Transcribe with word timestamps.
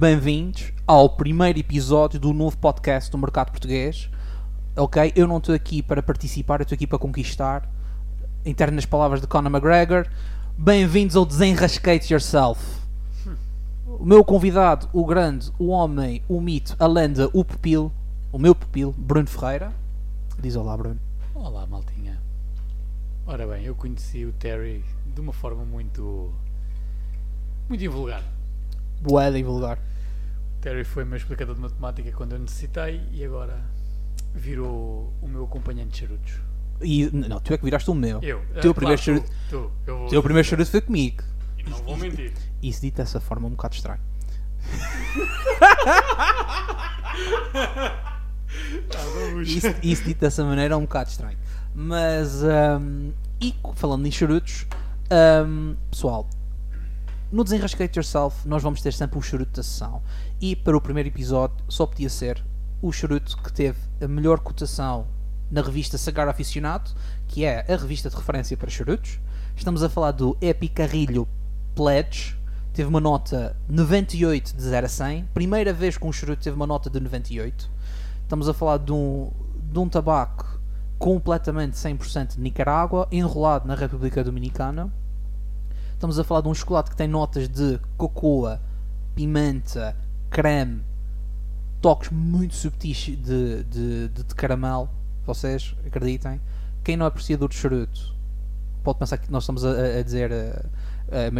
bem-vindos 0.00 0.72
ao 0.86 1.10
primeiro 1.10 1.58
episódio 1.58 2.18
do 2.18 2.32
novo 2.32 2.56
podcast 2.56 3.10
do 3.10 3.18
mercado 3.18 3.50
português. 3.50 4.08
Ok? 4.74 5.12
Eu 5.14 5.28
não 5.28 5.36
estou 5.36 5.54
aqui 5.54 5.82
para 5.82 6.02
participar, 6.02 6.58
eu 6.58 6.62
estou 6.62 6.74
aqui 6.74 6.86
para 6.86 6.98
conquistar. 6.98 7.68
Em 8.42 8.54
termos 8.54 8.86
palavras 8.86 9.20
de 9.20 9.26
Conor 9.26 9.52
McGregor. 9.52 10.06
Bem-vindos 10.56 11.16
ao 11.16 11.26
Desenrascate 11.26 12.14
Yourself. 12.14 12.80
O 13.86 14.02
meu 14.02 14.24
convidado, 14.24 14.88
o 14.90 15.04
grande, 15.04 15.52
o 15.58 15.66
homem, 15.66 16.22
o 16.26 16.40
mito, 16.40 16.74
a 16.78 16.86
lenda, 16.86 17.28
o 17.34 17.44
pupilo, 17.44 17.92
o 18.32 18.38
meu 18.38 18.54
pupilo, 18.54 18.94
Bruno 18.96 19.28
Ferreira. 19.28 19.70
Diz 20.40 20.56
olá, 20.56 20.78
Bruno. 20.78 20.98
Olá, 21.34 21.66
maltinha. 21.66 22.18
Ora 23.26 23.46
bem, 23.46 23.64
eu 23.64 23.74
conheci 23.74 24.24
o 24.24 24.32
Terry 24.32 24.82
de 25.14 25.20
uma 25.20 25.34
forma 25.34 25.62
muito. 25.62 26.32
muito 27.68 27.84
invulgar. 27.84 28.24
Boeda 29.02 29.38
e 29.38 29.42
vulgar. 29.42 29.78
O 30.60 30.62
Terry 30.62 30.84
foi 30.84 31.06
meu 31.06 31.16
explicador 31.16 31.54
de 31.54 31.60
matemática 31.62 32.12
quando 32.12 32.32
eu 32.32 32.38
necessitei 32.38 33.00
e 33.12 33.24
agora 33.24 33.58
virou 34.34 35.10
o 35.22 35.26
meu 35.26 35.44
acompanhante 35.44 35.92
de 35.92 35.98
charutos. 36.00 36.34
E, 36.82 37.08
não, 37.14 37.40
tu 37.40 37.54
é 37.54 37.56
que 37.56 37.64
viraste 37.64 37.90
o 37.90 37.94
meu. 37.94 38.18
Eu. 38.22 38.42
Teu 38.60 38.72
Ah, 38.72 38.74
primeiro 38.74 39.02
claro, 39.02 39.22
charuto- 39.22 39.30
Tu, 39.48 39.70
tu, 39.86 39.90
eu 39.90 40.04
O 40.04 40.08
teu 40.10 40.22
primeiro 40.22 40.46
charuto 40.46 40.70
foi 40.70 40.82
comigo. 40.82 41.22
E 41.56 41.62
não 41.62 41.78
vou 41.78 41.96
mentir. 41.96 42.34
Isso 42.62 42.82
dito 42.82 42.96
dessa 42.98 43.18
forma 43.20 43.46
é 43.46 43.48
um 43.48 43.52
bocado 43.52 43.74
estranho. 43.74 44.00
Isso, 49.42 49.66
isso 49.82 50.04
dito 50.04 50.20
dessa 50.20 50.44
maneira 50.44 50.74
é 50.74 50.76
um 50.76 50.82
bocado 50.82 51.08
estranho. 51.10 51.38
Mas, 51.74 52.42
ahm, 52.44 53.12
e 53.40 53.54
falando 53.74 54.06
em 54.06 54.10
charutos, 54.10 54.66
ahm, 55.10 55.74
pessoal, 55.90 56.28
no 57.32 57.44
Desenrascate 57.44 57.98
Yourself 57.98 58.46
nós 58.46 58.62
vamos 58.62 58.82
ter 58.82 58.92
sempre 58.92 59.18
o 59.18 59.22
charuto 59.22 59.52
da 59.56 59.62
sessão. 59.62 60.02
E 60.40 60.56
para 60.56 60.74
o 60.74 60.80
primeiro 60.80 61.10
episódio 61.10 61.62
só 61.68 61.84
podia 61.84 62.08
ser 62.08 62.42
o 62.80 62.90
charuto 62.90 63.36
que 63.36 63.52
teve 63.52 63.78
a 64.00 64.08
melhor 64.08 64.40
cotação 64.40 65.06
na 65.50 65.60
revista 65.60 65.98
Sagar 65.98 66.28
Aficionado, 66.28 66.92
que 67.28 67.44
é 67.44 67.70
a 67.70 67.76
revista 67.76 68.08
de 68.08 68.16
referência 68.16 68.56
para 68.56 68.70
charutos. 68.70 69.20
Estamos 69.54 69.82
a 69.82 69.90
falar 69.90 70.12
do 70.12 70.38
Epicarrilho 70.40 71.28
Pledge. 71.74 72.38
Teve 72.72 72.88
uma 72.88 73.00
nota 73.00 73.54
98 73.68 74.56
de 74.56 74.62
0 74.62 74.86
a 74.86 74.88
100. 74.88 75.24
Primeira 75.34 75.74
vez 75.74 75.98
que 75.98 76.06
um 76.06 76.12
charuto 76.12 76.42
teve 76.42 76.56
uma 76.56 76.66
nota 76.66 76.88
de 76.88 76.98
98. 77.00 77.70
Estamos 78.22 78.48
a 78.48 78.54
falar 78.54 78.78
de 78.78 78.92
um, 78.92 79.30
de 79.70 79.78
um 79.78 79.90
tabaco 79.90 80.58
completamente 80.98 81.74
100% 81.74 82.36
de 82.36 82.40
Nicarágua, 82.40 83.06
enrolado 83.12 83.68
na 83.68 83.74
República 83.74 84.24
Dominicana. 84.24 84.90
Estamos 85.92 86.18
a 86.18 86.24
falar 86.24 86.40
de 86.40 86.48
um 86.48 86.54
chocolate 86.54 86.88
que 86.88 86.96
tem 86.96 87.08
notas 87.08 87.46
de 87.46 87.78
cocoa, 87.98 88.58
pimenta, 89.14 89.94
creme, 90.30 90.82
toques 91.80 92.10
muito 92.10 92.54
subtis 92.54 92.98
de, 93.16 93.64
de, 93.64 94.08
de, 94.08 94.22
de 94.24 94.34
caramelo. 94.34 94.88
Vocês 95.26 95.74
acreditem? 95.86 96.40
Quem 96.82 96.96
não 96.96 97.04
apreciador 97.06 97.48
de 97.48 97.56
charuto 97.56 98.14
pode 98.82 98.98
pensar 98.98 99.18
que 99.18 99.30
nós 99.30 99.42
estamos 99.42 99.64
a, 99.64 99.70
a- 99.98 100.02
dizer 100.02 100.30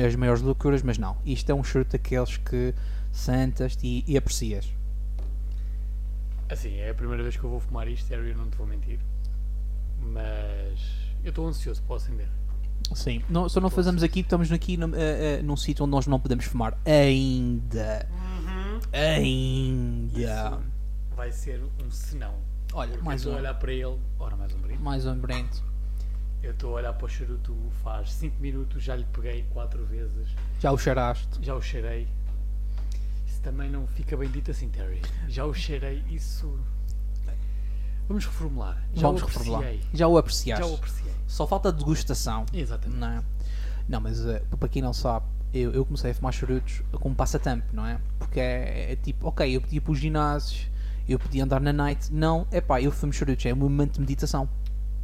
as 0.06 0.16
maiores 0.16 0.42
loucuras, 0.42 0.82
mas 0.82 0.98
não. 0.98 1.16
Isto 1.24 1.50
é 1.50 1.54
um 1.54 1.62
charuto 1.64 1.92
daqueles 1.92 2.36
que 2.36 2.74
sentas 3.12 3.78
e, 3.82 4.04
e 4.06 4.16
aprecias. 4.16 4.68
Assim, 6.48 6.76
é 6.78 6.90
a 6.90 6.94
primeira 6.94 7.22
vez 7.22 7.36
que 7.36 7.44
eu 7.44 7.50
vou 7.50 7.60
fumar 7.60 7.86
isto, 7.88 8.12
eu 8.12 8.36
não 8.36 8.50
te 8.50 8.56
vou 8.56 8.66
mentir. 8.66 8.98
Mas 10.02 10.80
eu 11.22 11.30
estou 11.30 11.46
ansioso 11.46 11.82
para 11.84 11.96
acender. 11.96 12.28
Sim, 12.94 13.22
não, 13.28 13.48
só 13.48 13.60
não 13.60 13.70
fazemos 13.70 14.02
aqui, 14.02 14.20
estamos 14.20 14.50
aqui 14.50 14.76
num, 14.76 14.92
eh, 14.94 15.38
eh, 15.38 15.42
num 15.42 15.56
sítio 15.56 15.84
onde 15.84 15.92
nós 15.92 16.06
não 16.06 16.18
podemos 16.18 16.44
fumar 16.46 16.76
ainda. 16.84 18.08
Ainda. 18.92 20.18
Isso 20.20 20.60
vai 21.16 21.32
ser 21.32 21.62
um 21.84 21.90
senão. 21.90 22.34
Olha, 22.72 22.90
Porque 22.92 23.04
mais 23.04 23.22
eu 23.24 23.30
estou 23.30 23.32
um. 23.32 23.36
a 23.36 23.38
olhar 23.40 23.54
para 23.58 23.72
ele. 23.72 23.98
Ora, 24.18 24.36
mais 24.36 24.54
um 24.54 24.58
brinde. 24.58 24.82
Mais 24.82 25.06
um 25.06 25.18
brento. 25.18 25.62
Eu 26.42 26.52
estou 26.52 26.70
a 26.70 26.74
olhar 26.74 26.92
para 26.94 27.04
o 27.04 27.08
charuto 27.08 27.54
faz 27.82 28.12
5 28.12 28.40
minutos, 28.40 28.82
já 28.82 28.96
lhe 28.96 29.04
peguei 29.12 29.44
4 29.52 29.84
vezes, 29.84 30.28
Já 30.58 30.72
o 30.72 30.78
cheiraste. 30.78 31.28
já 31.42 31.54
o 31.54 31.60
cheirei. 31.60 32.08
Isso 33.26 33.40
também 33.42 33.68
não 33.70 33.86
fica 33.86 34.16
bem 34.16 34.30
dito 34.30 34.50
assim, 34.50 34.68
Terry. 34.70 35.02
Já 35.28 35.44
o 35.44 35.52
cheirei, 35.52 36.02
isso. 36.10 36.58
Vamos 38.08 38.24
reformular. 38.24 38.82
Já 38.94 39.02
Vamos 39.02 39.22
o 39.22 39.24
apreciei. 39.26 39.52
reformular. 39.54 39.88
Já 39.92 40.08
o 40.08 40.18
apreciaste. 40.18 40.64
Já 40.64 40.70
o 40.70 40.74
apreciei. 40.74 41.12
Só 41.26 41.46
falta 41.46 41.70
degustação. 41.72 42.46
Exatamente. 42.52 42.98
Não, 42.98 43.08
é? 43.08 43.22
não 43.88 44.00
mas 44.00 44.24
eh, 44.26 44.42
para 44.58 44.68
quem 44.68 44.82
não 44.82 44.92
sabe, 44.92 45.26
eu, 45.52 45.72
eu 45.72 45.84
comecei 45.84 46.12
a 46.12 46.14
fumar 46.14 46.32
charutos 46.32 46.82
como 46.92 47.14
passatempo, 47.14 47.66
não 47.72 47.84
é? 47.84 48.00
Porque 48.18 48.38
é, 48.38 48.92
é 48.92 48.96
tipo, 48.96 49.28
ok, 49.28 49.56
eu 49.56 49.60
podia 49.60 49.78
ir 49.78 49.80
para 49.80 49.92
os 49.92 49.98
ginásios, 49.98 50.68
eu 51.08 51.18
podia 51.18 51.44
andar 51.44 51.60
na 51.60 51.72
night. 51.72 52.12
Não, 52.12 52.46
é 52.50 52.60
pá, 52.60 52.80
eu 52.80 52.92
fumo 52.92 53.12
charutos, 53.12 53.44
é 53.46 53.52
um 53.52 53.56
momento 53.56 53.94
de 53.94 54.00
meditação. 54.00 54.48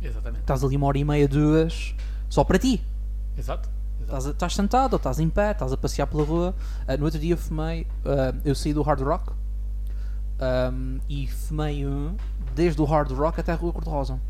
Exatamente. 0.00 0.40
Estás 0.40 0.62
ali 0.62 0.76
uma 0.76 0.86
hora 0.86 0.98
e 0.98 1.04
meia, 1.04 1.26
duas, 1.26 1.94
só 2.28 2.44
para 2.44 2.58
ti. 2.58 2.82
Exato. 3.36 3.68
Exato. 4.00 4.30
Estás, 4.30 4.54
sentado 4.54 4.92
ou 4.92 4.98
estás 4.98 5.18
em 5.18 5.28
pé, 5.28 5.50
estás 5.50 5.72
a 5.72 5.76
passear 5.76 6.06
pela 6.06 6.22
rua. 6.22 6.54
Ah, 6.86 6.96
no 6.96 7.04
outro 7.04 7.18
dia 7.18 7.36
fumei, 7.36 7.86
ah, 8.04 8.34
eu 8.44 8.54
saí 8.54 8.72
do 8.72 8.82
Hard 8.82 9.00
Rock 9.00 9.32
ahm, 10.38 10.98
e 11.08 11.26
fumei 11.26 11.84
um 11.86 12.14
desde 12.54 12.80
o 12.80 12.84
Hard 12.84 13.10
Rock 13.10 13.40
até 13.40 13.52
a 13.52 13.56
Rua 13.56 13.72
Cor-de-Rosa. 13.72 14.20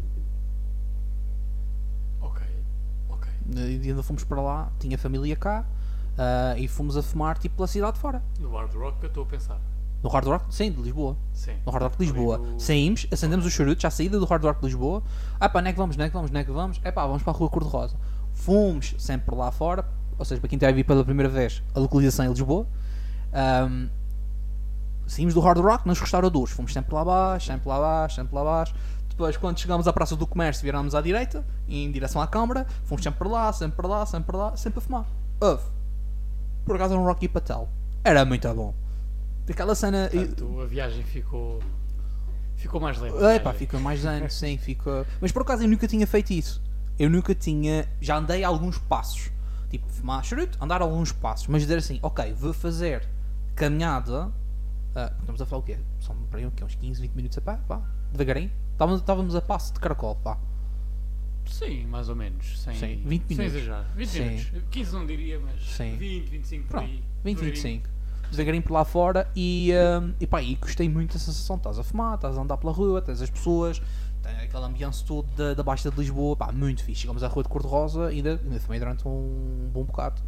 Ok. 2.23 2.43
Ok. 3.11 3.29
E 3.55 3.89
ainda 3.91 4.03
fomos 4.03 4.25
para 4.25 4.41
lá, 4.41 4.73
tinha 4.79 4.97
família 4.97 5.37
cá 5.37 5.67
ah, 6.19 6.55
e 6.57 6.67
fomos 6.69 6.97
a 6.97 7.03
fumar 7.03 7.39
tipo 7.39 7.57
pela 7.57 7.67
cidade 7.69 7.99
fora. 7.99 8.23
No 8.41 8.51
hard 8.57 8.75
rock 8.75 8.99
que 8.99 9.07
eu 9.07 9.09
estou 9.09 9.23
a 9.25 9.27
pensar. 9.27 9.59
No 10.03 10.11
Hard 10.11 10.27
Rock, 10.27 10.55
sim, 10.55 10.71
de 10.71 10.81
Lisboa. 10.81 11.17
Sim. 11.33 11.55
No 11.65 11.73
Hard 11.73 11.83
Rock 11.85 11.97
de 11.99 12.05
Lisboa. 12.05 12.39
do- 12.39 12.61
Saímos, 12.61 13.07
acendemos 13.11 13.45
o 13.47 13.51
charuto, 13.51 13.81
já 13.83 13.91
saída 13.91 14.21
do 14.21 14.27
Hard 14.27 14.45
Rock 14.45 14.61
de 14.61 14.67
Lisboa. 14.67 15.03
Ah 15.41 15.49
pá, 15.49 15.59
onde 15.59 15.71
é 15.71 15.73
que 15.73 15.79
vamos, 15.79 15.97
onde 15.97 16.05
é 16.05 16.09
que 16.09 16.15
vamos, 16.15 16.31
onde 16.31 16.39
é 16.39 16.45
que 16.45 16.51
vamos? 16.53 16.81
É 16.85 16.93
pá, 16.93 17.07
vamos 17.07 17.23
para 17.25 17.33
a 17.33 17.37
Rua 17.37 17.49
Cor-de-Rosa. 17.49 17.97
Fomos 18.35 18.95
sempre 18.99 19.35
lá 19.35 19.51
fora, 19.51 19.85
ou 20.19 20.25
seja, 20.25 20.41
para 20.41 20.49
quem 20.49 20.59
está 20.59 20.69
a 20.69 20.73
vir 20.73 20.85
pela 20.85 21.03
primeira 21.05 21.31
vez, 21.33 21.63
a 21.75 21.81
localização 21.81 22.25
é 22.25 22.29
Lisboa. 22.29 22.67
Ahm, 23.33 23.89
saímos 25.07 25.35
do 25.35 25.41
Hard 25.41 25.59
Rock 25.59 25.89
nos 25.89 25.99
restauradores. 25.99 26.53
Fomos 26.55 26.73
sempre 26.73 26.95
lá 26.95 27.01
abaixo, 27.01 27.47
sempre 27.47 27.69
lá 27.69 27.77
abaixo, 27.77 28.17
sempre 28.17 28.35
lá 28.35 28.41
abaixo. 28.43 28.75
Depois, 29.09 29.37
quando 29.39 29.59
chegámos 29.59 29.89
à 29.89 29.93
Praça 29.95 30.15
do 30.15 30.27
Comércio, 30.27 30.63
virámos 30.63 30.95
à 30.95 31.01
direita, 31.01 31.45
em 31.67 31.91
direção 31.91 32.21
à 32.21 32.27
Câmara. 32.27 32.67
Fomos 32.85 33.03
sempre 33.03 33.19
para 33.19 33.29
lá, 33.29 33.53
sempre 33.53 33.77
para 33.77 33.89
lá, 33.89 34.05
sempre 34.07 34.27
para 34.27 34.37
lá, 34.37 34.57
sempre 34.57 34.79
a 34.79 34.83
fumar. 34.83 35.07
Houve. 35.41 35.63
Por 36.67 36.75
acaso 36.75 36.95
era 36.95 37.01
um 37.01 37.07
Rocky 37.07 37.29
Patel. 37.29 37.69
Era 38.05 38.25
muito 38.25 38.53
bom. 38.53 38.75
Aquela 39.49 39.75
cena. 39.77 40.11
Portanto, 40.13 40.61
a 40.61 40.67
viagem 40.67 41.05
ficou. 41.05 41.63
Ficou 42.57 42.81
mais 42.81 42.99
leve. 42.99 43.25
a 43.25 43.35
É 43.35 43.39
pá, 43.39 43.53
fica 43.53 43.79
mais 43.79 44.05
anos, 44.05 44.35
sim, 44.39 44.59
fica. 44.59 45.07
Mas 45.21 45.31
por 45.31 45.43
acaso 45.43 45.63
eu 45.63 45.69
nunca 45.69 45.87
tinha 45.87 46.07
feito 46.07 46.33
isso. 46.33 46.61
Eu 46.99 47.09
nunca 47.09 47.35
tinha. 47.35 47.89
Já 48.01 48.17
andei 48.17 48.43
alguns 48.43 48.79
passos. 48.79 49.31
Tipo, 49.71 49.89
fumar 49.89 50.25
charuto, 50.25 50.59
andar 50.63 50.83
alguns 50.83 51.13
passos. 51.13 51.47
Mas 51.47 51.63
dizer 51.63 51.79
assim, 51.79 52.01
ok, 52.03 52.33
vou 52.33 52.53
fazer 52.53 53.07
caminhada. 53.55 54.33
ah, 54.95 55.13
estamos 55.21 55.41
a 55.41 55.47
falar 55.47 55.61
o 55.61 55.65
quê? 55.65 55.79
São 56.01 56.17
para 56.31 56.41
aí, 56.41 56.47
uns 56.47 56.75
15, 56.75 57.01
20 57.01 57.13
minutos 57.15 57.39
a 57.39 57.41
pé, 57.41 57.59
pá, 57.69 57.81
devagarinho. 58.11 58.51
Estávamos, 58.73 59.01
estávamos 59.01 59.35
a 59.37 59.41
passo 59.41 59.73
de 59.73 59.81
caracol, 59.81 60.17
pá. 60.17 60.37
Sim, 61.47 61.87
mais 61.87 62.09
ou 62.09 62.17
menos. 62.17 62.61
Sem, 62.61 62.75
Sim, 62.75 63.03
20 63.05 63.27
Sem 63.29 63.37
minutos. 63.37 63.57
exagerar. 63.57 63.85
20 63.97 64.09
Sim. 64.09 64.21
minutos. 64.25 64.63
15 64.71 64.93
não 64.93 65.07
diria, 65.07 65.41
mas 65.41 65.63
Sim. 65.77 65.97
20, 65.97 66.29
25 66.29 66.63
por 66.65 66.71
Pronto, 66.71 66.85
aí. 66.87 67.03
20, 67.25 67.37
devagarinho. 67.37 67.55
25. 67.55 67.89
Devagarinho 68.31 68.63
por 68.63 68.73
lá 68.73 68.85
fora 68.85 69.31
e, 69.37 69.73
ah, 69.73 70.03
e 70.21 70.27
pá, 70.27 70.43
e 70.43 70.55
gostei 70.57 70.89
muito 70.89 71.13
da 71.15 71.19
sensação. 71.19 71.57
Estás 71.57 71.79
a 71.79 71.85
fumar, 71.85 72.17
estás 72.17 72.37
a 72.37 72.41
andar 72.43 72.57
pela 72.57 72.73
rua, 72.73 73.01
tens 73.01 73.23
as 73.23 73.31
pessoas, 73.31 73.81
tem 74.23 74.33
aquele 74.37 74.65
ambiente 74.65 75.05
todo 75.05 75.29
da, 75.37 75.55
da 75.55 75.63
Baixa 75.63 75.91
de 75.91 75.97
Lisboa, 75.97 76.35
pá, 76.37 76.51
muito 76.51 76.83
fixe. 76.83 77.03
Chegamos 77.03 77.23
à 77.23 77.29
rua 77.29 77.43
de 77.45 77.49
Cor-de-Rosa 77.49 78.13
e 78.13 78.17
ainda, 78.17 78.41
ainda 78.43 78.59
fumei 78.61 78.79
durante 78.81 79.07
um 79.07 79.71
bom 79.73 79.85
bocado. 79.85 80.21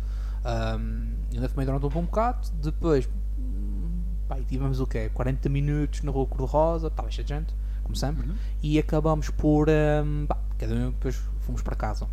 Ahm, 0.45 1.15
ainda 1.35 1.49
fumei 1.49 1.67
durante 1.67 1.85
um 1.87 1.89
bom 1.89 2.03
bocado. 2.03 2.49
Depois, 2.63 3.09
pá, 4.29 4.39
e 4.39 4.45
tivemos 4.45 4.79
o 4.81 4.87
quê? 4.87 5.11
40 5.13 5.49
minutos 5.49 6.03
na 6.03 6.13
rua 6.13 6.27
Cor-de-Rosa, 6.27 6.87
estava 6.87 7.11
cheio 7.11 7.27
de 7.27 7.35
gente, 7.35 7.53
como 7.83 7.97
sempre. 7.97 8.29
Uhum. 8.29 8.37
E 8.63 8.79
acabamos 8.79 9.29
por. 9.31 9.69
ahm, 9.69 10.27
pá, 10.27 10.39
cada 10.59 10.75
um 10.75 10.91
depois 10.91 11.17
fomos 11.41 11.63
para 11.63 11.75
casa. 11.77 12.07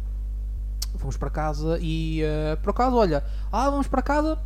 Fomos 0.97 1.18
para 1.18 1.30
casa 1.30 1.77
e 1.81 2.21
ah, 2.24 2.57
por 2.57 2.69
acaso, 2.69 2.95
olha, 2.95 3.24
ah, 3.51 3.69
vamos 3.69 3.88
para 3.88 4.01
casa, 4.01 4.39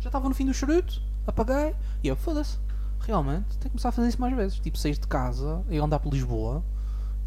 já 0.00 0.08
estava 0.08 0.28
no 0.28 0.34
fim 0.34 0.44
do 0.46 0.52
charuto, 0.52 1.00
apaguei 1.26 1.74
e 2.02 2.08
eu, 2.08 2.16
foda-se, 2.16 2.58
realmente, 3.00 3.46
tenho 3.58 3.60
que 3.60 3.68
começar 3.70 3.90
a 3.90 3.92
fazer 3.92 4.08
isso 4.08 4.20
mais 4.20 4.34
vezes. 4.34 4.58
Tipo, 4.58 4.76
sair 4.76 4.98
de 4.98 5.06
casa 5.06 5.62
e 5.70 5.78
andar 5.78 6.00
por 6.00 6.12
Lisboa 6.12 6.62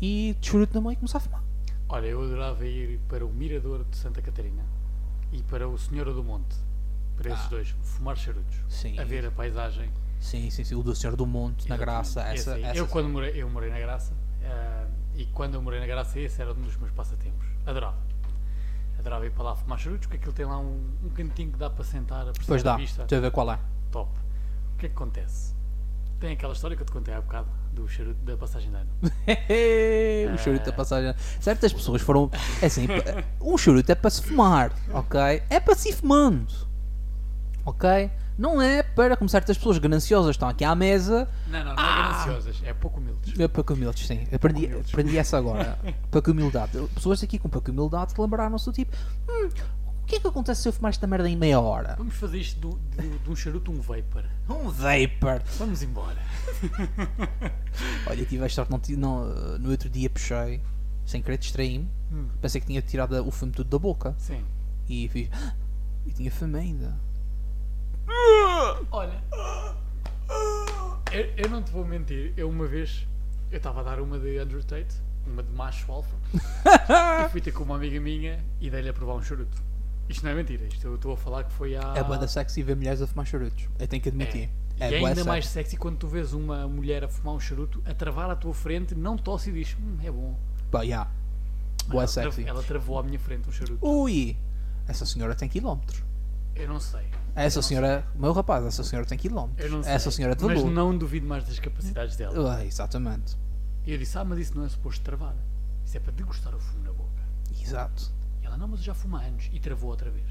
e 0.01 0.35
de 0.41 0.47
charuto 0.49 0.73
na 0.75 0.81
mão 0.81 0.91
e 0.91 0.95
começar 0.95 1.19
a 1.19 1.21
fumar. 1.21 1.43
Olha, 1.89 2.07
eu 2.07 2.21
adorava 2.21 2.65
ir 2.65 2.99
para 3.07 3.25
o 3.25 3.29
Mirador 3.29 3.85
de 3.89 3.95
Santa 3.95 4.21
Catarina 4.21 4.63
e 5.31 5.41
para 5.43 5.67
o 5.69 5.77
Senhora 5.77 6.11
do 6.13 6.21
Monte. 6.23 6.55
Para 7.15 7.31
esses 7.31 7.45
Ah. 7.45 7.49
dois, 7.49 7.69
fumar 7.81 8.17
charutos. 8.17 8.57
Sim. 8.69 8.99
A 8.99 9.03
ver 9.05 9.25
a 9.25 9.31
paisagem. 9.31 9.89
Sim, 10.19 10.49
sim, 10.49 10.63
sim, 10.65 10.75
o 10.75 10.83
do 10.83 10.93
Senhor 10.93 11.15
do 11.15 11.25
Monte, 11.25 11.69
na 11.69 11.75
Exatamente. 11.75 11.79
Graça, 11.79 12.21
Esse 12.33 12.41
essa, 12.41 12.53
aí. 12.55 12.63
essa 12.65 12.77
Eu 12.77 12.87
quando 12.87 13.07
morei, 13.07 13.41
eu 13.41 13.49
morei 13.49 13.69
na 13.71 13.79
Graça 13.79 14.13
ah, 14.43 14.85
e 15.17 15.25
quando 15.25 15.55
eu 15.55 15.61
morei 15.61 15.79
na 15.79 15.87
Graça 15.87 16.19
esse 16.19 16.39
era 16.39 16.51
um 16.51 16.61
dos 16.61 16.77
meus 16.77 16.91
passatempos. 16.91 17.47
Adorava. 17.65 17.97
Adorava 18.99 19.25
ir 19.25 19.31
para 19.31 19.43
lá 19.43 19.55
fumar 19.55 19.79
charutos, 19.79 20.05
porque 20.05 20.17
aquilo 20.17 20.33
tem 20.33 20.45
lá 20.45 20.59
um, 20.59 20.79
um 21.03 21.09
cantinho 21.09 21.51
que 21.51 21.57
dá 21.57 21.69
para 21.69 21.83
sentar, 21.83 22.27
a 22.27 22.33
Pois 22.45 22.61
dá, 22.61 22.75
a 22.75 22.77
vista. 22.77 23.01
deixa 23.01 23.15
eu 23.15 23.21
ver 23.21 23.31
qual 23.31 23.51
é. 23.51 23.59
Top. 23.91 24.11
O 24.73 24.77
que 24.77 24.85
é 24.85 24.89
que 24.89 24.95
acontece? 24.95 25.55
Tem 26.19 26.33
aquela 26.33 26.53
história 26.53 26.75
que 26.77 26.83
eu 26.83 26.85
te 26.85 26.91
contei 26.91 27.13
há 27.13 27.21
bocado 27.21 27.47
do 27.73 27.87
charuto 27.87 28.19
da 28.23 28.37
passagem 28.37 28.69
de 28.69 28.75
ano. 28.75 28.89
o 30.33 30.37
charuto 30.37 30.65
da 30.65 30.73
passagem. 30.73 31.15
Certas 31.39 31.73
pessoas 31.73 32.01
foram. 32.01 32.29
É 32.61 32.67
assim, 32.67 32.87
um 33.41 33.57
charuto 33.57 33.91
é 33.91 33.95
para 33.95 34.09
se 34.09 34.21
fumar, 34.21 34.71
ok? 34.93 35.19
É 35.49 35.59
para 35.59 35.75
se 35.75 35.89
ir 35.89 35.93
fumando, 35.93 36.66
ok? 37.67 38.09
Não 38.37 38.61
é 38.61 38.83
para, 38.83 39.17
como 39.17 39.27
certas 39.29 39.57
pessoas 39.57 39.77
gananciosas 39.79 40.31
estão 40.35 40.47
aqui 40.47 40.63
à 40.63 40.73
mesa, 40.75 41.27
Não, 41.47 41.59
não, 41.59 41.65
não 41.65 41.75
Ah! 41.77 41.83
é 41.83 42.11
gananciosas, 42.11 42.61
é 42.63 42.73
pouco 42.73 42.99
humildes. 42.99 43.39
é 43.39 43.47
pouca 43.47 43.73
humildes, 43.73 44.05
sim. 44.07 44.27
Aprendi, 44.31 44.65
humildes. 44.67 44.89
aprendi 44.93 45.17
essa 45.17 45.37
agora. 45.37 45.77
pouca 46.11 46.31
humildade. 46.31 46.77
Pessoas 46.93 47.21
aqui 47.23 47.39
com 47.39 47.49
pouca 47.49 47.71
humildade 47.71 48.13
lembraram-se 48.17 48.65
do 48.65 48.71
tipo: 48.73 48.95
hum, 49.27 49.49
o 50.03 50.05
que 50.05 50.15
é 50.15 50.19
que 50.19 50.27
acontece 50.27 50.61
se 50.61 50.69
eu 50.69 50.73
fumar 50.73 50.89
esta 50.91 51.05
merda 51.07 51.27
em 51.27 51.35
meia 51.35 51.59
hora? 51.59 51.95
Vamos 51.97 52.15
fazer 52.15 52.37
isto 52.37 52.59
do- 52.59 52.75
do- 52.95 53.19
de 53.23 53.29
um 53.29 53.35
charuto, 53.35 53.71
um 53.71 53.81
vapor. 53.81 54.23
Um 54.47 54.69
vapor. 54.69 55.41
Vamos 55.57 55.81
embora. 55.81 56.17
Olha, 58.07 58.25
tive 58.25 58.45
a 58.45 58.49
sorte, 58.49 58.71
não, 58.95 59.25
não, 59.25 59.57
no 59.59 59.71
outro 59.71 59.89
dia 59.89 60.09
puxei, 60.09 60.61
sem 61.05 61.21
querer 61.21 61.37
distraí-me. 61.37 61.89
Hum, 62.11 62.27
Pensei 62.41 62.61
que 62.61 62.67
tinha 62.67 62.81
tirado 62.81 63.13
o 63.27 63.31
fumo 63.31 63.51
tudo 63.51 63.69
da 63.69 63.79
boca. 63.79 64.15
sim. 64.17 64.43
E 64.87 65.09
fiz. 65.09 65.29
"Ah!" 65.33 65.53
E 66.05 66.11
tinha 66.13 66.31
fome 66.31 66.57
ainda. 66.57 66.95
Olha, 68.92 69.21
eu, 71.12 71.25
eu 71.38 71.50
não 71.50 71.62
te 71.62 71.71
vou 71.71 71.86
mentir, 71.86 72.33
eu 72.38 72.50
uma 72.50 72.65
vez 72.65 73.07
eu 73.51 73.57
estava 73.57 73.81
a 73.81 73.83
dar 73.83 74.00
uma 74.00 74.18
de 74.19 74.38
Andrew 74.38 74.63
Tate, 74.63 74.95
uma 75.25 75.44
de 75.44 75.51
macho 75.51 75.92
alfa, 75.92 76.15
e 77.25 77.30
fui 77.30 77.42
ter 77.42 77.51
com 77.51 77.63
uma 77.63 77.75
amiga 77.75 78.00
minha 78.00 78.44
e 78.59 78.69
dei-lhe 78.69 78.89
a 78.89 78.94
provar 78.94 79.13
um 79.15 79.21
charuto. 79.21 79.62
Isto 80.09 80.24
não 80.24 80.31
é 80.31 80.36
mentira, 80.36 80.65
isto 80.65 80.88
eu 80.88 80.95
estou 80.95 81.13
a 81.13 81.18
falar 81.18 81.44
que 81.44 81.51
foi 81.51 81.75
há. 81.75 81.94
É 81.95 82.04
bué 82.04 82.18
da 82.18 82.27
sexy 82.27 82.63
ver 82.63 82.75
mulheres 82.77 83.01
a 83.01 83.07
fumar 83.07 83.25
charutos. 83.25 83.68
Eu 83.77 83.88
tenho 83.88 84.01
que 84.01 84.07
admitir. 84.09 84.50
E 84.80 84.83
É, 84.83 84.88
é 84.95 85.00
bué 85.00 85.09
ainda 85.09 85.25
mais 85.25 85.45
sexy. 85.45 85.71
sexy 85.71 85.77
quando 85.77 85.98
tu 85.98 86.07
vês 86.07 86.31
uma 86.33 86.65
mulher 86.68 87.04
a 87.04 87.09
fumar 87.09 87.36
um 87.36 87.39
charuto, 87.39 87.81
a 87.86 87.94
travar 87.94 88.30
à 88.30 88.36
tua 88.36 88.54
frente, 88.54 88.95
não 88.95 89.18
tosse 89.18 89.50
e 89.50 89.54
diz: 89.54 89.75
Hum, 89.80 89.98
é 90.01 90.09
bom. 90.09 90.38
Pá, 90.71 90.83
yeah. 90.83 91.12
Bué 91.88 91.98
ela, 92.00 92.07
sexy. 92.07 92.48
ela 92.48 92.63
travou 92.63 92.98
à 93.00 93.04
minha 93.04 93.19
frente 93.19 93.50
um 93.50 93.51
charuto. 93.51 93.86
Ui! 93.86 94.38
Essa 94.88 95.06
senhora 95.06 95.36
tem 95.36 95.50
quilómetros. 95.50 96.01
Eu 96.56 96.69
não 96.69 96.80
sei. 96.80 97.06
Essa 97.37 97.61
senhora. 97.61 98.03
Meu 98.15 98.33
rapaz, 98.33 98.65
essa 98.65 98.83
senhora 98.83 99.07
tem 99.07 99.17
quilómetros. 99.17 99.65
Eu 99.65 99.71
não 99.71 99.83
sei. 99.83 99.93
Essa 99.93 100.09
senhora 100.11 100.33
é 100.33 100.35
de 100.35 100.43
Mas 100.43 100.59
valor. 100.59 100.73
não 100.73 100.97
duvido 100.97 101.27
mais 101.27 101.45
das 101.45 101.59
capacidades 101.59 102.15
dela. 102.15 102.55
Ué, 102.55 102.65
exatamente. 102.65 103.37
E 103.85 103.91
eu 103.91 103.97
disse: 103.97 104.17
Ah, 104.17 104.25
mas 104.25 104.39
isso 104.39 104.57
não 104.57 104.65
é 104.65 104.69
suposto 104.69 105.03
travar. 105.03 105.35
Isso 105.85 105.95
é 105.95 105.99
para 105.99 106.11
degustar 106.11 106.53
o 106.55 106.59
fumo 106.59 106.83
na 106.83 106.91
boca. 106.91 107.21
Exato. 107.61 108.11
E 108.41 108.45
ela, 108.45 108.57
não, 108.57 108.67
mas 108.67 108.79
eu 108.79 108.85
já 108.87 108.93
fumo 108.93 109.17
há 109.17 109.21
anos. 109.21 109.49
E 109.53 109.59
travou 109.59 109.89
outra 109.91 110.09
vez. 110.09 110.25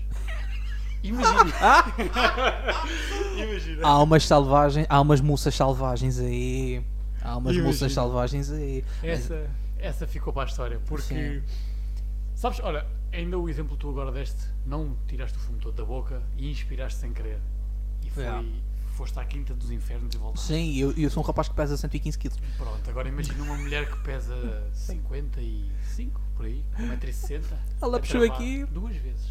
Imagina. 1.02 1.44
Imagina. 3.36 3.86
Há 3.86 4.02
umas 4.02 4.24
selvagens. 4.26 4.86
Há 4.88 5.00
umas 5.00 5.20
moças 5.20 5.54
selvagens 5.54 6.18
aí. 6.18 6.84
Há 7.22 7.36
umas 7.36 7.54
Imagina. 7.54 7.66
moças 7.66 7.92
selvagens 7.92 8.50
aí. 8.50 8.84
Essa, 9.02 9.48
essa 9.78 10.06
ficou 10.06 10.32
para 10.32 10.42
a 10.42 10.46
história. 10.46 10.80
Porque, 10.86 11.42
sabes, 12.36 12.60
olha, 12.60 12.86
ainda 13.12 13.36
o 13.38 13.48
exemplo 13.48 13.72
que 13.76 13.80
tu 13.80 13.88
agora 13.90 14.12
deste, 14.12 14.40
não 14.64 14.96
tiraste 15.08 15.36
o 15.36 15.40
fumo 15.40 15.58
todo 15.58 15.74
da 15.74 15.84
boca 15.84 16.22
e 16.36 16.48
inspiraste 16.50 17.00
sem 17.00 17.12
querer. 17.12 17.40
E 18.04 18.10
foi, 18.10 18.22
Yeah. 18.22 18.46
foste 18.94 19.18
à 19.18 19.24
quinta 19.24 19.52
dos 19.54 19.70
infernos 19.70 20.14
e 20.14 20.18
voltaste. 20.18 20.46
Sim, 20.46 20.74
eu, 20.76 20.92
eu 20.92 21.10
sou 21.10 21.22
um 21.22 21.26
rapaz 21.26 21.48
que 21.48 21.54
pesa 21.54 21.76
115 21.76 22.16
kg. 22.18 22.30
Pronto, 22.56 22.88
agora 22.90 23.08
imagina 23.08 23.42
uma 23.42 23.56
mulher 23.56 23.90
que 23.90 23.98
pesa 24.04 24.34
55, 24.72 26.20
por 26.36 26.46
aí, 26.46 26.64
1,60m. 26.78 27.42
Ela 27.82 27.98
puxou 28.00 28.22
aqui. 28.22 28.64
Duas 28.66 28.96
vezes. 28.96 29.26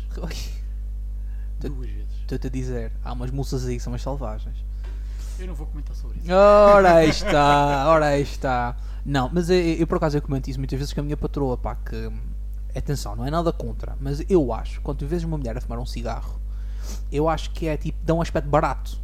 Duas 1.61 1.89
vezes. 1.89 2.11
Estou-te 2.21 2.47
a 2.47 2.49
dizer, 2.49 2.91
há 3.03 3.13
umas 3.13 3.31
moças 3.31 3.65
aí 3.65 3.77
que 3.77 3.81
são 3.83 3.91
umas 3.93 4.01
selvagens. 4.01 4.55
Eu 5.39 5.47
não 5.47 5.53
vou 5.55 5.67
comentar 5.67 5.95
sobre 5.95 6.17
isso. 6.19 6.31
Ora 6.31 6.95
aí 6.95 7.09
está, 7.09 7.87
ora 7.89 8.05
aí 8.07 8.21
está. 8.21 8.77
Não, 9.05 9.29
mas 9.33 9.49
eu, 9.49 9.57
eu, 9.57 9.87
por 9.87 9.97
acaso 9.97 10.17
eu 10.17 10.21
comento 10.21 10.49
isso 10.49 10.59
muitas 10.59 10.77
vezes 10.77 10.93
com 10.93 10.99
a 11.01 11.03
minha 11.03 11.17
patroa, 11.17 11.57
pá, 11.57 11.75
que 11.75 12.11
atenção, 12.79 13.15
não 13.15 13.25
é 13.25 13.31
nada 13.31 13.51
contra, 13.53 13.95
mas 13.99 14.23
eu 14.29 14.51
acho, 14.53 14.81
quando 14.81 14.97
tu 14.99 15.07
vês 15.07 15.23
uma 15.23 15.37
mulher 15.37 15.57
a 15.57 15.61
fumar 15.61 15.79
um 15.79 15.85
cigarro, 15.85 16.39
eu 17.11 17.27
acho 17.29 17.51
que 17.51 17.67
é 17.67 17.77
tipo, 17.77 17.97
dá 18.03 18.13
um 18.13 18.21
aspecto 18.21 18.49
barato. 18.49 18.99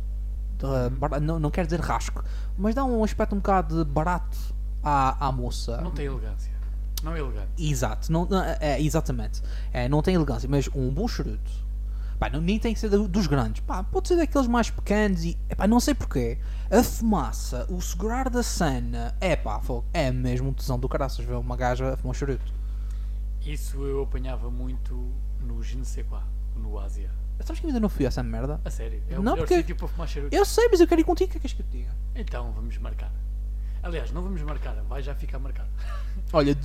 Dá- 0.59 0.89
bara- 0.89 1.19
não, 1.19 1.39
não 1.39 1.49
quero 1.49 1.67
dizer 1.67 1.79
rasco, 1.81 2.23
mas 2.57 2.75
dá 2.75 2.83
um 2.83 3.03
aspecto 3.03 3.33
um 3.33 3.39
bocado 3.39 3.83
barato 3.85 4.37
à, 4.83 5.27
à 5.27 5.31
moça. 5.31 5.81
Não 5.81 5.91
tem 5.91 6.05
elegância. 6.05 6.51
Não 7.03 7.15
é 7.15 7.19
elegante. 7.19 7.47
Exato, 7.57 8.11
não, 8.11 8.25
não- 8.25 8.43
é, 8.43 8.79
exatamente. 8.79 9.41
É, 9.73 9.89
não 9.89 10.01
tem 10.03 10.13
elegância, 10.13 10.47
mas 10.47 10.69
um 10.75 10.89
bom 10.93 11.07
charuto. 11.07 11.51
Pá, 12.19 12.29
não, 12.29 12.39
nem 12.39 12.59
tem 12.59 12.71
que 12.75 12.79
ser 12.79 12.89
do- 12.89 13.07
dos 13.07 13.25
grandes. 13.25 13.61
Pá, 13.61 13.81
pode 13.83 14.07
ser 14.07 14.15
daqueles 14.17 14.45
mais 14.47 14.69
pequenos 14.69 15.23
e. 15.25 15.35
Epá, 15.49 15.65
não 15.65 15.79
sei 15.79 15.95
porquê. 15.95 16.37
A 16.69 16.83
fumaça, 16.83 17.65
o 17.67 17.81
segurar 17.81 18.29
da 18.29 18.43
cena. 18.43 19.15
É 19.19 19.35
pá, 19.35 19.59
é 19.91 20.11
mesmo 20.11 20.49
um 20.49 20.53
tesão 20.53 20.77
do 20.77 20.87
caraças 20.87 21.25
ver 21.25 21.33
uma 21.33 21.57
gaja 21.57 21.95
a 21.95 21.97
fumar 21.97 22.11
um 22.11 22.13
charuto. 22.13 22.53
Isso 23.45 23.83
eu 23.85 24.03
apanhava 24.03 24.49
muito 24.51 24.93
no 25.39 25.61
je 25.63 25.77
ne 25.77 25.85
sais 25.85 26.05
quoi, 26.07 26.21
no 26.55 26.77
Ásia. 26.79 27.09
Sabes 27.39 27.59
que 27.59 27.65
ainda 27.67 27.79
não 27.79 27.89
fui 27.89 28.05
a 28.05 28.09
essa 28.09 28.21
merda? 28.21 28.61
A 28.63 28.69
sério, 28.69 29.01
é 29.09 29.13
o 29.13 29.23
Não, 29.23 29.31
melhor 29.33 29.37
porque- 29.39 29.55
sítio 29.57 29.75
para 29.75 29.87
fumar 29.87 30.07
charuto. 30.07 30.35
Eu 30.35 30.45
sei, 30.45 30.67
mas 30.69 30.79
eu 30.79 30.87
quero 30.87 31.01
ir 31.01 31.03
contigo. 31.03 31.29
O 31.29 31.31
que 31.31 31.37
é 31.37 31.39
que 31.41 31.47
és 31.47 31.53
que 31.53 31.61
eu 31.61 31.65
te 31.65 31.71
diga? 31.77 31.89
Então 32.15 32.51
vamos 32.51 32.77
marcar. 32.77 33.11
Aliás, 33.81 34.11
não 34.11 34.21
vamos 34.21 34.41
marcar, 34.43 34.75
vai 34.83 35.01
já 35.01 35.15
ficar 35.15 35.39
marcado. 35.39 35.67
Olha, 36.31 36.55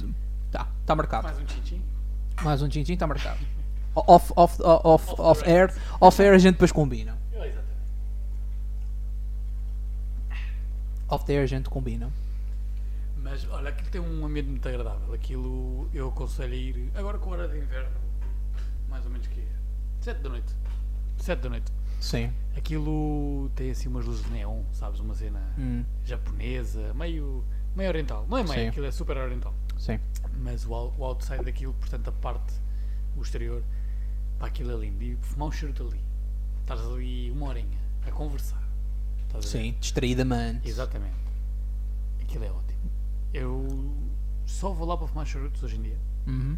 tá, 0.50 0.68
tá 0.84 0.94
marcado. 0.94 1.22
Mais 1.24 1.38
um 1.38 1.44
tchim 1.46 1.82
Mais 2.42 2.60
um 2.60 2.68
tchim-tchim, 2.68 2.96
tá 2.96 3.06
marcado. 3.06 3.40
Off, 3.96 4.30
off, 4.36 4.60
off, 4.62 5.14
off, 5.18 5.42
air, 5.50 5.72
off 5.98 6.20
air 6.22 6.34
a 6.34 6.38
gente 6.38 6.52
depois 6.56 6.70
combina. 6.70 7.16
Exatamente. 7.32 7.64
Off 11.08 11.24
the 11.24 11.32
air 11.32 11.44
a 11.44 11.46
gente 11.46 11.70
combina. 11.70 12.10
Mas 13.28 13.44
olha, 13.50 13.70
aquilo 13.70 13.90
tem 13.90 14.00
um 14.00 14.24
ambiente 14.24 14.48
muito 14.48 14.68
agradável. 14.68 15.12
Aquilo 15.12 15.90
eu 15.92 16.08
aconselho 16.10 16.52
a 16.52 16.56
ir 16.56 16.92
agora 16.94 17.18
com 17.18 17.30
a 17.30 17.32
hora 17.32 17.48
de 17.48 17.58
inverno, 17.58 17.90
mais 18.88 19.04
ou 19.04 19.10
menos 19.10 19.26
que 19.26 19.42
7 20.00 20.20
da 20.20 20.28
noite. 20.28 20.54
7 21.18 21.40
da 21.42 21.48
noite. 21.50 21.72
Sim. 22.00 22.32
Aquilo 22.56 23.50
tem 23.56 23.72
assim 23.72 23.88
umas 23.88 24.04
luzes 24.04 24.24
de 24.24 24.30
neon, 24.30 24.62
sabes? 24.72 25.00
Uma 25.00 25.12
cena 25.16 25.40
Hum, 25.58 25.84
japonesa, 26.04 26.94
meio, 26.94 27.44
meio 27.74 27.88
oriental. 27.88 28.24
Não 28.28 28.38
é 28.38 28.44
meio, 28.44 28.54
Sim. 28.54 28.68
aquilo 28.68 28.86
é 28.86 28.92
super 28.92 29.16
oriental. 29.16 29.52
sim. 29.76 29.98
Mas 30.38 30.64
o, 30.64 30.70
o 30.96 31.04
outside 31.04 31.42
daquilo, 31.44 31.74
portanto 31.74 32.06
a 32.06 32.12
parte, 32.12 32.54
o 33.16 33.22
exterior, 33.22 33.60
pá, 34.38 34.46
aquilo 34.46 34.70
é 34.70 34.76
lindo. 34.76 35.02
E 35.02 35.16
fumar 35.16 35.48
um 35.48 35.52
charuto 35.52 35.82
ali. 35.88 36.00
Estás 36.60 36.80
ali 36.80 37.28
uma 37.32 37.46
horinha 37.48 37.78
a 38.06 38.10
conversar. 38.12 38.62
Estás? 39.26 39.46
Sim, 39.46 39.74
distraídamente. 39.80 40.68
Exatamente. 40.68 41.16
Aquilo 42.22 42.44
é 42.44 42.50
ótimo. 42.52 42.76
Eu 43.38 43.66
só 44.46 44.72
vou 44.72 44.86
lá 44.86 44.96
para 44.96 45.06
fumar 45.06 45.26
charutos 45.26 45.62
hoje 45.62 45.76
em 45.76 45.82
dia 45.82 45.98
Uhum. 46.26 46.56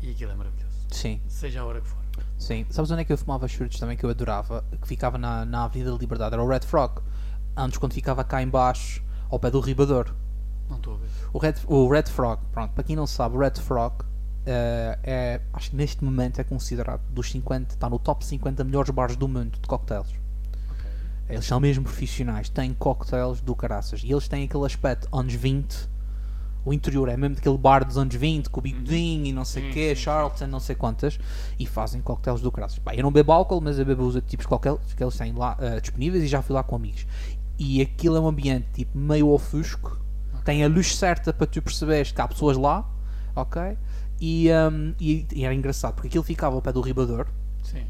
e 0.00 0.10
aquilo 0.10 0.32
é 0.32 0.34
maravilhoso. 0.34 0.74
Sim, 0.90 1.20
Seja 1.28 1.60
a 1.60 1.64
hora 1.66 1.80
que 1.80 1.86
for. 1.88 1.98
sim. 2.38 2.64
Sabes 2.70 2.90
onde 2.90 3.02
é 3.02 3.04
que 3.04 3.12
eu 3.12 3.18
fumava 3.18 3.46
charutos 3.46 3.78
também 3.78 3.96
que 3.96 4.04
eu 4.04 4.10
adorava? 4.10 4.64
Que 4.80 4.88
ficava 4.88 5.18
na, 5.18 5.44
na 5.44 5.64
Avenida 5.64 5.90
da 5.92 5.98
Liberdade. 5.98 6.34
Era 6.34 6.42
o 6.42 6.48
Red 6.48 6.60
Frog. 6.60 7.00
Antes, 7.56 7.78
quando 7.78 7.92
ficava 7.92 8.24
cá 8.24 8.42
em 8.42 8.48
baixo, 8.48 9.02
ao 9.28 9.38
pé 9.38 9.50
do 9.50 9.60
Ribador. 9.60 10.14
Não 10.68 10.76
estou 10.76 10.94
a 10.94 10.96
ver. 10.96 11.08
O 11.32 11.38
Red, 11.38 11.54
o 11.66 11.88
Red 11.88 12.04
Frog, 12.04 12.40
pronto, 12.52 12.72
para 12.72 12.82
quem 12.84 12.96
não 12.96 13.06
sabe, 13.06 13.36
o 13.36 13.40
Red 13.40 13.60
Frog 13.60 14.02
eh, 14.46 14.98
é, 15.02 15.40
acho 15.52 15.70
que 15.70 15.76
neste 15.76 16.02
momento 16.02 16.40
é 16.40 16.44
considerado 16.44 17.02
dos 17.10 17.30
50, 17.30 17.74
está 17.74 17.90
no 17.90 17.98
top 17.98 18.24
50 18.24 18.64
melhores 18.64 18.90
bares 18.90 19.16
do 19.16 19.28
mundo 19.28 19.58
de 19.60 19.68
cocktails. 19.68 20.08
Eles 21.28 21.44
são 21.46 21.58
mesmo 21.58 21.84
profissionais, 21.84 22.48
têm 22.48 22.72
cocktails 22.74 23.40
do 23.40 23.54
caraças. 23.54 24.02
E 24.04 24.12
eles 24.12 24.28
têm 24.28 24.44
aquele 24.44 24.64
aspecto 24.66 25.08
anos 25.12 25.34
20. 25.34 25.88
O 26.66 26.72
interior 26.72 27.08
é 27.08 27.16
mesmo 27.16 27.36
daquele 27.36 27.58
bar 27.58 27.84
dos 27.84 27.98
anos 27.98 28.14
20, 28.14 28.48
com 28.48 28.60
o 28.60 28.62
bigodinho 28.62 29.26
e 29.26 29.32
não 29.32 29.44
sei 29.44 29.68
o 29.68 29.72
quê. 29.72 29.94
Charlton, 29.94 30.46
não 30.46 30.60
sei 30.60 30.74
quantas. 30.74 31.18
E 31.58 31.66
fazem 31.66 32.00
cocktails 32.00 32.40
do 32.40 32.50
caraças. 32.50 32.78
Pá, 32.78 32.94
eu 32.94 33.02
não 33.02 33.12
bebo 33.12 33.32
álcool, 33.32 33.60
mas 33.60 33.78
eu 33.78 33.84
bebo 33.84 34.02
os 34.06 34.14
outros 34.14 34.30
tipos 34.30 34.44
de 34.44 34.48
cocktails 34.48 34.94
que 34.94 35.02
eles 35.02 35.16
têm 35.16 35.32
lá 35.32 35.56
eh, 35.60 35.80
disponíveis 35.80 36.24
e 36.24 36.26
já 36.26 36.40
fui 36.42 36.54
lá 36.54 36.62
com 36.62 36.76
amigos. 36.76 37.06
E 37.58 37.80
aquilo 37.80 38.16
é 38.16 38.20
um 38.20 38.26
ambiente 38.26 38.66
tipo 38.72 38.96
meio 38.96 39.28
ofusco. 39.28 39.98
Tem 40.44 40.64
a 40.64 40.68
luz 40.68 40.96
certa 40.96 41.32
para 41.32 41.46
tu 41.46 41.62
perceberes 41.62 42.12
que 42.12 42.20
há 42.20 42.28
pessoas 42.28 42.56
lá, 42.56 42.88
ok? 43.34 43.78
E, 44.20 44.48
hum, 44.50 44.94
e, 45.00 45.26
e 45.32 45.44
era 45.44 45.54
engraçado, 45.54 45.94
porque 45.94 46.08
aquilo 46.08 46.24
ficava 46.24 46.54
ao 46.54 46.62
pé 46.62 46.72
do 46.72 46.80
ribador 46.80 47.26
Sim. 47.62 47.84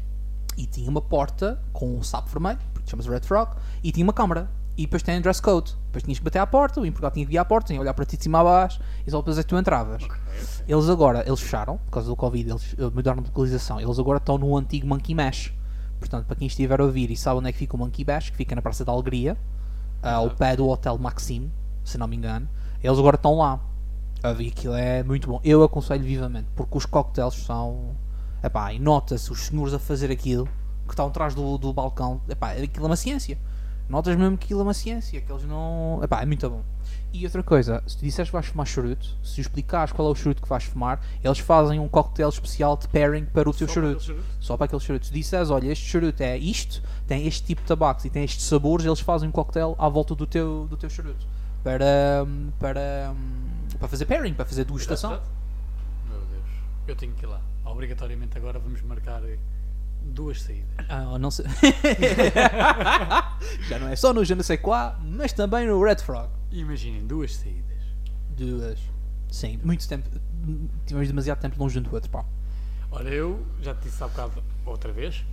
e 0.57 0.65
tinha 0.65 0.89
uma 0.89 1.01
porta 1.01 1.61
com 1.73 1.97
um 1.97 2.03
sapo 2.03 2.29
vermelho, 2.29 2.59
chama-se 2.85 3.09
Red 3.09 3.21
Frog, 3.21 3.55
e 3.83 3.91
tinha 3.91 4.05
uma 4.05 4.13
câmara. 4.13 4.49
E 4.77 4.81
depois 4.81 5.01
tem 5.01 5.17
um 5.17 5.21
dress 5.21 5.41
code. 5.41 5.73
Depois 5.85 6.03
tinhas 6.03 6.19
que 6.19 6.25
bater 6.25 6.39
à 6.39 6.45
porta, 6.45 6.81
o 6.81 6.85
empregado 6.85 7.13
tinha 7.13 7.25
que 7.25 7.33
ir 7.33 7.37
à 7.37 7.45
porta, 7.45 7.67
tinha 7.67 7.77
que 7.77 7.81
olhar 7.81 7.93
para 7.93 8.03
ti 8.05 8.17
de 8.17 8.23
cima 8.23 8.41
a 8.41 8.43
baixo, 8.43 8.81
e 9.07 9.11
só 9.11 9.19
depois 9.19 9.37
é 9.37 9.43
que 9.43 9.47
tu 9.47 9.57
entravas. 9.57 10.03
Ok, 10.03 10.17
ok. 10.17 10.65
Eles 10.67 10.89
agora, 10.89 11.23
eles 11.25 11.39
fecharam, 11.39 11.77
por 11.77 11.91
causa 11.91 12.09
do 12.09 12.15
Covid, 12.15 12.49
eles 12.49 12.75
eh, 12.77 12.89
mudaram 12.93 13.21
de 13.23 13.29
localização. 13.29 13.79
Eles 13.79 13.97
agora 13.97 14.17
estão 14.17 14.37
no 14.37 14.57
antigo 14.57 14.85
Monkey 14.85 15.15
Mesh. 15.15 15.53
Portanto, 15.97 16.25
para 16.25 16.35
quem 16.35 16.47
estiver 16.47 16.81
a 16.81 16.83
ouvir 16.83 17.09
e 17.09 17.15
sabe 17.15 17.39
onde 17.39 17.47
é 17.47 17.51
que 17.53 17.57
fica 17.57 17.73
o 17.75 17.79
Monkey 17.79 18.03
Mesh, 18.05 18.31
que 18.31 18.35
fica 18.35 18.53
na 18.53 18.61
Praça 18.61 18.83
da 18.83 18.91
Alegria, 18.91 19.37
ah, 20.03 20.15
ao 20.15 20.29
pé 20.31 20.57
do 20.57 20.67
Hotel 20.67 20.97
Maxime, 20.97 21.49
se 21.85 21.97
não 21.97 22.05
me 22.07 22.17
engano, 22.17 22.49
eles 22.83 22.99
agora 22.99 23.15
estão 23.15 23.37
lá. 23.37 23.61
Ah, 24.21 24.35
E 24.37 24.49
aquilo 24.49 24.73
é 24.75 25.03
muito 25.03 25.29
bom. 25.29 25.39
Eu 25.41 25.63
aconselho 25.63 26.03
vivamente, 26.03 26.47
porque 26.53 26.77
os 26.77 26.85
cocktails 26.85 27.35
são 27.35 27.95
Epá, 28.43 28.73
e 28.73 28.79
nota-se 28.79 29.31
os 29.31 29.45
senhores 29.45 29.73
a 29.73 29.79
fazer 29.79 30.11
aquilo 30.11 30.47
que 30.85 30.93
estão 30.93 31.07
atrás 31.07 31.33
do, 31.33 31.57
do 31.57 31.73
balcão. 31.73 32.21
Epá, 32.29 32.51
aquilo 32.51 32.85
é 32.85 32.89
uma 32.89 32.95
ciência. 32.95 33.37
Notas 33.87 34.15
mesmo 34.15 34.37
que 34.37 34.45
aquilo 34.45 34.61
é 34.61 34.63
uma 34.63 34.73
ciência, 34.73 35.21
que 35.21 35.31
eles 35.31 35.43
não. 35.43 35.99
Epá, 36.03 36.21
é 36.21 36.25
muito 36.25 36.49
bom. 36.49 36.63
E 37.13 37.23
outra 37.23 37.41
coisa, 37.41 37.81
se 37.87 37.97
tu 37.97 38.03
disseres 38.03 38.29
que 38.29 38.33
vais 38.33 38.45
fumar 38.47 38.67
charuto, 38.67 39.15
se 39.23 39.39
explicares 39.39 39.93
qual 39.93 40.09
é 40.09 40.11
o 40.11 40.15
charuto 40.15 40.41
que 40.41 40.49
vais 40.49 40.65
fumar, 40.65 40.99
eles 41.23 41.39
fazem 41.39 41.79
um 41.79 41.87
cocktail 41.87 42.27
especial 42.27 42.75
de 42.75 42.89
pairing 42.89 43.25
para 43.25 43.49
o 43.49 43.53
teu 43.53 43.67
charuto. 43.69 44.03
charuto? 44.03 44.25
Só 44.39 44.57
para 44.57 44.65
aquele 44.65 44.81
charuto. 44.81 45.05
Se 45.05 45.13
disseres, 45.13 45.49
olha, 45.49 45.71
este 45.71 45.85
charuto 45.85 46.21
é 46.21 46.37
isto, 46.37 46.83
tem 47.07 47.25
este 47.25 47.43
tipo 47.45 47.61
de 47.61 47.67
tabaco 47.67 48.05
e 48.05 48.09
tem 48.09 48.25
estes 48.25 48.43
sabores, 48.45 48.85
eles 48.85 48.99
fazem 48.99 49.29
um 49.29 49.31
cocktail 49.31 49.75
à 49.77 49.87
volta 49.87 50.13
do 50.13 50.27
teu, 50.27 50.67
do 50.69 50.75
teu 50.75 50.89
charuto. 50.89 51.25
Para, 51.63 52.27
para, 52.59 53.15
para 53.79 53.87
fazer 53.87 54.05
pairing, 54.05 54.33
para 54.33 54.45
fazer 54.45 54.65
degustação. 54.65 55.11
Meu 56.09 56.19
Deus, 56.19 56.49
eu 56.85 56.95
tenho 56.97 57.13
que 57.13 57.23
ir 57.23 57.27
lá. 57.27 57.39
Obrigatoriamente 57.63 58.37
agora 58.37 58.59
vamos 58.59 58.81
marcar 58.81 59.21
duas 60.05 60.41
saídas. 60.41 60.85
Ah, 60.87 61.17
não 61.17 61.31
sei. 61.31 61.45
Já 63.67 63.79
não 63.79 63.89
é 63.89 63.95
só 63.95 64.13
no 64.13 64.23
Je 64.23 64.35
ne 64.35 64.43
sais 64.43 64.61
quoi, 64.61 64.93
mas 65.03 65.33
também 65.33 65.67
no 65.67 65.83
Red 65.83 65.97
Frog. 65.97 66.29
Imaginem, 66.51 67.05
duas 67.05 67.35
saídas. 67.35 67.65
Duas. 68.37 68.79
Sim, 69.29 69.59
muito 69.63 69.87
tempo. 69.87 70.07
Tivemos 70.85 71.07
demasiado 71.07 71.39
tempo 71.39 71.59
longe 71.59 71.79
um 71.79 71.81
do 71.81 71.93
outro, 71.93 72.09
pá. 72.09 72.23
Olha, 72.91 73.09
eu 73.09 73.45
já 73.61 73.73
te 73.73 73.83
disse 73.83 74.01
há 74.03 74.07
bocado 74.07 74.43
outra 74.65 74.93
vez. 74.93 75.25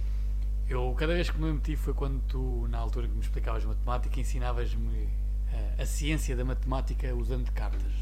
Eu, 0.69 0.93
cada 0.97 1.15
vez 1.15 1.31
que 1.31 1.41
me 1.41 1.53
meti 1.53 1.77
foi 1.77 1.95
quando 1.95 2.21
tu, 2.23 2.67
na 2.69 2.79
altura 2.79 3.07
que 3.07 3.15
me 3.15 3.21
explicavas 3.21 3.65
matemática, 3.65 4.19
ensinavas-me 4.19 5.09
eh, 5.53 5.83
a 5.83 5.87
ciência 5.87 6.35
da 6.35 6.45
matemática 6.45 7.15
usando 7.15 7.51
cartas. 7.53 7.93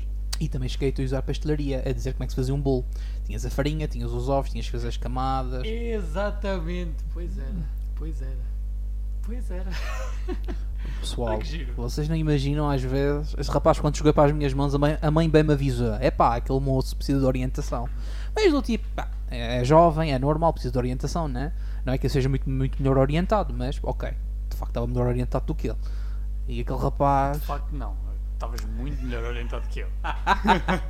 E 0.40 0.48
também 0.48 0.70
cheguei 0.70 0.94
a 0.96 1.02
usar 1.02 1.20
pastelaria, 1.20 1.82
a 1.86 1.92
dizer 1.92 2.14
como 2.14 2.24
é 2.24 2.26
que 2.26 2.32
se 2.32 2.36
fazia 2.36 2.54
um 2.54 2.60
bolo. 2.60 2.84
Tinhas 3.26 3.44
a 3.44 3.50
farinha, 3.50 3.86
tinhas 3.86 4.10
os 4.10 4.30
ovos, 4.30 4.50
tinhas 4.50 4.64
que 4.64 4.72
fazer 4.72 4.88
as 4.88 4.96
camadas. 4.96 5.62
Exatamente, 5.66 7.04
pois 7.12 7.36
era, 7.36 7.68
pois 7.94 8.22
era, 8.22 8.38
pois 9.22 9.50
era. 9.50 9.70
Pessoal, 10.98 11.40
giro. 11.42 11.74
vocês 11.74 12.08
não 12.08 12.16
imaginam 12.16 12.68
às 12.70 12.82
vezes. 12.82 13.34
Esse 13.38 13.50
rapaz, 13.50 13.78
quando 13.78 13.96
chegou 13.96 14.12
para 14.14 14.30
as 14.30 14.32
minhas 14.32 14.54
mãos, 14.54 14.74
a 14.74 14.78
mãe, 14.78 14.98
a 15.00 15.10
mãe 15.10 15.28
bem 15.28 15.42
me 15.42 15.52
avisou: 15.52 15.94
é 15.94 16.10
pá, 16.10 16.36
aquele 16.36 16.58
moço 16.58 16.96
precisa 16.96 17.20
de 17.20 17.26
orientação. 17.26 17.88
Mas 18.34 18.50
do 18.50 18.62
tipo, 18.62 18.88
pá, 18.94 19.10
é 19.30 19.62
jovem, 19.62 20.12
é 20.12 20.18
normal, 20.18 20.52
precisa 20.52 20.72
de 20.72 20.78
orientação, 20.78 21.28
né? 21.28 21.52
Não 21.84 21.92
é 21.92 21.98
que 21.98 22.06
eu 22.06 22.10
seja 22.10 22.28
muito, 22.28 22.48
muito 22.48 22.82
melhor 22.82 22.98
orientado, 22.98 23.52
mas 23.52 23.78
ok, 23.82 24.10
de 24.48 24.56
facto 24.56 24.70
estava 24.70 24.86
melhor 24.86 25.06
orientado 25.06 25.46
do 25.46 25.54
que 25.54 25.68
ele. 25.68 25.78
E 26.48 26.60
aquele 26.60 26.78
rapaz. 26.78 27.40
De 27.40 27.46
facto, 27.46 27.72
não. 27.72 27.94
Estavas 28.40 28.64
muito 28.64 29.02
melhor 29.04 29.22
orientado 29.24 29.68
que 29.68 29.80
eu. 29.80 29.88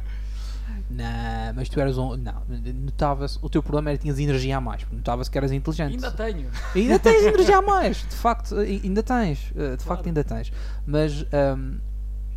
Não, 0.88 1.52
mas 1.56 1.68
tu 1.68 1.80
eras 1.80 1.98
um. 1.98 2.16
Não, 2.16 2.42
notava-se. 2.84 3.40
O 3.42 3.48
teu 3.50 3.60
problema 3.60 3.90
era 3.90 3.98
que 3.98 4.02
tinhas 4.02 4.20
energia 4.20 4.56
a 4.56 4.60
mais. 4.60 4.86
Notava-se 4.90 5.28
que 5.28 5.36
eras 5.36 5.50
inteligente. 5.50 5.94
Ainda 5.94 6.12
tenho. 6.12 6.48
Ainda 6.76 6.98
tens 7.00 7.24
energia 7.24 7.58
a 7.58 7.62
mais, 7.62 7.96
de 8.08 8.14
facto, 8.14 8.54
ai- 8.56 8.80
ainda 8.84 9.02
tens, 9.02 9.52
eh, 9.56 9.76
de 9.76 9.82
facto 9.82 9.84
Claro. 10.04 10.06
ainda 10.06 10.22
tens. 10.22 10.52
Mas 10.86 11.26
ahm, 11.32 11.78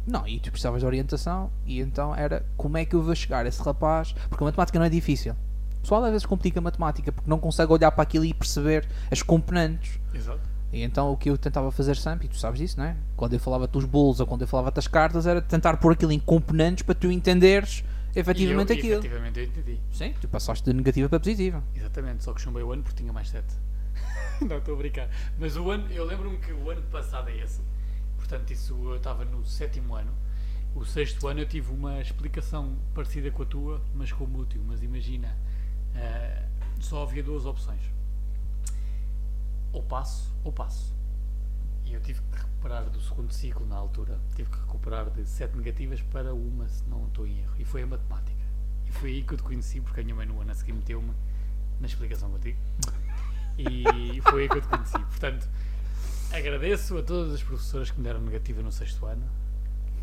não, 0.07 0.27
e 0.27 0.39
tu 0.39 0.49
precisavas 0.49 0.79
de 0.81 0.85
orientação 0.87 1.51
e 1.63 1.79
então 1.79 2.15
era 2.15 2.43
como 2.57 2.75
é 2.77 2.85
que 2.85 2.95
eu 2.95 3.03
vou 3.03 3.13
chegar 3.15 3.45
a 3.45 3.47
esse 3.47 3.61
rapaz, 3.61 4.13
porque 4.29 4.43
a 4.43 4.45
matemática 4.45 4.79
não 4.79 4.85
é 4.87 4.89
difícil. 4.89 5.33
O 5.77 5.81
pessoal 5.81 6.03
às 6.05 6.11
vezes 6.11 6.25
complica 6.25 6.59
a 6.59 6.61
matemática 6.63 7.11
porque 7.11 7.29
não 7.29 7.37
consegue 7.37 7.71
olhar 7.71 7.91
para 7.91 8.01
aquilo 8.01 8.25
e 8.25 8.33
perceber 8.33 8.87
as 9.11 9.21
componentes. 9.21 9.99
Exato. 10.11 10.41
E 10.73 10.81
então 10.81 11.11
o 11.11 11.15
que 11.15 11.29
eu 11.29 11.37
tentava 11.37 11.71
fazer 11.71 11.95
sempre, 11.95 12.25
e 12.25 12.29
tu 12.29 12.35
sabes 12.35 12.59
disso, 12.59 12.79
não 12.79 12.85
é? 12.85 12.97
Quando 13.15 13.33
eu 13.33 13.39
falava 13.39 13.67
dos 13.67 13.85
bolos 13.85 14.19
ou 14.19 14.25
quando 14.25 14.41
eu 14.41 14.47
falava 14.47 14.71
das 14.71 14.87
cartas, 14.87 15.27
era 15.27 15.39
tentar 15.39 15.77
pôr 15.77 15.93
aquilo 15.93 16.11
em 16.11 16.17
componentes 16.17 16.81
para 16.81 16.95
tu 16.95 17.11
entenderes 17.11 17.83
efetivamente 18.15 18.71
eu, 18.71 18.77
aquilo. 18.79 18.99
Efetivamente 18.99 19.39
eu 19.39 19.45
entendi. 19.45 19.79
Sim, 19.91 20.15
tu 20.19 20.27
passaste 20.27 20.65
de 20.65 20.75
negativa 20.75 21.07
para 21.07 21.19
positiva. 21.19 21.63
Exatamente, 21.75 22.23
só 22.23 22.33
que 22.33 22.41
chumbei 22.41 22.63
o 22.63 22.71
ano 22.71 22.81
porque 22.81 22.97
tinha 22.97 23.13
mais 23.13 23.29
7. 23.29 23.45
não, 24.41 24.57
estou 24.57 24.73
a 24.73 24.77
brincar. 24.77 25.09
Mas 25.37 25.55
o 25.55 25.69
ano, 25.69 25.91
eu 25.91 26.03
lembro-me 26.05 26.37
que 26.37 26.51
o 26.51 26.71
ano 26.71 26.81
passado 26.91 27.29
é 27.29 27.37
esse. 27.37 27.61
Portanto, 28.17 28.51
isso 28.51 28.73
eu 28.83 28.95
estava 28.95 29.23
no 29.25 29.45
sétimo 29.45 29.93
ano. 29.93 30.11
O 30.73 30.83
sexto 30.83 31.27
ano 31.27 31.41
eu 31.41 31.45
tive 31.45 31.71
uma 31.71 32.01
explicação 32.01 32.75
parecida 32.95 33.29
com 33.29 33.43
a 33.43 33.45
tua, 33.45 33.81
mas 33.93 34.11
com 34.11 34.23
o 34.23 34.27
mútil. 34.27 34.63
Mas 34.67 34.81
imagina, 34.81 35.37
eh, 35.93 36.41
só 36.79 37.03
havia 37.03 37.21
duas 37.21 37.45
opções. 37.45 37.81
Ou 39.73 39.81
passo, 39.83 40.31
ou 40.43 40.51
passo. 40.53 40.93
E 41.83 41.93
eu 41.93 42.01
tive 42.01 42.21
que 42.31 42.37
recuperar 42.37 42.89
do 42.89 43.01
segundo 43.01 43.33
ciclo 43.33 43.65
na 43.65 43.75
altura. 43.75 44.19
Tive 44.35 44.49
que 44.49 44.57
recuperar 44.57 45.09
de 45.09 45.25
sete 45.25 45.57
negativas 45.57 46.01
para 46.01 46.33
uma, 46.33 46.67
se 46.69 46.87
não 46.87 47.07
estou 47.07 47.27
em 47.27 47.39
erro. 47.39 47.55
E 47.57 47.65
foi 47.65 47.81
a 47.81 47.87
matemática. 47.87 48.43
E 48.87 48.91
foi 48.91 49.09
aí 49.09 49.23
que 49.23 49.33
eu 49.33 49.37
te 49.37 49.43
conheci, 49.43 49.81
porque 49.81 49.99
a 49.99 50.03
minha 50.03 50.15
mãe 50.15 50.25
no 50.25 50.39
ano 50.39 50.51
a 50.51 50.55
seguir 50.55 50.73
meteu-me 50.73 51.11
na 51.79 51.87
explicação 51.87 52.29
contigo. 52.29 52.57
E 53.57 54.21
foi 54.29 54.43
aí 54.43 54.49
que 54.49 54.57
eu 54.57 54.61
te 54.61 54.67
conheci. 54.67 54.99
Portanto, 54.99 55.49
agradeço 56.31 56.97
a 56.97 57.03
todas 57.03 57.33
as 57.33 57.43
professoras 57.43 57.91
que 57.91 57.97
me 57.97 58.03
deram 58.03 58.21
negativa 58.21 58.61
no 58.61 58.71
sexto 58.71 59.05
ano, 59.05 59.25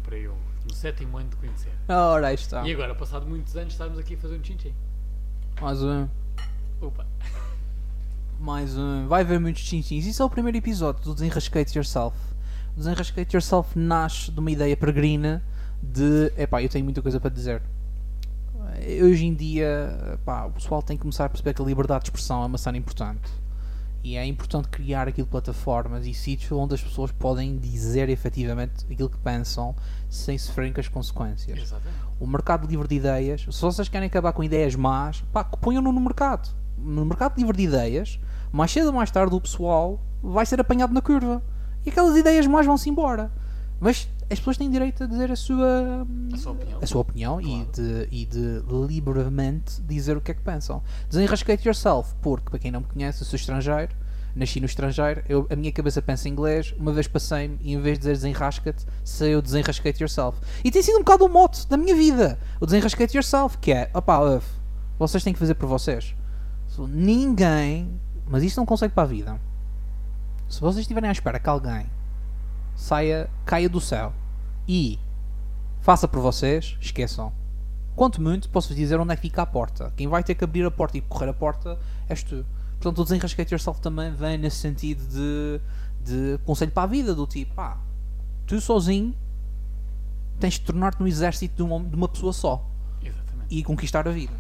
para 0.03 0.17
eu, 0.17 0.37
no 0.65 0.75
sétimo 0.75 1.17
ano, 1.17 1.31
te 1.31 1.37
conhecer. 1.37 1.73
Ora, 1.89 2.29
aí 2.29 2.35
está. 2.35 2.67
E 2.67 2.73
agora, 2.73 2.95
passado 2.95 3.27
muitos 3.27 3.57
anos, 3.57 3.73
estarmos 3.73 3.99
aqui 3.99 4.15
a 4.15 4.19
fazer 4.19 4.37
um 4.37 4.45
chin-chin. 4.45 4.75
Mais 5.61 5.83
um. 5.83 6.09
Opa, 6.81 7.07
Mais 8.41 8.75
um. 8.75 9.07
Vai 9.07 9.21
haver 9.21 9.39
muitos 9.39 9.63
chinchins. 9.63 10.07
Isso 10.07 10.23
é 10.23 10.25
o 10.25 10.31
primeiro 10.31 10.57
episódio 10.57 11.05
do 11.05 11.13
Desenrascate 11.13 11.77
Yourself. 11.77 12.17
O 12.75 12.79
Desenrascate 12.79 13.37
Yourself 13.37 13.79
nasce 13.79 14.31
de 14.31 14.41
uma 14.41 14.51
ideia 14.51 14.75
peregrina 14.75 15.45
de. 15.83 16.33
Epá, 16.39 16.63
eu 16.63 16.69
tenho 16.71 16.83
muita 16.83 17.03
coisa 17.03 17.21
para 17.21 17.29
dizer. 17.29 17.61
Hoje 19.05 19.27
em 19.27 19.35
dia, 19.35 20.19
pá, 20.25 20.47
o 20.47 20.53
pessoal 20.53 20.83
tem 20.83 20.97
que 20.97 21.03
começar 21.03 21.27
a 21.27 21.29
perceber 21.29 21.53
que 21.53 21.61
a 21.61 21.65
liberdade 21.67 22.05
de 22.05 22.07
expressão 22.09 22.43
é 22.43 22.47
uma 22.47 22.57
cena 22.57 22.79
importante. 22.79 23.31
E 24.03 24.17
é 24.17 24.25
importante 24.25 24.69
criar 24.69 25.07
aquilo 25.07 25.27
plataformas 25.27 26.07
e 26.07 26.15
sítios 26.15 26.51
onde 26.53 26.75
as 26.75 26.83
pessoas 26.83 27.13
podem 27.13 27.59
dizer 27.59 28.09
efetivamente 28.09 28.87
aquilo 28.91 29.11
que 29.11 29.19
pensam 29.19 29.77
sem 30.09 30.39
sofrerem 30.39 30.73
com 30.73 30.81
as 30.81 30.89
consequências 30.89 31.59
exatamente. 31.59 31.99
o 32.19 32.27
mercado 32.27 32.67
livre 32.67 32.89
de 32.89 32.95
ideias, 32.95 33.43
se 33.43 33.61
vocês 33.61 33.91
querem 33.91 34.07
acabar 34.07 34.33
com 34.33 34.43
ideias 34.43 34.75
más, 34.75 35.21
pá, 35.31 35.45
ponham-no 35.45 35.93
no 35.93 36.01
mercado. 36.01 36.49
No 36.79 37.05
mercado 37.05 37.37
livre 37.37 37.55
de 37.55 37.65
ideias, 37.65 38.19
mais 38.53 38.71
cedo 38.71 38.87
ou 38.89 38.93
mais 38.93 39.11
tarde 39.11 39.35
o 39.35 39.41
pessoal 39.41 40.01
vai 40.23 40.45
ser 40.47 40.61
apanhado 40.61 40.93
na 40.93 41.01
curva. 41.01 41.43
E 41.85 41.91
aquelas 41.91 42.17
ideias 42.17 42.47
más 42.47 42.67
vão-se 42.67 42.89
embora. 42.91 43.31
Mas 43.81 44.07
as 44.31 44.39
pessoas 44.39 44.59
têm 44.59 44.71
direito 44.71 45.03
a 45.05 45.07
dizer 45.07 45.31
a 45.33 45.37
sua, 45.37 46.07
A 46.33 46.37
sua 46.37 46.53
opinião. 46.53 46.79
a 46.83 46.87
sua 46.87 47.01
opinião 47.01 47.41
e, 47.41 47.45
Claro. 47.45 47.71
de, 47.73 48.09
e 48.11 48.27
de 48.27 48.63
livremente 48.87 49.81
dizer 49.83 50.17
o 50.17 50.21
que 50.21 50.31
é 50.31 50.35
que 50.35 50.43
pensam. 50.43 50.83
Desenrascate 51.09 51.67
yourself, 51.67 52.15
porque 52.21 52.51
para 52.51 52.59
quem 52.59 52.71
não 52.71 52.81
me 52.81 52.87
conhece, 52.87 53.23
eu 53.23 53.27
sou 53.27 53.37
estrangeiro, 53.37 53.93
nasci 54.37 54.61
no 54.61 54.67
estrangeiro, 54.67 55.23
eu, 55.29 55.47
a 55.51 55.57
minha 55.57 55.73
cabeça 55.73 56.03
pensa 56.03 56.29
em 56.29 56.33
inglês, 56.33 56.75
uma 56.79 56.93
vez 56.93 57.09
passei-me 57.09 57.57
e 57.63 57.73
em 57.73 57.81
vez 57.81 57.95
de 57.99 58.01
dizer 58.03 58.13
desenrasca-te, 58.13 58.85
sei 59.03 59.35
o 59.35 59.41
desenrascate 59.43 60.03
yourself. 60.03 60.39
E 60.63 60.71
tem 60.71 60.83
sido 60.83 60.97
um 60.97 61.01
bocado 61.01 61.25
o 61.25 61.29
mote 61.31 61.67
da 61.67 61.79
minha 61.79 61.97
vida, 61.97 62.39
o 62.61 62.67
desenrascate 62.67 63.17
yourself, 63.17 63.57
que 63.59 63.73
é, 63.73 63.91
opá, 63.95 64.21
vocês 64.99 65.25
têm 65.25 65.33
que 65.33 65.39
fazer 65.39 65.55
por 65.55 65.67
vocês. 65.67 66.15
Ninguém, 66.87 68.01
mas 68.31 68.45
isto 68.45 68.61
é 68.61 68.63
um 68.63 68.67
conceito 68.67 68.93
para 68.93 69.03
a 69.03 69.07
vida. 69.07 69.41
Se 70.49 70.61
vocês 70.61 70.83
estiverem 70.83 71.09
à 71.09 71.13
espera 71.13 71.41
que 71.41 71.49
alguém 71.49 71.87
saia, 72.75 73.29
caia 73.45 73.69
do 73.69 73.81
céu 73.81 74.13
e 74.67 74.99
faça 75.81 76.07
por 76.07 76.21
vocês, 76.21 76.77
esqueçam. 76.81 77.33
Quanto 77.97 78.23
muito, 78.23 78.49
posso-vos 78.49 78.77
dizer 78.77 78.99
onde 78.99 79.13
é 79.13 79.17
que 79.17 79.23
fica 79.23 79.43
a 79.43 79.47
porta. 79.47 79.93
Quem 79.97 80.07
vai 80.07 80.23
ter 80.23 80.37
que 80.37 80.45
abrir 80.45 80.65
a 80.65 80.71
porta 80.71 80.97
e 80.97 81.01
correr 81.01 81.29
a 81.29 81.35
porta 81.35 81.79
és 82.09 82.23
tu. 82.23 82.47
Portanto, 82.81 83.01
o 83.01 83.05
desenrascate 83.05 83.53
yourself 83.53 83.81
também 83.81 84.15
vem 84.15 84.39
nesse 84.39 84.57
sentido 84.57 85.07
de, 85.07 85.61
de 86.05 86.39
conselho 86.45 86.71
para 86.71 86.85
a 86.85 86.87
vida, 86.87 87.15
do 87.15 87.27
tipo, 87.27 87.55
pá, 87.55 87.79
tu 88.47 88.61
sozinho 88.61 89.15
tens 90.39 90.55
de 90.55 90.61
tornar-te 90.61 91.01
no 91.01 91.07
exército 91.07 91.57
de 91.57 91.63
uma, 91.63 91.81
de 91.81 91.95
uma 91.95 92.09
pessoa 92.09 92.33
só 92.33 92.67
Exatamente. 93.03 93.55
e 93.55 93.63
conquistar 93.63 94.09
a 94.09 94.11
vida. 94.11 94.33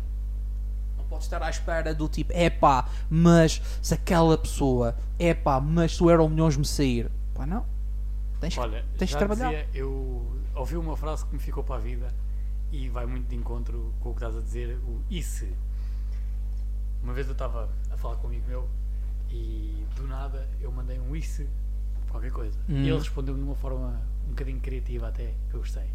Não 1.20 1.26
podes 1.26 1.26
estar 1.26 1.42
à 1.42 1.50
espera 1.50 1.94
do 1.94 2.08
tipo, 2.08 2.32
é 2.34 2.48
pá, 2.48 2.88
mas 3.10 3.60
se 3.82 3.92
aquela 3.92 4.38
pessoa, 4.38 4.96
é 5.18 5.34
pá, 5.34 5.60
mas 5.60 5.96
se 5.96 6.02
o 6.02 6.10
Euro 6.10 6.26
Milhões 6.28 6.56
me 6.56 6.64
sair, 6.64 7.10
pá, 7.34 7.44
não. 7.44 7.66
Tens, 8.40 8.56
Olha, 8.56 8.84
tens 8.96 9.10
de 9.10 9.18
trabalhar. 9.18 9.50
dizia, 9.50 9.68
eu 9.74 10.26
ouvi 10.54 10.76
uma 10.76 10.96
frase 10.96 11.26
que 11.26 11.34
me 11.34 11.38
ficou 11.38 11.62
para 11.62 11.76
a 11.76 11.78
vida 11.78 12.12
e 12.72 12.88
vai 12.88 13.04
muito 13.04 13.28
de 13.28 13.36
encontro 13.36 13.92
com 14.00 14.10
o 14.10 14.14
que 14.14 14.18
estás 14.24 14.34
a 14.34 14.40
dizer, 14.40 14.78
o 14.78 15.02
e 15.10 15.22
se. 15.22 15.52
Uma 17.02 17.12
vez 17.12 17.26
eu 17.26 17.32
estava 17.32 17.68
a 17.90 17.96
falar 17.98 18.16
com 18.16 18.26
um 18.26 18.30
amigo 18.30 18.46
meu 18.48 18.68
e 19.30 19.84
do 19.96 20.06
nada 20.06 20.48
eu 20.60 20.72
mandei 20.72 20.98
um 20.98 21.14
e 21.14 21.22
se 21.22 21.46
qualquer 22.08 22.32
coisa. 22.32 22.58
Hum. 22.66 22.82
E 22.82 22.88
ele 22.88 22.98
respondeu-me 22.98 23.40
de 23.40 23.46
uma 23.46 23.54
forma 23.54 24.00
um 24.26 24.30
bocadinho 24.30 24.60
criativa 24.60 25.08
até, 25.08 25.34
que 25.50 25.54
eu 25.54 25.60
gostei. 25.60 25.90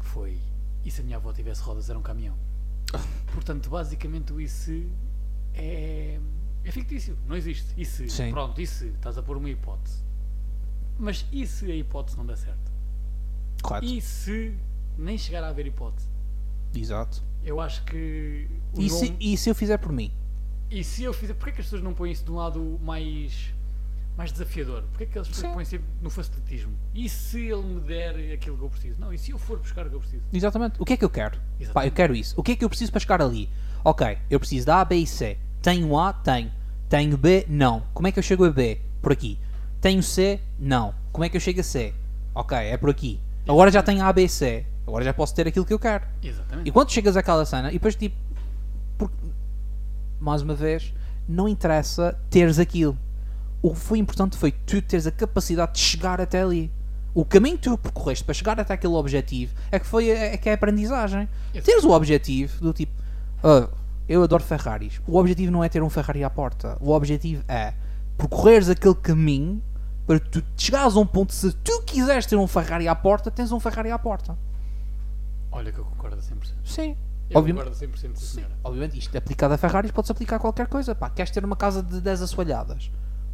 Que 0.00 0.06
foi, 0.06 0.38
e 0.84 0.90
se 0.90 1.02
a 1.02 1.04
minha 1.04 1.18
avó 1.18 1.32
tivesse 1.34 1.60
rodas 1.62 1.90
era 1.90 1.98
um 1.98 2.02
caminhão? 2.02 2.34
Portanto, 3.32 3.70
basicamente 3.70 4.32
o 4.32 4.48
se 4.48 4.88
é, 5.54 6.18
é 6.64 6.70
fictício, 6.70 7.16
não 7.26 7.36
existe. 7.36 7.72
E 7.76 7.84
se, 7.84 8.08
Sim. 8.08 8.30
pronto, 8.30 8.60
e 8.60 8.66
se, 8.66 8.88
estás 8.88 9.16
a 9.18 9.22
pôr 9.22 9.36
uma 9.36 9.48
hipótese. 9.50 10.02
Mas 10.98 11.26
e 11.32 11.46
se 11.46 11.70
a 11.70 11.74
hipótese 11.74 12.16
não 12.16 12.26
der 12.26 12.36
certo? 12.36 12.70
Correto. 13.62 13.86
E 13.86 14.00
se 14.00 14.54
nem 14.98 15.16
chegar 15.16 15.42
a 15.42 15.48
haver 15.48 15.66
hipótese? 15.66 16.06
Exato. 16.74 17.22
Eu 17.44 17.60
acho 17.60 17.82
que 17.84 18.48
E 18.76 18.88
se, 18.88 19.06
nome- 19.10 19.16
e 19.20 19.36
se 19.36 19.50
eu 19.50 19.54
fizer 19.54 19.78
por 19.78 19.92
mim? 19.92 20.12
E 20.70 20.82
se 20.84 21.02
eu 21.02 21.12
fizer. 21.12 21.34
Porquê 21.34 21.52
que 21.52 21.60
as 21.60 21.66
pessoas 21.66 21.82
não 21.82 21.92
põem 21.92 22.12
isso 22.12 22.24
de 22.24 22.30
um 22.30 22.36
lado 22.36 22.78
mais. 22.82 23.52
Mais 24.16 24.30
desafiador? 24.32 24.82
Porquê 24.90 25.06
que 25.06 25.18
as 25.18 25.26
pessoas 25.28 25.46
Sim. 25.48 25.54
põem 25.54 25.64
sempre 25.64 25.86
no 26.02 26.10
facilitismo? 26.10 26.72
E 26.94 27.08
se 27.08 27.46
ele 27.46 27.62
me 27.62 27.80
der 27.80 28.34
aquilo 28.34 28.56
que 28.58 28.62
eu 28.64 28.68
preciso? 28.70 29.00
Não, 29.00 29.12
e 29.12 29.18
se 29.18 29.30
eu 29.30 29.38
for 29.38 29.58
buscar 29.58 29.86
o 29.86 29.90
que 29.90 29.96
eu 29.96 30.00
preciso? 30.00 30.22
Exatamente. 30.32 30.80
O 30.80 30.84
que 30.84 30.92
é 30.92 30.96
que 30.96 31.04
eu 31.04 31.10
quero? 31.10 31.38
Pá, 31.72 31.86
eu 31.86 31.92
quero 31.92 32.14
isso. 32.14 32.34
O 32.38 32.42
que 32.42 32.52
é 32.52 32.56
que 32.56 32.64
eu 32.64 32.68
preciso 32.68 32.90
para 32.92 33.00
chegar 33.00 33.22
ali? 33.22 33.48
Ok, 33.84 34.18
eu 34.30 34.38
preciso 34.38 34.66
da 34.66 34.80
A, 34.80 34.84
B 34.84 34.96
e 34.96 35.06
C. 35.06 35.38
Tenho 35.62 35.98
A? 35.98 36.12
Tenho. 36.12 36.50
Tenho 36.88 37.16
B? 37.16 37.46
Não. 37.48 37.82
Como 37.94 38.06
é 38.06 38.12
que 38.12 38.18
eu 38.18 38.22
chego 38.22 38.44
a 38.44 38.50
B? 38.50 38.80
Por 39.00 39.12
aqui. 39.12 39.38
Tenho 39.80 40.02
C? 40.02 40.40
Não. 40.58 40.94
Como 41.10 41.24
é 41.24 41.28
que 41.28 41.36
eu 41.36 41.40
chego 41.40 41.60
a 41.60 41.64
C? 41.64 41.94
Ok, 42.34 42.56
é 42.56 42.76
por 42.76 42.90
aqui. 42.90 43.18
Agora 43.48 43.70
já 43.70 43.82
tenho 43.82 44.04
A, 44.04 44.12
B 44.12 44.24
e 44.24 44.28
C. 44.28 44.64
Agora 44.86 45.04
já 45.04 45.12
posso 45.14 45.34
ter 45.34 45.46
aquilo 45.48 45.64
que 45.64 45.72
eu 45.72 45.78
quero. 45.78 46.04
Exatamente. 46.22 46.68
E 46.68 46.72
quando 46.72 46.90
chegas 46.90 47.16
àquela 47.16 47.44
cena, 47.46 47.70
e 47.70 47.74
depois 47.74 47.94
tipo. 47.96 48.16
por- 48.98 49.10
Mais 50.20 50.42
uma 50.42 50.54
vez, 50.54 50.92
não 51.28 51.48
interessa 51.48 52.16
teres 52.30 52.58
aquilo. 52.58 52.96
O 53.62 53.70
que 53.72 53.78
foi 53.80 53.98
importante 53.98 54.36
foi 54.36 54.50
tu 54.52 54.82
teres 54.82 55.06
a 55.06 55.12
capacidade 55.12 55.72
de 55.74 55.78
chegar 55.78 56.20
até 56.20 56.42
ali. 56.42 56.70
O 57.14 57.24
caminho 57.24 57.56
que 57.56 57.62
tu 57.64 57.78
percorreste 57.78 58.24
para 58.24 58.34
chegar 58.34 58.58
até 58.58 58.74
aquele 58.74 58.94
objetivo 58.94 59.54
é 59.70 59.78
que 59.78 59.86
foi 59.86 60.08
é 60.10 60.36
que 60.36 60.48
é 60.48 60.52
a 60.52 60.54
aprendizagem. 60.56 61.28
Exato. 61.54 61.66
Teres 61.66 61.84
o 61.84 61.90
objetivo 61.90 62.60
do 62.60 62.72
tipo. 62.72 62.92
"Ah, 63.44 63.68
eu 64.08 64.22
adoro 64.22 64.42
Ferraris. 64.42 65.00
O 65.06 65.16
objetivo 65.16 65.52
não 65.52 65.62
é 65.62 65.68
ter 65.68 65.82
um 65.82 65.88
Ferrari 65.90 66.24
à 66.24 66.30
porta. 66.30 66.76
O 66.80 66.90
objetivo 66.90 67.44
é 67.46 67.74
percorreres 68.18 68.68
aquele 68.68 68.94
caminho 68.94 69.62
para 70.06 70.18
tu 70.18 70.42
chegares 70.56 70.96
a 70.96 70.98
um 71.00 71.06
ponto. 71.06 71.32
Se 71.32 71.52
tu 71.52 71.82
quiseres 71.82 72.26
ter 72.26 72.36
um 72.36 72.46
Ferrari 72.48 72.88
à 72.88 72.94
porta, 72.94 73.30
tens 73.30 73.52
um 73.52 73.60
Ferrari 73.60 73.90
à 73.90 73.98
porta. 73.98 74.36
Olha 75.52 75.70
que 75.70 75.78
eu 75.78 75.84
concordo 75.84 76.16
a 76.16 76.20
100%. 76.20 76.54
Sim. 76.64 76.96
Eu 77.30 77.38
Obviamente. 77.38 77.64
concordo 77.64 77.84
a 77.84 77.88
100%, 77.88 78.16
sim. 78.16 78.44
Obviamente, 78.64 78.98
isto 78.98 79.16
aplicado 79.16 79.54
a 79.54 79.58
Ferraris 79.58 79.90
pode-se 79.90 80.12
aplicar 80.12 80.36
a 80.36 80.38
qualquer 80.38 80.66
coisa. 80.66 80.94
Pá, 80.94 81.08
queres 81.10 81.30
ter 81.30 81.44
uma 81.44 81.56
casa 81.56 81.82
de 81.82 82.00
10 82.00 82.22
assoalhadas? 82.22 82.90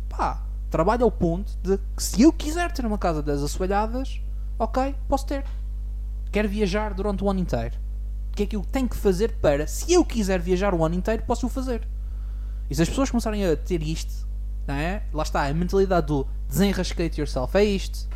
Pá, 0.08 0.42
trabalha 0.70 1.04
ao 1.04 1.10
ponto 1.10 1.56
de 1.62 1.78
que 1.96 2.02
se 2.02 2.22
eu 2.22 2.32
quiser 2.32 2.72
ter 2.72 2.84
uma 2.84 2.98
casa 2.98 3.22
10 3.22 3.42
assoalhadas, 3.42 4.20
ok, 4.58 4.94
posso 5.08 5.26
ter. 5.26 5.44
Quero 6.30 6.48
viajar 6.48 6.94
durante 6.94 7.24
o 7.24 7.30
ano 7.30 7.40
inteiro. 7.40 7.76
O 8.32 8.36
que 8.36 8.42
é 8.42 8.46
que 8.46 8.56
eu 8.56 8.62
tenho 8.62 8.88
que 8.88 8.96
fazer 8.96 9.36
para, 9.40 9.66
se 9.66 9.92
eu 9.92 10.04
quiser 10.04 10.40
viajar 10.40 10.74
o 10.74 10.84
ano 10.84 10.94
inteiro, 10.94 11.22
posso 11.26 11.46
o 11.46 11.48
fazer? 11.48 11.86
E 12.70 12.74
se 12.74 12.82
as 12.82 12.88
pessoas 12.88 13.10
começarem 13.10 13.44
a 13.46 13.56
ter 13.56 13.82
isto, 13.82 14.26
não 14.66 14.74
é? 14.74 15.02
Lá 15.12 15.22
está, 15.22 15.46
a 15.46 15.54
mentalidade 15.54 16.06
do 16.06 16.26
desenrascate 16.48 17.20
yourself 17.20 17.56
é 17.56 17.64
isto. 17.64 18.08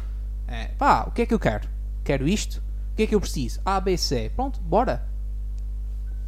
É, 0.47 0.67
pá, 0.69 1.05
o 1.07 1.11
que 1.11 1.23
é 1.23 1.27
que 1.27 1.35
eu 1.35 1.39
quero? 1.39 1.69
Quero 2.05 2.29
isto? 2.29 2.62
O 2.93 2.97
que 2.97 3.05
é 3.05 3.07
que 3.07 3.14
eu 3.14 3.21
preciso? 3.21 3.61
A, 3.64 3.81
B, 3.81 3.97
C. 3.97 4.31
Pronto, 4.37 4.61
bora. 4.61 5.09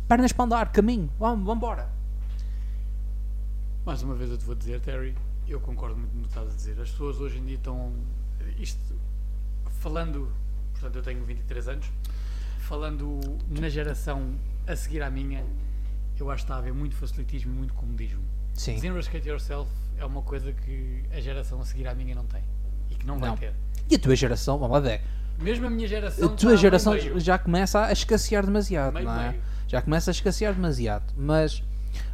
Pernas 0.09 0.33
para 0.33 0.45
andar, 0.45 0.73
caminho, 0.73 1.11
vamos, 1.19 1.45
vamos 1.45 1.57
embora. 1.57 1.89
Mais 3.85 4.03
uma 4.03 4.15
vez 4.15 4.31
eu 4.31 4.39
te 4.39 4.45
vou 4.45 4.55
dizer, 4.55 4.81
Terry, 4.81 5.15
eu 5.53 5.61
concordo 5.61 5.97
muito 5.97 6.15
no 6.15 6.23
que 6.23 6.29
estás 6.29 6.49
a 6.51 6.55
dizer. 6.55 6.81
As 6.81 6.91
pessoas 6.91 7.21
hoje 7.21 7.39
em 7.39 7.45
dia 7.45 7.57
estão. 7.57 7.93
Isto. 8.59 8.95
Falando. 9.81 10.33
Portanto, 10.73 10.97
eu 10.97 11.03
tenho 11.03 11.25
23 11.25 11.69
anos. 11.69 11.87
Falando 12.61 13.21
na 13.51 13.69
geração 13.69 14.35
a 14.67 14.75
seguir 14.75 15.03
à 15.03 15.11
minha, 15.11 15.45
eu 16.19 16.31
acho 16.31 16.43
que 16.43 16.45
está 16.47 16.55
a 16.55 16.59
haver 16.59 16.73
muito 16.73 16.95
facilitismo 16.97 17.53
e 17.53 17.57
muito 17.57 17.75
comodismo. 17.75 18.23
Sim. 18.55 18.77
Desenrascate 18.77 19.29
yourself 19.29 19.71
é 19.99 20.05
uma 20.05 20.23
coisa 20.23 20.53
que 20.53 21.05
a 21.13 21.21
geração 21.21 21.61
a 21.61 21.65
seguir 21.65 21.87
à 21.89 21.95
minha 21.95 22.15
não 22.15 22.25
tem. 22.25 22.43
E 22.91 22.95
que 22.95 23.07
não 23.07 23.19
vai 23.19 23.31
Não. 23.31 23.37
ter. 23.37 23.53
E 23.91 23.97
a 23.97 23.99
tua 23.99 24.17
geração, 24.17 24.59
vamos 24.59 24.73
lá 24.75 24.81
ver. 24.81 25.03
Mesmo 25.39 25.67
a 25.67 25.71
minha 25.71 25.87
geração. 25.87 26.27
A 26.27 26.37
tua 26.37 26.57
geração 26.57 26.95
meio. 26.95 27.21
já 27.21 27.39
começa 27.39 27.85
a 27.85 27.93
escassear 27.93 28.45
demasiado, 28.47 28.95
Meio, 28.95 29.07
não 29.07 29.21
é? 29.21 29.31
meio. 29.33 29.43
Já 29.69 29.83
começa 29.83 30.11
a 30.11 30.13
escassear 30.13 30.55
demasiado. 30.55 31.13
Mas, 31.17 31.63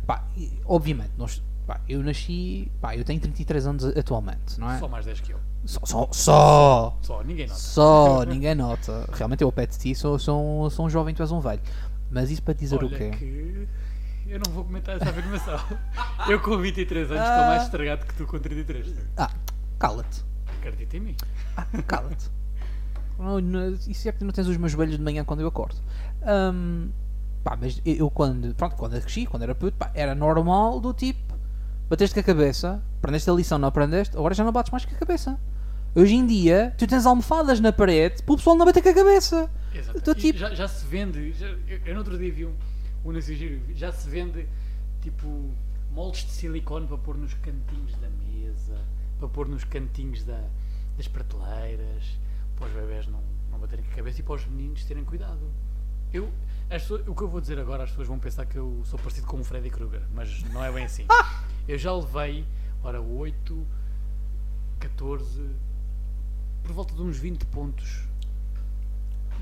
pá, 0.07 0.25
obviamente, 0.65 1.13
nós, 1.17 1.41
pá, 1.71 1.81
eu 1.89 2.03
nasci, 2.03 2.69
pá, 2.81 2.97
eu 2.97 3.05
tenho 3.05 3.21
33 3.21 3.65
anos 3.67 3.85
atualmente, 3.85 4.59
não 4.59 4.69
é? 4.71 4.79
Só 4.81 4.89
mais 4.89 5.05
10 5.07 5.21
que 5.21 5.33
eu. 5.33 5.39
Só, 5.65 5.81
só, 5.85 6.09
só, 6.11 6.99
Só, 7.01 7.23
ninguém 7.23 7.47
nota. 7.47 7.61
só, 7.61 8.23
ninguém 8.25 8.55
nota. 8.57 9.09
Realmente 9.13 9.43
eu 9.43 9.49
ao 9.49 9.53
pé 9.53 9.67
de 9.67 9.79
ti 9.79 9.95
sou, 9.95 10.19
sou, 10.19 10.67
um- 10.67 10.71
sou 10.71 10.87
um 10.87 10.91
jovem, 10.91 11.15
tu 11.15 11.23
és 11.23 11.31
um 11.31 11.39
velho. 11.39 11.61
Mas 12.11 12.29
isso 12.31 12.43
para 12.43 12.55
dizer 12.55 12.77
Olha 12.77 12.87
o 12.87 12.91
quê? 12.91 13.11
que 13.11 13.69
eu 14.27 14.41
não 14.45 14.53
vou 14.53 14.65
comentar 14.65 14.97
essa 14.97 15.11
afirmação. 15.11 15.61
eu 16.29 16.41
com 16.41 16.59
23 16.59 17.09
anos 17.13 17.23
estou 17.23 17.43
Ah. 17.43 17.47
mais 17.47 17.63
estragado 17.65 18.05
que 18.05 18.15
tu 18.15 18.27
com 18.27 18.39
33. 18.41 18.93
Ah, 19.17 19.31
cala-te. 19.79 20.25
Acredita 20.59 20.97
em 20.97 21.01
mim. 21.01 21.17
Ah, 21.57 21.67
cala-te. 21.87 22.29
Isso 23.89 24.09
é 24.09 24.13
porque 24.13 24.25
não 24.25 24.33
tens 24.33 24.49
os 24.49 24.57
meus 24.57 24.73
joelhos 24.73 24.97
de 24.97 25.03
manhã 25.05 25.23
quando 25.25 25.41
eu 25.41 25.47
acordo. 25.47 25.77
Ahm, 26.23 26.89
pá, 27.45 27.57
mas 27.61 27.81
eu, 27.85 28.11
quando, 28.11 28.55
pronto, 28.57 28.75
quando 28.77 28.97
eu 28.97 29.01
cresci, 29.03 29.27
quando 29.27 29.43
era 29.43 29.55
puto, 29.55 29.77
pá, 29.77 29.91
era 29.95 30.15
normal 30.15 30.81
do 30.81 30.93
tipo, 30.95 31.30
bateste 31.91 32.15
com 32.15 32.21
a 32.21 32.23
cabeça, 32.23 32.83
aprendeste 32.99 33.29
a 33.29 33.33
lição, 33.35 33.59
não 33.59 33.69
aprendeste, 33.69 34.17
agora 34.17 34.33
já 34.33 34.45
não 34.45 34.53
bates 34.53 34.71
mais 34.73 34.85
com 34.85 34.95
a 34.95 34.99
cabeça. 34.99 35.39
Hoje 35.95 36.15
em 36.15 36.25
dia, 36.25 36.73
tu 36.79 36.87
tens 36.87 37.05
almofadas 37.05 37.59
na 37.59 37.73
parede 37.73 38.23
para 38.23 38.33
o 38.33 38.37
pessoal 38.37 38.55
não 38.57 38.65
bater 38.65 38.81
com 38.83 38.89
a 38.89 38.95
cabeça. 38.95 39.51
Exato. 39.75 40.15
Tipo- 40.15 40.39
já, 40.39 40.55
já 40.55 40.69
se 40.69 40.87
vende. 40.87 41.33
já- 41.33 41.47
eu, 41.49 41.81
eu 41.85 41.93
no 41.95 41.99
outro 41.99 42.17
dia 42.17 42.33
vi 42.33 42.47
um, 42.47 42.55
um 43.05 43.21
giro, 43.21 43.61
já 43.75 43.91
se 43.93 44.09
vende 44.09 44.47
tipo 45.03 45.51
moldes 45.93 46.25
de 46.25 46.31
silicone 46.31 46.87
para 46.87 46.97
pôr 46.99 47.17
nos 47.19 47.35
cantinhos 47.35 47.93
da 47.97 48.09
mesa, 48.09 48.79
para 49.19 49.29
pôr 49.29 49.49
nos 49.49 49.65
cantinhos 49.65 50.23
da, 50.25 50.41
das 50.97 51.09
prateleiras, 51.09 52.05
para 52.57 52.67
os 52.69 52.73
bebés 52.73 53.07
não, 53.09 53.21
não 53.51 53.59
baterem 53.59 53.85
com 53.85 53.91
a 53.91 53.95
cabeça 53.97 54.21
e 54.21 54.23
para 54.23 54.35
os 54.37 54.47
meninos 54.47 54.85
terem 54.85 55.05
cuidado. 55.05 55.41
Eu, 56.13 56.29
as 56.69 56.83
pessoas- 56.83 57.03
o 57.09 57.15
que 57.17 57.23
eu 57.23 57.29
vou 57.29 57.41
dizer 57.41 57.59
agora, 57.59 57.83
as 57.83 57.91
pessoas 57.91 58.07
vão 58.07 58.19
pensar 58.21 58.47
que 58.47 58.57
eu 58.57 58.81
sou 58.85 58.97
parecido 58.99 59.27
com 59.27 59.41
o 59.41 59.45
Freddy 59.45 59.71
Krueger, 59.71 60.03
mas 60.15 60.43
não 60.53 60.65
é 60.65 60.71
bem 60.71 60.85
assim. 60.85 61.05
Eu 61.71 61.79
já 61.79 61.95
levei, 61.95 62.45
ora, 62.83 63.01
8, 63.01 63.65
14, 64.81 65.49
por 66.65 66.73
volta 66.73 66.93
de 66.95 67.01
uns 67.01 67.17
20 67.17 67.47
pontos 67.47 68.09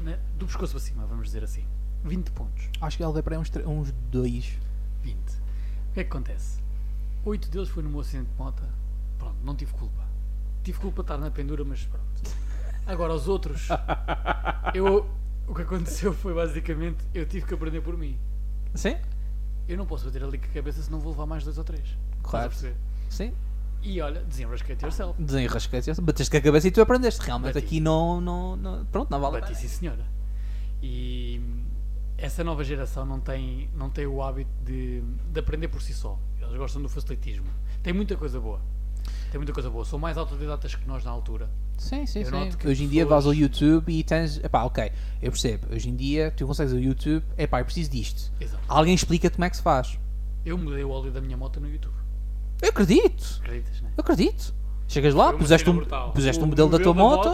na- 0.03 0.19
do 0.39 0.45
pescoço 0.45 0.73
para 0.73 0.81
cima, 0.83 1.07
vamos 1.07 1.29
dizer 1.29 1.43
assim. 1.43 1.65
20 2.05 2.31
pontos. 2.33 2.69
Acho 2.83 2.99
que 2.99 3.03
ele 3.03 3.13
veio 3.15 3.23
para 3.25 3.39
uns, 3.39 3.51
uns 3.67 3.93
dois. 4.11 4.59
20. 5.03 5.17
O 5.17 5.95
que 5.95 6.01
é 6.01 6.05
que 6.05 6.11
acontece? 6.11 6.61
8 7.25 7.49
deles 7.49 7.71
foi 7.71 7.83
no 7.83 7.89
meu 7.89 8.01
acidente 8.01 8.31
de 8.31 8.37
moto. 8.37 8.63
Pronto, 9.19 9.37
não 9.43 9.57
tive 9.57 9.73
culpa. 9.73 10.03
Tive 10.63 10.79
culpa 10.81 10.97
de 10.97 11.05
estar 11.05 11.17
na 11.17 11.31
pendura, 11.31 11.65
mas 11.65 11.83
pronto. 11.87 12.05
Agora, 12.87 13.15
os 13.15 13.27
outros, 13.27 13.69
eu, 14.75 15.09
o 15.47 15.55
que 15.55 15.63
aconteceu 15.63 16.13
foi 16.13 16.35
basicamente 16.35 16.99
eu 17.15 17.25
tive 17.27 17.47
que 17.47 17.55
aprender 17.55 17.81
por 17.81 17.97
mim. 17.97 18.19
Sim? 18.75 18.97
Eu 19.67 19.79
não 19.79 19.87
posso 19.87 20.05
bater 20.05 20.23
ali 20.23 20.37
com 20.37 20.45
a 20.45 20.49
cabeça 20.49 20.83
se 20.83 20.91
não 20.91 21.01
vou 21.01 21.13
levar 21.13 21.25
mais 21.25 21.43
dois 21.43 21.57
ou 21.57 21.65
três. 21.65 21.97
Claro. 22.31 22.53
Sim. 23.09 23.33
E 23.83 24.01
olha, 24.01 24.23
desenrascate 24.25 24.85
yourself. 24.85 25.23
Desenrasquete, 25.23 26.01
bateste 26.01 26.31
com 26.31 26.37
a 26.37 26.41
cabeça 26.41 26.69
e 26.69 26.71
tu 26.71 26.81
aprendeste. 26.81 27.21
Realmente 27.25 27.55
Bati. 27.55 27.65
aqui 27.67 27.81
não, 27.81 28.21
não, 28.21 28.57
não- 28.57 28.85
Pronto, 28.87 29.11
não 29.11 29.21
vale 29.21 29.41
Bati, 29.41 29.55
sim 29.55 29.69
senhora. 29.69 30.05
E 30.83 31.41
essa 32.17 32.43
nova 32.45 32.65
geração 32.65 33.05
não 33.07 33.21
tem, 33.21 33.69
não 33.75 33.89
tem 33.91 34.07
o 34.07 34.23
hábito 34.23 34.51
de, 34.65 35.01
de 35.33 35.41
aprender 35.41 35.69
por 35.69 35.81
si 35.83 35.93
só. 35.95 36.19
Eles 36.41 36.57
gostam 36.57 36.83
do 36.83 36.89
facilitismo. 36.89 37.47
Tem 37.83 37.93
muita 37.93 38.17
coisa 38.17 38.41
boa. 38.41 38.61
Tem 39.31 39.39
muita 39.39 39.53
coisa 39.53 39.71
boa. 39.71 39.85
São 39.85 39.99
mais 39.99 40.17
autodidatas 40.19 40.75
que 40.75 40.87
nós 40.87 41.05
na 41.05 41.11
altura. 41.11 41.49
Sim, 41.77 42.05
sim, 42.07 42.21
Eu 42.21 42.27
sim. 42.27 42.69
Hoje 42.69 42.85
em 42.85 42.89
dia 42.89 43.05
pessoas- 43.05 43.25
vais 43.25 43.27
ao 43.27 43.35
YouTube 43.41 43.93
e 43.93 44.03
tens. 44.03 44.39
Epá, 44.43 44.65
ok, 44.65 44.91
eu 45.23 45.31
percebo. 45.31 45.73
Hoje 45.73 45.89
em 45.89 45.95
dia 45.97 46.33
tu 46.37 46.47
consegues 46.47 46.73
o 46.73 46.79
YouTube, 46.79 47.25
epá, 47.37 47.61
eu 47.61 47.65
preciso 47.65 47.91
disto. 47.91 48.33
Exato. 48.41 48.63
Alguém 48.67 48.95
explica 48.95 49.31
como 49.31 49.45
é 49.45 49.51
que 49.51 49.57
se 49.57 49.63
faz. 49.63 49.99
Eu 50.45 50.59
mudei 50.59 50.83
o 50.83 50.91
óleo 50.91 51.11
da 51.13 51.21
minha 51.21 51.37
moto 51.37 51.61
no 51.61 51.69
YouTube. 51.71 51.95
Eu 52.63 52.71
acredito, 52.71 53.41
Acreditas, 53.41 53.81
não 53.83 53.89
é? 53.89 53.93
eu 53.97 54.01
acredito. 54.01 54.55
Chegas 54.89 55.15
lá, 55.15 55.25
Foi 55.27 55.33
uma 55.35 55.39
puseste, 55.41 55.65
cena 55.67 55.77
um, 55.77 55.81
brutal. 55.81 56.13
puseste 56.13 56.41
O 56.41 56.45
um 56.45 56.49
modelo 56.49 56.71
da 56.71 56.79
tua 56.79 56.95
moto. 56.95 57.29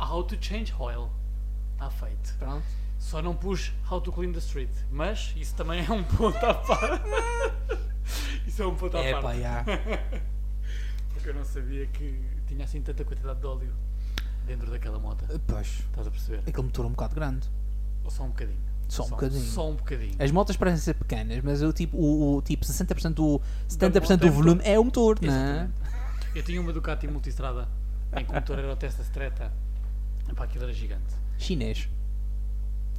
How 0.00 0.22
to 0.24 0.36
change 0.40 0.72
oil. 0.78 1.10
Está 1.74 1.90
feito. 1.90 2.34
Pronto. 2.38 2.64
Só 2.98 3.20
não 3.20 3.34
pus 3.34 3.72
how 3.90 4.00
to 4.00 4.12
clean 4.12 4.32
the 4.32 4.38
street. 4.38 4.70
Mas 4.90 5.32
isso 5.36 5.54
também 5.54 5.84
é 5.84 5.90
um 5.90 6.04
ponto 6.04 6.36
à 6.36 6.54
parte. 6.54 7.04
isso 8.46 8.62
é 8.62 8.66
um 8.66 8.74
ponto 8.74 8.96
à 8.96 9.04
Epá, 9.04 9.20
parte. 9.22 9.40
já. 9.40 9.64
Porque 11.12 11.28
eu 11.30 11.34
não 11.34 11.44
sabia 11.44 11.86
que 11.86 12.20
tinha 12.46 12.64
assim 12.64 12.80
tanta 12.80 13.04
quantidade 13.04 13.40
de 13.40 13.46
óleo 13.46 13.72
dentro 14.46 14.70
daquela 14.70 14.98
moto. 14.98 15.24
Pois, 15.46 15.66
Estás 15.66 16.06
a 16.06 16.10
perceber? 16.10 16.38
aquele 16.46 16.62
motor 16.62 16.84
é 16.84 16.88
um 16.88 16.92
bocado 16.92 17.14
grande. 17.14 17.48
Ou 18.04 18.10
só 18.10 18.22
um 18.22 18.28
bocadinho? 18.28 18.69
Só 18.90 19.04
um 19.04 19.08
bocadinho. 19.10 19.44
Só 19.44 19.70
um 19.70 19.74
bocadinho. 19.74 20.14
As 20.18 20.30
motas 20.30 20.56
parecem 20.56 20.80
ser 20.80 20.94
pequenas, 20.94 21.42
mas 21.42 21.62
eu, 21.62 21.72
tipo, 21.72 21.96
o, 21.96 22.36
o 22.36 22.42
tipo 22.42 22.64
60% 22.64 23.14
do, 23.14 23.40
70% 23.68 23.94
moto 23.94 24.12
é 24.12 24.16
do 24.16 24.30
volume 24.30 24.60
é 24.64 24.78
o 24.78 24.84
motor, 24.84 25.18
não 25.22 25.32
é? 25.32 25.68
Eu 26.34 26.42
tinha 26.42 26.60
uma 26.60 26.72
Ducati 26.72 27.06
multistrada 27.08 27.68
em 28.16 28.24
que 28.24 28.30
o 28.30 28.34
motor 28.34 28.58
era 28.58 28.72
o 28.72 28.76
Testa 28.76 29.02
Stretta. 29.02 29.52
Epá, 30.28 30.44
aquilo 30.44 30.64
era 30.64 30.72
gigante. 30.72 31.14
Chinês. 31.38 31.88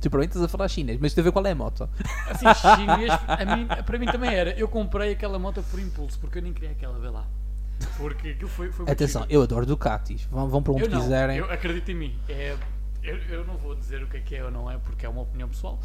Tu 0.02 0.10
para 0.10 0.20
mim 0.20 0.26
estás 0.26 0.44
a 0.44 0.48
falar 0.48 0.68
chinês, 0.68 0.98
mas 1.00 1.14
tu 1.14 1.20
a 1.20 1.24
ver 1.24 1.32
qual 1.32 1.46
é 1.46 1.52
a 1.52 1.56
moto. 1.56 1.88
Assim, 2.28 2.46
chinês, 2.56 3.12
mim, 3.56 3.68
para 3.86 4.00
mim 4.00 4.08
também 4.08 4.34
era. 4.34 4.52
Eu 4.58 4.68
comprei 4.68 5.12
aquela 5.12 5.38
moto 5.38 5.64
por 5.70 5.80
impulso, 5.80 6.18
porque 6.20 6.40
eu 6.40 6.42
nem 6.42 6.52
queria 6.52 6.72
aquela, 6.72 6.98
vê 6.98 7.10
lá. 7.10 7.28
Porque 7.98 8.30
aquilo 8.30 8.50
foi, 8.50 8.72
foi 8.72 8.86
muito 8.86 8.92
Atenção, 8.92 9.26
eu 9.30 9.44
adoro 9.44 9.66
Ducatis. 9.66 10.24
Vão, 10.32 10.50
vão 10.50 10.64
para 10.64 10.74
onde 10.74 10.84
eu 10.84 10.90
não, 10.90 11.02
quiserem. 11.02 11.38
eu 11.38 11.52
acredito 11.52 11.90
em 11.92 11.96
mim. 11.96 12.20
É, 12.28 12.58
eu, 13.04 13.18
eu 13.18 13.46
não 13.46 13.58
vou 13.58 13.76
dizer 13.76 14.04
o 14.04 14.08
que 14.08 14.18
é 14.18 14.22
que 14.22 14.36
é 14.36 14.44
ou 14.44 14.52
não 14.52 14.70
é, 14.70 14.78
porque 14.78 15.06
é 15.06 15.10
uma 15.10 15.22
opinião 15.22 15.50
pessoal. 15.50 15.80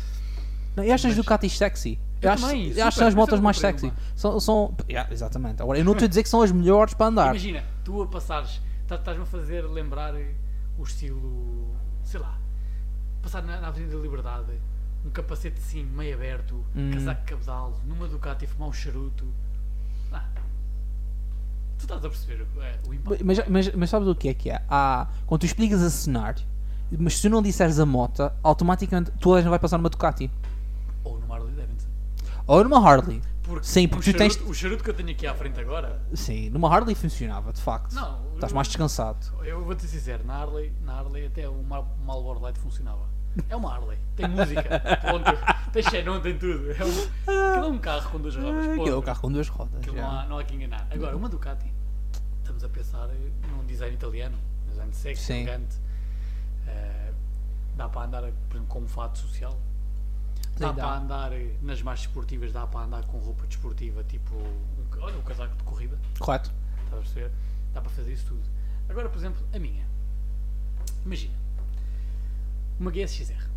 Não, 0.75 0.85
e 0.85 0.91
achas 0.93 1.07
Mas- 1.11 1.17
Ducatis 1.17 1.57
sexy? 1.57 1.99
Eu, 2.21 2.29
Eu 2.29 2.33
acho, 2.33 2.43
também, 2.45 2.63
eu 2.65 2.69
super, 2.71 2.83
acho 2.83 2.91
que 2.95 2.99
são 2.99 3.09
as 3.09 3.15
motos 3.15 3.37
eu 3.39 3.43
mais 3.43 3.59
sexy. 3.59 3.87
uma. 3.87 3.97
São, 4.15 4.41
são, 4.41 4.75
yeah, 4.89 5.11
exatamente. 5.13 5.61
Agora, 5.63 5.79
eu 5.79 5.85
não 5.85 5.93
estou 5.93 6.05
a 6.07 6.09
dizer 6.09 6.23
que 6.23 6.29
são 6.29 6.43
as 6.43 6.51
melhores 6.53 6.95
para 6.95 7.07
andar. 7.07 7.27
Imagina, 7.31 7.65
tu 7.85 8.03
a 8.03 8.07
passares, 8.07 8.61
tá- 8.87 8.97
estás-me 8.97 9.23
a 9.23 9.27
fazer 9.27 9.63
lembrar 9.67 10.15
o 10.79 10.83
estilo, 10.83 11.75
sei 12.03 12.21
lá, 12.21 12.39
passar 13.23 13.43
na, 13.43 13.61
na 13.61 13.69
Avenida 13.69 13.97
da 13.97 14.03
Liberdade, 14.03 14.53
um 15.05 15.11
capacete 15.11 15.59
assim, 15.59 15.85
meio 15.85 16.15
aberto, 16.15 16.65
Hum. 16.75 16.91
casaco 16.93 17.21
de 17.21 17.27
cabedal, 17.27 17.81
numa 17.87 18.07
Ducati, 18.09 18.47
fumar 18.47 18.69
um 18.69 18.73
charuto. 18.73 19.27
Ah, 20.13 20.25
tu 21.79 21.83
estás 21.85 22.05
a 22.05 22.09
perceber 22.09 22.47
o- 22.57 22.63
é, 22.63 22.79
o 22.89 22.95
impacto. 22.95 23.25
Mas, 23.25 23.39
mas, 23.49 23.75
mas 23.75 23.91
sabes 23.91 24.09
o 24.09 24.15
que 24.15 24.29
é 24.29 24.35
que 24.35 24.51
é? 24.51 24.63
Há, 24.69 25.07
quando 25.27 25.41
tu 25.43 25.47
explicas 25.47 25.83
a 25.83 25.91
cenário, 25.91 26.43
mas 26.99 27.17
se 27.17 27.23
tu 27.23 27.31
não 27.31 27.43
disseres 27.43 27.79
a 27.81 27.87
moto, 27.87 28.31
automaticamente 28.43 29.11
toda 29.21 29.39
a 29.39 29.43
gente 29.43 29.51
vai 29.51 29.59
passar 29.59 29.79
numa 29.79 29.89
Ducati. 29.91 30.31
Ou 31.05 31.19
no 31.19 31.33
Harley 31.33 31.53
Davidson. 31.55 31.89
Ou 32.47 32.65
numa 32.65 32.79
Harley. 32.89 33.21
Porque 33.43 33.65
Sim, 33.67 33.87
o 33.87 33.89
porque 33.91 34.13
tu 34.13 34.19
tens- 34.19 34.33
charuto- 34.35 34.51
O 34.51 34.55
charuto 34.55 34.83
que 34.85 34.91
eu 34.91 34.95
tenho 34.95 35.11
aqui 35.11 35.25
à 35.27 35.33
frente 35.35 35.61
agora, 35.61 36.01
Sim, 36.15 36.51
numa 36.51 36.69
Harley 36.73 36.95
funcionava, 36.97 37.53
de 37.53 37.61
facto. 37.61 37.93
Não, 37.95 38.19
Estás 38.35 38.53
mais 38.53 38.67
descansado. 38.67 39.19
eu 39.45 39.65
vou-te 39.65 39.83
ser 39.83 39.89
sincero, 39.89 40.25
na 40.25 40.35
Harley, 40.35 40.73
na 40.85 40.95
Harley 40.99 41.27
até 41.27 41.49
o 41.49 41.63
Mar- 41.63 41.85
Marlboro 42.05 42.41
Light 42.41 42.59
funcionava. 42.59 43.07
É 43.49 43.55
uma 43.55 43.73
Harley, 43.73 43.99
tem 44.17 44.27
música, 44.29 44.63
ponto. 45.11 45.71
Tem 45.73 45.83
xenon, 45.83 46.21
tem 46.21 46.37
tudo. 46.39 46.73
É 46.73 46.85
um, 46.85 47.51
aquilo 47.51 47.67
é 47.67 47.69
um 47.69 47.79
carro 47.79 48.11
com 48.11 48.19
duas 48.19 48.35
rodas. 48.35 48.51
Ah, 48.51 48.61
Aquilo 48.61 48.73
é 48.73 48.77
ponto. 48.91 48.99
o 48.99 49.03
carro 49.03 49.21
com 49.21 49.31
duas 49.33 49.49
rodas. 49.49 49.77
Aquilo 49.79 49.97
não, 49.97 50.11
há, 50.11 50.27
não 50.27 50.39
há 50.39 50.45
que 50.45 50.55
enganar. 50.57 50.87
Agora, 50.91 51.17
uma 51.17 51.29
Ducati, 51.29 51.71
estamos 52.41 52.65
a 52.65 52.69
pensar 52.69 53.09
num 53.51 53.65
design 53.67 53.95
italiano, 53.95 54.37
um 54.67 54.71
design 54.71 54.93
sexy, 54.95 55.23
Sim. 55.23 55.35
elegante. 55.43 55.77
Eh, 56.67 57.13
dá 57.77 57.89
para 57.89 58.03
andar, 58.07 58.23
por 58.23 58.57
exemplo, 58.57 58.67
com 58.67 58.81
um 58.81 58.89
fato 58.89 59.19
social. 59.19 59.59
Dá 60.59 60.73
dá. 60.73 60.83
para 60.85 60.99
andar 60.99 61.33
eh, 61.33 61.55
nas 61.63 61.83
mais 61.83 62.01
desportivas, 62.01 62.53
dá 62.53 62.67
para 62.67 62.81
andar 62.87 63.05
com 63.07 63.19
roupa 63.19 63.47
desportiva, 63.47 64.03
tipo, 64.05 64.35
um, 64.35 64.87
olha, 65.01 65.17
um 65.19 65.23
casaco 65.23 65.55
de 65.57 65.63
corrida. 65.65 65.99
Correto. 66.19 66.51
Estás 66.85 66.93
a 66.93 66.97
perceber? 66.97 67.31
Dá 67.75 67.81
para 67.81 67.91
fazer 67.91 68.13
isso 68.13 68.27
tudo. 68.27 68.43
Agora, 68.89 69.09
por 69.09 69.19
exemplo, 69.19 69.45
a 69.53 69.59
minha. 69.59 69.85
Imagina. 71.05 71.35
Uma 72.79 72.91
GSXR, 72.91 73.49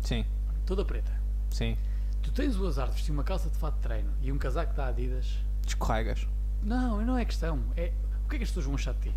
Sim, 0.00 0.24
toda 0.64 0.84
preta. 0.84 1.12
sim. 1.50 1.76
Tu 2.22 2.32
tens 2.32 2.56
o 2.56 2.66
azar 2.66 2.88
de 2.88 2.94
vestir 2.94 3.12
uma 3.12 3.22
calça 3.22 3.50
de 3.50 3.56
fato 3.58 3.74
de 3.74 3.80
treino 3.82 4.10
e 4.22 4.32
um 4.32 4.38
casaco 4.38 4.72
da 4.74 4.86
Adidas. 4.86 5.36
Descorregas. 5.62 6.26
Não, 6.62 7.04
não 7.04 7.18
é 7.18 7.24
questão. 7.26 7.62
É, 7.76 7.92
o 8.24 8.28
que 8.30 8.36
é 8.36 8.38
que 8.38 8.44
as 8.44 8.48
pessoas 8.48 8.64
vão 8.64 8.74
achar 8.76 8.94
de 8.94 9.10
ti? 9.10 9.14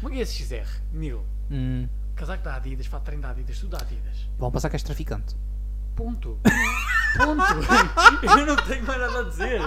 Uma 0.00 0.10
GSXR, 0.10 0.80
mil. 0.90 1.22
Hum, 1.50 1.86
Casaco 2.20 2.44
da 2.44 2.54
Adidas, 2.56 2.86
fato 2.86 3.00
de 3.00 3.06
treino 3.06 3.22
da 3.22 3.30
Adidas, 3.30 3.58
tudo 3.58 3.70
da 3.70 3.78
Adidas. 3.78 4.28
vão 4.38 4.50
passar 4.50 4.68
que 4.68 4.76
és 4.76 4.82
traficante. 4.82 5.34
Ponto. 5.96 6.38
Ponto. 7.16 7.42
Eu 8.38 8.44
não 8.46 8.56
tenho 8.56 8.84
mais 8.84 9.00
nada 9.00 9.20
a 9.20 9.22
dizer. 9.22 9.60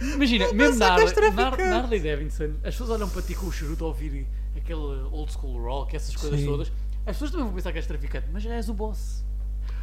Imagina, 0.00 0.52
mesmo 0.52 0.78
na 0.80 0.96
pensar 0.96 0.96
que 0.96 1.02
és 1.02 1.10
Harley, 1.12 1.30
na, 1.30 1.50
traficante. 1.50 1.70
na 1.70 1.76
Harley 1.78 2.00
Davidson, 2.00 2.44
as 2.56 2.74
pessoas 2.74 2.90
olham 2.90 3.08
para 3.08 3.22
ti 3.22 3.34
com 3.36 3.46
o 3.46 3.52
charuto 3.52 3.84
a 3.84 3.88
ouvir 3.88 4.26
aquele 4.56 4.80
old 4.80 5.32
school 5.32 5.62
rock, 5.62 5.94
essas 5.94 6.16
coisas 6.16 6.40
Sim. 6.40 6.46
todas. 6.46 6.72
As 7.06 7.14
pessoas 7.14 7.30
também 7.30 7.46
vão 7.46 7.54
pensar 7.54 7.70
que 7.70 7.78
és 7.78 7.86
traficante, 7.86 8.26
mas 8.32 8.42
já 8.42 8.52
és 8.54 8.68
o 8.68 8.74
boss. 8.74 9.24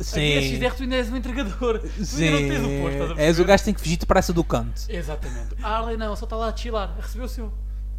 Sim. 0.01 0.37
A 0.37 0.41
GSXR 0.41 0.75
tu 0.75 0.83
ainda 0.83 0.95
és 0.95 1.09
um 1.09 1.15
entregador. 1.15 1.79
Tu 1.79 2.05
Sim. 2.05 2.27
ainda 2.27 2.39
não 2.41 2.49
tens 2.49 2.59
o 2.65 2.81
posto, 2.81 2.91
estás 2.91 3.11
a 3.11 3.13
És 3.13 3.15
o 3.15 3.15
perceber? 3.15 3.47
gajo 3.47 3.61
que 3.61 3.65
tem 3.65 3.73
que 3.73 3.79
fugir 3.79 3.97
depressa 3.97 4.33
do 4.33 4.43
canto. 4.43 4.81
Exatamente. 4.89 5.55
A 5.63 5.69
Harley 5.77 5.95
não, 5.97 6.15
só 6.17 6.25
está 6.25 6.35
lá 6.35 6.49
a 6.49 6.55
chilar, 6.57 6.95
a 6.97 7.01
receber 7.01 7.23
o 7.23 7.29
seu. 7.29 7.53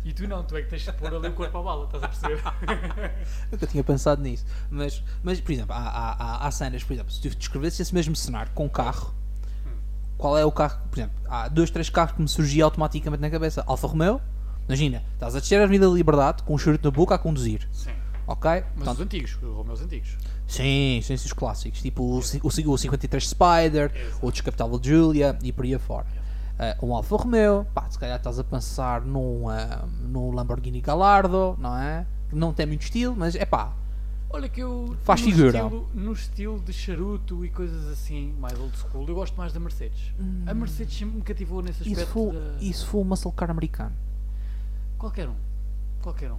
E 0.04 0.12
tu 0.12 0.26
não, 0.26 0.42
tu 0.42 0.56
é 0.56 0.62
que 0.62 0.68
tens 0.68 0.82
de 0.82 0.92
pôr 0.92 1.14
ali 1.14 1.28
o 1.28 1.32
corpo 1.32 1.58
à 1.58 1.62
bala, 1.62 1.84
estás 1.84 2.02
a 2.02 2.08
perceber? 2.08 2.42
Nunca 3.52 3.66
tinha 3.66 3.84
pensado 3.84 4.20
nisso. 4.20 4.44
Mas, 4.70 5.02
mas 5.22 5.40
por 5.40 5.52
exemplo, 5.52 5.72
há, 5.72 5.78
há, 5.78 6.12
há, 6.12 6.46
há 6.46 6.50
cenas, 6.50 6.82
por 6.82 6.92
exemplo, 6.92 7.12
se 7.12 7.20
tu 7.20 7.36
descrevesses 7.36 7.80
esse 7.80 7.94
mesmo 7.94 8.16
cenário 8.16 8.50
com 8.52 8.68
carro, 8.68 9.14
qual 10.18 10.36
é 10.36 10.44
o 10.44 10.50
carro? 10.52 10.80
Por 10.90 10.98
exemplo, 10.98 11.16
há 11.28 11.48
dois, 11.48 11.70
três 11.70 11.88
carros 11.88 12.14
que 12.16 12.22
me 12.22 12.28
surgia 12.28 12.64
automaticamente 12.64 13.20
na 13.20 13.30
cabeça. 13.30 13.62
Alfa 13.66 13.86
Romeo, 13.86 14.20
imagina, 14.68 15.02
estás 15.14 15.36
a 15.36 15.40
descer 15.40 15.60
a 15.60 15.64
Avenida 15.64 15.88
da 15.88 15.94
Liberdade 15.94 16.42
com 16.42 16.54
um 16.54 16.58
charuto 16.58 16.84
na 16.88 16.90
boca 16.90 17.14
a 17.14 17.18
conduzir. 17.18 17.68
Sim. 17.72 17.90
Ok? 18.26 18.50
Mas 18.50 18.64
Portanto, 18.74 18.94
os 18.96 19.00
antigos, 19.02 19.38
os 19.42 19.54
Romeos 19.54 19.80
antigos. 19.82 20.16
sim, 20.46 21.00
sim, 21.02 21.14
os 21.14 21.32
clássicos. 21.32 21.80
Tipo 21.82 22.02
o, 22.04 22.18
o, 22.18 22.72
o 22.72 22.78
53 22.78 23.28
Spider, 23.28 23.90
Exato. 23.94 24.26
o 24.26 24.30
Descapitável 24.30 24.80
Julia 24.82 25.36
e 25.42 25.52
por 25.52 25.64
aí 25.64 25.74
afora. 25.74 26.06
Eh, 26.64 26.76
um 26.80 26.94
Alfa 26.94 27.16
Romeo, 27.16 27.66
pá, 27.74 27.90
se 27.90 27.98
calhar 27.98 28.16
estás 28.16 28.38
a 28.38 28.44
pensar 28.44 29.00
num, 29.00 29.48
ah, 29.48 29.84
num 30.00 30.30
Lamborghini 30.30 30.80
Gallardo, 30.80 31.56
não 31.58 31.76
é? 31.76 32.06
Não 32.32 32.52
tem 32.52 32.66
muito 32.66 32.82
estilo, 32.82 33.16
mas 33.16 33.34
é 33.34 33.44
pá, 33.44 33.72
Olha 34.30 34.48
que 34.48 34.60
eu. 34.60 34.96
Faz 35.02 35.20
no 35.20 35.26
figura. 35.26 35.58
Estilo, 35.58 35.88
no 35.92 36.12
estilo 36.12 36.60
de 36.60 36.72
charuto 36.72 37.44
e 37.44 37.50
coisas 37.50 37.86
assim, 37.88 38.32
mais 38.40 38.58
old 38.58 38.74
school, 38.78 39.06
eu 39.08 39.14
gosto 39.14 39.36
mais 39.36 39.52
da 39.52 39.58
Mercedes. 39.60 40.14
A 40.46 40.54
Mercedes 40.54 40.96
sempre 40.96 41.16
me 41.16 41.22
cativou 41.22 41.60
nesse 41.62 41.82
Isso 41.82 41.90
aspecto. 42.00 42.12
foi, 42.12 42.32
da- 42.32 42.56
isso 42.62 42.86
foi 42.86 43.00
um 43.00 43.04
muscle 43.04 43.32
car 43.32 43.50
americano. 43.50 43.94
Qualquer 44.96 45.28
um. 45.28 45.34
Qualquer 46.00 46.30
um. 46.32 46.38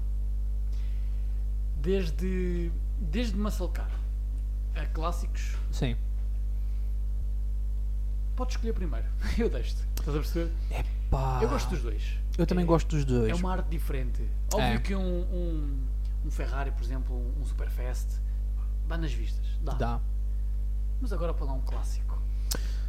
Desde. 1.82 2.72
Desde 3.00 3.36
muscle 3.38 3.68
car 3.70 3.90
a 4.76 4.86
clássicos, 4.88 5.56
Sim. 5.70 5.96
Podes 8.36 8.56
escolher 8.56 8.74
primeiro. 8.74 9.06
Eu 9.38 9.50
deixo-te. 9.50 9.82
Estás 10.00 10.10
a 10.16 10.20
perceber? 10.20 10.52
Pá, 11.10 11.40
Eu 11.42 11.50
gosto 11.50 11.70
dos 11.70 11.82
dois. 11.82 12.04
eu 12.38 12.46
também 12.48 12.64
É- 12.64 12.68
gosto 12.68 12.88
dos 12.96 13.06
dois. 13.06 13.30
É 13.32 13.36
uma 13.36 13.52
arte 13.54 13.68
diferente. 13.70 14.22
Óbvio 14.54 14.68
É. 14.68 14.80
que 14.80 14.96
um, 14.96 15.22
um, 15.22 15.80
um 16.26 16.32
Ferrari, 16.32 16.72
por 16.72 16.84
exemplo, 16.84 17.16
um 17.40 17.46
Superfast, 17.46 18.20
dá 18.88 18.98
nas 18.98 19.14
vistas. 19.14 19.46
Dá. 19.62 19.74
Dá. 19.74 20.00
Mas 21.02 21.12
agora 21.14 21.34
para 21.34 21.46
lá 21.46 21.54
um 21.54 21.62
clássico. 21.62 22.22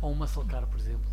Ou 0.01 0.13
um 0.13 0.15
muscle 0.15 0.45
car, 0.47 0.67
por 0.67 0.79
exemplo. 0.79 1.11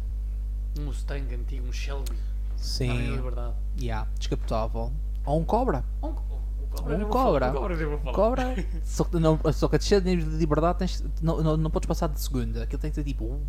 Um 0.80 0.86
Mustang 0.86 1.34
antigo, 1.36 1.68
um 1.68 1.72
Shelby. 1.74 2.16
Sim. 2.56 2.90
É 3.12 3.16
liberdade. 3.16 3.56
Yeah, 3.80 4.08
descapotável. 4.18 4.92
Ou 5.26 5.40
um 5.40 5.44
cobra. 5.44 5.84
Ou 6.02 6.12
um, 6.12 6.14
cobra. 6.14 6.98
Um 6.98 7.10
cobra. 7.10 7.52
falar. 7.54 8.14
Cobra 8.14 8.56
só, 8.86 9.04
que 9.04 9.20
não, 9.20 9.40
só 9.54 9.68
que 9.68 9.76
a 9.76 9.78
descer 9.80 10.00
de 10.02 10.16
liberdade 10.16 10.80
tens, 10.80 11.04
não, 11.22 11.42
não, 11.44 11.58
não 11.58 11.70
podes 11.70 11.88
passar 11.88 12.08
de 12.08 12.22
segunda. 12.22 12.64
Aquilo 12.64 12.82
tem 12.82 12.90
que 12.92 12.96
ser 12.96 13.04
tipo. 13.04 13.42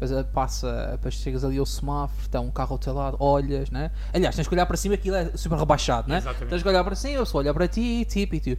Depois 0.00 0.10
eh, 0.12 0.22
passa, 0.22 0.88
depois 0.92 1.14
chegas 1.14 1.44
ali 1.44 1.58
ao 1.58 1.66
semáforo, 1.66 2.22
está 2.22 2.40
um 2.40 2.50
carro 2.50 2.72
ao 2.72 2.78
teu 2.78 2.94
lado, 2.94 3.18
olhas, 3.20 3.70
né? 3.70 3.90
Aliás, 4.14 4.34
tens 4.34 4.48
que 4.48 4.54
olhar 4.54 4.64
para 4.64 4.76
cima, 4.76 4.94
aquilo 4.94 5.14
é 5.16 5.36
super 5.36 5.58
rebaixado, 5.58 6.08
né? 6.08 6.16
Exatamente. 6.18 6.48
Tens 6.48 6.62
que 6.62 6.68
olhar 6.68 6.82
para 6.82 6.96
cima, 6.96 7.14
eu 7.14 7.26
só 7.26 7.38
olhar 7.38 7.52
para 7.52 7.68
ti, 7.68 8.06
tipo, 8.06 8.34
e 8.34 8.40
tu. 8.40 8.58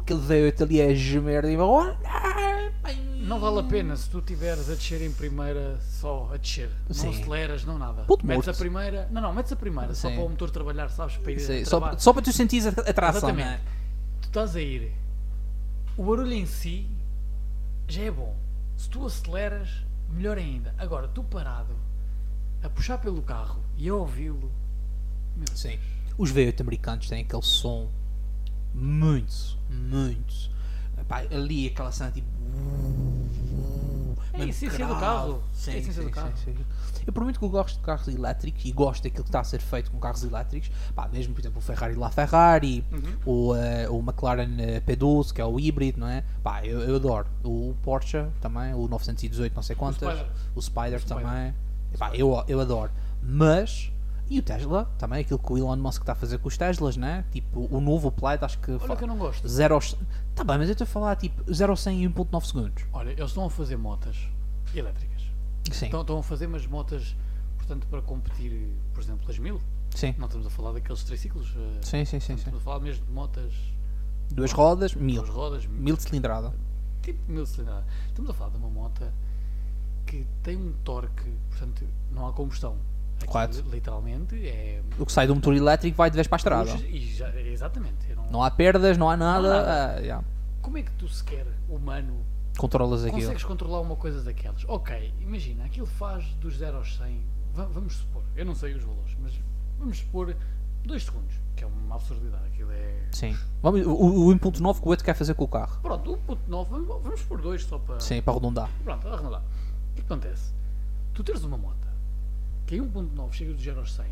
Aquele 0.00 0.20
veio 0.20 0.54
ali 0.60 0.82
a 0.82 0.94
gemer 0.94 1.44
e 1.44 1.56
Não 3.18 3.38
vale 3.38 3.60
a 3.60 3.62
pena 3.62 3.94
se 3.96 4.08
tu 4.08 4.18
estiveres 4.18 4.68
a 4.68 4.74
descer 4.74 5.02
em 5.02 5.12
primeira 5.12 5.78
só 5.80 6.30
a 6.32 6.38
descer. 6.38 6.70
Sim. 6.90 7.06
Não 7.06 7.12
aceleras, 7.12 7.64
não 7.64 7.78
nada. 7.78 8.02
Puto 8.02 8.26
metes 8.26 8.46
morto. 8.46 8.56
a 8.56 8.58
primeira. 8.58 9.08
Não, 9.12 9.22
não, 9.22 9.32
metes 9.32 9.52
a 9.52 9.56
primeira 9.56 9.94
só 9.94 10.08
Sim. 10.08 10.16
para 10.16 10.24
o 10.24 10.28
motor 10.28 10.50
trabalhar, 10.50 10.88
sabes? 10.88 11.16
Para 11.18 11.32
ir 11.32 11.38
Sei, 11.40 11.62
a 11.62 11.66
só, 11.66 11.96
só 11.98 12.12
para 12.12 12.22
tu 12.22 12.32
sentires 12.32 12.66
a, 12.66 12.70
a 12.70 12.92
tração, 12.92 13.28
Exatamente. 13.28 13.48
né? 13.48 13.60
Tu 14.22 14.28
estás 14.28 14.56
a 14.56 14.60
ir. 14.60 14.90
O 15.96 16.02
barulho 16.04 16.32
em 16.32 16.46
si 16.46 16.88
já 17.92 18.02
é 18.02 18.10
bom. 18.10 18.36
Se 18.76 18.88
tu 18.88 19.04
aceleras, 19.06 19.68
melhor 20.08 20.38
ainda. 20.38 20.74
Agora, 20.78 21.08
tu 21.08 21.22
parado 21.22 21.74
a 22.62 22.68
puxar 22.70 22.98
pelo 22.98 23.22
carro 23.22 23.60
e 23.76 23.88
a 23.88 23.94
ouvi-lo. 23.94 24.50
Sim. 25.54 25.78
Os 26.16 26.32
V8 26.32 26.60
americanos 26.60 27.08
têm 27.08 27.22
aquele 27.22 27.42
som 27.42 27.88
muito, 28.74 29.58
muito. 29.70 30.50
Pá, 31.08 31.18
ali 31.30 31.68
aquela 31.68 31.92
cena 31.92 32.10
tipo. 32.10 32.26
É 34.32 34.42
a 34.42 34.46
essência 34.46 34.86
do 34.86 34.94
carro. 34.98 35.42
Sim, 35.52 35.70
É 35.70 35.74
a 35.74 35.78
essência 35.78 35.92
sim, 35.92 36.00
do 36.00 36.06
sim, 36.06 36.12
carro. 36.12 36.32
sim. 36.36 36.56
Eu 37.06 37.12
por 37.12 37.22
muito 37.24 37.38
que 37.38 37.44
eu 37.44 37.48
gosto 37.48 37.76
de 37.78 37.84
carros 37.84 38.08
elétricos 38.08 38.64
e 38.64 38.72
gosto 38.72 39.02
daquilo 39.02 39.24
que 39.24 39.28
está 39.28 39.40
a 39.40 39.44
ser 39.44 39.60
feito 39.60 39.90
com 39.90 39.98
carros 39.98 40.22
elétricos, 40.24 40.70
pá, 40.94 41.08
mesmo 41.12 41.34
por 41.34 41.40
exemplo 41.40 41.58
o 41.58 41.62
Ferrari 41.62 41.94
La 41.94 42.10
Ferrari, 42.10 42.84
Uhum. 42.92 43.16
o, 43.50 43.56
eh, 43.56 43.88
o 43.88 43.98
McLaren 44.00 44.56
eh, 44.58 44.80
P12, 44.80 45.32
que 45.32 45.40
é 45.40 45.44
o 45.44 45.58
híbrido, 45.58 46.00
não 46.00 46.08
é? 46.08 46.24
Pá, 46.42 46.64
eu, 46.64 46.80
eu 46.80 46.96
adoro. 46.96 47.26
O 47.44 47.74
Porsche 47.82 48.24
também, 48.40 48.72
o 48.74 48.86
918, 48.88 49.54
não 49.54 49.62
sei 49.62 49.74
quantas, 49.76 50.08
Spider. 50.16 50.32
o 50.54 50.62
Spider, 50.62 50.94
O 50.94 51.00
Spider. 51.00 51.22
também. 51.24 51.54
Pá, 51.98 52.14
eu, 52.14 52.42
eu 52.48 52.60
adoro. 52.60 52.90
Mas. 53.22 53.90
E 54.30 54.38
o 54.38 54.42
Tesla, 54.42 54.88
também, 54.96 55.20
aquilo 55.20 55.38
que 55.38 55.52
o 55.52 55.58
Elon 55.58 55.76
Musk 55.76 56.00
está 56.02 56.12
a 56.12 56.14
fazer 56.14 56.38
com 56.38 56.48
os 56.48 56.56
Teslas, 56.56 56.96
né? 56.96 57.22
Tipo, 57.30 57.68
o 57.70 57.80
novo 57.82 58.10
Plaid, 58.10 58.42
acho 58.42 58.58
que. 58.60 58.70
Olha 58.70 58.80
fa- 58.80 58.96
que 58.96 59.04
eu 59.04 59.08
não 59.08 59.18
gosto. 59.18 59.46
Zero 59.46 59.74
aos... 59.74 59.94
Tá 60.34 60.42
bem, 60.42 60.56
mas 60.56 60.68
eu 60.68 60.72
estou 60.72 60.84
a 60.86 60.88
falar 60.88 61.16
tipo 61.16 61.52
0 61.52 61.72
a 61.72 61.76
100 61.76 62.04
em 62.04 62.08
1.9 62.10 62.46
segundos. 62.46 62.84
Olha, 62.94 63.10
eles 63.10 63.24
estão 63.26 63.44
a 63.44 63.50
fazer 63.50 63.76
motas 63.76 64.16
elétricas. 64.74 65.11
Sim, 65.70 65.86
Estão, 65.86 66.00
estão 66.02 66.18
a 66.18 66.22
fazer 66.22 66.46
umas 66.46 66.66
motas, 66.66 67.16
portanto, 67.56 67.86
para 67.86 68.02
competir, 68.02 68.68
por 68.92 69.02
exemplo, 69.02 69.28
as 69.30 69.38
mil. 69.38 69.60
sim. 69.94 70.14
Não 70.18 70.26
estamos 70.26 70.46
a 70.46 70.50
falar 70.50 70.72
daqueles 70.72 71.02
triciclos. 71.04 71.54
eh, 71.56 71.78
Sim, 71.82 72.04
sim, 72.04 72.18
sim, 72.20 72.20
sim. 72.28 72.34
Estamos 72.34 72.60
a 72.60 72.62
falar 72.62 72.80
mesmo 72.80 73.04
de 73.06 73.12
motas, 73.12 73.52
Duas 74.30 74.52
rodas, 74.52 74.94
mil. 74.94 75.22
duas 75.22 75.28
rodas, 75.34 75.66
Mil 75.66 75.96
de 75.96 76.02
cilindrada. 76.02 76.52
tipo 77.02 77.20
mil 77.30 77.44
cilindradas. 77.46 77.84
Estamos 78.08 78.30
a 78.30 78.34
falar 78.34 78.50
de 78.50 78.56
uma 78.56 78.68
moto 78.70 79.04
que 80.06 80.26
tem 80.42 80.56
um 80.56 80.72
torque, 80.84 81.30
portanto, 81.50 81.84
não 82.10 82.26
há 82.28 82.32
combustão. 82.32 82.76
Correto. 83.26 83.62
Literalmente 83.70 84.34
é. 84.48 84.82
O 84.98 85.06
que 85.06 85.12
sai 85.12 85.26
do 85.28 85.34
motor 85.34 85.54
elétrico 85.54 85.96
vai 85.96 86.10
de 86.10 86.16
vez 86.16 86.26
para 86.26 86.36
a 86.36 86.38
estrada. 86.38 86.70
E 86.88 87.14
já- 87.14 87.30
exatamente. 87.40 88.12
não- 88.16 88.30
Não 88.30 88.42
há 88.42 88.50
perdas, 88.50 88.98
não 88.98 89.08
há 89.08 89.16
nada. 89.16 89.42
Não 89.48 89.54
há 89.54 89.58
nada. 89.62 89.94
ah, 89.96 90.00
yeah. 90.00 90.24
Como 90.60 90.76
é 90.78 90.82
que 90.82 90.90
tu 90.92 91.06
sequer, 91.08 91.46
humano, 91.68 92.24
Controlas 92.58 93.02
aquilo. 93.04 93.20
consegues 93.22 93.44
controlar 93.44 93.80
uma 93.80 93.96
coisa 93.96 94.22
daquelas. 94.22 94.64
Ok, 94.68 95.14
imagina, 95.20 95.64
aquilo 95.64 95.86
faz 95.86 96.24
dos 96.34 96.56
0 96.58 96.76
aos 96.76 96.96
100, 96.96 97.24
va- 97.54 97.64
vamos 97.66 97.94
supor, 97.96 98.22
eu 98.36 98.44
não 98.44 98.54
sei 98.54 98.74
os 98.74 98.82
valores, 98.84 99.16
mas 99.20 99.32
vamos 99.78 99.98
supor 99.98 100.36
2 100.84 101.02
segundos, 101.04 101.34
que 101.56 101.64
é 101.64 101.66
uma 101.66 101.94
absurdidade, 101.96 102.46
aquilo 102.46 102.70
é... 102.72 103.08
Sim. 103.12 103.36
Vamos, 103.62 103.86
o, 103.86 103.92
o 103.92 104.28
1.9 104.34 104.80
que 104.80 104.88
o 104.88 104.92
Eto 104.92 105.04
quer 105.04 105.14
fazer 105.14 105.34
com 105.34 105.44
o 105.44 105.48
carro. 105.48 105.80
Pronto, 105.80 106.18
1.9, 106.28 106.68
vamos, 106.68 107.02
vamos 107.02 107.22
por 107.22 107.40
2 107.40 107.64
só 107.64 107.78
para... 107.78 108.00
Sim, 108.00 108.20
para 108.22 108.32
arredondar. 108.34 108.70
Pronto, 108.84 109.08
arredondar. 109.08 109.42
O 109.42 109.94
que 109.94 110.00
acontece? 110.02 110.52
Tu 111.14 111.22
teres 111.24 111.42
uma 111.44 111.56
moto 111.56 111.88
que 112.66 112.76
em 112.76 112.80
1.9 112.80 113.32
chega 113.32 113.52
dos 113.54 113.62
0 113.62 113.80
aos 113.80 113.92
100, 113.94 114.06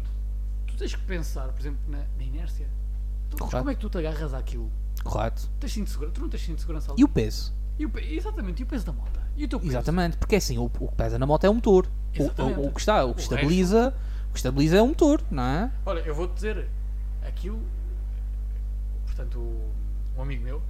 tu 0.67 0.77
tens 0.77 0.95
que 0.95 1.03
pensar, 1.03 1.49
por 1.49 1.61
exemplo, 1.61 1.81
na, 1.89 1.99
na 2.17 2.23
inércia. 2.25 2.69
Tu, 3.31 3.37
Correto. 3.37 3.59
como 3.59 3.71
é 3.71 3.75
que 3.75 3.81
tu 3.81 3.89
te 3.91 3.99
agarras 3.99 4.35
àquilo? 4.35 4.71
Correto. 5.05 5.49
Tens 5.61 5.73
cinto 5.73 5.85
de 5.87 5.91
segurança? 5.93 6.15
Tu 6.15 6.21
não 6.21 6.29
tens 6.29 6.43
cinto 6.43 6.55
de 6.57 6.61
segurança 6.63 6.93
ali? 6.93 7.01
E 7.01 7.05
o 7.05 7.09
peso? 7.09 7.53
E 7.81 7.87
o 7.87 7.99
exatamente, 7.99 8.61
e 8.61 8.63
o 8.63 8.67
peso 8.67 8.85
da 8.85 8.93
moto? 8.93 9.19
E 9.37 9.45
o 9.45 9.49
teu 9.49 9.59
peso? 9.59 9.73
Exatamente, 9.73 10.19
porque 10.19 10.37
assim, 10.37 10.59
o, 10.59 10.65
o 10.65 10.89
que 10.89 10.95
pesa 10.95 11.19
na 11.19 11.27
moto 11.27 11.45
é 11.45 11.49
o 11.49 11.55
motor. 11.55 11.87
O, 12.19 12.43
o, 12.43 12.67
o 12.67 12.73
que 12.73 12.81
está, 12.81 13.05
o 13.05 13.15
que 13.15 13.23
estabiliza, 13.23 13.95
o 14.29 14.33
que 14.33 14.39
estabiliza 14.39 14.77
é 14.77 14.83
o 14.83 14.87
motor, 14.87 15.23
não 15.31 15.43
é? 15.43 15.73
Olha, 15.87 16.01
eu 16.01 16.15
vou-te 16.15 16.35
dizer, 16.35 16.69
aquilo, 17.27 17.59
portanto, 19.07 19.41
um 20.15 20.23
amigo 20.23 20.45
meu 20.45 20.63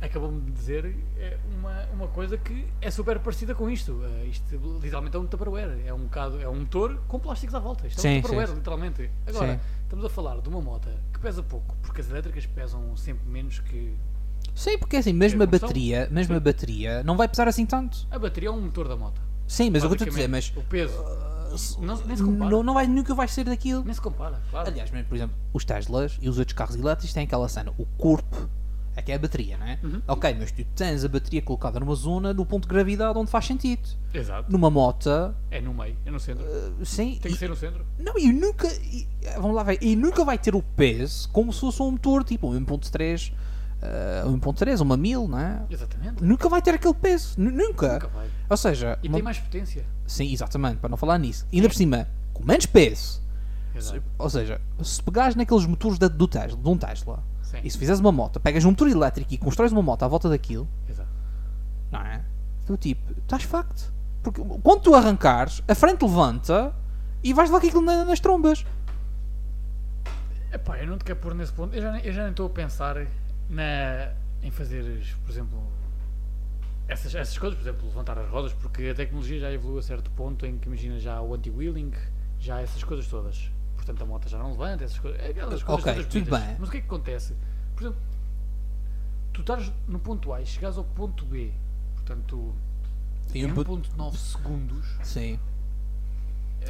acabou-me 0.00 0.40
de 0.40 0.52
dizer 0.52 0.96
é, 1.18 1.36
uma, 1.58 1.84
uma 1.92 2.08
coisa 2.08 2.38
que 2.38 2.66
é 2.80 2.90
super 2.90 3.18
parecida 3.18 3.54
com 3.54 3.68
isto. 3.68 4.00
Eh, 4.04 4.26
isto 4.26 4.78
literalmente 4.80 5.16
é 5.16 5.18
um 5.18 5.26
Tupperware, 5.26 5.82
é 5.84 5.92
um 5.92 6.04
bocado, 6.04 6.40
é 6.40 6.48
um 6.48 6.60
motor 6.60 7.00
com 7.08 7.18
plásticos 7.18 7.54
à 7.54 7.58
volta. 7.58 7.86
Isto 7.86 7.98
é 7.98 8.02
Sim, 8.02 8.18
um 8.18 8.22
Tupperware, 8.22 8.48
sim. 8.48 8.54
literalmente. 8.54 9.10
Agora, 9.26 9.54
Sim. 9.54 9.60
estamos 9.82 10.04
a 10.04 10.08
falar 10.08 10.40
de 10.40 10.48
uma 10.48 10.60
moto 10.60 10.88
que 11.12 11.18
pesa 11.18 11.42
pouco, 11.42 11.74
porque 11.82 12.00
as 12.00 12.08
elétricas 12.08 12.46
pesam 12.46 12.96
sempre 12.96 13.28
menos 13.28 13.58
que. 13.60 13.96
Sim, 14.58 14.76
porque 14.76 14.96
assim, 14.96 15.12
mesmo 15.12 15.40
a 15.42 15.46
bateria, 15.46 16.08
mesmo 16.10 16.34
a 16.34 16.40
bateria 16.40 17.02
não 17.04 17.16
vai 17.16 17.28
pesar 17.28 17.46
assim 17.46 17.64
tanto. 17.64 18.06
A 18.10 18.18
bateria 18.18 18.48
é 18.48 18.52
um 18.52 18.60
motor 18.60 18.88
da 18.88 18.96
moto. 18.96 19.20
Sim, 19.46 19.70
mas 19.70 19.84
eu 19.84 19.88
vou-te 19.88 20.04
dizer, 20.04 20.28
mas 20.28 20.52
O 20.56 20.62
peso. 20.62 20.92
não, 21.80 21.96
nem 22.04 22.16
se 22.16 22.24
compara. 22.24 22.50
não, 22.50 22.62
não 22.64 22.74
vai, 22.74 22.86
nunca 22.88 23.14
vai 23.14 23.28
ser 23.28 23.44
daquilo. 23.44 23.84
Nem 23.84 23.94
se 23.94 24.00
compara, 24.00 24.42
claro. 24.50 24.68
Aliás, 24.68 24.90
mesmo, 24.90 25.06
por 25.08 25.14
exemplo, 25.14 25.36
os 25.52 25.64
Teslas 25.64 26.18
e 26.20 26.28
os 26.28 26.38
outros 26.38 26.56
carros 26.56 26.74
elétricos 26.74 27.12
têm 27.14 27.22
aquela 27.22 27.48
cena, 27.48 27.72
o 27.78 27.86
corpo 27.96 28.48
é 28.96 29.00
que 29.00 29.12
é 29.12 29.14
a 29.14 29.18
bateria, 29.20 29.56
não 29.56 29.64
é? 29.66 29.78
Uhum. 29.80 30.02
Ok, 30.08 30.36
mas 30.40 30.50
tu 30.50 30.64
tens 30.74 31.04
a 31.04 31.08
bateria 31.08 31.40
colocada 31.40 31.78
numa 31.78 31.94
zona 31.94 32.34
do 32.34 32.44
ponto 32.44 32.64
de 32.64 32.68
gravidade 32.74 33.16
onde 33.16 33.30
faz 33.30 33.46
sentido. 33.46 33.88
Exato. 34.12 34.50
Numa 34.50 34.68
moto, 34.70 35.08
É 35.52 35.60
no 35.60 35.72
meio, 35.72 35.96
é 36.04 36.10
no 36.10 36.18
centro. 36.18 36.44
uh, 36.44 36.84
sim, 36.84 37.16
Tem 37.22 37.30
e- 37.30 37.34
que 37.34 37.38
ser 37.38 37.48
no 37.48 37.54
centro. 37.54 37.86
Não, 37.96 38.18
e 38.18 38.32
nunca. 38.32 38.66
e- 38.82 39.06
vamos 39.36 39.54
lá 39.54 39.62
ver. 39.62 39.78
E 39.80 39.94
nunca 39.94 40.24
vai 40.24 40.36
ter 40.36 40.56
o 40.56 40.60
peso 40.62 41.28
como 41.30 41.52
se 41.52 41.60
fosse 41.60 41.80
um 41.80 41.92
motor 41.92 42.24
tipo 42.24 42.48
um 42.52 42.60
1.3, 42.60 43.32
uh, 43.82 44.28
um 44.28 44.38
1.3, 44.38 44.80
uma 44.80 44.96
1000, 44.96 45.28
não 45.28 45.38
é? 45.38 45.62
Exatamente. 45.70 46.22
Nunca 46.24 46.48
vai 46.48 46.60
ter 46.62 46.74
aquele 46.74 46.94
peso. 46.94 47.34
Nu- 47.40 47.50
Nunca. 47.50 47.94
Nunca 47.94 48.08
vai. 48.08 48.28
Ou 48.50 48.56
seja, 48.56 48.98
E 49.02 49.08
uma- 49.08 49.14
tem 49.14 49.22
mais 49.22 49.38
potência. 49.38 49.84
sim, 50.06 50.32
exatamente, 50.32 50.76
para 50.78 50.88
não 50.88 50.96
falar 50.96 51.18
nisso. 51.18 51.46
Ainda 51.52 51.68
por 51.68 51.74
cima, 51.74 52.08
com 52.32 52.44
menos 52.44 52.66
peso. 52.66 53.22
Exato. 53.74 54.02
Ou 54.18 54.28
seja, 54.30 54.60
se 54.82 55.02
pegares 55.02 55.36
naqueles 55.36 55.64
motores 55.66 55.98
da- 55.98 56.08
do 56.08 56.26
Tesla, 56.26 56.58
de 56.58 56.68
um 56.68 56.76
Tesla, 56.76 57.22
Sim. 57.42 57.58
e 57.62 57.70
se 57.70 57.78
fizeres 57.78 58.00
uma 58.00 58.10
moto, 58.10 58.40
pegas 58.40 58.64
um 58.64 58.70
motor 58.70 58.88
elétrico 58.88 59.32
e 59.34 59.38
constróis 59.38 59.70
uma 59.72 59.82
moto 59.82 60.02
à 60.02 60.08
volta 60.08 60.28
daquilo, 60.28 60.66
Exato. 60.88 61.08
não 61.92 62.00
é? 62.00 62.22
Tu 62.66 62.76
tipo, 62.76 63.12
estás 63.20 63.44
facto. 63.44 63.92
Porque 64.22 64.42
quando 64.62 64.80
tu 64.82 64.94
arrancares, 64.94 65.62
a 65.68 65.74
frente 65.74 66.02
levanta 66.04 66.74
e 67.22 67.32
vais 67.32 67.50
lá 67.50 67.60
com 67.60 67.66
aquilo 67.66 67.82
na- 67.82 68.04
nas 68.04 68.18
trombas. 68.20 68.64
Epá, 70.52 70.78
eu 70.78 70.86
não 70.86 70.98
te 70.98 71.04
quero 71.04 71.18
pôr 71.20 71.34
nesse 71.34 71.52
ponto. 71.52 71.74
Eu 71.74 71.82
já, 71.82 71.98
eu 72.00 72.12
já 72.12 72.22
nem 72.22 72.30
estou 72.30 72.46
a 72.46 72.50
pensar 72.50 72.96
na, 73.48 74.12
em 74.42 74.50
fazer, 74.50 74.84
por 75.24 75.30
exemplo, 75.30 75.62
essas, 76.86 77.14
essas 77.14 77.36
coisas, 77.38 77.58
por 77.58 77.64
exemplo, 77.68 77.86
levantar 77.88 78.18
as 78.18 78.28
rodas, 78.28 78.52
porque 78.54 78.88
a 78.88 78.94
tecnologia 78.94 79.40
já 79.40 79.52
evoluiu 79.52 79.78
a 79.78 79.82
certo 79.82 80.10
ponto 80.12 80.44
em 80.46 80.58
que 80.58 80.66
imagina 80.68 80.98
já 80.98 81.20
o 81.20 81.34
anti-wheeling, 81.34 81.92
já 82.38 82.60
essas 82.60 82.82
coisas 82.84 83.06
todas. 83.06 83.50
Portanto, 83.76 84.02
a 84.02 84.06
moto 84.06 84.28
já 84.28 84.38
não 84.38 84.50
levanta, 84.52 84.84
essas 84.84 84.98
coisas. 84.98 85.20
Aquelas 85.20 85.62
coisas 85.62 85.82
Ok, 85.84 85.92
todas 85.94 86.06
tudo 86.12 86.30
bem. 86.30 86.56
Mas 86.58 86.68
o 86.68 86.72
que 86.72 86.78
é 86.78 86.80
que 86.80 86.86
acontece? 86.86 87.34
Por 87.74 87.82
exemplo, 87.84 88.00
tu 89.32 89.40
estás 89.40 89.72
no 89.86 89.98
ponto 89.98 90.32
A 90.32 90.40
e 90.42 90.46
chegares 90.46 90.76
ao 90.76 90.84
ponto 90.84 91.24
B, 91.24 91.52
portanto, 91.94 92.54
Sim, 93.28 93.40
em 93.44 93.54
ponto- 93.54 93.72
1.9 93.96 94.16
segundos. 94.16 94.86
Sim. 95.02 95.38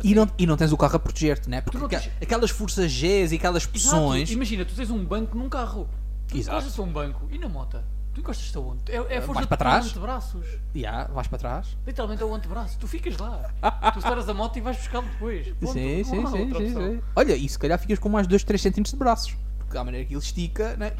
E 0.04 0.14
não, 0.14 0.30
e 0.38 0.46
não 0.46 0.56
tens 0.56 0.70
o 0.70 0.76
carro 0.76 0.94
a 0.96 0.98
proteger-te, 0.98 1.48
né? 1.50 1.60
Porque 1.60 1.78
tens- 1.88 2.10
aquelas 2.22 2.50
forças 2.50 2.92
Gs 2.92 3.32
e 3.32 3.36
aquelas 3.36 3.62
Exato. 3.64 3.72
pressões. 3.72 4.30
Imagina, 4.30 4.64
tu 4.64 4.74
tens 4.74 4.90
um 4.90 5.04
banco 5.04 5.36
num 5.36 5.48
carro. 5.48 5.88
Tu 6.28 6.36
Exato. 6.36 6.58
encostas 6.58 6.78
a 6.78 6.82
um 6.82 6.92
banco 6.92 7.26
e 7.30 7.38
na 7.38 7.48
moto. 7.48 7.82
Tu 8.14 8.20
encostas-te 8.20 8.56
aonde? 8.56 8.82
É, 8.90 8.96
é 8.96 9.18
a 9.18 9.22
força 9.22 9.34
Vais 9.34 9.40
de 9.40 9.48
para 9.48 9.56
trás? 9.56 9.86
antebraços. 9.90 10.44
Já, 10.74 11.04
vais 11.04 11.26
para 11.28 11.38
trás. 11.38 11.76
Literalmente 11.86 12.22
é 12.22 12.26
o 12.26 12.34
antebraço. 12.34 12.78
Tu 12.78 12.86
ficas 12.86 13.16
lá. 13.16 13.50
tu 13.94 14.00
separas 14.00 14.28
a 14.28 14.34
moto 14.34 14.56
e 14.56 14.60
vais 14.60 14.76
buscá-lo 14.76 15.06
depois. 15.08 15.46
Ponto. 15.54 15.72
sim, 15.72 15.98
Não 15.98 16.04
sim, 16.04 16.24
há 16.24 16.26
sim, 16.30 16.40
outra 16.40 16.58
sim, 16.58 16.66
opção. 16.66 16.92
sim. 16.92 17.02
Olha, 17.16 17.36
e 17.36 17.48
se 17.48 17.58
calhar 17.58 17.78
ficas 17.78 17.98
com 17.98 18.08
mais 18.08 18.26
2, 18.26 18.44
3 18.44 18.60
cm 18.62 18.82
de 18.82 18.96
braços. 18.96 19.36
Porque 19.58 19.76
à 19.76 19.84
maneira 19.84 20.06
que 20.06 20.14
ele 20.14 20.20
estica, 20.22 20.76
né? 20.76 20.92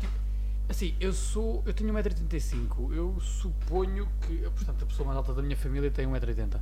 Assim, 0.68 0.94
eu 1.00 1.12
sou. 1.12 1.62
Eu 1.66 1.72
tenho 1.74 1.92
1,85m. 1.92 2.92
Eu 2.92 3.18
suponho 3.20 4.06
que. 4.22 4.36
Portanto, 4.54 4.82
a 4.84 4.86
pessoa 4.86 5.06
mais 5.06 5.16
alta 5.16 5.32
da 5.32 5.42
minha 5.42 5.56
família 5.56 5.90
tem 5.90 6.06
1,80m. 6.06 6.58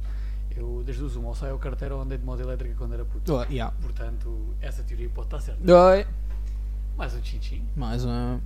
Eu, 0.57 0.83
desde 0.87 1.03
os 1.03 1.17
1 1.17 1.25
ou 1.25 1.35
saio 1.35 1.53
ao 1.53 1.59
carteiro 1.59 1.97
ou 1.97 2.03
andei 2.03 2.17
de 2.17 2.25
moto 2.25 2.41
elétrica 2.41 2.75
quando 2.79 2.95
era 2.95 3.05
puto. 3.05 3.35
Oh, 3.35 3.43
yeah. 3.45 3.75
Portanto, 3.83 4.55
essa 4.61 4.83
teoria 4.83 5.09
pode 5.11 5.27
estar 5.27 5.41
certa. 5.41 5.61
Oi. 5.91 6.07
Mais 6.97 7.13
um 7.15 7.21
tchim-tchim. 7.21 7.63
Mais 7.77 8.05
um. 8.07 8.41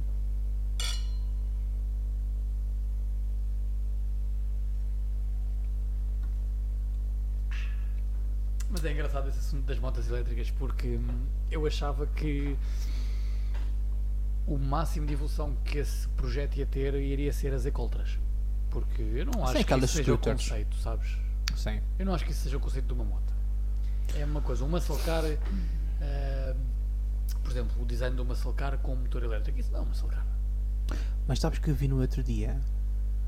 Mas 8.70 8.84
é 8.84 8.92
engraçado 8.92 9.28
esse 9.28 9.38
assunto 9.38 9.64
das 9.64 9.78
motas 9.78 10.08
elétricas 10.08 10.50
porque 10.52 10.96
hum, 10.96 11.26
eu 11.50 11.66
achava 11.66 12.06
que 12.06 12.56
o 14.46 14.56
máximo 14.56 15.06
de 15.06 15.12
evolução 15.12 15.56
que 15.64 15.78
esse 15.78 16.06
projeto 16.08 16.56
ia 16.56 16.66
ter 16.66 16.94
iria 16.94 17.32
ser 17.32 17.52
as 17.52 17.66
ecoltras. 17.66 18.18
Porque 18.70 19.02
eu 19.02 19.26
não 19.26 19.44
acho 19.44 19.54
que 19.54 19.58
aquelas 19.62 19.90
isso 19.90 19.96
seja 19.98 20.14
o 20.14 20.18
conceito, 20.18 20.76
sabes? 20.76 21.18
Sim. 21.56 21.80
Eu 21.98 22.06
não 22.06 22.14
acho 22.14 22.24
que 22.24 22.30
isso 22.30 22.42
seja 22.42 22.56
o 22.56 22.60
conceito 22.60 22.86
de 22.86 22.92
uma 22.92 23.04
moto. 23.04 23.32
É 24.16 24.24
uma 24.24 24.40
coisa, 24.40 24.64
uma 24.64 24.78
muscle 24.78 24.98
car, 25.04 25.24
eh, 25.24 26.56
por 27.42 27.50
exemplo, 27.50 27.82
o 27.82 27.84
design 27.84 28.14
de 28.14 28.22
uma 28.22 28.28
muscle 28.28 28.52
car 28.54 28.78
com 28.78 28.94
motor 28.94 29.24
elétrico, 29.24 29.58
isso 29.58 29.70
não 29.72 29.80
é 29.80 29.82
uma 29.82 29.88
muscle 29.88 30.08
car. 30.08 30.26
Mas 31.26 31.40
sabes 31.40 31.58
que 31.58 31.70
eu 31.70 31.74
vi 31.74 31.88
no 31.88 32.00
outro 32.00 32.22
dia 32.22 32.60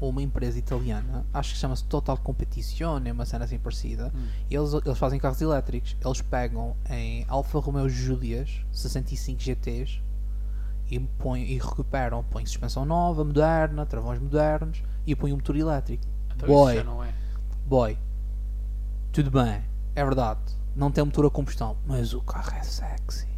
uma 0.09 0.23
empresa 0.23 0.59
italiana, 0.59 1.25
acho 1.33 1.53
que 1.55 1.59
chama-se 1.59 1.85
Total 1.85 2.17
Competition, 2.17 3.01
é 3.05 3.13
uma 3.13 3.25
cena 3.25 3.45
assim 3.45 3.59
parecida. 3.59 4.13
Hum. 4.15 4.27
E 4.51 4.55
eles, 4.55 4.73
eles 4.73 4.99
fazem 4.99 5.19
carros 5.19 5.41
elétricos. 5.41 5.97
Eles 6.05 6.23
pegam 6.23 6.77
em 6.91 7.25
Alfa 7.29 7.59
Romeo 7.59 7.89
Julias 7.89 8.51
65 8.73 9.41
GTs 9.41 10.01
e, 10.91 10.99
põem, 11.01 11.43
e 11.45 11.59
recuperam, 11.59 12.23
põem 12.25 12.45
suspensão 12.45 12.85
nova, 12.85 13.25
moderna, 13.25 13.87
travões 13.87 14.21
modernos 14.21 14.83
e 15.07 15.15
põem 15.17 15.33
um 15.33 15.37
motor 15.37 15.57
elétrico. 15.57 16.05
Então 16.37 16.49
Boy. 16.49 16.79
é. 16.79 16.85
Boy, 17.67 17.99
tudo 19.13 19.31
bem, 19.31 19.63
é 19.95 20.05
verdade, 20.05 20.41
não 20.75 20.91
tem 20.91 21.05
motor 21.05 21.25
a 21.27 21.31
combustão, 21.31 21.77
mas 21.87 22.13
o 22.13 22.21
carro 22.21 22.55
é 22.57 22.63
sexy. 22.63 23.29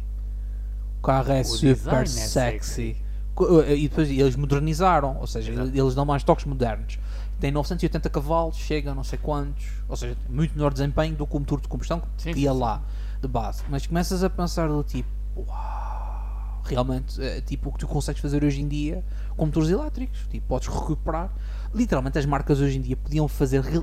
O 0.99 1.01
carro 1.01 1.31
é 1.31 1.41
O 1.41 1.45
super 1.45 2.01
é 2.01 2.05
sexy. 2.05 2.29
sexy. 2.29 3.04
Co- 3.35 3.61
E 3.63 3.87
depois 3.87 4.09
eles 4.09 4.35
modernizaram, 4.35 5.17
ou 5.19 5.27
seja, 5.27 5.51
Exato. 5.51 5.71
eles 5.77 5.93
dão 5.93 6.05
mais 6.05 6.23
toques 6.23 6.45
modernos. 6.45 6.97
Tem 7.39 7.51
980 7.51 8.09
cavalos, 8.09 8.55
chega 8.55 8.91
a 8.91 8.95
não 8.95 9.03
sei 9.03 9.19
quantos, 9.19 9.65
ou 9.89 9.95
seja, 9.97 10.17
muito 10.29 10.53
melhor 10.55 10.71
desempenho 10.71 11.15
do 11.15 11.27
que 11.27 11.35
o 11.35 11.39
motor 11.39 11.59
de 11.59 11.67
combustão 11.67 11.99
que 11.99 12.07
Sim, 12.23 12.29
ia 12.31 12.51
sim, 12.53 12.57
lá 12.59 12.81
de 13.21 13.27
base. 13.27 13.61
Mas 13.69 13.85
começas 13.85 14.23
a 14.23 14.29
pensar 14.29 14.69
do 14.69 14.81
tipo, 14.83 15.09
uau, 15.35 16.61
realmente, 16.63 17.21
é 17.21 17.41
tipo 17.41 17.69
o 17.69 17.73
que 17.73 17.79
tu 17.79 17.87
consegues 17.87 18.21
fazer 18.21 18.41
hoje 18.43 18.61
em 18.61 18.67
dia 18.69 19.03
com 19.35 19.45
motores 19.47 19.69
elétricos, 19.69 20.25
tipo, 20.31 20.47
podes 20.47 20.69
recuperar. 20.69 21.29
Literalmente 21.73 22.17
as 22.17 22.25
marcas 22.25 22.61
hoje 22.61 22.77
em 22.77 22.81
dia 22.81 22.95
podiam 22.95 23.27
fazer, 23.27 23.59
uh, 23.59 23.79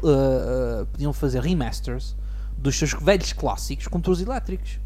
uh, 0.83 0.87
podiam 0.87 1.12
fazer 1.12 1.43
remasters 1.43 2.17
dos 2.57 2.75
seus 2.79 2.95
velhos 2.95 3.35
clássicos 3.35 3.87
com 3.87 3.99
motores 3.99 4.23
elétricos. 4.23 4.79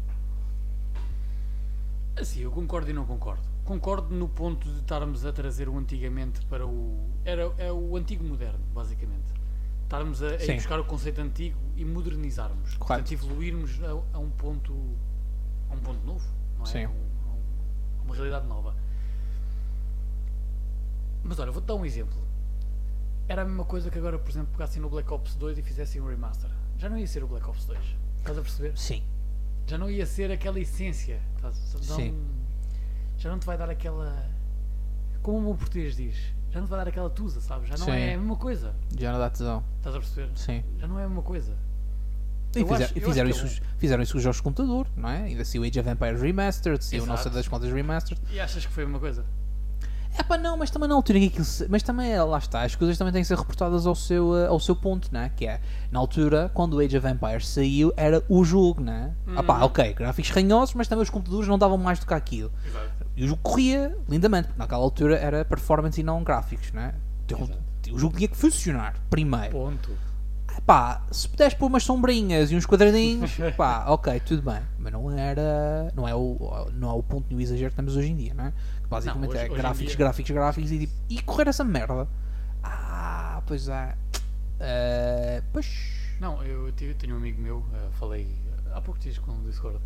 Assim, 2.19 2.41
eu 2.41 2.51
concordo 2.51 2.89
e 2.89 2.93
não 2.93 3.05
concordo. 3.05 3.41
Concordo 3.67 4.15
no 4.15 4.29
ponto 4.29 4.71
de 4.71 4.79
estarmos 4.79 5.25
a 5.25 5.33
trazer 5.33 5.67
o 5.67 5.77
antigamente 5.77 6.45
para 6.45 6.65
o. 6.65 7.09
Era, 7.25 7.51
é 7.57 7.69
o 7.71 7.97
antigo 7.97 8.23
moderno, 8.23 8.63
basicamente. 8.73 9.33
Estarmos 9.83 10.23
a, 10.23 10.27
a 10.27 10.55
buscar 10.55 10.79
o 10.79 10.85
conceito 10.85 11.19
antigo 11.19 11.59
e 11.75 11.83
modernizarmos. 11.83 12.75
Correto. 12.75 13.03
Portanto, 13.09 13.11
evoluirmos 13.11 13.77
a, 13.83 14.15
a 14.15 14.19
um 14.19 14.29
ponto. 14.29 14.73
a 15.69 15.73
um 15.73 15.79
ponto 15.79 16.05
novo, 16.05 16.25
não 16.57 16.63
é? 16.63 16.67
Sim. 16.67 16.85
A, 16.85 16.87
a 16.87 16.91
um- 16.91 17.99
a 17.99 18.03
uma 18.05 18.15
realidade 18.15 18.47
nova. 18.47 18.73
Mas 21.23 21.37
olha, 21.39 21.51
vou-te 21.51 21.65
dar 21.65 21.75
um 21.75 21.85
exemplo. 21.85 22.17
Era 23.27 23.41
a 23.41 23.45
mesma 23.45 23.65
coisa 23.65 23.89
que 23.91 23.97
agora, 23.97 24.17
por 24.17 24.29
exemplo, 24.29 24.49
pegassem 24.53 24.81
no 24.81 24.89
Black 24.89 25.11
Ops 25.11 25.35
2 25.35 25.57
e 25.57 25.61
fizessem 25.61 25.99
um 26.01 26.07
remaster. 26.07 26.49
Já 26.77 26.87
não 26.89 26.97
ia 26.97 27.05
ser 27.07 27.21
o 27.23 27.27
Black 27.27 27.45
Ops 27.49 27.65
2. 27.65 27.79
Estás 28.19 28.37
a 28.37 28.41
perceber? 28.41 28.77
Sim. 28.77 29.03
já 29.67 29.77
não 29.77 29.89
ia 29.89 30.05
ser 30.05 30.31
aquela 30.31 30.57
essência. 30.59 31.21
estás- 31.35 31.73
não- 31.89 31.95
Sim. 31.97 32.17
Já 33.27 33.31
não 33.31 33.39
te 33.39 33.45
vai 33.45 33.57
dar 33.57 33.69
aquela. 33.69 34.25
Como 35.21 35.37
o 35.37 35.41
meu 35.41 35.55
português 35.55 35.95
diz, 35.97 36.15
já 36.49 36.59
não 36.61 36.67
te 36.67 36.69
vai 36.69 36.79
dar 36.79 36.87
aquela 36.87 37.09
tusa, 37.09 37.41
sabes? 37.41 37.67
Já 37.67 37.77
não 37.77 37.85
Sim. 37.85 37.91
é 37.91 38.13
a 38.13 38.17
mesma 38.17 38.35
coisa. 38.37 38.73
Já 38.97 39.11
não 39.11 39.19
dá 39.19 39.29
tesão. 39.29 39.63
Estás 39.77 39.95
a 39.95 39.99
perceber? 39.99 40.29
Sim. 40.35 40.63
Já 40.77 40.87
não 40.87 40.97
é 40.99 41.03
a 41.03 41.07
mesma 41.07 41.21
coisa. 41.23 41.53
E, 42.55 42.63
fizer- 42.65 42.83
acho- 42.85 42.93
fizeram, 42.93 43.29
que 43.29 43.35
isso, 43.37 43.61
é 43.61 43.65
fizeram 43.77 44.01
isso 44.03 44.17
os 44.17 44.23
jogos 44.23 44.37
de 44.37 44.43
computador, 44.43 44.87
não 44.95 45.09
é? 45.09 45.23
Ainda 45.23 45.43
se 45.43 45.59
o 45.59 45.63
Age 45.63 45.79
of 45.79 45.89
Empires 45.89 46.21
Remastered, 46.21 46.83
se 46.83 46.97
o 46.99 47.03
Exato. 47.03 47.29
das 47.29 47.47
contas 47.47 47.71
Remastered. 47.71 48.19
E 48.31 48.39
achas 48.39 48.65
que 48.65 48.71
foi 48.71 48.83
a 48.83 48.85
mesma 48.87 48.99
coisa? 48.99 49.25
É 50.19 50.23
pá, 50.23 50.37
não, 50.37 50.57
mas 50.57 50.71
também 50.71 50.89
na 50.89 50.95
altura 50.95 51.17
em 51.19 51.21
que 51.21 51.27
aquilo 51.27 51.45
se- 51.45 51.67
Mas 51.69 51.83
também, 51.83 52.11
é, 52.11 52.21
lá 52.23 52.37
está, 52.39 52.63
as 52.63 52.75
coisas 52.75 52.97
também 52.97 53.13
têm 53.13 53.21
que 53.21 53.27
ser 53.27 53.37
reportadas 53.37 53.85
ao 53.85 53.93
seu, 53.95 54.35
eh, 54.35 54.47
ao 54.47 54.59
seu 54.59 54.75
ponto, 54.75 55.09
não 55.11 55.19
é? 55.21 55.29
Que 55.29 55.45
é, 55.45 55.61
na 55.91 55.99
altura, 55.99 56.49
quando 56.53 56.73
o 56.73 56.79
Age 56.79 56.97
of 56.97 57.07
Empires 57.07 57.47
saiu, 57.47 57.93
era 57.95 58.23
o 58.27 58.43
jogo, 58.43 58.81
não 58.81 58.93
é? 58.93 59.11
Ah 59.35 59.43
pá, 59.43 59.61
ok, 59.63 59.93
gráficos 59.93 60.31
ranhosos, 60.31 60.73
mas 60.75 60.87
também 60.87 61.03
os 61.03 61.09
computadores 61.09 61.47
não 61.47 61.57
davam 61.57 61.77
mais 61.77 61.99
do 61.99 62.05
que 62.07 62.13
aquilo. 62.13 62.51
Exato. 62.65 62.89
E 63.15 63.23
o 63.23 63.27
jogo 63.27 63.41
corria 63.43 63.95
lindamente, 64.09 64.47
porque 64.47 64.59
naquela 64.59 64.81
altura 64.83 65.17
era 65.17 65.45
performance 65.45 65.99
e 65.99 66.03
não 66.03 66.23
gráficos, 66.23 66.71
não 66.71 66.81
é? 66.81 66.93
Então. 67.25 67.49
O 67.91 67.97
jogo 67.99 68.17
tinha 68.17 68.27
que 68.27 68.35
funcionar, 68.35 68.95
primeiro. 69.09 69.51
Ponto. 69.51 69.91
Pá, 70.65 71.03
se 71.11 71.29
puderes 71.29 71.53
pôr 71.53 71.67
umas 71.67 71.83
sombrinhas 71.83 72.51
e 72.51 72.55
uns 72.55 72.65
quadradinhos, 72.65 73.31
pá, 73.55 73.85
ok, 73.87 74.19
tudo 74.21 74.41
bem. 74.41 74.59
Mas 74.79 74.91
não 74.91 75.09
era. 75.11 75.91
Não 75.95 76.07
é 76.07 76.13
o, 76.15 76.67
não 76.73 76.89
é 76.89 76.93
o 76.93 77.03
ponto 77.03 77.33
no 77.33 77.39
exagero 77.39 77.69
que 77.69 77.75
temos 77.77 77.95
hoje 77.95 78.11
em 78.11 78.15
dia, 78.15 78.33
não 78.33 78.45
é? 78.45 78.53
Basicamente 78.89 79.29
hoje- 79.31 79.37
é 79.39 79.43
hoje 79.45 79.53
em 79.53 79.57
gráficos, 79.57 79.87
dia- 79.87 79.97
gráficos, 79.97 80.31
gráficos 80.31 80.71
e 80.71 80.79
tipo. 80.79 80.93
E 81.09 81.21
correr 81.21 81.47
essa 81.47 81.63
merda. 81.63 82.07
Ah, 82.63 83.41
pois 83.45 83.67
é. 83.67 83.95
Eh, 84.59 85.43
pois. 85.51 85.93
Não, 86.19 86.41
eu 86.43 86.71
tive- 86.71 86.93
tenho 86.95 87.13
um 87.15 87.17
amigo 87.17 87.41
meu, 87.41 87.65
eh, 87.73 87.89
falei 87.93 88.27
há 88.73 88.81
pouco 88.81 88.99
dias 88.99 89.17
com 89.19 89.31
o 89.31 89.43
Discord. 89.43 89.79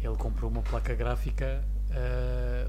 Ele 0.00 0.16
comprou 0.16 0.50
uma 0.50 0.62
placa 0.62 0.94
gráfica. 0.94 1.64
eh, 1.90 2.68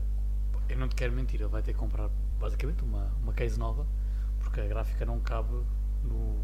eu 0.70 0.78
não 0.78 0.88
te 0.88 0.96
quero 0.96 1.12
mentir, 1.14 1.40
ele 1.42 1.50
vai 1.50 1.62
ter 1.64 1.74
que 1.74 1.80
comprar 1.80 2.10
basicamente 2.40 2.84
uma, 2.84 3.12
uma 3.24 3.34
case 3.34 3.58
nova, 3.58 3.86
porque 4.40 4.62
a 4.62 4.66
gráfica 4.68 5.04
não 5.06 5.20
cabe 5.20 5.54
no, 6.04 6.38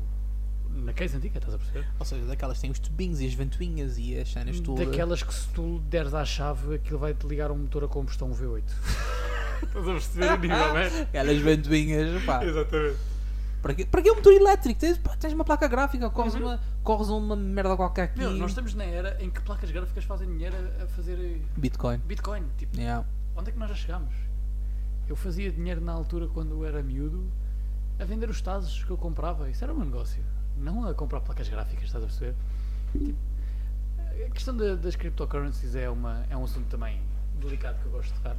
na 0.75 0.93
case 0.93 1.15
antiga, 1.15 1.38
estás 1.38 1.53
a 1.53 1.57
perceber? 1.57 1.88
Ou 1.99 2.05
seja, 2.05 2.25
daquelas 2.25 2.57
que 2.57 2.62
têm 2.62 2.71
os 2.71 2.79
tubinhos 2.79 3.21
e 3.21 3.27
as 3.27 3.34
ventoinhas 3.34 3.97
e 3.97 4.17
as 4.17 4.31
cenas 4.31 4.60
todas. 4.60 4.88
Daquelas 4.88 5.23
que 5.23 5.34
se 5.34 5.47
tu 5.49 5.79
deres 5.89 6.13
à 6.13 6.23
chave, 6.25 6.75
aquilo 6.75 6.99
vai-te 6.99 7.25
ligar 7.27 7.51
um 7.51 7.57
motor 7.57 7.84
a 7.84 7.88
combustão 7.88 8.31
V8. 8.31 8.63
estás 9.63 9.88
a 9.88 9.91
perceber 9.91 10.31
o 10.31 10.38
nível, 10.38 10.77
é? 10.77 11.01
Aquelas 11.01 11.38
ventoinhas, 11.38 12.23
pá. 12.23 12.43
Exatamente. 12.43 12.97
Para 13.62 13.75
quê, 13.75 13.86
para 13.86 14.01
quê 14.01 14.12
um 14.12 14.15
motor 14.15 14.34
elétrico? 14.34 14.79
Tens, 14.79 14.97
pá, 14.97 15.15
tens 15.15 15.34
uma 15.34 15.45
placa 15.45 15.67
gráfica, 15.67 16.10
corres, 16.10 16.34
uma, 16.34 16.60
corres 16.84 17.10
uma 17.10 17.36
merda 17.36 17.75
qualquer 17.75 18.03
aqui. 18.03 18.17
Meu, 18.19 18.31
nós 18.31 18.51
estamos 18.51 18.73
na 18.73 18.84
era 18.84 19.23
em 19.23 19.29
que 19.29 19.39
placas 19.41 19.69
gráficas 19.69 20.03
fazem 20.03 20.27
dinheiro 20.27 20.55
a, 20.79 20.84
a 20.84 20.88
fazer 20.88 21.13
eh, 21.19 21.39
Bitcoin. 21.57 21.97
Bitcoin. 21.99 22.43
Tipo, 22.57 22.77
Yeah. 22.79 23.05
onde 23.36 23.49
é 23.49 23.53
que 23.53 23.60
nós 23.60 23.69
já 23.69 23.75
chegámos? 23.75 24.13
Eu 25.07 25.15
fazia 25.15 25.51
dinheiro 25.51 25.79
na 25.79 25.91
altura 25.91 26.27
quando 26.27 26.53
eu 26.53 26.65
era 26.65 26.81
miúdo 26.81 27.31
a 27.99 28.03
vender 28.03 28.29
os 28.31 28.41
tazos 28.41 28.84
que 28.84 28.89
eu 28.89 28.97
comprava. 28.97 29.47
Isso 29.47 29.63
era 29.63 29.71
um 29.71 29.79
negócio. 29.79 30.23
Não 30.58 30.88
a 30.88 30.94
comprar 30.94 31.22
placas 31.22 31.50
gráficas, 31.50 31.86
estás 31.86 32.04
a 32.04 32.08
perceber? 32.08 32.36
Tipo, 32.92 33.16
a 34.26 34.30
questão 34.30 34.56
da- 34.56 34.76
das 34.76 34.96
cryptocurrencies 34.96 35.76
é, 35.76 35.90
uma, 35.90 36.26
é 36.30 36.38
um 36.38 36.44
assunto 36.44 36.68
também 36.68 37.02
delicado 37.40 37.80
que 37.80 37.86
eu 37.86 37.92
gosto 37.92 38.10
de 38.10 38.16
tocar. 38.20 38.36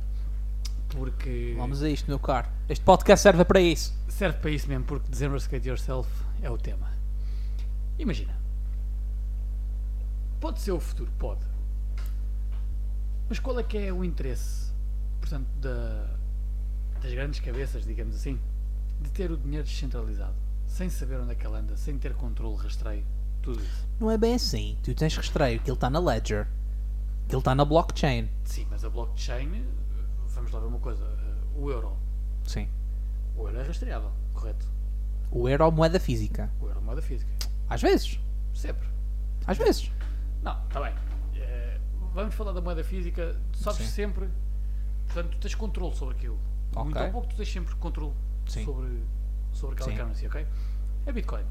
Porque 0.91 1.55
Vamos 1.57 1.83
a 1.83 1.89
isto, 1.89 2.07
meu 2.09 2.19
caro. 2.19 2.49
Este 2.69 2.85
podcast 2.85 3.23
serve 3.23 3.45
para 3.45 3.61
isso. 3.61 3.95
serve 4.09 4.39
para 4.39 4.51
isso 4.51 4.69
mesmo, 4.69 4.85
porque 4.85 5.09
Desenrascate 5.11 5.67
Yourself 5.69 6.09
é 6.43 6.51
o 6.51 6.59
tema. 6.59 6.91
Imagina. 7.99 8.35
Pode 10.41 10.61
ser 10.61 10.73
o 10.73 10.81
futuro, 10.81 11.11
pode. 11.19 11.41
Mas 13.29 13.39
qual 13.39 13.59
é 13.59 13.63
que 13.63 13.79
é 13.79 13.93
o 13.93 14.05
interesse, 14.05 14.71
portanto, 15.21 15.47
da, 15.61 16.07
das 17.01 17.13
grandes 17.15 17.41
cabeças, 17.41 17.85
digamos 17.87 18.15
assim, 18.17 18.39
de 19.01 19.11
ter 19.11 19.31
o 19.31 19.37
dinheiro 19.37 19.65
descentralizado, 19.65 20.35
sem 20.73 20.89
saber 20.89 21.21
onde 21.21 21.33
é 21.33 21.35
que 21.35 21.47
ele 21.47 21.57
anda, 21.57 21.77
sem 21.77 21.99
ter 21.99 22.15
controle, 22.15 22.57
rastreio, 22.57 23.05
tudo 23.43 23.61
isso? 23.61 23.87
Não 24.01 24.11
é 24.11 24.17
bem 24.17 24.35
assim. 24.35 24.79
Tu 24.83 24.95
tens 24.95 25.15
rastreio 25.15 25.61
que 25.61 25.71
ele 25.71 25.77
está 25.77 25.91
na 25.91 25.99
ledger. 25.99 26.49
Que 27.29 27.35
ele 27.35 27.41
está 27.41 27.55
na 27.55 27.65
blockchain. 27.65 28.31
Sim, 28.45 28.67
mas 28.71 28.83
a 28.83 28.89
blockchain, 28.89 29.67
vamos 30.29 30.51
lá 30.51 30.61
ver 30.61 30.67
uma 30.67 30.79
coisa, 30.79 31.05
eh, 31.05 31.59
o 31.59 31.71
euro. 31.71 31.95
Sim. 32.47 32.69
O 33.37 33.47
euro 33.47 33.61
é 33.61 33.63
rastreável, 33.65 34.11
correto? 34.33 34.67
O 35.31 35.47
euro 35.47 35.65
é 35.65 35.71
moeda 35.71 36.01
física. 36.01 36.51
O 36.59 36.67
euro 36.67 36.79
é 36.79 36.83
moeda 36.83 37.03
física. 37.03 37.31
Às 37.69 37.83
vezes. 37.83 38.19
Sempre. 38.55 38.89
Às 39.47 39.59
vezes. 39.59 39.91
Não, 40.43 40.59
está 40.65 40.81
bem. 40.81 40.95
Eh, 41.37 41.79
vamos 42.15 42.35
falar 42.35 42.53
da 42.53 42.63
moeda 42.63 42.83
física. 42.83 43.37
Tu 43.53 43.59
sabes 43.59 43.87
Sim. 43.87 43.93
sempre. 43.93 44.29
Portanto, 45.07 45.33
tu 45.33 45.39
tens 45.39 45.55
controle 45.55 45.95
sobre 45.95 46.15
aquilo. 46.15 46.39
Ok. 46.75 46.85
Muito 46.85 46.99
ou 46.99 47.11
pouco, 47.11 47.27
tu 47.29 47.37
tens 47.37 47.53
sempre 47.53 47.75
controle 47.75 48.15
Sim. 48.47 48.65
sobre, 48.65 49.03
sobre 49.53 49.75
aquela 49.75 49.91
Sim. 49.91 49.97
currency, 49.99 50.27
ok? 50.27 50.47
É 51.07 51.13
Bitcoin. 51.13 51.43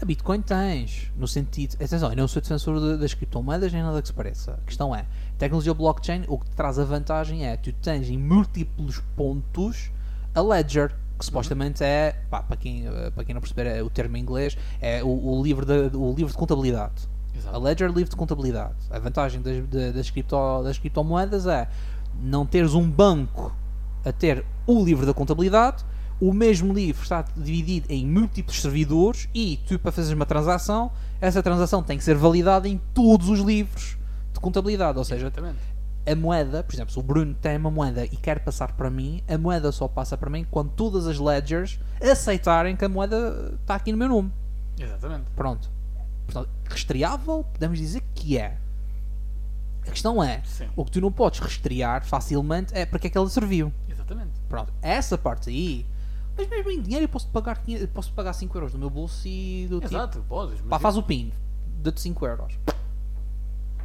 A 0.00 0.04
Bitcoin 0.04 0.42
tens. 0.42 1.10
No 1.16 1.26
sentido. 1.26 1.74
Atenção, 1.76 2.10
eu 2.10 2.16
não 2.16 2.28
sou 2.28 2.40
defensor 2.42 2.78
de- 2.80 2.98
das 2.98 3.14
criptomoedas 3.14 3.72
nem 3.72 3.82
nada 3.82 4.00
que 4.02 4.08
se 4.08 4.14
pareça. 4.14 4.52
A 4.52 4.66
questão 4.66 4.94
é: 4.94 5.06
tecnologia 5.38 5.72
blockchain, 5.74 6.24
o 6.28 6.38
que 6.38 6.44
te 6.46 6.54
traz 6.56 6.78
a 6.78 6.84
vantagem 6.84 7.46
é 7.46 7.56
tu 7.56 7.72
tens 7.72 8.08
em 8.08 8.18
múltiplos 8.18 9.02
pontos 9.16 9.90
a 10.34 10.40
ledger. 10.40 10.94
Que 11.18 11.24
supostamente 11.24 11.82
é, 11.82 12.14
pá, 12.28 12.42
para 12.42 12.58
quem, 12.58 12.86
eh, 12.86 13.10
para 13.10 13.24
quem 13.24 13.32
não 13.34 13.40
perceber 13.40 13.66
é 13.66 13.82
o 13.82 13.88
termo 13.88 14.18
em 14.18 14.20
inglês, 14.20 14.54
é 14.82 15.02
o, 15.02 15.08
o 15.08 15.42
livro 15.42 15.64
de, 15.64 15.96
o 15.96 16.12
livro 16.12 16.30
de 16.30 16.36
contabilidade. 16.38 17.08
Exato. 17.34 17.56
A 17.56 17.58
Ledger 17.58 17.88
livre 17.90 18.10
de 18.10 18.16
contabilidade. 18.16 18.74
A 18.90 18.98
vantagem 18.98 19.40
das, 19.40 19.66
da- 19.66 19.92
das, 19.92 20.10
cripto, 20.10 20.36
das 20.62 20.78
criptomoedas 20.78 21.46
é 21.46 21.68
não 22.20 22.44
teres 22.44 22.74
um 22.74 22.86
banco 22.90 23.50
a 24.04 24.12
ter 24.12 24.44
o 24.66 24.84
livro 24.84 25.06
da 25.06 25.14
contabilidade, 25.14 25.84
o 26.20 26.32
mesmo 26.32 26.72
livro 26.72 27.02
está 27.02 27.24
dividido 27.36 27.86
em 27.90 28.06
múltiplos 28.06 28.60
servidores 28.60 29.28
e 29.34 29.58
tu, 29.66 29.78
para 29.78 29.92
fazeres 29.92 30.14
uma 30.14 30.26
transação, 30.26 30.90
essa 31.20 31.42
transação 31.42 31.82
tem 31.82 31.98
que 31.98 32.04
ser 32.04 32.16
validada 32.16 32.68
em 32.68 32.80
todos 32.94 33.28
os 33.28 33.40
livros 33.40 33.96
de 34.32 34.40
contabilidade. 34.40 34.98
Ou 34.98 35.04
seja, 35.04 35.26
Exatamente. 35.26 35.58
a 36.06 36.14
moeda, 36.14 36.62
por 36.62 36.74
exemplo, 36.74 36.92
se 36.92 36.98
o 36.98 37.02
Bruno 37.02 37.34
tem 37.34 37.56
uma 37.56 37.70
moeda 37.70 38.04
e 38.04 38.16
quer 38.16 38.40
passar 38.40 38.72
para 38.72 38.88
mim, 38.88 39.22
a 39.28 39.36
moeda 39.36 39.70
só 39.72 39.86
passa 39.86 40.16
para 40.16 40.30
mim 40.30 40.46
quando 40.50 40.70
todas 40.70 41.06
as 41.06 41.18
ledgers 41.18 41.78
aceitarem 42.00 42.76
que 42.76 42.84
a 42.84 42.88
moeda 42.88 43.54
está 43.60 43.74
aqui 43.74 43.92
no 43.92 43.98
meu 43.98 44.08
nome. 44.08 44.32
Exatamente. 44.78 45.24
Pronto. 45.34 45.70
Portanto, 46.26 46.48
rastreável, 46.68 47.44
podemos 47.52 47.78
dizer 47.78 48.02
que 48.14 48.38
é. 48.38 48.56
A 49.86 49.90
questão 49.90 50.22
é, 50.22 50.42
Sim. 50.44 50.68
o 50.74 50.84
que 50.84 50.90
tu 50.90 51.00
não 51.00 51.12
podes 51.12 51.38
rastrear 51.38 52.04
facilmente 52.04 52.74
é 52.74 52.84
para 52.84 52.98
que 52.98 53.06
é 53.06 53.10
que 53.10 53.16
ela 53.16 53.28
serviu. 53.28 53.72
Exatamente. 53.88 54.32
Pronto, 54.48 54.72
essa 54.82 55.16
parte 55.16 55.50
aí. 55.50 55.86
Mas 56.36 56.48
mesmo 56.48 56.70
em 56.70 56.82
dinheiro 56.82 57.04
eu 57.04 57.08
posso 57.08 57.28
pagar, 57.28 57.56
500 57.62 57.86
posso 57.90 58.12
pagar 58.12 58.32
5 58.32 58.56
euros 58.56 58.72
do 58.72 58.78
meu 58.78 58.90
bolso 58.90 59.26
e 59.26 59.66
do 59.68 59.80
tipo. 59.80 59.94
Exato, 59.94 60.24
podes. 60.28 60.60
Pá, 60.62 60.78
faz 60.78 60.96
o 60.96 61.02
PIN. 61.02 61.32
Dou-te 61.78 62.00
5 62.00 62.26
euros. 62.26 62.58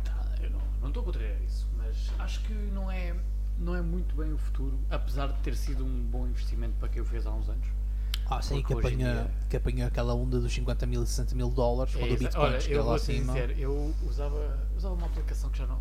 Tá, 0.03 0.25
eu 0.41 0.49
não- 0.81 0.87
estou 0.87 1.03
contra 1.03 1.23
isso, 1.45 1.67
mas 1.77 2.11
acho 2.19 2.41
que 2.41 2.53
não 2.53 2.91
é, 2.91 3.15
não 3.57 3.75
é 3.75 3.81
muito 3.81 4.15
bem 4.15 4.33
o 4.33 4.37
futuro, 4.37 4.77
apesar 4.89 5.27
de 5.27 5.39
ter 5.39 5.55
sido 5.55 5.85
um 5.85 6.03
bom 6.03 6.27
investimento 6.27 6.73
para 6.79 6.89
quem 6.89 7.01
o 7.01 7.05
fez 7.05 7.25
há 7.25 7.31
uns 7.31 7.47
anos. 7.47 7.67
Ah, 8.29 8.41
sei 8.41 8.63
que 8.63 8.71
apanha, 8.73 8.95
dia- 9.13 9.31
que 9.49 9.57
apanha 9.57 9.87
aquela 9.87 10.13
onda 10.13 10.39
dos 10.39 10.53
50 10.53 10.85
mil 10.85 11.03
e 11.03 11.07
60 11.07 11.35
mil 11.35 11.49
dólares 11.49 11.93
quando 11.93 12.11
É, 12.11 12.13
o 12.13 12.17
Bitcoin 12.17 12.43
Olha, 12.45 12.67
eu 12.69 12.85
lá 12.85 12.95
acima. 12.95 13.33
sincero, 13.33 13.51
eu 13.53 13.93
usava, 14.07 14.59
usava 14.77 14.93
uma 14.95 15.05
aplicação 15.07 15.49
que 15.49 15.57
já 15.57 15.67
não 15.67 15.79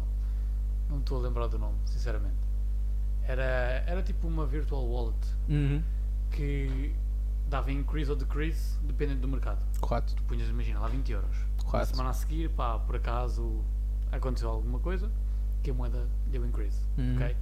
não 0.89 0.99
estou 0.99 1.19
a 1.19 1.21
lembrar 1.21 1.47
do 1.47 1.57
nome, 1.57 1.77
sinceramente. 1.87 2.35
Era, 3.23 3.45
era 3.87 4.03
tipo 4.03 4.27
uma 4.27 4.45
virtual 4.45 4.85
wallet 4.85 5.17
Uhum, 5.49 5.81
que 6.31 6.95
dava 7.49 7.73
increase 7.73 8.11
ou 8.11 8.17
decrease 8.17 8.79
dependendo 8.83 9.21
do 9.23 9.29
mercado. 9.29 9.65
correto. 9.81 10.15
Tu 10.15 10.23
punhas, 10.25 10.49
imagina, 10.49 10.81
lá 10.81 10.89
20 10.89 11.11
euros. 11.13 11.37
Na 11.59 11.65
Correto. 11.65 11.91
semana 11.91 12.11
a 12.11 12.13
seguir, 12.13 12.49
pá, 12.51 12.79
por 12.79 12.97
acaso 12.97 13.63
aconteceu 14.13 14.49
alguma 14.51 14.79
coisa 14.81 15.11
que 15.63 15.71
a 15.71 15.75
moeda 15.75 16.09
deu 16.27 16.45
increase. 16.47 16.79
Uhum. 16.99 17.17
ok? 17.17 17.37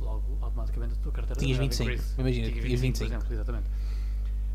Logo, 0.00 0.38
automaticamente 0.40 0.94
a 0.94 0.96
tua 1.02 1.12
carteira 1.12 1.38
Tinhas 1.40 1.56
dava 1.58 1.68
25, 1.68 1.90
increase. 1.90 2.20
imagina, 2.20 2.48
Tinha 2.48 2.62
tinhas 2.62 2.80
25. 2.80 3.08
por 3.10 3.16
exemplo, 3.16 3.34
exatamente. 3.34 3.70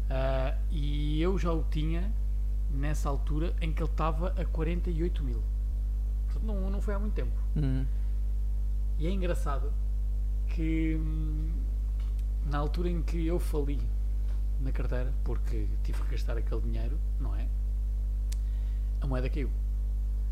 Ah, 0.09 0.57
e 0.71 1.21
eu 1.21 1.37
já 1.37 1.51
o 1.51 1.63
tinha 1.63 2.11
nessa 2.71 3.09
altura 3.09 3.55
em 3.61 3.71
que 3.71 3.81
ele 3.81 3.89
estava 3.89 4.29
a 4.39 4.45
48 4.45 5.23
mil. 5.23 5.41
Portanto, 6.25 6.45
não, 6.45 6.69
não 6.69 6.81
foi 6.81 6.93
há 6.95 6.99
muito 6.99 7.13
tempo. 7.13 7.31
Uhum. 7.55 7.85
E 8.97 9.07
é 9.07 9.11
engraçado 9.11 9.71
que 10.47 10.95
hum, 10.99 11.51
na 12.45 12.57
altura 12.57 12.89
em 12.89 13.01
que 13.01 13.25
eu 13.25 13.39
fali 13.39 13.79
na 14.61 14.71
carteira, 14.71 15.13
porque 15.23 15.67
tive 15.83 16.01
que 16.03 16.11
gastar 16.11 16.37
aquele 16.37 16.61
dinheiro, 16.61 16.99
não 17.19 17.35
é? 17.35 17.47
A 19.01 19.07
moeda 19.07 19.29
caiu. 19.29 19.49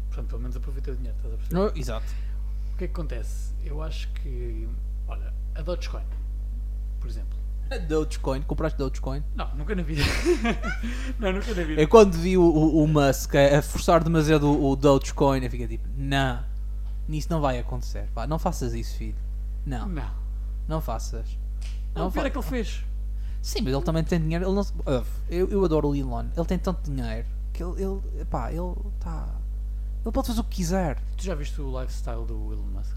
Portanto, 0.08 0.30
pelo 0.30 0.42
menos 0.42 0.56
aproveitei 0.56 0.94
o 0.94 0.98
dinheiro, 0.98 1.18
estás 1.18 1.34
a 1.34 1.38
perceber? 1.38 1.60
Oh, 1.60 1.78
exato. 1.80 2.06
O 2.74 2.78
que 2.78 2.86
é 2.86 2.88
que 2.88 2.94
acontece? 2.94 3.54
Eu 3.64 3.82
acho 3.82 4.08
que, 4.14 4.68
olha, 5.08 5.34
a 5.56 5.62
Dogecoin, 5.62 6.04
por 7.00 7.10
exemplo. 7.10 7.38
Dogecoin, 7.88 8.42
compraste 8.44 8.78
Dogecoin? 8.78 9.24
Não, 9.36 9.56
nunca 9.56 9.74
na 9.74 9.82
vida. 9.82 10.04
não, 11.20 11.34
nunca 11.34 11.48
na 11.56 11.64
vida. 11.64 11.82
Eu 11.82 11.88
quando 11.88 12.14
vi 12.14 12.38
o, 12.38 12.44
o, 12.44 12.84
o 12.84 12.88
Musk 12.88 13.34
a 13.36 13.62
forçar 13.64 14.04
demasiado 14.04 14.48
o, 14.48 14.72
o 14.72 14.76
Dogecoin, 14.76 15.44
eu 15.44 15.50
fiquei 15.50 15.68
tipo, 15.68 15.88
não, 15.98 16.44
nisso 17.08 17.28
não 17.32 17.42
vai 17.42 17.58
acontecer. 17.58 18.08
Pá, 18.14 18.28
não 18.28 18.38
faças 18.38 18.74
isso, 18.76 18.96
filho. 18.98 19.16
Não, 19.66 19.88
Não. 19.88 20.12
não 20.68 20.82
faças. 20.82 21.38
Não, 21.96 22.08
o 22.08 22.12
pior 22.12 22.26
é 22.26 22.30
que 22.30 22.38
ele 22.38 22.46
fez. 22.46 22.84
Sim, 23.42 23.62
mas 23.64 23.74
ele 23.74 23.84
também 23.84 24.04
tem 24.04 24.20
dinheiro. 24.20 24.46
Ele 24.46 24.54
não, 24.56 24.66
eu, 25.30 25.50
eu 25.50 25.66
adoro 25.66 25.90
o 25.90 25.96
Elon. 25.96 26.26
Ele 26.36 26.46
tem 26.46 26.58
tanto 26.58 26.90
dinheiro 26.90 27.28
que 27.52 27.62
ele, 27.64 27.82
ele, 27.84 28.26
pá, 28.26 28.52
ele 28.52 28.74
tá. 29.00 29.28
Ele 30.04 30.12
pode 30.12 30.28
fazer 30.28 30.40
o 30.40 30.44
que 30.44 30.56
quiser. 30.58 30.98
Tu 31.18 31.24
já 31.26 31.36
viste 31.36 31.62
o 31.62 31.80
lifestyle 31.80 32.26
do 32.26 32.52
Elon 32.54 32.64
Musk? 32.74 32.96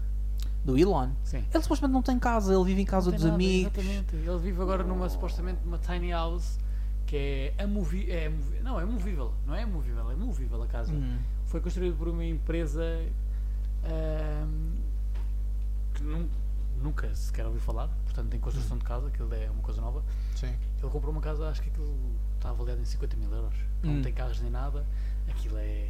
Do 0.65 0.77
Elon. 0.77 1.09
Sim. 1.23 1.45
Ele 1.53 1.63
supostamente 1.63 1.93
não 1.93 2.01
tem 2.01 2.17
casa, 2.19 2.53
ele 2.53 2.63
vive 2.65 2.81
em 2.81 2.85
casa 2.85 3.11
dos 3.11 3.21
nada, 3.23 3.35
amigos. 3.35 3.71
Exatamente. 3.77 4.15
Ele 4.15 4.37
vive 4.39 4.61
agora 4.61 4.83
numa 4.83 5.07
supostamente 5.09 5.59
numa 5.63 5.77
tiny 5.77 6.11
house 6.11 6.57
que 7.05 7.15
é 7.57 7.63
amovível. 7.63 8.13
É 8.15 8.25
amovi- 8.27 8.59
não, 8.61 8.79
é 8.79 8.85
movível. 8.85 9.33
Não 9.45 9.55
é 9.55 9.65
movível, 9.65 10.11
é 10.11 10.15
movível 10.15 10.63
a 10.63 10.67
casa. 10.67 10.91
Hum, 10.91 11.17
Foi 11.45 11.61
construído 11.61 11.95
por 11.97 12.07
uma 12.09 12.25
empresa 12.25 12.83
que 15.93 16.03
nun- 16.03 16.27
nunca 16.81 17.13
sequer 17.15 17.45
ouvi 17.45 17.59
falar. 17.59 17.89
Portanto, 18.17 18.31
tem 18.31 18.39
construção 18.39 18.79
de 18.79 18.83
casa, 18.83 19.09
aquilo 19.09 19.31
é 19.31 19.47
uma 19.51 19.61
coisa 19.61 19.79
nova. 19.79 20.03
sim. 20.35 20.47
Ele 20.47 20.89
comprou 20.91 21.11
uma 21.11 21.21
casa, 21.21 21.47
acho 21.49 21.61
que 21.61 21.69
aquilo 21.69 22.15
está 22.35 22.49
avaliado 22.49 22.81
em 22.81 22.85
50 22.85 23.15
mil 23.15 23.31
euros. 23.31 23.55
Não 23.83 23.93
Hum. 23.93 24.01
tem 24.01 24.11
carros 24.11 24.41
nem 24.41 24.49
nada. 24.49 24.83
Aquilo 25.29 25.55
é. 25.59 25.87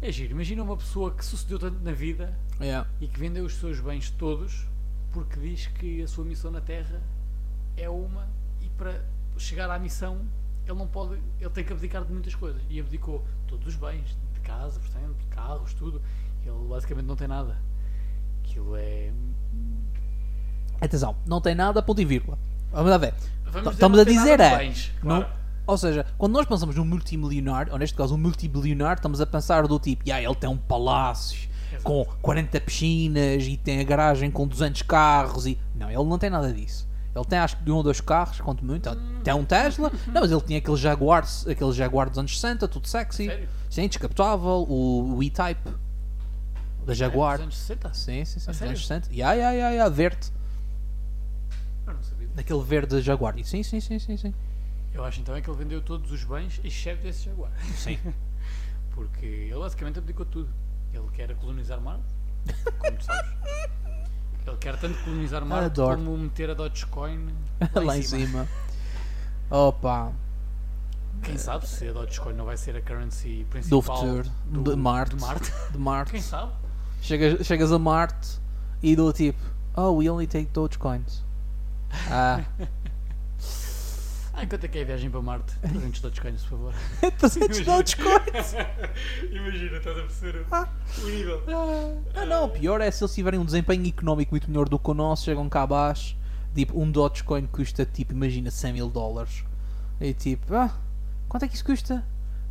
É 0.00 0.10
giro. 0.10 0.32
Imagina 0.32 0.62
uma 0.62 0.78
pessoa 0.78 1.10
que 1.12 1.22
sucedeu 1.22 1.58
tanto 1.58 1.78
na 1.84 1.92
vida 1.92 2.34
Yeah. 2.58 2.88
e 2.98 3.06
que 3.08 3.18
vendeu 3.20 3.44
os 3.44 3.56
seus 3.56 3.78
bens 3.80 4.08
todos 4.10 4.66
porque 5.12 5.38
diz 5.38 5.66
que 5.66 6.02
a 6.02 6.08
sua 6.08 6.24
missão 6.24 6.50
na 6.50 6.62
Terra 6.62 7.02
é 7.76 7.88
uma 7.90 8.26
e 8.62 8.68
para 8.70 9.04
chegar 9.36 9.70
à 9.70 9.78
missão 9.78 10.26
ele 10.64 10.78
não 10.78 10.86
pode, 10.86 11.20
ele 11.38 11.50
tem 11.50 11.62
que 11.64 11.72
abdicar 11.74 12.04
de 12.06 12.12
muitas 12.12 12.34
coisas 12.34 12.62
e 12.70 12.80
abdicou 12.80 13.22
todos 13.46 13.66
os 13.66 13.76
bens, 13.76 14.16
de 14.32 14.40
casa, 14.40 14.80
portanto, 14.80 15.14
de 15.18 15.26
carros, 15.26 15.74
tudo. 15.74 16.00
Ele 16.42 16.68
basicamente 16.68 17.04
não 17.06 17.16
tem 17.16 17.28
nada. 17.28 17.58
Aquilo 18.44 18.76
é. 18.76 19.12
Atenção, 20.80 21.14
não 21.26 21.40
tem 21.40 21.54
nada, 21.54 21.82
ponto 21.82 22.00
e 22.00 22.04
vírgula. 22.04 22.38
Vamos 22.72 22.90
lá 22.90 22.98
ver. 22.98 23.14
Vamos 23.44 23.72
Estamos 23.72 23.98
a 23.98 24.04
não 24.04 24.12
dizer 24.12 24.40
é. 24.40 24.56
bens, 24.58 24.92
não- 25.02 25.20
claro. 25.22 25.32
ou 25.66 25.76
seja, 25.76 26.06
quando 26.16 26.32
nós 26.32 26.46
pensamos 26.46 26.76
num 26.76 26.84
multimilionário, 26.84 27.72
ou 27.72 27.78
neste 27.78 27.96
caso 27.96 28.14
um 28.14 28.18
multibilionário, 28.18 28.98
estamos 28.98 29.20
a 29.20 29.26
pensar 29.26 29.66
do 29.66 29.78
tipo, 29.78 30.04
yeah, 30.08 30.24
ele 30.24 30.34
tem 30.36 30.48
um 30.48 30.56
palácio 30.56 31.48
Exato. 31.70 31.82
com 31.82 32.04
40 32.22 32.60
piscinas 32.60 33.44
e 33.44 33.56
tem 33.56 33.80
a 33.80 33.84
garagem 33.84 34.30
com 34.30 34.46
200 34.46 34.82
carros 34.82 35.46
e. 35.46 35.58
Não, 35.74 35.88
ele 35.90 36.04
não 36.04 36.16
tem 36.18 36.30
nada 36.30 36.52
disso. 36.52 36.88
Ele 37.14 37.24
tem 37.24 37.40
acho 37.40 37.56
que 37.56 37.64
de 37.64 37.72
um 37.72 37.76
ou 37.76 37.82
dois 37.82 38.00
carros, 38.00 38.40
quanto 38.40 38.64
muito. 38.64 38.88
Tem 39.24 39.34
um 39.34 39.44
Tesla, 39.44 39.90
não, 40.06 40.20
mas 40.20 40.30
ele 40.30 40.40
tinha 40.42 40.58
aquele 40.58 40.76
Jaguar, 40.76 41.24
aquele 41.50 41.72
Jaguar 41.72 42.08
dos 42.08 42.18
anos 42.18 42.38
60, 42.40 42.68
tudo 42.68 42.86
sexy. 42.86 43.26
Sério? 43.26 43.48
Sim, 43.68 43.88
descapotável, 43.88 44.64
o, 44.68 45.16
o 45.16 45.22
E-Type 45.22 45.70
da 46.86 46.94
Jaguar. 46.94 47.34
É, 47.34 47.36
dos 47.38 47.42
anos 47.44 47.56
60? 47.58 47.94
Sim, 47.94 48.24
sim, 48.24 48.38
sim, 48.40 48.46
dos 48.50 48.62
anos 48.62 48.80
60. 48.86 49.08
Ya, 49.12 49.32
ya, 49.34 49.50
ya, 49.52 49.70
ya, 49.70 49.88
verde. 49.88 50.30
Daquele 52.40 52.62
verde 52.62 53.02
Jaguar. 53.02 53.38
E 53.38 53.44
Sim, 53.44 53.62
sim, 53.62 53.80
sim, 53.80 53.98
sim, 53.98 54.16
sim. 54.16 54.34
Eu 54.94 55.04
acho 55.04 55.20
então 55.20 55.36
é 55.36 55.42
que 55.42 55.50
ele 55.50 55.58
vendeu 55.58 55.82
todos 55.82 56.10
os 56.10 56.24
bens, 56.24 56.58
exceto 56.64 57.06
esse 57.06 57.26
Jaguar. 57.26 57.52
Sim. 57.76 57.98
Porque 58.94 59.26
ele 59.26 59.58
basicamente 59.58 59.98
abdicou 59.98 60.24
tudo. 60.24 60.48
Ele 60.94 61.06
quer 61.12 61.34
colonizar 61.36 61.78
Marte, 61.82 62.02
como 62.78 62.96
tu 62.96 63.04
sabes. 63.04 63.30
Ele 64.46 64.56
quer 64.58 64.76
tanto 64.80 64.98
colonizar 65.04 65.44
Marte 65.44 65.66
Adoro. 65.66 65.98
como 65.98 66.16
meter 66.16 66.48
a 66.50 66.54
Dogecoin 66.54 67.28
Lá 67.74 67.98
em 67.98 68.02
cima. 68.02 68.48
Opa, 69.50 70.10
Quem 71.22 71.36
sabe 71.36 71.68
se 71.68 71.88
a 71.88 71.92
Dogecoin 71.92 72.32
não 72.32 72.46
vai 72.46 72.56
ser 72.56 72.74
a 72.74 72.80
currency 72.80 73.44
do 73.44 73.50
principal 73.50 73.82
futuro, 73.98 74.30
do- 74.46 74.70
de 74.70 74.76
Marte. 74.76 75.14
de 75.14 75.20
Marte. 75.20 75.52
De 75.72 75.78
Marte. 75.78 76.10
Quem 76.12 76.22
sabe? 76.22 76.52
Chegas, 77.02 77.46
chegas 77.46 77.70
a 77.70 77.78
Marte 77.78 78.40
e 78.82 78.96
do 78.96 79.12
tipo, 79.12 79.38
oh, 79.76 79.92
we 79.98 80.08
only 80.10 80.26
take 80.26 80.46
Dogecoins. 80.52 81.22
Ah, 82.10 82.42
Ah, 84.32 84.46
quanto 84.46 84.64
é 84.64 84.68
que 84.68 84.78
é 84.78 84.82
a 84.82 84.84
viagem 84.86 85.10
para 85.10 85.20
Marte? 85.20 85.52
300 85.60 86.00
Dogecoins, 86.00 86.42
por 86.42 86.50
favor. 86.50 86.74
300 87.18 87.58
Imagina. 87.58 87.76
Dogecoins. 87.76 88.54
Imagina, 89.30 89.76
estás 89.76 89.98
a 89.98 90.00
perceber 90.02 90.46
Ah. 90.50 90.68
o 90.98 91.06
nível. 91.06 91.42
Ah, 92.14 92.24
não, 92.24 92.44
o 92.46 92.48
pior 92.48 92.80
é 92.80 92.90
se 92.90 93.02
eles 93.04 93.14
tiverem 93.14 93.38
um 93.38 93.44
desempenho 93.44 93.86
económico 93.86 94.30
muito 94.32 94.48
melhor 94.48 94.68
do 94.68 94.78
que 94.78 94.90
o 94.90 94.94
nosso, 94.94 95.24
chegam 95.24 95.46
cá 95.48 95.62
abaixo, 95.62 96.16
tipo, 96.54 96.80
um 96.80 96.90
Dogecoin 96.90 97.46
custa, 97.48 97.84
tipo, 97.84 98.12
imagina 98.12 98.50
100 98.50 98.72
mil 98.72 98.88
dólares. 98.88 99.44
E 100.00 100.14
tipo, 100.14 100.54
ah, 100.54 100.70
quanto 101.28 101.44
é 101.44 101.48
que 101.48 101.54
isso 101.56 101.64
custa? 101.64 102.02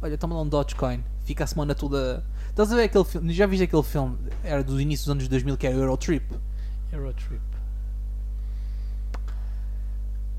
Olha, 0.01 0.17
toma 0.17 0.35
lá 0.35 0.41
um 0.41 0.47
Dogecoin, 0.47 1.03
fica 1.23 1.43
a 1.43 1.47
semana 1.47 1.73
toda. 1.73 2.23
Estás 2.49 2.71
a 2.71 2.75
ver 2.75 2.83
aquele 2.83 3.03
filme? 3.05 3.33
Já 3.33 3.47
viste 3.47 3.63
aquele 3.63 3.83
filme? 3.83 4.17
Era 4.43 4.63
dos 4.63 4.79
inícios 4.79 5.05
dos 5.07 5.11
anos 5.13 5.27
2000 5.27 5.57
que 5.57 5.65
era 5.65 5.75
Eurotrip. 5.75 6.23
Eurotrip. 6.91 7.41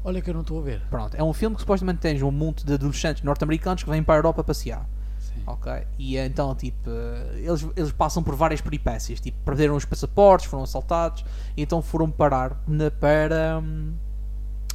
Olha 0.02 0.20
que 0.20 0.30
eu 0.30 0.34
não 0.34 0.40
estou 0.40 0.58
a 0.58 0.62
ver. 0.62 0.82
Pronto, 0.88 1.14
é 1.14 1.22
um 1.22 1.32
filme 1.32 1.54
que 1.56 1.62
supostamente 1.62 2.00
tens 2.00 2.22
um 2.22 2.30
monte 2.30 2.64
de 2.64 2.74
adolescentes 2.74 3.22
norte-americanos 3.22 3.82
que 3.82 3.90
vêm 3.90 4.02
para 4.02 4.14
a 4.14 4.18
Europa 4.18 4.42
passear. 4.42 4.88
Sim. 5.18 5.42
Ok? 5.46 5.72
E 5.98 6.16
eh, 6.16 6.26
então, 6.26 6.54
tipo, 6.54 6.90
eles, 7.34 7.66
eles 7.76 7.92
passam 7.92 8.22
por 8.22 8.34
várias 8.34 8.60
peripécias. 8.60 9.20
Tipo, 9.20 9.38
perderam 9.44 9.76
os 9.76 9.84
passaportes, 9.84 10.46
foram 10.46 10.64
assaltados, 10.64 11.24
e 11.56 11.62
então 11.62 11.82
foram 11.82 12.10
parar 12.10 12.62
na, 12.66 12.90
para. 12.90 13.60
hum, 13.62 13.92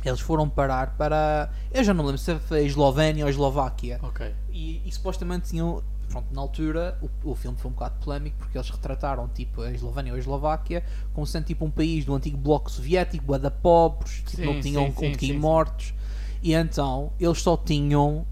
eles 0.03 0.19
foram 0.19 0.47
parar 0.47 0.95
para. 0.95 1.49
Eu 1.71 1.83
já 1.83 1.93
não 1.93 2.05
lembro 2.05 2.19
se 2.19 2.35
foi 2.39 2.59
a 2.59 2.61
Eslovénia 2.61 3.25
ou 3.25 3.27
a 3.27 3.31
Eslováquia. 3.31 3.99
Ok. 4.03 4.33
E, 4.51 4.81
e 4.85 4.91
supostamente 4.91 5.49
tinham. 5.49 5.83
Pronto, 6.09 6.27
na 6.33 6.41
altura 6.41 6.97
o, 7.01 7.31
o 7.31 7.35
filme 7.35 7.57
foi 7.57 7.69
um 7.69 7.73
bocado 7.73 7.95
polémico 8.03 8.37
porque 8.37 8.57
eles 8.57 8.69
retrataram 8.69 9.27
tipo 9.27 9.61
a 9.61 9.71
Eslovénia 9.71 10.13
ou 10.13 10.15
a 10.15 10.19
Eslováquia 10.19 10.83
como 11.13 11.25
sendo 11.27 11.45
tipo 11.45 11.65
um 11.65 11.71
país 11.71 12.05
do 12.05 12.13
antigo 12.15 12.37
bloco 12.37 12.71
soviético, 12.71 13.25
bué 13.25 13.37
da 13.39 13.51
pobres, 13.51 14.23
tipo, 14.25 14.37
Sim, 14.37 14.45
não 14.45 14.61
tinham 14.61 14.85
sim, 14.87 14.91
com 14.93 15.01
sim, 15.07 15.11
que 15.13 15.25
ir 15.25 15.29
sim, 15.29 15.33
sim. 15.33 15.39
mortos. 15.39 15.93
E 16.41 16.53
então 16.53 17.11
eles 17.19 17.41
só 17.41 17.57
tinham 17.57 18.25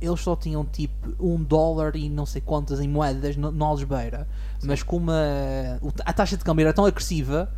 eles 0.00 0.20
só 0.20 0.36
tinham 0.36 0.64
tipo 0.64 0.94
um 1.18 1.42
dólar 1.42 1.96
e 1.96 2.08
não 2.08 2.24
sei 2.24 2.40
quantas 2.40 2.78
em 2.80 2.86
moedas 2.88 3.36
no, 3.36 3.50
no 3.50 3.64
Algesbeira, 3.64 4.28
mas 4.62 4.82
como 4.82 5.10
a, 5.10 5.14
o- 5.82 5.92
a 6.04 6.12
taxa 6.12 6.36
de 6.36 6.44
câmbio 6.44 6.62
era 6.64 6.72
tão 6.72 6.84
agressiva 6.86 7.50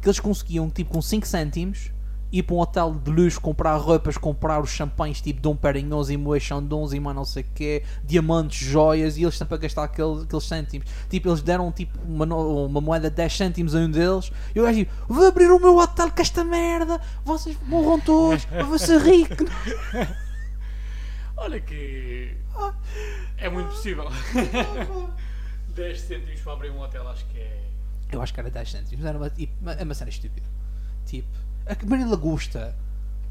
que 0.00 0.08
eles 0.08 0.18
conseguiam 0.18 0.70
tipo 0.70 0.90
com 0.90 1.02
5 1.02 1.26
cêntimos 1.26 1.90
ir 2.32 2.42
para 2.42 2.56
um 2.56 2.58
hotel 2.58 2.94
de 2.94 3.10
luxo 3.10 3.40
comprar 3.40 3.76
roupas, 3.76 4.16
comprar 4.16 4.60
os 4.60 4.70
champanhes 4.70 5.20
tipo 5.20 5.40
Dom 5.40 5.54
Perignons 5.54 6.08
e 6.08 6.16
Moët 6.16 6.44
Chandons 6.44 6.92
e 6.92 6.98
mais 6.98 7.14
não 7.14 7.24
sei 7.24 7.42
o 7.42 7.46
quê, 7.54 7.84
diamantes, 8.02 8.66
joias 8.66 9.16
e 9.18 9.22
eles 9.22 9.36
sempre 9.36 9.54
a 9.54 9.58
gastar 9.58 9.84
aqueles, 9.84 10.22
aqueles 10.22 10.44
cêntimos. 10.44 10.88
Tipo, 11.10 11.28
eles 11.28 11.42
deram 11.42 11.70
tipo 11.70 11.98
uma, 12.02 12.24
uma 12.24 12.80
moeda 12.80 13.10
de 13.10 13.16
10 13.16 13.36
cêntimos 13.36 13.74
a 13.74 13.78
um 13.78 13.90
deles 13.90 14.32
e 14.54 14.60
o 14.60 14.62
gajo 14.62 14.78
tipo, 14.78 14.92
vou 15.06 15.26
abrir 15.26 15.50
o 15.50 15.60
meu 15.60 15.76
hotel 15.76 16.10
com 16.10 16.22
esta 16.22 16.42
merda, 16.42 17.00
vocês 17.24 17.56
morram 17.66 18.00
todos, 18.00 18.46
eu 18.50 18.66
vou 18.66 18.78
ser 18.78 19.00
rico. 19.02 19.44
Olha 21.36 21.60
que. 21.60 22.36
É 23.36 23.48
muito 23.48 23.68
possível. 23.68 24.08
10 25.74 26.00
cêntimos 26.00 26.40
para 26.40 26.52
abrir 26.52 26.70
um 26.70 26.80
hotel, 26.80 27.08
acho 27.08 27.24
que 27.26 27.38
é. 27.38 27.62
Eu 28.12 28.20
acho 28.20 28.32
que 28.32 28.40
era 28.40 28.50
10 28.50 28.70
cêntimos, 28.70 29.04
era 29.04 29.16
uma, 29.18 29.30
tipo, 29.30 29.52
uma, 29.60 29.72
é 29.72 29.82
uma 29.82 29.94
cena 29.94 30.10
estúpida. 30.10 30.46
Tipo, 31.06 31.28
a 31.66 31.74
comer 31.74 32.04
lagosta. 32.04 32.76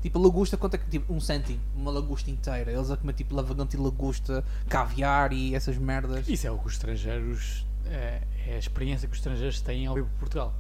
Tipo, 0.01 0.17
a 0.17 0.21
lagosta, 0.21 0.57
quanto 0.57 0.75
é 0.75 0.77
que, 0.79 0.89
tipo, 0.89 1.13
um 1.13 1.19
cêntimo, 1.19 1.59
uma 1.75 1.91
lagosta 1.91 2.31
inteira. 2.31 2.71
Eles 2.71 2.89
a 2.89 2.97
comer, 2.97 3.13
tipo, 3.13 3.35
lavagante 3.35 3.75
e 3.75 3.79
lagosta, 3.79 4.43
caviar 4.67 5.31
e 5.31 5.53
essas 5.53 5.77
merdas. 5.77 6.27
Isso 6.27 6.47
é 6.47 6.51
o 6.51 6.57
que 6.57 6.67
os 6.67 6.73
estrangeiros. 6.73 7.65
É, 7.85 8.21
é 8.47 8.55
a 8.55 8.57
experiência 8.57 9.07
que 9.07 9.13
os 9.13 9.19
estrangeiros 9.19 9.61
têm 9.61 9.85
ao 9.85 9.93
para 9.93 10.03
Portugal. 10.19 10.53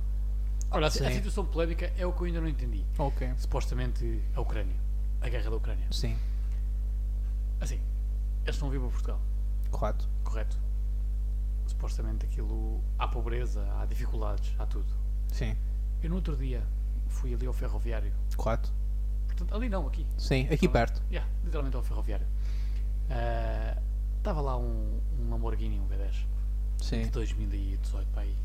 Olha, 0.69 0.87
a, 0.87 0.91
situação 0.91 1.43
polémica 1.45 1.91
é 1.97 2.05
o 2.05 2.13
que 2.13 2.21
eu 2.21 2.27
ainda 2.27 2.39
não 2.39 2.47
entendi. 2.47 2.85
Ok. 2.97 3.29
Supostamente 3.37 4.21
a 4.35 4.41
Ucrânia. 4.41 4.75
A 5.19 5.27
guerra 5.27 5.49
da 5.49 5.55
Ucrânia. 5.55 5.85
Sim, 5.91 6.15
Assim, 7.61 7.79
eles 8.43 8.55
estão 8.55 8.71
vir 8.71 8.79
para 8.79 8.89
Portugal, 8.89 9.21
correto. 9.69 10.09
correto? 10.23 10.57
Supostamente 11.67 12.25
aquilo. 12.25 12.81
Há 12.97 13.07
pobreza, 13.07 13.63
há 13.79 13.85
dificuldades, 13.85 14.55
há 14.57 14.65
tudo. 14.65 14.91
Sim, 15.31 15.55
Eu 16.01 16.09
no 16.09 16.15
outro 16.15 16.35
dia 16.35 16.63
fui 17.11 17.33
ali 17.33 17.45
ao 17.45 17.53
ferroviário. 17.53 18.11
correto. 18.35 18.71
Portanto, 19.27 19.53
ali 19.55 19.69
não, 19.69 19.87
aqui. 19.87 20.05
Sim, 20.17 20.47
aqui 20.51 20.67
perto. 20.67 21.01
Yeah, 21.11 21.29
literalmente 21.43 21.75
ao 21.75 21.83
ferroviário. 21.83 22.25
Ah, 23.09 23.77
Estava 24.17 24.39
lá 24.39 24.55
um, 24.55 24.99
um 25.19 25.29
Lamborghini, 25.31 25.79
um 25.79 25.87
V10, 25.87 26.13
Sim. 26.79 27.01
de 27.05 27.09
2018 27.09 28.07
para 28.11 28.21
aí. 28.21 28.35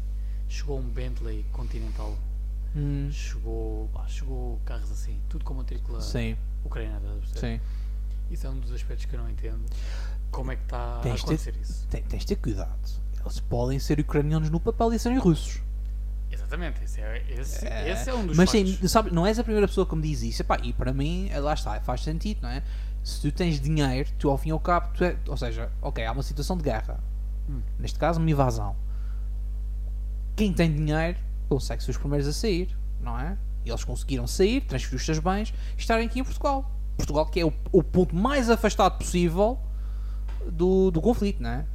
Chegou 0.49 0.79
um 0.79 0.89
Bentley 0.89 1.45
Continental, 1.53 2.17
Hum, 2.75 3.11
chegou, 3.11 3.89
pá, 3.93 4.07
chegou 4.07 4.59
carros 4.65 4.91
assim, 4.91 5.21
tudo 5.29 5.45
com 5.45 5.53
matrícula 5.55 6.01
sim, 6.01 6.37
ucraniana. 6.65 7.19
sim. 7.35 7.61
Isso 8.31 8.47
é 8.47 8.51
um 8.51 8.59
dos 8.59 8.71
aspectos 8.73 9.05
que 9.07 9.15
eu 9.15 9.21
não 9.21 9.29
entendo. 9.31 9.65
Como 10.31 10.51
é 10.53 10.57
que 10.57 10.63
está 10.63 10.79
a 10.79 11.01
acontecer 11.01 11.55
isso? 11.61 11.87
Tem- 11.89 12.03
Tens 12.03 12.21
de 12.21 12.27
ter 12.29 12.37
cuidado. 12.37 12.79
Eles 13.21 13.41
podem 13.41 13.79
ser 13.79 13.99
ucranianos 14.01 14.49
no 14.51 14.59
papel 14.61 14.93
e 14.95 14.99
serem 14.99 15.19
russos. 15.19 15.61
Exatamente, 16.47 16.85
esse 16.85 17.01
é, 17.01 17.25
esse, 17.29 17.67
É, 17.67 17.91
esse 17.91 18.09
é 18.09 18.15
um 18.15 18.25
dos 18.25 18.37
Mas 18.37 18.51
sim, 18.51 18.79
sabe, 18.89 19.13
não 19.13 19.27
és 19.27 19.37
a 19.39 19.43
primeira 19.43 19.67
pessoa 19.67 19.85
que 19.85 19.97
me 19.97 20.03
diz 20.03 20.23
isso. 20.23 20.43
Epá, 20.43 20.59
e 20.63 20.73
para 20.73 20.93
mim, 20.93 21.29
eh, 21.31 21.41
lá 21.41 21.55
está, 21.55 21.81
faz 21.81 22.03
sentido, 22.03 22.43
não 22.43 22.49
é? 22.49 22.63
Se 23.03 23.21
tu 23.21 23.33
tens 23.33 23.61
dinheiro, 23.61 24.09
tu 24.19 24.31
ao 24.31 24.39
fim 24.39 24.51
e 24.51 24.53
ao 24.53 24.61
cabo, 24.61 24.89
tu 24.95 25.05
é, 25.05 25.17
ou 25.27 25.37
seja, 25.37 25.71
ok, 25.83 26.05
há 26.05 26.13
uma 26.13 26.23
situação 26.23 26.57
de 26.57 26.63
guerra. 26.63 27.01
Hum. 27.49 27.61
Neste 27.79 27.99
caso, 27.99 28.21
uma 28.21 28.31
invasão. 28.31 28.77
Quem 30.37 30.53
tem 30.53 30.73
dinheiro 30.73 31.19
consegue 31.49 31.83
ser 31.83 31.91
os 31.91 31.97
primeiros 31.97 32.29
a 32.29 32.33
sair, 32.33 32.77
não 33.01 33.19
é? 33.19 33.37
E 33.65 33.71
eles 33.71 33.83
conseguiram 33.83 34.27
sair, 34.27 34.61
transferir 34.61 34.97
os 34.97 35.05
seus 35.05 35.19
bens 35.19 35.53
e 35.77 35.81
estarem 35.81 36.07
aqui 36.07 36.21
em 36.21 36.25
Portugal. 36.25 36.71
Portugal 36.97 37.27
que 37.27 37.41
é 37.41 37.45
o, 37.45 37.53
o 37.73 37.83
ponto 37.83 38.15
mais 38.15 38.49
afastado 38.49 38.99
possível 38.99 39.59
do, 40.51 40.91
do 40.91 41.01
conflito, 41.01 41.43
não 41.43 41.51
é? 41.51 41.67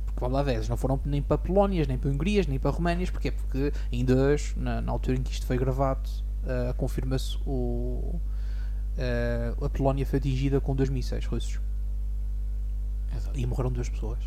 Eles 0.47 0.69
não 0.69 0.78
foram 0.78 0.99
nem 1.05 1.22
para 1.22 1.38
Polónias, 1.38 1.88
nem 1.88 1.97
para 1.97 2.09
Hungrias, 2.09 2.47
nem 2.47 2.59
para 2.59 2.72
Roménias, 2.72 3.09
porquê? 3.09 3.32
Porque 3.32 3.74
ainda 3.91 4.15
hoje, 4.15 4.53
na, 4.57 4.82
na 4.82 4.91
altura 4.91 5.17
em 5.17 5.24
que 5.24 5.32
isto 5.32 5.45
foi 5.45 5.57
gravado, 5.57 6.09
uh, 6.43 6.74
confirma-se 6.76 7.38
o. 7.45 8.19
Uh, 8.97 9.65
a 9.65 9.69
Polónia 9.69 10.05
foi 10.05 10.19
atingida 10.19 10.59
com 10.59 10.76
dois 10.76 10.89
mísseis 10.89 11.26
russos 11.26 11.59
Exato. 13.15 13.39
e 13.39 13.45
morreram 13.45 13.72
duas 13.72 13.89
pessoas. 13.89 14.19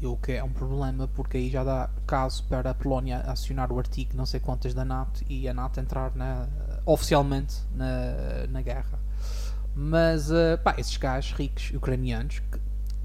E 0.00 0.06
O 0.06 0.16
que 0.16 0.32
é 0.32 0.44
um 0.44 0.52
problema 0.52 1.08
porque 1.08 1.38
aí 1.38 1.50
já 1.50 1.64
dá 1.64 1.88
caso 2.06 2.44
para 2.44 2.70
a 2.70 2.74
Polónia 2.74 3.18
acionar 3.20 3.72
o 3.72 3.78
artigo 3.78 4.14
não 4.14 4.26
sei 4.26 4.38
quantas 4.40 4.74
da 4.74 4.84
NATO 4.84 5.24
e 5.28 5.48
a 5.48 5.54
NATO 5.54 5.80
entrar 5.80 6.14
na, 6.14 6.46
oficialmente 6.84 7.56
na, 7.74 8.46
na 8.48 8.60
guerra. 8.60 8.98
Mas 9.74 10.30
eh, 10.30 10.56
pá, 10.56 10.74
esses 10.78 10.96
gajos 10.96 11.32
ricos 11.32 11.70
ucranianos, 11.74 12.38
que, 12.38 12.58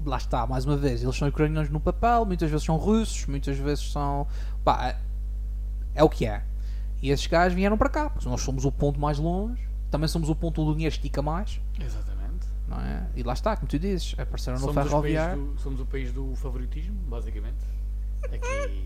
lá 0.04 0.16
está, 0.16 0.46
mais 0.46 0.64
uma 0.64 0.76
vez, 0.76 1.02
eles 1.02 1.16
são 1.16 1.28
ucranianos 1.28 1.70
no 1.70 1.80
papel, 1.80 2.24
muitas 2.24 2.50
vezes 2.50 2.64
são 2.64 2.76
russos, 2.76 3.26
muitas 3.26 3.56
vezes 3.58 3.90
são. 3.92 4.26
pá, 4.64 4.88
é, 4.88 4.96
é 5.94 6.04
o 6.04 6.08
que 6.08 6.26
é. 6.26 6.42
E 7.00 7.10
esses 7.10 7.26
gajos 7.26 7.54
vieram 7.54 7.76
para 7.76 7.88
cá, 7.88 8.10
porque 8.10 8.28
nós 8.28 8.40
somos 8.40 8.64
o 8.64 8.70
ponto 8.72 9.00
mais 9.00 9.18
longe, 9.18 9.68
também 9.90 10.08
somos 10.08 10.28
o 10.28 10.34
ponto 10.36 10.62
onde 10.62 10.70
o 10.70 10.74
dinheiro 10.74 10.94
estica 10.94 11.20
mais, 11.20 11.60
Exatamente. 11.80 12.46
não 12.68 12.80
é? 12.80 13.06
E 13.16 13.22
lá 13.22 13.32
está, 13.32 13.56
como 13.56 13.66
tu 13.68 13.78
dizes, 13.78 14.14
apareceram 14.18 14.58
no 14.58 14.66
Somos, 14.66 14.70
os 14.70 14.74
país 14.74 14.88
ferroviário. 14.90 15.42
do, 15.44 15.60
somos 15.60 15.80
o 15.80 15.86
país 15.86 16.12
do 16.12 16.34
favoritismo, 16.36 16.94
basicamente. 17.08 17.56
Aqui. 18.24 18.84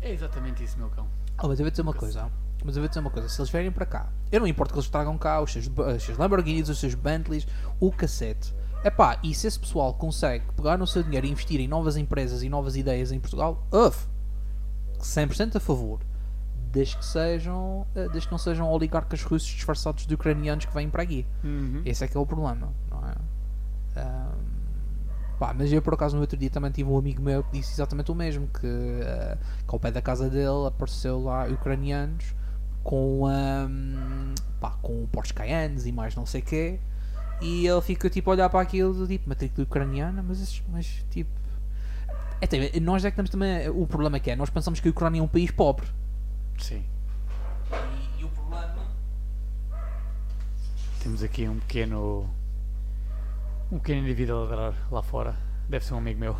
É 0.00 0.12
exatamente 0.12 0.62
isso, 0.64 0.76
meu 0.78 0.90
cão. 0.90 1.06
Oh, 1.42 1.48
mas 1.48 1.58
eu 1.58 1.64
vou 1.64 1.70
dizer 1.70 1.82
uma 1.82 1.94
coisa. 1.94 2.30
Mas 2.64 2.76
eu 2.76 2.82
vou 2.82 2.88
dizer 2.88 3.00
uma 3.00 3.10
coisa. 3.10 3.28
Se 3.28 3.40
eles 3.40 3.50
vierem 3.50 3.72
para 3.72 3.86
cá, 3.86 4.08
eu 4.30 4.40
não 4.40 4.46
importo 4.46 4.72
que 4.72 4.78
eles 4.78 4.88
tragam 4.90 5.16
cá 5.16 5.40
os 5.40 5.52
seus, 5.52 5.68
os 5.68 6.02
seus 6.02 6.18
Lamborghinis, 6.18 6.68
os 6.68 6.78
seus 6.78 6.94
Bentleys, 6.94 7.46
o 7.80 7.90
cassete. 7.90 8.54
Epá, 8.84 9.18
e 9.22 9.32
se 9.34 9.46
esse 9.46 9.58
pessoal 9.58 9.94
consegue 9.94 10.44
pegar 10.56 10.76
no 10.76 10.86
seu 10.86 11.02
dinheiro 11.02 11.26
e 11.26 11.30
investir 11.30 11.60
em 11.60 11.68
novas 11.68 11.96
empresas 11.96 12.42
e 12.42 12.48
novas 12.48 12.76
ideias 12.76 13.12
em 13.12 13.20
Portugal, 13.20 13.64
uff, 13.72 14.08
100% 14.98 15.56
a 15.56 15.60
favor. 15.60 16.00
Desde 16.72 16.96
que 16.96 17.04
sejam, 17.04 17.86
eh, 17.94 18.08
desde 18.08 18.26
que 18.28 18.32
não 18.32 18.38
sejam 18.38 18.68
oligarcas 18.70 19.22
russos 19.22 19.48
disfarçados 19.48 20.06
de 20.06 20.14
ucranianos 20.14 20.64
que 20.64 20.74
vêm 20.74 20.88
para 20.88 21.02
aqui. 21.02 21.26
Esse 21.84 22.04
é 22.04 22.08
que 22.08 22.16
é 22.16 22.20
o 22.20 22.26
problema, 22.26 22.72
não 22.90 23.08
é? 23.08 23.14
Ahm, 24.00 25.38
pá, 25.38 25.52
mas 25.54 25.70
eu 25.72 25.82
por 25.82 25.94
acaso 25.94 26.16
no 26.16 26.22
outro 26.22 26.36
dia 26.36 26.48
também 26.50 26.70
tive 26.70 26.88
um 26.88 26.96
amigo 26.98 27.22
meu 27.22 27.44
que 27.44 27.52
disse 27.58 27.72
exatamente 27.74 28.10
o 28.10 28.14
mesmo, 28.14 28.48
que, 28.48 28.66
eh, 28.66 29.36
que 29.68 29.74
ao 29.74 29.78
pé 29.78 29.90
da 29.90 30.00
casa 30.02 30.28
dele 30.30 30.66
apareceu 30.66 31.22
lá 31.22 31.46
ucranianos 31.46 32.34
com, 32.82 33.26
ahm, 33.26 34.34
pá, 34.58 34.70
com 34.82 35.06
Porsche 35.06 35.34
Cayennes 35.34 35.84
e 35.86 35.92
mais 35.92 36.16
não 36.16 36.24
sei 36.26 36.40
quê, 36.40 36.80
e 37.42 37.66
ele 37.66 37.80
fica 37.82 38.08
tipo 38.08 38.30
a 38.30 38.34
olhar 38.34 38.48
para 38.48 38.60
aquilo 38.60 38.94
do 38.94 39.06
tipo 39.06 39.28
matrícula 39.28 39.64
ucraniana, 39.64 40.22
mas, 40.22 40.62
mas 40.68 40.86
tipo. 41.10 41.30
É, 42.40 42.46
tem- 42.46 42.80
nós 42.80 43.04
é 43.04 43.10
que 43.10 43.16
temos 43.16 43.30
também 43.30 43.68
o 43.68 43.86
problema 43.86 44.18
que 44.18 44.30
é, 44.30 44.36
nós 44.36 44.50
pensamos 44.50 44.80
que 44.80 44.88
a 44.88 44.90
Ucrânia 44.90 45.20
é 45.20 45.22
um 45.22 45.28
país 45.28 45.50
pobre. 45.50 45.86
Sim. 46.58 46.82
E, 48.18 48.20
e 48.20 48.24
o 48.24 48.28
problema 48.28 48.74
Temos 51.02 51.22
aqui 51.22 51.48
um 51.48 51.58
pequeno. 51.60 52.28
Um 53.70 53.78
pequeno 53.78 54.00
indivíduo 54.02 54.36
a 54.36 54.40
ladrar 54.44 54.74
lá 54.90 55.02
fora. 55.02 55.34
Deve 55.68 55.84
ser 55.84 55.94
um 55.94 55.98
amigo 55.98 56.20
meu. 56.20 56.32
Uh, 56.32 56.36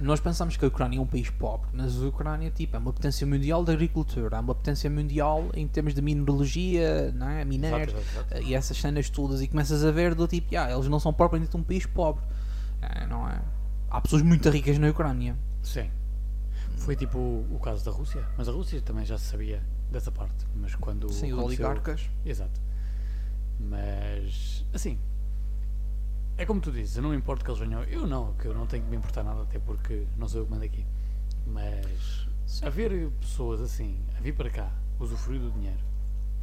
nós 0.00 0.20
pensamos 0.20 0.56
que 0.56 0.64
a 0.64 0.68
Ucrânia 0.68 0.98
é 0.98 1.00
um 1.00 1.06
país 1.06 1.30
pobre, 1.30 1.68
mas 1.72 2.00
a 2.00 2.06
Ucrânia 2.06 2.50
tipo, 2.50 2.76
é 2.76 2.78
uma 2.78 2.92
potência 2.92 3.26
mundial 3.26 3.64
da 3.64 3.72
agricultura, 3.72 4.36
é 4.36 4.40
uma 4.40 4.54
potência 4.54 4.88
mundial 4.88 5.50
em 5.54 5.66
termos 5.66 5.94
de 5.94 6.02
mineralogia, 6.02 7.10
não 7.12 7.28
é? 7.28 7.44
minérios 7.44 7.92
uh, 7.92 8.42
e 8.42 8.54
essas 8.54 8.76
cenas 8.76 9.10
todas. 9.10 9.42
E 9.42 9.48
começas 9.48 9.84
a 9.84 9.90
ver 9.90 10.14
do 10.14 10.28
tipo, 10.28 10.56
ah, 10.56 10.70
eles 10.70 10.86
não 10.88 11.00
são 11.00 11.12
propriamente 11.12 11.56
um 11.56 11.62
país 11.62 11.86
pobre, 11.86 12.22
Uh, 12.82 13.06
não 13.08 13.28
é? 13.28 13.40
Há 13.88 14.00
pessoas 14.00 14.22
muito 14.22 14.48
ricas 14.50 14.76
na 14.78 14.88
Ucrânia. 14.88 15.36
Sim. 15.62 15.88
Foi 16.78 16.96
tipo 16.96 17.18
o, 17.18 17.60
caso 17.62 17.84
da 17.84 17.92
Rússia. 17.92 18.26
Mas 18.36 18.48
a 18.48 18.52
Rússia 18.52 18.80
também 18.80 19.04
já 19.04 19.16
se 19.16 19.26
sabia 19.26 19.62
dessa 19.90 20.10
parte. 20.10 20.46
Mas 20.54 20.74
quando. 20.74 21.08
Sim, 21.12 21.32
os 21.32 21.38
aconteceu- 21.38 21.66
oligarcas. 21.66 22.10
Exato. 22.24 22.60
Mas. 23.60 24.64
Assim. 24.72 24.98
É 26.42 26.46
como 26.46 26.60
tu 26.60 26.72
dizes, 26.72 26.96
eu 26.96 27.02
não 27.04 27.10
me 27.10 27.16
importo 27.16 27.44
que 27.44 27.50
eles 27.52 27.60
venham. 27.60 27.84
Eu 27.84 28.04
não, 28.04 28.34
que 28.34 28.46
eu 28.46 28.52
não 28.54 28.66
tenho 28.66 28.82
que 28.82 28.90
me 28.90 28.96
importar 28.96 29.22
nada, 29.22 29.42
até 29.42 29.60
porque 29.60 30.06
não 30.16 30.28
sou 30.28 30.40
eu 30.40 30.44
que 30.46 30.50
mando 30.50 30.64
aqui. 30.64 30.84
Mas. 31.46 32.26
Sim. 32.46 32.66
Haver 32.66 33.10
pessoas 33.20 33.60
assim, 33.60 34.04
a 34.18 34.20
vir 34.20 34.34
para 34.34 34.50
cá, 34.50 34.70
usufruir 34.98 35.40
do 35.40 35.52
dinheiro, 35.52 35.78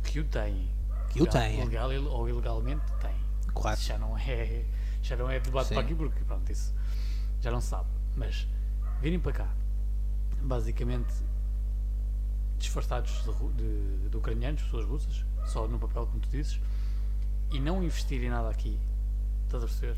que 0.04 0.20
o 0.22 0.24
têm. 0.24 0.70
Que 1.10 1.22
o 1.22 1.26
já 1.26 1.32
têm. 1.32 1.66
Legal 1.66 1.90
ou 2.06 2.30
ilegalmente, 2.30 2.82
têm. 3.02 3.14
Isso 3.74 3.84
já 3.84 3.98
não 3.98 4.18
é, 4.18 4.64
já 5.02 5.18
não 5.18 5.30
é 5.30 5.38
debate 5.40 5.68
Sim. 5.68 5.74
para 5.76 5.84
aqui 5.84 5.94
porque 5.94 6.24
pronto, 6.24 6.50
isso 6.50 6.74
já 7.42 7.52
não 7.52 7.60
se 7.60 7.68
sabe. 7.68 7.90
Mas 8.16 8.48
virem 9.02 9.20
para 9.20 9.34
cá, 9.34 9.54
basicamente 10.42 11.14
disfarçados 12.58 13.24
de, 13.24 13.54
de- 13.54 14.10
de 14.10 14.18
ucranianos, 14.18 14.62
pessoas 14.64 14.86
russas, 14.86 15.26
só 15.46 15.68
no 15.68 15.78
papel, 15.78 16.08
como 16.08 16.20
tu 16.22 16.30
dizes, 16.30 16.60
e 17.52 17.60
não 17.60 17.84
investirem 17.84 18.30
nada 18.30 18.50
aqui, 18.50 18.80
estás 19.58 19.64
a 19.64 19.68
perceber? 19.68 19.96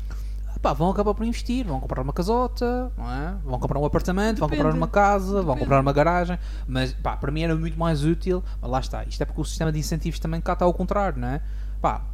Pá, 0.60 0.72
vão 0.72 0.90
acabar 0.90 1.12
por 1.14 1.24
investir, 1.26 1.66
vão 1.66 1.80
comprar 1.80 2.02
uma 2.02 2.12
casota, 2.12 2.92
não 2.96 3.10
é? 3.10 3.36
vão 3.42 3.58
comprar 3.58 3.80
um 3.80 3.84
apartamento, 3.84 4.38
vão 4.38 4.48
Depende. 4.48 4.62
comprar 4.62 4.76
uma 4.78 4.86
casa, 4.86 5.32
vão 5.34 5.40
Depende. 5.42 5.60
comprar 5.60 5.80
uma 5.80 5.92
garagem, 5.92 6.38
mas 6.68 6.92
pá, 6.92 7.16
para 7.16 7.32
mim 7.32 7.42
era 7.42 7.56
muito 7.56 7.78
mais 7.78 8.04
útil, 8.04 8.44
mas 8.60 8.70
lá 8.70 8.78
está, 8.78 9.04
isto 9.04 9.20
é 9.20 9.26
porque 9.26 9.40
o 9.40 9.44
sistema 9.44 9.72
de 9.72 9.78
incentivos 9.78 10.20
também 10.20 10.40
cá 10.40 10.52
está 10.52 10.64
ao 10.64 10.72
contrário, 10.72 11.18
não 11.18 11.28
é? 11.28 11.42
Pá, 11.80 12.04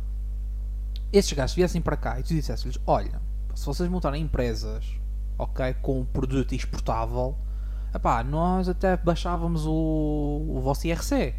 esses 1.12 1.32
gajos 1.32 1.54
viessem 1.54 1.82
para 1.82 1.96
cá 1.96 2.18
e 2.20 2.22
tu 2.22 2.28
dissesses-lhes, 2.28 2.78
olha, 2.86 3.20
se 3.54 3.66
vocês 3.66 3.88
montarem 3.90 4.22
empresas, 4.22 4.84
ok, 5.36 5.74
com 5.82 6.00
um 6.00 6.04
produto 6.04 6.54
exportável, 6.54 7.36
epá, 7.94 8.22
nós 8.24 8.68
até 8.68 8.96
baixávamos 8.96 9.66
o, 9.66 9.72
o 10.48 10.60
vosso 10.62 10.86
IRC. 10.86 11.34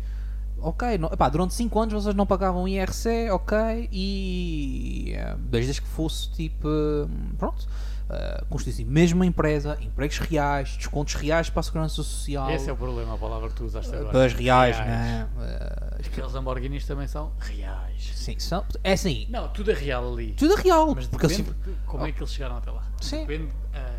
Ok, 0.62 0.98
não, 0.98 1.10
epá, 1.12 1.30
durante 1.30 1.54
5 1.54 1.80
anos 1.80 1.94
vocês 1.94 2.16
não 2.16 2.26
pagavam 2.26 2.68
IRC, 2.68 3.30
ok, 3.32 3.90
e 3.92 5.14
eh, 5.16 5.36
desde 5.40 5.82
que 5.82 5.88
fosse 5.88 6.30
tipo, 6.32 6.68
hum, 6.68 7.32
pronto, 7.38 7.68
uh, 8.10 8.46
constituir 8.50 8.86
mesmo 8.86 9.20
uma 9.20 9.26
empresa, 9.26 9.78
empregos 9.82 10.18
reais, 10.20 10.76
descontos 10.78 11.14
reais 11.16 11.50
para 11.50 11.60
a 11.60 11.64
segurança 11.64 11.96
social, 11.96 12.50
Esse 12.50 12.70
é 12.70 12.74
o 12.74 12.76
problema, 12.76 13.14
a 13.14 13.18
palavra 13.18 13.50
que 13.50 13.56
tu 13.56 13.66
usaste 13.66 13.94
agora. 13.94 14.10
para 14.10 14.26
as 14.26 14.34
reais, 14.34 14.78
né? 14.80 15.28
Uh, 15.38 15.96
Aqueles 16.06 16.34
Lamborghinis 16.34 16.86
também 16.86 17.08
são 17.08 17.32
reais. 17.40 18.12
sim, 18.16 18.38
são, 18.40 18.66
é 18.84 18.94
assim, 18.94 19.28
Não, 19.30 19.48
tudo 19.50 19.72
é 19.72 19.74
real 19.74 20.12
ali. 20.14 20.34
tudo 20.34 20.54
é 20.54 20.62
real, 20.62 20.94
Mas 20.96 21.08
porque 21.08 21.28
depende 21.28 21.52
assim, 21.52 21.76
como 21.86 22.06
é 22.06 22.12
que 22.12 22.20
eles 22.20 22.34
chegaram 22.34 22.58
até 22.58 22.72
lá. 22.72 22.84
Sim. 23.02 23.26
Depende, 23.26 23.50
ah, 23.74 23.99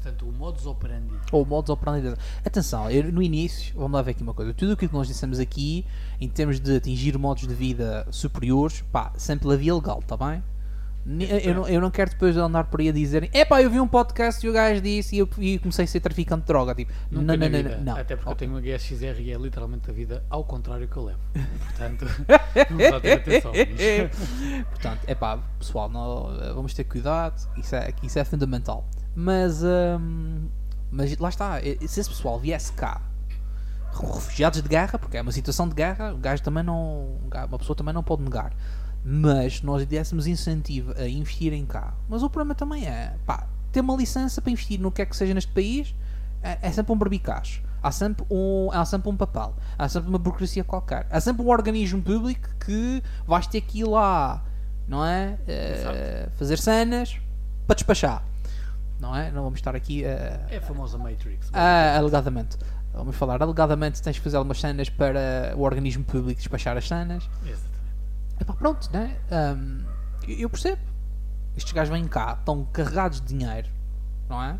portanto, 0.00 0.26
o 0.28 0.32
modus 0.32 0.64
operandi. 0.66 1.12
ou 1.32 1.44
modos 1.44 1.70
operandi. 1.70 2.02
deles. 2.02 2.18
Atenção, 2.44 2.90
eu, 2.90 3.12
no 3.12 3.22
início, 3.22 3.74
vamos 3.74 3.92
lá 3.92 4.02
ver 4.02 4.12
aqui 4.12 4.22
uma 4.22 4.34
coisa. 4.34 4.54
Tudo 4.54 4.72
aquilo 4.72 4.88
que 4.90 4.96
nós 4.96 5.08
dissemos 5.08 5.38
aqui, 5.38 5.84
em 6.20 6.28
termos 6.28 6.60
de 6.60 6.76
atingir 6.76 7.16
modos 7.18 7.46
de 7.46 7.54
vida 7.54 8.06
superiores, 8.10 8.82
pá, 8.92 9.12
sempre 9.16 9.42
pela 9.44 9.56
via 9.56 9.74
legal, 9.74 9.98
está 10.00 10.16
bem? 10.16 10.42
Eu 11.42 11.54
não, 11.54 11.66
eu 11.68 11.80
não 11.80 11.90
quero 11.90 12.10
depois 12.10 12.36
andar 12.36 12.64
por 12.64 12.80
aí 12.80 12.90
a 12.90 12.92
dizerem 12.92 13.30
epá, 13.32 13.62
eu 13.62 13.70
vi 13.70 13.80
um 13.80 13.88
podcast 13.88 14.44
e 14.44 14.50
o 14.50 14.52
gajo 14.52 14.82
disse 14.82 15.16
e 15.16 15.20
eu 15.20 15.28
e 15.38 15.58
comecei 15.58 15.86
a 15.86 15.88
ser 15.88 16.00
traficante 16.00 16.42
de 16.42 16.46
droga. 16.48 16.74
Tipo, 16.74 16.92
não, 17.10 17.22
não, 17.22 17.34
não, 17.34 17.48
não, 17.48 17.80
não. 17.80 17.96
Até 17.96 18.14
porque 18.14 18.28
Ok. 18.30 18.32
eu 18.32 18.36
tenho 18.36 18.52
uma 18.52 18.60
GSXR 18.60 19.18
e 19.22 19.32
é 19.32 19.38
literalmente 19.38 19.88
a 19.88 19.92
vida 19.92 20.22
ao 20.28 20.44
contrário 20.44 20.86
que 20.86 20.94
eu 20.98 21.04
levo. 21.04 21.18
Portanto, 21.32 22.04
vamos 22.68 23.00
ter 23.00 23.12
atenção. 23.12 23.52
Portanto, 24.68 25.00
é 25.06 25.14
pá, 25.14 25.38
pessoal, 25.58 25.88
não- 25.88 26.28
vamos 26.54 26.74
ter 26.74 26.84
cuidado, 26.84 27.40
isso 27.56 27.74
é, 27.74 27.94
isso 28.02 28.18
é 28.18 28.24
fundamental. 28.24 28.84
Mas, 29.20 29.64
hum, 29.64 30.46
mas 30.92 31.18
lá 31.18 31.28
está, 31.28 31.60
se 31.60 31.98
esse 31.98 32.08
pessoal 32.08 32.38
viesse 32.38 32.72
cá, 32.72 33.02
refugiados 33.92 34.62
de 34.62 34.68
guerra, 34.68 34.96
porque 34.96 35.16
é 35.16 35.22
uma 35.22 35.32
situação 35.32 35.68
de 35.68 35.74
guerra, 35.74 36.14
o 36.14 36.18
gajo 36.18 36.40
também 36.40 36.62
não, 36.62 36.76
um 36.76 37.28
uma 37.48 37.58
pessoa 37.58 37.74
também 37.74 37.92
não 37.92 38.04
pode 38.04 38.22
negar. 38.22 38.52
Mas 39.04 39.60
nós 39.60 39.84
dessemos 39.84 40.28
incentivo 40.28 40.94
a 40.96 41.08
investirem 41.08 41.66
cá. 41.66 41.94
Mas 42.08 42.22
o 42.22 42.30
problema 42.30 42.54
também 42.54 42.86
é, 42.86 43.16
pá, 43.26 43.48
ter 43.72 43.80
uma 43.80 43.96
licença 43.96 44.40
para 44.40 44.52
investir 44.52 44.78
no 44.78 44.92
que 44.92 45.02
é 45.02 45.06
que 45.06 45.16
seja 45.16 45.34
neste 45.34 45.50
país 45.50 45.96
é, 46.40 46.58
é 46.62 46.70
sempre 46.70 46.92
um 46.92 46.96
barbicacho. 46.96 47.60
Há 47.82 47.90
sempre 47.90 48.24
um, 48.30 48.70
há 48.72 48.84
sempre 48.84 49.08
um 49.08 49.16
papel, 49.16 49.52
há 49.76 49.88
sempre 49.88 50.08
uma 50.08 50.18
burocracia 50.18 50.62
qualquer, 50.62 51.08
há 51.10 51.20
sempre 51.20 51.42
um 51.42 51.48
organismo 51.48 52.00
público 52.00 52.48
que 52.64 53.02
vais 53.26 53.48
ter 53.48 53.62
que 53.62 53.80
ir 53.80 53.84
lá, 53.84 54.44
não 54.86 55.04
é? 55.04 55.38
Eh, 55.48 56.28
fazer 56.36 56.58
cenas 56.58 57.16
para 57.66 57.74
despachar, 57.74 58.24
não 58.98 59.14
é? 59.14 59.30
Não 59.30 59.42
vamos 59.42 59.58
estar 59.58 59.74
aqui 59.74 60.04
a. 60.04 60.46
É 60.50 60.58
a 60.58 60.60
famosa 60.60 60.98
Matrix. 60.98 61.50
Ah, 61.52 61.96
alegadamente. 61.96 62.56
Vamos 62.92 63.14
falar, 63.16 63.40
alegadamente 63.42 64.02
tens 64.02 64.18
que 64.18 64.24
fazer 64.24 64.36
algumas 64.36 64.60
cenas 64.60 64.88
para 64.88 65.54
o 65.56 65.60
organismo 65.62 66.04
público 66.04 66.38
despachar 66.38 66.76
as 66.76 66.88
cenas. 66.88 67.28
Exatamente. 67.42 67.78
Epá, 68.40 68.54
pronto, 68.54 68.88
né? 68.92 69.16
Ahm, 69.30 69.84
eu 70.26 70.48
percebo. 70.48 70.80
Estes 71.56 71.72
gajos 71.72 71.92
vêm 71.92 72.06
cá, 72.06 72.36
estão 72.38 72.64
carregados 72.72 73.20
de 73.20 73.26
dinheiro, 73.26 73.68
não 74.28 74.42
é? 74.42 74.58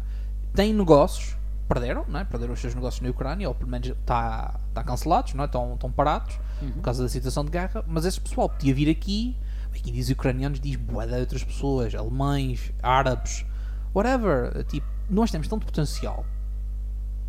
Têm 0.52 0.72
negócios, 0.72 1.36
perderam, 1.68 2.04
não 2.08 2.18
é? 2.18 2.24
perderam 2.24 2.54
os 2.54 2.60
seus 2.60 2.74
negócios 2.74 3.00
na 3.00 3.10
Ucrânia, 3.10 3.48
ou 3.48 3.54
pelo 3.54 3.70
menos 3.70 3.88
está 3.88 4.58
tá 4.74 4.82
cancelados, 4.82 5.32
não 5.34 5.44
é? 5.44 5.46
estão, 5.46 5.74
estão 5.74 5.92
parados 5.92 6.40
por 6.74 6.82
causa 6.82 7.04
da 7.04 7.08
situação 7.08 7.44
de 7.44 7.52
guerra. 7.52 7.84
Mas 7.86 8.04
esse 8.04 8.20
pessoal 8.20 8.48
podia 8.48 8.74
vir 8.74 8.90
aqui, 8.90 9.36
aqui 9.70 9.92
diz 9.92 10.08
ucranianos, 10.08 10.58
diz 10.58 10.74
boa 10.74 11.06
de 11.06 11.14
outras 11.14 11.44
pessoas, 11.44 11.94
alemães, 11.94 12.72
árabes, 12.82 13.44
whatever. 13.94 14.64
Tipo, 14.64 14.86
nós 15.08 15.30
temos 15.30 15.48
tanto 15.48 15.66
potencial. 15.66 16.24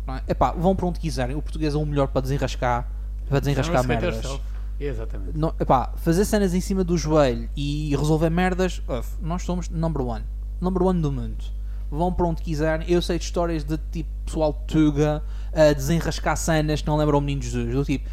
Não 0.06 0.16
é? 0.16 0.22
Epá, 0.28 0.52
vão 0.52 0.74
para 0.74 0.86
onde 0.86 1.00
quiserem. 1.00 1.36
O 1.36 1.42
português 1.42 1.74
é 1.74 1.78
o 1.78 1.86
melhor 1.86 2.08
para 2.08 2.20
desenrascar, 2.22 2.88
para 3.28 3.40
desenrascar 3.40 3.82
Chama-se 3.82 4.06
merdas. 4.06 4.40
Exatamente. 4.80 5.36
Não, 5.36 5.54
epá, 5.60 5.92
fazer 5.96 6.24
cenas 6.24 6.54
em 6.54 6.60
cima 6.60 6.82
do 6.82 6.96
joelho 6.96 7.50
e 7.54 7.94
resolver 7.94 8.30
merdas, 8.30 8.80
uf, 8.88 9.16
nós 9.20 9.42
somos 9.42 9.68
number 9.68 10.02
one. 10.02 10.24
Number 10.60 10.82
one 10.82 11.00
do 11.02 11.12
mundo. 11.12 11.44
Vão 11.90 12.12
para 12.12 12.26
onde 12.26 12.40
quiserem. 12.40 12.90
Eu 12.90 13.02
sei 13.02 13.18
de 13.18 13.24
histórias 13.24 13.64
de 13.64 13.76
tipo 13.90 14.08
pessoal 14.24 14.54
Tuga 14.66 15.22
a 15.52 15.72
desenrascar 15.72 16.36
cenas 16.36 16.80
que 16.80 16.86
não 16.86 16.96
lembram 16.96 17.18
o 17.18 17.20
menino 17.20 17.42
Jesus. 17.42 17.74
Do 17.74 17.84
tipo, 17.84 18.08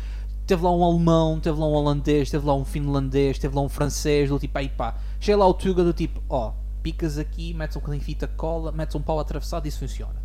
teve 0.45 0.63
lá 0.63 0.75
um 0.75 0.83
alemão, 0.83 1.39
teve 1.39 1.57
lá 1.57 1.65
um 1.67 1.71
holandês, 1.71 2.29
teve 2.29 2.45
lá 2.45 2.55
um 2.55 2.65
finlandês, 2.65 3.37
teve 3.37 3.55
lá 3.55 3.61
um 3.61 3.69
francês. 3.69 4.29
Do 4.29 4.39
tipo, 4.39 4.57
aí 4.57 4.67
pá, 4.67 4.95
chega 5.19 5.37
lá 5.37 5.47
o 5.47 5.53
Tuga 5.53 5.83
do 5.83 5.93
tipo, 5.93 6.21
ó, 6.27 6.51
picas 6.87 7.17
aqui, 7.17 7.53
metes 7.53 7.75
um 7.75 7.79
bocadinho 7.81 7.99
de 7.99 8.05
fita 8.05 8.27
cola, 8.29 8.71
metes 8.71 8.95
um 8.95 9.01
pau 9.01 9.19
atravessado 9.19 9.65
e 9.65 9.69
isso 9.69 9.79
funciona. 9.79 10.15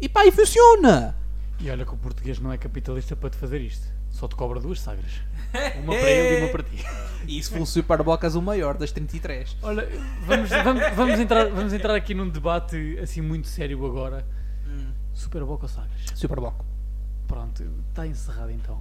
E 0.00 0.08
pá, 0.08 0.26
e 0.26 0.32
funciona! 0.32 1.16
E 1.60 1.70
olha 1.70 1.84
que 1.84 1.94
o 1.94 1.96
português 1.96 2.40
não 2.40 2.52
é 2.52 2.58
capitalista 2.58 3.14
para 3.14 3.30
te 3.30 3.36
fazer 3.36 3.60
isto. 3.60 3.86
Só 4.10 4.26
te 4.26 4.34
cobra 4.34 4.58
duas 4.58 4.80
sagras. 4.80 5.12
Uma 5.84 5.94
para 5.94 6.10
ele 6.10 6.38
e 6.38 6.42
uma 6.42 6.48
para 6.50 6.62
ti. 6.64 6.84
E 7.28 7.38
isso 7.38 7.50
foi 7.52 7.60
um 7.60 7.66
Super 7.66 8.02
Bocas 8.02 8.34
o 8.34 8.42
maior 8.42 8.76
das 8.76 8.90
33. 8.90 9.56
Olha, 9.62 9.88
vamos, 10.26 10.48
vamos, 10.50 10.82
vamos, 10.96 11.20
entrar, 11.20 11.48
vamos 11.50 11.72
entrar 11.72 11.94
aqui 11.94 12.12
num 12.14 12.28
debate 12.28 12.98
assim 13.00 13.20
muito 13.20 13.46
sério 13.46 13.84
agora. 13.86 14.26
Super 15.14 15.44
Boca 15.44 15.64
ou 15.64 15.68
Sagres? 15.68 16.06
Super 16.14 16.40
Boc. 16.40 16.54
Pronto, 17.28 17.62
está 17.90 18.04
encerrado 18.06 18.50
então. 18.50 18.80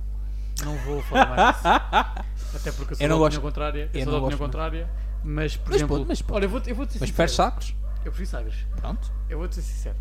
Não 0.63 0.75
vou 0.77 1.01
falar 1.03 1.27
mais 1.27 1.55
disso. 1.55 1.67
Até 2.57 2.71
porque 2.71 2.93
eu 2.93 2.97
sou 2.97 3.05
Eu 3.05 3.09
da 3.09 3.15
gosto- 3.15 3.25
opinião 3.37 3.41
contrária. 3.41 3.89
Eu 3.93 3.99
eu 3.99 4.03
sou 4.03 4.11
da 4.13 4.17
opinião 4.19 4.21
gosto 4.21 4.37
contrária. 4.39 4.89
Mas, 5.23 5.57
por 5.57 5.67
Mas 5.69 5.75
exemplo, 5.77 5.97
pode, 5.97 6.07
mas 6.07 6.21
pode. 6.21 6.33
olha, 6.37 6.45
eu 6.45 6.49
vou, 6.49 6.61
eu 6.65 6.75
vou 6.75 6.85
Mas 6.85 6.97
preferes 6.97 7.31
sacos? 7.33 7.75
Eu 8.05 8.11
prefiro 8.11 8.29
Sagres. 8.29 8.65
Pronto. 8.77 9.11
Eu 9.29 9.37
vou-te 9.39 9.55
ser 9.55 9.61
sincero. 9.61 9.97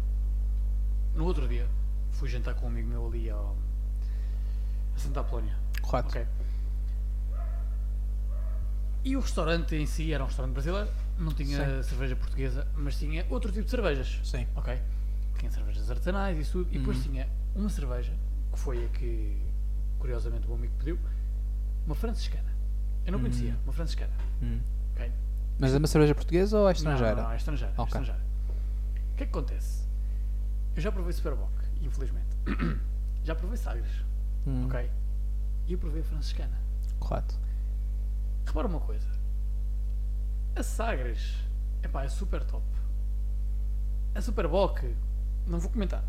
No 1.14 1.24
outro 1.24 1.48
dia, 1.48 1.66
fui 2.12 2.28
jantar 2.28 2.54
com 2.54 2.66
um 2.66 2.68
amigo 2.68 2.88
meu 2.88 3.06
ali 3.06 3.28
ao, 3.28 3.56
a 4.94 4.98
Santa 4.98 5.20
Apolónia. 5.20 5.56
Correto. 5.82 6.08
Ok. 6.08 6.26
E 9.04 9.16
o 9.16 9.20
restaurante 9.20 9.74
em 9.74 9.86
si 9.86 10.12
era 10.12 10.22
um 10.22 10.26
restaurante 10.26 10.52
brasileiro, 10.54 10.90
não 11.18 11.32
tinha 11.32 11.82
cerveja 11.82 12.14
portuguesa, 12.16 12.66
mas 12.76 12.96
tinha 12.98 13.26
outro 13.30 13.50
tipo 13.50 13.64
de 13.64 13.70
cervejas. 13.70 14.20
Sim. 14.24 14.46
Ok? 14.54 14.78
Tinha 15.38 15.50
cervejas 15.50 15.90
artesanais 15.90 16.48
e 16.48 16.50
tudo. 16.50 16.68
E 16.72 16.78
depois 16.78 16.96
Uhum. 16.98 17.02
tinha 17.04 17.28
uma 17.54 17.68
cerveja, 17.70 18.12
que 18.52 18.58
foi 18.58 18.84
a 18.84 18.88
que, 18.88 19.36
curiosamente, 19.98 20.44
o 20.44 20.48
meu 20.48 20.56
amigo 20.56 20.74
pediu, 20.78 20.98
uma 21.86 21.94
franciscana. 21.94 22.48
Eu 23.06 23.12
não 23.12 23.20
conhecia, 23.20 23.56
uma 23.64 23.72
franciscana. 23.72 24.12
Hum. 24.42 24.60
Mas 25.58 25.74
é 25.74 25.78
uma 25.78 25.86
cerveja 25.86 26.14
portuguesa 26.14 26.58
ou 26.58 26.68
é 26.68 26.72
estrangeira? 26.72 27.16
Não, 27.16 27.22
não, 27.24 27.32
é 27.32 27.36
estrangeira. 27.36 27.72
é 27.76 27.80
Ok. 27.80 27.86
estrangeira. 27.86 28.20
O 29.12 29.16
que 29.16 29.22
é 29.24 29.26
que 29.26 29.32
acontece? 29.32 29.84
Eu 30.76 30.82
já 30.82 30.92
provei 30.92 31.12
Superboc, 31.12 31.50
infelizmente. 31.82 32.28
já 33.24 33.34
provei 33.34 33.56
Sagres, 33.56 33.90
Hum, 34.46 34.66
ok? 34.66 34.90
E 35.66 35.72
eu 35.72 35.78
provei 35.78 36.00
a 36.00 36.04
franciscana. 36.04 36.56
Correto. 37.00 37.34
Repara 38.46 38.66
uma 38.68 38.80
coisa. 38.80 39.06
A 40.56 40.62
Sagres, 40.62 41.34
epá, 41.82 42.04
é 42.04 42.08
super 42.08 42.42
top. 42.44 42.64
A 44.14 44.20
Superboc, 44.22 44.82
não 45.46 45.58
vou 45.58 45.70
comentar, 45.70 46.02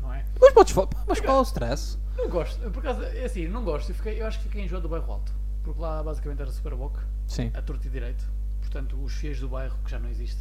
não 0.00 0.12
é? 0.12 0.24
Mas 0.40 0.52
podes 0.52 0.72
falar. 0.72 0.88
Mas 1.08 1.20
qual 1.20 1.38
é 1.38 1.40
o 1.40 1.42
stress? 1.42 1.98
Não 2.16 2.28
gosto, 2.28 2.70
por 2.70 2.80
acaso, 2.80 3.02
é 3.02 3.24
assim, 3.24 3.48
não 3.48 3.64
gosto. 3.64 3.90
Eu, 3.90 3.94
fiquei, 3.94 4.20
eu 4.20 4.26
acho 4.26 4.38
que 4.38 4.44
fiquei 4.44 4.62
enjoado 4.64 4.82
do 4.82 4.88
bairro 4.90 5.10
alto. 5.10 5.32
Porque 5.64 5.80
lá 5.80 6.02
basicamente 6.02 6.40
era 6.42 6.50
Superboc, 6.50 6.96
Sim. 7.26 7.50
a 7.54 7.60
torto 7.62 7.86
e 7.86 7.90
direito. 7.90 8.24
Portanto, 8.70 8.96
os 9.02 9.12
fiéis 9.14 9.40
do 9.40 9.48
bairro, 9.48 9.76
que 9.84 9.90
já 9.90 9.98
não 9.98 10.08
existe. 10.08 10.38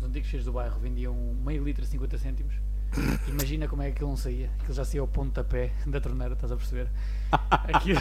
Os 0.00 0.06
antigos 0.08 0.28
fiéis 0.30 0.44
do 0.44 0.52
bairro 0.52 0.78
vendiam 0.80 1.14
meio 1.44 1.62
litro 1.62 1.84
a 1.84 1.86
50 1.86 2.18
cêntimos. 2.18 2.54
Imagina 3.28 3.68
como 3.68 3.82
é 3.82 3.86
que 3.86 3.92
aquilo 3.92 4.10
não 4.10 4.16
saía. 4.16 4.50
Aquilo 4.58 4.72
já 4.74 4.84
saía 4.84 5.00
ao 5.02 5.06
pontapé 5.08 5.72
da 5.86 6.00
torneira, 6.00 6.32
estás 6.34 6.50
a 6.52 6.56
perceber? 6.56 6.88
Aquilo, 7.50 8.00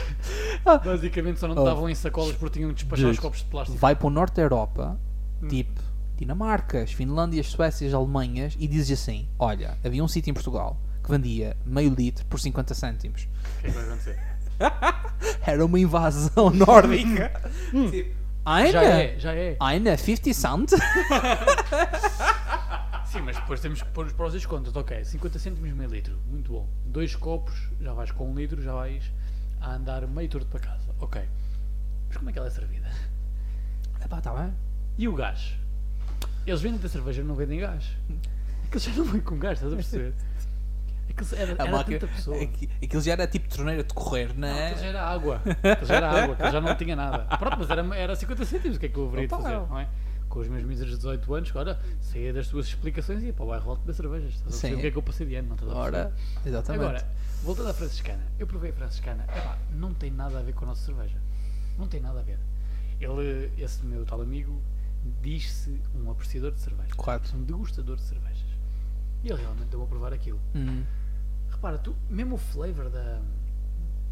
basicamente 0.64 1.40
só 1.40 1.48
não 1.48 1.56
te 1.56 1.60
Oh. 1.60 1.66
davam 1.66 1.90
em 1.90 1.96
sacolas 1.96 2.36
porque 2.38 2.60
tinham 2.60 2.70
de 2.70 2.76
despachar 2.76 3.10
os 3.10 3.20
copos 3.20 3.40
de 3.40 3.46
plástico. 3.46 3.78
Vai 3.80 3.96
para 3.96 4.08
o 4.08 4.10
norte 4.10 4.36
da 4.36 4.44
Europa, 4.44 4.98
Hum. 5.42 5.48
tipo 5.50 5.82
Dinamarcas, 6.16 6.94
Finlândias, 6.94 7.48
Suécias, 7.48 7.94
Alemanhas, 7.94 8.56
e 8.58 8.68
dizes 8.70 8.98
assim: 9.02 9.28
Olha, 9.38 9.78
havia 9.84 10.02
um 10.04 10.08
sítio 10.08 10.32
em 10.32 10.34
Portugal 10.34 10.80
que 11.04 11.12
vendia 11.12 11.58
meio 11.66 11.94
litro 11.94 12.26
por 12.28 12.40
50 12.40 12.74
cêntimos. 12.74 13.24
O 13.58 13.62
que 13.62 13.68
é 13.68 13.70
que 13.72 13.76
vai 13.76 13.84
acontecer? 13.86 14.20
Era 15.46 15.66
uma 15.66 15.78
invasão 15.80 16.50
nórdica. 16.52 17.42
tipo, 17.92 18.16
Eine? 18.46 18.72
Já 18.72 18.84
é, 18.84 19.20
já 19.20 19.34
é. 19.36 19.58
Eine 19.60 19.98
50 19.98 20.34
cent? 20.34 20.70
Sim, 23.06 23.22
mas 23.22 23.36
depois 23.38 23.60
temos 23.60 23.82
que 23.82 23.90
pôr 23.90 24.06
os 24.06 24.14
prós 24.14 24.34
e 24.36 24.38
os 24.38 24.46
contras. 24.46 24.76
Ok, 24.76 25.04
50 25.04 25.40
cêntimos 25.40 25.72
meio 25.74 25.90
litro, 25.90 26.20
muito 26.28 26.52
bom. 26.52 26.70
Dois 26.86 27.16
copos, 27.16 27.56
já 27.82 27.94
vais 27.94 28.12
com 28.12 28.30
um 28.32 28.36
litro, 28.36 28.62
já 28.62 28.74
vais 28.74 29.12
a 29.62 29.74
andar 29.74 30.06
meio 30.08 30.30
torto 30.30 30.48
para 30.48 30.60
casa. 30.60 30.94
Ok. 31.00 31.22
Mas 32.08 32.18
como 32.18 32.30
é 32.30 32.34
que 32.34 32.40
ela 32.40 32.48
é 32.48 32.52
servida? 32.52 32.88
Epá, 34.04 34.22
tá 34.22 34.32
bem. 34.34 34.54
E 34.98 35.08
o 35.08 35.14
gás? 35.14 35.56
Eles 36.46 36.62
vendem 36.62 36.80
a 36.84 36.90
cerveja, 36.90 37.24
não 37.24 37.34
vendem 37.34 37.60
gás. 37.60 37.86
Aquilo 38.68 38.80
já 38.80 38.92
não 38.92 39.06
vem 39.06 39.22
com 39.22 39.40
gás, 39.40 39.58
estás 39.58 39.74
a 39.74 39.76
perceber? 39.76 40.14
Aquilo 41.10 41.30
era, 41.42 41.52
A 41.52 41.64
era 41.68 41.72
máquina- 41.72 42.00
tanta 42.00 42.14
pessoa. 42.14 42.42
aqui- 42.42 42.70
Aquilo 42.84 43.02
já 43.02 43.12
era 43.14 43.28
tipo 43.28 43.48
torneira 43.50 43.84
de 43.84 43.94
correr, 43.94 44.30
não 44.36 44.48
Não, 44.48 44.48
é? 44.48 44.66
aquilo 44.68 44.82
já 44.82 44.88
era 44.88 45.02
água. 45.08 45.42
Aquilo 45.46 45.86
já 45.88 45.96
era 45.96 46.10
água, 46.24 46.34
aquilo 46.36 46.52
já 46.52 46.62
não 46.62 46.76
tinha 46.76 46.96
nada. 46.96 47.38
Pronto, 47.38 47.58
mas 47.60 47.70
era, 47.70 47.96
era 47.96 48.16
50 48.16 48.46
cêntimos, 48.46 48.78
o 48.78 48.80
que 48.80 48.86
é 48.88 48.90
que 48.90 48.98
eu 48.98 49.08
haveria 49.08 49.28
de 49.28 49.36
fazer, 49.36 49.54
não 49.60 49.80
é? 49.80 49.88
Com 50.28 50.40
os 50.40 50.48
meus 50.50 50.64
míseros 50.64 50.98
18 50.98 51.34
anos, 51.34 51.50
agora 51.52 51.80
saía 52.02 52.34
das 52.34 52.48
tuas 52.50 52.66
explicações 52.68 53.22
e 53.24 53.28
ia 53.28 53.34
para 53.34 53.46
o 53.46 53.48
bairro 53.48 53.70
alto 53.70 53.80
beber 53.82 53.94
cervejas. 53.94 54.34
Estás 54.34 54.66
a 54.66 54.76
o 54.76 54.80
que 54.82 54.88
é 54.88 54.92
que 54.92 54.98
eu 54.98 55.02
passei 55.04 55.26
de 55.26 55.36
ano, 55.36 55.48
não 55.50 55.56
estás 55.56 55.72
a 55.72 55.76
perceber? 55.76 55.98
Ora, 55.98 56.14
exatamente. 56.46 56.84
Agora, 56.84 57.08
voltando 57.44 57.70
à 57.70 57.74
franciscana, 57.74 58.24
eu 58.38 58.46
provei 58.48 58.72
a 58.72 58.74
franciscana, 58.74 59.24
epá, 59.24 59.58
não 59.72 59.94
tem 59.94 60.12
nada 60.12 60.40
a 60.40 60.42
ver 60.42 60.54
com 60.54 60.66
a 60.66 60.70
nossa 60.70 60.84
cerveja. 60.86 61.16
Não 61.78 61.88
tem 61.88 62.02
nada 62.02 62.20
a 62.20 62.24
ver. 62.24 62.40
Ele, 63.00 63.52
esse 63.58 63.86
meu 63.86 64.04
tal 64.06 64.22
amigo, 64.22 64.62
diz-se 65.22 65.80
um 65.96 66.10
apreciador 66.12 66.52
de 66.52 66.60
cerveja. 66.60 66.94
Correto. 66.96 67.36
Um 67.36 67.44
degustador 67.44 67.96
de 67.96 68.02
cervejas. 68.02 68.25
E 69.26 69.30
ele 69.30 69.42
realmente 69.42 69.68
deu 69.70 69.82
a 69.84 69.88
provar 69.88 70.14
aquilo. 70.14 70.40
Hum, 70.54 70.84
Repara, 71.50 71.78
tu, 71.80 71.96
mesmo 72.10 72.36
o 72.36 72.38
flavor 72.38 72.90
da, 72.90 73.20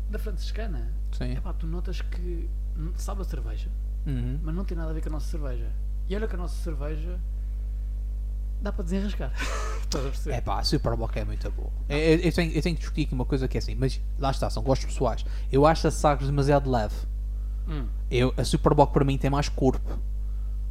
da 0.09 0.17
franciscana, 0.17 0.91
sim. 1.11 1.33
epá, 1.33 1.53
tu 1.53 1.67
notas 1.67 2.01
que 2.01 2.49
sabe 2.97 3.21
a 3.21 3.23
cerveja, 3.23 3.69
Uhum. 4.07 4.39
mas 4.41 4.55
não 4.55 4.65
tem 4.65 4.75
nada 4.75 4.89
a 4.89 4.93
ver 4.93 5.01
com 5.01 5.09
a 5.09 5.11
nossa 5.13 5.27
cerveja. 5.27 5.69
E 6.09 6.15
olha 6.15 6.27
que 6.27 6.33
a 6.35 6.37
nossa 6.37 6.55
cerveja 6.63 7.19
dá 8.61 8.71
para 8.71 8.83
desenrascar. 8.83 9.31
Estás 9.83 10.05
a 10.05 10.09
perceber? 10.09 10.35
É 10.35 10.41
pá, 10.41 10.59
a 10.59 10.63
Super 10.63 10.95
Bowl 10.95 11.09
é 11.13 11.23
muito 11.25 11.51
boa. 11.51 11.69
Eu, 11.87 11.97
eu- 12.19 12.33
tenho, 12.33 12.51
eu 12.51 12.61
tenho 12.61 12.75
que 12.75 12.81
discutir 12.81 13.03
aqui 13.05 13.13
uma 13.13 13.25
coisa 13.25 13.47
que 13.47 13.57
é 13.57 13.59
assim, 13.59 13.75
mas 13.75 14.01
lá 14.17 14.31
está, 14.31 14.49
são 14.49 14.63
gostos 14.63 14.87
pessoais. 14.87 15.23
Eu 15.51 15.65
acho 15.67 15.87
a 15.87 15.91
Sagres 15.91 16.27
demasiado 16.27 16.69
leve. 16.71 16.95
Hum, 17.67 17.87
Eu, 18.09 18.33
a 18.35 18.43
Super 18.43 18.73
Bowl 18.73 18.87
para 18.87 19.05
mim 19.05 19.17
tem 19.17 19.29
mais 19.29 19.47
corpo. 19.49 19.99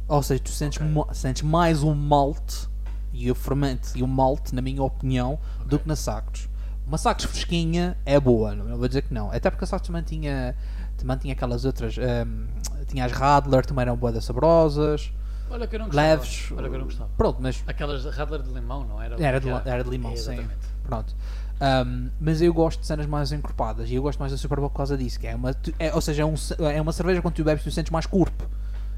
Ou 0.07 0.21
seja, 0.21 0.43
tu 0.43 0.49
sentes, 0.49 0.79
Ok. 0.79 0.89
mo- 0.91 1.07
sentes 1.13 1.43
mais 1.43 1.81
o 1.81 1.95
malte 1.95 2.67
e 3.13 3.29
o 3.31 3.35
fermento 3.35 3.89
e 3.95 4.01
o 4.03 4.07
malte, 4.07 4.53
na 4.55 4.61
minha 4.61 4.81
opinião, 4.83 5.39
do 5.59 5.75
Ok. 5.75 5.79
que 5.79 5.87
na 5.87 5.95
Sagres. 5.95 6.49
Uma 6.85 6.97
Sagres 6.97 7.25
fresquinha 7.25 7.95
é 8.05 8.19
boa, 8.19 8.53
não, 8.55 8.77
vou 8.77 8.87
dizer 8.87 9.03
que 9.03 9.13
não. 9.13 9.31
Até 9.31 9.49
porque 9.49 9.63
a 9.63 9.67
Sagres 9.67 9.87
também 9.87 10.01
tinha, 10.03 10.55
também 10.97 11.17
tinha 11.17 11.33
aquelas 11.33 11.63
outras. 11.63 11.95
hum, 11.97 12.47
tinha 12.87 13.05
as 13.05 13.11
Radler, 13.11 13.65
também 13.65 13.83
eram 13.83 13.95
boas 13.95 14.23
saborosas, 14.25 15.11
olha 15.49 15.65
que 15.67 15.75
eu 15.75 15.79
não 15.79 15.85
gostava. 15.87 16.07
leves. 16.07 16.51
Olha 16.51 16.67
que 16.69 16.75
eu 16.75 16.79
não 16.79 16.85
gostava. 16.85 17.09
Pronto, 17.17 17.37
mas 17.41 17.63
Aquelas 17.67 18.03
Radler 18.05 18.41
de 18.41 18.51
limão, 18.51 18.83
não 18.83 19.01
era? 19.01 19.15
Era 19.23 19.39
de, 19.39 19.47
li- 19.47 19.61
era 19.65 19.83
de 19.83 19.89
limão, 19.89 20.11
É, 20.11 20.15
sim. 20.17 20.45
Pronto. 20.83 21.15
Um, 21.61 22.09
mas 22.19 22.41
eu 22.41 22.53
gosto 22.53 22.81
de 22.81 22.87
cenas 22.87 23.05
mais 23.05 23.31
encorpadas 23.31 23.89
e 23.89 23.95
eu 23.95 24.01
gosto 24.01 24.19
mais 24.19 24.31
da 24.33 24.37
Super 24.37 24.59
Bowl 24.59 24.69
por 24.69 24.75
causa 24.77 24.97
disso. 24.97 25.17
Que 25.19 25.27
é 25.27 25.35
uma, 25.35 25.55
é- 25.79 25.93
ou 25.93 26.01
seja, 26.01 26.23
é, 26.23 26.25
um 26.25 26.33
é 26.69 26.81
uma 26.81 26.91
cerveja 26.91 27.21
quando 27.21 27.35
tu 27.35 27.43
bebes 27.43 27.63
tu 27.63 27.71
sentes 27.71 27.91
mais 27.91 28.05
corpo. 28.05 28.43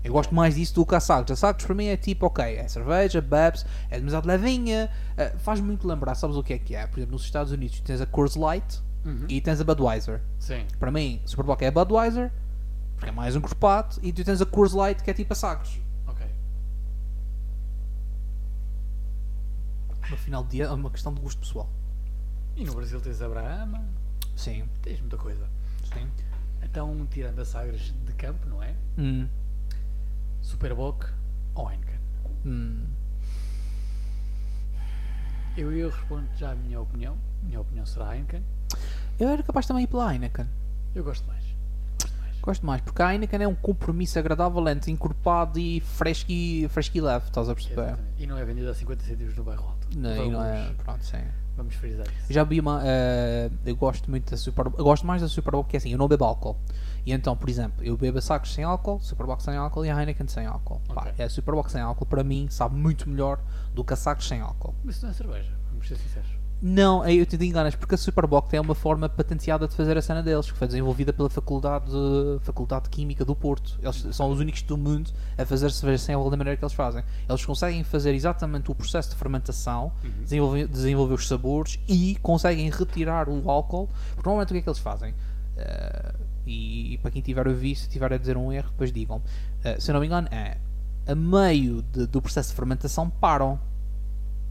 Eu 0.06 0.14
gosto 0.14 0.34
mais 0.36 0.56
disso 0.56 0.76
do 0.76 0.86
que 0.86 0.94
a 0.96 1.00
Sagres. 1.00 1.32
A 1.32 1.36
Sagres 1.36 1.66
para 1.66 1.74
mim 1.76 1.86
é 1.86 1.98
tipo, 1.98 2.26
ok, 2.28 2.44
é 2.58 2.68
cerveja, 2.68 3.20
bebes, 3.22 3.66
é 3.90 3.98
demasiado 3.98 4.26
levinha, 4.28 4.90
eh, 5.18 5.30
faz 5.40 5.60
muito 5.60 5.88
lembrar, 5.88 6.14
sabes 6.16 6.36
o 6.36 6.44
que 6.44 6.54
é 6.54 6.60
que 6.60 6.76
é? 6.76 6.86
Por 6.86 7.00
exemplo, 7.00 7.14
nos 7.14 7.24
Estados 7.24 7.52
Unidos 7.52 7.80
tu 7.80 7.84
tens 7.84 8.00
a 8.02 8.06
Coors 8.06 8.36
Light 8.36 8.82
Uhum. 9.04 9.26
e 9.30 9.40
tens 9.42 9.60
a 9.62 9.64
Budweiser. 9.64 10.22
Sim. 10.40 10.66
Para 10.80 10.92
mim, 10.92 11.22
Super 11.26 11.44
Bowl 11.44 11.58
é 11.60 11.68
a 11.68 11.72
Budweiser, 11.72 12.32
porque 12.96 13.10
é 13.10 13.12
mais 13.12 13.36
encorpado, 13.36 13.98
e 14.02 14.12
tu 14.14 14.24
tens 14.24 14.42
a 14.42 14.46
Coors 14.46 14.74
Light 14.74 15.02
que 15.04 15.10
é 15.10 15.14
tipo 15.14 15.34
a 15.34 15.36
Sagres. 15.36 15.80
Ok. 16.08 16.26
No 20.10 20.18
final 20.18 20.44
do 20.44 20.50
dia 20.50 20.66
é 20.66 20.70
uma 20.72 20.90
questão 20.90 21.14
de 21.14 21.20
gosto 21.22 21.40
pessoal. 21.40 21.70
E 22.56 22.64
no 22.64 22.74
Brasil 22.76 23.02
tens 23.02 23.22
a 23.22 23.28
Brahma, 23.28 23.84
Sim, 24.36 24.66
tens 24.82 25.00
muita 25.00 25.18
coisa. 25.18 25.48
sim. 25.94 26.08
Então, 26.64 27.08
tirando 27.10 27.40
a 27.40 27.46
Sagres 27.46 27.94
de 28.06 28.14
campo, 28.14 28.48
não 28.50 28.62
é? 28.62 28.74
Hum, 28.98 29.28
Superboc 30.46 31.06
ou 31.56 31.70
Heineken? 31.70 32.00
hum. 32.46 32.86
Eu, 35.58 35.72
eu 35.72 35.90
respondo 35.90 36.28
já 36.38 36.52
a 36.52 36.56
minha 36.56 36.80
opinião. 36.82 37.18
Minha 37.44 37.62
opinião 37.62 37.86
será 37.86 38.14
Heineken. 38.16 38.44
Eu 39.20 39.30
era 39.30 39.42
capaz 39.42 39.66
também 39.66 39.84
de 39.86 39.90
ir 39.90 39.92
pela 39.92 40.12
Heineken. 40.14 40.46
Eu 40.94 41.04
gosto 41.04 41.26
mais. 41.28 41.44
Gosto 42.02 42.18
mais. 42.22 42.36
Gosto 42.42 42.66
mais, 42.66 42.82
porque 42.82 43.02
a 43.02 43.12
Heineken 43.14 43.42
é 43.44 43.48
um 43.48 43.56
compromisso 43.56 44.20
agradável 44.20 44.68
entre 44.68 44.92
encorpado 44.92 45.58
e 45.58 45.80
fresco 45.80 46.30
e, 46.32 46.68
fresco 46.70 46.98
e 46.98 47.02
leve, 47.02 47.26
estás 47.26 47.48
a 47.50 47.56
perceber? 47.56 47.82
Exatamente. 47.82 48.10
E 48.24 48.28
não 48.28 48.38
é 48.38 48.44
vendido 48.46 48.70
a 48.70 48.74
50 48.74 49.04
cêntimos 49.06 49.36
no 49.36 49.44
bairro 49.44 49.64
alto. 49.64 49.88
Não, 49.98 50.26
e 50.26 50.30
não 50.30 50.44
é. 50.44 50.64
Vamos- 50.66 50.84
Pronto, 50.84 51.06
sim. 51.06 51.24
Vamos 51.56 51.74
frisar 51.76 52.06
isso. 52.08 52.34
Já 52.34 52.44
vi 52.44 52.60
uma. 52.60 52.82
eh, 52.84 53.50
eu 53.66 53.78
gosto 53.78 54.10
muito 54.12 54.30
da 54.30 54.36
Super 54.36 54.66
Eu 54.66 54.84
gosto 54.84 55.08
mais 55.08 55.22
da 55.22 55.30
Super 55.30 55.52
Bowl 55.52 55.64
porque 55.64 55.78
é 55.78 55.80
assim, 55.80 55.90
eu 55.94 55.98
não 55.98 56.06
bebo 56.10 56.26
álcool. 56.26 56.58
E 57.06 57.12
então, 57.14 57.36
por 57.38 57.50
exemplo, 57.50 57.84
eu 57.84 57.96
bebo 57.96 58.18
a 58.18 58.22
sacos 58.22 58.54
sem 58.54 58.64
álcool, 58.64 59.00
Super 59.00 59.26
Bowl 59.28 59.40
sem 59.40 59.56
álcool 59.56 59.86
e 59.86 59.90
a 59.90 60.00
Heineken 60.00 60.28
sem 60.28 60.46
álcool. 60.48 60.82
Pá, 60.94 61.10
Ok. 61.10 61.24
a 61.26 61.30
Super 61.30 61.54
Bowl 61.54 61.68
sem 61.70 61.82
álcool 61.82 62.06
para 62.06 62.24
mim 62.24 62.48
sabe 62.50 62.76
muito 62.76 63.08
melhor 63.08 63.40
do 63.74 63.84
que 63.84 63.94
a 63.94 63.96
sacos 63.96 64.28
sem 64.28 64.42
álcool. 64.42 64.74
Mas 64.84 64.96
isso 64.96 65.06
não 65.06 65.12
é 65.12 65.14
cerveja, 65.14 65.52
vamos 65.70 65.88
ser 65.88 65.98
sinceros. 65.98 66.30
Não, 66.62 67.02
aí 67.02 67.18
eu 67.20 67.26
te 67.26 67.36
enganas, 67.46 67.76
porque 67.76 67.94
a 67.94 67.98
Superboc 67.98 68.50
tem 68.50 68.60
uma 68.60 68.74
forma 68.74 69.08
patenteada 69.10 69.68
de 69.68 69.76
fazer 69.76 69.98
a 69.98 70.02
cena 70.02 70.24
deles, 70.24 70.50
que 70.50 70.58
foi 70.58 70.66
desenvolvida 70.66 71.12
pela 71.14 71.30
Faculdade 71.30 71.86
de, 71.92 72.40
Faculdade 72.44 72.86
de 72.86 72.90
Química 72.92 73.26
do 73.26 73.36
Porto. 73.36 73.78
Eles 73.84 74.08
são 74.16 74.32
os 74.32 74.40
únicos 74.40 74.62
do 74.64 74.78
mundo 74.78 75.12
a 75.38 75.46
fazer 75.46 75.70
cerveja 75.72 76.02
sem 76.02 76.16
álcool 76.16 76.32
da 76.32 76.38
maneira 76.38 76.58
que 76.58 76.64
eles 76.64 76.74
fazem. 76.74 77.04
Eles 77.30 77.46
conseguem 77.46 77.84
fazer 77.84 78.16
exatamente 78.16 78.72
o 78.72 78.74
processo 78.74 79.10
de 79.10 79.16
fermentação, 79.16 79.92
desenvolver, 80.24 80.68
desenvolver 80.68 81.14
os 81.16 81.28
sabores 81.28 81.78
e 81.88 82.18
conseguem 82.22 82.68
retirar 82.72 83.28
o 83.30 83.52
álcool. 83.52 83.88
Porque 84.16 84.28
normalmente 84.28 84.50
o 84.50 84.54
que 84.54 84.60
é 84.60 84.62
que 84.62 84.70
eles 84.70 84.80
fazem? 84.80 85.14
Eh, 85.58 86.16
e, 86.46 86.94
e 86.94 86.98
para 87.00 87.12
quem 87.12 87.22
tiver 87.22 87.46
a 87.48 87.50
ouvir, 87.50 87.76
se 87.76 87.88
tiver 87.90 88.12
a 88.14 88.18
dizer 88.18 88.38
um 88.38 88.52
erro, 88.52 88.70
depois 88.72 88.92
digam. 88.92 89.22
Eh, 89.64 89.80
se 89.80 89.90
eu 89.90 89.94
não 89.94 90.00
me 90.02 90.08
engano, 90.08 90.28
é 90.32 90.58
a 91.08 91.16
meio 91.16 91.82
de- 91.82 92.08
do 92.08 92.22
processo 92.22 92.50
de 92.50 92.56
fermentação 92.56 93.10
param 93.10 93.60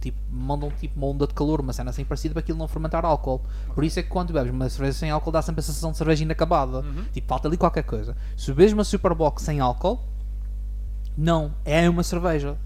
tipo, 0.00 0.18
mandam 0.30 0.70
tipo 0.70 0.96
uma 0.98 1.06
onda 1.06 1.26
de 1.26 1.32
calor, 1.32 1.60
uma 1.60 1.72
cena 1.72 1.88
assim 1.90 2.04
parecida 2.04 2.34
para 2.34 2.40
aquilo 2.40 2.58
não 2.58 2.68
fermentar 2.68 3.04
álcool. 3.06 3.40
Por 3.74 3.82
isso 3.84 3.98
é 3.98 4.02
que 4.02 4.08
quando 4.10 4.32
bebes 4.32 4.52
uma 4.52 4.68
cerveja 4.68 4.98
sem 4.98 5.10
álcool 5.10 5.32
dá 5.32 5.40
sempre 5.40 5.60
a 5.60 5.62
sensação 5.62 5.92
de 5.92 5.96
cerveja 5.96 6.22
inacabada. 6.24 6.80
Uhum. 6.80 7.04
Tipo, 7.12 7.26
falta 7.26 7.48
ali 7.48 7.56
qualquer 7.56 7.84
coisa. 7.84 8.14
Se 8.36 8.52
bebes 8.52 8.72
uma 8.74 8.84
Superbox 8.84 9.42
sem 9.42 9.60
álcool, 9.60 9.98
não, 11.16 11.52
é 11.64 11.88
uma 11.88 12.02
cerveja. 12.02 12.56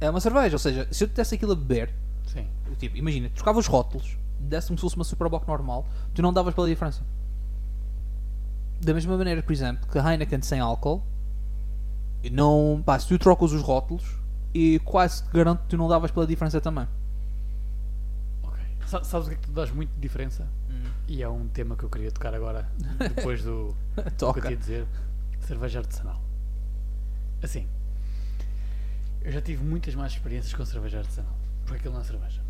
É 0.00 0.10
uma 0.10 0.20
cerveja, 0.20 0.54
ou 0.56 0.58
seja, 0.58 0.86
se 0.90 1.02
eu 1.04 1.08
te 1.08 1.14
desse 1.14 1.34
aquilo 1.34 1.52
a 1.52 1.56
beber, 1.56 1.92
Sim. 2.26 2.46
tipo, 2.78 2.96
imagina, 2.96 3.30
trocava 3.34 3.58
os 3.58 3.66
rótulos, 3.66 4.16
desse-me 4.38 4.76
se 4.76 4.82
fosse 4.82 4.94
uma 4.96 5.04
Superbox 5.04 5.46
normal, 5.46 5.86
tu 6.14 6.22
não 6.22 6.32
davas 6.32 6.54
pela 6.54 6.68
diferença. 6.68 7.02
Da 8.80 8.94
mesma 8.94 9.16
maneira, 9.16 9.42
por 9.42 9.52
exemplo, 9.52 9.86
que 9.90 9.98
a 9.98 10.10
Heineken 10.12 10.40
sem 10.42 10.60
álcool, 10.60 11.02
não, 12.30 12.82
pá, 12.84 12.98
se 12.98 13.08
tu 13.08 13.18
trocas 13.18 13.52
os 13.52 13.62
rótulos, 13.62 14.04
e 14.54 14.78
quase 14.80 15.22
te 15.24 15.30
garanto 15.32 15.62
que 15.62 15.68
tu 15.68 15.76
não 15.76 15.88
davas 15.88 16.10
pela 16.10 16.26
diferença 16.26 16.60
também. 16.60 16.86
Ok. 18.42 18.60
Sa- 18.86 19.04
Sabes 19.04 19.26
o 19.26 19.30
que 19.30 19.36
é 19.36 19.38
que 19.38 19.46
tu 19.46 19.52
dás 19.52 19.70
muito 19.70 19.90
de 19.94 20.00
diferença? 20.00 20.46
E 21.08 21.22
é 21.22 21.28
um 21.28 21.48
tema 21.48 21.74
que 21.74 21.84
eu 21.84 21.88
queria 21.88 22.10
tocar 22.12 22.34
agora, 22.34 22.68
depois 23.16 23.42
do, 23.42 23.74
do 23.96 24.02
que 24.02 24.08
eu 24.08 24.10
Toca. 24.12 24.40
tinha 24.42 24.52
a 24.54 24.56
dizer. 24.56 24.86
Cerveja 25.40 25.78
artesanal. 25.80 26.20
Assim, 27.42 27.66
eu 29.22 29.32
já 29.32 29.40
tive 29.40 29.64
muitas 29.64 29.94
mais 29.94 30.12
experiências 30.12 30.52
com 30.52 30.64
cerveja 30.64 30.98
artesanal. 30.98 31.34
Porque 31.64 31.76
aquilo 31.78 31.94
não 31.94 32.00
é 32.00 32.04
cerveja. 32.04 32.42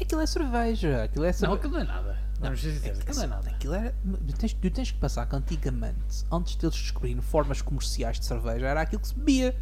Aquilo 0.00 0.20
é 0.20 0.26
cerveja, 0.26 1.04
aquilo 1.04 1.24
é 1.24 1.28
Não, 1.28 1.32
cerveja. 1.34 1.58
aquilo 1.58 1.72
não 1.74 1.80
é 1.80 1.84
nada. 1.84 2.18
Vamos 2.40 2.60
ser 2.60 2.72
sinceros, 2.72 3.00
aquilo 3.00 3.16
não 3.16 3.24
é 3.24 3.26
nada. 3.26 3.50
Aquilo 3.50 3.74
era, 3.74 3.94
tu, 4.02 4.32
tens, 4.36 4.52
tu 4.52 4.70
tens 4.70 4.90
que 4.90 4.98
pensar 4.98 5.26
que 5.26 5.36
antigamente, 5.36 6.24
antes 6.30 6.56
deles 6.56 6.74
descobrirem 6.74 7.20
formas 7.22 7.62
comerciais 7.62 8.18
de 8.18 8.26
cerveja, 8.26 8.66
era 8.66 8.80
aquilo 8.80 9.00
que 9.00 9.08
se 9.08 9.14
bebia. 9.14 9.56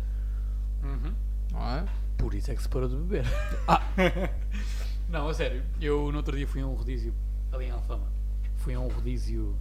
Uhum. 0.82 1.14
Não 1.52 1.60
é? 1.60 1.84
Por 2.16 2.34
isso 2.34 2.50
é 2.50 2.54
que 2.54 2.62
se 2.62 2.68
parou 2.68 2.88
de 2.88 2.96
beber. 2.96 3.26
Ah. 3.68 3.82
não, 5.08 5.28
a 5.28 5.34
sério. 5.34 5.62
Eu 5.80 6.10
no 6.10 6.16
outro 6.18 6.36
dia 6.36 6.46
fui 6.46 6.62
a 6.62 6.66
um 6.66 6.74
rodízio 6.74 7.14
ali 7.52 7.66
em 7.66 7.70
Alfama. 7.70 8.10
Fui 8.56 8.74
a 8.74 8.80
um 8.80 8.88
rodízio 8.88 9.56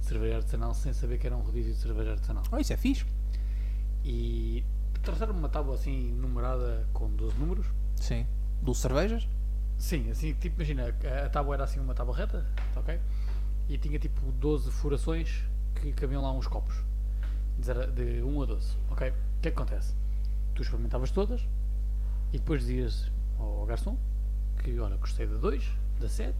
de 0.00 0.06
cerveja 0.06 0.36
artesanal 0.36 0.74
sem 0.74 0.92
saber 0.92 1.18
que 1.18 1.26
era 1.26 1.36
um 1.36 1.40
rodízio 1.42 1.74
de 1.74 1.78
cerveja 1.80 2.12
artesanal. 2.12 2.44
Oh, 2.50 2.58
isso 2.58 2.72
é 2.72 2.76
fixe. 2.76 3.04
E 4.04 4.64
trouxeram-me 5.02 5.38
uma 5.38 5.48
tábua 5.48 5.74
assim 5.74 6.12
numerada 6.12 6.88
com 6.92 7.08
12 7.10 7.36
números. 7.36 7.66
Sim. 7.96 8.26
Do 8.62 8.74
cervejas? 8.74 9.28
Sim, 9.78 10.10
assim, 10.10 10.32
tipo, 10.34 10.56
imagina, 10.56 10.84
a- 10.88 11.28
tábua 11.28 11.54
era 11.56 11.64
assim 11.64 11.78
uma 11.80 11.94
tábua 11.94 12.16
reta, 12.16 12.44
tá 12.72 12.80
ok? 12.80 12.98
E 13.68 13.76
tinha 13.78 13.98
tipo 13.98 14.20
12 14.32 14.70
furações 14.70 15.44
que 15.74 15.92
cabiam 15.92 16.22
lá 16.22 16.32
uns 16.32 16.46
copos. 16.46 16.74
De 17.58 18.22
1 18.22 18.42
a 18.42 18.46
12, 18.46 18.76
ok? 18.90 19.10
O 19.10 19.12
que 19.42 19.48
é 19.48 19.50
que 19.50 19.56
acontece? 19.56 19.94
Tu 20.54 20.62
experimentavas 20.62 21.10
todas 21.10 21.40
e 22.32 22.38
depois 22.38 22.60
dizias 22.62 23.10
ao 23.38 23.64
garçom 23.66 23.96
que, 24.62 24.78
olha, 24.80 24.96
gostei 24.96 25.26
da 25.26 25.36
2, 25.36 25.64
da 26.00 26.08
7, 26.08 26.36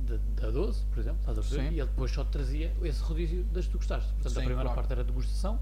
da, 0.00 0.16
da 0.40 0.50
12, 0.50 0.84
por 0.86 0.98
exemplo, 1.00 1.18
estás 1.20 1.38
a 1.38 1.40
perceber? 1.40 1.68
Sim. 1.68 1.74
E 1.74 1.80
ele 1.80 1.88
depois 1.88 2.10
só 2.10 2.24
te 2.24 2.30
trazia 2.30 2.72
esse 2.82 3.02
rodízio 3.02 3.44
das 3.44 3.66
que 3.66 3.72
tu 3.72 3.78
gostaste. 3.78 4.12
Portanto, 4.14 4.32
Sim, 4.32 4.38
a 4.40 4.44
primeira 4.44 4.62
claro. 4.62 4.74
parte 4.76 4.92
era 4.92 5.04
degustação 5.04 5.60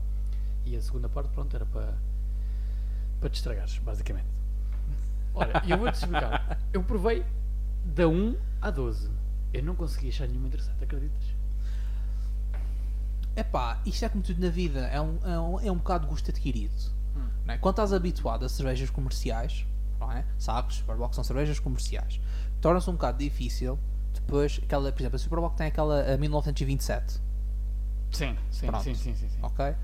e 0.65 0.77
a 0.77 0.81
segunda 0.81 1.09
parte, 1.09 1.31
pronto, 1.31 1.55
era 1.57 1.67
para, 1.67 1.95
para 3.21 3.29
te 3.31 3.35
estragares, 3.37 3.79
basicamente. 3.79 4.27
Olha, 5.35 5.63
e 5.65 5.71
eu 5.71 5.79
vou-te 5.79 5.95
explicar. 5.95 6.59
Eu 6.73 6.83
provei 6.83 7.25
da 7.85 8.09
1 8.09 8.37
à 8.61 8.71
12. 8.71 9.11
Eu 9.53 9.63
não 9.63 9.75
consegui 9.75 10.09
achar 10.09 10.27
nenhuma 10.27 10.47
interessante, 10.47 10.83
acreditas? 10.83 11.23
Epá, 13.35 13.81
isto 13.87 14.05
é 14.05 14.09
como 14.09 14.23
tudo 14.23 14.41
na 14.41 14.51
vida, 14.51 14.81
é 14.81 15.01
um, 15.01 15.19
é 15.25 15.41
um, 15.41 15.61
é 15.61 15.73
um 15.73 15.77
bocado 15.77 16.07
gosto 16.07 16.31
adquirido. 16.31 16.75
Hum. 17.17 17.29
Não 17.47 17.55
é? 17.55 17.59
Quando 17.59 17.75
estás 17.75 17.93
habituado 17.93 18.45
a 18.45 18.49
cervejas 18.49 18.91
comerciais, 18.91 19.67
não 19.99 20.13
é? 20.13 20.25
Sabes, 20.39 20.77
Superbox 20.77 21.15
são 21.15 21.25
cervejas 21.25 21.59
comerciais, 21.59 22.21
torna-se 22.61 22.91
um 22.91 22.95
bocado 22.95 23.19
difícil 23.19 23.79
depois, 24.15 24.61
aquela, 24.63 24.93
por 24.93 25.01
exemplo, 25.01 25.17
a 25.17 25.19
Superbox 25.19 25.57
tem 25.57 25.67
aquela 25.69 26.13
a 26.13 26.17
1927, 26.19 27.21
Sim, 28.13 28.37
sim, 28.51 28.67
Pronto. 28.67 28.85
sim, 28.85 28.95
sim, 28.95 29.15
sim, 29.15 29.29
sim. 29.29 29.39
ok? 29.43 29.75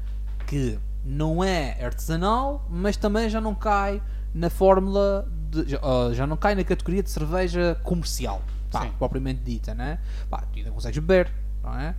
Que 0.46 0.78
não 1.02 1.42
é 1.42 1.82
artesanal, 1.82 2.66
mas 2.68 2.96
também 2.96 3.30
já 3.30 3.40
não 3.40 3.54
cai 3.54 4.02
na 4.34 4.50
fórmula, 4.50 5.26
de, 5.50 5.70
já, 5.70 5.78
já 6.12 6.26
não 6.26 6.36
cai 6.36 6.54
na 6.54 6.64
categoria 6.64 7.02
de 7.02 7.10
cerveja 7.10 7.78
comercial, 7.82 8.42
pá, 8.70 8.82
Sim. 8.82 8.92
propriamente 8.98 9.40
dita, 9.42 9.74
né? 9.74 9.98
Pá, 10.30 10.42
tu 10.52 10.58
ainda 10.58 10.70
consegues 10.70 10.98
beber, 10.98 11.30
não 11.62 11.74
é? 11.78 11.94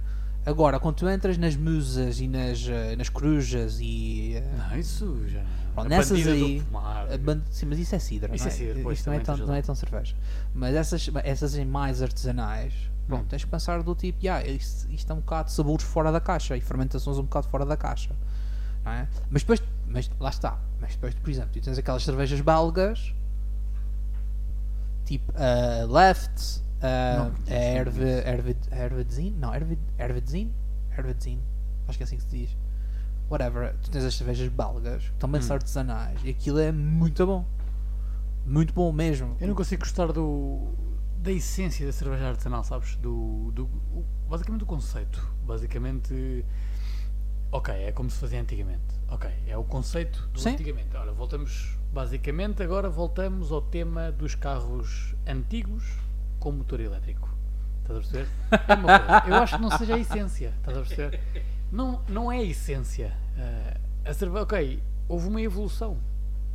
Agora, 0.46 0.80
quando 0.80 0.96
tu 0.96 1.10
entras 1.10 1.38
nas 1.38 1.56
musas 1.56 2.20
e 2.20 2.28
nas, 2.28 2.66
eh, 2.68 2.96
nas 2.96 3.10
corujas 3.10 3.78
e. 3.80 4.36
eh, 4.36 4.44
Não, 4.58 4.78
isso 4.80 5.22
já. 5.28 5.42
Pronto, 5.74 5.86
a 5.86 5.90
nessas 5.90 6.28
aí. 6.28 6.62
pomar. 6.64 7.12
a 7.14 7.18
ban- 7.18 7.42
Sim, 7.52 7.68
mas 7.68 7.78
isso 7.80 7.94
é 7.96 8.00
cidra, 8.00 8.34
Isso 8.36 8.46
não 8.46 8.52
é 8.52 8.56
cidra, 8.56 8.80
pois, 8.82 8.98
Isto 9.00 9.08
não 9.10 9.14
é, 9.16 9.20
tão, 9.20 9.38
não 9.38 9.54
é 9.54 9.62
tão 9.62 9.76
cerveja. 9.76 10.16
Mas 10.54 10.76
essas, 10.76 11.10
essas 11.24 11.56
em 11.56 11.66
mais 11.66 12.02
artesanais, 12.02 12.74
pronto, 13.08 13.24
Hum. 13.24 13.28
tens 13.30 13.44
que 13.44 13.50
pensar 13.50 13.84
do 13.84 13.94
tipo, 13.94 14.18
yeah, 14.24 14.44
isto, 14.48 14.90
isto 14.92 15.12
é 15.12 15.14
um 15.16 15.20
bocado 15.20 15.50
de 15.50 15.56
sabores 15.56 15.86
fora 15.86 16.12
da 16.12 16.20
caixa 16.20 16.56
e 16.58 16.62
fermentações 16.62 17.18
um 17.18 17.24
bocado 17.24 17.48
fora 17.48 17.66
da 17.66 17.78
caixa. 17.78 18.12
Não 18.84 18.92
é? 18.92 19.08
Mas 19.30 19.42
depois, 19.44 19.62
mas 19.88 20.10
lá 20.20 20.30
está. 20.30 20.58
Mas 20.82 20.94
depois, 20.94 21.14
por 21.16 21.30
exemplo, 21.30 21.50
tu 21.54 21.62
tens 21.62 21.78
aquelas 21.78 22.04
cervejas 22.04 22.40
belgas, 22.42 23.14
tipo 25.06 25.32
a 25.36 25.86
Left, 25.86 26.62
Não 27.10 27.28
a 27.28 27.32
conheço, 27.32 27.50
não 27.50 27.58
Erve, 27.58 28.00
conheço. 28.00 28.28
Erve, 28.28 28.58
Ervedzin, 28.72 29.32
não, 29.32 29.54
Erve, 29.54 29.78
Ervedzin, 29.98 30.54
Ervedzin, 30.98 31.40
acho 31.88 31.98
que 31.98 32.04
é 32.04 32.06
assim 32.06 32.18
que 32.18 32.24
se 32.24 32.30
diz. 32.30 32.58
Whatever, 33.30 33.76
tu 33.82 33.92
tens 33.92 34.04
as 34.04 34.16
cervejas 34.16 34.48
belgas, 34.50 35.04
que 35.04 35.14
também 35.20 35.42
são 35.42 35.54
Hum. 35.56 35.60
artesanais, 35.60 36.20
e 36.24 36.30
aquilo 36.30 36.60
é 36.60 36.72
muito 36.72 37.26
bom. 37.26 37.46
Muito 38.46 38.74
bom 38.74 38.92
mesmo. 38.92 39.36
Eu 39.40 39.48
não 39.48 39.56
consigo 39.56 39.82
gostar 39.82 40.12
do, 40.12 40.70
da 41.18 41.32
essência 41.32 41.86
da 41.86 41.92
cerveja 41.92 42.30
artesanal, 42.30 42.64
sabes? 42.64 42.96
Do, 42.96 43.52
do, 43.52 43.66
o- 43.66 44.06
basicamente 44.28 44.62
do 44.62 44.66
conceito. 44.66 45.24
Basicamente, 45.46 46.44
ok, 47.52 47.74
é 47.74 47.92
como 47.92 48.10
se 48.10 48.18
fazia 48.18 48.42
antigamente. 48.42 48.82
Ok, 49.10 49.30
é 49.48 49.56
o 49.58 49.64
conceito 49.64 50.28
do 50.34 50.40
Sim. 50.40 50.52
antigamente. 50.54 50.96
Ora, 50.98 51.12
voltamos, 51.12 51.78
basicamente, 51.94 52.62
agora 52.64 52.90
voltamos 52.90 53.52
ao 53.52 53.62
tema 53.62 54.12
dos 54.12 54.36
carros 54.36 55.16
antigos 55.28 55.84
com 56.40 56.52
motor 56.52 56.80
elétrico. 56.80 57.30
Estás 57.82 57.98
a 57.98 58.02
perceber? 58.02 58.30
É 58.68 58.74
uma 58.76 59.00
coisa. 59.00 59.24
Eu 59.28 59.36
acho 59.36 59.56
que 59.56 59.62
não 59.62 59.72
seja 59.78 59.96
a 59.96 60.00
essência. 60.00 60.54
Estás 60.60 60.78
a 60.78 60.82
perceber? 60.82 61.22
Não, 61.72 62.02
não 62.08 62.32
é 62.32 62.38
a 62.40 62.44
essência. 62.44 63.14
Eh, 63.38 63.78
a 64.06 64.42
ok, 64.42 64.82
houve 65.08 65.28
uma 65.28 65.42
evolução. 65.42 65.98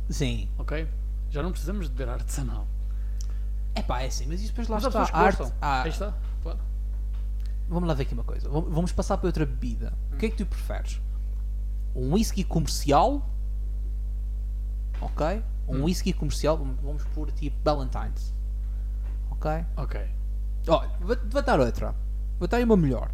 Sim. 0.09 0.49
Ok? 0.57 0.87
Já 1.29 1.43
não 1.43 1.51
precisamos 1.51 1.87
de 1.89 1.93
beber 1.95 2.11
artesanal. 2.11 2.67
É 3.73 3.81
pá, 3.81 4.01
é 4.01 4.07
assim, 4.07 4.25
mas 4.27 4.39
isso 4.41 4.51
depois 4.51 4.67
lá 4.69 4.75
Mas 4.77 4.85
está. 4.85 5.01
A 5.01 5.19
arte, 5.21 5.53
ah, 5.61 5.81
Aí 5.83 5.89
está. 5.89 6.13
Claro. 6.41 6.59
vamos 7.67 7.87
lá 7.89 7.93
ver 7.93 8.03
aqui 8.03 8.13
uma 8.13 8.23
coisa. 8.23 8.47
Vam- 8.49 8.69
Vamos 8.69 8.91
passar 8.93 9.17
para 9.17 9.27
outra 9.27 9.45
bebida. 9.45 9.93
O 10.13 10.17
que 10.17 10.27
é 10.27 10.29
que 10.29 10.37
tu 10.37 10.45
preferes? 10.45 11.01
Um 11.93 12.13
whisky 12.13 12.43
comercial? 12.43 13.29
Ok? 15.05 15.41
Um 15.67 15.77
Hum. 15.77 15.83
whisky 15.85 16.13
comercial, 16.13 16.57
vamos- 16.57 17.03
por 17.13 17.31
tipo 17.31 17.55
Valentine's. 17.63 18.33
Ok? 19.31 19.51
Ok. 19.77 19.99
Olha, 20.67 20.89
vou, 21.01 21.15
vou 21.29 21.41
dar 21.41 21.59
outra. 21.59 21.95
Vou 22.39 22.47
dar 22.47 22.61
uma 22.63 22.75
melhor. 22.77 23.09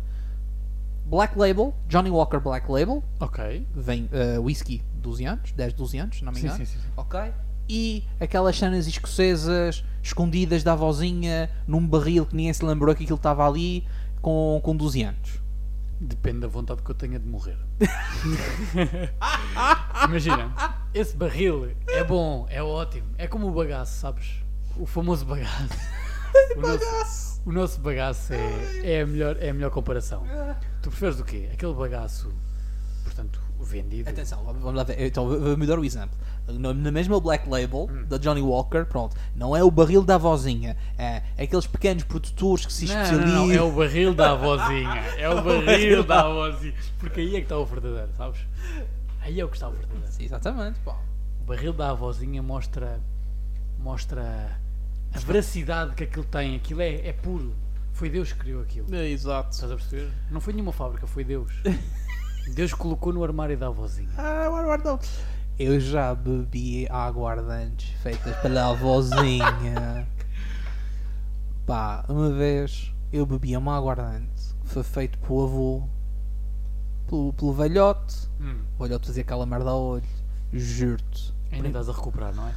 Black 1.05 1.37
Label, 1.37 1.73
Johnny 1.87 2.09
Walker 2.09 2.39
Black 2.39 2.71
Label, 2.71 3.03
Ok. 3.19 3.67
vem 3.75 4.05
uh, 4.37 4.41
whisky 4.41 4.81
12 4.95 5.25
anos, 5.25 5.51
10, 5.51 5.73
12 5.73 5.97
anos, 5.97 6.17
se 6.17 6.23
não 6.23 6.31
me 6.31 6.39
engano. 6.39 6.57
sim, 6.57 6.65
sim, 6.65 6.79
sim. 6.79 6.87
Ok? 6.95 7.19
e 7.73 8.03
aquelas 8.19 8.57
cenas 8.57 8.85
escocesas 8.85 9.85
escondidas 10.03 10.61
da 10.61 10.73
avózinha 10.73 11.49
num 11.65 11.85
barril 11.87 12.25
que 12.25 12.35
ninguém 12.35 12.51
se 12.51 12.65
lembrou 12.65 12.93
que 12.93 13.03
aquilo 13.03 13.15
estava 13.15 13.47
ali 13.47 13.87
com, 14.21 14.59
com 14.61 14.75
12 14.75 15.03
anos. 15.03 15.40
Depende 16.03 16.39
da 16.39 16.47
vontade 16.47 16.81
que 16.81 16.89
eu 16.89 16.95
tenha 16.95 17.19
de 17.19 17.27
morrer. 17.27 17.59
Imagina, 20.03 20.51
esse 20.95 21.15
barril 21.15 21.75
é 21.89 22.03
bom, 22.03 22.47
é 22.49 22.61
ótimo. 22.61 23.05
É 23.19 23.27
como 23.27 23.47
o 23.47 23.51
bagaço, 23.51 23.99
sabes? 23.99 24.43
O 24.77 24.87
famoso 24.87 25.25
bagaço. 25.25 25.69
O 26.55 26.61
nosso, 26.61 27.41
o 27.45 27.51
nosso 27.51 27.81
bagaço 27.81 28.31
é, 28.31 28.93
é, 28.93 29.01
a 29.01 29.05
melhor, 29.05 29.35
é 29.41 29.49
a 29.49 29.53
melhor 29.53 29.69
comparação. 29.69 30.23
Tu 30.81 30.89
preferes 30.89 31.19
o 31.19 31.25
quê? 31.25 31.49
Aquele 31.51 31.73
bagaço, 31.73 32.33
portanto, 33.03 33.41
vendido. 33.65 34.09
Atenção, 34.09 34.43
vamos 34.43 34.73
lá 34.73 34.83
ver. 34.83 34.99
Então, 35.05 35.27
vou-me 35.27 35.65
dar 35.65 35.79
o 35.79 35.85
exemplo. 35.85 36.17
Na 36.47 36.91
mesma 36.91 37.19
Black 37.19 37.47
Label 37.49 37.87
da 38.07 38.17
Johnny 38.17 38.41
Walker, 38.41 38.85
pronto, 38.85 39.15
não 39.35 39.55
é 39.55 39.63
o 39.63 39.71
barril 39.71 40.03
da 40.03 40.15
avózinha, 40.15 40.75
é, 40.97 41.21
é 41.37 41.43
aqueles 41.43 41.67
pequenos 41.67 42.03
produtores 42.03 42.65
que 42.65 42.73
se 42.73 42.85
Não, 42.87 43.01
especializam. 43.01 43.35
não, 43.35 43.47
não, 43.47 43.53
é 43.53 43.61
o 43.61 43.71
barril 43.71 44.13
da 44.13 44.31
avózinha. 44.31 44.99
É 45.17 45.29
o 45.29 45.35
barril 45.41 46.03
da 46.03 46.21
avózinha. 46.21 46.73
Porque 46.99 47.21
aí 47.21 47.35
é 47.35 47.39
que 47.39 47.45
está 47.45 47.57
o 47.57 47.65
verdadeiro, 47.65 48.09
sabes? 48.17 48.39
Aí 49.21 49.39
é 49.39 49.45
o 49.45 49.47
que 49.47 49.55
está 49.55 49.67
o 49.69 49.71
verdadeiro. 49.71 50.07
Sim, 50.11 50.25
Exatamente, 50.25 50.79
pá. 50.79 50.97
O 51.41 51.45
barril 51.45 51.73
da 51.73 51.91
avózinha 51.91 52.41
mostra 52.41 52.99
mostra 53.79 54.59
a 55.13 55.19
veracidade 55.19 55.93
que 55.95 56.03
aquilo 56.03 56.25
tem. 56.25 56.55
Aquilo 56.55 56.81
é, 56.81 57.07
é 57.07 57.13
puro. 57.13 57.53
Foi 57.93 58.09
Deus 58.09 58.31
que 58.31 58.39
criou 58.39 58.61
aquilo. 58.61 58.93
É, 58.95 59.09
exato. 59.09 59.51
Estás 59.51 59.71
a 59.71 59.75
perceber? 59.75 60.09
Não 60.29 60.39
foi 60.41 60.53
nenhuma 60.53 60.71
fábrica, 60.71 61.05
foi 61.05 61.23
Deus. 61.23 61.51
Deus 62.53 62.73
colocou 62.73 63.13
no 63.13 63.23
armário 63.23 63.57
da 63.57 63.67
avózinha. 63.67 64.09
Ah, 64.17 64.45
aguardão. 64.45 64.99
Eu 65.59 65.79
já 65.79 66.13
bebi 66.15 66.87
aguardantes 66.89 67.89
feitas 68.01 68.35
pela 68.37 68.69
avózinha. 68.71 70.07
Pá, 71.65 72.03
uma 72.09 72.31
vez 72.31 72.91
eu 73.13 73.25
bebia 73.25 73.59
uma 73.59 73.77
aguardante 73.77 74.55
que 74.63 74.69
foi 74.69 74.83
feito 74.83 75.17
pelo 75.19 75.43
avô, 75.43 75.83
pelo, 77.07 77.33
pelo 77.33 77.53
velhote. 77.53 78.27
Hum, 78.39 78.61
O 78.77 78.83
velhote 78.83 79.07
fazia 79.07 79.21
aquela 79.23 79.45
merda 79.45 79.69
ao 79.69 79.81
olho. 79.81 80.03
Juro-te. 80.51 81.33
ainda 81.51 81.67
estás 81.67 81.87
a 81.89 81.93
recuperar, 81.93 82.33
não 82.35 82.47
é? 82.47 82.53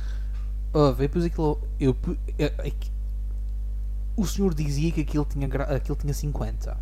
Ouve, 0.72 1.02
depois 1.06 1.24
aquilo. 1.24 1.60
Eu, 1.78 1.94
pu- 1.94 2.16
é- 2.38 2.52
é 2.58 2.70
que- 2.70 2.90
o 4.16 4.26
senhor 4.26 4.54
dizia 4.54 4.90
que 4.90 5.02
aquilo 5.02 5.24
tinha, 5.24 5.46
aquilo 5.46 5.96
tinha 5.96 6.12
50. 6.14 6.76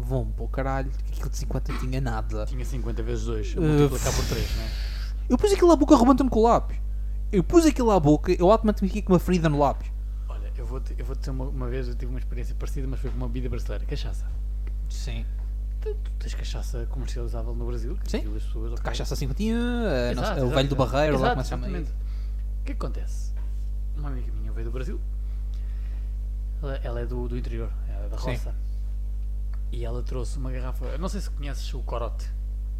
Vão 0.00 0.26
para 0.30 0.44
o 0.44 0.48
caralho, 0.48 0.90
aquilo 1.08 1.28
de 1.28 1.36
50 1.36 1.72
tinha 1.78 2.00
nada. 2.00 2.46
Tinha 2.46 2.64
50 2.64 3.02
vezes 3.02 3.24
2, 3.24 3.54
Uh, 3.56 3.60
multiplicar 3.62 4.14
por 4.14 4.24
3, 4.24 4.56
não 4.56 4.62
é? 4.62 4.68
Eu 5.28 5.36
pus 5.38 5.52
aquilo 5.52 5.70
à 5.72 5.76
boca 5.76 5.94
arrebentando 5.94 6.30
com 6.30 6.40
o 6.40 6.42
lápis. 6.42 6.78
Eu 7.30 7.44
pus 7.44 7.66
aquilo 7.66 7.90
à 7.90 8.00
boca, 8.00 8.32
eu 8.32 8.50
automaticamente 8.50 8.90
fiquei 8.90 9.02
com 9.02 9.12
uma 9.12 9.18
ferida 9.18 9.48
no 9.48 9.58
lápis. 9.58 9.90
Olha, 10.28 10.50
eu 10.56 10.64
vou-te 10.64 10.94
eu 10.96 11.04
vou 11.04 11.14
dizer 11.14 11.30
uma, 11.30 11.44
uma 11.46 11.68
vez, 11.68 11.88
eu 11.88 11.94
tive 11.94 12.10
uma 12.10 12.18
experiência 12.18 12.54
parecida, 12.54 12.86
mas 12.88 13.00
foi 13.00 13.10
com 13.10 13.16
uma 13.16 13.26
bebida 13.26 13.48
brasileira. 13.50 13.84
Cachaça. 13.84 14.24
Sim. 14.88 15.26
Tu, 15.80 15.94
tu 15.94 16.10
tens 16.18 16.34
cachaça 16.34 16.86
comercializável 16.86 17.54
no 17.54 17.66
Brasil? 17.66 17.96
Que 18.04 18.10
Sim. 18.10 18.36
as 18.36 18.42
pessoas, 18.42 18.72
ok. 18.72 18.82
Cachaça 18.84 19.14
51, 19.14 19.54
é, 19.56 19.58
não 19.58 19.62
sei, 19.62 20.32
Exato, 20.32 20.40
o 20.40 20.44
exato, 20.44 20.54
velho 20.54 20.68
do 20.68 20.74
exato. 20.74 20.90
barreiro, 20.90 21.18
lá 21.18 21.32
Exato, 21.32 21.50
como 21.50 21.64
é 21.64 21.68
exatamente. 21.68 21.90
O 21.90 22.64
que 22.64 22.72
é 22.72 22.74
que 22.74 22.84
acontece? 22.84 23.32
Uma 23.96 24.08
amiga 24.08 24.32
minha 24.32 24.52
veio 24.52 24.64
do 24.64 24.72
Brasil. 24.72 25.00
Ela, 26.62 26.76
ela 26.82 27.00
é 27.00 27.06
do, 27.06 27.28
do 27.28 27.36
interior, 27.36 27.70
ela 27.88 28.06
é 28.06 28.08
da 28.08 28.18
Sim. 28.18 28.36
E 29.72 29.84
ela 29.84 30.02
trouxe 30.02 30.38
uma 30.38 30.50
garrafa. 30.50 30.84
eu 30.86 30.98
Não 30.98 31.08
sei 31.08 31.20
se 31.20 31.30
conheces 31.30 31.72
o 31.74 31.80
corote. 31.82 32.28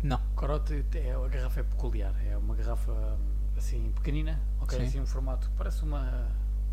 Não. 0.02 0.18
Corote 0.36 0.84
é 0.94 1.12
a 1.12 1.28
garrafa 1.28 1.60
é 1.60 1.62
peculiar. 1.62 2.14
É 2.26 2.36
uma 2.36 2.54
garrafa 2.54 2.92
assim 3.56 3.90
pequenina, 3.96 4.40
ok? 4.60 4.78
Sim. 4.78 4.84
Assim 4.86 5.00
um 5.00 5.06
formato. 5.06 5.50
Parece 5.56 5.82
uma, 5.82 6.28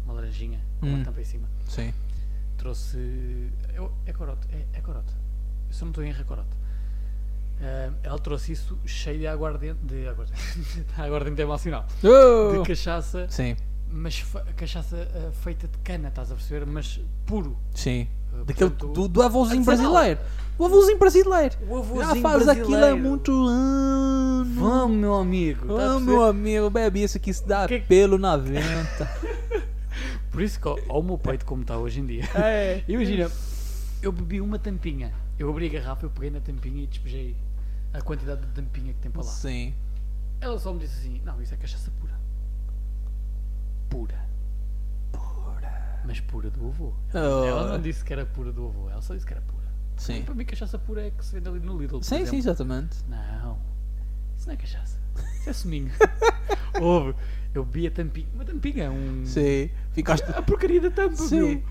uma 0.06 0.14
laranjinha 0.14 0.60
com 0.80 0.86
Hum. 0.88 0.96
uma 0.96 1.04
tampa 1.06 1.22
em 1.22 1.26
cima. 1.26 1.48
Sim. 1.68 1.94
Trouxe. 2.58 3.52
eu- 3.74 3.92
é 4.06 4.14
corote, 4.14 4.48
é, 4.52 4.66
é 4.78 4.82
corote. 4.82 5.14
Eu 5.68 5.74
só 5.74 5.86
não 5.86 5.92
estou 5.92 6.04
em 6.04 6.10
erro, 6.10 6.22
é 6.22 6.24
corote. 6.24 6.50
Ah, 7.62 7.92
ela 8.04 8.20
trouxe 8.20 8.52
isso 8.54 8.78
cheio 8.86 9.20
de 9.20 9.28
aguardente. 9.28 9.80
De 9.84 10.08
aguardente, 10.08 10.70
de 10.70 10.86
aguardente 11.02 11.42
é 11.42 11.46
mau 11.46 11.58
sinal. 11.58 11.86
De 12.02 12.68
cachaça, 12.68 13.28
Sim, 13.30 13.56
mas 13.90 14.24
cachaça 14.56 14.96
ah, 15.14 15.32
feita 15.32 15.68
de 15.68 15.78
cana, 15.80 16.10
estás 16.10 16.32
a 16.32 16.36
perceber? 16.36 16.66
Mas 16.66 17.00
puro. 17.26 17.58
sim. 17.74 18.08
Ah, 18.42 18.44
Daquele, 18.46 18.70
do, 18.70 19.08
do 19.08 19.22
avôzinho 19.22 19.60
artesanal. 19.62 19.92
brasileiro. 19.94 20.20
O 20.58 20.66
avôzinho 20.66 20.98
brasileiro. 20.98 21.56
O 21.68 21.74
Já 21.74 21.80
avôzinho 21.80 22.22
faz 22.22 22.48
aquilo 22.48 22.76
é 22.76 22.80
brasileiro. 22.80 22.98
muito 22.98 23.32
ano. 23.48 24.46
Vamos, 24.56 24.98
meu 24.98 25.16
amigo. 25.16 25.68
tá 25.68 25.74
Ah, 25.74 25.78
perceber? 25.90 26.06
meu 26.06 26.24
amigo, 26.24 26.70
bebe 26.70 27.04
isso 27.04 27.18
aqui 27.18 27.34
se 27.34 27.46
dá 27.46 27.68
Que- 27.68 27.80
pelo 27.80 28.18
na 28.18 28.38
venta. 28.38 29.10
Por 30.32 30.42
isso 30.42 30.60
que, 30.60 30.68
ó 30.68 31.00
o 31.00 31.04
meu 31.04 31.18
peito 31.18 31.46
como 31.46 31.62
está 31.62 31.78
hoje 31.78 32.00
em 32.02 32.06
dia. 32.06 32.24
é. 32.36 32.84
Imagina, 32.88 33.30
eu 34.02 34.12
bebi 34.12 34.40
uma 34.42 34.60
tampinha. 34.60 35.12
Eu 35.38 35.50
abri 35.50 35.66
a 35.68 35.70
garrafa, 35.70 36.06
eu 36.06 36.10
peguei 36.10 36.30
na 36.30 36.40
tampinha 36.40 36.84
e 36.84 36.88
despejei 36.88 37.36
a 37.94 38.00
quantidade 38.02 38.42
de 38.42 38.48
tampinha 38.54 38.94
que 38.94 39.00
tem 39.00 39.12
para 39.12 39.22
lá. 39.24 39.28
Sim. 39.30 39.74
Ela 40.40 40.58
só 40.60 40.72
me 40.74 40.80
disse 40.80 41.00
assim: 41.00 41.22
Não, 41.26 41.42
isso 41.42 41.54
é 41.54 41.58
cachaça 41.58 41.92
pura. 42.00 42.14
Pura. 43.90 44.25
Mas 46.06 46.20
pura 46.20 46.50
do 46.50 46.68
avô. 46.68 46.94
Oh. 47.14 47.18
Ela 47.18 47.72
não 47.74 47.82
disse 47.82 48.04
que 48.04 48.14
era 48.14 48.26
pura 48.26 48.52
do 48.52 48.68
avô, 48.68 48.90
ela 48.90 49.02
só 49.02 49.14
disse 49.14 49.26
que 49.26 49.34
era 49.34 49.42
pura. 49.42 49.66
Sim. 49.98 50.24
Para 50.24 50.36
mim, 50.36 50.46
cachaça 50.46 50.78
pura 50.78 51.08
é 51.08 51.12
que 51.12 51.24
se 51.26 51.34
vende 51.34 51.48
ali 51.48 51.60
no 51.60 51.78
Lidl. 51.78 52.02
Sim, 52.02 52.16
exemplo. 52.16 52.32
sim, 52.32 52.38
exatamente. 52.38 52.98
Não, 53.08 53.58
isso 54.38 54.48
não 54.48 54.54
é 54.54 54.58
cachaça. 54.58 55.00
Isso 55.40 55.50
é 55.50 55.54
suminho. 55.54 55.92
Houve. 56.80 57.16
Eu 57.54 57.64
bebi 57.64 57.88
a 57.88 57.92
tampinha. 57.92 58.28
Uma 58.34 58.44
tampinha, 58.44 58.92
um. 58.92 59.26
Sim. 59.26 59.70
Ficaste. 59.94 60.30
A 60.30 60.42
porcaria 60.42 60.82
da 60.82 60.92
tampa, 60.92 61.16
Sim. 61.16 61.40
meu. 61.40 61.64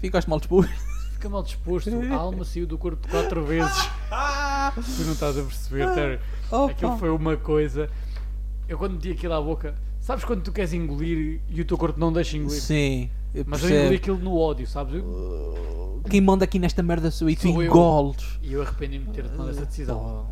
Ficaste 0.00 0.28
mal 0.28 0.38
disposto. 0.38 0.72
Fica 1.12 1.28
mal 1.28 1.42
disposto. 1.42 1.90
A 2.10 2.14
alma 2.14 2.44
saiu 2.44 2.66
do 2.66 2.78
corpo 2.78 3.06
quatro 3.08 3.44
vezes. 3.44 3.76
Tu 4.74 5.04
não 5.04 5.12
estás 5.12 5.38
a 5.38 5.42
perceber, 5.42 5.94
Terry. 5.94 6.20
Opa. 6.50 6.72
Aquilo 6.72 6.98
foi 6.98 7.10
uma 7.10 7.36
coisa. 7.36 7.88
Eu 8.68 8.78
quando 8.78 8.94
meti 8.94 9.12
aquilo 9.12 9.34
à 9.34 9.40
boca. 9.40 9.74
Sabes 10.00 10.24
quando 10.24 10.42
tu 10.42 10.52
queres 10.52 10.72
engolir 10.72 11.40
e 11.48 11.60
o 11.60 11.64
teu 11.64 11.76
corpo 11.76 11.98
não 11.98 12.12
deixa 12.12 12.36
engolir? 12.36 12.60
Sim. 12.60 13.10
Mas 13.46 13.62
eu 13.62 13.70
engoli 13.80 13.96
aquilo 13.96 14.18
no 14.18 14.36
ódio, 14.36 14.66
sabes? 14.66 14.94
Eu- 14.94 16.02
Quem 16.08 16.20
manda 16.20 16.44
aqui 16.44 16.58
nesta 16.58 16.82
merda 16.82 17.10
sou 17.10 17.28
eu 17.28 17.32
e 17.32 17.36
tu 17.36 17.48
engoles. 17.48 18.38
E 18.42 18.52
eu 18.52 18.62
arrependi-me 18.62 19.06
de 19.06 19.12
ter 19.12 19.28
tomado 19.28 19.50
essa 19.50 19.66
decisão. 19.66 20.28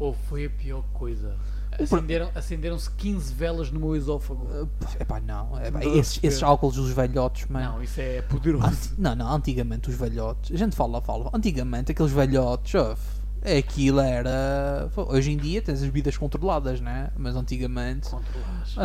Oh. 0.00 0.04
Ou 0.06 0.12
foi 0.12 0.46
a 0.46 0.50
pior 0.50 0.82
coisa. 0.94 1.36
Acenderam- 1.78 2.30
Acenderam-se 2.34 2.90
15 2.92 3.32
velas 3.34 3.70
no 3.70 3.78
meu 3.78 3.94
esófago. 3.94 4.44
Uh, 4.46 4.68
Epá, 4.98 5.20
não. 5.20 5.56
Epá, 5.62 5.78
Não 5.80 5.92
a 5.92 5.96
esses, 5.96 6.18
esses 6.22 6.42
álcools 6.42 6.74
dos 6.76 6.90
velhotes, 6.90 7.46
mano. 7.48 7.72
Não, 7.74 7.82
isso 7.82 8.00
é 8.00 8.22
poderoso. 8.22 8.94
Não, 8.98 9.14
não, 9.14 9.32
antigamente 9.32 9.88
os 9.90 9.94
velhotes. 9.94 10.52
A 10.54 10.58
gente 10.58 10.74
fala, 10.74 11.00
fala. 11.00 11.30
Antigamente 11.32 11.92
aqueles 11.92 12.10
velhotes, 12.10 12.74
ouve, 12.74 13.00
aquilo 13.44 14.00
era. 14.00 14.90
Hoje 14.96 15.32
em 15.32 15.36
dia 15.36 15.62
tens 15.62 15.80
as 15.80 15.84
bebidas 15.84 16.16
controladas, 16.16 16.80
né? 16.80 17.10
Mas 17.16 17.36
antigamente. 17.36 18.08
Controlares. 18.08 18.76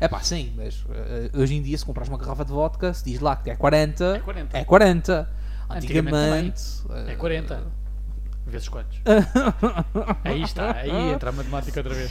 É 0.00 0.06
pá, 0.08 0.20
sim, 0.20 0.52
mas 0.56 0.84
eh, 0.90 1.30
hoje 1.34 1.54
em 1.54 1.62
dia 1.62 1.76
se 1.76 1.84
compras 1.84 2.08
uma 2.08 2.18
garrafa 2.18 2.44
de 2.44 2.52
vodka, 2.52 2.92
se 2.94 3.04
diz 3.04 3.20
lá 3.20 3.36
que 3.36 3.50
é 3.50 3.56
40, 3.56 4.16
É 4.16 4.20
40. 4.20 4.58
é 4.58 4.64
40. 4.64 5.30
Antigamente 5.70 6.82
Antigamente. 6.88 7.08
É 7.08 7.12
eh, 7.12 7.16
40. 7.16 7.62
Vezes 8.46 8.68
quantos? 8.68 8.98
aí 10.24 10.42
está, 10.42 10.72
aí 10.72 11.12
entra 11.12 11.30
a 11.30 11.32
matemática 11.32 11.80
outra 11.80 11.94
vez. 11.94 12.10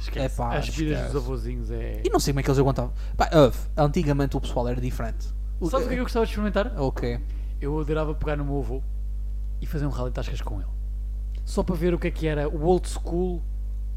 Esquece. 0.00 0.34
Epá, 0.34 0.56
As 0.56 0.68
bebidas 0.68 1.06
dos 1.12 1.16
avôzinhos 1.16 1.70
é. 1.70 2.02
E 2.04 2.10
não 2.10 2.20
sei 2.20 2.32
como 2.32 2.40
é 2.40 2.42
que 2.42 2.50
eles 2.50 2.58
aguentavam. 2.58 2.92
Pá, 3.16 3.30
antigamente 3.76 4.36
o 4.36 4.40
pessoal 4.40 4.68
era 4.68 4.80
diferente. 4.80 5.28
Sabes 5.62 5.86
o 5.86 5.88
que 5.88 5.94
é 5.94 5.94
que 5.94 6.00
eu 6.00 6.04
gostava 6.04 6.24
de 6.24 6.32
experimentar? 6.32 6.72
Ok. 6.78 7.20
Eu 7.60 7.78
adorava 7.78 8.14
pegar 8.14 8.36
no 8.36 8.44
meu 8.44 8.58
avô 8.58 8.82
e 9.60 9.66
fazer 9.66 9.86
um 9.86 9.90
rally 9.90 10.10
de 10.10 10.14
tascas 10.14 10.40
com 10.40 10.60
ele. 10.60 10.70
Só 11.44 11.62
para 11.62 11.74
ver 11.76 11.92
o 11.94 11.98
que 11.98 12.08
é 12.08 12.10
que 12.10 12.26
era 12.26 12.48
o 12.48 12.64
old 12.64 12.88
school 12.88 13.42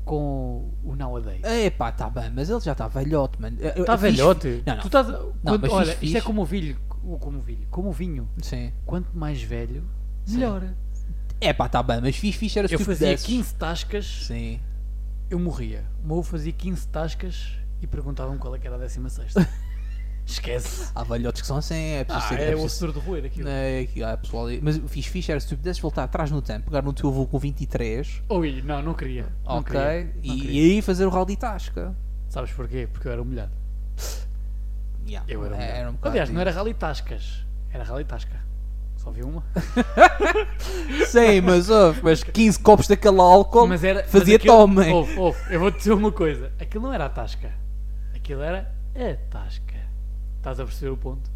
com 0.05 0.71
o 0.83 0.95
nowadays. 0.95 1.43
Epá, 1.43 1.91
tá 1.91 2.09
bem, 2.09 2.29
mas 2.29 2.49
ele 2.49 2.59
já 2.59 2.73
está 2.73 2.87
velhote, 2.87 3.41
mano. 3.41 3.57
Está 3.61 3.95
velhote? 3.95 4.63
Não, 4.65 4.75
não. 4.75 4.81
Tu 4.81 4.87
estás 4.87 5.09
a- 5.09 5.25
quando- 5.43 5.71
olha, 5.71 5.93
fixe, 5.93 6.05
isto 6.05 6.17
é 6.17 6.21
como 6.21 6.41
o 6.41 6.45
vinho. 6.45 6.77
Como 7.19 7.37
o 7.37 7.41
vinho. 7.41 7.67
Como 7.69 7.89
o 7.89 7.91
vinho. 7.91 8.29
Sim. 8.41 8.71
Quanto 8.85 9.15
mais 9.17 9.41
velho, 9.41 9.83
Sim. 10.25 10.35
melhor. 10.35 10.63
Epá, 11.39 11.67
tá 11.69 11.81
bem, 11.83 11.99
mas 12.01 12.15
fixe, 12.15 12.37
fixe 12.37 12.59
era 12.59 12.67
se 12.67 12.73
Eu 12.75 12.79
fazia 12.79 13.07
pudesses. 13.07 13.25
15 13.25 13.55
tascas, 13.55 14.05
Sim. 14.27 14.59
eu 15.29 15.37
morria. 15.39 15.83
O 16.03 16.07
meu 16.07 16.23
fazia 16.23 16.51
15 16.53 16.87
tascas 16.87 17.51
e 17.81 17.87
perguntavam 17.87 18.37
qual 18.37 18.55
é 18.55 18.59
que 18.59 18.65
era 18.67 18.75
a 18.75 18.79
16 18.79 19.33
Esquece. 20.25 20.89
Há 20.95 21.03
velhotes 21.03 21.41
que 21.41 21.47
são 21.47 21.57
assim, 21.57 21.75
é 21.95 22.03
preciso 22.03 22.25
Ah, 22.25 22.29
ser. 22.29 22.39
é, 22.39 22.43
é 22.43 22.45
o 22.55 22.59
preciso- 22.61 22.65
assessor 22.65 22.93
de 22.93 22.99
roer 22.99 23.25
aquilo. 23.25 23.47
É, 23.49 23.87
há 24.05 24.17
pessoal 24.17 24.47
Mas 24.61 24.77
o 24.77 24.87
fixe, 24.87 25.29
era 25.31 25.39
se 25.39 25.47
tu 25.47 25.57
pudesses 25.57 25.81
voltar 25.81 26.03
atrás 26.05 26.31
no 26.31 26.41
tempo, 26.41 26.65
pegar 26.65 26.81
no 26.81 26.93
teu 26.93 27.09
avô 27.09 27.25
com 27.27 27.37
23, 27.37 28.21
Oi, 28.29 28.61
não, 28.65 28.81
não 28.81 28.93
queria. 28.93 29.25
Não 29.45 29.57
ok? 29.57 29.73
queria, 29.73 30.03
não 30.23 30.35
e, 30.35 30.39
queria. 30.41 30.61
e 30.69 30.71
aí 30.75 30.81
fazer 30.81 31.05
o 31.05 31.09
rally 31.09 31.35
tasca. 31.35 31.93
Sabes 32.29 32.51
porquê? 32.51 32.87
Porque 32.91 33.07
eu 33.07 33.11
era 33.11 33.21
humilhado. 33.21 33.51
Yeah, 35.05 35.25
Eu 35.31 35.43
era 35.45 35.55
humilhado. 35.55 35.77
era 35.77 35.91
um 35.91 35.97
Aliás, 36.01 36.29
não 36.29 36.39
era 36.41 36.51
rally 36.51 36.73
tascas. 36.73 37.45
Era 37.71 37.83
rally 37.83 38.05
tasca. 38.05 38.41
Só 38.95 39.11
vi 39.11 39.21
uma. 39.23 39.43
Sim, 41.07 41.41
mas, 41.41 41.67
mas 42.01 42.23
15 42.23 42.59
copos 42.59 42.87
daquele 42.87 43.19
álcool 43.19 43.67
Mas 43.67 43.83
era, 43.83 44.03
fazia-te 44.05 44.47
mas 44.47 44.55
aquilo- 44.55 44.55
homem. 44.55 44.93
Ouve, 44.93 45.19
ouve, 45.19 45.37
eu 45.53 45.59
vou-te 45.59 45.77
dizer 45.79 45.91
uma 45.91 46.11
coisa. 46.11 46.51
Aquilo 46.59 46.85
não 46.85 46.93
era 46.93 47.05
a 47.05 47.09
tasca. 47.09 47.51
Aquilo 48.15 48.41
era 48.41 48.71
a 48.95 49.15
tasca. 49.29 49.72
Estás 50.43 50.59
a 50.59 50.65
perceber 50.65 50.91
o 50.91 50.97
ponto? 50.97 51.31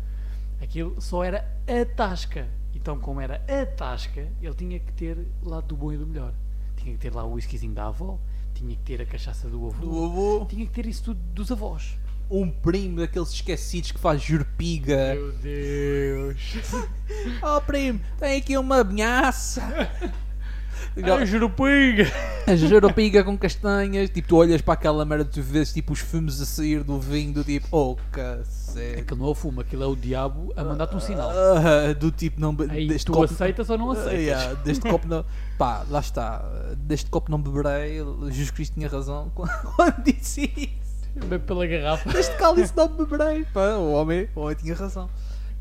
Aquilo 0.61 0.99
só 0.99 1.23
era 1.23 1.47
a 1.65 1.85
tasca. 1.95 2.45
Então, 2.75 2.99
como 2.99 3.21
era 3.21 3.41
a 3.47 3.65
tasca, 3.65 4.27
ele 4.41 4.53
tinha 4.53 4.77
que 4.79 4.91
ter 4.91 5.17
lá 5.41 5.61
do 5.61 5.77
bom 5.77 5.93
e 5.93 5.97
do 5.97 6.05
melhor. 6.05 6.33
Tinha 6.75 6.91
que 6.93 6.99
ter 6.99 7.15
lá 7.15 7.23
o 7.23 7.31
whiskyzinho 7.31 7.73
da 7.73 7.87
avó, 7.87 8.19
tinha 8.53 8.75
que 8.75 8.81
ter 8.83 9.01
a 9.01 9.05
cachaça 9.05 9.47
do 9.47 9.65
avô, 9.65 9.79
Do 9.85 10.03
avô. 10.03 10.45
tinha 10.49 10.65
que 10.65 10.73
ter 10.73 10.85
isso 10.85 11.03
tudo 11.05 11.19
dos 11.33 11.49
avós. 11.49 11.97
Um 12.29 12.51
primo 12.51 12.97
daqueles 12.97 13.29
esquecidos 13.31 13.93
que 13.93 13.97
faz 13.99 14.21
jurpiga. 14.21 15.15
Meu 15.15 15.31
Deus! 15.31 16.55
Oh 17.41 17.61
primo, 17.61 18.01
tem 18.19 18.37
aqui 18.37 18.57
uma 18.57 18.83
vinhaça. 18.83 19.61
Ai, 21.01 21.25
jurupiga! 21.25 22.11
A 22.45 22.55
jurpiga 22.57 23.23
com 23.23 23.37
castanhas. 23.37 24.09
Tipo, 24.09 24.27
tu 24.27 24.35
olhas 24.35 24.61
para 24.61 24.73
aquela 24.73 25.05
merda, 25.05 25.23
tu 25.23 25.41
vês 25.41 25.71
tipo 25.71 25.93
os 25.93 25.99
fumos 25.99 26.41
a 26.41 26.45
sair 26.45 26.83
do 26.83 26.99
vinho, 26.99 27.33
do 27.33 27.43
tipo, 27.45 27.67
oh 27.71 27.95
cacete. 28.11 28.56
Aquilo 28.99 29.19
não 29.19 29.27
é 29.27 29.29
o 29.29 29.35
fumo, 29.35 29.61
aquilo 29.61 29.83
é 29.83 29.85
o 29.85 29.95
diabo 29.95 30.51
a 30.55 30.63
mandar-te 30.63 30.95
um 30.95 30.99
sinal. 30.99 31.29
Ah, 31.31 31.93
do 31.93 32.11
tipo, 32.11 32.39
não 32.41 32.55
Aí 32.69 32.87
deste 32.87 33.05
tu 33.05 33.13
copo. 33.13 33.25
aceitas 33.25 33.69
ou 33.69 33.77
não 33.77 33.91
Ah, 33.91 33.93
aceitas? 33.93 34.19
yeah, 34.19 34.53
deste 34.55 34.81
copo 34.89 35.07
não. 35.07 35.25
Pá, 35.57 35.85
lá 35.89 35.99
está. 35.99 36.39
Deste 36.77 37.09
copo 37.09 37.31
não 37.31 37.41
beberei. 37.41 37.99
Jesus 38.27 38.51
Cristo 38.51 38.73
tinha 38.73 38.87
razão 38.89 39.31
quando 39.35 40.03
disse 40.03 40.51
isso. 40.57 40.97
Bebe 41.27 41.45
pela 41.45 41.65
garrafa. 41.65 42.11
Deste 42.11 42.35
cálice 42.37 42.73
não 42.77 42.87
beberei. 42.87 43.45
Pá, 43.45 43.75
o 43.75 43.91
homem, 43.93 44.29
o 44.35 44.41
homem 44.41 44.55
tinha 44.55 44.75
razão. 44.75 45.09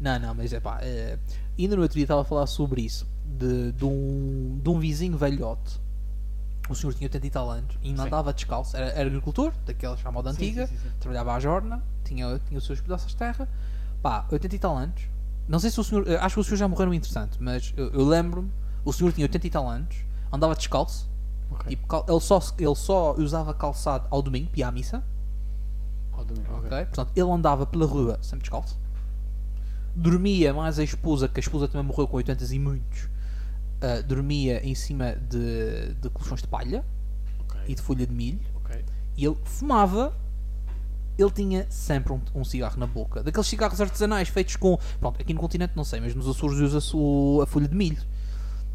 Não, 0.00 0.18
não, 0.18 0.34
mas 0.34 0.52
é 0.52 0.61
pá. 0.61 0.78
É, 0.82 1.18
ainda 1.59 1.76
no 1.76 1.82
outro 1.82 1.94
dia 1.94 2.04
estava 2.04 2.20
a 2.20 2.24
falar 2.24 2.46
sobre 2.46 2.82
isso. 2.82 3.07
De, 3.24 3.72
de, 3.72 3.84
um, 3.84 4.59
de 4.62 4.68
um 4.70 4.78
vizinho 4.78 5.16
velhote. 5.16 5.80
O 6.69 6.75
senhor 6.75 6.93
tinha 6.95 7.07
80 7.07 7.27
e 7.27 7.31
tal 7.31 7.51
anos 7.51 7.79
e 7.83 7.89
ainda 7.89 8.03
Sim. 8.03 8.09
andava 8.09 8.33
descalço. 8.33 8.77
Era, 8.77 8.87
era 8.87 9.09
agricultor, 9.09 9.53
daquela 9.64 9.97
chamada 9.97 10.31
antiga. 10.31 10.67
sim, 10.67 10.77
sim. 10.77 10.91
Trabalhava 10.99 11.35
à 11.35 11.41
jorna. 11.41 11.83
Tinha, 12.05 12.41
tinha 12.47 12.59
os 12.59 12.64
seus 12.67 12.81
pedaços 12.81 13.09
de 13.11 13.17
terra. 13.17 13.49
Pá, 14.03 14.27
80 14.31 14.57
e 14.57 14.59
tal 14.59 14.77
anos. 14.77 15.03
Não 15.49 15.59
sei 15.59 15.71
se 15.71 15.79
o 15.81 15.85
senhor. 15.85 16.09
eh, 16.09 16.17
Acho 16.17 16.35
que 16.37 16.41
o 16.41 16.45
senhor 16.45 16.57
já 16.57 16.67
morreu 16.69 16.87
no 16.87 16.95
interessante, 16.95 17.37
mas 17.41 17.73
eu, 17.77 17.89
eu 17.93 18.05
lembro-me. 18.05 18.51
O 18.85 18.93
senhor 18.93 19.12
tinha 19.12 19.25
80 19.25 19.47
e 19.47 19.51
tal 19.51 19.69
anos. 19.69 19.97
Andava 20.33 20.55
descalço. 20.55 21.09
Ok. 21.51 21.69
Tipo, 21.77 22.05
ele, 22.09 22.21
só, 22.21 22.41
ele 22.59 22.75
só 22.75 23.14
usava 23.14 23.55
calçado 23.55 24.07
ao 24.11 24.21
domingo, 24.21 24.51
ir 24.57 24.62
à 24.64 24.71
missa. 24.73 25.03
Ao 26.12 26.25
domingo, 26.25 26.53
ok. 26.55 26.67
Ok? 26.67 26.85
Portanto, 26.87 27.12
ele 27.14 27.31
andava 27.31 27.64
pela 27.67 27.87
rua 27.87 28.19
sempre 28.23 28.41
descalço. 28.41 28.77
Dormia 29.95 30.53
mais 30.53 30.79
a 30.79 30.85
esposa, 30.85 31.29
que 31.29 31.39
a 31.39 31.43
esposa 31.43 31.69
também 31.69 31.87
morreu 31.87 32.07
com 32.07 32.17
80 32.17 32.45
e 32.53 32.59
muitos. 32.59 33.09
Ah, 33.81 34.01
dormia 34.03 34.64
em 34.66 34.74
cima 34.74 35.14
de, 35.14 35.95
de 35.95 36.09
colchões 36.11 36.41
de 36.43 36.49
palha 36.49 36.85
Ok. 37.41 37.61
e 37.68 37.74
de 37.74 37.83
folha 37.83 38.07
de 38.07 38.12
milho. 38.12 38.41
ok. 38.57 38.85
E 39.16 39.24
ele 39.24 39.37
fumava. 39.45 40.14
Ele 41.18 41.31
tinha 41.31 41.66
sempre 41.70 42.12
um, 42.12 42.20
um 42.35 42.45
cigarro 42.45 42.79
na 42.79 42.87
boca. 42.87 43.22
Daqueles 43.22 43.47
cigarros 43.47 43.81
artesanais 43.81 44.29
feitos 44.29 44.57
com. 44.57 44.79
Pronto, 45.01 45.20
aqui 45.20 45.33
no 45.33 45.41
continente 45.41 45.72
não 45.74 45.83
sei, 45.85 45.99
mas 45.99 46.14
nos 46.14 46.29
Açores 46.29 46.59
usa-se 46.59 46.95
a 47.43 47.47
folha 47.47 47.66
de 47.66 47.74
milho. 47.74 48.03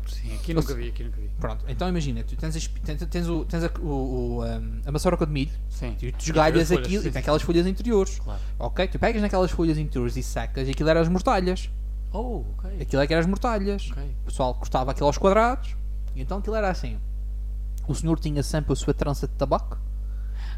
Sim, 0.08 0.34
aqui 0.34 0.54
nunca 0.54 0.74
vi, 0.74 0.90
aqui 0.90 1.04
nunca 1.04 1.22
vi. 1.22 1.30
Pronto, 1.40 1.64
então 1.68 1.88
imagina, 1.88 2.24
tu 2.24 2.36
tens, 2.36 2.68
tens, 2.84 3.06
tens 3.06 3.30
o, 3.30 3.46
tens 3.46 3.64
a, 3.64 3.72
o, 3.80 3.86
o, 3.88 4.44
um, 4.44 4.82
a 4.86 4.92
maçaroca 4.92 5.26
de 5.26 5.32
milho, 5.32 5.52
Sim. 5.70 5.96
tu, 5.98 6.12
tu 6.12 6.24
esgalhas 6.24 6.68
folhas, 6.68 6.72
aquilo 6.86 7.04
sim, 7.04 7.10
e 7.10 7.12
tem 7.12 7.20
aquelas 7.22 7.42
folhas 7.44 7.68
interiores. 7.68 8.20
Claro. 8.20 8.42
Ok? 8.60 8.88
Tu 8.88 9.00
pegas 9.00 9.22
naquelas 9.22 9.52
folhas 9.52 9.78
interiores 9.78 10.18
e 10.18 10.24
secas 10.24 10.68
e 10.68 10.72
aquilo 10.72 10.90
era 10.90 11.00
as 11.00 11.08
mortalhas. 11.08 11.70
Oh, 12.14 12.44
ok. 12.58 12.82
Aquilo 12.82 13.02
é 13.02 13.08
que 13.08 13.14
era 13.14 13.22
as 13.22 13.28
mortalhas. 13.28 13.90
Ok. 13.92 14.04
O 14.22 14.26
pessoal 14.26 14.54
cortava 14.54 14.92
aquilo 14.92 15.08
aos 15.08 15.18
quadrados 15.18 15.76
e 16.16 16.22
então 16.22 16.40
aquilo 16.40 16.56
era 16.56 16.70
assim. 16.70 16.98
O 17.88 17.96
senhor 17.96 18.20
tinha 18.20 18.44
sempre 18.44 18.74
a 18.74 18.76
sua 18.76 18.94
trança 18.94 19.28
de 19.28 19.34
tabaco, 19.34 19.78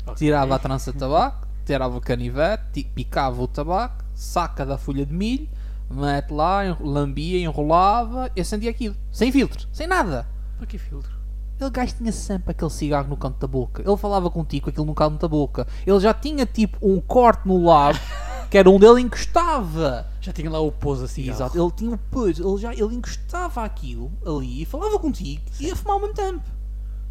Ok. 0.02 0.16
tirava 0.16 0.56
a 0.56 0.60
trança 0.60 0.92
de 0.92 0.98
tabaco, 0.98 1.48
tirava 1.66 1.96
o 1.98 2.02
canivete, 2.02 2.84
picava 2.84 3.42
o 3.42 3.48
tabaco, 3.48 4.04
saca 4.14 4.66
da 4.66 4.78
folha 4.78 5.06
de 5.06 5.14
milho, 5.14 5.48
mete 5.90 6.32
lá, 6.32 6.62
lambia, 6.82 7.40
enrolava 7.40 8.30
e 8.36 8.42
acendia 8.42 8.70
aquilo. 8.70 8.96
Sem 9.12 9.32
filtro, 9.32 9.68
sem 9.72 9.88
nada. 9.88 10.28
Para 10.58 10.68
que 10.68 10.78
filtro? 10.78 11.12
Ele 11.60 11.70
gajo 11.70 11.96
tinha 11.96 12.12
sempre 12.12 12.52
aquele 12.52 12.70
cigarro 12.72 13.08
no 13.08 13.16
canto 13.16 13.40
da 13.40 13.48
boca. 13.48 13.82
Ele 13.88 13.98
falava 13.98 14.30
contigo 14.30 14.66
com 14.66 14.70
aquilo 14.72 14.86
no 14.86 14.94
canto 14.96 15.20
da 15.22 15.28
boca. 15.28 15.66
Ele 15.86 16.00
já 16.00 16.14
tinha 16.14 16.46
tipo 16.46 16.78
um 16.82 17.00
corte 17.00 17.48
no 17.48 17.64
lábio 17.64 18.02
que 18.54 18.58
era 18.60 18.70
onde 18.70 18.86
ele 18.86 19.02
encostava. 19.02 20.06
Já 20.22 20.32
tinha 20.32 20.48
lá 20.48 20.60
o 20.60 20.72
pouso 20.72 21.06
assim. 21.06 21.28
Exato, 21.28 21.60
ele 21.60 21.72
tinha 21.72 21.96
o 21.96 21.98
peso, 21.98 22.48
ele 22.48 22.62
já 22.62 22.72
ele 22.72 22.94
encostava 22.94 23.64
aquilo 23.64 24.12
ali 24.24 24.62
e 24.62 24.66
falava 24.66 25.00
contigo 25.00 25.42
e 25.60 25.66
ia 25.66 25.76
fumar 25.76 25.96
ao 25.96 26.02
mesmo 26.02 26.14
tempo. 26.14 26.44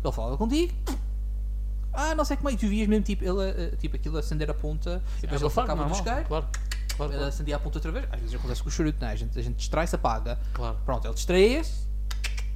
Ele 0.05 0.13
falava 0.13 0.37
contigo. 0.39 0.73
Ah, 1.93 2.15
não 2.15 2.25
sei 2.25 2.37
como 2.37 2.49
é. 2.49 2.55
Tu 2.55 2.69
vias 2.69 2.87
mesmo 2.87 3.05
tipo, 3.05 3.25
ele, 3.25 3.43
eh, 3.43 3.75
tipo 3.77 3.97
aquilo 3.97 4.19
acender 4.19 4.49
a 4.51 4.55
ponta 4.55 5.03
e 5.19 5.23
depois 5.23 5.43
ele 5.43 5.51
sacava 5.51 5.85
do 5.85 5.93
isqueiro. 5.93 6.25
Claro. 6.27 6.47
Claro, 6.97 7.11
Ele 7.11 7.19
claro. 7.19 7.25
acendia 7.25 7.57
a 7.57 7.59
ponta 7.59 7.79
outra 7.79 7.91
vez. 7.91 8.07
Às 8.13 8.21
vezes 8.21 8.35
acontece 8.37 8.63
com 8.63 8.69
o 8.69 8.73
charuto, 8.73 9.05
né? 9.05 9.11
a 9.11 9.17
gente, 9.17 9.37
a 9.37 9.43
gente 9.43 9.57
distrai-se, 9.57 9.97
apaga. 9.97 10.39
claro. 10.53 10.77
Pronto, 10.85 11.09
ele 11.09 11.15
distraía-se, 11.15 11.89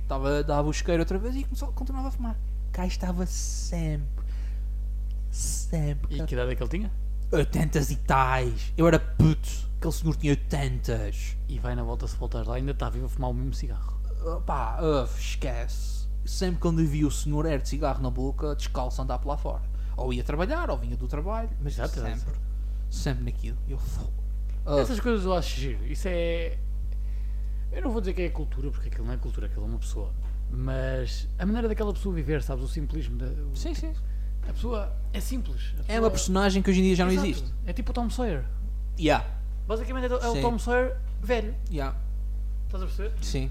dava, 0.06 0.44
dava 0.44 0.68
o 0.68 0.70
isqueiro 0.70 1.02
outra 1.02 1.18
vez 1.18 1.34
e 1.34 1.42
começou, 1.42 1.72
continuava 1.72 2.06
a 2.06 2.10
fumar. 2.12 2.36
Cá 2.70 2.86
estava 2.86 3.26
sempre, 3.26 4.24
sempre. 5.32 6.18
E 6.18 6.24
que 6.24 6.34
idade 6.34 6.52
é 6.52 6.54
que 6.54 6.62
ele 6.62 6.70
tinha? 6.70 7.05
80 7.32 7.78
e 7.78 7.96
tais. 7.96 8.72
Eu 8.76 8.86
era 8.86 8.98
puto, 8.98 9.48
aquele 9.78 9.92
senhor 9.92 10.16
tinha 10.16 10.32
80. 10.32 11.10
E 11.48 11.58
vai 11.58 11.74
na 11.74 11.82
volta 11.82 12.06
se 12.06 12.16
voltares 12.16 12.46
lá, 12.46 12.56
ainda 12.56 12.72
está 12.72 12.88
vivo 12.88 13.06
a 13.06 13.08
fumar 13.08 13.30
o 13.30 13.34
mesmo 13.34 13.54
cigarro. 13.54 13.96
Pá, 14.44 14.78
esquece. 15.18 16.06
Sempre 16.24 16.60
quando 16.60 16.80
eu 16.80 16.86
via 16.86 17.06
o 17.06 17.10
senhor 17.10 17.46
era 17.46 17.58
de 17.58 17.68
cigarro 17.68 18.02
na 18.02 18.10
boca, 18.10 18.54
descalço 18.56 19.00
andar 19.00 19.18
por 19.18 19.28
lá 19.28 19.36
fora. 19.36 19.62
Ou 19.96 20.12
ia 20.12 20.24
trabalhar, 20.24 20.70
ou 20.70 20.76
vinha 20.76 20.96
do 20.96 21.06
trabalho, 21.06 21.48
mas 21.60 21.74
Exato, 21.74 22.00
sempre, 22.00 22.34
sempre 22.90 23.24
naquilo. 23.24 23.56
Eu, 23.68 23.76
uf, 23.76 24.80
Essas 24.80 25.00
coisas 25.00 25.24
eu 25.24 25.32
acho 25.32 25.58
giro. 25.60 25.86
Isso 25.86 26.08
é. 26.08 26.58
Eu 27.72 27.82
não 27.82 27.90
vou 27.90 28.00
dizer 28.00 28.14
que 28.14 28.22
é 28.22 28.28
cultura, 28.28 28.70
porque 28.70 28.88
aquilo 28.88 29.06
não 29.06 29.14
é 29.14 29.16
cultura, 29.16 29.46
aquilo 29.46 29.64
é 29.64 29.68
uma 29.68 29.78
pessoa. 29.78 30.12
Mas 30.50 31.28
a 31.38 31.46
maneira 31.46 31.68
daquela 31.68 31.92
pessoa 31.92 32.14
viver, 32.14 32.42
sabes? 32.42 32.64
O 32.64 32.68
simplismo. 32.68 33.16
Da, 33.16 33.26
sim, 33.54 33.74
sim. 33.74 33.92
A 34.48 34.52
pessoa 34.52 34.92
é 35.12 35.20
simples. 35.20 35.72
É 35.78 35.82
pessoa- 35.82 36.00
uma 36.00 36.10
personagem 36.10 36.62
que 36.62 36.70
hoje 36.70 36.80
em 36.80 36.82
dia 36.84 36.96
já 36.96 37.04
não 37.04 37.12
Exato. 37.12 37.28
existe. 37.28 37.54
É 37.66 37.72
tipo 37.72 37.90
o 37.90 37.94
Tom 37.94 38.08
Sawyer. 38.10 38.44
Yeah, 38.98 39.24
Basicamente 39.66 40.04
é, 40.04 40.08
é 40.14 40.28
o 40.28 40.32
Sim. 40.32 40.40
Tom 40.42 40.58
Sawyer 40.58 40.96
velho. 41.20 41.54
yeah. 41.70 41.96
Estás 42.66 42.82
a 42.82 42.86
perceber? 42.86 43.12
Sim. 43.22 43.50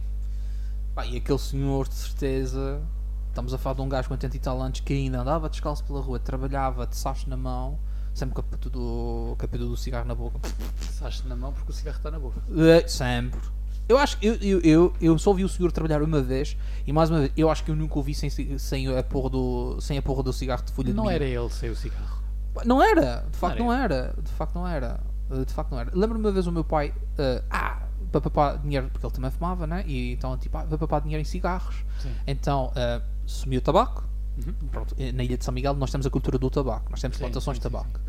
Pá, 0.95 1.05
e 1.05 1.17
aquele 1.17 1.39
senhor, 1.39 1.87
de 1.87 1.93
certeza. 1.93 2.81
Estamos 3.29 3.53
a 3.53 3.57
falar 3.57 3.75
de 3.75 3.81
um 3.81 3.89
gajo 3.89 4.07
com 4.07 4.13
80 4.13 4.35
e 4.35 4.39
tal 4.39 4.61
anos 4.61 4.79
que 4.79 4.93
ainda 4.93 5.19
andava 5.19 5.49
descalço 5.49 5.83
pela 5.83 5.99
rua, 5.99 6.17
trabalhava 6.19 6.87
de 6.87 6.95
sacho 6.95 7.29
na 7.29 7.35
mão, 7.35 7.77
sempre 8.13 8.33
com 8.33 8.39
a 8.39 8.43
puta 8.43 8.69
do, 8.69 9.35
com 9.37 9.45
a 9.45 9.47
puta 9.47 9.57
do 9.57 9.75
cigarro 9.75 10.07
na 10.07 10.15
boca. 10.15 10.39
Saste 10.79 11.27
na 11.27 11.35
mão 11.35 11.51
porque 11.51 11.69
o 11.71 11.75
cigarro 11.75 11.97
está 11.97 12.09
na 12.09 12.17
boca. 12.17 12.39
Eh, 12.57 12.87
sempre. 12.87 13.41
Eu 13.87 13.97
acho 13.97 14.17
que 14.17 14.25
eu, 14.25 14.35
eu, 14.35 14.61
eu, 14.61 14.93
eu 14.99 15.17
só 15.19 15.31
vi 15.33 15.43
o 15.43 15.49
senhor 15.49 15.71
trabalhar 15.71 16.01
uma 16.01 16.21
vez 16.21 16.57
e 16.87 16.91
mais 16.91 17.09
uma 17.09 17.19
vez, 17.19 17.31
eu 17.37 17.49
acho 17.49 17.63
que 17.63 17.71
eu 17.71 17.75
nunca 17.75 17.99
o 17.99 18.01
vi 18.01 18.15
sem, 18.15 18.29
sem, 18.29 18.97
a, 18.97 19.03
porra 19.03 19.29
do, 19.29 19.79
sem 19.79 19.97
a 19.97 20.01
porra 20.01 20.23
do 20.23 20.33
cigarro 20.33 20.63
de 20.63 20.71
folha 20.71 20.87
de 20.87 20.93
Não 20.93 21.09
era 21.09 21.23
ele 21.23 21.49
sem 21.49 21.69
o 21.69 21.75
cigarro. 21.75 22.23
Não 22.65 22.81
era, 22.81 23.25
de 23.31 23.37
facto 23.37 23.59
Não 23.59 23.65
não 23.65 23.73
era. 23.73 23.95
era, 23.95 24.15
de 24.21 24.31
facto 24.31 24.55
não 24.55 24.67
era, 24.67 24.99
Uh, 25.29 25.45
de 25.45 25.53
facto 25.53 25.71
não 25.71 25.79
era. 25.79 25.91
Lembro-me 25.93 26.23
uma 26.25 26.31
vez 26.31 26.45
o 26.45 26.51
meu 26.51 26.63
pai, 26.63 26.89
uh, 26.89 27.43
ah, 27.49 27.81
para 28.11 28.21
papar 28.21 28.57
dinheiro, 28.59 28.89
porque 28.91 29.05
ele 29.05 29.13
também 29.13 29.31
fumava, 29.31 29.65
né? 29.65 29.83
E 29.87 30.13
então, 30.13 30.37
tipo, 30.37 30.57
ah, 30.57 30.63
para 30.63 30.77
papar 30.77 31.01
dinheiro 31.01 31.21
em 31.21 31.25
cigarros. 31.25 31.83
Sim. 31.99 32.11
Então, 32.27 32.67
uh, 32.67 33.01
sumiu 33.25 33.59
o 33.59 33.61
tabaco. 33.61 34.03
Uhum. 34.37 34.53
Pronto, 34.69 34.93
eh, 34.99 35.13
na 35.13 35.23
ilha 35.23 35.37
de 35.37 35.45
São 35.45 35.53
Miguel 35.53 35.73
nós 35.75 35.89
temos 35.89 36.05
a 36.05 36.09
cultura 36.09 36.37
do 36.37 36.49
tabaco, 36.49 36.91
nós 36.91 36.99
temos 36.99 37.15
Sim, 37.15 37.23
plantações 37.23 37.55
sim, 37.55 37.61
de 37.61 37.63
tabaco. 37.63 38.01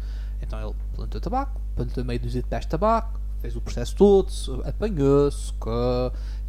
Então 0.42 0.60
ele 0.60 0.74
plantou 0.92 1.20
tabaco, 1.20 1.60
plantou 1.76 2.04
meio 2.04 2.18
dúzia 2.18 2.42
de 2.42 2.48
pés 2.48 2.62
de 2.62 2.68
tabaco, 2.68 3.20
fez 3.46 3.54
o 3.54 3.60
processo 3.60 3.94
todo, 3.94 4.28
apanhou-se, 4.64 5.52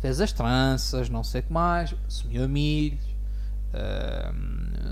fez 0.01 0.19
as 0.19 0.31
tranças, 0.33 1.09
não 1.09 1.23
sei 1.23 1.41
o 1.41 1.43
que 1.43 1.53
mais, 1.53 1.93
a 1.93 2.47
milho, 2.47 2.97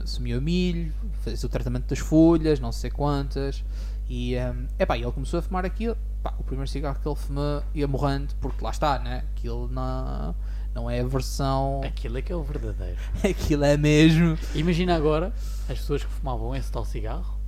sumiu 0.05 0.37
a 0.37 0.41
milho, 0.41 0.93
fez 1.23 1.43
o 1.43 1.49
tratamento 1.49 1.87
das 1.87 1.97
folhas, 1.97 2.59
não 2.59 2.71
sei 2.71 2.91
quantas, 2.91 3.63
e 4.07 4.37
ahm, 4.37 4.67
epá, 4.77 4.95
e 4.97 5.01
ele 5.01 5.11
começou 5.11 5.39
a 5.39 5.41
fumar 5.41 5.65
aquilo. 5.65 5.97
Pá, 6.21 6.33
o 6.37 6.43
primeiro 6.43 6.69
cigarro 6.69 6.99
que 7.01 7.07
ele 7.07 7.15
fumou 7.15 7.63
ia 7.73 7.87
morrendo, 7.87 8.35
porque 8.39 8.63
lá 8.63 8.69
está, 8.69 8.99
né? 8.99 9.23
Aquilo 9.35 9.67
não, 9.67 10.35
não 10.75 10.89
é 10.89 10.99
a 10.99 11.07
versão. 11.07 11.81
Aquilo 11.83 12.19
é 12.19 12.21
que 12.21 12.31
é 12.31 12.35
o 12.35 12.43
verdadeiro. 12.43 12.99
Aquilo 13.27 13.63
é 13.63 13.75
mesmo. 13.77 14.37
Imagina 14.53 14.95
agora 14.95 15.33
as 15.67 15.79
pessoas 15.79 16.03
que 16.03 16.11
fumavam 16.11 16.55
esse 16.55 16.71
tal 16.71 16.85
cigarro 16.85 17.39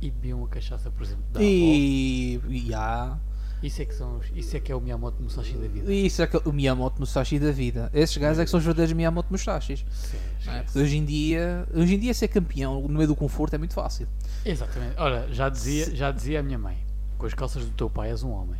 e 0.00 0.10
bebiam 0.10 0.44
a 0.44 0.48
cachaça, 0.48 0.90
por 0.90 1.02
exemplo, 1.02 1.24
da 1.32 1.40
avó. 1.40 1.46
E. 1.48 2.40
e 2.48 2.74
há. 2.74 3.18
Isso 3.62 3.82
é 3.82 3.84
que, 3.84 3.94
são, 3.94 4.20
isso 4.34 4.56
é, 4.56 4.60
que 4.60 4.72
é 4.72 4.74
o 4.74 4.80
Miyamoto 4.80 5.22
Musashi 5.22 5.52
da 5.54 5.68
vida. 5.68 5.92
Isso 5.92 6.22
é 6.22 6.26
que- 6.26 6.48
o 6.48 6.52
Miyamoto 6.52 6.98
Musashi 7.00 7.38
da 7.38 7.50
vida. 7.52 7.90
Esses 7.92 8.16
gajos 8.16 8.38
é 8.38 8.44
que 8.44 8.50
são 8.50 8.58
os 8.58 8.64
verdadeiros 8.64 8.92
Miyamoto 8.94 9.28
Musashis. 9.30 9.84
Sim, 9.92 10.16
é? 10.48 10.64
hoje 10.78 10.96
em 10.96 11.04
dia, 11.04 11.66
hoje 11.74 11.94
em 11.94 11.98
dia 11.98 12.14
ser 12.14 12.28
campeão 12.28 12.80
no 12.82 12.88
meio 12.96 13.08
do 13.08 13.14
conforto 13.16 13.54
é 13.54 13.58
muito 13.58 13.74
fácil. 13.74 14.08
Exatamente. 14.44 14.94
Olha, 14.96 15.28
já 15.32 15.48
dizia, 15.50 15.94
já 15.94 16.10
dizia 16.10 16.40
a 16.40 16.42
minha 16.42 16.58
mãe: 16.58 16.78
com 17.18 17.26
as 17.26 17.34
calças 17.34 17.64
do 17.64 17.70
teu 17.72 17.90
pai 17.90 18.08
és 18.10 18.22
um 18.22 18.30
homem. 18.30 18.58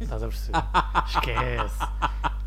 Estás 0.00 0.22
a 0.22 0.28
perceber? 0.28 0.58
Esquece. 1.08 1.74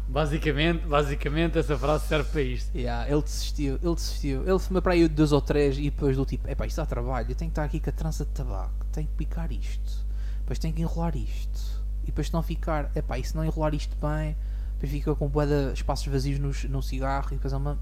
Basicamente, 0.07 0.85
basicamente 0.87 1.59
essa 1.59 1.77
frase 1.77 2.07
serve 2.07 2.29
para 2.31 2.41
isto. 2.41 2.75
Yeah, 2.75 3.07
ele 3.11 3.21
desistiu, 3.21 3.75
ele 3.81 3.93
desistiu. 3.95 4.41
Ele 4.47 4.57
fumou 4.57 4.81
para 4.81 4.93
aí 4.93 5.07
dois 5.07 5.31
ou 5.31 5.39
três 5.41 5.77
e 5.77 5.83
depois 5.83 6.17
do 6.17 6.25
tipo, 6.25 6.47
epá, 6.49 6.65
isto 6.65 6.77
dá 6.77 6.85
trabalho, 6.85 7.27
eu 7.29 7.35
tenho 7.35 7.49
que 7.49 7.53
estar 7.53 7.63
aqui 7.63 7.79
com 7.79 7.89
a 7.91 7.93
trança 7.93 8.25
de 8.25 8.31
tabaco, 8.31 8.85
tenho 8.91 9.07
que 9.07 9.13
picar 9.13 9.51
isto, 9.51 10.03
depois 10.39 10.57
tenho 10.57 10.73
que 10.73 10.81
enrolar 10.81 11.15
isto, 11.15 11.68
depois 12.09 12.27
se 12.27 12.33
não 12.33 12.41
ficar, 12.43 12.91
epá, 12.95 13.17
e 13.17 13.23
se 13.23 13.35
não 13.35 13.43
enrolar 13.45 13.73
isto 13.73 13.95
bem, 13.97 14.35
depois 14.73 14.91
fica 14.91 15.15
com 15.15 15.27
de 15.47 15.73
espaços 15.73 16.07
vazios 16.07 16.39
no, 16.39 16.51
no 16.69 16.81
cigarro 16.81 17.27
e 17.31 17.35
depois 17.35 17.53
é 17.53 17.57
uma. 17.57 17.77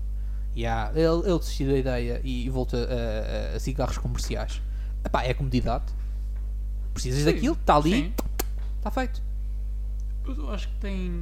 Yeah, 0.56 0.90
ele, 1.00 1.30
ele 1.30 1.38
desistiu 1.40 1.68
da 1.72 1.78
ideia 1.78 2.22
e, 2.24 2.46
volta 2.50 2.78
a, 2.78 3.54
a- 3.54 3.56
a 3.58 3.60
cigarros 3.60 3.98
comerciais. 4.00 4.62
Epá, 5.06 5.24
é 5.24 5.34
comodidade. 5.34 5.86
Precisas 6.94 7.20
Sim, 7.20 7.26
daquilo, 7.26 7.54
está 7.56 7.76
ali, 7.76 8.14
está 8.78 8.90
feito. 8.90 9.22
Eu 10.26 10.50
acho 10.52 10.68
que 10.68 10.76
tem, 10.80 11.14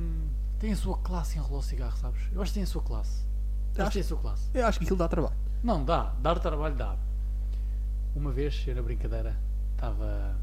tem 0.57 0.71
a 0.71 0.75
sua 0.77 0.97
classe 0.99 1.35
em 1.37 1.39
enrolar 1.41 1.59
o 1.59 1.63
cigarro, 1.63 1.97
sabes? 1.97 2.21
Eu 2.31 2.41
acho 2.41 2.51
que 2.51 2.55
tem 2.55 2.63
a 2.63 2.67
sua 2.67 2.81
classe. 2.81 3.25
Acho 3.73 3.81
Acho- 3.81 3.89
que 3.89 3.93
tem 3.95 4.01
a 4.01 4.05
sua 4.07 4.17
classe. 4.17 4.49
Eu 4.53 4.65
acho 4.65 4.79
que 4.79 4.85
aquilo 4.85 4.97
dá 4.97 5.07
trabalho. 5.09 5.35
Não, 5.61 5.83
dá. 5.83 6.13
Dar 6.21 6.39
trabalho 6.39 6.75
dá. 6.75 6.95
Uma 8.15 8.31
vez, 8.31 8.63
eu 8.65 8.73
na 8.75 8.81
brincadeira, 8.81 9.35
estava 9.73 10.37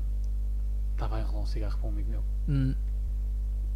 estava 0.93 1.17
a 1.17 1.21
enrolar 1.21 1.43
um 1.43 1.47
cigarro 1.47 1.79
para 1.79 1.87
um 1.89 1.93
amigo 1.93 2.11
meu. 2.11 2.25
Hum, 2.49 2.75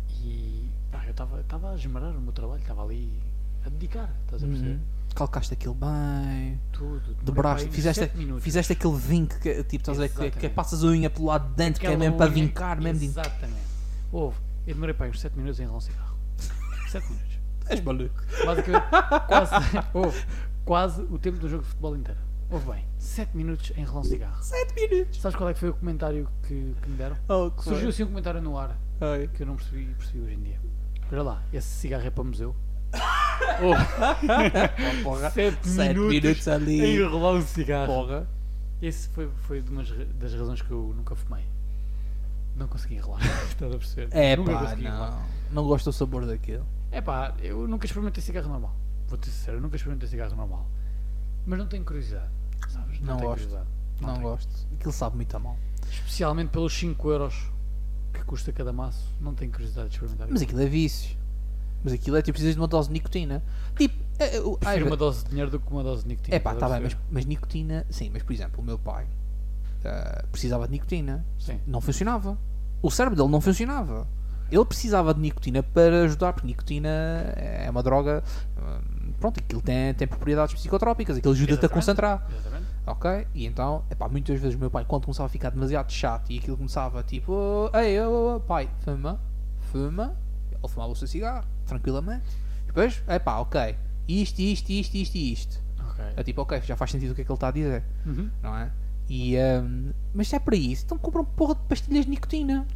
E 0.08 0.70
pá, 0.90 1.04
eu 1.04 1.10
estava 1.10 1.72
a 1.72 1.74
esmerar 1.74 2.16
o 2.16 2.20
meu 2.20 2.32
trabalho, 2.32 2.60
estava 2.60 2.82
ali 2.84 3.20
a 3.64 3.68
dedicar, 3.68 4.14
estás 4.24 4.42
a 4.42 4.46
perceber? 4.46 4.70
uhum. 4.70 4.80
Calcaste 5.14 5.54
aquilo 5.54 5.74
bem. 5.74 6.60
Tudo. 6.72 7.16
aí 7.46 7.70
fizeste, 7.70 8.10
fizeste 8.40 8.72
aquele 8.74 8.96
vinco 8.96 9.40
que, 9.40 9.64
tipo, 9.64 9.90
estás 9.90 9.98
a 9.98 10.08
que, 10.08 10.30
que 10.30 10.48
passas 10.50 10.84
a 10.84 10.88
unha 10.88 11.08
pelo 11.08 11.26
lado 11.26 11.48
de 11.48 11.54
dentro, 11.54 11.80
que 11.80 11.86
é 11.86 11.90
Aquela 11.90 12.04
mesmo 12.04 12.18
para 12.18 12.30
vincar, 12.30 12.80
mesmo 12.80 13.00
de. 13.00 13.06
Exatamente. 13.06 13.60
Houve. 14.12 14.36
Eu 14.66 14.74
demorei 14.74 14.94
para 14.94 15.08
uns 15.08 15.20
7 15.20 15.36
minutos 15.36 15.58
em 15.58 15.62
enrolar 15.62 15.78
um 15.78 15.80
cigarro. 15.80 16.16
7 16.90 17.06
minutos. 17.08 17.38
És 17.68 17.80
maluco. 17.80 18.22
Basicamente, 18.44 18.86
quase, 19.26 19.52
houve, 19.94 20.26
quase 20.64 21.02
o 21.02 21.18
tempo 21.18 21.38
do 21.38 21.48
jogo 21.48 21.62
de 21.62 21.68
futebol 21.70 21.96
inteiro. 21.96 22.20
Houve 22.50 22.72
bem. 22.72 22.84
7 22.98 23.36
minutos 23.36 23.72
em 23.76 23.84
um 23.88 24.02
cigarro. 24.04 24.42
7 24.42 24.74
minutos. 24.74 25.20
Sabes 25.20 25.36
qual 25.36 25.50
é 25.50 25.54
que 25.54 25.60
foi 25.60 25.70
o 25.70 25.74
comentário 25.74 26.28
que, 26.42 26.74
que 26.80 26.88
me 26.88 26.96
deram? 26.96 27.16
Oh, 27.28 27.50
que 27.50 27.62
Surgiu 27.64 27.80
foi? 27.82 27.88
assim 27.90 28.02
um 28.04 28.06
comentário 28.08 28.40
no 28.40 28.56
ar 28.58 28.76
Ai. 29.00 29.28
que 29.34 29.42
eu 29.42 29.46
não 29.46 29.56
percebi, 29.56 29.86
percebi 29.94 30.20
hoje 30.20 30.34
em 30.34 30.42
dia. 30.42 30.60
Olha 31.10 31.22
lá, 31.22 31.42
esse 31.52 31.66
cigarro 31.68 32.06
é 32.06 32.10
para 32.10 32.24
museu. 32.24 32.54
Oh, 33.60 35.02
porra. 35.04 35.30
7 35.30 35.68
Sete 35.68 35.88
minutos, 35.94 36.22
minutos 36.22 36.48
ali. 36.48 36.80
em 36.80 36.96
enrolar 36.96 37.34
um 37.34 37.42
cigarro. 37.42 37.86
Porra. 37.86 38.26
Esse 38.80 39.08
foi, 39.10 39.28
foi 39.42 39.60
de 39.60 39.70
umas 39.70 39.90
das 39.90 40.32
razões 40.34 40.62
que 40.62 40.70
eu 40.70 40.94
nunca 40.96 41.14
fumei. 41.14 41.44
Não 42.54 42.66
consegui 42.66 42.94
enrolar. 42.96 43.20
Estás 43.48 43.74
a 43.74 43.78
perceber? 43.78 44.08
É 44.16 44.36
nunca 44.36 44.52
pá, 44.52 44.74
enrolar. 44.74 45.10
não. 45.12 45.26
Não 45.52 45.68
gosto 45.68 45.86
do 45.86 45.92
sabor 45.92 46.24
daquilo. 46.26 46.66
É 46.90 47.00
pá, 47.02 47.34
eu 47.40 47.68
nunca 47.68 47.84
experimentei 47.86 48.22
cigarro 48.22 48.48
normal. 48.48 48.74
Vou-te 49.08 49.26
ser 49.26 49.32
sincero, 49.32 49.56
eu 49.58 49.60
nunca 49.60 49.76
experimentei 49.76 50.08
cigarro 50.08 50.34
normal. 50.34 50.66
Mas 51.44 51.58
não 51.58 51.66
tenho 51.66 51.84
curiosidade. 51.84 52.30
Sabes? 52.76 53.00
Não 53.00 53.16
tenho 53.16 53.28
gosto. 53.30 53.58
Não, 54.00 54.14
tenho. 54.14 54.20
gosto. 54.20 54.66
Aquilo 54.74 54.92
sabe 54.92 55.16
muito 55.16 55.36
a 55.36 55.38
mal. 55.40 55.56
Especialmente 55.90 56.50
pelos 56.50 56.72
5 56.76 57.10
euros 57.10 57.34
que 58.12 58.22
custa 58.24 58.52
cada 58.52 58.72
maço. 58.72 59.14
Não 59.20 59.34
tenho 59.34 59.50
curiosidade 59.52 59.88
de 59.88 59.94
experimentar. 59.94 60.28
Mas 60.30 60.42
aquilo. 60.42 60.60
é 60.60 60.66
vício. 60.66 61.16
Mas 61.84 61.92
aquilo 61.92 62.16
é 62.16 62.22
tipo, 62.22 62.32
precisas 62.34 62.54
de 62.54 62.60
uma 62.60 62.66
dose 62.66 62.88
de 62.88 62.94
nicotina. 62.94 63.42
Tipo, 63.76 63.94
é, 64.18 64.36
é, 64.36 64.40
o- 64.40 64.58
ai, 64.62 64.74
Prefiro 64.74 64.86
uma 64.86 64.96
dose 64.96 65.22
de 65.24 65.30
dinheiro 65.30 65.50
do 65.50 65.60
que 65.60 65.70
uma 65.70 65.82
dose 65.82 66.02
de 66.02 66.08
nicotina. 66.08 66.36
É 66.36 66.40
pá, 66.40 66.54
tá 66.54 66.68
bem, 66.68 66.80
mas, 66.80 66.96
mas 67.10 67.24
nicotina, 67.26 67.86
sim, 67.90 68.10
mas 68.12 68.22
por 68.22 68.32
exemplo, 68.32 68.60
o 68.60 68.64
meu 68.64 68.78
pai 68.78 69.06
ah, 69.84 70.24
precisava 70.32 70.66
de 70.66 70.72
nicotina, 70.72 71.24
Sim. 71.38 71.60
não 71.66 71.80
funcionava. 71.80 72.36
O 72.82 72.90
cérebro 72.90 73.16
dele 73.16 73.28
não 73.30 73.40
funcionava. 73.40 74.06
Ele 74.50 74.64
precisava 74.64 75.12
de 75.14 75.20
nicotina 75.20 75.62
para 75.62 76.04
ajudar, 76.04 76.32
porque 76.32 76.46
nicotina 76.46 76.88
é 77.36 77.68
uma 77.70 77.82
droga. 77.82 78.22
hum, 78.58 79.12
Pronto, 79.20 79.38
aquilo 79.40 79.60
tem, 79.62 79.94
tem 79.94 80.06
propriedades 80.08 80.54
psicotrópicas, 80.54 81.16
aquilo 81.16 81.32
ajuda-te 81.34 81.66
a 81.66 81.68
concentrar. 81.68 82.26
Exatamente. 82.30 82.65
Ok? 82.86 83.26
E 83.34 83.44
então, 83.46 83.84
epá, 83.90 84.08
muitas 84.08 84.38
vezes 84.40 84.54
o 84.56 84.60
meu 84.60 84.70
pai, 84.70 84.84
quando 84.86 85.04
começava 85.04 85.26
a 85.26 85.28
ficar 85.28 85.50
demasiado 85.50 85.90
chato 85.90 86.30
e 86.30 86.38
aquilo 86.38 86.56
começava 86.56 87.02
tipo, 87.02 87.32
"Oh, 87.32 87.76
ei, 87.76 88.00
oh, 88.00 88.36
oh, 88.36 88.40
pai, 88.40 88.70
fuma, 88.80 89.20
fuma, 89.72 90.16
ele 90.52 90.68
fumava 90.68 90.92
o 90.92 90.96
seu 90.96 91.08
cigarro, 91.08 91.44
tranquilamente. 91.66 92.24
Depois, 92.66 93.02
epá, 93.08 93.38
ok, 93.38 93.76
isto, 94.06 94.38
isto, 94.40 94.70
isto, 94.70 94.94
isto 94.94 95.14
e 95.16 95.32
isto. 95.32 95.60
Ok. 95.90 96.04
É 96.16 96.22
tipo, 96.22 96.42
ok, 96.42 96.60
já 96.62 96.76
faz 96.76 96.90
sentido 96.92 97.10
o 97.10 97.14
que 97.14 97.22
é 97.22 97.24
que 97.24 97.30
ele 97.30 97.36
está 97.36 97.48
a 97.48 97.52
dizer, 97.52 97.82
Uhum. 98.06 98.30
não 98.42 98.56
é? 98.56 98.70
E, 99.08 99.36
hum, 99.36 99.92
mas 100.14 100.28
se 100.28 100.36
é 100.36 100.38
para 100.38 100.54
isso, 100.56 100.84
então 100.84 100.96
compram 100.98 101.24
porra 101.24 101.54
de 101.54 101.60
pastilhas 101.62 102.04
de 102.04 102.10
nicotina. 102.10 102.66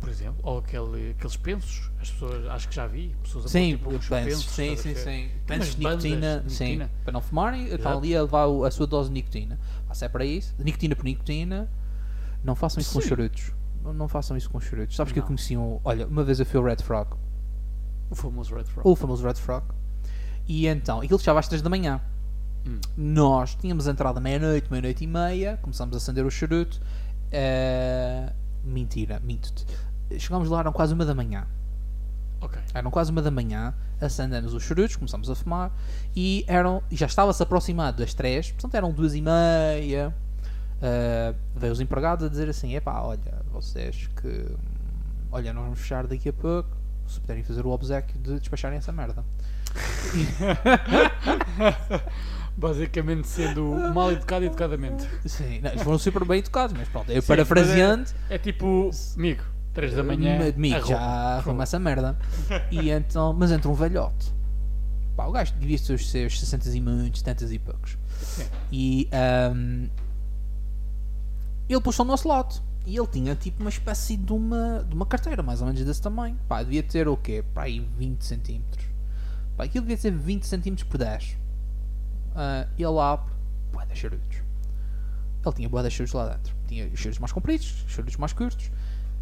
Por 0.00 0.08
exemplo, 0.08 0.40
ou 0.42 0.58
aquele, 0.58 1.10
aqueles 1.10 1.36
pensos, 1.36 1.90
as 2.00 2.10
pessoas, 2.10 2.46
acho 2.46 2.68
que 2.68 2.74
já 2.74 2.86
vi, 2.86 3.14
pessoas 3.22 3.44
a 3.44 3.48
pôr, 3.50 3.98
tipo, 3.98 4.08
pensos, 4.08 4.08
pensos, 4.08 4.44
sim, 4.46 4.76
sim, 4.76 4.94
sim. 4.94 5.30
Pensos 5.46 5.74
de 5.74 5.78
nicotina, 5.84 6.40
de 6.46 6.52
sim. 6.52 6.64
nicotina. 6.64 6.90
Para 7.04 7.12
não 7.12 7.20
fumarem, 7.20 7.64
estão 7.64 7.78
Exato. 7.78 7.98
ali 7.98 8.16
a 8.16 8.22
levar 8.22 8.46
a 8.66 8.70
sua 8.70 8.86
dose 8.86 9.10
de 9.10 9.14
nicotina. 9.14 9.60
Ah, 9.88 9.94
se 9.94 10.04
é 10.04 10.08
para 10.08 10.24
isso, 10.24 10.54
nicotina 10.58 10.96
por 10.96 11.04
nicotina, 11.04 11.70
não 12.42 12.54
façam 12.54 12.80
isso 12.80 12.94
com 12.94 13.00
Sim. 13.02 13.08
charutos. 13.08 13.52
Não, 13.84 13.92
não 13.92 14.08
façam 14.08 14.36
isso 14.36 14.48
com 14.48 14.58
charutos. 14.58 14.96
Sabes 14.96 15.12
que 15.12 15.18
eu 15.18 15.22
Não. 15.22 15.26
conheci 15.28 15.56
um. 15.56 15.78
Olha, 15.84 16.06
uma 16.06 16.24
vez 16.24 16.40
eu 16.40 16.46
fui 16.46 16.58
ao 16.58 16.64
Red 16.64 16.76
Frog, 16.82 17.10
O 18.10 18.14
famoso 18.14 18.54
Red 18.54 18.64
Frog. 18.64 18.88
o 18.88 18.96
famoso 18.96 19.26
Red 19.26 19.34
Frog, 19.34 19.64
e 20.48 20.66
então, 20.66 21.00
aquilo 21.00 21.18
fechava 21.18 21.38
às 21.40 21.46
3 21.48 21.60
da 21.62 21.68
manhã. 21.68 22.00
Hum. 22.66 22.78
Nós 22.96 23.54
tínhamos 23.54 23.86
entrado 23.86 24.16
à 24.18 24.20
meia-noite, 24.20 24.70
meia-noite 24.70 25.04
e 25.04 25.06
meia, 25.06 25.58
começámos 25.62 25.94
a 25.94 25.98
acender 25.98 26.24
o 26.24 26.30
charuto. 26.30 26.80
eh, 27.32 28.32
mentira, 28.64 29.20
minto-te. 29.20 29.64
Chegámos 30.18 30.48
lá, 30.48 30.60
eram 30.60 30.72
quase 30.72 30.94
uma 30.94 31.04
da 31.04 31.14
manhã. 31.14 31.46
Eram 32.72 32.90
quase 32.90 33.10
uma 33.10 33.20
da 33.20 33.30
manhã, 33.30 33.74
acendemos 34.00 34.54
os 34.54 34.62
charutos, 34.62 34.96
começámos 34.96 35.28
a 35.28 35.34
fumar 35.34 35.72
e 36.14 36.44
eram, 36.46 36.82
já 36.90 37.06
estava-se 37.06 37.42
aproximado 37.42 37.98
das 37.98 38.14
três, 38.14 38.52
portanto 38.52 38.74
eram 38.74 38.92
duas 38.92 39.14
e 39.14 39.20
meia. 39.20 40.14
Uh, 40.80 41.36
veio 41.54 41.72
os 41.72 41.80
empregados 41.80 42.24
a 42.24 42.28
dizer 42.28 42.48
assim: 42.48 42.74
epá, 42.74 43.02
olha, 43.02 43.42
vocês 43.52 44.08
que. 44.20 44.46
Olha, 45.30 45.52
nós 45.52 45.64
vamos 45.64 45.80
fechar 45.80 46.06
daqui 46.06 46.28
a 46.28 46.32
pouco. 46.32 46.70
Se 47.06 47.20
puderem 47.20 47.42
fazer 47.42 47.66
o 47.66 47.70
obsequio 47.70 48.18
de 48.20 48.38
despacharem 48.38 48.78
essa 48.78 48.92
merda. 48.92 49.24
Basicamente 52.56 53.26
sendo 53.26 53.64
mal 53.94 54.12
educado 54.12 54.44
educadamente. 54.44 55.08
Sim, 55.26 55.60
não, 55.60 55.70
eles 55.70 55.82
foram 55.82 55.98
super 55.98 56.24
bem 56.24 56.38
educados, 56.38 56.76
mas 56.76 56.88
pronto, 56.88 57.10
eu 57.10 57.20
Sim, 57.20 57.28
parafraseando. 57.28 58.10
É 58.28 58.38
tipo, 58.38 58.90
amigo, 59.16 59.42
3 59.72 59.94
da 59.94 60.02
manhã. 60.02 60.38
Amigo, 60.54 60.76
arruma. 60.76 60.88
já 60.88 61.00
arruma 61.00 61.62
essa 61.62 61.78
merda. 61.78 62.18
E 62.70 62.90
então, 62.90 63.32
mas 63.32 63.50
entra 63.50 63.68
um 63.68 63.74
velhote. 63.74 64.32
Pá, 65.16 65.26
o 65.26 65.32
gajo 65.32 65.54
devia 65.54 65.78
ser 65.78 65.94
os 65.94 66.10
seus 66.10 66.38
60 66.40 66.70
e 66.70 66.80
muitos, 66.80 67.20
70 67.20 67.54
e 67.54 67.58
poucos. 67.58 67.98
Sim. 68.22 68.46
E 68.72 69.08
ahm, 69.12 69.88
ele 71.68 71.80
pôs 71.80 71.98
ao 71.98 72.06
nosso 72.06 72.26
lado. 72.28 72.62
E 72.86 72.96
ele 72.96 73.06
tinha 73.06 73.34
tipo 73.36 73.60
uma 73.60 73.68
espécie 73.68 74.16
de 74.16 74.32
uma, 74.32 74.84
de 74.88 74.94
uma 74.94 75.04
carteira, 75.06 75.42
mais 75.42 75.60
ou 75.60 75.66
menos 75.66 75.84
desse 75.84 76.00
tamanho. 76.00 76.36
Pá, 76.48 76.62
devia 76.62 76.82
ter 76.82 77.06
o 77.06 77.16
quê? 77.16 77.44
Pá, 77.54 77.64
aí 77.64 77.80
20 77.98 78.24
centímetros. 78.24 78.86
Pá, 79.56 79.64
aquilo 79.64 79.84
devia 79.86 79.98
ter 79.98 80.10
20 80.10 80.44
centímetros 80.46 80.88
por 80.88 80.98
10. 80.98 81.36
Ah, 82.34 82.66
e 82.78 82.82
ele 82.82 82.98
abre, 82.98 83.32
bué 83.72 83.84
de 83.86 83.96
charutos. 83.96 84.38
Ele 85.44 85.54
tinha 85.54 85.68
bué 85.68 85.82
de 85.82 85.90
charutos 85.90 86.14
lá 86.14 86.28
dentro. 86.28 86.54
Tinha 86.66 86.86
os 86.86 86.98
charutos 86.98 87.18
mais 87.18 87.32
compridos, 87.32 87.84
os 87.86 87.92
charutos 87.92 88.16
mais 88.16 88.32
curtos. 88.32 88.70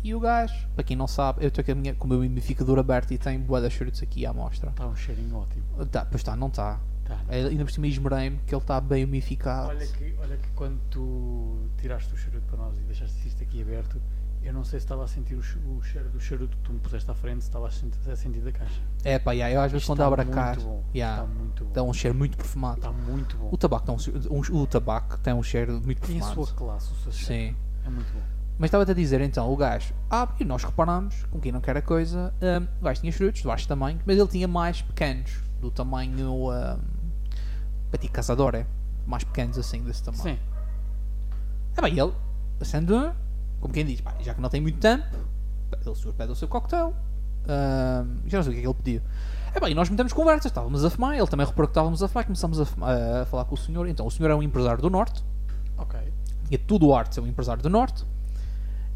E 0.02 0.14
o 0.14 0.20
gajo, 0.20 0.54
para 0.74 0.84
quem 0.84 0.96
não 0.96 1.06
sabe, 1.08 1.42
eu 1.44 1.48
estou 1.48 1.62
com, 1.64 1.72
a 1.72 1.74
minha, 1.74 1.94
com 1.94 2.06
o 2.06 2.08
meu 2.08 2.18
umidificador 2.20 2.78
aberto 2.78 3.10
e 3.12 3.18
tem 3.18 3.38
bué 3.38 3.60
de 3.60 3.68
charutos 3.70 4.02
aqui 4.02 4.24
à 4.24 4.32
mostra. 4.32 4.70
Está 4.70 4.86
um 4.86 4.94
cheirinho 4.96 5.36
ótimo. 5.36 5.64
Tá, 5.86 6.04
pois 6.04 6.20
está, 6.20 6.36
não 6.36 6.46
está. 6.48 6.78
Tá, 7.04 7.16
não. 7.26 7.34
É, 7.34 7.44
Ainda 7.46 7.64
por 7.64 7.70
cima 7.72 7.86
esmerei-me 7.88 8.38
que 8.46 8.54
ele 8.54 8.62
está 8.62 8.80
bem 8.80 9.04
umidificado. 9.04 9.68
Olha 9.68 9.86
que, 9.86 10.14
olha 10.20 10.36
que 10.36 10.48
quando 10.54 10.78
tu 10.90 11.58
tiraste 11.78 12.12
o 12.14 12.16
charuto 12.16 12.46
para 12.46 12.58
nós 12.58 12.78
e 12.78 12.82
deixaste 12.82 13.26
isto 13.26 13.42
aqui 13.42 13.60
aberto, 13.60 14.00
eu 14.42 14.52
não 14.52 14.62
sei 14.62 14.78
se 14.78 14.84
estava 14.86 15.02
a 15.04 15.08
sentir 15.08 15.34
o, 15.34 15.40
o 15.40 15.82
cheiro 15.82 16.08
do 16.10 16.20
charuto 16.20 16.56
que 16.56 16.62
tu 16.62 16.72
me 16.72 16.78
puseste 16.78 17.10
à 17.10 17.14
frente, 17.14 17.40
se 17.42 17.48
estava 17.48 17.66
a 17.66 17.70
sentir, 17.70 17.98
a 18.10 18.14
sentir 18.16 18.40
da 18.40 18.52
caixa. 18.52 18.80
É 19.02 19.18
pá, 19.18 19.32
yeah, 19.32 19.52
eu 19.52 19.60
às 19.60 19.72
vezes 19.72 19.84
quando 19.86 19.98
está 19.98 20.06
abro 20.06 20.20
a 20.20 20.24
muito 20.24 20.34
caixa, 20.36 20.60
bom. 20.60 20.84
yeah, 20.94 21.22
Está 21.24 21.34
muito 21.34 21.64
bom. 21.64 21.72
dá 21.72 21.82
um 21.82 21.92
cheiro 21.92 22.16
muito 22.16 22.36
perfumado. 22.36 22.76
Está 22.76 22.92
muito 22.92 23.36
bom. 23.36 23.48
O 23.50 23.56
tabaco, 23.56 23.84
tem 23.86 23.96
um, 24.30 24.36
um- 24.36 24.62
o 24.62 24.66
tabaco 24.66 25.18
tem 25.18 25.34
um 25.34 25.42
cheiro 25.42 25.72
muito 25.84 26.00
Tem 26.02 26.16
a 26.16 26.20
perfumado. 26.20 26.46
sua 26.46 26.54
classe, 26.54 26.92
o 26.92 26.96
seu 26.96 27.12
cheiro. 27.12 27.56
Sim. 27.56 27.56
É 27.84 27.90
muito 27.90 28.12
bom. 28.12 28.37
Mas 28.58 28.68
estava-te 28.68 28.90
a 28.90 28.94
dizer 28.94 29.20
então, 29.20 29.52
o 29.52 29.56
gajo 29.56 29.94
abre 30.10 30.36
e 30.40 30.44
nós 30.44 30.64
reparamos, 30.64 31.24
com 31.30 31.38
quem 31.38 31.52
não 31.52 31.60
quer 31.60 31.76
a 31.76 31.82
coisa, 31.82 32.34
hum, 32.42 32.66
o 32.80 32.84
gajo 32.84 33.00
tinha 33.00 33.12
charutos 33.12 33.40
de 33.42 33.46
baixo 33.46 33.68
tamanho, 33.68 34.00
mas 34.04 34.18
ele 34.18 34.26
tinha 34.28 34.48
mais 34.48 34.82
pequenos, 34.82 35.38
do 35.60 35.70
tamanho 35.70 36.32
um, 36.50 36.78
petit 37.90 38.08
caçador, 38.10 38.54
é? 38.56 38.66
Mais 39.06 39.22
pequenos 39.22 39.56
assim, 39.58 39.82
desse 39.84 40.02
tamanho. 40.02 40.22
Sim. 40.22 40.38
É 41.76 41.80
bem, 41.80 41.92
ele 41.98 42.12
um, 42.92 43.12
como 43.60 43.72
quem 43.72 43.86
diz, 43.86 44.00
pá, 44.00 44.14
já 44.20 44.34
que 44.34 44.40
não 44.40 44.48
tem 44.48 44.60
muito 44.60 44.78
tempo, 44.80 45.04
ele 45.84 45.94
só 45.94 46.10
pede 46.12 46.32
o 46.32 46.34
seu 46.34 46.48
cocktail. 46.48 46.92
Ahm, 47.48 48.18
já 48.26 48.38
não 48.38 48.42
sei 48.44 48.50
o 48.50 48.54
que 48.54 48.58
é 48.58 48.62
que 48.62 48.66
ele 48.68 48.74
pediu. 48.74 49.02
É 49.54 49.60
bem, 49.60 49.70
e 49.70 49.74
nós 49.74 49.88
metemos 49.88 50.12
conversas, 50.12 50.46
estávamos 50.46 50.84
a 50.84 50.90
fumar, 50.90 51.16
ele 51.16 51.26
também 51.28 51.46
reparou 51.46 51.68
que 51.68 51.70
estávamos 51.72 52.02
a 52.02 52.08
fumar, 52.08 52.24
começamos 52.24 52.60
a, 52.60 52.64
fumar- 52.66 52.96
a 53.22 53.24
falar 53.26 53.44
com 53.44 53.54
o 53.54 53.58
senhor. 53.58 53.86
Então, 53.88 54.04
o 54.06 54.10
senhor 54.10 54.30
é 54.30 54.34
um 54.34 54.42
empresário 54.42 54.82
do 54.82 54.90
Norte, 54.90 55.24
Ok. 55.78 55.98
tinha 56.48 56.58
tudo 56.58 56.88
o 56.88 56.94
arte 56.94 57.14
ser 57.14 57.20
um 57.20 57.26
empresário 57.26 57.62
do 57.62 57.70
Norte, 57.70 58.04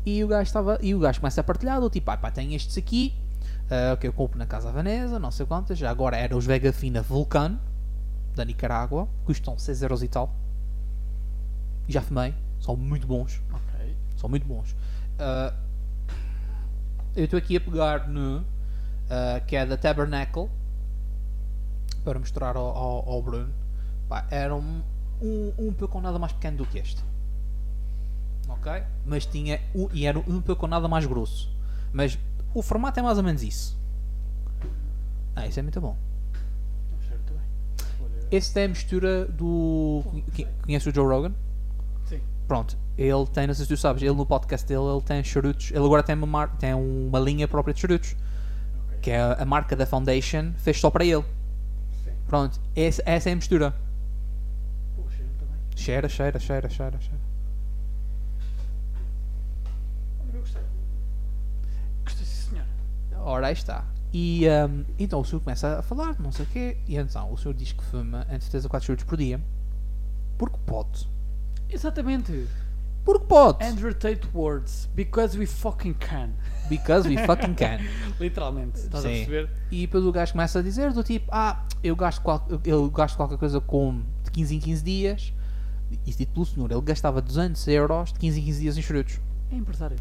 e 0.04 0.22
o 0.24 0.28
gajo 0.28 0.42
estava, 0.42 0.78
e 0.82 0.94
o 0.94 0.98
gajo 0.98 1.20
começa 1.20 1.40
a 1.40 1.44
partilhar, 1.44 1.80
do 1.80 1.88
tipo, 1.90 2.10
ah, 2.10 2.16
pá, 2.16 2.30
tem 2.30 2.54
estes 2.54 2.76
aqui, 2.78 3.14
Ah, 3.70 3.94
ok, 3.94 4.08
eu 4.08 4.12
compro 4.12 4.38
na 4.38 4.46
Casa 4.46 4.70
Vanessa, 4.70 5.18
não 5.18 5.30
sei 5.30 5.46
quantas. 5.46 5.78
Já 5.78 5.90
agora 5.90 6.16
era 6.16 6.36
os 6.36 6.44
Vega 6.44 6.72
Fina 6.72 7.00
Vulcano, 7.02 7.58
da 8.34 8.44
Nicarágua. 8.44 9.08
Custam 9.24 9.58
6 9.58 9.82
euros 9.82 10.02
e 10.02 10.08
tal. 10.08 10.34
Já 11.88 12.02
fumei. 12.02 12.34
São 12.60 12.76
muito 12.76 13.06
bons. 13.06 13.40
Ok. 13.52 13.96
São 14.16 14.28
muito 14.28 14.46
bons. 14.46 14.74
Ah, 15.18 15.54
eu 17.16 17.24
estou 17.24 17.38
aqui 17.38 17.56
a 17.56 17.60
pegar 17.60 18.08
no. 18.08 18.44
ah, 19.10 19.40
que 19.46 19.56
é 19.56 19.64
da 19.64 19.76
Tabernacle. 19.76 20.48
Para 22.04 22.18
mostrar 22.18 22.56
ao, 22.56 22.66
ao, 22.76 23.08
ao 23.08 23.22
Bruno. 23.22 23.52
Pá, 24.08 24.26
era 24.30 24.54
um, 24.54 24.82
um, 25.20 25.52
um 25.58 25.72
pouco 25.72 26.00
nada 26.00 26.18
mais 26.18 26.32
pequeno 26.32 26.58
do 26.58 26.66
que 26.66 26.78
este. 26.78 27.02
Ok? 28.62 28.82
Mas 29.04 29.26
tinha. 29.26 29.60
Um, 29.74 29.88
e 29.92 30.06
era 30.06 30.18
um 30.18 30.42
nada 30.68 30.86
mais 30.88 31.04
grosso. 31.04 31.50
Mas 31.92 32.18
o 32.54 32.62
formato 32.62 32.98
é 33.00 33.02
mais 33.02 33.18
ou 33.18 33.24
menos 33.24 33.42
isso. 33.42 33.76
Ah, 35.34 35.46
isso 35.46 35.58
é 35.58 35.62
muito 35.62 35.80
bom. 35.80 35.96
Este 38.30 38.60
é 38.60 38.64
a 38.64 38.68
mistura 38.68 39.26
do. 39.26 40.02
Conhe- 40.32 40.48
Conhece 40.62 40.88
o 40.88 40.94
Joe 40.94 41.06
Rogan? 41.06 41.32
Sim. 42.06 42.20
Pronto, 42.48 42.78
ele 42.96 43.26
tem, 43.26 43.46
não 43.46 43.52
sei 43.52 43.66
se 43.66 43.68
tu 43.68 43.76
sabes, 43.76 44.02
ele 44.02 44.14
no 44.14 44.24
podcast 44.24 44.66
dele 44.66 44.80
ele 44.84 45.02
tem 45.02 45.22
charutos, 45.22 45.70
ele 45.70 45.84
agora 45.84 46.02
tem 46.02 46.14
uma, 46.14 46.26
mar- 46.26 46.56
tem 46.56 46.72
uma 46.72 47.18
linha 47.18 47.46
própria 47.46 47.74
de 47.74 47.80
charutos, 47.80 48.16
Ok. 48.86 48.98
que 49.02 49.10
é 49.10 49.20
a, 49.20 49.44
marca 49.44 49.76
da 49.76 49.84
Foundation, 49.84 50.52
fez 50.56 50.80
só 50.80 50.88
para 50.90 51.04
ele. 51.04 51.22
Sim. 52.04 52.12
Pronto, 52.26 52.58
esse- 52.74 53.02
essa 53.04 53.28
é 53.28 53.32
a 53.34 53.36
mistura. 53.36 53.74
Pô, 54.96 55.02
cheiro 55.10 55.26
muito 55.28 55.44
bem. 55.44 55.76
Cheira, 55.76 56.08
cheira, 56.08 56.38
cheira, 56.38 56.68
cheira, 56.70 56.98
cheira. 57.00 57.21
Ora, 63.24 63.46
aí 63.46 63.52
está. 63.52 63.84
E 64.12 64.46
hum, 64.68 64.84
então 64.98 65.20
o 65.20 65.24
senhor 65.24 65.40
começa 65.40 65.78
a 65.78 65.82
falar, 65.82 66.18
não 66.20 66.30
sei 66.30 66.44
o 66.44 66.48
quê, 66.48 66.76
e 66.86 66.96
então 66.96 67.32
o 67.32 67.38
senhor 67.38 67.54
diz 67.54 67.72
que 67.72 67.82
fuma 67.84 68.26
entre 68.30 68.50
3 68.50 68.66
a 68.66 68.68
4 68.68 68.86
charutos 68.86 69.04
por 69.06 69.16
dia, 69.16 69.40
porque 70.36 70.58
pode. 70.66 71.08
Exatamente. 71.70 72.46
Porque 73.04 73.26
pode. 73.26 73.64
Andrew 73.64 73.94
Tate 73.94 74.28
Words. 74.34 74.88
Because 74.94 75.36
we 75.36 75.46
fucking 75.46 75.94
can. 75.94 76.30
Because 76.68 77.08
we 77.08 77.16
fucking 77.26 77.54
can. 77.54 77.78
Literalmente. 78.20 78.78
Estás 78.78 79.04
a 79.04 79.08
Sim. 79.08 79.14
perceber? 79.14 79.50
E 79.70 79.80
depois 79.82 80.04
o 80.04 80.12
gajo 80.12 80.32
começa 80.32 80.58
a 80.58 80.62
dizer 80.62 80.92
do 80.92 81.02
tipo, 81.02 81.28
ah, 81.32 81.64
eu 81.82 81.96
gasto, 81.96 82.20
qual, 82.22 82.46
eu 82.64 82.88
gasto 82.90 83.16
qualquer 83.16 83.38
coisa 83.38 83.60
com 83.60 84.02
de 84.24 84.30
15 84.30 84.56
em 84.56 84.60
15 84.60 84.84
dias. 84.84 85.32
Isso 86.06 86.18
dito 86.18 86.32
pelo 86.32 86.46
senhor, 86.46 86.70
ele 86.70 86.80
gastava 86.80 87.20
200 87.20 87.66
euros 87.68 88.12
de 88.12 88.18
15 88.18 88.40
em 88.40 88.44
15 88.44 88.60
dias 88.60 88.78
em 88.78 88.82
charutos. 88.82 89.20
É 89.50 89.56
empresário. 89.56 89.96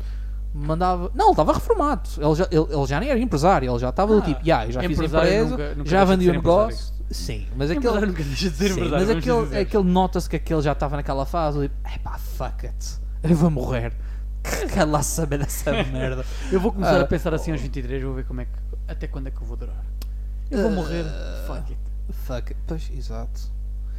Mandava. 0.53 1.10
Não, 1.15 1.26
ele 1.28 1.32
estava 1.32 1.53
reformado. 1.53 2.10
Ele 2.18 2.36
já, 2.36 2.48
ele, 2.52 2.65
ele 2.73 2.86
já 2.86 2.99
nem 2.99 3.10
era 3.10 3.19
empresário, 3.19 3.72
ele 3.72 3.80
já 3.80 3.90
estava 3.90 4.14
do 4.14 4.19
Ah, 4.19 4.26
tipo, 4.26 4.41
yeah, 4.41 4.65
eu 4.68 4.72
já 4.73 4.82
fiz 4.82 4.99
empresa, 4.99 5.49
nunca- 5.49 5.76
nunca 5.76 5.90
já 5.90 6.03
vendi 6.06 6.26
o 6.26 6.28
ser 6.28 6.34
negócio. 6.38 6.94
Sim, 7.10 7.48
mas 7.56 7.72
aquele. 7.72 8.06
Nunca 8.06 8.23
deixa 8.23 8.49
de 8.49 8.56
ser 8.57 8.73
Sim, 8.73 8.90
mas 8.90 9.10
aquele, 9.10 9.57
aquele 9.60 9.84
nota-se 9.84 10.30
que 10.30 10.36
aquele 10.38 10.61
já 10.61 10.72
estava 10.73 10.95
naquela 10.98 11.26
fase, 11.26 11.61
tipo, 11.61 11.76
epá, 11.95 12.18
fuck 12.18 12.65
it, 12.68 12.99
eu 13.23 13.36
vou 13.36 13.49
morrer. 13.52 13.94
Quer 14.73 14.86
lá 14.86 15.03
saber 15.03 15.40
dessa 15.40 15.72
merda. 15.91 16.26
Eu 16.52 16.60
vou 16.60 16.72
começar 16.72 16.98
Ah, 16.99 17.02
a 17.02 17.07
pensar 17.07 17.34
assim 17.34 17.52
aos 17.52 17.61
23, 17.61 18.02
vou 18.03 18.14
ver 18.14 18.26
como 18.26 18.41
é 18.41 18.45
que. 18.45 18.52
Até 18.88 19.07
quando 19.07 19.28
é 19.28 19.32
que 19.32 19.41
eu 19.41 19.45
vou 19.45 19.56
durar. 19.56 19.86
Eu 20.49 20.64
vou 20.64 20.72
morrer. 20.72 21.06
Ah, 21.06 21.44
Fuck 21.48 21.72
it. 21.72 21.80
Fuck 22.26 22.52
it. 22.53 22.57
Pois, 22.68 22.90
exato. 22.98 23.41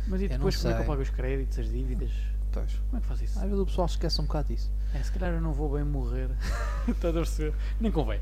Mas 0.09 0.21
e 0.21 0.29
depois 0.29 0.57
como 0.57 0.73
é 0.73 0.77
que 0.77 0.83
eu 0.83 0.87
pago 0.87 1.01
os 1.03 1.11
créditos, 1.11 1.59
as 1.61 1.71
dívidas? 1.71 2.11
Pois. 2.51 2.73
Como 2.91 2.99
é 2.99 3.01
que 3.01 3.07
faço 3.07 3.25
isso? 3.25 3.39
Às 3.39 3.45
vezes 3.45 3.59
o 3.59 3.65
pessoal 3.67 3.87
esquece 3.87 4.21
um 4.21 4.25
bocado 4.25 4.49
disso. 4.49 4.71
É, 4.95 5.03
se 5.03 5.11
calhar 5.13 5.33
eu 5.35 5.41
não 5.41 5.53
vou 5.53 5.73
bem 5.75 5.85
morrer. 5.85 6.29
Estás 6.89 7.15
a 7.17 7.21
perceber? 7.21 7.55
Nem 7.81 7.91
convém. 7.91 8.21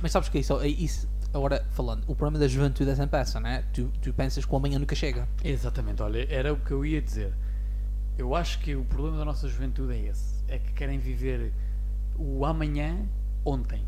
Mas 0.00 0.12
sabes 0.12 0.28
que 0.28 0.38
é 0.38 0.40
isso? 0.40 0.58
É 0.60 0.68
isso 0.68 1.08
agora, 1.32 1.64
falando, 1.70 2.02
o 2.08 2.14
problema 2.14 2.38
da 2.38 2.48
juventude 2.48 2.90
é 2.90 2.94
sempre 2.94 3.20
essa, 3.20 3.38
né? 3.40 3.64
Tu, 3.72 3.88
tu 4.02 4.12
pensas 4.12 4.44
que 4.44 4.52
o 4.52 4.56
amanhã 4.56 4.78
nunca 4.78 4.94
chega. 4.94 5.28
Exatamente, 5.44 6.02
olha, 6.02 6.26
era 6.32 6.52
o 6.52 6.56
que 6.56 6.72
eu 6.72 6.84
ia 6.84 7.00
dizer. 7.00 7.32
Eu 8.18 8.34
acho 8.34 8.58
que 8.60 8.74
o 8.74 8.84
problema 8.84 9.18
da 9.18 9.24
nossa 9.24 9.48
juventude 9.48 9.92
é 9.92 10.08
esse. 10.08 10.42
É 10.48 10.58
que 10.58 10.72
querem 10.72 10.98
viver 10.98 11.52
o 12.18 12.44
amanhã 12.44 13.06
ontem. 13.44 13.82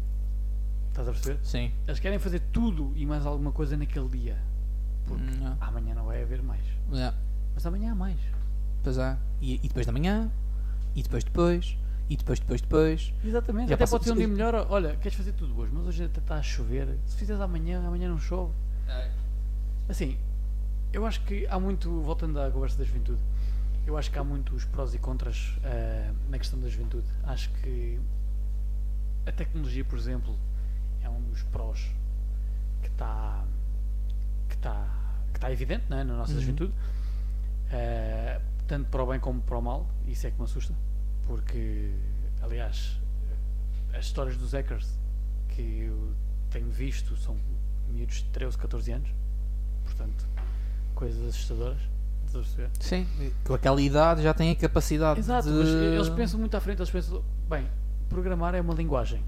Estás 0.88 1.08
a 1.08 1.12
perceber? 1.12 1.38
Sim. 1.42 1.72
Eles 1.86 1.98
querem 1.98 2.18
fazer 2.18 2.40
tudo 2.52 2.92
e 2.94 3.04
mais 3.04 3.26
alguma 3.26 3.50
coisa 3.52 3.76
naquele 3.76 4.08
dia. 4.08 4.38
Porque 5.06 5.22
Hum, 5.22 5.48
é. 5.48 5.56
amanhã 5.64 5.94
não 5.94 6.04
vai 6.04 6.22
haver 6.22 6.42
mais. 6.42 6.62
É. 6.92 7.12
Mas 7.54 7.66
amanhã 7.66 7.92
há 7.92 7.94
mais. 7.94 8.18
Pois 8.82 8.98
é. 8.98 9.16
E, 9.40 9.54
e 9.56 9.68
depois 9.68 9.84
da 9.84 9.92
manhã, 9.92 10.30
e 10.94 11.02
depois 11.02 11.24
depois, 11.24 11.76
e 12.10 12.16
depois 12.16 12.38
depois 12.40 12.60
depois. 12.60 13.12
Exatamente. 13.24 13.68
Já 13.68 13.74
Até 13.74 13.86
pode 13.86 14.04
ser 14.04 14.12
um 14.12 14.16
dia 14.16 14.28
melhor. 14.28 14.66
Olha, 14.70 14.96
queres 14.96 15.16
fazer 15.16 15.32
tudo 15.32 15.58
hoje, 15.58 15.72
mas 15.74 15.86
hoje 15.86 16.04
até 16.04 16.20
está 16.20 16.36
a 16.36 16.42
chover. 16.42 16.88
Se 17.06 17.16
fizeres 17.16 17.40
amanhã, 17.40 17.84
amanhã 17.86 18.08
não 18.08 18.18
chove. 18.18 18.52
Assim, 19.88 20.16
eu 20.92 21.04
acho 21.06 21.20
que 21.24 21.46
há 21.48 21.58
muito, 21.58 21.90
voltando 22.02 22.40
à 22.40 22.50
conversa 22.50 22.78
da 22.78 22.84
juventude, 22.84 23.20
eu 23.86 23.96
acho 23.98 24.10
que 24.10 24.18
há 24.18 24.24
muitos 24.24 24.64
prós 24.66 24.94
e 24.94 24.98
contras 24.98 25.56
eh, 25.64 26.10
na 26.30 26.38
questão 26.38 26.58
da 26.60 26.68
juventude. 26.68 27.06
Acho 27.24 27.50
que 27.62 27.98
a 29.26 29.32
tecnologia, 29.32 29.84
por 29.84 29.98
exemplo, 29.98 30.36
é 31.02 31.08
um 31.08 31.20
dos 31.22 31.42
prós 31.44 31.80
que 32.82 32.88
está 32.88 33.42
que 34.48 34.54
está 34.54 34.86
que 35.32 35.38
está 35.38 35.50
evidente 35.50 35.84
não 35.88 35.98
é, 35.98 36.04
na 36.04 36.14
nossa 36.16 36.34
Uhum. 36.34 36.40
juventude, 36.40 36.72
Eh, 37.70 38.38
tanto 38.72 38.88
para 38.88 39.02
o 39.02 39.06
bem 39.06 39.20
como 39.20 39.38
para 39.42 39.58
o 39.58 39.60
mal. 39.60 39.86
Isso 40.06 40.26
é 40.26 40.30
que 40.30 40.38
me 40.38 40.44
assusta, 40.44 40.74
porque, 41.26 41.92
aliás, 42.40 42.98
as 43.92 44.06
histórias 44.06 44.34
dos 44.38 44.52
hackers 44.52 44.98
que 45.50 45.80
eu 45.80 46.14
tenho 46.48 46.70
visto 46.70 47.14
são 47.18 47.36
miúdos 47.90 48.16
de 48.16 48.24
13, 48.30 48.56
14 48.56 48.92
anos, 48.92 49.10
portanto, 49.84 50.26
coisas 50.94 51.28
assustadoras. 51.28 51.80
Sim. 52.80 53.06
Com 53.44 53.52
aquela 53.52 53.82
idade 53.82 54.22
já 54.22 54.32
tem 54.32 54.50
a 54.50 54.56
capacidade 54.56 55.20
Exato, 55.20 55.50
de... 55.50 55.54
mas 55.54 55.68
eles 55.68 56.08
pensam 56.08 56.40
muito 56.40 56.56
à 56.56 56.60
frente, 56.62 56.78
eles 56.78 56.90
pensam, 56.90 57.22
bem, 57.46 57.68
programar 58.08 58.54
é 58.54 58.60
uma 58.62 58.72
linguagem, 58.72 59.22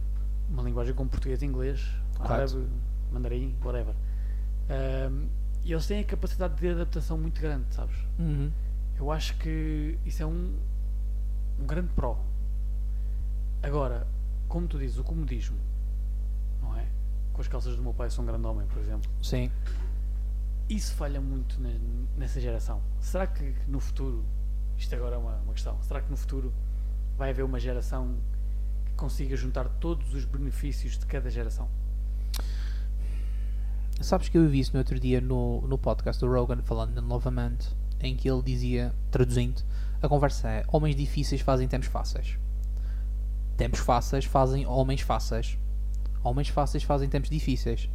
uma 0.48 0.62
linguagem 0.62 0.94
como 0.94 1.10
português, 1.10 1.42
inglês, 1.42 1.86
Correto. 2.16 2.32
árabe, 2.32 2.66
mandarim, 3.12 3.54
whatever. 3.62 3.94
Ahm, 4.70 5.26
e 5.62 5.72
eles 5.72 5.86
têm 5.86 6.00
a 6.00 6.04
capacidade 6.04 6.54
de 6.54 6.66
adaptação 6.66 7.18
muito 7.18 7.42
grande, 7.42 7.66
sabes? 7.74 7.94
Uhum. 8.18 8.50
Eu 8.98 9.10
acho 9.10 9.36
que 9.38 9.98
isso 10.04 10.22
é 10.22 10.26
um, 10.26 10.56
um 11.58 11.66
grande 11.66 11.88
pró. 11.94 12.18
Agora, 13.62 14.06
como 14.48 14.66
tu 14.68 14.78
dizes, 14.78 14.98
o 14.98 15.04
comodismo, 15.04 15.56
não 16.62 16.76
é? 16.76 16.86
Com 17.32 17.40
as 17.40 17.48
calças 17.48 17.76
do 17.76 17.82
meu 17.82 17.92
pai, 17.94 18.10
sou 18.10 18.22
um 18.22 18.26
grande 18.26 18.46
homem, 18.46 18.66
por 18.68 18.78
exemplo. 18.78 19.10
Sim. 19.22 19.50
Isso 20.68 20.94
falha 20.94 21.20
muito 21.20 21.60
ne- 21.60 21.80
nessa 22.16 22.40
geração. 22.40 22.80
Será 23.00 23.26
que 23.26 23.54
no 23.66 23.80
futuro, 23.80 24.24
isto 24.78 24.94
agora 24.94 25.16
é 25.16 25.18
uma, 25.18 25.36
uma 25.38 25.52
questão, 25.52 25.80
será 25.82 26.00
que 26.00 26.10
no 26.10 26.16
futuro 26.16 26.52
vai 27.18 27.30
haver 27.30 27.42
uma 27.44 27.58
geração 27.60 28.16
que 28.86 28.92
consiga 28.94 29.36
juntar 29.36 29.68
todos 29.68 30.14
os 30.14 30.24
benefícios 30.24 30.96
de 30.98 31.04
cada 31.06 31.28
geração? 31.30 31.68
Sabes 34.00 34.28
que 34.28 34.36
eu 34.36 34.48
vi 34.48 34.60
isso 34.60 34.72
no 34.72 34.78
outro 34.78 34.98
dia 34.98 35.20
no, 35.20 35.60
no 35.66 35.78
podcast 35.78 36.20
do 36.24 36.30
Rogan, 36.30 36.60
falando 36.62 37.00
novamente, 37.00 37.68
em 38.00 38.16
que 38.16 38.28
ele 38.30 38.42
dizia, 38.42 38.94
traduzindo, 39.10 39.62
a 40.02 40.08
conversa 40.08 40.48
é: 40.48 40.64
Homens 40.68 40.96
difíceis 40.96 41.40
fazem 41.40 41.66
tempos 41.68 41.88
fáceis. 41.88 42.38
Tempos 43.56 43.80
fáceis 43.80 44.24
fazem 44.24 44.66
homens 44.66 45.00
fáceis. 45.00 45.56
Homens 46.22 46.48
fáceis 46.48 46.82
fazem 46.82 47.08
tempos 47.08 47.30
difíceis. 47.30 47.88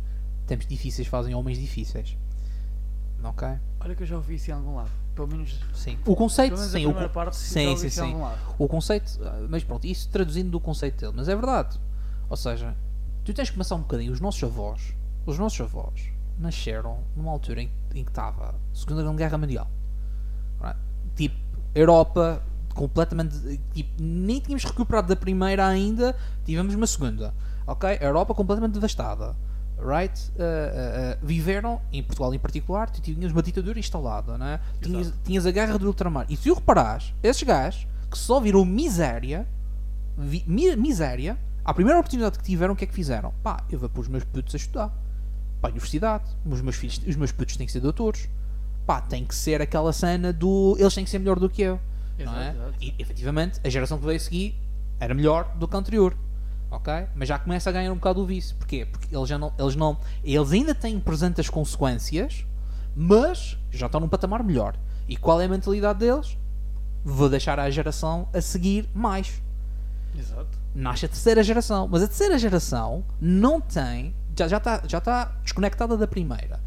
Tempos 0.48 0.66
difíceis 0.68 1.08
fazem 1.08 1.36
homens 1.36 1.58
difíceis. 1.60 2.18
Ok? 3.24 3.48
Olha 3.82 3.96
que 3.96 4.04
eu 4.04 4.08
já 4.08 4.16
ouvi 4.16 4.36
isso 4.36 4.50
em 4.50 4.54
algum 4.54 4.76
lado. 4.76 4.90
Pelo 5.14 5.28
menos, 5.28 5.60
Sim. 5.74 5.98
O 6.06 6.16
conceito, 6.16 6.56
sim. 6.58 6.86
O, 6.86 6.94
con- 6.94 7.10
parte 7.10 7.36
sim, 7.36 7.76
sim, 7.76 7.90
sim. 7.90 8.16
O 8.58 8.68
conceito, 8.70 9.20
ah, 9.22 9.46
mas 9.50 9.64
pronto, 9.66 9.86
isso 9.86 10.08
traduzindo 10.10 10.50
do 10.50 10.60
conceito 10.62 10.98
dele, 10.98 11.14
mas 11.16 11.28
é 11.28 11.36
verdade. 11.36 11.78
Ou 12.30 12.38
seja, 12.38 12.74
tu 13.26 13.34
tens 13.34 13.50
que 13.50 13.56
começar 13.56 13.76
um 13.76 13.82
bocadinho. 13.82 14.14
Os 14.14 14.22
nossos 14.22 14.42
avós, 14.44 14.94
os 15.26 15.38
nossos 15.38 15.60
avós 15.60 16.10
nasceram 16.38 17.04
numa 17.18 17.32
altura 17.32 17.64
em, 17.64 17.72
em 17.94 18.06
que 18.06 18.12
estava 18.12 18.52
a 18.52 18.76
Segunda 18.76 19.12
Guerra 19.14 19.38
Mundial. 19.38 19.70
Tipo, 21.20 21.36
Europa 21.76 22.42
completamente. 22.74 23.60
Tipo, 23.74 23.92
nem 24.02 24.40
tínhamos 24.40 24.64
recuperado 24.64 25.10
da 25.10 25.16
primeira 25.18 25.68
ainda, 25.68 26.16
tivemos 26.46 26.74
uma 26.74 26.88
segunda. 26.88 27.34
Ok? 27.68 27.98
Europa 28.00 28.34
completamente 28.34 28.74
devastada. 28.74 29.36
Right? 29.78 30.18
Uh, 30.32 30.42
uh, 30.42 31.22
uh, 31.22 31.26
viveram, 31.26 31.82
em 31.92 32.02
Portugal 32.04 32.34
em 32.34 32.40
particular, 32.40 32.90
tu 32.90 33.02
tinhas 33.02 33.32
uma 33.32 33.42
ditadura 33.44 33.78
instalada, 33.80 34.38
né? 34.38 34.60
tinhas, 34.82 35.08
tinhas 35.24 35.46
a 35.46 35.52
guerra 35.52 35.78
do 35.78 35.88
ultramar. 35.88 36.26
E 36.30 36.36
se 36.38 36.44
tu 36.50 36.54
reparares, 36.54 37.14
esses 37.24 37.44
gajos 37.44 37.88
que 38.12 38.18
só 38.18 38.40
viram 38.40 38.64
miséria, 38.66 39.46
vi- 40.18 40.44
mi- 40.48 40.76
miséria, 40.76 41.38
à 41.64 41.74
primeira 41.74 42.00
oportunidade 42.00 42.38
que 42.38 42.44
tiveram, 42.44 42.74
o 42.74 42.78
que 42.78 42.84
é 42.86 42.88
que 42.88 42.94
fizeram? 42.94 43.34
Pá, 43.44 43.64
eu 43.70 43.78
vou 43.80 43.88
pôr 43.90 44.02
os 44.02 44.08
meus 44.08 44.24
putos 44.24 44.54
a 44.56 44.58
estudar. 44.58 44.90
Para 45.62 45.70
a 45.70 45.72
universidade. 45.72 46.24
Os 46.46 46.62
meus, 46.62 46.76
filhos, 46.76 47.02
os 47.08 47.16
meus 47.16 47.32
putos 47.32 47.56
têm 47.58 47.66
que 47.66 47.72
ser 47.72 47.80
doutores. 47.82 48.28
Pá, 48.90 49.00
tem 49.02 49.24
que 49.24 49.36
ser 49.36 49.62
aquela 49.62 49.94
cena 49.94 50.34
do. 50.34 50.76
Eles 50.80 50.96
têm 50.96 51.04
que 51.04 51.12
ser 51.12 51.20
melhor 51.20 51.40
do 51.40 51.48
que 51.48 51.62
eu. 51.62 51.80
não 52.18 52.24
Exato, 52.26 52.40
é? 52.40 52.50
exato. 52.50 52.74
E 52.82 52.96
efetivamente, 52.98 53.60
a 53.64 53.70
geração 53.70 54.00
que 54.00 54.06
veio 54.08 54.18
a 54.18 54.20
seguir 54.20 54.60
era 55.00 55.14
melhor 55.14 55.56
do 55.58 55.68
que 55.68 55.76
a 55.76 55.78
anterior. 55.80 56.18
ok? 56.72 57.06
Mas 57.14 57.30
já 57.30 57.38
começa 57.38 57.70
a 57.70 57.72
ganhar 57.72 57.92
um 57.92 57.98
bocado 57.98 58.20
o 58.20 58.26
vício. 58.26 58.56
Porquê? 58.56 58.88
Porque 58.88 59.16
eles 59.16 59.30
já 59.30 59.38
não, 59.38 59.54
eles 59.60 59.76
não, 59.76 59.96
eles 60.24 60.52
ainda 60.52 60.74
têm 60.74 61.00
presente 61.00 61.40
as 61.40 61.48
consequências, 61.48 62.44
mas 62.96 63.60
já 63.70 63.86
estão 63.86 64.02
num 64.02 64.10
patamar 64.10 64.44
melhor. 64.44 64.76
E 65.08 65.16
qual 65.16 65.40
é 65.40 65.46
a 65.46 65.48
mentalidade 65.48 66.00
deles? 66.00 66.36
Vou 67.06 67.30
deixar 67.30 67.60
a 67.60 67.70
geração 67.70 68.28
a 68.34 68.42
seguir 68.42 68.90
mais. 68.92 69.40
Exato. 70.18 70.58
Nasce 70.74 71.06
a 71.06 71.10
terceira 71.10 71.44
geração, 71.44 71.88
mas 71.88 72.02
a 72.02 72.08
terceira 72.08 72.40
geração 72.40 73.06
não 73.22 73.62
tem, 73.62 74.16
já 74.36 74.48
já 74.48 74.58
está 74.58 74.82
já 74.88 75.00
tá 75.00 75.26
desconectada 75.44 75.96
da 75.96 76.08
primeira. 76.08 76.60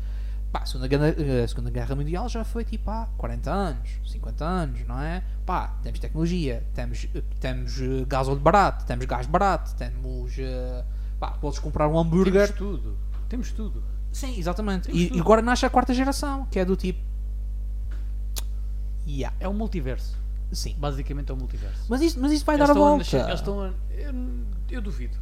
Pá, 0.52 0.60
a 0.60 0.66
segunda, 0.66 0.86
Guerra- 0.86 1.14
a 1.44 1.48
segunda 1.48 1.70
Guerra 1.70 1.94
Mundial 1.96 2.28
já 2.28 2.44
foi 2.44 2.62
tipo 2.62 2.90
há 2.90 3.06
40 3.16 3.50
anos, 3.50 3.88
50 4.06 4.44
anos, 4.44 4.86
não 4.86 5.00
é? 5.00 5.22
Pá, 5.46 5.68
temos 5.82 5.98
tecnologia, 5.98 6.62
temos, 6.74 7.08
temos 7.40 7.80
eh, 7.80 8.04
gasóleo 8.06 8.38
barato, 8.40 8.84
temos 8.84 9.06
gás 9.06 9.26
barato, 9.26 9.74
temos. 9.76 10.32
eh, 10.38 10.84
Pá, 11.18 11.30
podes 11.32 11.58
comprar 11.58 11.88
um 11.88 11.96
hambúrguer. 11.98 12.48
Temos 12.52 12.58
tudo. 12.58 12.98
Temos 13.28 13.50
tudo. 13.52 13.82
Sim, 14.12 14.38
exatamente. 14.38 14.88
Temos 14.88 15.00
E, 15.00 15.08
tudo. 15.08 15.20
agora 15.20 15.40
nasce 15.40 15.64
a 15.64 15.70
quarta 15.70 15.94
geração, 15.94 16.44
que 16.50 16.58
é 16.58 16.64
do 16.64 16.76
tipo. 16.76 17.00
Yeah, 19.06 19.34
É 19.40 19.48
um 19.48 19.54
multiverso. 19.54 20.16
sim. 20.52 20.74
Basicamente 20.78 21.30
é 21.30 21.34
um 21.34 21.38
multiverso. 21.38 21.86
Mas 21.88 22.02
isso, 22.02 22.20
mas 22.20 22.30
isso 22.32 22.44
vai 22.44 22.56
Eles 22.56 22.66
dar 22.68 22.72
a 22.72 22.76
volta. 22.76 22.98
nascer- 22.98 23.20
eles 23.24 23.40
estão 23.40 23.60
a- 23.62 23.72
eu, 23.90 24.12
eu 24.70 24.82
duvido. 24.82 25.16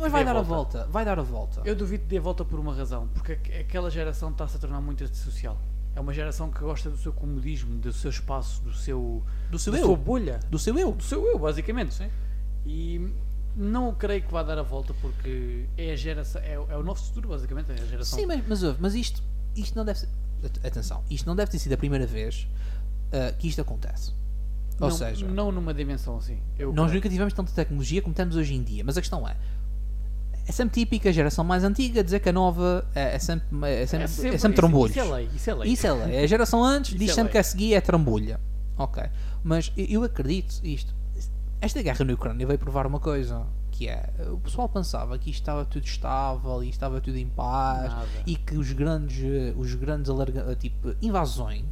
Mas 0.00 0.12
vai 0.12 0.22
a 0.22 0.24
dar 0.24 0.36
a 0.36 0.42
volta. 0.42 0.78
volta. 0.78 0.90
Vai 0.92 1.04
dar 1.04 1.18
a 1.18 1.22
volta. 1.22 1.62
Eu 1.64 1.76
duvido 1.76 2.04
de 2.06 2.16
dar 2.16 2.22
volta 2.22 2.44
por 2.44 2.58
uma 2.58 2.74
razão. 2.74 3.08
Porque 3.14 3.32
aqu- 3.32 3.60
aquela 3.60 3.90
geração 3.90 4.30
está-se 4.30 4.56
a 4.56 4.58
tornar 4.58 4.80
muito 4.80 5.04
antissocial. 5.04 5.58
É 5.94 6.00
uma 6.00 6.12
geração 6.12 6.50
que 6.50 6.60
gosta 6.60 6.88
do 6.88 6.96
seu 6.96 7.12
comodismo, 7.12 7.76
do 7.78 7.92
seu 7.92 8.10
espaço, 8.10 8.62
do 8.62 8.72
seu. 8.72 9.22
Do 9.50 9.58
seu 9.58 9.72
da 9.72 9.78
eu. 9.80 9.86
sua 9.86 9.96
bolha. 9.96 10.40
Do 10.50 10.58
seu 10.58 10.78
eu. 10.78 10.92
Do 10.92 11.02
seu 11.02 11.26
eu, 11.26 11.38
basicamente. 11.38 11.94
Sim. 11.94 12.08
E 12.64 13.12
não 13.56 13.92
creio 13.94 14.22
que 14.22 14.30
vá 14.32 14.42
dar 14.42 14.58
a 14.58 14.62
volta 14.62 14.94
porque 15.00 15.66
é 15.76 15.92
a 15.92 15.96
geração. 15.96 16.40
É, 16.42 16.52
é 16.54 16.76
o 16.76 16.82
nosso 16.82 17.06
futuro, 17.06 17.28
basicamente. 17.30 17.70
É 17.72 17.74
a 17.74 17.86
geração. 17.86 18.18
Sim, 18.18 18.26
mas, 18.26 18.42
mas, 18.46 18.62
mas 18.78 18.94
isto, 18.94 19.22
isto 19.56 19.76
não 19.76 19.84
deve 19.84 19.98
ser. 19.98 20.08
at- 20.44 20.64
Atenção, 20.66 21.02
isto 21.10 21.26
não 21.26 21.34
deve 21.36 21.50
ter 21.50 21.58
sido 21.58 21.72
a 21.72 21.76
primeira 21.76 22.06
vez 22.06 22.46
ah, 23.12 23.32
que 23.32 23.48
isto 23.48 23.60
acontece. 23.60 24.12
Ou 24.80 24.88
não, 24.88 24.96
seja, 24.96 25.26
Não 25.28 25.52
numa 25.52 25.74
dimensão 25.74 26.16
assim. 26.16 26.38
Nós 26.58 26.74
creio. 26.74 26.94
nunca 26.94 27.08
tivemos 27.10 27.34
tanta 27.34 27.52
tecnologia 27.52 28.00
como 28.00 28.14
temos 28.14 28.36
hoje 28.36 28.54
em 28.54 28.62
dia. 28.62 28.82
Mas 28.84 28.96
a 28.96 29.00
questão 29.02 29.28
é. 29.28 29.36
É 30.50 30.52
sempre 30.52 30.80
típica 30.80 31.08
a 31.10 31.12
geração 31.12 31.44
mais 31.44 31.62
antiga 31.62 32.02
dizer 32.02 32.18
que 32.18 32.28
a 32.28 32.32
nova 32.32 32.84
é, 32.92 33.14
é 33.14 33.18
sempre, 33.20 33.46
é 33.68 33.86
sempre, 33.86 34.04
é 34.34 34.36
sempre, 34.36 34.56
trambolhos. 34.56 34.90
Isso 34.96 35.00
é 35.00 35.14
lei. 35.14 35.30
Isso 35.32 35.50
é 35.50 35.54
lei. 35.54 35.72
Isso 35.72 35.86
é 35.86 35.92
lei. 35.92 36.24
A 36.24 36.26
geração 36.26 36.64
antes 36.64 36.90
Isso 36.90 36.98
diz 36.98 37.10
é 37.10 37.14
sempre 37.14 37.30
que 37.30 37.38
a 37.38 37.42
seguir 37.44 37.74
é 37.74 37.80
trambolha. 37.80 38.40
Ok. 38.76 39.00
Mas 39.44 39.70
eu- 39.76 40.02
acredito 40.02 40.60
isto. 40.64 40.92
Esta 41.60 41.80
guerra 41.80 42.04
na 42.04 42.14
Ucrânia 42.14 42.44
veio 42.48 42.58
provar 42.58 42.84
uma 42.84 42.98
coisa. 42.98 43.46
Que 43.70 43.86
é, 43.88 44.10
o 44.32 44.38
pessoal 44.38 44.68
pensava 44.68 45.16
que 45.18 45.30
isto 45.30 45.40
estava 45.42 45.64
tudo 45.64 45.84
estável 45.86 46.64
e 46.64 46.68
estava 46.68 47.00
tudo 47.00 47.16
em 47.16 47.28
paz 47.28 47.92
Nada. 47.92 48.06
e 48.26 48.34
que 48.34 48.56
os 48.58 48.72
grandes, 48.72 49.22
eh, 49.24 49.54
os 49.56 49.72
grandes 49.76 50.10
alarga, 50.10 50.56
tipo, 50.56 50.96
invasões, 51.00 51.64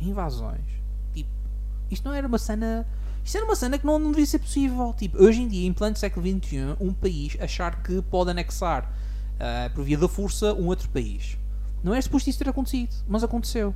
invasões, 0.00 0.64
tipo, 1.12 1.28
isto 1.90 2.08
não 2.08 2.14
era 2.14 2.26
uma 2.26 2.38
cena, 2.38 2.86
isto 3.24 3.36
era 3.36 3.44
uma 3.46 3.56
cena 3.56 3.78
que 3.78 3.86
não, 3.86 3.98
não 3.98 4.10
devia 4.10 4.26
ser 4.26 4.38
possível. 4.38 4.94
Tipo, 4.96 5.22
hoje 5.22 5.40
em 5.42 5.48
dia, 5.48 5.66
em 5.66 5.72
pleno 5.72 5.96
século 5.96 6.26
XXI, 6.26 6.76
um 6.80 6.92
país 6.92 7.36
achar 7.40 7.82
que 7.82 8.02
pode 8.02 8.30
anexar 8.30 8.92
ah, 9.40 9.70
por 9.74 9.82
via 9.84 9.96
da 9.98 10.08
força 10.08 10.52
um 10.54 10.66
outro 10.66 10.88
país. 10.90 11.38
Não 11.82 11.94
é 11.94 12.00
suposto 12.00 12.30
isso 12.30 12.38
ter 12.38 12.48
acontecido, 12.48 12.94
mas 13.08 13.24
aconteceu. 13.24 13.74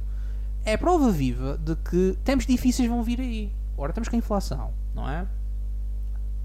É 0.65 0.77
prova 0.77 1.11
viva 1.11 1.59
de 1.59 1.77
que 1.77 2.17
tempos 2.25 2.47
difíceis 2.47 2.89
vão 2.89 3.03
vir 3.03 3.21
aí. 3.21 3.53
Ora, 3.77 3.91
estamos 3.91 4.09
com 4.09 4.17
a 4.17 4.19
inflação, 4.19 4.73
não 4.95 5.09
é? 5.09 5.27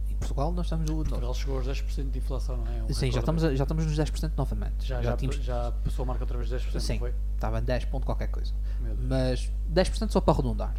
Em 0.09 0.15
Portugal 0.15 0.51
nós 0.51 0.65
estamos... 0.67 0.89
Portugal 0.89 1.34
chegou 1.34 1.57
aos 1.57 1.67
10% 1.67 2.11
de 2.11 2.19
inflação, 2.19 2.57
não 2.57 2.67
é? 2.71 2.84
Um 2.84 2.93
Sim, 2.93 3.11
já 3.11 3.19
estamos, 3.19 3.41
já 3.41 3.51
estamos 3.63 3.85
nos 3.85 3.97
10% 3.97 4.31
novamente. 4.38 4.85
Já, 4.85 5.01
já, 5.01 5.17
tínhamos- 5.17 5.43
já 5.43 5.71
passou 5.84 6.03
a 6.03 6.05
marca 6.05 6.23
outra 6.23 6.38
vez 6.38 6.49
de 6.49 6.55
10%, 6.55 6.80
Sim. 6.80 6.93
não 6.93 6.99
foi? 6.99 7.13
Estava 7.35 7.59
em 7.59 7.63
10 7.63 7.85
ponto 7.85 8.05
qualquer 8.05 8.27
coisa. 8.27 8.53
Mas 9.01 9.51
10% 9.73 10.11
só 10.11 10.21
para 10.21 10.34
arredondar. 10.34 10.73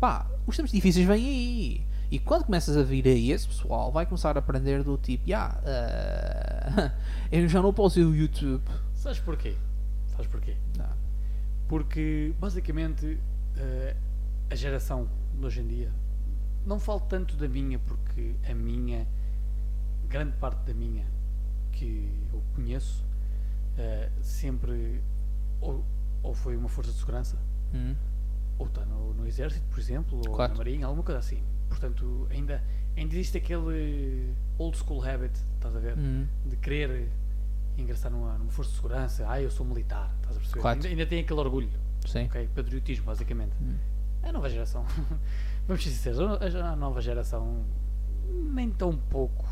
Pá, 0.00 0.26
os 0.46 0.56
tempos 0.56 0.72
difíceis 0.72 1.06
vêm 1.06 1.26
aí. 1.26 1.86
E 2.10 2.18
quando 2.18 2.44
começas 2.44 2.76
a 2.76 2.82
vir 2.82 3.06
aí, 3.06 3.30
esse 3.30 3.46
pessoal 3.48 3.90
vai 3.90 4.04
começar 4.04 4.36
a 4.36 4.40
aprender 4.40 4.82
do 4.82 4.98
tipo, 4.98 5.28
"Ya, 5.28 5.58
ah, 5.64 6.92
eu 7.32 7.48
já 7.48 7.62
não 7.62 7.72
posso 7.72 7.98
ir 7.98 8.04
o 8.04 8.14
YouTube. 8.14 8.62
Sabes 8.94 9.18
porquê? 9.18 9.56
Sabes 10.08 10.26
porquê? 10.26 10.56
Não. 10.76 10.90
Porque, 11.68 12.34
basicamente, 12.38 13.18
eh, 13.56 13.96
a 14.50 14.54
geração 14.54 15.08
de 15.38 15.46
hoje 15.46 15.60
em 15.62 15.66
dia, 15.66 15.90
não 16.66 16.78
falo 16.78 17.00
tanto 17.00 17.34
da 17.36 17.48
minha, 17.48 17.78
porque 17.78 18.34
a 18.48 18.54
minha, 18.54 19.06
grande 20.06 20.36
parte 20.36 20.58
da 20.66 20.74
minha, 20.74 21.06
que 21.72 22.12
eu 22.32 22.42
conheço, 22.54 23.04
eh, 23.78 24.10
sempre 24.20 25.00
ou, 25.62 25.82
ou 26.22 26.34
foi 26.34 26.56
uma 26.56 26.68
força 26.68 26.92
de 26.92 26.98
segurança, 26.98 27.38
Hum, 27.74 27.94
ou 28.58 28.66
está 28.66 28.84
no, 28.84 29.14
no 29.14 29.26
exército, 29.26 29.64
por 29.68 29.78
exemplo, 29.78 30.18
ou 30.26 30.34
Claro. 30.34 30.52
na 30.52 30.58
marinha, 30.58 30.86
alguma 30.86 31.02
coisa 31.04 31.18
assim. 31.18 31.42
Portanto, 31.68 32.26
ainda, 32.30 32.62
ainda 32.96 33.14
existe 33.14 33.38
aquele 33.38 34.32
old 34.58 34.76
school 34.76 35.02
habit, 35.04 35.32
estás 35.54 35.74
a 35.76 35.78
ver? 35.80 35.96
hum. 35.98 36.26
de 36.46 36.56
querer 36.56 37.08
ingressar 37.78 38.10
numa, 38.12 38.36
numa 38.38 38.50
força 38.50 38.70
de 38.70 38.76
segurança, 38.76 39.24
ah, 39.28 39.40
eu 39.40 39.50
sou 39.50 39.64
militar, 39.64 40.12
estás 40.20 40.36
a 40.36 40.40
perceber? 40.40 40.60
Claro. 40.60 40.76
Ainda, 40.76 40.88
ainda 40.88 41.06
tem 41.06 41.20
aquele 41.20 41.40
orgulho, 41.40 41.70
Sim. 42.06 42.24
ok? 42.26 42.48
Patriotismo, 42.54 43.06
basicamente. 43.06 43.52
Hum. 43.60 43.76
A 44.22 44.30
nova 44.32 44.48
geração, 44.48 44.84
vamos 45.66 45.82
ser 45.82 45.90
sinceros, 45.90 46.20
a 46.54 46.76
nova 46.76 47.00
geração 47.00 47.64
nem 48.28 48.70
tão 48.70 48.96
pouco 48.96 49.44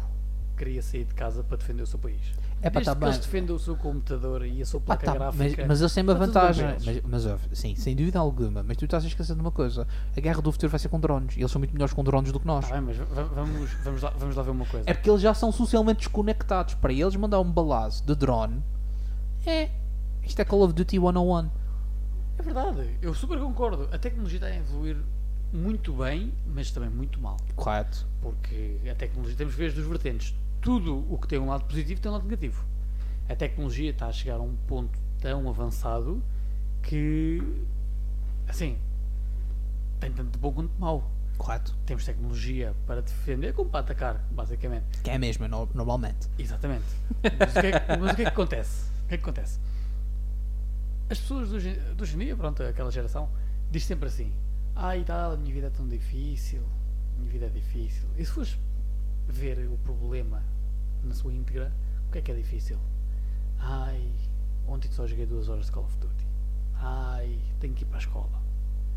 queria 0.65 0.83
sair 0.83 1.05
de 1.05 1.15
casa 1.15 1.43
para 1.43 1.57
defender 1.57 1.83
o 1.83 1.87
seu 1.87 1.99
país. 1.99 2.21
É 2.63 2.69
Desde 2.69 2.91
tá 2.91 2.95
que 2.97 3.05
eles 3.05 3.19
defendem 3.19 3.57
o 3.57 3.59
seu 3.59 3.75
computador 3.75 4.45
e 4.45 4.61
a 4.61 4.67
sua 4.67 4.79
Ah, 4.81 4.83
placa 4.85 5.07
tá, 5.07 5.13
mas, 5.19 5.35
gráfica. 5.37 5.65
mas 5.67 5.81
eles 5.81 5.95
têm 5.95 6.03
uma 6.03 6.15
bem 6.15 6.27
vantagem. 6.27 6.67
para. 6.67 6.79
Mas, 7.09 7.25
mas 7.25 7.41
sim, 7.59 7.75
sem 7.75 7.97
dúvida 7.97 8.19
alguma. 8.19 8.63
Mas 8.63 8.77
tu 8.77 8.85
estás 8.85 9.03
a 9.03 9.07
esquecer 9.09 9.35
de 9.35 9.41
uma 9.41 9.51
coisa: 9.51 9.89
a 10.15 10.21
guerra 10.21 10.43
do 10.43 10.53
futuro 10.53 10.69
vai 10.71 10.79
ser 10.79 10.91
com 10.91 11.01
drones. 11.01 11.35
E 11.37 11.41
eles 11.41 11.51
são 11.51 11.59
muito 11.59 11.73
melhores 11.73 11.95
com 11.95 12.05
drones 12.05 12.31
do 12.31 12.39
que 12.39 12.47
nós. 12.47 12.69
Tá 12.69 12.75
bem, 12.75 12.83
mas 12.83 12.97
va- 12.99 13.23
vamos, 13.23 13.71
vamos, 13.83 14.03
lá, 14.03 14.11
vamos 14.19 14.37
lá 14.37 14.43
ver 14.43 14.51
uma 14.51 14.67
coisa. 14.67 14.85
É 14.91 14.93
porque 14.93 15.09
eles 15.09 15.23
já 15.23 15.33
são 15.33 15.51
socialmente 15.51 16.01
desconectados. 16.01 16.75
Para 16.75 16.93
eles, 16.93 17.17
mandar 17.17 17.41
um 17.41 17.51
balazo 17.51 18.05
de 18.05 18.15
drone 18.15 18.63
é. 19.47 19.71
Isto 20.23 20.43
é 20.43 20.45
Call 20.45 20.63
of 20.63 20.75
Duty 20.75 20.99
101. 20.99 21.49
É 22.39 22.43
verdade, 22.43 22.99
eu 23.01 23.15
super 23.15 23.39
concordo. 23.39 23.89
A 23.93 23.99
tecnologia 23.99 24.37
está 24.37 24.47
a 24.49 24.55
evoluir 24.57 24.97
muito 25.53 25.93
bem, 25.95 26.33
mas 26.47 26.71
também 26.71 26.91
muito 26.91 27.19
mal. 27.21 27.37
Correto. 27.57 28.07
Porque 28.21 28.77
a 28.91 28.95
tecnologia, 28.95 29.35
temos 29.37 29.55
que 29.55 29.61
ver 29.61 29.69
as 29.69 29.75
duas 29.75 29.87
vertentes. 29.87 30.35
Tudo 30.61 31.07
o 31.13 31.19
que 31.19 31.27
tem 31.29 31.39
um 31.39 31.47
lado 31.49 31.65
positivo 31.65 32.01
tem 32.01 32.11
um 32.11 32.15
lado 32.15 32.25
negativo. 32.25 32.65
A 33.29 33.35
tecnologia 33.37 33.91
está 33.91 34.07
a 34.09 34.13
chegar 34.13 34.35
a 34.37 34.41
um 34.43 34.55
ponto 34.67 34.99
tão 35.21 35.49
avançado 35.49 36.23
que, 36.83 37.43
assim, 38.49 38.79
tem 40.01 40.13
tanto 40.13 40.31
de 40.33 40.39
bom 40.39 40.53
quanto 40.53 40.73
de 40.73 40.81
mau. 40.81 41.11
Correto. 41.39 41.75
Temos 41.87 42.05
tecnologia 42.05 42.75
para 42.87 43.01
defender 43.01 43.55
como 43.55 43.71
para 43.71 43.81
atacar, 43.81 44.23
basicamente. 44.31 44.85
Que 45.03 45.11
é 45.11 45.15
a 45.15 45.19
mesma, 45.19 45.49
no- 45.49 45.69
normalmente. 45.75 46.29
Exatamente. 46.39 46.85
Mas 47.39 47.57
o 47.57 47.61
que 47.61 47.67
é, 47.67 47.81
que- 47.81 47.97
mas 47.97 48.13
o 48.13 48.17
que, 48.17 48.23
é 48.23 48.25
que 48.27 48.31
acontece? 48.31 48.91
O 49.05 49.09
que 49.09 49.15
é 49.15 49.17
que 49.17 49.23
acontece? 49.23 49.59
As 51.09 51.19
pessoas 51.19 51.49
de 51.49 51.55
hoje, 51.57 51.75
de 51.97 52.03
hoje 52.03 52.15
em 52.15 52.19
dia, 52.19 52.37
pronto, 52.37 52.63
aquela 52.63 52.91
geração, 52.91 53.29
diz 53.71 53.85
sempre 53.85 54.07
assim: 54.09 54.33
Ah, 54.77 54.97
e 54.97 55.05
tal, 55.05 55.33
a 55.33 55.37
minha 55.37 55.53
vida 55.53 55.67
é 55.69 55.71
tão 55.71 55.89
difícil, 55.89 56.63
a 57.17 57.21
minha 57.21 57.33
vida 57.33 57.47
é 57.47 57.49
difícil. 57.49 58.09
E 58.17 58.25
se 58.25 58.31
fores 58.31 58.57
ver 59.27 59.67
o 59.69 59.77
problema 59.79 60.43
na 61.05 61.15
sua 61.15 61.33
íntegra, 61.33 61.73
o 62.09 62.13
que 62.13 62.19
é 62.19 62.23
que 62.23 62.31
é 62.33 62.35
difícil? 62.35 62.79
Ai, 63.59 64.11
ontem 64.67 64.91
só 64.91 65.07
joguei 65.07 65.27
duas 65.27 65.49
horas 65.49 65.67
de 65.67 65.73
Call 65.73 65.85
of 65.85 65.97
Duty. 65.99 66.27
Ai, 66.77 67.39
tenho 67.59 67.75
que 67.75 67.83
ir 67.83 67.87
para 67.87 67.97
a 67.99 68.01
escola. 68.01 68.41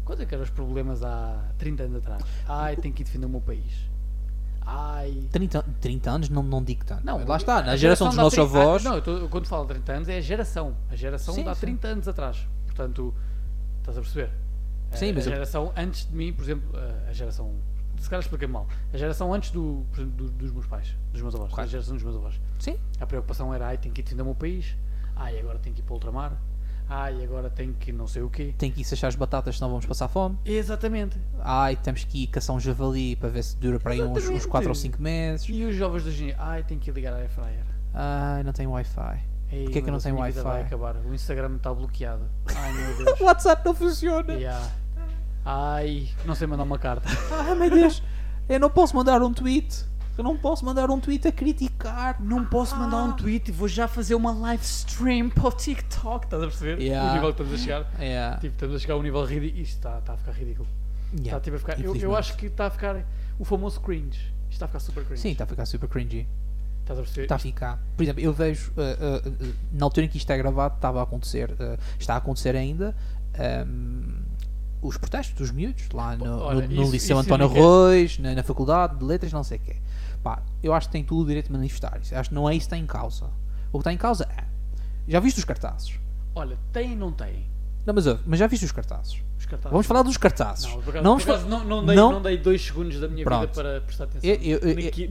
Quanto 0.06 0.22
é 0.22 0.26
que 0.26 0.34
eram 0.34 0.44
os 0.44 0.50
problemas 0.50 1.04
há 1.04 1.52
30 1.58 1.84
anos 1.84 1.98
atrás? 1.98 2.24
Ai, 2.48 2.76
tenho 2.76 2.94
que 2.94 3.02
ir 3.04 3.06
defender 3.06 3.26
o 3.26 3.30
meu 3.30 3.42
país. 3.42 3.90
Ai, 4.66 5.28
30, 5.32 5.62
30 5.82 6.10
anos 6.12 6.30
não, 6.30 6.42
não 6.42 6.64
digo 6.64 6.86
tanto. 6.86 7.06
não, 7.06 7.26
Lá 7.26 7.36
está, 7.38 7.58
a 7.58 7.62
na 7.64 7.76
geração 7.76 8.08
dos 8.08 8.16
de 8.16 8.20
há 8.20 8.24
nossos 8.24 8.40
30 8.40 8.50
avós. 8.60 8.86
Ah, 8.86 8.90
não, 8.90 8.96
eu 8.96 9.02
tô- 9.02 9.30
quando 9.30 9.46
falo 9.48 9.64
de 9.66 9.74
30 9.74 9.92
anos 9.94 10.10
é 10.10 10.18
a 10.18 10.22
geração. 10.22 10.76
A 10.90 10.96
geração 10.96 11.34
Sim, 11.34 11.44
de 11.44 11.50
há 11.50 11.56
sim. 11.56 11.62
30 11.62 11.88
anos 11.90 12.08
atrás. 12.08 12.48
Portanto, 12.66 13.14
estás 13.80 13.98
a 13.98 14.02
perceber? 14.02 14.30
A- 14.92 14.96
Sim, 14.96 15.10
a, 15.10 15.14
mas 15.16 15.26
eu- 15.26 15.34
geração 15.34 15.74
antes 15.76 16.08
de 16.08 16.16
mim, 16.16 16.32
por 16.32 16.44
exemplo, 16.44 16.70
a, 16.78 17.10
a 17.10 17.14
geração. 17.14 17.54
Se 18.04 18.10
calhar 18.10 18.22
expliquei 18.22 18.48
mal. 18.48 18.68
A 18.94 18.98
geração 18.98 19.34
antes 19.34 19.50
do, 19.52 19.84
do- 19.96 20.30
dos 20.30 20.52
meus 20.52 20.68
pais, 20.68 20.96
dos 21.14 21.22
meus 21.22 21.34
avós. 21.34 21.50
Claro. 21.54 21.64
A 21.68 21.72
geração 21.72 21.94
dos 21.96 22.04
meus 22.04 22.16
avós. 22.18 22.40
Sim, 22.60 22.78
A 23.00 23.06
preocupação 23.08 23.54
era, 23.54 23.68
ai, 23.68 23.78
tenho 23.78 23.94
que 23.96 24.02
ir 24.02 24.04
defender 24.04 24.22
o 24.24 24.26
meu 24.26 24.36
país. 24.36 24.76
Ai, 25.16 25.40
agora 25.40 25.58
tenho 25.60 25.74
que 25.74 25.82
ir 25.82 25.84
para 25.86 25.94
o 25.94 25.96
ultramar. 25.96 26.34
Ai, 26.90 27.24
agora 27.24 27.50
tenho 27.50 27.74
que 27.74 27.94
não 27.94 28.06
sei 28.06 28.22
o 28.22 28.30
quê. 28.30 28.54
tem 28.58 28.70
que 28.70 28.82
ir 28.82 28.86
achar 28.92 29.08
as 29.08 29.16
batatas, 29.16 29.56
senão 29.58 29.70
vamos 29.70 29.86
passar 29.86 30.10
fome. 30.10 30.38
Exatamente. 30.44 31.18
Ai, 31.40 31.78
temos 31.78 32.04
que 32.04 32.24
ir 32.24 32.28
caçar 32.28 32.54
um 32.56 32.60
javali 32.60 33.16
para 33.16 33.30
ver 33.30 33.42
se 33.44 33.56
dura 33.56 33.80
para 33.80 33.94
aí 33.94 34.02
uns, 34.02 34.10
uns 34.10 34.18
Exatamente. 34.18 34.48
4 34.50 34.70
ou 34.70 34.76
5 34.76 35.02
meses. 35.02 35.48
E 35.50 35.64
os 35.64 35.76
jovens 35.76 36.04
de 36.04 36.10
hoje 36.10 36.24
em 36.24 36.26
dia, 36.28 36.36
ai, 36.40 36.62
tenho 36.64 36.82
que 36.82 36.90
ir 36.90 36.94
ligar 36.94 37.14
a 37.14 37.18
air 37.18 37.30
fryer. 37.30 37.64
Ai, 37.94 38.44
não 38.44 38.52
tenho 38.52 38.70
Wi-Fi. 38.72 39.20
Ei, 39.50 39.64
Porquê 39.64 39.82
que 39.82 39.88
eu 39.90 39.94
não 39.94 40.00
tenho 40.00 40.18
Wi-Fi? 40.18 40.76
O 41.06 41.14
Instagram 41.14 41.56
está 41.56 41.74
bloqueado. 41.74 42.26
Ai, 42.54 42.74
meu 42.74 42.98
Deus. 43.06 43.22
O 43.22 43.24
WhatsApp 43.24 43.64
não 43.66 43.74
funciona. 43.74 44.34
Yeah. 44.34 44.70
Ai, 45.46 46.10
não 46.26 46.36
sei 46.36 46.48
mandar 46.48 46.64
uma 46.64 46.78
carta. 46.80 47.08
Ai 47.32 47.56
meu 47.56 47.70
Deus, 47.70 48.02
eu 48.48 48.60
não 48.60 48.70
posso 48.70 48.96
mandar 48.96 49.22
um 49.22 49.34
tweet. 49.34 49.86
Eu 50.16 50.24
não 50.24 50.38
posso 50.38 50.64
mandar 50.64 50.92
um 50.92 51.00
tweet 51.00 51.28
a 51.28 51.32
criticar. 51.32 52.22
Não 52.22 52.46
posso 52.46 52.76
mandar 52.76 52.98
Ah. 52.98 53.04
um 53.06 53.14
tweet, 53.14 53.52
vou 53.52 53.68
já 53.68 53.88
fazer 53.88 54.14
uma 54.14 54.32
live 54.32 54.64
stream 54.64 55.30
para 55.30 55.48
o 55.48 55.52
TikTok. 55.52 56.26
Estás 56.26 56.44
a 56.44 56.46
perceber? 56.46 56.80
Yeah. 56.80 57.10
O 57.12 57.14
nível 57.16 57.34
que 57.34 57.42
estamos 57.42 57.60
a 57.60 57.64
chegar. 57.64 57.92
É. 58.00 58.32
Tipo, 58.36 58.54
estamos 58.54 58.76
a 58.76 58.80
chegar 58.80 58.94
a 58.94 58.98
um 58.98 59.02
nível 59.02 59.26
ridículo. 59.26 59.62
Isto 59.64 59.76
está, 59.78 59.98
está 59.98 60.14
a 60.14 60.18
ficar 60.18 60.32
ridículo. 60.34 60.68
Yeah, 61.14 61.26
Está, 61.26 61.40
tipo, 61.40 61.56
a 61.56 61.60
ficar, 61.60 61.80
eu, 61.80 61.96
eu 61.96 62.16
acho 62.16 62.36
que 62.38 62.46
está 62.46 62.68
a 62.68 62.70
ficar 62.70 63.04
o 63.40 63.44
famoso 63.46 63.82
cringe. 63.82 64.20
Isto 64.50 64.52
está 64.52 64.66
a 64.66 64.68
ficar 64.68 64.80
super 64.80 65.04
cringe. 65.04 65.22
Sim, 65.22 65.32
está 65.32 65.44
a 65.46 65.48
ficar 65.48 65.66
super 65.66 65.90
cringy. 65.90 66.28
Estás 66.82 67.00
a 67.00 67.02
perceber? 67.02 67.24
Está 67.24 67.36
a 67.36 67.40
ficar. 67.40 67.80
Por 67.98 68.04
exemplo, 68.04 68.22
eu 68.22 68.34
vejo, 68.34 68.72
uh, 68.72 68.82
uh, 68.82 69.30
uh, 69.50 69.54
na 69.72 69.86
altura 69.86 70.06
em 70.06 70.10
que 70.10 70.18
isto 70.18 70.30
é 70.32 70.38
gravado, 70.38 70.76
estava 70.76 71.00
a 71.00 71.04
acontecer, 71.04 71.50
uh, 71.52 71.78
está 72.00 72.14
a 72.16 72.18
acontecer 72.18 72.56
ainda, 72.56 72.96
um, 73.68 74.22
os 74.84 74.98
protestos 74.98 75.36
dos 75.36 75.52
miúdos, 75.52 75.88
lá 75.94 76.16
no, 76.16 76.40
Olha, 76.40 76.68
no- 76.68 76.76
no 76.76 76.84
isso- 76.84 76.92
Liceu 76.92 77.20
isso 77.20 77.26
António. 77.34 77.46
Arroz, 77.48 78.20
na, 78.20 78.36
na 78.36 78.44
Faculdade 78.44 78.98
de 78.98 79.04
Letras, 79.06 79.32
não 79.34 79.44
sei 79.44 79.58
o 79.58 79.62
quê. 79.62 79.76
Pá, 80.24 80.42
eu 80.62 80.74
acho 80.74 80.88
que 80.88 80.94
tem 80.94 81.04
tudo 81.04 81.24
o 81.24 81.28
direito 81.28 81.48
de 81.48 81.52
manifestar-se. 81.54 82.14
Acho 82.16 82.30
que 82.30 82.36
não 82.36 82.50
é 82.50 82.54
isso 82.56 82.68
que 82.70 82.76
está 82.76 82.78
em 82.78 82.86
causa. 82.86 83.26
O 83.72 83.78
que 83.78 83.82
está 83.82 83.92
em 83.94 83.98
causa 83.98 84.28
é. 84.38 84.44
Já 85.08 85.20
viste 85.20 85.38
os 85.40 85.46
cartazes? 85.46 86.00
Olha, 86.36 86.58
tem 86.72 86.94
e 86.94 86.96
não 86.96 87.12
tem. 87.12 87.46
Não, 87.86 87.94
mas, 87.94 88.06
mas 88.26 88.40
já 88.40 88.48
viste 88.48 88.64
os 88.66 88.72
cartazes? 88.72 89.22
Os 89.38 89.46
cartazes. 89.46 89.72
Vamos 89.72 89.86
falar 89.86 90.04
dos 90.04 90.16
cartazes. 90.16 90.66
Não, 90.66 90.80
acaso, 91.18 91.30
acaso 91.32 91.44
fa- 91.44 91.50
não, 91.50 91.64
não, 91.66 91.86
dei, 91.86 91.96
não- 91.98 92.12
não 92.14 92.22
dei 92.22 92.38
dois 92.38 92.62
segundos 92.66 92.98
da 93.00 93.08
minha 93.10 93.26
vida 93.26 93.30
Pronto. 93.30 93.54
para 93.54 93.82
prestar 93.82 94.06
atenção. 94.06 94.30
Eu, 94.30 94.38
eu, 94.60 94.60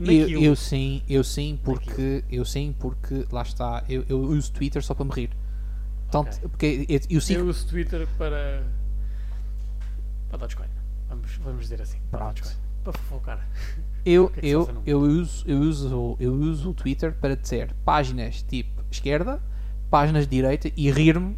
eu, 0.09 0.41
eu- 0.41 0.55
sim, 0.55 1.03
eu 1.07 1.23
sim, 1.23 1.59
porque 1.63 2.23
eu 2.31 2.43
sim, 2.43 2.75
porque 2.79 3.27
lá 3.31 3.43
está, 3.43 3.83
eu, 3.87 4.03
eu 4.09 4.19
uso 4.19 4.51
Twitter 4.51 4.83
só 4.83 4.95
para 4.95 5.05
me 5.05 5.11
rir. 5.11 5.29
Tanto, 6.09 6.29
Ok. 6.37 6.49
porque 6.49 6.85
eu, 6.89 6.99
eu 7.17 7.21
sigo 7.21 7.41
Eu 7.41 7.47
uso 7.47 7.67
Twitter 7.67 8.07
para. 8.17 8.63
Para 10.33 10.47
Dogecoin. 10.47 10.67
Vamos, 11.07 11.35
vamos 11.37 11.61
dizer 11.61 11.81
assim. 11.81 11.99
Para 12.09 12.25
Pronto. 12.25 12.41
Dogecoin. 12.41 12.63
Para 12.83 12.93
fofocar. 12.93 13.49
Eu, 14.03 14.31
é 14.41 14.47
eu, 14.47 14.81
eu, 14.85 14.99
uso, 14.99 15.47
eu, 15.47 15.59
uso, 15.59 16.17
eu 16.19 16.33
uso 16.33 16.71
o 16.71 16.73
Twitter 16.73 17.13
para 17.13 17.35
dizer 17.35 17.73
páginas 17.85 18.41
tipo 18.41 18.83
esquerda, 18.91 19.41
páginas 19.89 20.25
de 20.25 20.35
direita 20.35 20.71
e 20.75 20.91
rir-me 20.91 21.37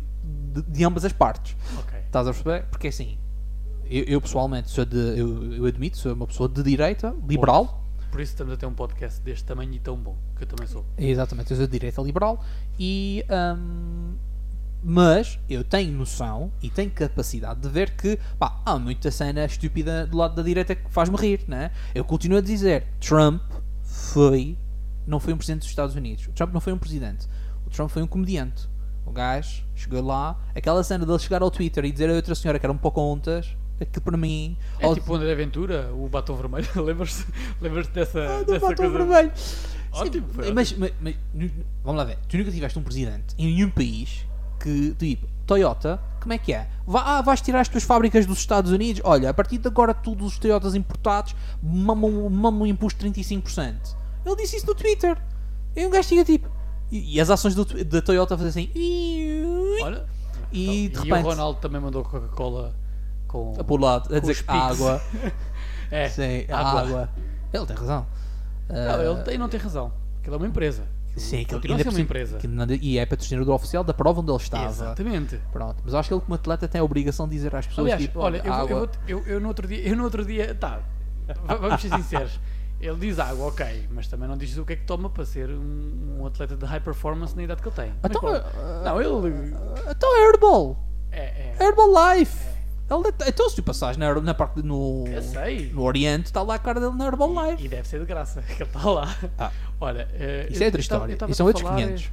de, 0.54 0.62
de 0.62 0.84
ambas 0.86 1.04
as 1.04 1.12
partes. 1.12 1.56
Ok. 1.78 2.00
Estás 2.00 2.28
a 2.28 2.32
perceber? 2.32 2.66
Porque 2.68 2.88
assim, 2.88 3.18
eu, 3.86 4.04
eu 4.06 4.22
pessoalmente 4.22 4.70
sou 4.70 4.86
de, 4.86 4.98
eu, 4.98 5.54
eu 5.54 5.66
admito, 5.66 5.98
sou 5.98 6.14
uma 6.14 6.26
pessoa 6.26 6.48
de 6.48 6.64
direita, 6.64 7.14
liberal. 7.28 7.84
Por 8.10 8.22
isso 8.22 8.32
estamos 8.32 8.54
a 8.54 8.58
ter 8.58 8.66
um 8.66 8.74
podcast 8.74 9.22
deste 9.22 9.44
tamanho 9.44 9.74
e 9.74 9.80
tão 9.80 9.98
bom. 9.98 10.16
Que 10.38 10.44
eu 10.44 10.48
também 10.48 10.68
sou. 10.68 10.86
Exatamente, 10.98 11.52
eu 11.52 11.58
sou 11.58 11.66
de 11.66 11.72
direita 11.74 12.02
liberal 12.02 12.42
e. 12.80 13.26
hum, 13.30 14.14
mas 14.88 15.40
eu 15.50 15.64
tenho 15.64 15.92
noção 15.98 16.52
e 16.62 16.70
tenho 16.70 16.92
capacidade 16.92 17.60
de 17.60 17.68
ver 17.70 17.96
que 17.96 18.20
pá, 18.38 18.62
há 18.64 18.78
muita 18.78 19.10
cena 19.10 19.44
estúpida 19.46 20.06
do 20.06 20.16
lado 20.16 20.36
da 20.36 20.44
direita 20.44 20.76
que 20.76 20.92
faz-me 20.92 21.18
rir, 21.18 21.42
né? 21.48 21.72
Eu 21.96 22.04
continuo 22.06 22.38
a 22.38 22.42
dizer: 22.42 22.84
Trump 23.00 23.42
foi. 23.84 24.56
Não 25.08 25.20
foi 25.20 25.34
um 25.34 25.38
presidente 25.38 25.62
dos 25.62 25.70
Estados 25.70 25.96
Unidos. 25.96 26.28
O 26.28 26.32
Trump 26.32 26.54
não 26.54 26.62
foi 26.62 26.72
um 26.74 26.78
presidente. 26.78 27.28
O 27.66 27.70
Trump 27.72 27.90
foi 27.90 28.04
um 28.04 28.08
comediante. 28.08 28.68
O 29.06 29.12
gajo 29.12 29.64
chegou 29.76 30.02
lá. 30.04 30.40
Aquela 30.56 30.84
cena 30.84 31.04
dele 31.06 31.18
chegar 31.20 31.42
ao 31.42 31.50
Twitter 31.52 31.84
e 31.86 31.92
dizer 31.92 32.10
a 32.10 32.14
outra 32.14 32.34
senhora 32.36 32.58
que 32.60 32.66
eram 32.66 32.78
Pocahontas, 32.78 33.56
é 33.80 33.86
que 33.86 34.00
para 34.00 34.18
mim. 34.18 34.56
É 34.80 34.86
ao- 34.86 34.94
tipo 34.96 35.12
o 35.12 35.16
André 35.16 35.32
Aventura, 35.32 35.92
o 35.94 36.08
batom 36.08 36.36
vermelho. 36.36 36.68
Lembras-te 36.84 37.26
lembras 37.62 37.88
dessa, 37.88 38.20
Ah, 38.20 38.40
do 38.44 38.54
dessa 38.54 38.68
batom 38.68 38.76
coisa? 38.84 38.98
vermelho. 38.98 39.32
Ótimo, 39.92 40.28
Sim, 40.44 40.52
mas, 40.54 40.74
mas- 40.74 40.94
mas, 41.00 41.16
vamos 41.84 41.98
lá 41.98 42.04
ver. 42.04 42.18
Tu 42.28 42.38
nunca 42.38 42.52
tiveste 42.52 42.78
um 42.78 42.84
presidente 42.84 43.34
em 43.38 43.46
nenhum 43.54 43.70
país 43.70 44.26
que, 44.66 44.96
tipo, 44.96 45.28
Toyota, 45.46 46.00
como 46.20 46.34
é 46.34 46.38
que 46.40 46.52
é? 46.54 46.68
Vá, 46.88 47.02
ah, 47.18 47.22
vais 47.22 47.40
tirar 47.40 47.62
as 47.62 47.68
tuas 47.68 47.84
fábricas 47.84 48.26
dos 48.26 48.40
Estados 48.40 48.72
Unidos? 48.72 49.00
Olha, 49.06 49.30
a 49.30 49.34
partir 49.34 49.60
de 49.60 49.68
agora, 49.68 49.94
todos 49.94 50.34
os 50.34 50.40
Toyotas 50.40 50.74
importados 50.74 51.36
mamam, 51.62 52.30
mamam 52.30 52.64
um 52.64 52.66
imposto 52.66 53.08
de 53.08 53.22
35%. 53.24 53.96
Ele 54.26 54.36
disse 54.38 54.58
isso 54.58 54.66
no 54.66 54.74
Twitter. 54.74 55.16
E 55.76 55.86
um 55.86 55.90
gajo 55.92 56.08
tinha 56.10 56.26
tipo. 56.26 56.50
E, 56.92 57.16
e 57.16 57.22
as 57.22 57.30
ações 57.30 57.54
do, 57.54 57.64
da 57.86 58.02
Toyota 58.02 58.36
fazem 58.38 58.50
assim. 58.66 58.72
Olha. 59.84 60.06
E 60.52 60.88
de 60.90 60.94
Então, 60.96 61.04
repente. 61.04 61.26
o 61.26 61.30
Ronaldo 61.30 61.60
também 61.60 61.80
mandou 61.82 62.04
Coca-Cola 62.04 62.74
com. 63.28 63.54
A 63.60 63.64
pôr 63.64 63.80
lado, 63.80 64.16
a 64.16 64.20
dizer 64.20 64.44
que 64.44 64.50
água. 64.52 65.02
É, 65.92 66.10
Sim, 66.10 66.46
água. 66.52 66.82
água. 66.82 67.10
Ele 67.54 67.66
tem 67.68 67.76
razão. 67.76 68.08
Não, 68.68 68.76
Ah, 68.76 69.04
ele 69.06 69.22
tem, 69.24 69.38
não 69.38 69.48
tem 69.48 69.60
razão. 69.60 69.94
Aquilo 70.20 70.34
é 70.36 70.38
uma 70.40 70.48
empresa. 70.48 70.84
Aquilo 71.16 71.30
Sim, 71.30 71.42
aquilo 71.42 71.60
continua 71.62 71.76
a 71.76 71.78
ainda 71.78 71.84
ser 71.84 71.90
por 71.90 71.96
uma 71.96 72.02
empresa. 72.04 72.38
que 72.40 72.48
não- 72.48 72.66
e 72.70 72.98
é 72.98 73.06
patrocinador 73.06 73.56
oficial 73.56 73.84
da 73.84 73.94
prova 73.94 74.20
onde 74.22 74.32
ele 74.32 74.38
estava. 74.38 74.66
Exatamente. 74.70 75.40
Pronto, 75.52 75.82
mas 75.86 75.94
acho 75.94 76.10
que 76.10 76.14
ele 76.14 76.22
como 76.22 76.36
atleta 76.36 76.68
tem 76.68 76.82
a 76.82 76.84
obrigação 76.84 77.26
de 77.28 77.36
dizer 77.36 77.56
às 77.56 77.66
pessoas 77.66 77.86
Aliás, 77.86 78.02
tipo, 78.02 78.20
olha, 78.20 78.42
eu, 78.44 78.54
eu, 78.70 78.90
eu, 79.08 79.24
eu 79.28 79.40
no 79.40 79.48
outro 79.48 79.66
dia, 79.68 79.88
eu 79.88 79.96
no 79.96 80.04
outro 80.04 80.26
dia, 80.26 80.54
tá, 80.54 80.82
vamos 81.48 81.82
ser 81.82 81.90
sinceros. 81.90 82.40
Ele 82.82 82.98
diz 82.98 83.18
água, 83.18 83.48
ok, 83.48 83.88
mas 83.92 84.08
também 84.08 84.28
não 84.28 84.38
diz 84.38 84.58
o 84.58 84.66
que 84.66 84.74
é 84.74 84.76
que 84.76 84.84
toma 84.84 85.10
para 85.10 85.24
ser 85.26 85.50
um, 85.50 86.18
um 86.20 86.26
atleta 86.26 86.58
de 86.58 86.66
high 86.66 86.82
performance 86.82 87.34
na 87.36 87.44
idade 87.44 87.62
que 87.62 87.70
ele 87.70 87.76
tem. 87.76 87.94
Mas 88.04 88.12
Então, 88.12 88.22
ah, 88.30 88.82
não, 88.84 89.02
ele 89.02 89.56
Então 89.90 90.18
é 90.18 90.28
Herbal. 90.30 90.86
é, 91.12 91.22
é, 91.24 91.56
Herbalife. 91.62 92.55
Ele, 92.90 93.14
então 93.28 93.50
se 93.50 93.56
tu 93.56 93.64
passares 93.64 93.98
na, 93.98 94.14
na 94.22 94.34
parte 94.36 94.62
no, 94.62 95.06
eu 95.08 95.22
sei. 95.22 95.72
no 95.74 95.82
Oriente, 95.82 96.26
está 96.28 96.44
lá 96.44 96.54
a 96.56 96.60
cara 96.60 96.80
dele 96.80 96.94
na 96.96 97.08
Herbalife. 97.08 97.66
E 97.66 97.68
deve 97.68 97.88
ser 97.88 98.00
de 98.00 98.06
graça 98.06 98.42
que 98.46 98.54
ele 98.62 98.64
está 98.64 98.88
lá. 98.90 99.16
Ah. 99.40 99.52
Olha, 99.82 100.08
eh, 100.14 100.48
Isso 100.52 100.60
eu- 100.60 100.64
é 100.64 100.66
outra 100.68 100.82
história. 100.82 101.14
Isso 101.28 101.34
são 101.36 101.46
a 101.46 101.48
outros 101.48 101.64
falar, 101.64 101.78
500. 101.78 102.04
eh, 102.04 102.10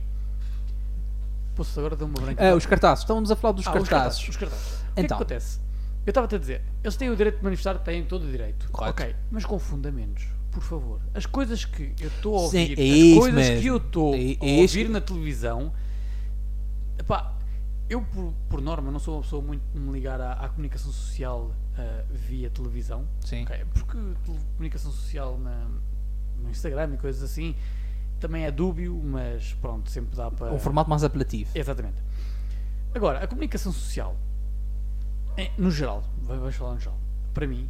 Poxa, 1.54 1.80
agora 1.80 1.94
deu 1.96 2.06
uma 2.06 2.18
branca. 2.20 2.48
Ah, 2.50 2.54
os 2.54 2.64
cartazes, 2.64 3.04
estávamos 3.04 3.30
a 3.30 3.36
falar 3.36 3.52
dos 3.52 3.66
Ah, 3.66 3.70
os 3.70 3.74
cartazes. 3.88 4.28
Os 4.28 4.36
cartazes. 4.36 4.66
O 4.66 4.70
que 4.70 4.84
é 4.86 4.94
que 4.94 5.00
Então. 5.02 5.16
acontece? 5.18 5.60
Eu 6.06 6.10
estava-te 6.10 6.34
a 6.34 6.38
dizer, 6.38 6.62
eles 6.82 6.96
têm 6.96 7.10
o 7.10 7.16
direito 7.16 7.36
de 7.38 7.44
manifestar, 7.44 7.74
têm 7.78 8.04
todo 8.04 8.24
o 8.26 8.30
direito. 8.30 8.68
Correto. 8.72 9.02
Ok, 9.02 9.14
mas 9.30 9.44
com 9.44 9.58
fundamentos, 9.58 10.24
por 10.50 10.62
favor. 10.62 11.00
As 11.14 11.26
coisas 11.26 11.64
que 11.66 11.92
eu 12.00 12.08
estou 12.08 12.46
a 12.46 12.48
Sim, 12.48 12.70
ouvir, 12.70 12.78
é 12.80 13.12
as 13.12 13.18
coisas 13.18 13.34
mesmo. 13.48 13.60
que 13.60 13.66
eu 13.66 13.76
estou 13.76 14.14
É- 14.14 14.16
a 14.16 14.20
é 14.20 14.24
isso 14.64 14.78
ouvir 14.78 14.88
na 14.88 15.00
televisão, 15.02 15.72
epá, 16.98 17.34
eu 17.88 18.02
por, 18.02 18.32
por 18.48 18.60
norma 18.60 18.90
não 18.90 18.98
sou 18.98 19.16
uma 19.16 19.22
pessoa 19.22 19.42
muito 19.42 19.62
de 19.72 19.78
me 19.80 19.92
ligar 19.92 20.20
à, 20.20 20.32
à 20.32 20.48
comunicação 20.48 20.90
social 20.92 21.50
ah, 21.76 22.04
via 22.10 22.48
televisão. 22.50 23.06
Sim. 23.20 23.42
Ok, 23.44 23.64
Porque 23.74 23.98
comunicação 24.56 24.90
social 24.90 25.38
na- 25.38 25.68
no 26.38 26.50
Instagram 26.50 26.94
e 26.94 26.96
coisas 26.98 27.22
assim 27.22 27.54
também 28.18 28.44
é 28.44 28.50
dúbio, 28.52 28.94
mas 29.04 29.52
pronto, 29.54 29.90
sempre 29.90 30.16
dá 30.16 30.30
para. 30.30 30.52
Um 30.52 30.58
formato 30.58 30.88
mais 30.88 31.02
apelativo. 31.02 31.50
Exatamente. 31.54 31.96
Agora, 32.94 33.18
a 33.22 33.26
comunicação 33.26 33.72
social, 33.72 34.16
em- 35.36 35.50
no 35.58 35.70
geral, 35.70 36.02
va- 36.22 36.36
vamos 36.36 36.54
falar 36.54 36.74
no 36.74 36.80
geral, 36.80 36.98
para 37.34 37.46
mim, 37.46 37.68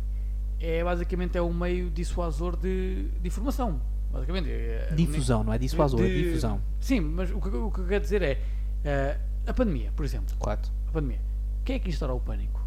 é 0.60 0.84
basicamente 0.84 1.39
é 1.39 1.43
um 1.43 1.52
meio 1.55 1.90
dissuasor 1.90 2.56
de, 2.56 3.09
de 3.20 3.28
informação. 3.28 3.80
Basicamente. 4.12 4.51
é- 4.51 4.89
é- 4.90 4.94
Difusão, 4.94 5.43
não 5.43 5.52
é 5.55 5.59
dissuasor, 5.59 6.01
é 6.02 6.06
de- 6.06 6.24
difusão. 6.24 6.60
Sim, 6.80 7.01
mas 7.01 7.30
o 7.30 7.40
que, 7.40 7.48
o 7.48 7.70
que 7.70 7.80
eu 7.80 7.86
quero 7.86 8.02
dizer 8.02 8.20
é 8.22 8.43
eh, 8.84 9.18
a 9.47 9.52
pandemia, 9.55 9.93
por 9.97 10.05
exemplo. 10.05 10.35
Correto. 10.39 10.70
A 10.89 10.93
pandemia. 10.93 11.20
Quem 11.64 11.77
é 11.77 11.78
que 11.78 11.89
instaurou 11.89 12.16
o 12.19 12.20
pânico? 12.20 12.60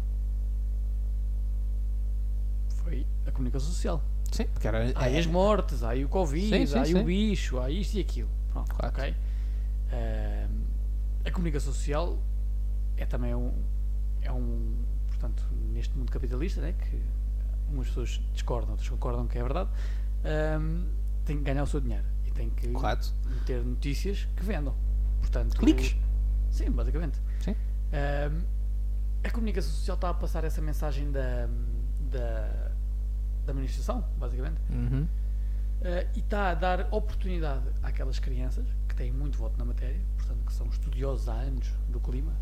Foi 2.82 3.06
a 3.26 3.30
comunicação 3.32 3.68
social. 3.68 4.02
Sim, 4.32 4.44
porque 4.46 4.66
era. 4.68 4.92
Há 4.94 5.04
aí 5.04 5.18
as 5.18 5.26
mortes, 5.26 5.82
há 5.82 5.94
o 5.94 6.08
Covid, 6.08 6.48
Sim, 6.58 6.66
sim, 6.66 6.78
há 6.78 6.84
sim. 6.84 6.94
o 7.00 7.04
bicho, 7.04 7.58
há 7.60 7.70
isto 7.70 7.94
e 7.96 8.00
aquilo. 8.00 8.28
Pronto, 8.52 8.74
ok? 8.82 9.14
Ahm, 9.92 10.64
a 11.24 11.30
comunicação 11.30 11.72
social 11.72 12.18
é 12.96 13.04
também 13.06 13.34
um, 13.34 13.52
é 14.22 14.32
um, 14.32 14.74
portanto, 15.08 15.44
neste 15.72 15.96
mundo 15.96 16.10
capitalista, 16.10 16.60
né, 16.60 16.72
que 16.72 17.02
umas 17.70 17.88
pessoas 17.88 18.20
discordam, 18.32 18.70
outras 18.72 18.88
concordam 18.88 19.26
que 19.26 19.38
é 19.38 19.42
verdade, 19.42 19.70
tem 21.24 21.36
que 21.38 21.42
ganhar 21.44 21.62
o 21.62 21.66
seu 21.66 21.80
dinheiro 21.80 22.04
e 22.24 22.30
tem 22.30 22.50
que 22.50 22.68
Correto. 22.68 23.12
ter 23.44 23.62
notícias 23.64 24.26
que 24.36 24.42
vendam. 24.44 24.74
Portanto, 25.20 25.56
Cliques. 25.56 25.96
Sim, 26.56 26.70
basicamente. 26.70 27.20
Sim. 27.40 27.54
A 29.24 29.30
comunicação 29.30 29.70
social 29.72 29.96
está 29.96 30.10
a 30.10 30.14
passar 30.14 30.44
essa 30.44 30.60
mensagem 30.62 31.10
da, 31.10 31.48
da, 32.10 32.70
da 33.44 33.52
manifestação, 33.54 34.04
basicamente. 34.18 34.60
Uhum. 34.70 35.06
Eh, 35.82 36.06
e 36.14 36.20
está 36.20 36.50
a 36.50 36.54
dar 36.54 36.88
oportunidade 36.90 37.64
àquelas 37.82 38.18
crianças 38.18 38.64
que 38.88 38.94
têm 38.94 39.12
muito 39.12 39.36
voto 39.36 39.58
na 39.58 39.64
matéria, 39.64 40.00
portanto, 40.16 40.38
que 40.46 40.52
são 40.52 40.66
estudiosos 40.68 41.28
há 41.28 41.34
anos 41.34 41.68
do 41.88 42.00
clima, 42.00 42.32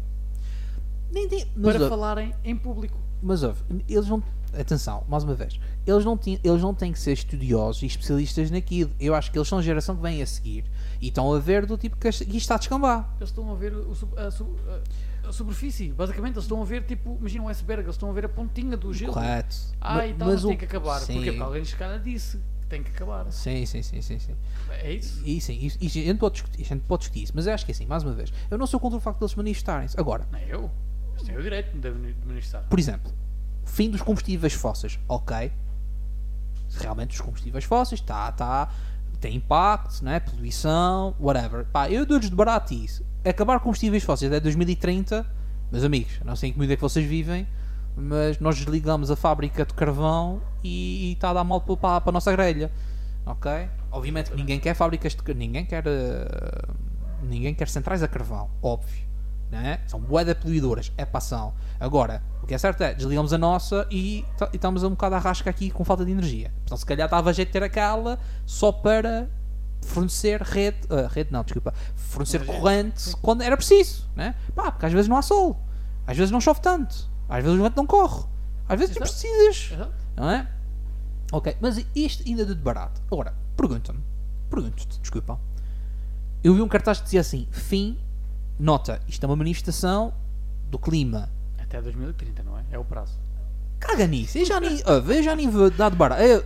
Nem 1.11 1.28
para 1.62 1.86
ó, 1.86 1.89
falarem 1.89 2.35
em 2.45 2.57
público. 2.57 2.99
mas 3.23 3.43
ouve, 3.43 3.62
eles 3.89 4.09
não. 4.09 4.23
Atenção, 4.53 5.05
mais 5.09 5.24
uma 5.24 5.35
vez. 5.35 5.59
Eles 5.85 6.05
não, 6.05 6.16
têm, 6.16 6.39
eles 6.45 6.62
não 6.62 6.73
têm 6.73 6.93
que 6.93 6.99
ser 7.01 7.12
estudiosos 7.12 7.82
e 7.82 7.86
especialistas 7.86 8.53
naquilo. 8.53 8.93
Eu 9.01 9.12
acho 9.12 9.32
que 9.32 9.36
eles 9.36 9.49
são 9.49 9.59
a 9.59 9.62
geração 9.62 9.97
que 9.97 10.03
vem 10.03 10.23
a 10.23 10.27
seguir 10.27 10.65
e 11.05 11.09
estão 11.09 11.32
a 11.35 11.39
ver 11.39 11.66
do 11.66 11.76
tipo 11.76 11.97
que 11.97 12.09
isto 12.09 12.24
está 12.35 12.55
a 12.55 12.59
descambar. 12.59 13.09
Eles 13.18 13.28
estão 13.28 13.51
a 13.52 13.55
ver 13.55 13.74
o 13.74 13.93
a, 14.16 14.22
a- 14.22 15.28
a 15.28 15.32
superfície, 15.32 15.90
basicamente, 15.93 16.35
eles 16.35 16.44
estão 16.44 16.60
a 16.60 16.64
ver, 16.64 16.85
tipo, 16.85 17.16
imagina 17.18 17.44
um 17.44 17.48
iceberg, 17.48 17.82
eles 17.85 17.94
estão 17.94 18.10
a 18.10 18.12
ver 18.12 18.26
a 18.26 18.28
pontinha 18.28 18.76
do 18.76 18.93
gelo. 18.93 19.12
Correto. 19.14 19.56
Ah, 19.81 19.94
Ma- 19.97 20.06
e 20.06 20.14
tal, 20.14 20.28
mas 20.28 20.44
o- 20.44 20.48
tem 20.48 20.56
que 20.56 20.64
acabar. 20.66 21.01
Sim. 21.01 21.14
Porque 21.22 21.39
alguém 21.40 21.64
se 21.64 21.74
calhar 21.76 21.98
disse 22.01 22.39
que 22.60 22.66
tem 22.68 22.82
que 22.82 22.90
acabar. 22.90 23.31
Sim, 23.32 23.64
sim, 23.66 23.82
sim, 23.82 24.01
sim, 24.02 24.18
sim. 24.18 24.35
É 24.70 24.93
isso? 24.93 25.22
E 25.24 25.40
sim, 25.40 25.59
isso, 25.60 25.78
isso, 25.81 25.98
a, 25.98 26.02
gente 26.02 26.18
pode 26.18 26.35
discutir, 26.35 26.62
a 26.62 26.64
gente 26.66 26.82
pode 26.82 27.01
discutir 27.01 27.22
isso, 27.24 27.32
mas 27.35 27.47
eu 27.47 27.55
acho 27.55 27.64
que 27.64 27.72
é 27.72 27.74
assim, 27.74 27.86
mais 27.86 28.02
uma 28.02 28.12
vez, 28.12 28.32
eu 28.51 28.56
não 28.59 28.66
sou 28.66 28.78
contra 28.81 28.98
o 28.98 29.01
facto 29.01 29.18
de 29.18 29.24
eles 29.24 29.35
manifestarem-se. 29.35 29.98
Agora, 30.01 30.26
Não 30.31 30.39
é 30.39 30.44
eu. 30.48 30.70
Eles 31.14 31.22
têm 31.26 31.36
o 31.39 31.43
direito 31.43 31.78
de 31.78 31.90
mani- 31.90 32.12
de 32.12 32.26
manifestar. 32.26 32.60
por 32.68 32.78
exemplo, 32.78 33.10
fim 33.64 33.89
dos 33.90 34.01
combustíveis 34.02 34.52
fósseis, 34.55 34.98
ok. 35.09 35.52
realmente 36.81 37.12
os 37.14 37.20
combustíveis 37.20 37.64
fósseis 37.64 38.01
tá, 38.01 38.32
tá, 38.32 38.68
tem 39.24 39.36
impacto, 39.36 40.05
né? 40.05 40.20
poluição, 40.20 41.16
whatever. 41.18 41.64
Pá, 41.64 41.88
eu 41.88 42.05
dou-lhes 42.05 42.28
de 42.28 42.36
barato 42.36 42.74
isso. 42.74 43.02
Acabar 43.24 43.59
com 43.59 43.64
combustíveis 43.64 44.05
fósseis 44.05 44.30
até 44.30 44.38
2030, 44.38 45.26
meus 45.72 45.82
amigos, 45.82 46.20
não 46.22 46.36
sei 46.36 46.51
em 46.51 46.52
que 46.52 46.59
medida 46.59 46.74
é 46.74 46.76
que 46.76 46.82
vocês 46.82 47.06
vivem, 47.06 47.48
mas 47.96 48.38
nós 48.38 48.59
desligamos 48.59 49.10
a 49.10 49.16
fábrica 49.16 49.64
de 49.64 49.72
carvão 49.72 50.42
e 50.62 51.12
está 51.12 51.30
a 51.30 51.32
dar 51.32 51.44
mal 51.44 51.62
para, 51.62 52.02
para 52.02 52.10
a 52.10 52.12
nossa 52.12 52.30
grelha. 52.32 52.70
Ok? 53.24 53.51
Obviamente 53.90 54.30
que 54.30 54.36
ninguém 54.36 54.60
quer 54.60 54.74
fábricas 54.74 55.14
de 55.14 55.34
ninguém 55.34 55.64
quer 55.64 55.84
uh, 55.86 56.74
ninguém 57.22 57.55
quer 57.55 57.68
centrais 57.68 58.02
a 58.02 58.09
carvão, 58.09 58.51
óbvio. 58.62 59.06
Né? 59.51 59.81
São 59.87 60.01
boedas 60.01 60.35
poluidoras, 60.37 60.91
é 60.97 61.05
passão. 61.05 61.55
Agora, 61.79 62.23
o 62.43 62.47
que 62.47 62.55
é 62.55 62.59
certo 62.59 62.83
é, 62.83 62.93
desligamos 62.93 63.33
a 63.33 63.39
nossa 63.39 63.87
e, 63.91 64.25
e 64.53 64.57
estamos 64.57 64.83
um 64.83 64.91
bocado 64.91 65.15
à 65.15 65.19
rasca 65.19 65.49
aqui 65.49 65.71
com 65.71 65.85
falta 65.85 66.05
de 66.05 66.11
energia. 66.11 66.53
Então 66.65 66.77
se 66.77 66.85
calhar 66.85 67.07
estava 67.07 67.31
a 67.31 67.33
jeito 67.33 67.49
de 67.49 67.53
ter 67.53 67.62
aquela 67.62 68.19
só 68.45 68.73
para 68.73 69.29
fornecer 69.81 70.41
rede, 70.43 70.79
uh, 70.91 71.07
rede 71.09 71.31
não, 71.31 71.45
desculpa, 71.45 71.73
fornecer 71.95 72.39
Energia. 72.39 72.61
corrente 72.61 73.16
quando 73.23 73.43
era 73.43 73.57
preciso, 73.57 74.09
né? 74.16 74.35
Pá, 74.55 74.73
porque 74.73 74.87
às 74.87 74.93
vezes 74.93 75.09
não 75.09 75.16
há 75.16 75.23
sol, 75.23 75.61
às 76.07 76.16
vezes 76.16 76.31
não 76.31 76.41
chove 76.41 76.61
tanto, 76.61 77.09
às 77.29 77.45
vezes 77.45 77.59
o 77.59 77.62
vento 77.62 77.77
não 77.77 77.87
corre, 77.87 78.25
às 78.69 78.79
vezes 78.79 78.97
tu 78.97 79.03
Exato. 79.03 79.21
precisas, 79.21 79.73
Exato. 79.73 79.93
não 80.16 80.31
é? 80.31 80.49
Ok, 81.33 81.57
mas 81.61 81.85
isto 81.95 82.23
ainda 82.27 82.45
de 82.47 82.55
barato. 82.55 83.01
Agora, 83.11 83.35
pergunta-me, 83.57 84.03
pergunto-te, 84.49 85.01
desculpa. 85.01 85.39
Eu 86.43 86.55
vi 86.55 86.62
um 86.62 86.69
cartaz 86.69 86.99
que 86.99 87.05
dizia 87.05 87.21
assim: 87.21 87.49
fim, 87.51 87.99
nota, 88.59 89.01
isto 89.09 89.24
é 89.24 89.26
uma 89.26 89.36
manifestação 89.36 90.12
do 90.70 90.78
clima. 90.78 91.31
Até 91.59 91.81
2030, 91.81 92.43
não 92.43 92.59
é? 92.59 92.64
É 92.70 92.78
o 92.78 92.85
prazo. 92.85 93.18
Caga 93.78 94.06
nisso, 94.06 94.39
eu 94.39 94.44
já 94.44 94.60
nem, 94.60 94.81
eu 94.86 95.22
já 95.22 95.36
nem 95.36 95.48
vou 95.48 95.70
dar 95.70 95.90
de 95.90 95.97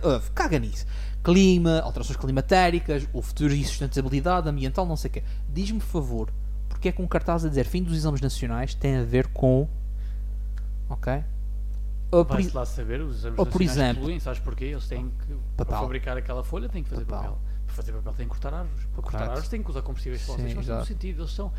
ouve, 0.03 0.31
caga 0.31 0.59
nisso. 0.59 0.85
Clima, 1.23 1.79
alterações 1.81 2.17
climatéricas, 2.17 3.07
o 3.13 3.21
futuro 3.21 3.53
e 3.53 3.63
sustentabilidade 3.63 4.47
ambiental, 4.47 4.85
não 4.85 4.95
sei 4.95 5.09
o 5.09 5.13
quê. 5.13 5.23
Diz-me, 5.53 5.79
por 5.79 5.87
favor, 5.87 6.29
porque 6.67 6.89
é 6.89 6.91
que 6.91 7.01
um 7.01 7.07
cartaz 7.07 7.43
a 7.45 7.49
dizer 7.49 7.65
fim 7.65 7.83
dos 7.83 7.95
exames 7.95 8.21
nacionais 8.21 8.73
tem 8.73 8.97
a 8.97 9.03
ver 9.03 9.27
com. 9.27 9.67
Ok? 10.89 11.23
Ou 12.11 12.25
por 12.25 12.53
lá 12.53 12.65
saber, 12.65 13.01
os 13.01 13.17
exames 13.17 13.37
ou, 13.37 13.45
por 13.45 13.61
exemplo- 13.61 14.01
poluem, 14.01 14.19
sabes 14.19 14.39
porquê? 14.39 14.65
Eles 14.65 14.87
têm 14.87 15.09
que, 15.09 15.37
para 15.55 15.65
fabricar 15.79 16.17
aquela 16.17 16.43
folha, 16.43 16.67
têm 16.67 16.83
que 16.83 16.89
fazer 16.89 17.05
Papel. 17.05 17.33
papel. 17.33 17.41
Para 17.67 17.75
fazer 17.75 17.91
papel, 17.91 18.13
têm 18.13 18.25
que 18.25 18.29
cortar 18.29 18.53
árvores. 18.53 18.85
Para 18.85 19.01
cortar 19.03 19.23
árvores, 19.23 19.47
têm 19.47 19.61
que 19.61 19.69
usar 19.69 19.81
combustíveis 19.83 20.21
fósseis. 20.23 20.53
Faz 20.53 20.65
todo 20.65 20.85
sentido. 20.85 21.21
Eles 21.21 21.31
são, 21.31 21.51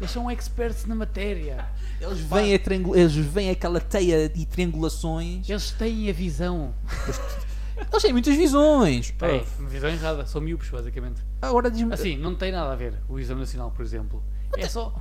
eles 0.00 0.10
são 0.10 0.30
experts 0.30 0.84
na 0.86 0.94
matéria. 0.94 1.66
Eles 2.00 2.20
veem, 2.20 2.54
a 2.54 2.58
triangu- 2.60 2.94
eles 2.94 3.12
veem 3.16 3.50
aquela 3.50 3.80
teia 3.80 4.28
de 4.28 4.46
triangulações. 4.46 5.48
Eles 5.48 5.72
têm 5.72 6.08
a 6.08 6.12
visão. 6.12 6.72
Eles 7.92 8.02
têm 8.02 8.12
muitas 8.12 8.36
visões. 8.36 9.12
Uma 9.58 9.68
visão 9.68 9.90
errada. 9.90 10.24
São 10.26 10.40
miúpes, 10.40 10.68
basicamente. 10.70 11.20
Agora 11.42 11.68
diz-me. 11.70 11.92
Assim, 11.92 12.16
não 12.16 12.36
tem 12.36 12.52
nada 12.52 12.72
a 12.72 12.76
ver 12.76 12.94
o 13.08 13.18
exame 13.18 13.40
nacional, 13.40 13.72
por 13.72 13.84
exemplo. 13.84 14.22
É 14.56 14.68
só. 14.68 14.94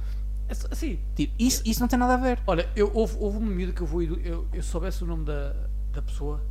É 0.48 0.53
só 0.56 0.68
assim. 0.72 0.99
tipo, 1.15 1.34
isso, 1.38 1.61
isso 1.65 1.80
não 1.80 1.88
tem 1.88 1.99
nada 1.99 2.15
a 2.15 2.18
ver. 2.18 2.40
Olha, 2.48 2.68
eu, 2.76 2.90
houve, 2.94 3.15
houve 3.19 3.38
uma 3.38 3.49
miúda 3.52 3.74
que 3.74 3.82
eu 3.82 3.88
vou. 3.88 4.02
Eu, 4.02 4.48
eu 4.52 4.64
soubesse 4.64 5.03
o 5.03 5.07
nome 5.07 5.26
da, 5.26 5.53
da 5.91 6.02
pessoa, 6.02 6.44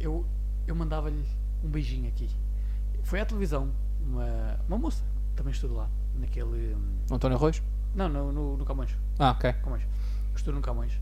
eu, 0.00 0.26
eu 0.66 0.74
mandava-lhe 0.74 1.22
um 1.62 1.68
beijinho 1.68 2.08
aqui. 2.08 2.30
Foi 3.02 3.20
à 3.20 3.26
televisão, 3.26 3.70
uma, 4.00 4.58
uma 4.68 4.78
moça, 4.78 5.02
também 5.36 5.52
estuda 5.52 5.74
lá, 5.74 5.90
naquele. 6.14 6.74
hum, 6.74 6.96
António 7.10 7.36
Arroz? 7.36 7.62
Não, 7.94 8.08
no, 8.08 8.32
no, 8.32 8.56
no 8.56 8.64
Camões. 8.64 8.90
Ah, 9.18 9.30
ok. 9.32 9.52
Camões. 9.54 9.82
Estuda 10.34 10.56
no 10.56 10.62
Camões. 10.62 10.92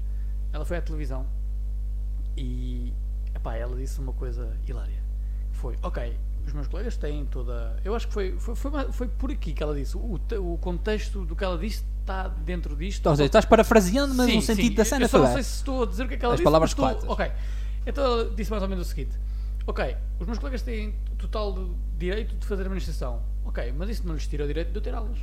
Ela 0.53 0.65
foi 0.65 0.77
à 0.77 0.83
televisão 0.83 1.27
e. 2.37 2.93
Epá, 3.35 3.55
ela 3.57 3.77
disse 3.77 4.01
uma 4.01 4.13
coisa 4.13 4.57
hilária. 4.67 5.01
Foi, 5.53 5.77
ok, 5.83 6.17
os 6.47 6.53
meus 6.53 6.67
colegas 6.67 6.97
têm 6.97 7.25
toda. 7.27 7.79
Eu 7.85 7.95
acho 7.95 8.09
que 8.09 8.13
foi, 8.13 8.33
foi, 8.39 8.55
foi, 8.55 8.93
foi 8.93 9.09
por 9.09 9.31
aqui 9.31 9.53
que 9.53 9.63
ela 9.63 9.75
disse. 9.75 9.97
O, 9.97 10.19
o 10.41 10.59
contexto 10.59 11.25
do 11.25 11.37
que 11.37 11.45
ela 11.45 11.57
disse 11.59 11.85
está 12.01 12.29
dentro 12.29 12.75
disto. 12.77 13.07
Ou 13.09 13.15
seja, 13.17 13.27
estás 13.27 13.45
parafraseando, 13.45 14.15
mas 14.15 14.27
Sim, 14.27 14.37
no 14.37 14.43
sentido 14.43 14.69
sim. 14.69 14.75
da 14.75 14.85
cena 14.85 15.05
eu 15.05 15.09
só 15.09 15.19
não 15.19 15.33
sei 15.33 15.43
se 15.43 15.57
estou 15.57 15.83
a 15.83 15.87
dizer 15.87 16.05
o 16.05 16.09
que 16.09 16.15
é 16.15 16.17
que 16.17 16.25
ela 16.25 16.35
As 16.35 16.39
disse. 16.39 16.45
palavras 16.45 16.71
estou- 16.71 16.85
corretas. 16.87 17.09
Ok. 17.09 17.33
Então 17.87 18.05
ela 18.05 18.31
disse 18.35 18.51
mais 18.51 18.63
ou 18.63 18.69
menos 18.69 18.87
o 18.87 18.89
seguinte: 18.91 19.17
Ok, 19.67 19.97
os 20.19 20.27
meus 20.27 20.39
colegas 20.39 20.63
têm 20.63 20.95
total 21.19 21.57
direito 21.97 22.35
de 22.37 22.47
fazer 22.47 22.67
a 22.67 22.69
manifestação. 22.69 23.23
Ok, 23.45 23.73
mas 23.77 23.89
isso 23.91 24.07
não 24.07 24.15
lhes 24.15 24.27
tira 24.27 24.45
o 24.45 24.47
direito 24.47 24.71
de 24.71 24.77
eu 24.77 24.83
ter 24.83 24.95
aulas. 24.95 25.19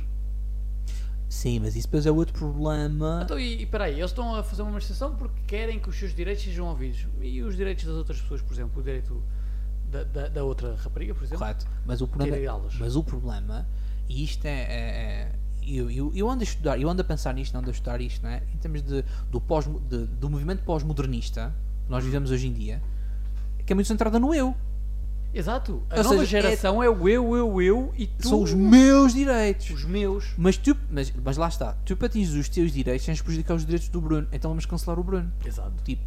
Sim, 1.28 1.60
mas 1.60 1.76
isso 1.76 1.86
depois 1.86 2.06
é 2.06 2.10
outro 2.10 2.32
problema. 2.34 3.20
Então, 3.22 3.38
e, 3.38 3.62
e 3.62 3.66
peraí, 3.66 3.98
eles 3.98 4.10
estão 4.10 4.34
a 4.34 4.42
fazer 4.42 4.62
uma 4.62 4.70
manifestação 4.70 5.14
porque 5.14 5.40
querem 5.46 5.78
que 5.78 5.88
os 5.88 5.96
seus 5.96 6.14
direitos 6.14 6.42
sejam 6.42 6.66
ouvidos. 6.66 7.06
E 7.20 7.42
os 7.42 7.54
direitos 7.56 7.84
das 7.84 7.94
outras 7.94 8.20
pessoas, 8.20 8.40
por 8.40 8.52
exemplo, 8.54 8.80
o 8.80 8.82
direito 8.82 9.22
da, 9.90 10.04
da, 10.04 10.28
da 10.28 10.44
outra 10.44 10.74
rapariga, 10.76 11.14
por 11.14 11.24
exemplo, 11.24 11.38
Correto. 11.40 11.66
Mas 11.84 12.00
o 12.00 12.06
problema, 12.08 12.36
mas 12.80 12.96
o 12.96 13.04
problema, 13.04 13.66
e 14.08 14.24
isto 14.24 14.44
é. 14.46 14.50
é- 14.50 14.68
é- 15.34 15.38
eu, 15.70 15.90
eu, 15.90 16.10
eu 16.14 16.30
ando 16.30 16.40
a 16.40 16.44
estudar, 16.44 16.80
eu 16.80 16.88
ando 16.88 17.02
a 17.02 17.04
pensar 17.04 17.34
nisto, 17.34 17.54
ando 17.54 17.68
a 17.68 17.72
estudar 17.72 18.00
isto, 18.00 18.22
não 18.22 18.30
é? 18.30 18.42
Em 18.54 18.56
termos 18.56 18.80
de, 18.80 19.04
do, 19.30 19.38
pós, 19.38 19.66
de- 19.66 20.06
do 20.06 20.30
movimento 20.30 20.62
pós-modernista 20.62 21.54
que 21.84 21.90
nós 21.90 22.02
vivemos 22.02 22.30
hoje 22.30 22.46
em 22.46 22.54
dia, 22.54 22.80
que 23.66 23.72
é 23.72 23.74
muito 23.74 23.86
centrada 23.86 24.18
no 24.18 24.34
eu. 24.34 24.54
Exato. 25.32 25.82
A 25.90 25.98
Ou 25.98 26.02
nova 26.02 26.14
seja, 26.18 26.26
geração 26.26 26.82
é... 26.82 26.88
o 26.88 27.08
eu, 27.08 27.36
eu, 27.36 27.62
eu 27.62 27.92
e 27.96 28.06
tu. 28.06 28.28
São 28.28 28.42
os 28.42 28.54
meus 28.54 29.12
direitos. 29.12 29.70
os 29.70 29.84
meus. 29.84 30.32
Mas 30.36 30.56
tu, 30.56 30.76
mas, 30.90 31.12
mas 31.22 31.36
lá 31.36 31.48
está, 31.48 31.74
tu 31.84 31.96
para 31.96 32.06
atingir 32.06 32.38
os 32.38 32.48
teus 32.48 32.72
direitos 32.72 33.04
tens 33.06 33.18
de 33.18 33.22
prejudicar 33.22 33.54
os 33.54 33.64
direitos 33.64 33.88
do 33.88 34.00
Bruno, 34.00 34.26
então 34.32 34.50
vamos 34.50 34.64
cancelar 34.66 34.98
o 34.98 35.04
Bruno. 35.04 35.30
Exato. 35.44 35.72
Tipo, 35.84 36.02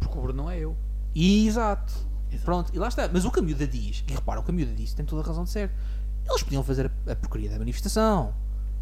Porque 0.00 0.18
o 0.18 0.22
Bruno 0.22 0.42
não 0.42 0.50
é 0.50 0.58
eu. 0.58 0.76
exato. 1.14 1.92
Exato. 2.30 2.44
Pronto, 2.44 2.72
e 2.74 2.78
lá 2.78 2.88
está. 2.88 3.08
Mas 3.12 3.24
o 3.24 3.30
que 3.30 3.38
a 3.38 3.42
miúda 3.42 3.66
diz, 3.66 4.04
e 4.08 4.12
repara, 4.12 4.40
o 4.40 4.42
que 4.42 4.50
a 4.50 4.54
miúda 4.54 4.72
diz 4.74 4.92
tem 4.92 5.04
toda 5.06 5.22
a 5.22 5.24
razão 5.24 5.44
de 5.44 5.50
ser. 5.50 5.70
Eles 6.28 6.42
podiam 6.42 6.62
fazer 6.64 6.90
a, 7.06 7.12
a 7.12 7.16
porcaria 7.16 7.48
da 7.50 7.58
manifestação, 7.58 8.34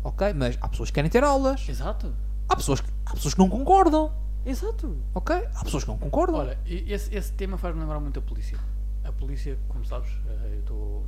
ok? 0.03 0.33
Mas 0.33 0.57
há 0.61 0.69
pessoas 0.69 0.91
que 0.91 0.95
querem 0.95 1.11
ter 1.11 1.23
aulas, 1.23 1.69
Exato. 1.69 2.15
há 2.49 2.57
pessoas 2.57 2.81
que, 2.81 2.89
há 3.05 3.13
pessoas 3.13 3.35
que 3.35 3.41
não 3.41 3.49
concordam, 3.49 4.11
Exato. 4.47 4.97
ok? 5.15 5.37
Há 5.55 5.65
pessoas 5.65 5.85
que 5.85 5.91
não 5.91 5.99
concordam. 5.99 6.41
Olha, 6.41 6.59
e 6.65 6.93
esse, 6.93 7.15
esse 7.15 7.33
tema 7.33 7.59
faz-me 7.59 7.81
lembrar 7.81 8.01
muito 8.01 8.19
a 8.19 8.23
polícia. 8.23 8.57
A 9.05 9.13
polícia, 9.13 9.59
como 9.69 9.85
sabes, 9.85 10.11
eh, 10.27 10.51
eu 10.55 10.61
estou. 10.61 11.07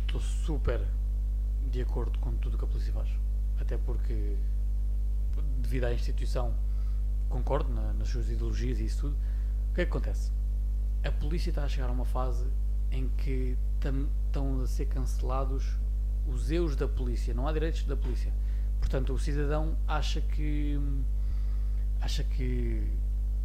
Estou 0.00 0.20
super 0.20 0.80
de 1.70 1.82
acordo 1.82 2.18
com 2.18 2.34
tudo 2.36 2.54
o 2.54 2.58
que 2.58 2.64
a 2.64 2.68
polícia 2.68 2.92
faz. 2.92 3.08
Até 3.60 3.76
porque, 3.76 4.36
devido 5.58 5.84
à 5.84 5.92
instituição, 5.92 6.54
concordo 7.28 7.72
na- 7.72 7.92
nas 7.92 8.08
suas 8.08 8.28
ideologias 8.30 8.80
e 8.80 8.86
isso 8.86 9.02
tudo. 9.02 9.16
O 9.70 9.74
que 9.74 9.82
é 9.82 9.84
que 9.84 9.90
acontece? 9.90 10.32
A 11.04 11.12
polícia 11.12 11.50
está 11.50 11.64
a 11.64 11.68
chegar 11.68 11.88
a 11.88 11.92
uma 11.92 12.04
fase 12.04 12.44
em 12.90 13.08
que 13.18 13.56
estão 13.76 14.62
a 14.62 14.66
ser 14.66 14.86
cancelados 14.86 15.78
os 16.26 16.50
eus 16.50 16.74
da 16.74 16.88
polícia. 16.88 17.32
Não 17.32 17.46
há 17.46 17.52
direitos 17.52 17.84
da 17.84 17.96
polícia. 17.96 18.32
Portanto, 18.80 19.12
o 19.12 19.18
cidadão 19.18 19.76
acha 19.86 20.20
que. 20.20 20.78
acha 22.00 22.24
que 22.24 22.82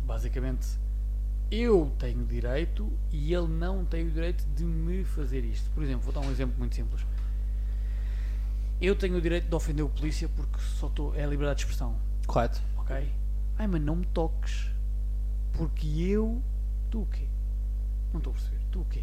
basicamente 0.06 0.66
eu 1.52 1.92
tenho 2.00 2.26
direito 2.26 2.92
e 3.12 3.34
ele 3.34 3.48
não 3.48 3.86
tem 3.86 4.08
o 4.08 4.12
direito 4.12 4.46
de 4.56 4.64
me 4.64 5.04
fazer 5.04 5.44
isto. 5.44 5.70
Por 5.72 5.84
exemplo, 5.84 6.02
vou 6.02 6.14
dar 6.14 6.28
um 6.28 6.32
exemplo 6.32 6.56
muito 6.58 6.76
simples. 6.76 7.06
Eu 8.82 8.96
tenho 8.96 9.18
o 9.18 9.22
direito 9.22 9.48
de 9.48 9.56
ofender 9.56 9.86
o 9.86 9.90
polícia 9.90 10.28
porque 10.30 10.58
só 10.60 10.88
estou. 10.88 11.16
É 11.16 11.24
a 11.24 11.28
liberdade 11.28 11.60
de 11.60 11.64
expressão, 11.66 11.96
Correto. 12.28 12.62
ok? 12.78 12.96
Ai, 13.58 13.68
mas 13.68 13.82
não 13.82 13.96
me 13.98 14.06
toques. 14.08 14.70
Porque 15.54 15.88
eu. 15.88 16.42
Tu 16.92 17.02
o 17.02 17.06
quê? 17.06 17.28
Não 18.12 18.18
estou 18.20 18.32
a 18.32 18.34
perceber. 18.34 18.60
Tu 18.72 18.82
o 18.82 18.86
quê? 18.86 19.02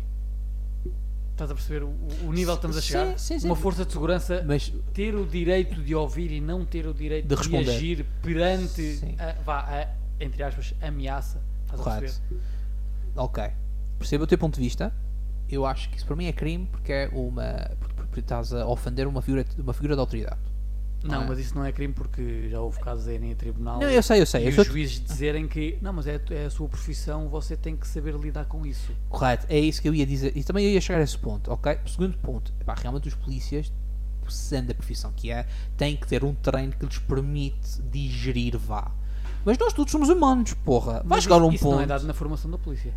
Estás 1.31 1.51
a 1.51 1.55
perceber 1.55 1.83
o, 1.85 1.89
o 2.27 2.33
nível 2.33 2.53
que 2.55 2.59
estamos 2.59 2.77
a 2.77 2.81
Sim, 2.83 2.87
chegar? 2.89 3.19
sim, 3.19 3.39
sim. 3.39 3.47
Uma 3.47 3.57
força 3.57 3.87
de 3.87 3.93
segurança 3.93 4.45
Mas 4.47 4.71
ter 4.93 5.15
o 5.15 5.25
direito 5.27 5.83
de 5.83 5.95
ouvir 5.95 6.31
e 6.31 6.41
não 6.43 6.65
ter 6.67 6.87
o 6.87 6.93
direito 6.93 7.25
De 7.27 7.35
de, 7.35 7.35
responder. 7.35 7.71
agir 7.71 8.07
perante 8.23 8.97
Sim. 8.97 9.17
a, 9.19 9.33
vá, 9.43 9.61
a, 9.61 9.89
entre 10.23 10.43
aspas, 10.43 10.75
ameaça. 10.83 11.41
Estás 11.75 12.21
Correto. 12.21 12.43
Ok. 13.17 13.45
Percebo 13.99 14.25
o 14.25 14.27
teu 14.27 14.39
ponto 14.39 14.55
de 14.55 14.61
vista. 14.61 14.93
Eu 15.49 15.67
acho 15.67 15.89
que 15.91 15.97
isso 15.97 16.07
para 16.07 16.17
mim 16.17 16.27
é 16.27 16.33
crime 16.33 16.67
porque 16.71 16.93
é 16.93 17.11
uma. 17.13 17.71
porque- 17.79 18.21
estás 18.21 18.53
a 18.53 18.67
ofender 18.67 19.07
uma 19.07 19.23
figura, 19.23 19.45
uma 19.59 19.73
figura 19.73 19.95
de 19.95 20.01
autoridade. 20.01 20.41
Não, 21.05 21.23
é? 21.23 21.27
mas 21.27 21.39
isso 21.41 21.55
não 21.57 21.65
é 21.65 21.73
crime 21.73 21.93
porque 21.93 22.49
já 22.49 22.61
houve 22.61 22.79
casos 22.79 23.09
aí 23.09 23.17
em 23.17 23.35
tribunal 23.35 23.81
Não, 23.81 23.91
eu 23.91 24.03
sei, 24.05 24.21
eu 24.21 24.27
sei. 24.27 24.43
e 24.43 24.45
Eu 24.45 24.49
os 24.51 24.55
sou- 24.55 24.65
juízes 24.65 25.01
dizerem 25.03 25.49
que 25.49 25.77
não, 25.83 25.93
mas 25.93 26.07
é, 26.07 26.21
é 26.31 26.45
a 26.45 26.51
sua 26.51 26.69
profissão, 26.69 27.29
você 27.29 27.57
tem 27.57 27.77
que 27.77 27.89
saber 27.89 28.15
lidar 28.15 28.45
com 28.45 28.65
isso. 28.65 28.93
Correto, 29.09 29.47
é 29.49 29.59
isso 29.59 29.83
que 29.83 29.89
eu 29.89 29.95
ia 29.95 30.07
dizer. 30.07 30.37
E 30.37 30.45
também 30.45 30.65
eu 30.65 30.71
ia 30.71 30.81
chegar 30.81 31.01
a 31.01 31.03
esse 31.03 31.19
ponto, 31.19 31.51
ok? 31.51 31.77
Segundo 31.87 32.17
ponto, 32.19 32.53
pá, 32.65 32.75
realmente 32.81 33.09
os 33.09 33.15
polícias, 33.17 33.73
sendo 34.29 34.71
a 34.71 34.75
profissão 34.75 35.13
que 35.15 35.31
é, 35.31 35.45
têm 35.77 35.97
que 35.97 36.07
ter 36.07 36.23
um 36.23 36.35
treino 36.35 36.73
que 36.73 36.87
lhes 36.87 36.99
permite 36.99 37.83
digerir 37.91 38.57
vá. 38.57 38.93
Mas 39.45 39.59
nós 39.59 39.73
todos 39.73 39.91
somos 39.91 40.09
humanos, 40.09 40.55
porra. 40.55 40.95
Vai 40.95 41.03
Mas 41.19 41.25
chegar 41.25 41.37
isso, 41.37 41.47
um 41.47 41.53
isso 41.53 41.65
ponto. 41.65 41.75
não 41.77 41.83
é 41.83 41.87
dado 41.87 42.07
na 42.07 42.15
formação 42.15 42.51
da 42.51 42.59
polícia. 42.59 42.93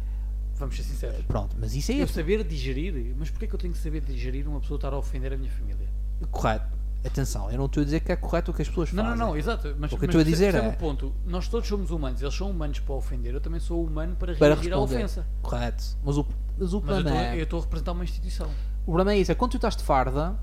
Vamos 0.57 0.75
ser 0.77 0.83
sinceros. 0.83 1.25
Pronto, 1.25 1.55
mas 1.59 1.75
isso 1.75 1.91
é 1.91 1.95
Eu 1.95 2.07
saber 2.07 2.43
digerir, 2.43 3.13
mas 3.17 3.29
porquê 3.29 3.45
que 3.47 3.55
eu 3.55 3.59
tenho 3.59 3.73
que 3.73 3.79
saber 3.79 4.01
digerir 4.01 4.47
uma 4.47 4.59
pessoa 4.61 4.77
estar 4.77 4.93
a 4.93 4.97
ofender 4.97 5.33
a 5.33 5.37
minha 5.37 5.51
família? 5.51 5.87
correto. 6.31 6.73
Atenção, 7.05 7.51
eu 7.51 7.57
não 7.59 7.65
estou 7.65 7.81
a 7.81 7.83
dizer 7.83 7.99
que 7.99 8.11
é 8.11 8.15
correto 8.15 8.49
o 8.49 8.53
que 8.53 8.63
as 8.63 8.67
pessoas 8.67 8.91
Não, 8.91 9.03
fazem. 9.03 9.19
não, 9.19 9.27
não, 9.27 9.37
exato. 9.37 9.75
Mas, 9.77 9.91
O 9.91 9.97
que 9.97 10.05
eu 10.05 10.07
mas 10.07 10.15
estou 10.15 10.21
a 10.21 10.23
dizer 10.23 10.55
é- 10.55 10.67
o 10.69 10.73
ponto. 10.73 11.13
Nós 11.27 11.47
todos 11.47 11.67
somos 11.67 11.91
humanos. 11.91 12.19
Eles 12.19 12.33
são 12.33 12.49
humanos 12.49 12.79
para 12.79 12.95
ofender. 12.95 13.31
Eu 13.35 13.39
também 13.41 13.59
sou 13.59 13.83
humano 13.85 14.15
para, 14.15 14.33
Para 14.33 14.55
reagir 14.55 14.73
à 14.73 14.79
ofensa. 14.79 15.23
Correto. 15.43 15.83
Mas 16.03 16.17
o, 16.17 16.25
mas 16.57 16.73
o 16.73 16.81
Mas 16.81 16.97
eu 16.97 17.03
problema 17.03 17.09
estou- 17.11 17.21
é. 17.21 17.37
eu 17.39 17.43
estou 17.43 17.59
a 17.59 17.61
representar 17.61 17.91
uma 17.91 18.03
instituição. 18.03 18.47
O 18.87 18.91
problema 18.91 19.13
é 19.13 19.19
isso, 19.19 19.31
é 19.31 19.35
quando 19.35 19.51
tu 19.51 19.57
estás 19.57 19.75
de 19.75 19.83
farda, 19.83 20.35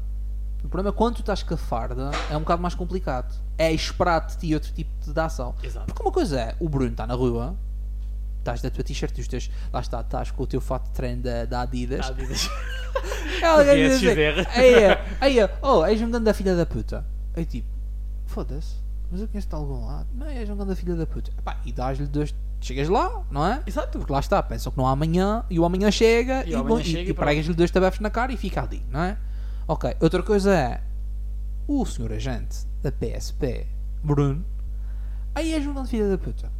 o 0.62 0.68
problema 0.68 0.90
é 0.90 0.92
quando 0.96 1.16
tu 1.16 1.20
estás 1.20 1.42
com 1.42 1.54
a 1.54 1.56
farda 1.56 2.12
é 2.30 2.36
um 2.36 2.40
bocado 2.40 2.62
mais 2.62 2.76
complicado. 2.76 3.34
É 3.62 3.72
esperar 3.72 4.26
de 4.26 4.36
ti 4.38 4.54
outro 4.54 4.72
tipo 4.72 4.90
de 5.12 5.20
ação. 5.20 5.54
Exato. 5.62 5.86
Porque 5.86 6.02
uma 6.02 6.12
coisa 6.12 6.40
é, 6.40 6.56
o 6.58 6.68
Bruno 6.68 6.90
está 6.90 7.06
na 7.06 7.14
rua, 7.14 7.54
estás 8.38 8.60
da 8.60 8.70
tua 8.70 8.82
t-shirt 8.84 9.16
e 9.18 9.20
os 9.20 9.28
teus. 9.28 9.50
Lá 9.72 9.80
está, 9.80 10.00
estás 10.00 10.30
com 10.30 10.42
o 10.42 10.46
teu 10.46 10.60
fato 10.60 10.86
de 10.86 10.90
treino 10.92 11.22
da, 11.22 11.44
da 11.44 11.60
Adidas. 11.62 12.12
Dizes- 12.16 12.50
É 13.40 13.46
alguém 13.46 13.88
diz 13.88 13.96
assim. 13.96 14.06
Aí 15.20 15.38
aí 15.40 15.50
oh, 15.62 15.84
és 15.84 16.00
um 16.00 16.10
grande 16.10 16.24
da 16.26 16.34
filha 16.34 16.54
da 16.54 16.64
puta. 16.66 17.04
Aí 17.34 17.44
tipo, 17.44 17.66
foda-se, 18.26 18.74
mas 19.10 19.20
eu 19.20 19.28
conheço 19.28 19.48
de 19.48 19.54
algum 19.54 19.86
lado. 19.86 20.06
Não, 20.14 20.26
és 20.26 20.48
um 20.48 20.54
grande 20.56 20.70
da 20.70 20.76
filha 20.76 20.94
da 20.94 21.06
puta. 21.06 21.30
Epá, 21.38 21.56
e 21.64 21.72
dás-lhe 21.72 22.06
dois. 22.06 22.34
Chegas 22.60 22.88
lá, 22.88 23.22
não 23.30 23.44
é? 23.44 23.60
Exato. 23.66 23.98
Porque 23.98 24.12
lá 24.12 24.20
está, 24.20 24.40
pensam 24.42 24.70
que 24.70 24.78
não 24.78 24.86
há 24.86 24.92
amanhã 24.92 25.44
e 25.50 25.58
o 25.58 25.64
amanhã 25.64 25.90
chega 25.90 26.44
E 26.46 26.50
e, 26.50 26.54
amanhã 26.54 26.80
e- 26.80 26.84
chega 26.84 27.08
e 27.08 27.10
e 27.10 27.14
pregas-lhe 27.14 27.54
dois 27.54 27.70
tabefes 27.72 27.98
na 27.98 28.08
cara 28.10 28.32
e 28.32 28.36
fica 28.36 28.62
ali, 28.62 28.84
não 28.88 29.00
é? 29.02 29.16
Ok, 29.66 29.96
outra 30.00 30.22
coisa 30.22 30.54
é 30.54 30.80
o 31.66 31.84
senhor 31.86 32.12
agente 32.12 32.58
da 32.82 32.90
PSP, 32.92 33.66
Bruno, 34.02 34.44
aí 35.34 35.52
és 35.54 35.66
um 35.66 35.74
grande 35.74 35.90
filho 35.90 36.10
da 36.10 36.18
puta. 36.18 36.50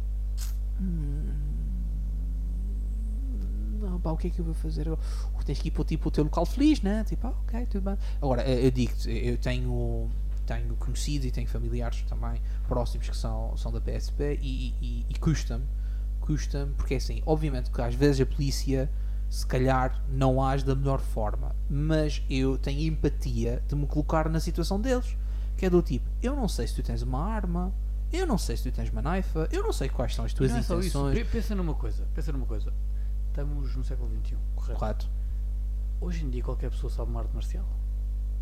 Hum, 0.79 1.33
Não, 3.81 3.99
pá, 3.99 4.11
o 4.11 4.17
que 4.17 4.27
é 4.27 4.29
que 4.29 4.39
eu 4.39 4.45
vou 4.45 4.53
fazer? 4.53 4.87
Tens 5.45 5.59
que 5.59 5.67
ir 5.67 5.71
para 5.71 5.83
tipo, 5.83 6.07
o 6.07 6.11
teu 6.11 6.23
local 6.23 6.45
feliz, 6.45 6.81
né? 6.81 7.03
Tipo, 7.03 7.27
ah, 7.27 7.31
ok, 7.31 7.65
tudo 7.65 7.83
bem. 7.83 7.97
Agora, 8.21 8.47
eu 8.47 8.71
digo-te, 8.71 9.09
eu 9.11 9.37
tenho, 9.37 10.09
tenho 10.45 10.73
conhecidos 10.77 11.27
e 11.27 11.31
tenho 11.31 11.47
familiares 11.47 12.01
também 12.03 12.41
próximos 12.67 13.09
que 13.09 13.17
são, 13.17 13.55
são 13.57 13.71
da 13.71 13.81
PSP 13.81 14.39
e, 14.41 14.73
e, 14.81 15.05
e 15.09 15.13
custa-me, 15.19 15.65
custa-me, 16.21 16.73
porque 16.75 16.93
é 16.93 16.97
assim, 16.97 17.21
obviamente 17.25 17.69
que 17.71 17.81
às 17.81 17.93
vezes 17.93 18.21
a 18.21 18.25
polícia 18.25 18.89
se 19.29 19.45
calhar 19.45 20.01
não 20.07 20.41
age 20.41 20.63
da 20.63 20.75
melhor 20.75 21.01
forma, 21.01 21.53
mas 21.69 22.21
eu 22.29 22.57
tenho 22.57 22.81
empatia 22.93 23.61
de 23.67 23.75
me 23.75 23.85
colocar 23.87 24.29
na 24.29 24.39
situação 24.39 24.79
deles, 24.79 25.17
que 25.57 25.65
é 25.65 25.69
do 25.69 25.81
tipo, 25.81 26.09
eu 26.21 26.35
não 26.35 26.47
sei 26.47 26.67
se 26.67 26.75
tu 26.75 26.83
tens 26.83 27.01
uma 27.01 27.23
arma, 27.23 27.73
eu 28.11 28.25
não 28.27 28.37
sei 28.37 28.57
se 28.57 28.63
tu 28.63 28.75
tens 28.75 28.89
uma 28.89 29.01
naifa, 29.01 29.47
eu 29.51 29.63
não 29.63 29.71
sei 29.73 29.89
quais 29.89 30.13
são 30.15 30.25
as 30.25 30.33
tuas 30.33 30.49
Não 30.51 30.57
é 30.57 30.61
intenções. 30.61 31.13
Pe- 31.17 31.25
Pensa 31.25 31.55
numa 31.55 31.73
coisa. 31.73 32.07
Pensa 32.13 32.31
numa 32.31 32.45
coisa. 32.45 32.73
Estamos 33.29 33.75
no 33.75 33.83
século 33.83 34.09
XXI, 34.23 34.35
correto? 34.55 34.79
Correto. 34.79 35.09
Hoje 36.01 36.25
em 36.25 36.29
dia 36.29 36.43
qualquer 36.43 36.69
pessoa 36.69 36.91
sabe 36.91 37.09
uma 37.11 37.21
arte 37.21 37.33
marcial. 37.33 37.65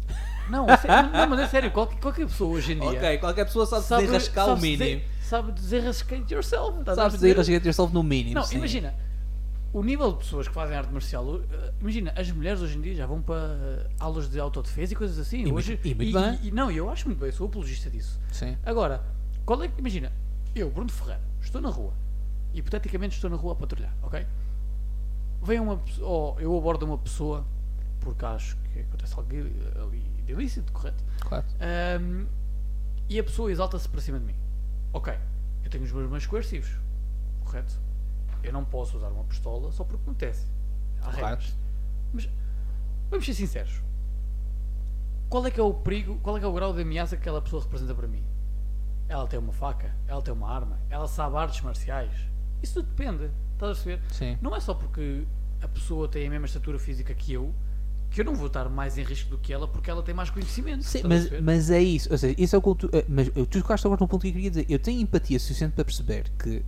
Não, 0.50 0.68
é 0.68 0.76
sério, 0.76 1.10
não, 1.12 1.28
mas 1.30 1.40
é 1.40 1.48
sério, 1.48 1.72
qualquer, 1.72 2.00
qualquer 2.00 2.26
pessoa 2.26 2.50
hoje 2.58 2.74
em 2.74 2.80
dia 2.80 2.90
Ok, 2.90 3.18
qualquer 3.20 3.46
pessoa 3.46 3.66
sabe, 3.66 3.86
sabe 3.86 4.02
desenrascar 4.02 4.46
o 4.46 4.48
sabe 4.50 4.62
mínimo. 4.62 4.84
dizer- 4.84 5.08
Sabe 5.22 5.52
desenrascate 5.54 6.34
yourself. 6.34 6.78
Sabes 6.84 6.96
perceber? 7.14 7.36
desenrascar 7.36 7.66
yourself 7.68 7.94
no 7.94 8.04
mínimo. 8.04 8.36
Não, 8.36 8.44
sim. 8.44 8.58
imagina, 8.58 8.94
o 9.74 9.84
nível 9.84 10.12
de 10.12 10.18
pessoas 10.20 10.48
que 10.48 10.54
fazem 10.54 10.76
arte 10.76 10.92
marcial, 10.92 11.26
uh, 11.26 11.44
imagina, 11.80 12.12
as 12.16 12.30
mulheres 12.32 12.62
hoje 12.62 12.78
em 12.78 12.82
dia 12.82 12.96
já 12.96 13.06
vão 13.06 13.22
para 13.22 13.36
uh, 13.36 13.90
aulas 14.00 14.30
de 14.30 14.40
autodefesa 14.40 14.94
e 14.94 14.96
coisas 14.96 15.18
assim. 15.18 15.46
E 15.46 15.52
hoje, 15.52 15.80
e 15.84 15.96
muito 15.96 16.14
bem. 16.20 16.40
e- 16.44 16.52
não, 16.52 16.70
eu 16.72 16.90
acho 16.90 17.08
muito 17.08 17.20
bem, 17.20 17.32
sou 17.32 17.48
apologista 17.48 17.90
disso. 17.90 18.20
Sim. 18.32 18.58
Agora, 18.66 19.02
qual 19.46 19.62
é 19.64 19.68
que, 19.68 19.80
imagina, 19.80 20.12
eu, 20.56 20.70
Bruno 20.70 20.92
Ferreira, 20.92 21.22
estou 21.42 21.62
na 21.62 21.70
rua, 21.70 21.94
hipoteticamente 22.54 23.16
estou 23.16 23.30
na 23.30 23.36
rua 23.38 23.54
a 23.54 23.56
patrulhar, 23.56 23.94
ok? 24.04 24.26
Vem 25.44 25.60
uma 25.60 25.78
pessoa, 25.78 26.08
ou 26.08 26.40
eu 26.42 26.58
abordo 26.58 26.84
uma 26.86 26.98
pessoa, 26.98 27.46
porque 28.02 28.26
acho 28.26 28.58
que 28.74 28.80
acontece 28.82 29.14
algo 29.18 29.30
ali 29.32 30.02
de 30.26 30.34
ilícito, 30.34 30.72
correto? 30.72 31.04
Correto. 31.24 31.56
Ahm, 31.60 32.26
e 33.10 33.18
a 33.20 33.24
pessoa 33.24 33.52
exalta-se 33.52 33.88
para 33.90 34.02
cima 34.02 34.20
de 34.20 34.26
mim. 34.26 34.36
Ok, 34.94 35.14
eu 35.64 35.70
tenho 35.70 35.84
os 35.84 35.92
meus 35.92 36.08
meios 36.10 36.26
coercivos, 36.28 36.70
correto? 37.44 37.80
Eu 38.44 38.52
não 38.54 38.66
posso 38.66 38.98
usar 38.98 39.10
uma 39.10 39.24
pistola 39.24 39.72
só 39.72 39.84
porque 39.84 40.02
acontece. 40.02 40.46
Há 41.02 41.06
Correto. 41.06 41.26
regras. 41.26 41.58
Mas 42.14 42.30
vamos 43.10 43.26
ser 43.26 43.34
sinceros. 43.34 43.82
Qual 45.30 45.46
é 45.46 45.52
que 45.52 45.60
é 45.60 45.64
o 45.64 45.74
perigo, 45.74 46.20
qual 46.22 46.36
é 46.36 46.40
que 46.40 46.46
é 46.46 46.50
o 46.50 46.54
grau 46.54 46.74
de 46.74 46.82
ameaça 46.82 47.16
que 47.16 47.22
aquela 47.22 47.42
pessoa 47.42 47.62
representa 47.64 47.96
para 47.96 48.08
mim? 48.08 48.24
Ela 49.08 49.28
tem 49.28 49.40
uma 49.40 49.54
faca, 49.54 49.94
ela 50.08 50.22
tem 50.22 50.34
uma 50.34 50.50
arma, 50.50 50.80
ela 50.90 51.08
sabe 51.08 51.38
artes 51.38 51.62
marciais. 51.62 52.12
Isso 52.62 52.76
tudo 52.76 52.90
depende, 52.90 53.30
estás 53.54 53.72
a 53.72 53.76
perceber? 53.84 54.02
Sim. 54.12 54.38
Não 54.42 54.56
é 54.56 54.60
só 54.60 54.74
porque 54.74 55.24
a 55.62 55.68
pessoa 55.68 56.08
tem 56.08 56.28
a 56.28 56.30
mesma 56.30 56.46
estatura 56.48 56.78
física 56.80 57.14
que 57.14 57.34
eu 57.34 57.54
que 58.10 58.20
eu 58.20 58.26
não 58.26 58.36
vou 58.36 58.48
estar 58.48 58.68
mais 58.68 58.98
em 58.98 59.04
risco 59.04 59.30
do 59.30 59.38
que 59.38 59.54
ela 59.54 59.66
porque 59.66 59.90
ela 59.90 60.04
tem 60.04 60.14
mais 60.14 60.30
conhecimento. 60.30 60.84
Sim, 60.84 61.04
mas, 61.06 61.32
mas 61.42 61.72
é 61.72 61.82
isso. 61.82 62.12
Ou 62.12 62.18
seja, 62.18 62.36
isso 62.38 62.54
é 62.58 62.60
o 62.62 62.76
tu- 62.76 62.90
eh, 62.92 63.06
Mas 63.08 63.30
tu 63.30 63.46
tocaste 63.62 63.88
agora 63.88 64.02
num 64.02 64.08
ponto 64.08 64.20
que 64.24 64.28
eu 64.28 64.34
queria 64.34 64.50
dizer. 64.50 64.66
Eu 64.68 64.80
tenho 64.80 65.00
empatia 65.00 65.40
suficiente 65.40 65.72
para 65.76 65.86
perceber 65.86 66.30
que 66.38 66.62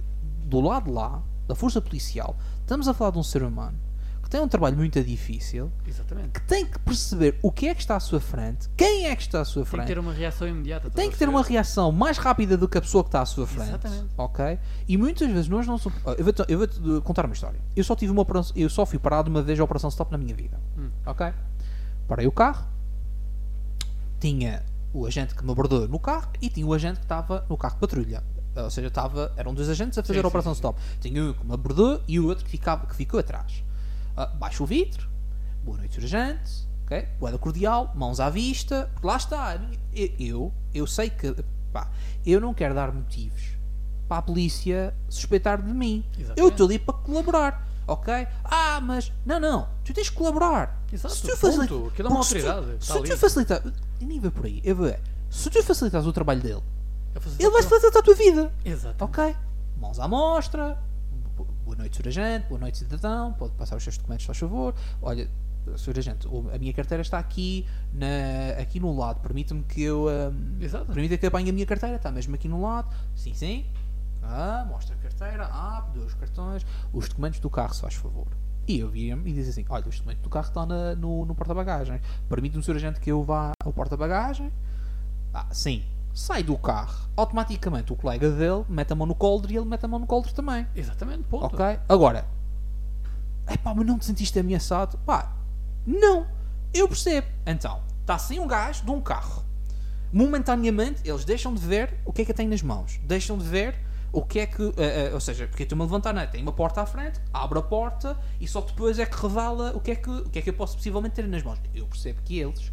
do 0.45 0.61
lado 0.61 0.85
de 0.85 0.91
lá, 0.91 1.21
da 1.47 1.55
força 1.55 1.81
policial, 1.81 2.37
estamos 2.61 2.87
a 2.87 2.93
falar 2.93 3.11
de 3.11 3.17
um 3.19 3.23
ser 3.23 3.43
humano 3.43 3.77
que 4.23 4.29
tem 4.29 4.39
um 4.39 4.47
trabalho 4.47 4.77
muito 4.77 5.03
difícil, 5.03 5.69
Exatamente. 5.85 6.29
que 6.29 6.41
tem 6.43 6.65
que 6.65 6.79
perceber 6.79 7.37
o 7.43 7.51
que 7.51 7.67
é 7.67 7.75
que 7.75 7.81
está 7.81 7.97
à 7.97 7.99
sua 7.99 8.19
frente, 8.21 8.69
quem 8.77 9.05
é 9.07 9.15
que 9.15 9.21
está 9.21 9.41
à 9.41 9.45
sua 9.45 9.63
Tem 9.63 9.71
frente. 9.71 9.81
que 9.81 9.87
ter 9.93 9.99
uma 9.99 10.13
reação 10.13 10.47
imediata. 10.47 10.89
tem 10.89 11.11
que 11.11 11.17
ter 11.17 11.27
uma 11.27 11.43
reação 11.43 11.91
mais 11.91 12.17
rápida 12.17 12.57
do 12.57 12.67
que 12.67 12.77
a 12.77 12.81
pessoa 12.81 13.03
que 13.03 13.09
está 13.09 13.21
à 13.21 13.25
sua 13.25 13.45
frente. 13.45 13.67
Exatamente. 13.69 14.05
Ok? 14.17 14.57
E 14.87 14.97
muitas 14.97 15.29
vezes 15.29 15.49
nós 15.49 15.67
não 15.67 15.77
somos. 15.77 15.99
Eu 16.17 16.23
vou-te 16.23 16.43
eu 16.47 16.57
vou-te 16.57 17.01
contar 17.03 17.25
uma 17.25 17.33
história. 17.33 17.59
Eu 17.75 17.83
só 17.83 17.95
tive 17.95 18.11
uma 18.13 18.21
operação, 18.21 18.53
eu 18.55 18.69
só 18.69 18.85
fui 18.85 18.97
parado 18.97 19.29
uma 19.29 19.41
vez 19.41 19.59
a 19.59 19.63
operação 19.65 19.89
stop 19.89 20.09
na 20.11 20.17
minha 20.17 20.33
vida. 20.33 20.57
Hum. 20.77 20.89
Ok? 21.05 21.31
Parei 22.07 22.25
o 22.25 22.31
carro, 22.31 22.65
tinha 24.19 24.63
o 24.93 25.05
agente 25.05 25.35
que 25.35 25.43
me 25.43 25.51
abordou 25.51 25.87
no 25.87 25.99
carro 25.99 26.29
e 26.41 26.49
tinha 26.49 26.65
o 26.65 26.73
agente 26.73 26.99
que 26.99 27.05
estava 27.05 27.45
no 27.49 27.57
carro 27.57 27.73
de 27.75 27.79
patrulha. 27.81 28.23
Ou 28.55 28.69
seja, 28.69 28.87
estava, 28.87 29.31
eram 29.35 29.53
dois 29.53 29.67
agentes 29.69 29.97
a 29.97 30.03
fazer 30.03 30.19
Sim, 30.19 30.25
a 30.25 30.27
operação 30.27 30.53
sim. 30.53 30.57
stop. 30.59 30.79
Tinha 31.01 31.23
um 31.23 31.33
que 31.33 31.45
me 31.45 31.53
abordou 31.53 32.01
e 32.07 32.19
o 32.19 32.27
outro 32.27 32.45
que, 32.45 32.51
ficava, 32.51 32.85
que 32.85 32.95
ficou 32.95 33.19
atrás. 33.19 33.63
Ah, 34.15 34.27
baixo 34.27 34.63
o 34.63 34.67
vidro, 34.67 35.07
boa 35.63 35.77
noite, 35.77 35.97
urgente, 35.99 36.67
ok? 36.85 37.07
Boeda 37.19 37.37
cordial, 37.39 37.91
mãos 37.95 38.19
à 38.19 38.29
vista, 38.29 38.89
porque 38.93 39.07
lá 39.07 39.17
está. 39.17 39.59
Eu, 39.95 40.09
eu, 40.19 40.53
eu 40.73 40.85
sei 40.87 41.09
que, 41.09 41.35
pá, 41.71 41.89
eu 42.25 42.39
não 42.39 42.53
quero 42.53 42.75
dar 42.75 42.91
motivos 42.91 43.41
para 44.07 44.17
a 44.17 44.21
polícia 44.21 44.93
suspeitar 45.09 45.59
de 45.61 45.73
mim. 45.73 46.03
Eu 46.15 46.21
Exatamente. 46.25 46.51
estou 46.51 46.65
ali 46.67 46.77
para 46.77 46.93
colaborar, 46.93 47.67
ok? 47.87 48.27
Ah, 48.43 48.79
mas, 48.79 49.11
não, 49.25 49.39
não, 49.39 49.67
tu 49.83 49.93
tens 49.95 50.09
que 50.11 50.15
colaborar. 50.15 50.79
Exato, 50.91 51.15
Se 51.15 51.21
tu 51.23 51.35
facilita- 51.35 51.73
Aquilo 51.87 52.07
é 52.07 52.11
uma 52.11 52.23
se 52.23 52.39
tu- 52.39 52.47
autoridade, 52.47 52.85
Se 52.85 52.91
tu, 52.93 52.97
ali. 52.99 53.17
facilitar, 53.17 53.61
eu 53.65 54.07
nem 54.07 54.19
vou 54.19 54.29
por 54.29 54.45
aí, 54.45 54.61
eu 54.63 54.75
vou, 54.75 54.93
se 55.31 55.49
tu 55.49 55.63
facilitas 55.63 56.05
o 56.05 56.13
trabalho 56.13 56.39
dele, 56.41 56.61
ele 57.15 57.49
vai 57.49 57.61
aquilo. 57.61 57.69
facilitar 57.69 58.01
a 58.01 58.03
tua 58.05 58.15
vida. 58.15 58.53
Exato. 58.65 59.03
Ok. 59.05 59.35
Mãos 59.77 59.99
à 59.99 60.07
mostra. 60.07 60.77
bo- 61.35 61.47
Boa 61.65 61.75
noite, 61.77 61.97
Sr. 61.97 62.07
Agente. 62.07 62.47
Boa 62.47 62.59
noite, 62.59 62.77
cidadão. 62.79 63.33
Pode 63.33 63.53
passar 63.53 63.75
os 63.75 63.83
seus 63.83 63.97
documentos, 63.97 64.25
faz 64.25 64.37
favor. 64.37 64.73
Olha, 65.01 65.29
Sr. 65.77 65.97
Agente, 65.99 66.27
a 66.53 66.57
minha 66.59 66.73
carteira 66.73 67.01
está 67.01 67.17
aqui, 67.19 67.65
na, 67.93 68.61
aqui 68.61 68.79
no 68.79 68.95
lado. 68.97 69.19
Permita-me 69.21 69.63
que 69.63 69.81
eu. 69.81 70.07
ahm, 70.09 70.57
Exato. 70.61 70.85
Permita 70.91 71.17
que 71.17 71.25
apanhe 71.25 71.49
a 71.49 71.53
minha 71.53 71.65
carteira. 71.65 71.95
Está 71.95 72.11
mesmo 72.11 72.35
aqui 72.35 72.47
no 72.47 72.61
lado. 72.61 72.93
Sim, 73.15 73.33
sim. 73.33 73.65
Ah, 74.21 74.65
mostra 74.69 74.95
a 74.95 74.97
carteira. 74.99 75.45
Ah, 75.51 75.85
dois 75.93 76.13
cartões. 76.13 76.65
Os 76.93 77.09
documentos 77.09 77.39
do 77.39 77.49
carro, 77.49 77.73
se 77.73 77.81
faz 77.81 77.93
favor. 77.95 78.27
E 78.67 78.79
eu 78.79 78.89
via-me 78.89 79.29
e 79.29 79.33
dizia 79.33 79.51
assim: 79.51 79.65
Olha, 79.69 79.87
os 79.87 79.95
documentos 79.97 80.23
do 80.23 80.29
carro 80.29 80.45
estão 80.47 80.65
na- 80.65 80.95
no, 80.95 81.25
no 81.25 81.35
porta-bagagens. 81.35 82.01
Permite-me, 82.29 82.63
Sr. 82.63 82.75
Agente, 82.77 82.99
que 83.01 83.11
eu 83.11 83.21
vá 83.23 83.51
ao 83.63 83.73
porta-bagagem. 83.73 84.51
Ah, 85.33 85.47
sim. 85.51 85.83
Sai 86.13 86.43
do 86.43 86.57
carro. 86.57 87.09
Automaticamente 87.17 87.91
o 87.91 87.95
colega 87.95 88.29
dele 88.29 88.63
mete 88.69 88.93
a 88.93 88.95
mão 88.95 89.07
no 89.07 89.15
coldre 89.15 89.53
e 89.53 89.57
ele 89.57 89.65
mete 89.65 89.83
a 89.83 89.87
mão 89.87 89.99
no 89.99 90.05
coldre 90.05 90.33
também. 90.33 90.67
Exatamente, 90.75 91.23
ponto. 91.23 91.45
Ok? 91.45 91.79
Agora, 91.89 92.27
é 93.47 93.57
pá, 93.57 93.73
mas 93.73 93.85
não 93.85 93.97
te 93.97 94.05
sentiste 94.05 94.37
ameaçado? 94.39 94.97
Pá, 94.99 95.33
não. 95.85 96.27
Eu 96.73 96.87
percebo. 96.87 97.27
Então, 97.45 97.81
está 98.01 98.15
assim 98.15 98.39
um 98.39 98.47
gajo 98.47 98.85
de 98.85 98.91
um 98.91 99.01
carro. 99.01 99.43
Momentaneamente, 100.11 101.01
eles 101.03 101.25
deixam 101.25 101.53
de 101.53 101.65
ver 101.65 101.99
o 102.05 102.13
que 102.13 102.21
é 102.21 102.25
que 102.25 102.31
eu 102.31 102.35
tenho 102.35 102.49
nas 102.49 102.61
mãos. 102.61 102.99
Deixam 103.03 103.37
de 103.37 103.45
ver 103.45 103.75
o 104.11 104.21
que 104.21 104.39
é 104.39 104.45
que. 104.45 104.61
eh, 104.77 105.07
eh, 105.07 105.11
ou 105.13 105.19
seja, 105.19 105.47
porque 105.47 105.63
eu 105.63 105.65
estou-me 105.65 105.81
a 105.81 105.85
levantar, 105.85 106.13
não 106.13 106.21
é? 106.21 106.27
Tem 106.27 106.41
uma 106.41 106.53
porta 106.53 106.81
à 106.81 106.85
frente, 106.85 107.19
abre 107.33 107.57
a 107.57 107.61
porta 107.63 108.15
e 108.39 108.47
só 108.47 108.61
depois 108.61 108.99
é 108.99 109.05
que 109.07 109.19
revela 109.19 109.71
o 109.75 109.79
que 109.79 109.91
é 109.91 109.95
que, 109.95 110.09
o 110.09 110.29
que, 110.29 110.37
é 110.37 110.41
que 110.43 110.49
eu 110.51 110.53
posso 110.53 110.77
possivelmente 110.77 111.15
ter 111.15 111.27
nas 111.27 111.41
mãos. 111.41 111.59
Eu 111.73 111.87
percebo 111.87 112.21
que 112.21 112.37
eles, 112.39 112.71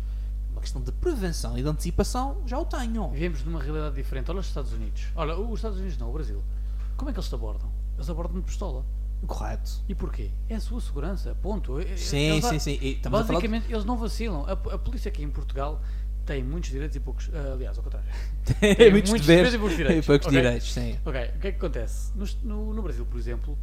uma 0.60 0.62
questão 0.62 0.82
de 0.82 0.92
prevenção 0.92 1.56
e 1.58 1.62
de 1.62 1.68
antecipação, 1.68 2.42
já 2.46 2.58
o 2.58 2.64
tenham. 2.66 3.10
Vivemos 3.10 3.42
numa 3.44 3.60
realidade 3.62 3.94
diferente. 3.94 4.30
Olha 4.30 4.40
os 4.40 4.46
Estados 4.46 4.72
Unidos. 4.72 5.06
Olha, 5.16 5.34
os 5.36 5.58
Estados 5.58 5.78
Unidos 5.78 5.96
não, 5.96 6.10
o 6.10 6.12
Brasil. 6.12 6.42
Como 6.96 7.08
é 7.08 7.12
que 7.14 7.18
eles 7.18 7.28
te 7.28 7.34
abordam? 7.34 7.70
Eles 7.96 8.10
abordam 8.10 8.38
de 8.40 8.46
pistola. 8.46 8.84
Correto. 9.26 9.70
E 9.88 9.94
porquê? 9.94 10.30
É 10.48 10.54
a 10.56 10.60
sua 10.60 10.80
segurança, 10.80 11.34
ponto. 11.42 11.78
É- 11.80 11.84
é- 11.92 11.96
Sim, 11.96 12.18
eles- 12.32 12.44
sim, 12.44 12.58
sim. 12.58 12.78
E 12.80 13.00
falar 13.02 13.22
de- 13.22 13.28
Basicamente, 13.28 13.72
eles 13.72 13.84
não 13.84 13.96
vacilam. 13.96 14.44
A, 14.46 14.52
a 14.52 14.78
polícia 14.78 15.08
aqui 15.08 15.22
em 15.22 15.30
Portugal 15.30 15.80
tem 16.26 16.42
muitos 16.44 16.70
direitos 16.70 16.96
e 16.96 17.00
poucos. 17.00 17.30
ah, 17.34 17.52
aliás, 17.54 17.76
ao 17.78 17.84
contrário. 17.84 18.08
Tem 18.60 18.90
muitos 18.90 19.10
muitos 19.10 19.26
deveres 19.26 19.54
e 19.54 19.58
poucos 19.58 19.76
direitos, 19.76 20.04
e 20.04 20.06
poucos 20.06 20.26
ok? 20.26 20.40
direitos, 20.40 20.72
sim. 20.72 20.98
Ok, 21.04 21.20
o 21.36 21.38
que 21.40 21.48
é 21.48 21.52
que 21.52 21.58
acontece? 21.58 22.12
No, 22.14 22.26
no, 22.42 22.74
no 22.74 22.82
Brasil, 22.82 23.04
por 23.06 23.18
exemplo, 23.18 23.56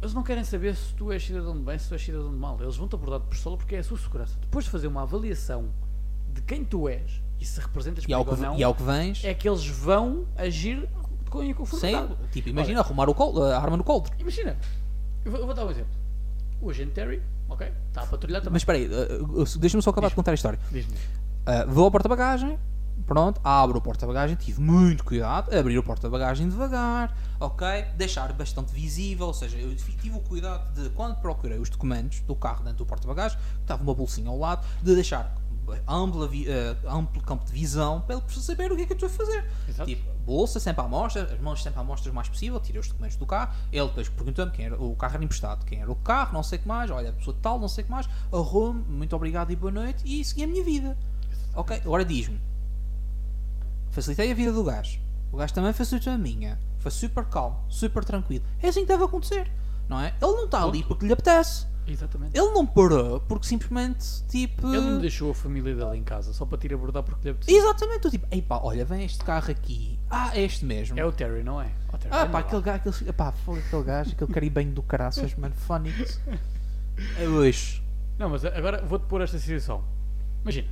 eles 0.00 0.14
não 0.14 0.22
querem 0.22 0.42
saber 0.44 0.74
se 0.76 0.92
tu 0.94 1.10
és 1.12 1.22
cidadão 1.22 1.56
de 1.56 1.62
bem, 1.62 1.78
se 1.78 1.88
tu 1.88 1.94
és 1.94 2.02
cidadão 2.02 2.30
de 2.30 2.36
mal. 2.36 2.58
Eles 2.60 2.76
vão-te 2.76 2.94
abordar 2.94 3.20
de 3.20 3.26
pistola 3.26 3.56
porque 3.56 3.74
é 3.74 3.78
a 3.78 3.84
sua 3.84 3.98
segurança. 3.98 4.34
Depois 4.40 4.64
de 4.64 4.70
fazer 4.70 4.86
uma 4.86 5.02
avaliação 5.02 5.70
de 6.38 6.42
quem 6.46 6.64
tu 6.64 6.88
és, 6.88 7.20
e 7.40 7.44
se 7.44 7.60
representas 7.60 8.04
E 8.06 8.12
ao, 8.12 8.24
que, 8.24 8.30
ou 8.30 8.36
não, 8.36 8.56
e 8.56 8.62
ao 8.62 8.74
que 8.74 8.82
vens, 8.82 9.24
é 9.24 9.34
que 9.34 9.48
eles 9.48 9.66
vão 9.66 10.26
agir 10.36 10.88
com 11.30 11.40
a 11.40 11.54
conformidade. 11.54 12.08
sim, 12.08 12.28
tipo, 12.32 12.48
imagina 12.48 12.80
arrumar 12.80 13.08
o 13.08 13.14
col- 13.14 13.42
a 13.44 13.58
arma 13.60 13.76
no 13.76 13.84
coldre. 13.84 14.12
Imagina, 14.18 14.56
eu 15.24 15.30
vou, 15.32 15.40
eu 15.40 15.46
vou 15.46 15.54
dar 15.54 15.66
um 15.66 15.70
exemplo. 15.70 15.90
O 16.60 16.70
agente 16.70 16.92
Terry, 16.92 17.20
ok, 17.48 17.70
está 17.88 18.02
a 18.02 18.06
patrulhar 18.06 18.40
também. 18.40 18.52
Mas 18.54 18.62
espera 18.62 18.78
aí, 18.78 18.86
uh, 18.88 19.42
uh, 19.42 19.58
deixa-me 19.58 19.82
só 19.82 19.90
acabar 19.90 20.08
de 20.08 20.14
contar 20.14 20.30
a 20.32 20.34
história. 20.34 20.58
Diz-me. 20.72 20.94
Uh, 20.94 21.68
vou 21.70 21.84
ao 21.84 21.90
porta-bagagem, 21.90 22.58
pronto, 23.06 23.40
abro 23.44 23.78
o 23.78 23.80
porta-bagagem, 23.80 24.36
tive 24.36 24.60
muito 24.60 25.04
cuidado, 25.04 25.54
abrir 25.56 25.78
o 25.78 25.82
porta-bagagem 25.82 26.48
devagar, 26.48 27.16
ok, 27.38 27.66
deixar 27.96 28.32
bastante 28.32 28.72
visível, 28.72 29.26
ou 29.28 29.34
seja, 29.34 29.56
eu 29.58 29.74
tive 29.76 30.10
o 30.16 30.20
cuidado 30.20 30.72
de, 30.74 30.90
quando 30.90 31.14
procurei 31.20 31.58
os 31.58 31.70
documentos 31.70 32.20
do 32.20 32.34
carro 32.34 32.64
dentro 32.64 32.78
do 32.78 32.86
porta-bagagem, 32.86 33.38
estava 33.60 33.82
uma 33.82 33.94
bolsinha 33.94 34.28
ao 34.28 34.38
lado, 34.38 34.66
de 34.82 34.94
deixar 34.94 35.32
ampla, 35.86 36.26
uh, 36.26 36.88
amplo 36.88 37.22
campo 37.22 37.44
de 37.44 37.52
visão 37.52 38.00
para 38.00 38.16
ele 38.16 38.24
saber 38.28 38.72
o 38.72 38.76
que 38.76 38.82
é 38.82 38.86
que 38.86 38.92
eu 38.92 38.96
estou 38.96 39.08
a 39.08 39.12
fazer. 39.12 39.50
Exato. 39.68 39.88
Tipo, 39.88 40.18
bolsa 40.24 40.60
sempre 40.60 40.84
à 40.84 40.88
mostra, 40.88 41.22
as 41.22 41.40
mãos 41.40 41.62
sempre 41.62 41.80
à 41.80 41.84
mostra 41.84 42.10
o 42.10 42.14
mais 42.14 42.28
possível, 42.28 42.60
tirei 42.60 42.80
os 42.80 42.88
documentos 42.88 43.16
do 43.16 43.26
carro, 43.26 43.54
ele 43.72 43.86
depois 43.86 44.08
perguntou-me 44.08 44.52
quem 44.52 44.66
era, 44.66 44.82
o 44.82 44.94
carro 44.94 45.14
era 45.14 45.24
emprestado, 45.24 45.64
quem 45.64 45.80
era 45.80 45.90
o 45.90 45.96
carro, 45.96 46.32
não 46.34 46.42
sei 46.42 46.58
o 46.58 46.62
que 46.62 46.68
mais, 46.68 46.90
olha, 46.90 47.10
a 47.10 47.12
pessoa 47.12 47.36
tal, 47.40 47.58
não 47.58 47.68
sei 47.68 47.82
o 47.82 47.86
que 47.86 47.90
mais, 47.90 48.08
arrumo, 48.32 48.84
muito 48.88 49.16
obrigado 49.16 49.50
e 49.50 49.56
boa 49.56 49.72
noite, 49.72 50.02
e 50.04 50.24
segui 50.24 50.44
a 50.44 50.46
minha 50.46 50.62
vida. 50.62 50.98
Ok, 51.54 51.80
agora 51.84 52.04
diz-me. 52.04 52.40
Facilitei 53.90 54.30
a 54.30 54.34
vida 54.34 54.52
do 54.52 54.62
gajo. 54.62 55.00
O 55.32 55.36
gajo 55.36 55.54
também 55.54 55.72
facilitou 55.72 56.12
a 56.12 56.18
minha. 56.18 56.58
Foi 56.78 56.90
super 56.90 57.24
calmo, 57.24 57.64
super 57.68 58.04
tranquilo. 58.04 58.44
É 58.62 58.68
assim 58.68 58.82
que 58.82 58.86
deve 58.86 59.04
acontecer, 59.04 59.50
não 59.88 60.00
é? 60.00 60.14
Ele 60.20 60.32
não 60.32 60.44
está 60.44 60.62
ali 60.62 60.82
porque 60.82 61.06
lhe 61.06 61.12
apetece. 61.12 61.66
Exatamente. 61.92 62.38
Ele 62.38 62.50
não 62.50 62.66
parou 62.66 63.20
porque 63.20 63.46
simplesmente, 63.46 64.22
tipo... 64.28 64.66
Ele 64.68 64.80
não 64.80 64.98
deixou 65.00 65.30
a 65.30 65.34
família 65.34 65.74
dele 65.74 65.96
em 65.96 66.04
casa 66.04 66.32
só 66.32 66.44
para 66.44 66.58
te 66.58 66.66
ir 66.66 66.74
abordar 66.74 67.02
porque 67.02 67.24
lhe 67.24 67.30
apetecia. 67.30 67.58
Exatamente, 67.58 68.00
tu 68.00 68.10
tipo, 68.10 68.26
ei 68.30 68.42
pá, 68.42 68.60
olha, 68.62 68.84
vem 68.84 69.04
este 69.04 69.24
carro 69.24 69.50
aqui. 69.50 69.98
Ah, 70.10 70.30
é 70.34 70.42
este 70.42 70.64
mesmo. 70.64 70.98
É 70.98 71.04
o 71.04 71.12
Terry, 71.12 71.42
não 71.42 71.60
é? 71.60 71.70
O 71.92 71.98
Terry, 71.98 72.14
Ah 72.14 72.26
pá, 72.26 72.40
aquele 72.40 72.62
gajo, 72.62 72.88
aquele, 72.88 73.12
pá, 73.12 73.32
foi 73.32 73.60
aquele 73.60 73.82
gajo, 73.84 74.12
aquele 74.12 74.32
caribenho 74.32 74.72
do 74.72 74.82
caraças, 74.82 75.34
mano, 75.34 75.54
Phonics. 75.54 76.20
É 77.18 77.28
hoje. 77.28 77.82
Não, 78.18 78.28
mas 78.28 78.44
agora 78.44 78.84
vou-te 78.84 79.06
pôr 79.06 79.20
esta 79.20 79.38
situação. 79.38 79.84
Imagina, 80.42 80.68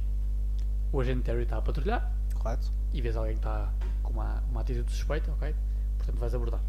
o 0.93 1.01
agente 1.01 1.22
Terry 1.22 1.43
está 1.43 1.59
a 1.59 1.62
patrulhar 1.62 2.12
Correto? 2.34 2.72
e 2.93 3.01
vês 3.01 3.16
alguém 3.16 3.34
que 3.34 3.38
está 3.38 3.72
com 4.02 4.12
uma, 4.12 4.43
uma 4.51 4.60
atitude 4.60 4.90
suspeita, 4.90 5.30
ok? 5.32 5.55
Portanto 5.98 6.18
vais 6.18 6.34
abordar. 6.34 6.60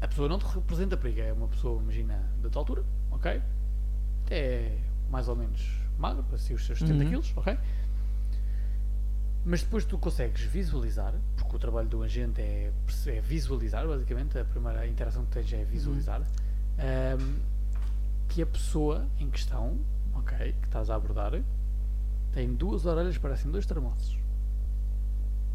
A 0.00 0.08
pessoa 0.08 0.28
não 0.28 0.38
te 0.38 0.46
representa 0.46 0.96
perigo, 0.96 1.20
é 1.20 1.32
uma 1.32 1.48
pessoa, 1.48 1.80
imagina, 1.82 2.18
da 2.42 2.48
tua 2.48 2.62
altura, 2.62 2.84
ok? 3.10 3.42
Até 4.24 4.78
mais 5.10 5.28
ou 5.28 5.36
menos 5.36 5.60
magro, 5.98 6.24
assim 6.32 6.54
os 6.54 6.64
seus 6.64 6.78
70 6.78 7.02
Uhum. 7.04 7.10
quilos, 7.10 7.32
ok? 7.36 7.58
Mas 9.44 9.62
depois 9.62 9.84
tu 9.84 9.98
consegues 9.98 10.42
visualizar, 10.42 11.14
porque 11.36 11.56
o 11.56 11.58
trabalho 11.58 11.88
do 11.88 12.02
agente 12.02 12.40
é, 12.40 12.70
é 13.06 13.20
visualizar, 13.20 13.86
basicamente, 13.86 14.38
a 14.38 14.44
primeira 14.44 14.86
interação 14.86 15.24
que 15.24 15.30
tens 15.32 15.52
é 15.52 15.64
visualizar, 15.64 16.22
ahm, 16.78 17.38
que 18.28 18.42
a 18.42 18.46
pessoa 18.46 19.06
em 19.18 19.28
questão, 19.30 19.78
ok, 20.14 20.52
que 20.60 20.66
estás 20.66 20.88
a 20.90 20.94
abordar, 20.94 21.32
tem 22.32 22.54
duas 22.54 22.86
orelhas, 22.86 23.16
parecem 23.18 23.50
dois 23.50 23.66
termossos. 23.66 24.16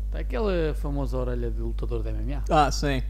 Está 0.08 0.20
aquela 0.20 0.74
famosa 0.76 1.18
orelha 1.18 1.50
de 1.52 1.60
lutador 1.60 2.02
de 2.04 2.12
MMA? 2.12 2.44
Ah, 2.50 2.72
sim. 2.72 3.02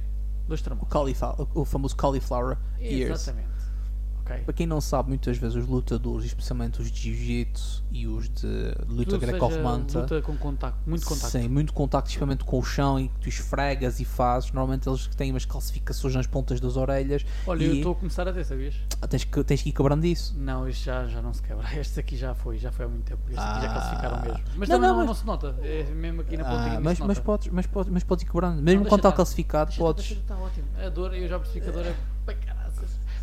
Dois 0.48 0.60
O, 0.62 0.64
termossos. 0.64 0.90
cauliflower, 0.90 1.48
o 1.54 1.66
famoso 1.66 1.96
cauliflower 1.96 2.58
ears. 2.80 3.22
Exatamente. 3.22 3.55
Ok? 4.26 4.38
Para 4.44 4.54
quem 4.54 4.66
não 4.66 4.82
sabe, 4.82 5.10
muitas 5.10 5.38
vezes 5.38 5.56
os 5.56 5.68
lutadores, 5.68 6.26
especialmente 6.26 6.82
os 6.82 6.92
de 6.92 7.00
jiu-jitsu 7.14 7.84
e 7.92 8.08
os 8.08 8.28
de 8.30 8.74
luta 8.88 9.18
greco-romana, 9.20 9.86
Luta 9.94 10.22
com 10.24 10.36
contacto, 10.36 10.80
muito 10.90 11.06
contacto. 11.06 11.30
Sim, 11.30 11.48
muito 11.48 11.72
contacto, 11.74 12.08
especialmente 12.10 12.44
com 12.44 12.58
o 12.58 12.64
chão 12.64 13.00
e 13.00 13.08
que 13.10 13.20
tu 13.22 13.30
esfregas 13.30 14.00
e 14.00 14.06
fazes. 14.06 14.52
Normalmente 14.52 14.90
eles 14.90 15.06
têm 15.16 15.30
umas 15.32 15.46
calcificações 15.46 16.16
nas 16.16 16.26
pontas 16.28 16.60
das 16.60 16.76
orelhas. 16.76 17.24
Olha, 17.46 17.64
eu 17.64 17.76
estou 17.76 17.92
a 17.92 17.96
começar 17.96 18.28
a 18.28 18.34
ter, 18.34 18.44
sabias? 18.44 18.76
tens, 19.10 19.24
que, 19.24 19.44
tens 19.44 19.62
que 19.62 19.70
ir 19.70 19.74
quebrando 19.74 20.04
isso. 20.06 20.36
Não, 20.38 20.68
isto 20.68 20.84
já, 20.86 21.06
já 21.06 21.22
não 21.22 21.32
se 21.34 21.42
quebra. 21.44 21.64
Este 21.80 22.00
aqui 22.00 22.18
já 22.18 22.34
foi, 22.34 22.58
já 22.58 22.72
foi 22.72 22.86
há 22.86 22.88
muito 22.88 23.04
tempo. 23.06 23.22
Este 23.30 23.40
aqui 23.40 23.62
já 23.62 23.70
Ah. 23.70 23.74
classificaram 23.74 24.22
mesmo. 24.24 24.44
Mas 24.56 24.70
Não, 24.70 24.76
também 24.78 24.90
não, 24.90 24.90
não, 24.90 24.96
mas- 24.98 25.08
não 25.08 25.14
se 25.14 25.26
nota. 25.26 25.56
É 25.62 25.84
mesmo 25.84 26.22
aqui 26.22 26.36
na 26.36 26.44
ponta 26.46 26.56
Ah, 26.64 26.74
não 26.76 26.82
mas, 26.82 27.00
mas, 27.00 27.20
podes, 27.20 27.48
mas, 27.50 27.68
podes, 27.68 27.92
mas 27.92 28.04
podes 28.04 28.24
ir 28.24 28.28
quebrando. 28.28 28.56
Não, 28.56 28.64
Mesmo 28.64 28.80
deixa 28.82 28.90
quando 28.90 29.00
está 29.02 29.12
calcificado, 29.12 29.72
podes. 29.76 30.06
deixa- 30.08 30.22
Está 30.22 30.36
ótimo. 30.36 30.66
A 30.84 30.90
dor, 30.90 31.14
eu 31.14 31.28
já 31.28 31.38
percebi 31.38 31.62
que 31.62 31.70
a 31.70 31.72
dor 31.72 31.86
é. 31.86 31.96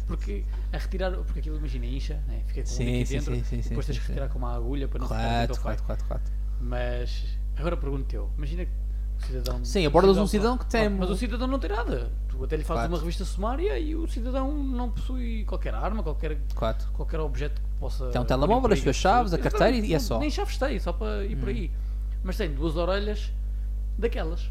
Porque 0.06 0.44
a 0.72 0.78
retirar, 0.78 1.12
porque 1.12 1.38
aquilo 1.40 1.56
imagina, 1.56 1.86
incha, 1.86 2.14
né? 2.26 2.42
fica 2.46 2.60
com 2.62 2.66
Sim, 2.66 2.82
um 2.82 2.86
líquido 2.86 3.06
sim, 3.08 3.14
dentro, 3.14 3.34
sim, 3.34 3.44
sim, 3.44 3.66
e 3.66 3.68
depois 3.70 3.86
tens 3.86 3.98
que 3.98 4.08
retirar 4.08 4.28
com 4.28 4.38
uma 4.38 4.54
agulha 4.54 4.88
para 4.88 4.98
não 5.00 5.06
ficar 5.06 5.18
muito 5.20 5.32
correto, 5.32 5.54
feio. 5.54 5.82
correto, 5.84 6.04
correto. 6.04 6.32
Mas 6.60 7.38
agora 7.56 7.76
pergunto 7.76 8.14
eu, 8.14 8.30
imagina 8.36 8.64
que 8.64 8.70
o 9.18 9.26
cidadão. 9.26 9.64
Sim, 9.64 9.86
abordas 9.86 10.16
um 10.18 10.26
cidadão 10.26 10.58
que 10.58 10.66
tem- 10.66 10.88
Mas 10.88 11.10
o 11.10 11.16
cidadão 11.16 11.46
não 11.46 11.58
tem 11.58 11.70
nada. 11.70 12.10
Tu 12.28 12.42
até 12.44 12.56
lhe 12.56 12.64
fazes 12.64 12.80
Claro. 12.80 12.92
uma 12.94 12.98
revista 12.98 13.24
sumária 13.24 13.78
e 13.78 13.94
o 13.94 14.08
cidadão 14.08 14.52
não 14.52 14.90
possui 14.90 15.44
qualquer 15.44 15.74
arma, 15.74 16.02
qualquer, 16.02 16.38
correto. 16.54 16.90
qualquer 16.92 17.20
objeto 17.20 17.60
que 17.60 17.68
possa. 17.78 18.08
Tem 18.10 18.20
um 18.20 18.24
telemóvel, 18.24 18.72
as 18.72 18.80
suas 18.80 18.96
chaves, 18.96 19.32
a 19.32 19.38
carteira 19.38 19.76
e 19.76 19.90
é 19.94 19.98
Não- 19.98 20.00
só. 20.00 20.16
Hum. 20.16 20.20
Nem 20.20 20.30
chaves 20.30 20.56
tem, 20.58 20.78
só 20.80 20.92
para 20.92 21.24
ir 21.24 21.36
por 21.36 21.48
aí. 21.48 21.70
Mas 22.24 22.36
tem 22.36 22.52
duas 22.52 22.76
orelhas 22.76 23.32
daquelas. 23.98 24.50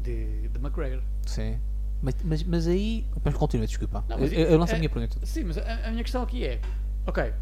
De, 0.00 0.48
de 0.48 0.58
McGregor. 0.58 1.00
Sim. 1.26 1.58
Mas, 2.04 2.14
mas, 2.22 2.42
mas 2.42 2.66
aí. 2.68 3.06
Mas 3.24 3.34
continua, 3.34 3.66
desculpa. 3.66 4.04
Não, 4.06 4.18
mas 4.18 4.30
eu, 4.30 4.40
eu 4.40 4.58
não 4.58 4.66
sei 4.66 4.74
é- 4.74 4.76
a 4.76 4.80
minha 4.80 4.90
pergunta. 4.90 5.24
Sim, 5.24 5.44
mas 5.44 5.56
a, 5.56 5.86
a 5.86 5.90
minha 5.90 6.02
questão 6.02 6.22
aqui 6.22 6.44
é: 6.44 6.60
ok, 7.06 7.32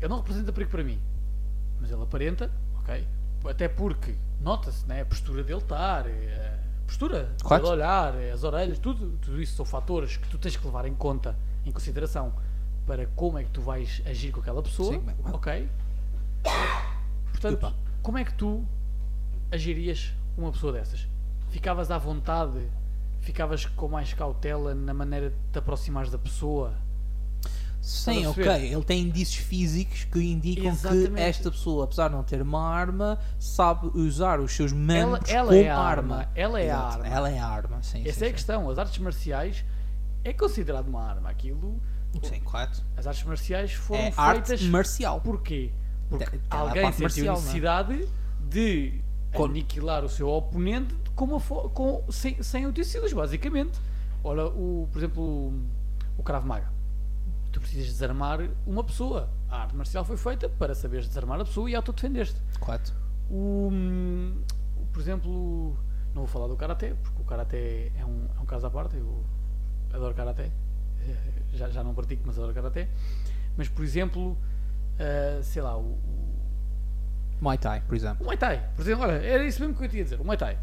ele 0.00 0.08
não 0.08 0.18
representa 0.18 0.52
perigo 0.52 0.70
para 0.70 0.84
mim, 0.84 1.00
mas 1.80 1.90
ele 1.90 2.02
aparenta, 2.02 2.50
ok? 2.80 3.06
Até 3.48 3.68
porque 3.68 4.14
nota-se 4.38 4.86
né, 4.86 5.00
a 5.00 5.06
postura 5.06 5.42
dele 5.42 5.60
estar, 5.60 6.06
eh, 6.06 6.58
a 6.82 6.86
postura, 6.86 7.34
o 7.42 7.66
olhar, 7.68 8.14
eh, 8.20 8.32
as 8.32 8.44
orelhas, 8.44 8.78
tudo, 8.78 9.16
tudo 9.22 9.40
isso 9.40 9.56
são 9.56 9.64
fatores 9.64 10.18
que 10.18 10.28
tu 10.28 10.36
tens 10.36 10.56
que 10.58 10.64
levar 10.66 10.84
em 10.84 10.94
conta, 10.94 11.34
em 11.64 11.72
consideração, 11.72 12.34
para 12.86 13.06
como 13.16 13.38
é 13.38 13.44
que 13.44 13.50
tu 13.50 13.62
vais 13.62 14.02
agir 14.04 14.30
com 14.30 14.40
aquela 14.40 14.62
pessoa, 14.62 14.92
Sim, 14.92 15.06
ok? 15.32 15.68
Portanto, 17.32 17.58
Desculpa. 17.60 17.74
como 18.02 18.18
é 18.18 18.24
que 18.24 18.34
tu 18.34 18.62
agirias 19.50 20.12
com 20.36 20.42
uma 20.42 20.52
pessoa 20.52 20.72
dessas? 20.72 21.08
Ficavas 21.48 21.90
à 21.90 21.96
vontade? 21.96 22.60
Ficavas 23.22 23.64
com 23.64 23.88
mais 23.88 24.12
cautela 24.12 24.74
na 24.74 24.92
maneira 24.92 25.30
de 25.30 25.36
te 25.52 25.58
aproximares 25.58 26.10
da 26.10 26.18
pessoa? 26.18 26.74
Sim, 27.80 28.24
a 28.26 28.30
ok. 28.30 28.44
Ele 28.72 28.84
tem 28.84 29.02
indícios 29.02 29.44
físicos 29.44 30.04
que 30.04 30.20
indicam 30.20 30.66
Exatamente. 30.70 31.12
que 31.14 31.20
esta 31.20 31.50
pessoa, 31.50 31.84
apesar 31.84 32.08
de 32.08 32.14
não 32.14 32.22
ter 32.22 32.40
uma 32.42 32.60
arma, 32.68 33.18
sabe 33.40 33.86
usar 33.98 34.38
os 34.38 34.52
seus 34.52 34.72
membros 34.72 35.28
ela 35.30 35.48
como 35.48 35.60
é 35.64 35.68
a 35.68 35.78
arma. 35.78 36.16
arma, 36.18 36.30
ela 36.34 36.60
é 36.60 36.70
a 36.70 36.78
arma. 36.78 37.06
Ela 37.08 37.30
é 37.30 37.38
a 37.40 37.46
arma, 37.46 37.82
sim. 37.82 38.02
Essa 38.06 38.20
sim, 38.20 38.24
é 38.26 38.28
a 38.28 38.32
questão. 38.32 38.70
As 38.70 38.78
artes 38.78 38.98
marciais 38.98 39.64
é 40.22 40.32
considerado 40.32 40.86
uma 40.88 41.02
arma. 41.02 41.28
Aquilo. 41.30 41.80
Sim, 42.22 42.40
correto. 42.40 42.84
As 42.96 43.06
artes 43.06 43.24
marciais 43.24 43.72
foram 43.72 44.00
É 44.02 44.10
feitas. 44.12 44.18
arte 44.50 44.64
marcial. 44.66 45.20
Porquê? 45.20 45.72
Porque 46.08 46.36
lá 46.36 46.40
a 46.50 46.56
alguém 46.60 46.92
sentiu 46.92 47.02
marcial, 47.02 47.24
não 47.26 47.32
é? 47.32 47.36
necessidade 47.40 48.08
de 48.48 49.00
Com- 49.32 49.44
aniquilar 49.46 50.04
o 50.04 50.08
seu 50.08 50.28
oponente 50.28 50.94
com 51.14 51.38
com, 51.40 52.04
sem, 52.10 52.42
sem 52.42 52.66
utensílios, 52.66 53.12
basicamente. 53.12 53.78
Olha, 54.24 54.46
o, 54.46 54.88
por 54.90 54.98
exemplo, 54.98 55.22
o, 55.22 55.62
o 56.18 56.22
Krav 56.22 56.46
Maga. 56.46 56.70
Tu 57.50 57.60
precisas 57.60 57.86
desarmar 57.86 58.40
uma 58.66 58.82
pessoa. 58.82 59.28
A 59.50 59.62
arte 59.62 59.76
marcial 59.76 60.04
foi 60.04 60.16
feita 60.16 60.48
para 60.48 60.74
saberes 60.74 61.06
desarmar 61.06 61.40
a 61.40 61.44
pessoa 61.44 61.70
e 61.70 61.74
autodefender-te. 61.74 62.40
Correto. 62.58 62.94
O, 63.30 63.70
por 64.92 65.00
exemplo, 65.00 65.76
não 66.14 66.22
vou 66.22 66.26
falar 66.26 66.46
do 66.48 66.56
Karaté, 66.56 66.94
porque 67.02 67.20
o 67.20 67.24
Karaté 67.24 67.92
é 67.98 68.04
um, 68.04 68.26
é 68.36 68.40
um 68.40 68.46
caso 68.46 68.66
à 68.66 68.70
parte, 68.70 68.96
eu 68.96 69.24
adoro 69.92 70.14
Karaté, 70.14 70.50
Eh, 71.08 71.16
já, 71.54 71.68
já 71.68 71.82
não 71.82 71.94
pratico, 71.94 72.22
mas 72.26 72.38
adoro 72.38 72.54
Karaté. 72.54 72.88
Mas, 73.56 73.68
por 73.68 73.84
exemplo, 73.84 74.36
eh, 74.98 75.40
sei 75.42 75.60
lá, 75.62 75.76
o, 75.76 75.82
o, 75.82 76.38
Muay 77.40 77.58
Thai, 77.58 77.82
por 77.86 77.94
exemplo. 77.94 78.22
o 78.22 78.24
Muay 78.24 78.36
Thai, 78.36 78.70
por 78.74 78.82
exemplo, 78.82 79.04
olha, 79.04 79.12
era 79.12 79.44
isso 79.44 79.60
mesmo 79.60 79.76
que 79.76 79.84
eu 79.84 79.88
te 79.88 79.96
ia 79.96 80.04
dizer, 80.04 80.20
o 80.20 80.24
Muay 80.24 80.38
Thai. 80.38 80.56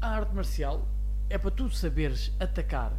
A 0.00 0.08
arte 0.08 0.34
marcial 0.34 0.86
é 1.30 1.38
para 1.38 1.50
tu 1.50 1.68
saberes 1.70 2.32
atacar 2.38 2.92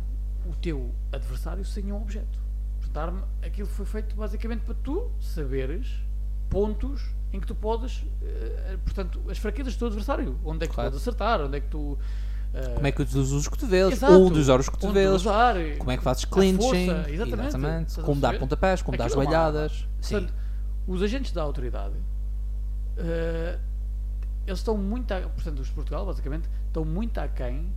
o 0.46 0.54
teu 0.56 0.94
adversário 1.12 1.64
sem 1.66 1.92
um 1.92 1.98
objeto. 2.02 2.40
Portanto, 2.80 3.24
aquilo 3.44 3.68
foi 3.68 3.86
feito 3.86 4.16
basicamente 4.16 4.62
para 4.62 4.76
tu 4.76 5.12
saberes 5.20 5.88
pontos 6.50 7.02
em 7.34 7.40
que 7.40 7.48
tu 7.48 7.56
podes, 7.56 8.06
eh, 8.22 8.78
portanto, 8.84 9.22
as 9.30 9.38
fraquezas 9.38 9.76
do 9.76 9.80
teu 9.80 9.88
adversário. 9.88 10.40
Onde 10.44 10.66
é 10.66 10.68
que 10.68 10.74
Claro. 10.74 10.90
tu 10.90 10.94
podes 10.94 11.02
acertar, 11.08 11.42
onde 11.42 11.58
é 11.58 11.62
que 11.62 11.68
tu. 11.68 11.98
eh, 12.54 12.74
Como 12.76 12.88
é 12.88 12.92
que 12.92 13.04
tu 13.06 13.20
usas 13.20 13.32
os 13.34 13.48
cotovelos? 13.48 13.94
Exato. 13.94 14.14
Onde 14.14 14.40
usar 14.40 14.60
os 14.60 14.70
cotovelos? 14.70 15.22
usar, 15.22 15.56
Como 15.78 15.92
é 15.92 15.98
que 15.98 16.04
fazes 16.04 16.26
clinching? 16.26 16.88
força, 16.88 17.12
exatamente. 17.12 18.00
A 18.00 18.04
Como 18.04 18.22
dar 18.22 18.40
pontapés, 18.40 18.82
como 18.82 18.98
dar 18.98 19.06
Aquilo 19.06 19.22
é 19.22 19.26
joelhadas. 19.26 19.88
Portanto, 20.00 20.34
os 20.88 21.02
agentes 21.02 21.32
da 21.34 21.42
autoridade, 21.42 21.96
eh, 22.98 23.60
eles 24.48 24.60
estão 24.60 24.78
muito, 24.78 25.12
a, 25.12 25.22
portanto, 25.22 25.60
os 25.60 25.68
de 25.68 25.74
Portugal, 25.74 26.06
basicamente, 26.06 26.48
estão 26.76 26.84
muito 26.84 27.18
aquém 27.19 27.72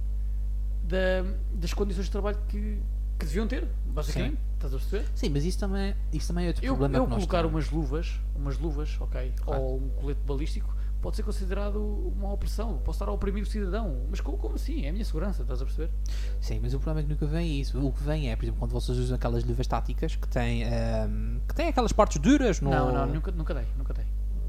da, 0.82 1.24
das 1.54 1.72
condições 1.72 2.06
de 2.06 2.10
trabalho 2.10 2.38
que, 2.48 2.80
que 3.18 3.26
deviam 3.26 3.46
ter, 3.46 3.68
basicamente. 3.86 4.32
Sim. 4.36 4.38
Estás 4.54 4.74
a 4.74 4.78
perceber? 4.78 5.06
Sim, 5.14 5.28
mas 5.28 5.44
isso 5.44 5.58
também, 5.60 5.94
isso 6.12 6.26
também 6.28 6.46
é 6.46 6.48
outro 6.48 6.64
Eu, 6.64 6.76
problema 6.76 6.96
eu 7.04 7.06
colocar 7.06 7.42
temos. 7.42 7.52
umas 7.54 7.70
luvas, 7.70 8.20
umas 8.34 8.58
luvas, 8.58 8.96
ok, 9.00 9.32
Claro. 9.44 9.62
ou 9.62 9.76
um 9.78 9.88
colete 9.90 10.20
balístico, 10.26 10.74
pode 11.00 11.14
ser 11.14 11.22
considerado 11.22 11.76
uma 11.80 12.32
opressão. 12.32 12.78
Posso 12.78 12.96
estar 12.96 13.08
a 13.08 13.12
oprimir 13.14 13.44
o 13.44 13.46
cidadão. 13.46 14.04
Mas 14.10 14.20
como, 14.20 14.36
como 14.36 14.56
assim? 14.56 14.84
É 14.84 14.88
a 14.88 14.92
minha 14.92 15.04
segurança, 15.04 15.42
estás 15.42 15.62
a 15.62 15.64
perceber? 15.64 15.92
Sim, 16.40 16.58
mas 16.60 16.74
o 16.74 16.80
problema 16.80 17.00
é 17.00 17.02
que 17.04 17.08
nunca 17.08 17.26
vem 17.26 17.60
isso. 17.60 17.78
O 17.80 17.92
que 17.92 18.02
vem 18.02 18.32
é, 18.32 18.34
por 18.34 18.44
exemplo, 18.46 18.58
quando 18.58 18.72
vocês 18.72 18.98
usam 18.98 19.14
aquelas 19.14 19.44
luvas 19.44 19.66
táticas 19.68 20.16
que 20.16 20.26
têm, 20.26 20.64
ehm, 20.64 21.38
que 21.46 21.54
têm 21.54 21.68
aquelas 21.68 21.92
partes 21.92 22.20
duras 22.20 22.60
no... 22.60 22.70
Não, 22.70 22.92
não, 22.92 23.06
nunca, 23.06 23.30
nunca 23.30 23.54
dei, 23.54 23.64
nunca 23.76 23.94
dei. 23.94 24.04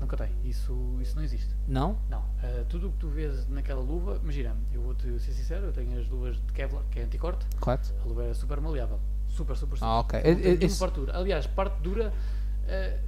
Nunca 0.10 0.26
dei. 0.26 0.36
Isso, 0.44 0.98
isso 1.02 1.16
não 1.16 1.24
existe. 1.24 1.54
Não? 1.68 1.96
Não. 2.10 2.22
Uh, 2.22 2.66
tudo 2.68 2.88
o 2.88 2.92
que 2.92 2.98
tu 2.98 3.10
vês 3.10 3.48
naquela 3.48 3.80
luva, 3.82 4.20
imagina, 4.24 4.56
eu 4.74 4.82
vou-te 4.82 5.20
ser 5.20 5.32
sincero, 5.34 5.68
eu 5.68 5.72
tenho 5.72 6.00
as 6.00 6.08
luvas 6.08 6.36
de 6.38 6.52
Kevlar, 6.54 6.84
que 6.90 7.00
é 7.00 7.04
anticorte. 7.04 7.46
Correto? 7.60 7.94
A 8.04 8.08
luva 8.08 8.24
é 8.26 8.34
super 8.34 8.60
maleável. 8.60 9.00
Super, 9.28 9.56
super, 9.56 9.76
super. 9.78 9.86
Ah, 9.88 10.00
ok. 10.00 10.20
Tem 10.20 10.36
nenhuma 10.36 10.64
esse- 10.66 10.80
parte 10.80 10.96
dura. 10.96 11.16
Aliás, 11.16 11.46
parte 11.46 11.80
dura, 11.84 12.12
uh, 12.12 13.00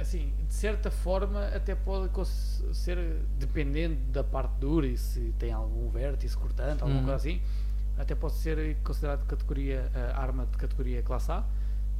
assim, 0.00 0.32
de 0.46 0.54
certa 0.54 0.88
forma, 0.88 1.46
até 1.48 1.74
pode 1.74 2.08
ser 2.72 2.96
dependendo 3.36 3.96
da 4.12 4.22
parte 4.22 4.52
dura 4.60 4.86
e 4.86 4.96
se 4.96 5.34
tem 5.36 5.52
algum 5.52 5.88
vértice 5.90 6.36
cortante, 6.36 6.82
alguma 6.82 7.00
Uhum. 7.00 7.06
coisa 7.06 7.16
assim, 7.16 7.42
até 7.98 8.14
pode 8.14 8.34
ser 8.34 8.76
considerado 8.84 9.22
de 9.22 9.26
categoria, 9.26 9.90
uh, 9.92 10.20
arma 10.20 10.46
de 10.46 10.56
categoria 10.56 11.02
classe 11.02 11.32
A 11.32 11.44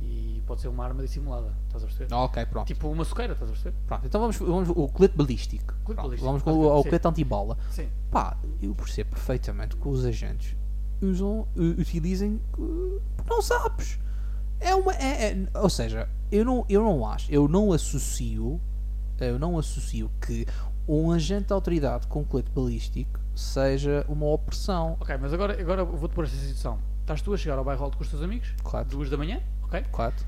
e 0.01 0.43
pode 0.47 0.61
ser 0.61 0.69
uma 0.69 0.85
arma 0.85 1.03
dissimulada, 1.03 1.55
estás 1.67 1.83
a 1.85 1.87
perceber? 1.87 2.13
Ah, 2.15 2.25
ok, 2.25 2.47
pronto. 2.47 2.67
Tipo 2.67 2.89
uma 2.89 3.05
soqueira, 3.05 3.33
estás 3.35 3.51
a 3.51 3.53
perceber? 3.53 3.77
Pronto, 3.87 4.07
então 4.07 4.21
vamos, 4.21 4.37
vamos 4.37 4.69
o 4.71 4.89
colete 4.89 5.17
balístico. 5.17 5.75
Pronto, 5.85 5.97
balístico, 6.03 6.25
Vamos 6.27 6.43
com 6.43 6.51
o, 6.53 6.73
o 6.79 6.83
sim. 6.83 6.89
colete 6.89 7.09
antibola. 7.09 7.59
Sim. 7.71 7.89
Pá, 8.11 8.37
eu 8.61 8.75
percebo 8.75 9.11
perfeitamente 9.11 9.77
que 9.77 9.89
os 9.89 10.05
agentes 10.05 10.57
usam, 11.03 11.47
utilizem 11.57 12.41
não 13.29 13.41
sabes. 13.43 13.99
É 14.59 14.75
uma. 14.75 14.93
É, 14.95 15.33
é- 15.33 15.49
ou 15.59 15.71
seja, 15.71 16.09
eu 16.31 16.45
não, 16.45 16.65
eu 16.69 16.83
não 16.83 17.07
acho, 17.07 17.31
eu 17.33 17.49
não 17.49 17.73
associo, 17.73 18.61
eu 19.21 19.39
não 19.39 19.59
associo 19.59 20.11
que 20.21 20.47
um 20.87 21.13
agente 21.13 21.47
de 21.47 21.53
autoridade 21.53 22.07
com 22.07 22.25
colete 22.25 22.51
balístico 22.51 23.21
seja 23.35 24.05
uma 24.09 24.27
opressão. 24.27 24.97
Ok, 25.01 25.17
mas 25.19 25.33
agora, 25.33 25.59
agora 25.59 25.85
vou-te 25.85 26.15
pôr 26.15 26.25
esta 26.25 26.37
situação. 26.37 26.79
Estás 27.01 27.23
tu 27.23 27.33
a 27.33 27.37
chegar 27.37 27.57
ao 27.59 27.65
bairro 27.65 27.85
alto 27.85 27.97
com 27.97 28.03
os 28.05 28.11
teus 28.11 28.23
amigos, 28.23 28.55
Correto, 28.63 28.91
duas 28.91 29.09
da 29.09 29.17
manhã, 29.17 29.41
ok? 29.71 29.85
correto. 29.91 30.25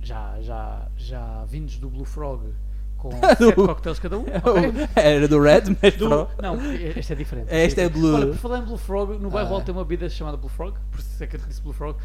Já, 0.00 0.40
já, 0.40 0.88
já 0.96 1.44
vindos 1.46 1.78
do 1.78 1.88
Blue 1.88 2.04
Frog 2.04 2.52
com 2.96 3.10
sete 3.38 3.54
coquetéis 3.54 3.98
cada 3.98 4.18
um, 4.18 4.22
ok? 4.26 4.88
Era 4.94 5.26
do 5.26 5.40
Red, 5.40 5.62
mas 5.82 5.96
Do-. 5.96 6.28
Não, 6.40 6.56
este 6.72 7.12
é 7.12 7.16
diferente. 7.16 7.48
Este 7.52 7.80
é 7.80 7.88
Blue. 7.88 8.14
Olha, 8.14 8.26
por 8.28 8.36
falar 8.36 8.58
em 8.58 8.62
Blue 8.64 8.76
Frog, 8.78 9.18
no 9.18 9.30
bairro 9.30 9.56
Ah. 9.56 9.60
tem 9.62 9.74
uma 9.74 9.84
bebida 9.84 10.08
chamada 10.08 10.36
Blue 10.36 10.48
Frog, 10.48 10.76
por 10.90 11.00
isso 11.00 11.22
é 11.22 11.26
que 11.26 11.36
eu 11.36 11.40
te 11.40 11.46
disse 11.48 11.60
Blue 11.62 11.72
Frog, 11.72 11.96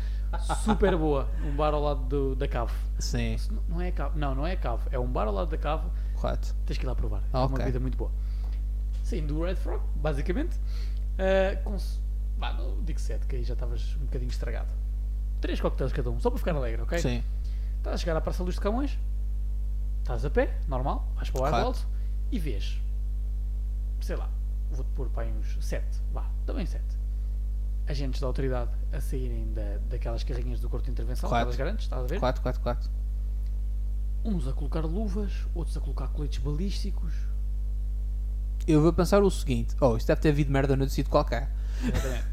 super 0.63 0.95
boa, 0.95 1.27
um 1.45 1.55
bar 1.55 1.73
ao 1.73 1.81
lado 1.83 2.01
do- 2.05 2.35
da 2.35 2.47
cave. 2.47 2.71
Sim, 2.99 3.37
Não, 3.69 3.79
é 3.81 3.89
a 3.89 3.91
cave, 3.91 4.17
não, 4.19 4.33
não 4.35 4.45
é 4.47 4.55
cave, 4.55 4.83
é 4.91 4.97
um 4.99 5.07
bar 5.07 5.27
ao 5.27 5.33
lado 5.33 5.49
da 5.51 5.57
cave, 5.57 5.83
correto. 6.15 6.55
tens 6.65 6.77
que 6.77 6.85
ir 6.85 6.87
lá 6.87 6.95
provar. 6.95 7.21
É 7.33 7.37
uma 7.37 7.47
bebida 7.49 7.79
muito 7.79 7.97
boa. 7.97 8.11
Sim, 9.03 9.25
do 9.25 9.43
Red 9.43 9.55
Frog, 9.55 9.81
basicamente. 9.95 10.57
Ah, 11.19 11.55
com, 11.63 11.77
vá, 12.37 12.53
não 12.53 12.81
digo 12.83 12.99
7, 12.99 13.25
que 13.27 13.35
aí 13.37 13.43
já 13.43 13.53
estavas 13.53 13.95
um 14.01 14.05
bocadinho 14.05 14.29
estragado. 14.29 14.71
Três 15.41 15.59
coquetéis 15.61 15.93
cada 15.93 16.09
um, 16.09 16.19
só 16.19 16.29
para 16.29 16.39
ficar 16.39 16.55
alegre, 16.55 16.81
ok? 16.81 16.99
Sim, 16.99 17.23
Estás 17.77 17.95
a 17.95 17.97
chegar 17.97 18.17
à 18.17 18.21
Praça 18.21 18.43
Luz 18.43 18.55
de 18.55 18.61
Camões, 18.61 18.97
estás 19.99 20.25
a 20.25 20.29
pé, 20.29 20.57
normal, 20.67 21.07
vais 21.15 21.29
para 21.29 21.39
o 21.39 21.43
Correto. 21.43 21.67
alto 21.67 21.87
e 22.31 22.39
vês, 22.39 22.81
sei 24.01 24.15
lá, 24.15 24.29
vou-te 24.71 24.89
pôr 24.95 25.09
para 25.09 25.23
aí 25.23 25.31
uns 25.31 25.57
7, 25.63 25.85
vá, 26.11 26.25
também 26.45 26.65
7. 26.65 26.83
Agentes 27.87 28.19
da 28.19 28.27
autoridade 28.27 28.71
a 28.91 28.99
saírem 28.99 29.53
da, 29.53 29.77
daquelas 29.89 30.23
carrinhas 30.23 30.59
do 30.59 30.69
corpo 30.69 30.85
de 30.85 30.91
intervenção, 30.91 31.29
Correto. 31.29 31.49
aquelas 31.49 31.55
grandes, 31.57 31.85
estás 31.85 32.03
a 32.03 32.07
ver? 32.07 32.19
correto, 32.19 32.41
correto, 32.41 32.59
correto. 32.59 32.89
Uns 34.25 34.47
a 34.47 34.51
colocar 34.53 34.81
luvas, 34.81 35.31
outros 35.55 35.77
a 35.77 35.79
colocar 35.79 36.07
coletes 36.09 36.39
balísticos. 36.39 37.13
Eu 38.67 38.81
vou 38.81 38.91
pensar 38.91 39.23
o 39.23 39.31
seguinte: 39.31 39.73
oh, 39.79 39.95
isto 39.95 40.07
deve 40.07 40.19
ter 40.19 40.29
havido 40.29 40.51
merda 40.51 40.75
no 40.75 40.89
sítio 40.89 41.09
qualquer. 41.09 41.49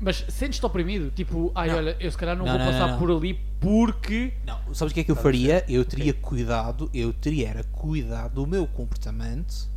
Mas 0.01 0.25
sentes-te 0.29 0.65
oprimido? 0.65 1.11
Tipo, 1.11 1.53
ai 1.55 1.69
Não. 1.69 1.77
olha, 1.77 1.97
eu 2.01 2.11
se 2.11 2.17
calhar 2.19 2.37
não, 2.37 2.45
Não, 2.45 2.53
vou 2.53 2.61
não, 2.65 2.73
passar 2.73 2.99
por 2.99 3.11
ali 3.11 3.35
porque. 3.61 4.33
Não, 4.47 4.59
sabes 4.75 4.93
o 4.93 4.95
que 4.95 5.01
é 5.01 5.05
que 5.05 5.11
eu 5.11 5.17
a 5.17 5.19
faria? 5.19 5.65
Eu 5.69 5.85
teria 5.85 6.13
cuidado, 6.15 6.91
eu 6.95 7.13
teria 7.13 7.49
era 7.49 7.65
cuidado 7.65 8.35
do 8.35 8.47
meu 8.47 8.67
comportamento. 8.67 9.73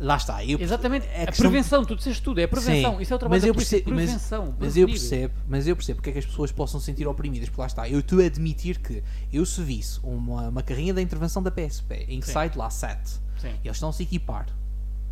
Lá 0.00 0.16
está, 0.16 0.44
eu 0.44 0.60
Exatamente, 0.60 1.08
é 1.08 1.24
a 1.24 1.26
questão- 1.26 1.50
prevenção, 1.50 1.84
tu 1.84 1.96
disseste 1.96 2.22
tudo, 2.22 2.38
é 2.40 2.44
a 2.44 2.48
prevenção. 2.48 2.94
Sim, 2.96 3.02
Isso 3.02 3.12
é 3.12 3.16
o 3.16 3.18
trabalho 3.18 3.34
mas 3.36 3.42
da 3.42 3.48
eu 3.48 3.54
percebo, 3.54 3.90
mas- 3.90 4.04
prevenção. 4.04 4.54
Mas 4.56 4.76
eu 4.76 4.86
prevenir. 4.86 4.88
percebo, 5.10 5.34
mas 5.48 5.66
eu 5.66 5.74
percebo 5.74 5.96
porque 5.96 6.10
é 6.10 6.12
que 6.12 6.18
as 6.20 6.26
pessoas 6.26 6.52
possam 6.52 6.78
se 6.78 6.86
sentir 6.86 7.04
oprimidas, 7.08 7.48
porque 7.48 7.60
lá 7.60 7.66
está, 7.66 7.88
eu 7.88 7.98
estou 7.98 8.20
a 8.20 8.26
admitir 8.26 8.78
que 8.78 9.02
eu 9.32 9.44
se 9.44 9.60
visse 9.60 9.98
uma, 10.04 10.50
uma 10.50 10.62
carrinha 10.62 10.94
da 10.94 11.02
intervenção 11.02 11.42
da 11.42 11.50
PSP 11.50 12.04
em 12.08 12.22
Sim. 12.22 12.32
de 12.52 12.56
lá 12.58 12.70
7 12.70 13.10
Sim, 13.40 13.48
e 13.48 13.66
eles 13.66 13.76
estão 13.76 13.88
a 13.88 13.92
se 13.92 14.04
equipar, 14.04 14.46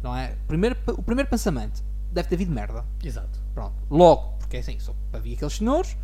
não 0.04 0.16
é? 0.16 0.36
Primeiro, 0.46 0.76
o 0.96 1.02
primeiro 1.02 1.28
pensamento 1.28 1.82
deve 2.12 2.28
ter 2.28 2.36
havido 2.36 2.52
merda. 2.52 2.84
exato. 3.02 3.44
Pronto, 3.56 3.74
logo, 3.90 4.34
porque 4.38 4.58
é 4.58 4.60
assim, 4.60 4.78
só 4.78 4.94
havia 5.14 5.34
aqueles 5.34 5.54
senhores, 5.54 5.96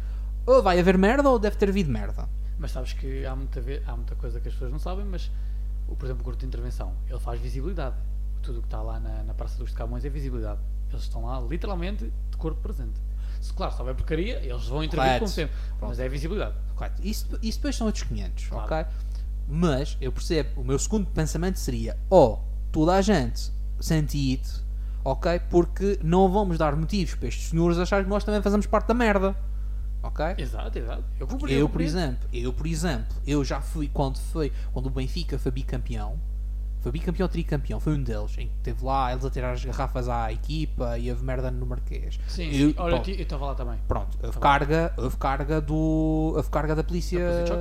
ou 0.47 0.62
vai 0.62 0.81
haver 0.81 0.97
merda 0.97 1.29
ou 1.29 1.39
deve 1.39 1.55
ter 1.57 1.69
havido 1.69 1.91
merda. 1.91 2.27
Mas 2.59 2.70
sabes 2.70 2.95
que 2.95 3.27
há 3.27 3.37
muita, 3.37 3.61
há 3.87 3.95
muita 3.95 4.15
coisa 4.16 4.41
que 4.41 4.49
as 4.49 4.55
pessoas 4.55 4.73
não 4.73 4.79
sabem, 4.79 5.05
mas, 5.05 5.31
por 5.87 6.03
exemplo, 6.07 6.23
o 6.23 6.24
corpo 6.24 6.41
de 6.41 6.47
intervenção, 6.47 6.95
ele 7.09 7.19
faz 7.20 7.39
visibilidade. 7.41 7.95
Tudo 8.43 8.59
o 8.59 8.62
que 8.62 8.69
está 8.69 8.81
lá 8.81 8.99
na, 8.99 9.23
na 9.23 9.35
Praça 9.35 9.59
dos 9.59 9.70
Camões 9.73 10.03
é 10.05 10.09
visibilidade. 10.09 10.61
Eles 10.91 11.03
estão 11.03 11.27
lá, 11.27 11.39
literalmente, 11.41 12.11
de 12.31 12.37
corpo 12.39 12.59
presente. 12.62 12.99
Se, 13.41 13.53
claro, 13.53 13.73
se 13.74 13.81
houver 13.81 13.95
porcaria, 13.95 14.39
eles 14.45 14.65
vão 14.66 14.83
intervir 14.83 15.05
Correto. 15.05 15.19
como 15.20 15.31
sempre. 15.31 15.55
Mas 15.81 15.99
é 16.01 16.09
visibilidade. 16.09 16.55
Correto. 16.74 17.03
Isso, 17.07 17.27
isso 17.43 17.59
depois 17.59 17.77
são 17.77 17.87
outros 17.87 18.05
500, 18.05 18.47
Claro. 18.47 18.65
ok? 18.65 18.87
Mas 19.47 19.99
eu 20.01 20.11
percebo, 20.11 20.61
o 20.62 20.65
meu 20.65 20.79
segundo 20.79 21.07
pensamento 21.11 21.59
seria: 21.59 21.99
oh, 22.09 22.39
toda 22.70 22.95
a 22.95 23.03
gente 23.03 23.53
sente 23.81 24.16
it, 24.33 24.61
ok? 25.05 25.41
Porque 25.51 25.99
não 26.03 26.31
vamos 26.31 26.59
dar 26.59 26.74
motivos 26.77 27.15
para 27.15 27.29
estes 27.29 27.49
senhores 27.49 27.79
acharem 27.79 28.05
que 28.05 28.11
nós 28.11 28.24
também 28.24 28.43
fazemos 28.43 28.66
parte 28.66 28.89
da 28.89 28.95
merda, 28.95 29.37
ok? 30.03 30.24
Exato, 30.39 30.79
exato. 30.79 31.05
Eu 31.19 31.27
compreendo. 31.27 31.61
Eu, 31.61 31.69
por 31.69 31.81
exemplo, 31.81 32.29
eu, 32.33 32.53
por 32.53 32.66
exemplo, 32.66 33.16
eu 33.27 33.45
já 33.45 33.61
fui, 33.61 33.89
quando 33.93 34.19
foi, 34.19 34.53
quando 34.73 34.87
o 34.87 34.91
Benfica 34.91 35.39
foi 35.39 35.51
bicampeão, 35.53 36.19
foi 36.81 36.91
bicampeão 36.91 37.27
ou 37.27 37.29
tricampeão, 37.29 37.79
foi 37.79 37.95
um 37.95 38.03
deles, 38.03 38.37
em 38.39 38.49
que 38.49 38.55
teve 38.65 38.85
lá 38.85 39.12
eles 39.12 39.24
a 39.24 39.31
tirar 39.31 39.53
as 39.53 39.65
garrafas 39.65 40.09
à 40.09 40.33
equipa 40.33 40.99
e 40.99 41.11
houve 41.11 41.24
merda 41.24 41.49
no 41.49 41.65
Marquês. 41.65 42.19
Sim, 42.27 42.47
Eu- 42.47 42.70
sim. 42.70 42.74
Olha, 42.77 42.97
eu 42.97 43.01
pronto. 43.01 43.11
eu 43.11 43.23
estava 43.23 43.47
lá 43.47 43.55
também. 43.55 43.79
Pronto, 43.87 44.19
houve 44.20 44.39
carga, 44.41 44.93
houve 44.97 45.16
carga 45.16 45.61
do. 45.61 46.33
Houve 46.37 46.51
carga 46.51 46.74
da 46.74 46.83
polícia. 46.83 47.20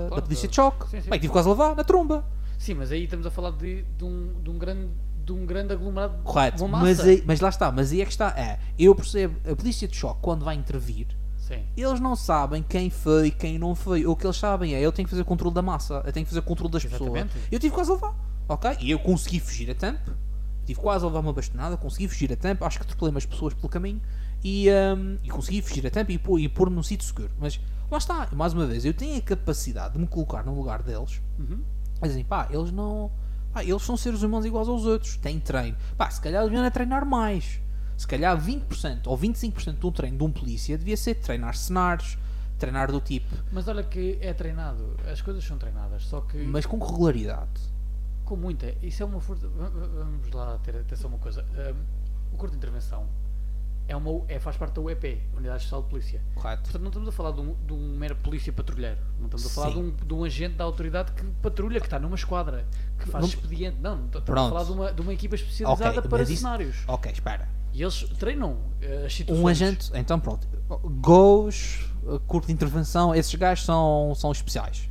Da 0.09 0.21
polícia 0.23 0.47
de 0.49 0.55
choque, 0.55 0.87
claro. 0.89 1.05
Bem, 1.09 1.19
tive 1.19 1.31
quase 1.31 1.47
a 1.47 1.51
levar 1.51 1.75
na 1.75 1.83
tromba. 1.83 2.25
Sim, 2.57 2.75
mas 2.75 2.91
aí 2.91 3.03
estamos 3.03 3.25
a 3.25 3.31
falar 3.31 3.51
de, 3.51 3.83
de, 3.83 4.03
um, 4.03 4.33
de, 4.41 4.49
um, 4.49 4.57
grande, 4.57 4.87
de 5.25 5.31
um 5.31 5.45
grande 5.45 5.73
aglomerado 5.73 6.21
Correto. 6.23 6.57
de 6.57 6.63
uma 6.63 6.79
Mas, 6.79 6.97
massa. 6.97 7.09
aí- 7.09 7.23
mas 7.25 7.39
lá 7.39 7.49
está, 7.49 7.71
mas 7.71 7.91
aí 7.91 8.01
é 8.01 8.05
que 8.05 8.11
está. 8.11 8.29
É, 8.37 8.59
eu 8.77 8.93
percebo, 8.95 9.35
a 9.49 9.55
polícia 9.55 9.87
de 9.87 9.95
choque, 9.95 10.19
quando 10.21 10.43
vai 10.45 10.55
intervir, 10.55 11.07
Sim. 11.37 11.63
eles 11.77 11.99
não 11.99 12.15
sabem 12.15 12.63
quem 12.63 12.89
foi, 12.89 13.31
quem 13.31 13.57
não 13.59 13.75
foi. 13.75 14.05
O 14.05 14.15
que 14.15 14.25
eles 14.25 14.37
sabem 14.37 14.73
é, 14.75 14.81
eu 14.81 14.91
tenho 14.91 15.05
que 15.07 15.11
fazer 15.11 15.23
controle 15.23 15.53
da 15.53 15.61
massa, 15.61 16.01
eu 16.05 16.11
tenho 16.13 16.25
que 16.25 16.29
fazer 16.31 16.41
controle 16.41 16.71
das 16.71 16.83
pessoas. 16.83 17.01
Exatamente. 17.15 17.35
Eu 17.51 17.59
tive 17.59 17.73
quase 17.73 17.91
a 17.91 17.93
levar, 17.93 18.15
ok? 18.49 18.77
E 18.79 18.91
eu 18.91 18.99
consegui 18.99 19.39
fugir 19.39 19.69
a 19.69 19.75
tempo. 19.75 20.11
Tive 20.65 20.79
quase 20.79 21.03
a 21.03 21.07
levar 21.07 21.19
uma 21.21 21.33
bastonada, 21.33 21.75
consegui 21.75 22.07
fugir 22.07 22.31
a 22.31 22.35
tempo. 22.35 22.63
Acho 22.63 22.77
que 22.79 22.83
atropelei 22.85 23.11
umas 23.11 23.25
pessoas 23.25 23.53
pelo 23.53 23.67
caminho 23.67 23.99
e, 24.43 24.67
hum, 24.95 25.17
e 25.23 25.29
consegui 25.29 25.61
fugir 25.61 25.85
a 25.87 25.89
tempo 25.89 26.11
e 26.11 26.17
pôr- 26.17 26.39
e 26.39 26.47
pôr-me 26.47 26.75
num 26.75 26.83
sítio 26.83 27.05
seguro. 27.05 27.31
Mas 27.39 27.59
lá 27.89 27.97
está, 27.97 28.29
mais 28.33 28.53
uma 28.53 28.65
vez, 28.67 28.85
eu 28.85 28.93
tenho 28.93 29.17
a 29.17 29.21
capacidade 29.21 29.93
de 29.93 29.99
me 29.99 30.07
colocar 30.07 30.43
no 30.43 30.53
lugar 30.55 30.83
deles. 30.83 31.19
Uhum. 31.39 31.61
Mas 31.99 32.11
assim, 32.11 32.23
pá, 32.23 32.47
eles 32.51 32.71
não. 32.71 33.11
Pá, 33.53 33.63
eles 33.63 33.81
são 33.81 33.97
seres 33.97 34.21
humanos 34.21 34.45
iguais 34.45 34.67
aos 34.67 34.85
outros. 34.85 35.17
Têm 35.17 35.39
treino. 35.39 35.77
Pá, 35.97 36.09
se 36.09 36.21
calhar 36.21 36.43
deviam 36.43 36.63
é 36.63 36.69
treinar 36.69 37.05
mais. 37.05 37.59
Se 37.97 38.07
calhar 38.07 38.35
20% 38.39 39.01
ou 39.07 39.17
25% 39.17 39.73
do 39.77 39.91
treino 39.91 40.17
de 40.17 40.23
um 40.23 40.31
polícia 40.31 40.77
devia 40.77 40.97
ser 40.97 41.15
treinar 41.15 41.55
cenários, 41.55 42.17
treinar 42.57 42.91
do 42.91 42.99
tipo, 42.99 43.27
Mas 43.51 43.67
olha 43.67 43.83
que 43.83 44.17
é 44.21 44.33
treinado. 44.33 44.95
As 45.11 45.21
coisas 45.21 45.43
são 45.43 45.57
treinadas, 45.57 46.03
só 46.05 46.21
que 46.21 46.37
mas 46.37 46.65
com 46.65 46.77
regularidade. 46.79 47.49
com 48.25 48.35
muita. 48.35 48.73
Isso 48.81 49.03
é 49.03 49.05
uma 49.05 49.19
força. 49.19 49.47
va- 49.49 49.69
va- 49.69 49.87
Vamos 49.87 50.31
lá 50.31 50.57
ter 50.63 50.75
atenção 50.77 51.09
a 51.09 51.13
uma 51.13 51.19
coisa. 51.19 51.43
Um, 51.43 52.33
o 52.33 52.37
corpo 52.37 52.51
de 52.51 52.57
intervenção 52.57 53.05
é 53.91 53.95
uma, 53.95 54.21
é, 54.29 54.39
faz 54.39 54.55
parte 54.55 54.73
da 54.75 54.81
UEP, 54.81 55.21
Unidade 55.35 55.57
Especial 55.57 55.81
de 55.83 55.89
Polícia. 55.89 56.21
Correto? 56.35 56.63
Portanto, 56.63 56.81
não 56.81 56.87
estamos 56.89 57.09
a 57.09 57.11
falar 57.11 57.31
de 57.31 57.41
um, 57.41 57.55
de 57.65 57.73
um 57.73 57.97
mero 57.97 58.15
polícia 58.15 58.53
patrulheiro. 58.53 58.97
Não 59.19 59.25
estamos 59.25 59.45
a 59.45 59.49
falar 59.49 59.71
de 59.71 59.79
um, 59.79 59.91
de 59.91 60.13
um 60.13 60.23
agente 60.23 60.55
da 60.55 60.63
autoridade 60.63 61.11
que 61.11 61.23
patrulha, 61.41 61.79
que 61.79 61.87
está 61.87 61.99
numa 61.99 62.15
esquadra, 62.15 62.65
que 62.97 63.09
faz 63.09 63.21
Não- 63.21 63.29
expediente. 63.29 63.77
Não, 63.81 63.97
não 63.97 64.05
estamos 64.05 64.25
Pronto. 64.25 64.47
a 64.47 64.49
falar 64.49 64.63
de 64.63 64.71
uma, 64.71 64.93
de 64.93 65.01
uma 65.01 65.13
equipa 65.13 65.35
especializada 65.35 65.99
Ok, 65.99 66.09
para 66.09 66.23
isso- 66.23 66.37
cenários. 66.37 66.77
Ok, 66.87 67.11
espera. 67.11 67.49
E 67.73 67.81
eles 67.81 68.03
treinam 68.17 68.57
eh, 68.81 69.03
as 69.05 69.13
situações. 69.13 69.43
Um 69.43 69.47
agente, 69.47 69.91
então 69.93 70.19
pronto. 70.19 70.47
GOs, 71.01 71.85
uh, 72.03 72.19
corpo 72.21 72.47
de 72.47 72.53
intervenção, 72.53 73.13
esses 73.13 73.33
gajos 73.35 73.65
são, 73.65 74.13
são 74.15 74.31
especiais. 74.31 74.89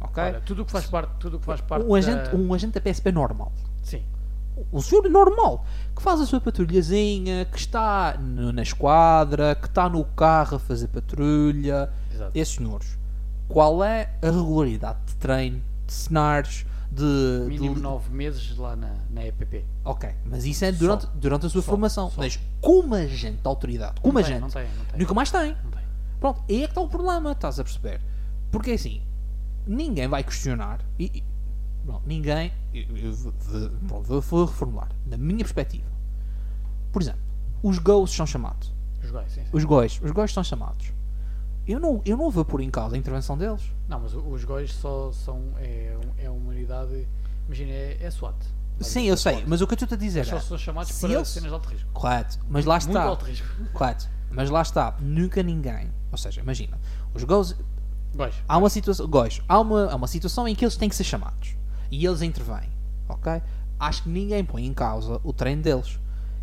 Ok? 0.00 0.22
Tudo 0.44 0.62
o 0.62 0.64
que 0.66 0.72
faz 0.72 0.86
parte, 0.86 1.10
tudo 1.18 1.38
que 1.38 1.44
faz 1.44 1.60
parte 1.60 1.86
um, 1.86 1.94
agente, 1.94 2.30
da... 2.30 2.36
um 2.36 2.52
agente 2.52 2.72
da 2.72 2.80
PSP 2.80 3.12
normal. 3.12 3.52
Sim. 3.82 4.02
Um 4.72 4.80
senhor 4.80 5.08
normal 5.10 5.64
que 5.96 6.02
faz 6.02 6.20
a 6.20 6.26
sua 6.26 6.40
patrulhazinha, 6.40 7.44
que 7.46 7.58
está 7.58 8.16
no- 8.18 8.52
na 8.52 8.62
esquadra, 8.62 9.54
que 9.54 9.66
está 9.66 9.88
no 9.88 10.04
carro 10.04 10.56
a 10.56 10.58
fazer 10.58 10.88
patrulha. 10.88 11.90
Exato. 12.12 12.30
Esses 12.34 12.54
senhores, 12.54 12.98
qual 13.48 13.82
é 13.84 14.10
a 14.22 14.26
regularidade 14.26 14.98
de 15.06 15.14
treino, 15.16 15.62
de 15.86 15.92
cenários, 15.92 16.64
de. 16.90 17.46
Mínimo 17.48 17.74
de- 17.76 17.80
9 17.80 18.10
meses 18.12 18.56
lá 18.56 18.76
na, 18.76 18.94
na 19.10 19.24
EPP. 19.26 19.64
Ok, 19.84 20.10
mas 20.26 20.44
isso 20.44 20.64
é 20.64 20.72
durante, 20.72 21.06
durante 21.14 21.46
a 21.46 21.48
sua 21.48 21.62
formação. 21.62 22.10
só. 22.10 22.20
Mas 22.20 22.38
como 22.60 22.94
agente 22.94 23.38
de 23.42 23.48
autoridade, 23.48 24.00
como 24.00 24.14
não 24.14 24.22
tem, 24.22 24.32
agente, 24.36 24.40
Não 24.42 24.48
tem, 24.50 24.64
não 24.78 24.84
tem. 24.84 25.00
nunca 25.00 25.14
mais 25.14 25.30
tem. 25.30 25.54
Tem. 25.54 25.82
Pronto, 26.20 26.42
aí 26.48 26.56
é 26.62 26.66
que 26.66 26.70
está 26.72 26.80
o 26.80 26.88
problema, 26.88 27.32
estás 27.32 27.58
a 27.58 27.64
perceber? 27.64 28.00
Porque 28.50 28.72
assim, 28.72 29.00
ninguém 29.66 30.06
vai 30.08 30.22
questionar. 30.22 30.80
E- 30.98 31.22
pronto, 31.84 32.02
ninguém. 32.06 32.52
eu- 32.74 32.96
eu 32.96 33.12
vou- 33.12 33.32
vou- 33.38 33.70
pronto, 33.88 34.02
vou, 34.08 34.20
vou 34.20 34.44
reformular. 34.46 34.88
Na 35.06 35.16
minha 35.16 35.38
perspectiva. 35.38 35.86
Por 36.92 37.02
exemplo, 37.02 37.20
os 37.62 37.78
ghosts 37.78 38.16
são 38.16 38.26
chamados. 38.26 38.72
Os 39.02 39.10
gajos, 39.10 39.32
sim, 39.32 39.42
sim. 39.42 39.48
Os 39.52 39.64
ghosts, 39.64 40.02
os 40.02 40.10
ghosts 40.10 40.34
são 40.34 40.44
chamados. 40.44 40.92
Eu 41.66 41.78
não, 41.78 42.02
eu 42.04 42.16
não 42.16 42.30
vou 42.30 42.44
pôr 42.44 42.60
em 42.60 42.70
causa 42.70 42.96
a 42.96 42.98
intervenção 42.98 43.38
deles. 43.38 43.62
Não, 43.88 44.00
mas 44.00 44.12
os 44.14 44.44
gajos 44.44 44.72
só 44.74 45.12
são. 45.12 45.40
É, 45.58 45.96
é 46.18 46.30
uma 46.30 46.50
unidade. 46.50 47.06
Imagina, 47.46 47.70
é, 47.70 47.98
é 48.00 48.10
SWAT. 48.10 48.34
Sim, 48.80 49.04
eu 49.04 49.16
sei, 49.16 49.44
mas 49.46 49.60
o 49.60 49.66
que 49.66 49.74
eu 49.74 49.76
estou 49.76 49.94
a 49.94 49.98
dizer 49.98 50.20
Eles 50.20 50.28
só 50.30 50.36
é. 50.36 50.40
são 50.40 50.58
chamados 50.58 50.90
para 51.00 51.12
eles- 51.12 51.28
cenas 51.28 51.48
de 51.50 51.54
alto 51.54 51.68
risco. 51.68 51.88
Correto, 51.92 52.38
mas 52.48 52.64
lá 52.64 52.74
Muito 52.76 52.88
está. 52.88 53.02
alto 53.04 53.24
risco. 53.24 53.46
Correto, 53.72 54.08
mas 54.30 54.50
lá 54.50 54.62
está. 54.62 54.96
Nunca 55.00 55.40
ninguém. 55.42 55.88
Ou 56.10 56.18
seja, 56.18 56.40
imagina, 56.40 56.78
os 57.14 57.22
ghosts. 57.22 57.56
Gajos. 58.14 58.42
Há 58.48 58.58
uma 58.58 58.68
situação. 58.68 59.06
Ghosts, 59.06 59.44
há 59.48 59.60
uma, 59.60 59.90
há 59.92 59.94
uma 59.94 60.08
situação 60.08 60.48
em 60.48 60.54
que 60.54 60.64
eles 60.64 60.76
têm 60.76 60.88
que 60.88 60.96
ser 60.96 61.04
chamados. 61.04 61.54
E 61.92 62.04
eles 62.04 62.22
intervêm. 62.22 62.68
Ok? 63.08 63.40
Acho 63.78 64.02
que 64.04 64.08
ninguém 64.08 64.44
põe 64.44 64.64
em 64.66 64.72
causa 64.74 65.20
o 65.22 65.32
treino 65.32 65.62
deles. 65.62 65.98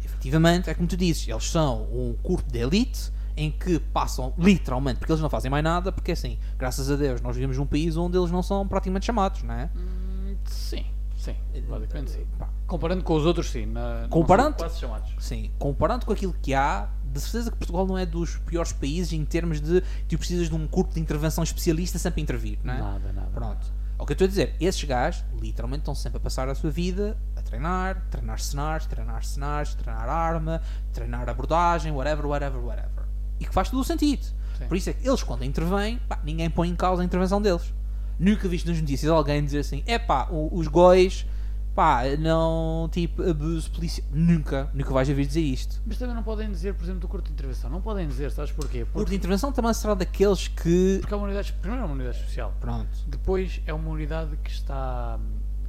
Efetivamente, 0.05 0.69
é 0.69 0.73
como 0.73 0.87
tu 0.87 0.95
dizes, 0.95 1.27
eles 1.27 1.49
são 1.49 1.83
um 1.91 2.15
corpo 2.23 2.49
de 2.51 2.59
elite 2.59 3.11
em 3.35 3.49
que 3.51 3.79
passam 3.79 4.33
literalmente, 4.37 4.99
porque 4.99 5.11
eles 5.11 5.21
não 5.21 5.29
fazem 5.29 5.49
mais 5.49 5.63
nada, 5.63 5.91
porque 5.91 6.11
assim, 6.11 6.37
graças 6.57 6.91
a 6.91 6.95
Deus, 6.95 7.21
nós 7.21 7.35
vivemos 7.35 7.57
num 7.57 7.65
país 7.65 7.95
onde 7.97 8.17
eles 8.17 8.29
não 8.31 8.43
são 8.43 8.67
praticamente 8.67 9.05
chamados, 9.05 9.43
não 9.43 9.53
é? 9.53 9.69
Hum, 9.75 10.35
Sim, 10.45 10.85
sim. 11.17 11.35
Basicamente 11.69 12.11
sim. 12.11 12.25
Pá, 12.37 12.49
Comparando 12.67 13.03
com 13.03 13.15
os 13.15 13.25
outros, 13.25 13.49
sim. 13.49 13.65
Na, 13.65 14.07
Comparando- 14.09 14.57
quase 14.57 14.79
chamados. 14.79 15.11
Sim, 15.19 15.51
comparando 15.57 16.05
com 16.05 16.11
aquilo 16.11 16.35
que 16.41 16.53
há, 16.53 16.89
de 17.05 17.19
certeza 17.21 17.49
que 17.51 17.57
Portugal 17.57 17.87
não 17.87 17.97
é 17.97 18.05
dos 18.05 18.35
piores 18.37 18.73
países 18.73 19.13
em 19.13 19.23
termos 19.25 19.61
de 19.61 19.81
tu 20.07 20.17
precisas 20.17 20.49
de 20.49 20.55
um 20.55 20.67
corpo 20.67 20.93
de 20.93 20.99
intervenção 20.99 21.43
especialista 21.43 21.97
sempre 21.97 22.19
a 22.21 22.23
intervir, 22.23 22.59
não 22.63 22.73
é? 22.73 22.77
Nada, 22.79 23.13
nada. 23.13 23.29
Pronto. 23.33 23.78
É 23.99 24.01
o 24.01 24.05
que 24.05 24.13
eu 24.13 24.15
estou 24.15 24.25
a 24.25 24.29
dizer, 24.29 24.55
esses 24.61 24.81
gajos 24.85 25.25
literalmente 25.41 25.81
estão 25.81 25.93
sempre 25.93 26.19
a 26.19 26.21
passar 26.21 26.47
a 26.47 26.55
sua 26.55 26.71
vida 26.71 27.17
a 27.35 27.41
treinar, 27.41 28.01
treinar 28.09 28.39
cenários, 28.39 28.87
treinar 28.87 29.25
cenários, 29.25 29.75
treinar 29.75 30.07
arma, 30.07 30.61
treinar 30.93 31.27
abordagem, 31.27 31.91
whatever, 31.91 32.25
whatever, 32.25 32.61
whatever. 32.63 33.03
E 33.41 33.45
que 33.45 33.53
faz 33.53 33.69
todo 33.69 33.81
o 33.81 33.83
sentido. 33.83 34.23
Sim. 34.57 34.67
Por 34.69 34.77
isso 34.77 34.89
é 34.89 34.93
que 34.93 35.05
eles 35.05 35.21
quando 35.21 35.43
intervêm, 35.43 35.99
pá, 36.07 36.17
ninguém 36.23 36.49
põe 36.49 36.69
em 36.69 36.75
causa 36.77 37.01
a 37.01 37.05
intervenção 37.05 37.41
deles. 37.41 37.73
Nunca 38.17 38.47
viste 38.47 38.69
nas 38.69 38.79
notícias 38.79 39.11
alguém 39.11 39.43
dizer 39.43 39.59
assim, 39.59 39.83
é 39.85 39.99
pá, 39.99 40.29
os 40.31 40.67
góis, 40.67 41.25
pá, 41.75 42.01
não, 42.19 42.89
tipo, 42.91 43.21
abuso 43.27 43.71
policial. 43.71 44.07
Nunca, 44.11 44.69
nunca 44.73 44.91
vais 44.93 45.07
ouvir 45.09 45.25
dizer 45.25 45.41
isto. 45.41 45.81
Mas 45.85 45.97
também 45.97 46.13
não 46.15 46.23
podem 46.23 46.49
dizer, 46.51 46.73
por 46.73 46.83
exemplo, 46.83 46.99
do 47.01 47.07
corpo 47.07 47.27
de 47.27 47.33
intervenção. 47.33 47.69
Não 47.69 47.81
podem 47.81 48.07
dizer, 48.07 48.31
sabes 48.31 48.51
porquê? 48.51 48.79
O 48.79 48.85
corpo 48.85 48.93
Porque, 48.99 49.09
de 49.11 49.15
intervenção 49.17 49.51
também 49.51 49.73
será 49.73 49.93
daqueles 49.93 50.47
que. 50.47 50.97
porque 51.01 51.13
é 51.13 51.17
uma 51.17 51.25
unidade. 51.25 51.53
Primeiro 51.53 51.83
é 51.83 51.85
uma 51.85 51.95
unidade 51.95 52.17
especial. 52.17 52.53
Pronto. 52.59 52.89
Depois 53.07 53.61
é 53.65 53.73
uma 53.73 53.89
unidade 53.89 54.35
que 54.43 54.51
está. 54.51 55.19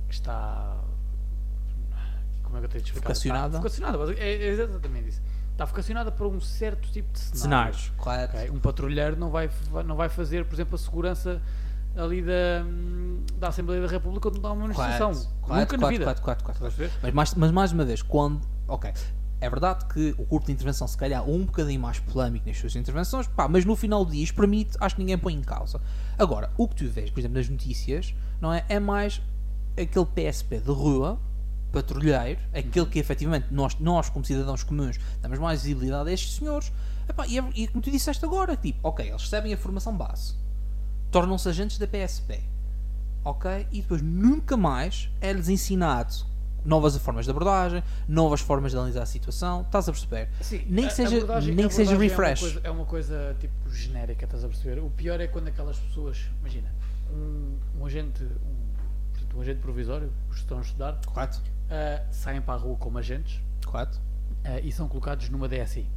que 0.09 0.15
está. 0.15 0.77
Como 2.43 2.57
é 2.57 2.61
que 2.61 2.67
eu 2.67 2.71
tenho 2.71 2.83
de 2.83 2.89
explicar? 2.91 3.09
Vocacionada? 3.09 3.47
Está 3.47 3.59
vocacionada, 3.59 3.99
basic- 3.99 4.21
é, 4.21 4.33
é 4.35 4.49
exatamente 4.49 5.09
isso. 5.09 5.23
Está 5.53 5.65
vocacionada 5.67 6.11
para 6.11 6.27
um 6.27 6.41
certo 6.41 6.91
tipo 6.91 7.13
de 7.13 7.19
cenário. 7.21 7.41
Cenários, 7.75 7.93
correto. 7.97 8.37
Ok? 8.37 8.51
Um 8.51 8.59
patrulheiro 8.59 9.17
não 9.17 9.31
vai, 9.31 9.49
não 9.87 9.95
vai 9.95 10.09
fazer, 10.09 10.45
por 10.47 10.55
exemplo, 10.55 10.75
a 10.75 10.79
segurança 10.79 11.41
ali 11.97 12.23
da, 12.23 12.65
da 13.37 13.49
Assembleia 13.49 13.83
da 13.83 13.89
República 13.89 14.31
quando 14.31 14.41
dá 14.41 14.53
uma 14.53 14.63
manifestação. 14.63 15.13
Nunca 15.49 15.77
na 15.77 15.89
vida. 15.89 16.15
correto. 16.15 16.51
Estás 16.51 16.63
a 16.63 16.77
ver? 16.77 16.91
Mas 17.03 17.13
mais, 17.13 17.35
mas 17.35 17.51
mais 17.51 17.73
uma 17.73 17.85
vez, 17.85 18.03
quando. 18.03 18.41
Ok. 18.69 18.93
É 19.43 19.49
verdade 19.49 19.87
que 19.87 20.15
o 20.19 20.27
corpo 20.27 20.47
de 20.47 20.53
intervenção, 20.53 20.87
se 20.87 20.97
calhar, 20.99 21.23
é 21.23 21.25
um 21.25 21.47
bocadinho 21.47 21.81
mais 21.81 21.99
polémico 21.99 22.47
nas 22.47 22.59
suas 22.59 22.77
intervenções, 22.77 23.27
pá, 23.27 23.49
mas 23.49 23.65
no 23.65 23.75
final 23.75 24.05
do 24.05 24.13
dia 24.13 24.23
isto 24.23 24.35
permite, 24.35 24.77
acho 24.79 24.97
que 24.97 25.01
ninguém 25.01 25.17
põe 25.17 25.33
em 25.33 25.41
causa. 25.41 25.81
Agora, 26.19 26.51
o 26.59 26.69
que 26.69 26.77
tu 26.77 26.87
vês, 26.87 27.11
por 27.11 27.21
exemplo, 27.21 27.39
nas 27.39 27.49
notícias, 27.49 28.15
não 28.39 28.53
é? 28.53 28.67
É 28.69 28.79
mais 28.79 29.23
aquele 29.81 30.05
PSP 30.05 30.59
de 30.59 30.71
rua, 30.71 31.19
patrulheiro, 31.73 32.39
aquele 32.53 32.87
que 32.87 32.99
efetivamente 32.99 33.47
nós, 33.51 33.79
nós 33.79 34.11
como 34.11 34.25
cidadãos 34.25 34.63
comuns, 34.63 34.99
damos 35.23 35.39
mais 35.39 35.63
visibilidade 35.63 36.11
a 36.11 36.13
estes 36.13 36.37
senhores. 36.37 36.71
Epá, 37.09 37.27
e, 37.27 37.39
é, 37.39 37.45
e 37.55 37.67
como 37.69 37.83
tu 37.83 37.91
disseste 37.91 38.25
agora, 38.25 38.57
tipo, 38.57 38.79
ok, 38.83 39.09
eles 39.09 39.23
recebem 39.23 39.55
a 39.55 39.57
formação 39.57 39.97
base, 39.97 40.35
tornam-se 41.11 41.49
agentes 41.49 41.79
da 41.79 41.87
PSP, 41.87 42.41
ok? 43.25 43.67
E 43.73 43.83
depois 43.83 44.01
nunca 44.03 44.57
mais 44.57 45.11
é-lhes 45.21 45.49
ensinado 45.49 46.29
novas 46.65 46.95
formas 46.99 47.25
de 47.25 47.31
abordagem, 47.31 47.83
novas 48.07 48.41
formas 48.43 48.71
de 48.73 48.77
analisar 48.77 49.03
a 49.03 49.07
situação, 49.07 49.63
estás 49.63 49.89
a 49.89 49.93
perceber? 49.93 50.29
Sim, 50.43 50.63
nem 50.69 50.87
que 50.87 50.93
seja, 50.93 51.41
nem 51.55 51.67
que 51.69 51.75
seja 51.75 51.97
refresh. 51.97 52.43
É 52.43 52.45
uma, 52.45 52.53
coisa, 52.53 52.61
é 52.65 52.71
uma 52.71 52.85
coisa, 52.85 53.37
tipo 53.41 53.71
genérica, 53.71 54.25
estás 54.27 54.45
a 54.45 54.49
perceber? 54.49 54.79
O 54.81 54.91
pior 54.91 55.19
é 55.21 55.27
quando 55.27 55.49
aquelas 55.49 55.79
pessoas, 55.79 56.29
imagina, 56.41 56.69
um, 57.13 57.57
um 57.81 57.87
agente, 57.87 58.23
um, 58.23 59.11
portanto, 59.13 59.37
um 59.39 59.41
agente 59.41 59.61
provisório, 59.61 60.13
os 60.29 60.35
que 60.37 60.43
estão 60.43 60.59
a 60.59 60.61
estudar, 60.61 61.01
Correto? 61.07 61.41
ah, 61.71 62.03
saem 62.11 62.43
para 62.43 62.55
a 62.55 62.59
rua 62.59 62.77
como 62.77 62.99
agentes 62.99 63.41
Correto? 63.65 63.99
ah, 64.45 64.61
e 64.61 64.71
são 64.71 64.87
colocados 64.87 65.31
numa 65.31 65.49
DSI, 65.49 65.89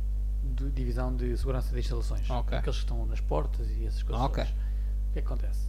de- 0.56 0.72
Divisão 0.72 1.14
de 1.14 1.36
Segurança 1.38 1.74
de 1.74 1.80
Instalações. 1.80 2.30
Ok. 2.30 2.58
Aqueles 2.58 2.78
que 2.78 2.84
estão 2.84 3.06
nas 3.06 3.20
portas 3.20 3.68
e 3.70 3.86
essas 3.86 4.02
coisas. 4.02 4.24
Ok. 4.26 4.44
todas. 4.46 4.64
O 5.14 5.16
que 5.16 5.20
é 5.20 5.22
que 5.22 5.28
acontece? 5.28 5.68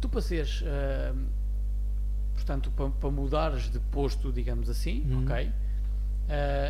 Tu 0.00 0.08
para 0.08 0.20
seres, 0.22 0.62
ah, 0.64 1.12
portanto, 2.34 2.70
para, 2.70 2.88
para 2.90 3.10
mudares 3.10 3.68
de 3.70 3.80
posto, 3.80 4.32
digamos 4.32 4.70
assim, 4.70 5.04
Uhum. 5.10 5.24
ok? 5.24 5.52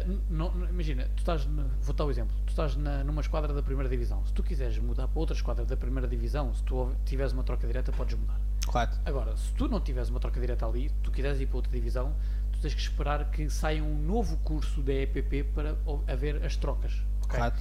N- 0.06 0.20
não- 0.30 0.50
não- 0.54 0.68
imagina, 0.70 1.04
tu 1.14 1.18
estás, 1.18 1.44
vou 1.82 1.94
dar 1.94 2.06
o 2.06 2.10
exemplo, 2.10 2.34
tu 2.46 2.48
estás 2.48 2.76
na- 2.76 3.04
numa 3.04 3.20
esquadra 3.20 3.52
da 3.52 3.62
primeira 3.62 3.90
divisão. 3.90 4.24
Se 4.24 4.32
tu 4.32 4.42
quiseres 4.42 4.78
mudar 4.78 5.06
para 5.06 5.20
outra 5.20 5.36
esquadra 5.36 5.66
da 5.66 5.76
primeira 5.76 6.08
divisão, 6.08 6.54
se 6.54 6.62
tu 6.62 6.90
tiveres 7.04 7.34
uma 7.34 7.44
troca 7.44 7.66
direta, 7.66 7.92
podes 7.92 8.18
mudar. 8.18 8.40
Correto? 8.66 8.98
Agora, 9.04 9.36
se 9.36 9.52
tu 9.52 9.68
não 9.68 9.78
tiveres 9.78 10.08
uma 10.08 10.18
troca 10.18 10.40
direta 10.40 10.64
ali, 10.66 10.90
tu 11.02 11.10
quiseres 11.10 11.38
ir 11.42 11.46
para 11.46 11.56
outra 11.56 11.70
divisão, 11.72 12.14
tu 12.52 12.58
tens 12.60 12.72
que 12.72 12.80
esperar 12.80 13.30
que 13.30 13.50
saia 13.50 13.84
um 13.84 13.98
novo 14.02 14.38
curso 14.38 14.80
da 14.82 14.94
EPP 14.94 15.44
para 15.54 15.76
haver 16.08 16.42
as 16.42 16.56
trocas. 16.56 16.94
ok? 17.24 17.38
Correto? 17.38 17.60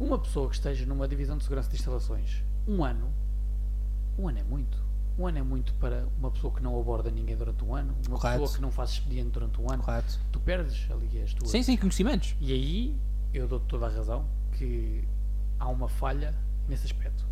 Uma 0.00 0.18
pessoa 0.18 0.48
que 0.48 0.54
esteja 0.54 0.86
numa 0.86 1.06
divisão 1.06 1.36
de 1.36 1.42
segurança 1.44 1.68
de 1.68 1.76
instalações, 1.76 2.42
um 2.68 2.84
ano, 2.84 3.10
um 4.18 4.28
ano 4.28 4.38
é 4.38 4.42
muito. 4.44 4.78
Um 5.18 5.26
ano 5.26 5.38
é 5.38 5.42
muito 5.42 5.74
para 5.74 6.06
uma 6.18 6.30
pessoa 6.30 6.52
que 6.54 6.62
não 6.62 6.78
aborda 6.78 7.10
ninguém 7.10 7.36
durante 7.36 7.64
um 7.64 7.74
ano, 7.74 7.94
uma 8.06 8.18
Correto. 8.18 8.40
pessoa 8.40 8.56
que 8.56 8.62
não 8.62 8.70
faz 8.70 8.90
expediente 8.90 9.30
durante 9.30 9.60
um 9.60 9.68
ano. 9.70 9.82
Correto? 9.82 10.20
Tu 10.30 10.38
perdes 10.38 10.88
ali 10.90 11.22
as 11.22 11.32
tuas. 11.34 11.50
Sim, 11.50 11.62
sim, 11.62 11.76
conhecimentos. 11.76 12.36
E 12.40 12.52
aí 12.52 12.96
eu 13.32 13.48
dou 13.48 13.58
toda 13.58 13.86
a 13.86 13.88
razão 13.88 14.24
que 14.52 15.02
há 15.58 15.66
uma 15.68 15.88
falha 15.88 16.34
nesse 16.68 16.84
aspecto. 16.86 17.26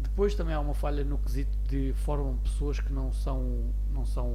Depois 0.00 0.34
também 0.34 0.54
há 0.54 0.60
uma 0.60 0.74
falha 0.74 1.04
no 1.04 1.18
quesito 1.18 1.56
de 1.68 1.92
formam 2.04 2.36
pessoas 2.38 2.80
que 2.80 2.92
não 2.92 3.12
são 3.12 3.70
não 3.92 4.04
são 4.04 4.32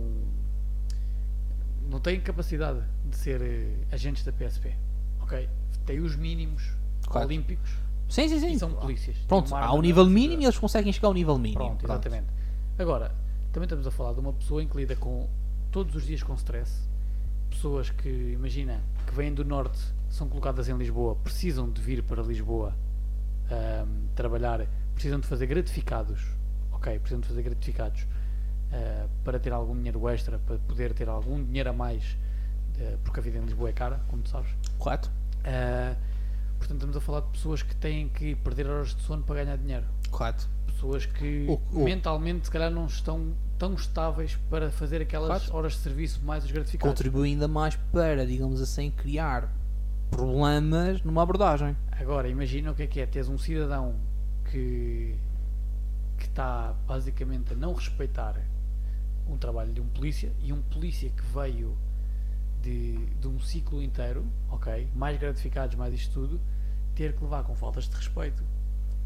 não 1.90 2.00
têm 2.00 2.22
capacidade 2.22 2.82
de 3.06 3.16
ser 3.16 3.42
eh, 3.42 3.74
agentes 3.92 4.24
da 4.24 4.32
PSP, 4.32 4.76
ok? 5.22 5.50
Têm 5.86 6.00
os 6.02 6.16
mínimos 6.16 6.72
Correto. 7.08 7.26
olímpicos 7.28 7.70
Sim, 8.10 8.28
sim, 8.28 8.40
sim. 8.40 8.52
e 8.54 8.60
são 8.60 8.72
polícias. 8.74 9.18
Pronto, 9.28 9.56
há 9.56 9.74
um 9.74 9.82
nível 9.82 10.06
mínimo 10.06 10.42
e 10.42 10.46
eles 10.46 10.58
conseguem 10.58 10.92
chegar 10.92 11.10
ao 11.10 11.14
nível 11.14 11.38
mínimo. 11.38 11.60
Pronto, 11.60 11.86
Pronto. 11.86 12.08
exatamente. 12.08 12.28
Agora, 12.78 13.16
também 13.52 13.66
estamos 13.66 13.86
a 13.86 13.92
falar 13.92 14.14
de 14.14 14.20
uma 14.20 14.34
pessoa 14.34 14.64
em 14.64 14.68
que 14.68 14.76
lida 14.76 14.96
com 14.96 15.28
todos 15.72 15.96
os 15.96 16.04
dias 16.04 16.24
com 16.24 16.34
stress, 16.34 16.88
pessoas 17.50 17.90
que, 17.90 18.10
imagina, 18.10 18.82
que 19.06 19.14
vêm 19.14 19.34
do 19.34 19.46
norte, 19.46 19.80
são 20.10 20.28
colocadas 20.28 20.68
em 20.68 20.76
Lisboa, 20.76 21.16
precisam 21.16 21.70
de 21.70 21.82
vir 21.82 22.02
para 22.04 22.24
Lisboa 22.24 22.76
ahm, 23.52 24.08
trabalhar, 24.16 24.66
precisam 24.94 25.20
de 25.20 25.28
fazer 25.28 25.46
gratificados, 25.46 26.20
ok, 26.72 26.98
precisam 27.00 27.22
de 27.22 27.28
fazer 27.28 27.44
gratificados 27.44 28.08
ah, 28.72 29.08
para 29.24 29.40
ter 29.40 29.52
algum 29.54 29.76
dinheiro 29.76 30.08
extra, 30.10 30.40
para 30.40 30.58
poder 30.60 30.94
ter 30.94 31.08
algum 31.10 31.44
dinheiro 31.44 31.70
a 31.70 31.74
mais, 31.74 32.18
eh, 32.80 32.98
porque 33.04 33.20
a 33.20 33.24
vida 33.24 33.38
em 33.38 33.42
Lisboa 33.42 33.70
é 33.70 33.74
cara, 33.74 34.00
como 34.08 34.22
tu 34.24 34.30
sabes. 34.30 34.50
Correto? 34.78 35.12
Ah, 35.44 35.96
portanto, 36.60 36.76
estamos 36.78 36.96
a 36.98 37.02
falar 37.02 37.22
de 37.22 37.28
pessoas 37.30 37.64
que 37.64 37.76
têm 37.76 38.08
que 38.10 38.36
perder 38.36 38.68
horas 38.68 38.94
de 38.96 39.02
sono 39.02 39.24
para 39.24 39.44
ganhar 39.44 39.58
dinheiro 39.58 39.86
Correto? 40.12 40.48
pessoas 40.68 41.06
que 41.06 41.46
O- 41.48 41.80
o- 41.80 41.84
mentalmente 41.84 42.46
se 42.46 42.52
calhar 42.52 42.70
não 42.72 42.86
estão 42.86 43.34
tão 43.58 43.74
estáveis 43.74 44.38
para 44.50 44.72
fazer 44.72 45.02
aquelas 45.02 45.44
Claro. 45.46 45.58
horas 45.58 45.74
de 45.74 45.80
serviço 45.80 46.22
mais 46.24 46.46
os 46.46 46.52
gratificados. 46.52 46.94
Contribui 46.98 47.30
ainda 47.32 47.48
mais 47.48 47.76
para, 47.92 48.26
digamos 48.26 48.62
assim, 48.62 48.90
criar 48.92 49.52
problemas 50.10 51.02
numa 51.04 51.22
abordagem. 51.24 51.76
Agora, 51.92 52.28
imagina 52.30 52.72
o 52.72 52.76
que 52.76 52.84
é 52.84 52.88
que 52.88 53.00
é 53.02 53.06
teres 53.06 53.28
um 53.30 53.38
cidadão 53.38 53.96
que 54.52 55.16
que 56.18 56.26
está 56.26 56.74
basicamente 56.86 57.54
a 57.54 57.56
não 57.56 57.74
respeitar 57.74 58.36
um 59.28 59.38
trabalho 59.38 59.72
de 59.72 59.80
um 59.80 59.88
polícia 59.88 60.34
e 60.42 60.52
um 60.52 60.62
polícia 60.62 61.10
que 61.10 61.22
veio 61.34 61.78
de, 62.62 62.98
de 63.16 63.28
um 63.28 63.40
ciclo 63.40 63.82
inteiro, 63.82 64.26
ok, 64.50 64.88
mais 64.96 65.20
gratificados, 65.20 65.76
mais 65.76 65.94
isto 65.94 66.14
tudo, 66.14 66.42
ter 66.96 67.14
que 67.14 67.24
levar 67.24 67.44
com 67.44 67.56
faltas 67.56 67.88
de 67.88 67.96
respeito, 67.96 68.44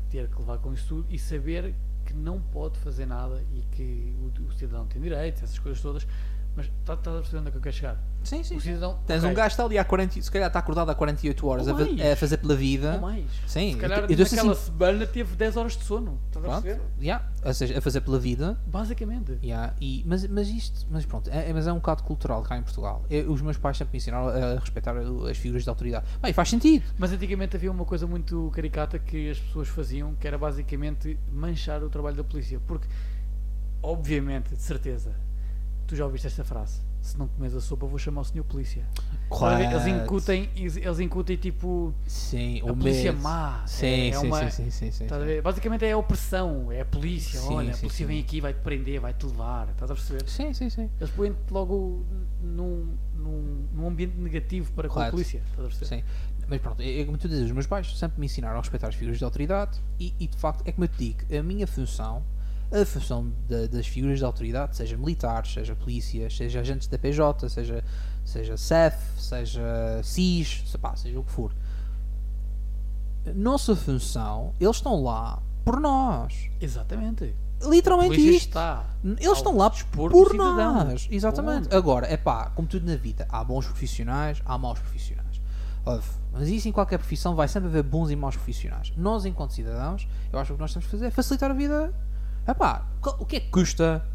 ter 0.10 0.28
que 0.28 0.38
levar 0.40 0.58
com 0.58 0.74
isso 0.74 0.88
tudo 0.88 1.08
e 1.10 1.20
saber 1.20 1.76
que 2.06 2.14
não 2.14 2.42
pode 2.42 2.78
fazer 2.80 3.06
nada 3.06 3.44
e 3.54 3.62
que 3.72 4.16
o, 4.20 4.44
o 4.44 4.54
cidadão 4.54 4.86
tem 4.88 5.02
direitos, 5.02 5.44
essas 5.44 5.60
coisas 5.60 5.82
todas, 5.82 6.08
mas 6.56 6.66
está 6.66 6.96
tá 6.96 7.12
a 7.12 7.16
perceber 7.16 7.40
onde 7.40 7.48
é 7.48 7.52
que 7.52 7.58
eu 7.58 7.62
quero 7.62 7.76
chegar? 7.76 8.13
Sim, 8.24 8.44
sim. 8.44 8.58
Tens 9.06 9.24
ok, 9.24 9.30
um 9.30 9.34
gajo 9.34 9.48
que 9.50 9.54
está 9.54 9.64
ali 9.66 9.78
há 9.78 9.84
40, 9.84 10.22
se 10.22 10.32
calhar 10.32 10.48
está 10.48 10.60
acordado 10.60 10.90
há 10.90 10.96
48 10.96 11.46
horas 11.48 11.68
a, 11.68 11.74
a 11.74 12.16
fazer 12.16 12.38
pela 12.38 12.56
vida. 12.56 12.94
Ou 12.96 13.02
mais. 13.02 13.26
Sim, 13.46 13.74
Se 13.74 13.78
calhar 13.80 14.00
eu- 14.00 14.08
naquela 14.10 14.52
assim- 14.54 14.66
semana 14.66 15.06
teve 15.08 15.36
10 15.36 15.58
horas 15.58 15.76
de 15.78 15.84
sono. 15.84 16.20
Estás 16.28 16.46
a 16.46 16.48
Pronto, 16.50 16.64
perceber? 16.64 16.86
yeah, 17.02 17.26
ou 17.44 17.54
seja, 17.54 17.78
a 17.78 17.82
fazer 17.82 18.02
pela 18.02 18.18
vida. 18.20 18.58
Basicamente. 18.66 19.38
Yeah, 19.44 19.74
e, 19.82 20.04
mas, 20.08 20.26
mas 20.28 20.48
isto, 20.48 20.86
mas 20.90 21.06
pronto, 21.06 21.30
é, 21.30 21.50
é- 21.50 21.54
mas 21.54 21.68
é 21.68 21.72
um 21.74 21.76
bocado 21.78 22.04
cultural 22.04 22.42
cá 22.44 22.58
em 22.58 22.64
Portugal. 22.64 23.04
Eu- 23.10 23.32
os 23.32 23.42
meus 23.42 23.58
pais 23.58 23.78
sempre 23.78 23.94
me 23.94 23.98
ensinaram 23.98 24.28
a 24.30 24.60
respeitar 24.60 24.96
as 24.98 25.38
figuras 25.38 25.64
de 25.64 25.70
autoridade. 25.70 26.06
Bem, 26.22 26.32
faz 26.34 26.50
sentido. 26.50 26.86
Mas 26.98 27.12
antigamente 27.12 27.56
havia 27.56 27.72
uma 27.72 27.86
coisa 27.86 28.08
muito 28.08 28.50
caricata 28.54 28.98
que 28.98 29.30
as 29.30 29.40
pessoas 29.40 29.68
faziam, 29.68 30.16
que 30.16 30.28
era 30.28 30.38
basicamente 30.38 31.18
manchar 31.32 31.84
o 31.84 31.90
trabalho 31.90 32.16
da 32.16 32.24
polícia. 32.24 32.60
Porque, 32.66 32.88
obviamente, 33.82 34.50
de 34.56 34.62
certeza, 34.62 35.12
tu 35.88 35.96
já 35.96 36.06
ouviste 36.06 36.28
esta 36.28 36.44
frase: 36.44 36.80
se 37.04 37.20
não 37.20 37.28
comes 37.28 37.54
a 37.54 37.60
sopa, 37.62 37.86
vou 37.86 38.00
chamar 38.00 38.22
o 38.22 38.24
senhor 38.24 38.46
polícia. 38.46 38.86
A 39.30 39.56
ver? 39.58 39.72
Eles 39.72 39.86
incutem, 39.88 40.50
eles 40.56 41.00
incutem 41.00 41.36
tipo. 41.36 41.94
Sim, 42.08 42.62
a 42.62 42.72
o 42.72 42.76
polícia 42.78 43.12
medo. 43.12 43.22
má. 43.22 43.64
Sim, 43.68 43.86
é, 43.86 44.08
é 44.08 44.14
sim, 44.14 44.28
uma- 44.28 44.50
sim, 44.50 44.70
sim, 44.72 44.92
sim, 44.92 44.92
sim, 44.92 45.08
a? 45.08 45.42
Basicamente 45.42 45.86
é 45.86 45.92
a 45.92 45.98
opressão, 45.98 46.72
é 46.72 46.82
a 46.82 46.86
polícia. 46.86 47.40
Sim, 47.40 47.54
Olha, 47.56 47.72
a 47.72 47.74
sim, 47.74 47.82
polícia 47.82 47.98
sim. 47.98 48.14
vem 48.14 48.22
aqui, 48.22 48.40
vai-te 48.40 48.60
prender, 48.62 49.02
vai-te 49.02 49.26
levar. 49.26 49.70
Estás 49.70 49.92
a 49.92 49.96
perceber? 49.96 50.30
Sim, 50.30 50.54
sim, 50.54 50.70
sim. 50.70 50.90
Eles 51.00 51.12
põem-te 51.14 51.52
logo 51.52 52.06
num, 52.42 52.96
num, 53.16 53.68
num 53.74 53.88
ambiente 53.88 54.16
negativo 54.18 54.72
para 54.72 54.88
com 54.88 54.94
a 54.94 54.96
Claro. 54.96 55.12
polícia. 55.12 55.42
Estás 55.50 55.66
a 55.66 55.70
perceber? 55.78 56.02
Sim. 56.02 56.04
Mas 56.48 56.62
pronto, 56.62 56.82
é, 56.82 57.00
é 57.02 57.06
como 57.06 57.18
tu 57.18 57.28
dizes, 57.28 57.46
os 57.46 57.52
meus 57.52 57.68
pais 57.68 57.98
sempre 57.98 58.20
me 58.20 58.26
ensinaram 58.28 58.58
a 58.58 58.62
respeitar 58.62 58.88
as 58.88 58.96
figuras 58.96 59.18
de 59.18 59.24
autoridade 59.24 59.80
e, 60.00 60.14
e, 60.20 60.28
de 60.28 60.38
facto 60.38 60.62
é 60.66 60.72
como 60.72 60.84
eu 60.86 60.90
te 60.90 60.98
digo, 60.98 61.36
a 61.38 61.42
minha 61.42 61.66
função, 61.66 62.24
a 62.82 62.86
função 62.86 63.32
da- 63.48 63.68
das 63.68 63.86
figuras 63.88 64.18
de 64.20 64.26
autoridade, 64.26 64.76
seja 64.76 64.98
militares, 64.98 65.54
seja 65.54 65.76
polícias, 65.76 66.36
seja 66.36 66.60
agentes 66.62 66.88
da 66.88 66.98
PJ, 66.98 67.48
seja, 67.50 67.84
seja 68.26 68.58
CEF, 68.58 68.98
seja 69.18 70.02
SIS, 70.04 70.64
se 70.66 70.78
pá, 70.78 70.96
seja 70.96 71.20
o 71.20 71.24
que 71.24 71.32
for. 71.32 71.54
Nossa 73.36 73.76
função, 73.76 74.54
eles 74.60 74.76
estão 74.78 75.02
lá 75.02 75.42
por 75.64 75.80
nós. 75.80 76.50
Exatamente. 76.60 77.34
Literalmente 77.62 78.20
isto. 78.20 78.48
está 78.50 78.86
Eles 79.04 79.38
estão 79.38 79.56
lá 79.56 79.70
por 79.70 80.34
nós. 80.34 81.08
Exatamente. 81.10 81.64
Ponto. 81.64 81.76
Agora, 81.78 82.08
é 82.08 82.18
pá, 82.18 82.50
como 82.54 82.68
tudo 82.68 82.86
na 82.86 82.98
vida, 82.98 83.26
há 83.30 83.42
bons 83.44 83.66
profissionais, 83.66 84.42
há 84.46 84.58
maus 84.58 84.80
profissionais. 84.80 85.24
Mas 86.34 86.48
isso 86.50 86.68
em 86.68 86.72
qualquer 86.72 86.98
profissão 86.98 87.36
vai 87.36 87.48
sempre 87.48 87.70
haver 87.70 87.84
bons 87.84 88.10
e 88.10 88.16
maus 88.16 88.36
profissionais. 88.36 88.92
Nós, 88.98 89.24
enquanto 89.26 89.54
cidadãos, 89.54 90.08
eu 90.32 90.40
acho 90.40 90.48
que 90.48 90.54
o 90.54 90.56
que 90.56 90.62
nós 90.62 90.74
temos 90.74 90.86
que 90.86 90.92
fazer 90.92 91.06
é 91.06 91.12
facilitar 91.12 91.52
a 91.52 91.54
vida. 91.54 91.94
É 92.46 92.54
pá, 92.54 92.86
co- 93.02 93.16
o 93.20 93.26
que 93.26 93.38
é 93.38 93.40
que 93.40 93.50
custa 93.50 94.06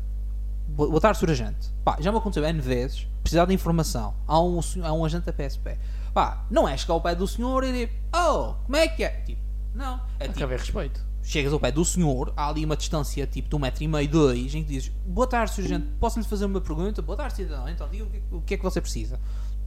bo- 0.68 0.90
botar 0.90 1.14
sur 1.14 1.30
agente? 1.30 1.70
Pá, 1.84 1.96
já 2.00 2.12
me 2.12 2.18
aconteceu 2.18 2.44
N 2.44 2.60
vezes 2.60 3.06
precisar 3.22 3.44
de 3.46 3.54
informação. 3.54 4.14
Há 4.26 4.40
um, 4.40 4.60
há 4.82 4.92
um 4.92 5.04
agente 5.04 5.26
da 5.26 5.32
PSP. 5.32 5.78
Pá, 6.14 6.44
não 6.50 6.68
é 6.68 6.76
chegar 6.76 6.94
ao 6.94 7.00
pé 7.00 7.14
do 7.14 7.26
senhor 7.26 7.64
e 7.64 7.72
dizer, 7.72 7.92
oh, 8.14 8.54
como 8.64 8.76
é 8.76 8.88
que 8.88 9.04
é? 9.04 9.10
Tipo, 9.22 9.40
não. 9.74 10.00
É 10.18 10.28
tipo, 10.28 10.42
haver 10.44 10.58
respeito. 10.58 11.04
chegas 11.22 11.52
ao 11.52 11.60
pé 11.60 11.70
do 11.70 11.84
senhor, 11.84 12.32
há 12.36 12.48
ali 12.48 12.64
uma 12.64 12.76
distância 12.76 13.26
tipo 13.26 13.48
de 13.48 13.56
um 13.56 13.58
metro 13.58 13.82
e 13.84 13.88
meio, 13.88 14.08
dois, 14.08 14.54
em 14.54 14.62
que 14.62 14.68
dizes 14.72 14.90
Boa 15.06 15.26
tarde, 15.26 15.52
surgente, 15.54 15.86
posso-lhe 16.00 16.24
fazer 16.24 16.46
uma 16.46 16.60
pergunta? 16.60 17.02
Boa 17.02 17.16
tarde, 17.16 17.34
cidadão, 17.36 17.68
então 17.68 17.88
diga 17.88 18.04
o 18.04 18.06
que, 18.08 18.22
o 18.32 18.40
que 18.42 18.54
é 18.54 18.56
que 18.56 18.62
você 18.64 18.80
precisa. 18.80 19.20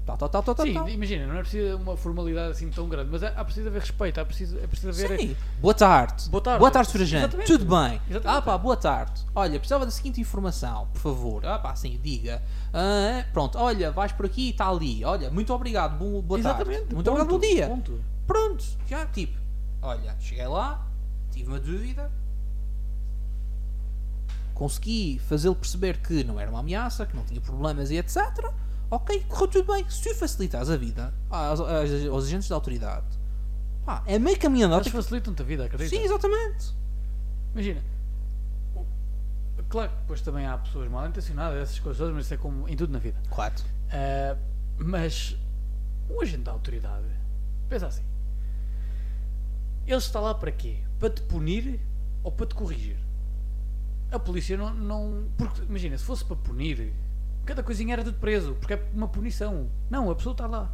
Tal, 0.06 0.18
tal, 0.18 0.30
tal, 0.30 0.56
tal. 0.56 0.66
Sim, 0.66 0.74
tal. 0.74 0.90
imagina, 0.90 1.28
não 1.28 1.36
é 1.36 1.42
preciso 1.42 1.78
uma 1.78 1.96
formalidade 1.96 2.52
assim 2.52 2.70
tão 2.70 2.90
grande, 2.90 3.10
mas 3.12 3.22
é, 3.22 3.34
há 3.36 3.46
preciso 3.46 3.68
haver 3.68 3.82
respeito, 3.82 4.20
há 4.20 4.26
preciso, 4.26 4.58
é 4.58 4.66
preciso 4.66 4.90
haver. 4.90 5.20
Sim. 5.20 5.36
Boa 5.60 5.74
tarde. 5.74 6.30
Boa 6.30 6.42
tarde. 6.42 6.60
Boa 6.60 6.72
tarde. 6.72 7.02
Exatamente. 7.02 7.48
Tudo 7.48 7.66
bem. 7.66 8.02
Exatamente. 8.10 8.28
Ah 8.28 8.42
pá, 8.42 8.58
boa 8.58 8.76
tarde. 8.76 9.22
Olha, 9.36 9.60
precisava 9.60 9.86
da 9.86 9.92
seguinte 9.92 10.20
informação, 10.20 10.88
por 10.94 11.00
favor. 11.00 11.46
Ah 11.46 11.60
pá, 11.60 11.76
sim, 11.76 12.00
diga. 12.02 12.42
Ah, 12.74 13.24
pronto, 13.32 13.58
olha, 13.60 13.92
vais 13.92 14.12
por 14.12 14.26
aqui 14.26 14.48
e 14.48 14.50
está 14.50 14.68
ali. 14.70 15.06
Olha, 15.06 15.30
muito 15.30 15.54
obrigado, 15.54 15.98
bom, 15.98 16.20
boa 16.22 16.40
Exatamente. 16.40 16.80
tarde. 16.80 16.96
Muito 16.96 17.12
ponto, 17.12 17.22
obrigado, 17.22 17.30
bom 17.30 17.40
dia. 17.40 17.68
Ponto. 17.68 18.02
Pronto, 18.26 18.66
já, 18.88 19.06
tipo, 19.06 19.38
olha, 19.82 20.16
cheguei 20.20 20.48
lá, 20.48 20.88
tive 21.32 21.48
uma 21.48 21.60
dúvida, 21.60 22.10
consegui 24.54 25.20
fazê-lo 25.28 25.56
perceber 25.56 25.98
que 25.98 26.24
não 26.24 26.40
era 26.40 26.50
uma 26.50 26.60
ameaça, 26.60 27.06
que 27.06 27.16
não 27.16 27.24
tinha 27.24 27.42
problemas 27.42 27.92
e 27.92 27.98
etc. 27.98 28.18
Ok, 28.92 29.24
correu 29.30 29.48
tudo 29.48 29.74
bem. 29.74 29.90
Se 29.90 30.04
tu 30.10 30.16
facilitas 30.16 30.70
a 30.70 30.76
vida 30.78 31.14
aos, 31.30 31.60
aos- 31.62 32.06
aos 32.12 32.26
agentes 32.26 32.50
da 32.50 32.56
autoridade, 32.56 33.06
pá, 33.86 34.04
é 34.06 34.20
meio 34.20 34.38
caminho 34.38 34.68
andado. 34.68 34.82
Eles 34.82 34.92
facilitam-te 34.92 35.42
a 35.42 35.46
vida, 35.46 35.66
acredita? 35.66 35.90
Sim, 35.96 36.04
exatamente. 36.04 36.74
Imagina. 37.54 37.82
Claro 39.70 39.90
que 39.90 39.96
depois 40.02 40.20
também 40.22 40.46
há 40.46 40.58
pessoas 40.58 40.90
mal 40.92 41.08
intencionadas, 41.08 41.58
essas 41.62 41.80
coisas 41.80 42.12
mas 42.14 42.26
isso 42.26 42.34
é 42.34 42.38
como 42.38 42.68
em 42.68 42.76
tudo 42.76 42.92
na 42.92 43.00
vida. 43.00 43.18
Claro. 43.30 43.56
Ah, 43.90 44.36
mas 44.78 45.38
o 46.10 46.20
agente 46.22 46.44
da 46.44 46.52
autoridade, 46.52 47.06
pensa 47.70 47.88
assim: 47.88 48.04
ele 49.88 49.96
está 49.98 50.20
lá 50.20 50.34
para 50.36 50.52
quê? 50.52 50.80
Para 51.00 51.10
te 51.10 51.22
punir 51.22 51.80
ou 52.24 52.32
para 52.32 52.46
te 52.48 52.56
corrigir? 52.56 52.98
A 54.12 54.20
polícia 54.20 54.58
não. 54.58 54.74
não 54.74 55.30
porque, 55.38 55.62
imagina, 55.62 55.98
se 55.98 56.04
fosse 56.04 56.26
para 56.26 56.36
punir, 56.36 56.94
cada 57.46 57.64
coisinha 57.64 57.94
era 57.94 58.04
tudo 58.04 58.18
preso, 58.20 58.54
porque 58.56 58.74
é 58.74 58.90
uma 58.94 59.08
punição. 59.08 59.70
Não, 59.90 60.10
a 60.12 60.16
pessoa 60.16 60.34
está 60.34 60.48
lá. 60.48 60.72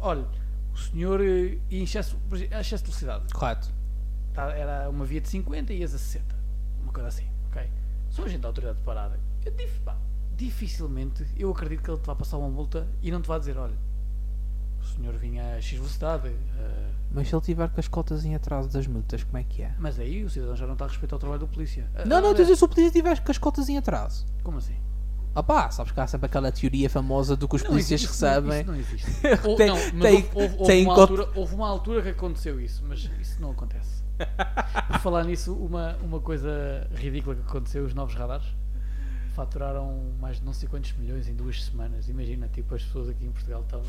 Olha, 0.00 0.26
o 0.72 0.78
senhor 0.78 1.20
eh, 1.20 1.58
ia 1.70 1.80
em 1.80 1.84
excesso, 1.84 2.16
excesso 2.32 2.84
de 2.84 2.90
velocidade. 2.90 3.32
Correto. 3.32 3.68
Tá- 4.34 4.50
era 4.52 4.88
uma 4.88 5.04
via 5.04 5.20
de 5.20 5.28
50 5.28 5.72
e 5.72 5.78
ias 5.78 5.94
a 5.94 5.98
60. 5.98 6.34
Uma 6.82 6.92
coisa 6.92 7.08
assim, 7.08 7.26
ok? 7.50 7.68
Se 8.10 8.20
agente 8.20 8.38
da 8.40 8.48
autoridade 8.48 8.78
te 8.78 8.84
parar, 8.84 9.10
eu 9.44 9.52
dif- 9.52 9.80
pá, 9.80 9.96
dificilmente 10.36 11.24
eu 11.36 11.50
acredito 11.50 11.82
que 11.82 11.90
ele 11.90 12.00
te 12.00 12.06
vai 12.06 12.16
passar 12.16 12.36
uma 12.38 12.48
multa 12.48 12.86
e 13.02 13.10
não 13.10 13.20
te 13.22 13.28
vai 13.28 13.38
dizer, 13.38 13.56
olha, 13.56 13.76
o 14.80 14.84
senhor 14.84 15.14
vinha 15.16 15.54
a 15.54 15.60
X 15.60 15.78
velocidade, 15.78 16.28
eh, 16.28 16.90
Mas 17.12 17.28
se 17.28 17.34
ele 17.34 17.42
tiver 17.42 17.68
com 17.70 17.78
as 17.80 17.86
cotas 17.88 18.24
em 18.24 18.34
atraso 18.34 18.68
das 18.70 18.86
multas, 18.86 19.22
como 19.22 19.38
é 19.38 19.44
que 19.44 19.62
é? 19.62 19.74
mas 19.78 19.98
aí 19.98 20.24
o 20.24 20.30
cidadão 20.30 20.56
já 20.56 20.66
não 20.66 20.72
está 20.72 20.86
a 20.86 20.88
respeitar 20.88 21.16
o 21.16 21.18
trabalho 21.18 21.40
da 21.42 21.46
polícia. 21.46 21.88
Ah, 21.94 22.00
Não, 22.00 22.06
não, 22.08 22.16
aliás, 22.18 22.36
tu 22.36 22.42
dizes 22.42 22.58
se 22.58 22.64
o 22.64 22.68
polícia 22.68 22.90
tiver 22.90 23.20
com 23.22 23.30
as 23.30 23.38
cotas 23.38 23.68
em 23.68 23.78
atraso. 23.78 24.26
Como 24.42 24.58
assim? 24.58 24.76
Ah 25.34 25.42
pá, 25.42 25.70
sabes 25.70 25.92
que 25.92 26.00
há 26.00 26.06
sempre 26.06 26.26
aquela 26.26 26.52
teoria 26.52 26.90
famosa 26.90 27.34
do 27.36 27.48
que 27.48 27.56
os 27.56 27.62
Não 27.62 27.70
polícias 27.70 28.02
existe, 28.02 28.12
recebem. 28.22 28.60
Isso 28.60 28.70
não 28.70 28.76
existe. 28.78 29.10
Ou- 29.48 29.56
Tem- 29.56 29.68
não, 29.68 29.76
tem- 30.00 30.14
houve, 30.34 30.54
houve- 30.56 30.64
tem 30.66 30.84
uma 30.84 31.00
altura, 31.00 31.28
houve 31.34 31.54
uma 31.54 31.68
altura 31.68 32.02
que 32.02 32.08
aconteceu 32.10 32.60
isso, 32.60 32.84
mas 32.86 33.10
isso 33.20 33.40
não 33.40 33.50
acontece. 33.52 34.02
Por 34.88 34.98
falar 35.00 35.24
nisso, 35.24 35.54
uma, 35.54 35.96
uma 36.02 36.20
coisa 36.20 36.86
ridícula 36.94 37.34
que 37.34 37.42
aconteceu, 37.42 37.84
os 37.84 37.94
novos 37.94 38.14
radares 38.14 38.46
faturaram 39.34 40.12
mais 40.20 40.38
de 40.38 40.44
não 40.44 40.52
sei 40.52 40.68
quantos 40.68 40.92
milhões 40.98 41.26
em 41.28 41.34
duas 41.34 41.64
semanas. 41.64 42.08
Imagina, 42.08 42.48
tipo, 42.48 42.74
as 42.74 42.82
pessoas 42.82 43.08
aqui 43.08 43.24
em 43.24 43.32
Portugal 43.32 43.62
estão 43.62 43.82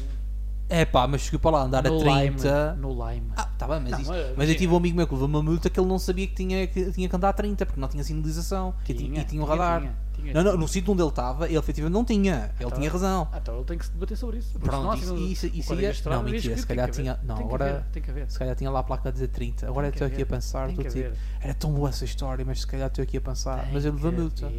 É 0.75 0.85
pá, 0.85 1.07
mas 1.07 1.29
para 1.29 1.51
lá 1.51 1.63
andar 1.63 1.83
no 1.83 1.97
a 1.99 2.03
30. 2.03 2.75
lime. 2.75 2.81
No 2.81 3.09
lime. 3.09 3.27
Ah, 3.37 3.45
tá 3.57 3.67
bem, 3.67 3.79
mas, 3.81 3.91
Não, 3.91 3.99
isso- 4.01 4.09
mas 4.11 4.37
mas 4.37 4.49
eu 4.49 4.55
tive 4.55 4.73
um 4.73 4.77
amigo 4.77 4.97
meu 4.97 5.05
que 5.05 5.13
levou 5.13 5.27
uma 5.27 5.43
multa 5.43 5.69
que 5.69 5.79
ele 5.79 5.87
não 5.87 5.99
sabia 5.99 6.25
que 6.25 6.33
tinha 6.33 6.65
que, 6.65 6.91
tinha 6.91 7.07
que 7.07 7.15
andar 7.15 7.29
a 7.29 7.33
30 7.33 7.65
porque 7.65 7.79
não 7.79 7.87
tinha 7.87 8.03
sinalização 8.03 8.73
e 8.89 8.93
tinha, 8.93 9.21
e 9.21 9.23
tinha 9.23 9.41
um 9.41 9.45
radar. 9.45 9.81
Tinha, 9.81 9.95
tinha. 10.15 10.33
Não, 10.33 10.43
não, 10.43 10.57
no 10.57 10.67
sítio 10.67 10.91
onde 10.93 11.01
ele 11.01 11.09
estava, 11.09 11.47
ele 11.47 11.57
efetivamente 11.57 11.93
não 11.93 12.03
tinha. 12.03 12.51
Ele 12.59 12.65
Então- 12.65 12.71
tinha 12.79 12.89
razão. 12.89 13.27
Ah, 13.31 13.37
então 13.39 13.55
ele 13.55 13.65
tem 13.65 13.77
que 13.77 13.85
se 13.85 13.91
debater 13.91 14.17
sobre 14.17 14.37
isso. 14.39 14.57
Pronto, 14.59 14.97
isso- 14.97 15.13
assim, 15.13 15.25
isso- 15.31 15.45
o 15.45 15.49
isso 15.49 15.73
ia- 15.75 15.91
Estrada 15.91 16.17
não, 16.23 16.23
mentira, 16.31 16.57
se 16.57 16.65
calhar 16.65 16.89
tinha- 16.89 17.19
não, 17.23 17.35
Tem 17.35 17.47
que 17.47 17.53
agora-. 17.53 17.85
Se 18.27 18.39
calhar 18.39 18.55
tinha 18.55 18.71
lá 18.71 18.79
a 18.79 18.83
placa 18.83 19.09
a 19.09 19.11
dizer 19.11 19.27
30. 19.27 19.67
Agora 19.67 19.89
estou 19.89 20.07
aqui 20.07 20.21
a 20.23 20.25
pensar, 20.25 20.69
que 20.69 20.83
tipo, 20.89 21.15
era 21.39 21.53
tão 21.53 21.71
boa 21.71 21.89
essa 21.89 22.03
história, 22.05 22.43
mas 22.43 22.61
se 22.61 22.67
calhar 22.67 22.87
estou 22.87 23.03
aqui 23.03 23.17
a 23.17 23.21
pensar. 23.21 23.63
Tem 23.65 23.73
mas 23.73 23.85
ele 23.85 23.93
levou 23.95 24.11
que 24.11 24.19
multa. 24.19 24.51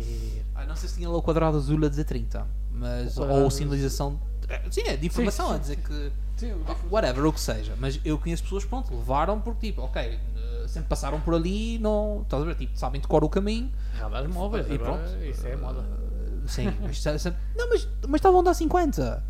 Ah, 0.55 0.65
não 0.65 0.77
sei 0.77 0.89
se 0.89 0.95
tinha 0.97 1.09
lá 1.09 1.17
o 1.17 1.23
quadrado 1.23 1.57
azul 1.57 1.85
a 1.85 1.89
dizer 1.89 2.05
30, 2.05 2.47
mas, 2.73 3.17
ou 3.19 3.51
sinalização. 3.51 4.19
É, 4.49 4.63
Sim, 4.71 4.83
é 4.87 4.97
de 4.97 5.07
informação 5.07 5.49
sim, 5.49 5.55
a 5.55 5.59
dizer 5.59 5.77
sim. 5.77 5.83
que. 5.83 6.13
Sim, 6.37 6.53
Whatever, 6.91 7.27
o 7.27 7.33
que 7.33 7.41
seja, 7.41 7.75
mas 7.79 8.01
eu 8.05 8.19
conheço 8.19 8.43
pessoas, 8.43 8.65
pronto, 8.65 8.93
levaram 8.95 9.41
porque 9.41 9.69
tipo, 9.69 9.83
ok, 9.83 10.03
eh, 10.03 10.65
sempre 10.67 10.89
passaram 10.89 11.21
por 11.21 11.33
ali, 11.33 11.79
não, 11.79 12.23
estás 12.23 12.43
a 12.43 12.47
ver, 12.47 12.57
tipo, 12.57 12.77
sabem 12.77 13.01
decorar 13.01 13.25
o 13.25 13.29
caminho, 13.29 13.71
Radares 13.97 14.29
móveis, 14.29 14.67
E 14.69 14.77
pronto. 14.77 15.01
isso 15.23 15.47
é 15.47 15.55
moda. 15.55 15.85
eh, 15.85 16.49
sim, 16.49 16.65
mas, 16.83 17.05
não, 17.57 17.69
mas, 17.69 17.89
mas 18.09 18.19
estavam 18.19 18.39
a 18.39 18.41
andar 18.41 18.55
50, 18.55 19.25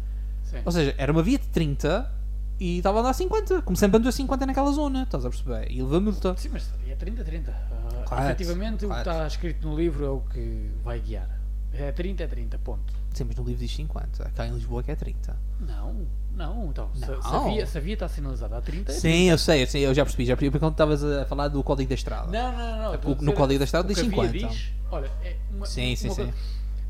Sim. 0.45 0.57
ou 0.65 0.73
seja, 0.73 0.95
era 0.97 1.13
uma 1.13 1.23
via 1.23 1.39
de 1.39 1.47
30 1.49 2.11
e 2.59 2.79
estava 2.79 2.99
a 2.99 3.01
andar 3.03 3.13
50, 3.13 3.61
como 3.61 3.77
sempre 3.77 3.99
andou 3.99 4.09
a 4.09 4.13
50 4.13 4.47
naquela 4.47 4.73
zona, 4.73 5.03
estás 5.03 5.27
a 5.27 5.29
perceber, 5.29 5.71
e 5.71 5.83
levou 5.83 6.01
multa. 6.01 6.35
Sim, 6.39 6.49
mas 6.55 6.71
é 6.89 6.97
30-30. 6.97 7.49
Uh, 7.51 8.05
Correto, 8.07 8.29
efetivamente, 8.31 8.87
o 8.87 8.89
que 8.89 8.97
está 8.97 9.27
escrito 9.27 9.69
no 9.69 9.77
livro 9.77 10.05
é 10.07 10.09
o 10.09 10.21
que 10.21 10.71
vai 10.83 11.01
guiar. 11.01 11.29
É 11.73 11.93
30, 11.93 12.23
é 12.23 12.27
30, 12.29 12.59
ponto. 12.61 12.95
Mas 13.23 13.37
no 13.37 13.45
livro 13.45 13.61
diz 13.61 13.75
50, 13.77 14.31
cá 14.35 14.47
em 14.47 14.55
Lisboa 14.55 14.83
que 14.83 14.91
é 14.91 14.97
30. 14.97 15.37
Não, 15.61 16.07
não, 16.35 16.71
então. 16.71 16.91
Não. 16.97 17.21
a 17.23 17.45
via, 17.45 17.67
se 17.67 17.79
a 17.79 17.81
via 17.81 17.95
está 17.95 18.09
sinalizada 18.09 18.59
a 18.59 18.61
30, 18.61 18.91
é 18.91 18.95
Sim, 18.95 19.31
eu 19.31 19.39
sei, 19.39 19.63
eu 19.63 19.67
sei, 19.67 19.87
eu 19.87 19.95
já 19.95 20.03
percebi, 20.05 20.27
já 20.27 20.35
percebi, 20.35 20.51
porque 20.51 20.65
quando 20.65 20.73
estavas 20.73 21.05
a 21.05 21.25
falar 21.27 21.49
do 21.49 21.63
código 21.63 21.89
da 21.89 21.95
estrada. 21.95 22.27
Não, 22.31 22.53
não, 22.53 22.83
não. 22.83 22.95
estou 22.95 23.13
a 23.13 23.23
no 23.23 23.33
Código 23.33 23.59
da 23.59 23.65
Estrada 23.65 23.87
o 23.87 23.95
diz 23.95 23.99
a 23.99 24.09
via 24.09 24.29
50. 24.29 24.49
diz, 24.49 24.73
olha, 24.91 25.11
é 25.23 25.37
uma, 25.53 25.67
Sim, 25.67 25.95
sim, 25.95 26.09
uma 26.09 26.15
sim. 26.15 26.33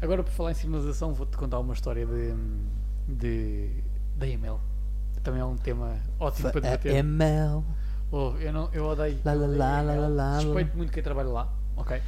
Agora, 0.01 0.22
por 0.22 0.30
falar 0.32 0.52
em 0.52 0.55
sinalização, 0.55 1.12
vou-te 1.12 1.36
contar 1.36 1.59
uma 1.59 1.74
história 1.74 2.06
de, 2.06 2.34
de, 3.09 3.70
da 4.16 4.26
EML. 4.26 4.60
Também 5.22 5.40
é 5.40 5.44
um 5.44 5.56
tema 5.56 5.96
ótimo 6.20 6.51
para 6.51 6.60
debater. 6.60 6.94
ML. 6.96 7.64
Oh, 8.10 8.34
eu, 8.38 8.52
não, 8.52 8.68
eu 8.72 8.84
odeio. 8.84 9.18
Lá, 9.24 10.36
Respeito 10.36 10.76
muito 10.76 10.92
quem 10.92 11.02
trabalha 11.02 11.28
lá. 11.28 11.48
ok? 11.76 12.01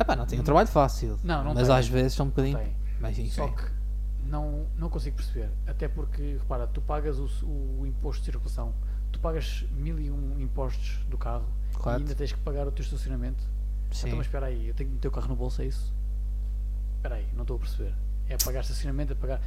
Epá, 0.00 0.16
não 0.16 0.26
tem 0.26 0.40
um 0.40 0.42
trabalho 0.42 0.68
fácil. 0.68 1.18
Não, 1.22 1.44
não 1.44 1.54
mas 1.54 1.68
tem. 1.68 1.76
às 1.76 1.86
vezes 1.86 2.14
são 2.14 2.26
um 2.26 2.28
bocadinho. 2.30 2.58
Tem. 2.58 2.81
Mas 3.02 3.18
enfim. 3.18 3.30
Só 3.30 3.48
que 3.48 3.64
não, 4.24 4.66
não 4.78 4.88
consigo 4.88 5.16
perceber. 5.16 5.50
Até 5.66 5.88
porque, 5.88 6.36
repara, 6.38 6.66
tu 6.66 6.80
pagas 6.80 7.18
o, 7.18 7.26
o 7.44 7.84
imposto 7.86 8.20
de 8.22 8.26
circulação, 8.26 8.72
tu 9.10 9.18
pagas 9.18 9.64
mil 9.72 9.98
e 10.00 10.10
um 10.10 10.40
impostos 10.40 11.04
do 11.10 11.18
carro 11.18 11.44
Correto. 11.74 12.00
e 12.00 12.02
ainda 12.04 12.14
tens 12.14 12.32
que 12.32 12.38
pagar 12.38 12.66
o 12.66 12.70
teu 12.72 12.82
estacionamento. 12.84 13.42
Sim. 13.90 14.06
Então, 14.06 14.16
mas 14.18 14.26
espera 14.26 14.46
aí, 14.46 14.68
eu 14.68 14.74
tenho 14.74 14.88
que 14.88 14.94
meter 14.94 15.08
o 15.08 15.10
carro 15.10 15.28
no 15.28 15.36
bolso, 15.36 15.60
é 15.60 15.66
isso? 15.66 15.92
Espera 16.96 17.16
aí, 17.16 17.26
não 17.34 17.42
estou 17.42 17.56
a 17.56 17.58
perceber. 17.58 17.92
É 18.28 18.36
pagar 18.38 18.60
estacionamento, 18.60 19.12
é 19.12 19.16
pagar. 19.16 19.40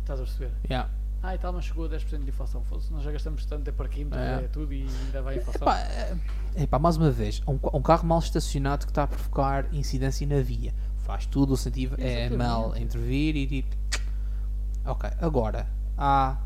Estás 0.00 0.18
a 0.20 0.24
perceber? 0.24 0.52
Yeah. 0.68 0.90
Ah, 1.22 1.34
e 1.34 1.38
tal, 1.38 1.52
mas 1.52 1.64
chegou 1.64 1.86
a 1.86 1.88
10% 1.88 2.22
de 2.22 2.28
inflação. 2.28 2.62
Fosse, 2.64 2.92
nós 2.92 3.02
já 3.02 3.10
gastamos 3.12 3.44
tanto, 3.46 3.68
é 3.68 3.72
parquímetros, 3.72 4.22
É. 4.22 4.44
é. 4.44 4.48
tudo 4.48 4.72
e 4.72 4.82
ainda 5.04 5.22
vai 5.22 5.34
a 5.34 5.38
inflação. 5.38 5.62
Epá, 5.62 5.78
é- 5.80 6.16
epá, 6.56 6.78
mais 6.78 6.96
uma 6.96 7.10
vez, 7.10 7.42
um, 7.46 7.58
um 7.76 7.82
carro 7.82 8.06
mal 8.06 8.18
estacionado 8.18 8.86
que 8.86 8.90
está 8.92 9.02
a 9.04 9.06
provocar 9.06 9.72
incidência 9.74 10.26
na 10.26 10.40
via. 10.40 10.74
Faz 11.06 11.24
tudo 11.24 11.52
o 11.54 11.56
sentido, 11.56 11.94
é 11.98 12.28
mal 12.28 12.76
intervir 12.76 13.36
e 13.36 13.46
tipo. 13.46 13.76
Ok, 14.84 15.08
agora 15.20 15.66
há 15.96 16.36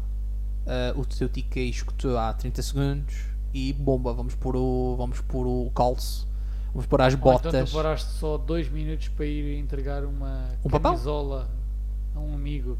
ah, 0.67 0.93
o 0.95 1.05
teu 1.07 1.31
ticket 1.31 1.75
escutou 1.75 2.19
há 2.19 2.33
30 2.35 2.61
segundos 2.63 3.15
e 3.55 3.73
bomba, 3.73 4.13
vamos 4.13 4.35
pôr 4.35 4.55
o. 4.57 4.97
Vamos 4.99 5.21
pôr 5.23 5.47
o 5.47 5.71
calço, 5.75 6.29
vamos 6.75 6.85
pôr 6.87 7.01
as 7.01 7.15
Ou 7.15 7.19
então 7.19 7.33
botas. 7.33 7.71
tu 7.71 7.77
paraste 7.77 8.11
só 8.13 8.37
2 8.37 8.69
minutos 8.69 9.09
para 9.09 9.25
ir 9.25 9.59
entregar 9.59 10.05
uma 10.05 10.51
Um 10.63 10.69
papel? 10.69 10.93
camisola 10.93 11.51
a 12.15 12.21
um 12.21 12.35
amigo 12.35 12.77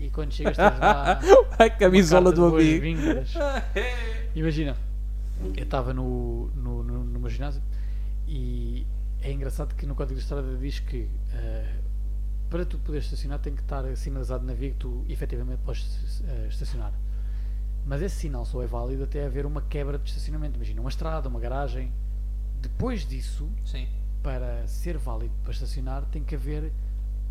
e 0.00 0.10
quando 0.10 0.32
chegas 0.32 0.52
estás 0.52 0.78
lá 0.80 1.20
a 1.56 1.70
camisola 1.70 2.32
do 2.32 2.46
amigo. 2.46 2.84
Imagina, 4.34 4.76
eu 5.56 5.62
estava 5.62 5.94
no, 5.94 6.50
no, 6.54 6.82
no, 6.82 7.04
no 7.04 7.20
meu 7.20 7.30
ginásio 7.30 7.62
e 8.26 8.84
é 9.22 9.32
engraçado 9.32 9.74
que 9.74 9.86
no 9.86 9.94
código 9.94 10.14
de 10.16 10.22
estrada 10.22 10.56
diz 10.56 10.78
que 10.80 11.08
eh, 11.32 11.74
para 12.50 12.64
tu 12.64 12.78
poderes 12.78 13.06
estacionar 13.06 13.38
tem 13.40 13.54
que 13.54 13.62
estar 13.62 13.84
sinalizado 13.96 14.44
na 14.44 14.52
via 14.54 14.70
que 14.70 14.76
tu 14.76 15.04
efetivamente 15.08 15.60
podes 15.64 16.22
eh, 16.26 16.46
estacionar. 16.48 16.92
Mas 17.84 18.02
esse 18.02 18.16
sinal 18.16 18.44
só 18.44 18.62
é 18.62 18.66
válido 18.66 19.04
até 19.04 19.24
haver 19.24 19.46
uma 19.46 19.62
quebra 19.62 19.98
de 19.98 20.08
estacionamento. 20.10 20.56
Imagina 20.56 20.80
uma 20.80 20.90
estrada, 20.90 21.28
uma 21.28 21.38
garagem. 21.40 21.92
Depois 22.60 23.06
disso, 23.06 23.48
Sim. 23.64 23.86
para 24.22 24.66
ser 24.66 24.98
válido 24.98 25.32
para 25.42 25.52
estacionar, 25.52 26.04
tem 26.06 26.22
que 26.24 26.34
haver 26.34 26.72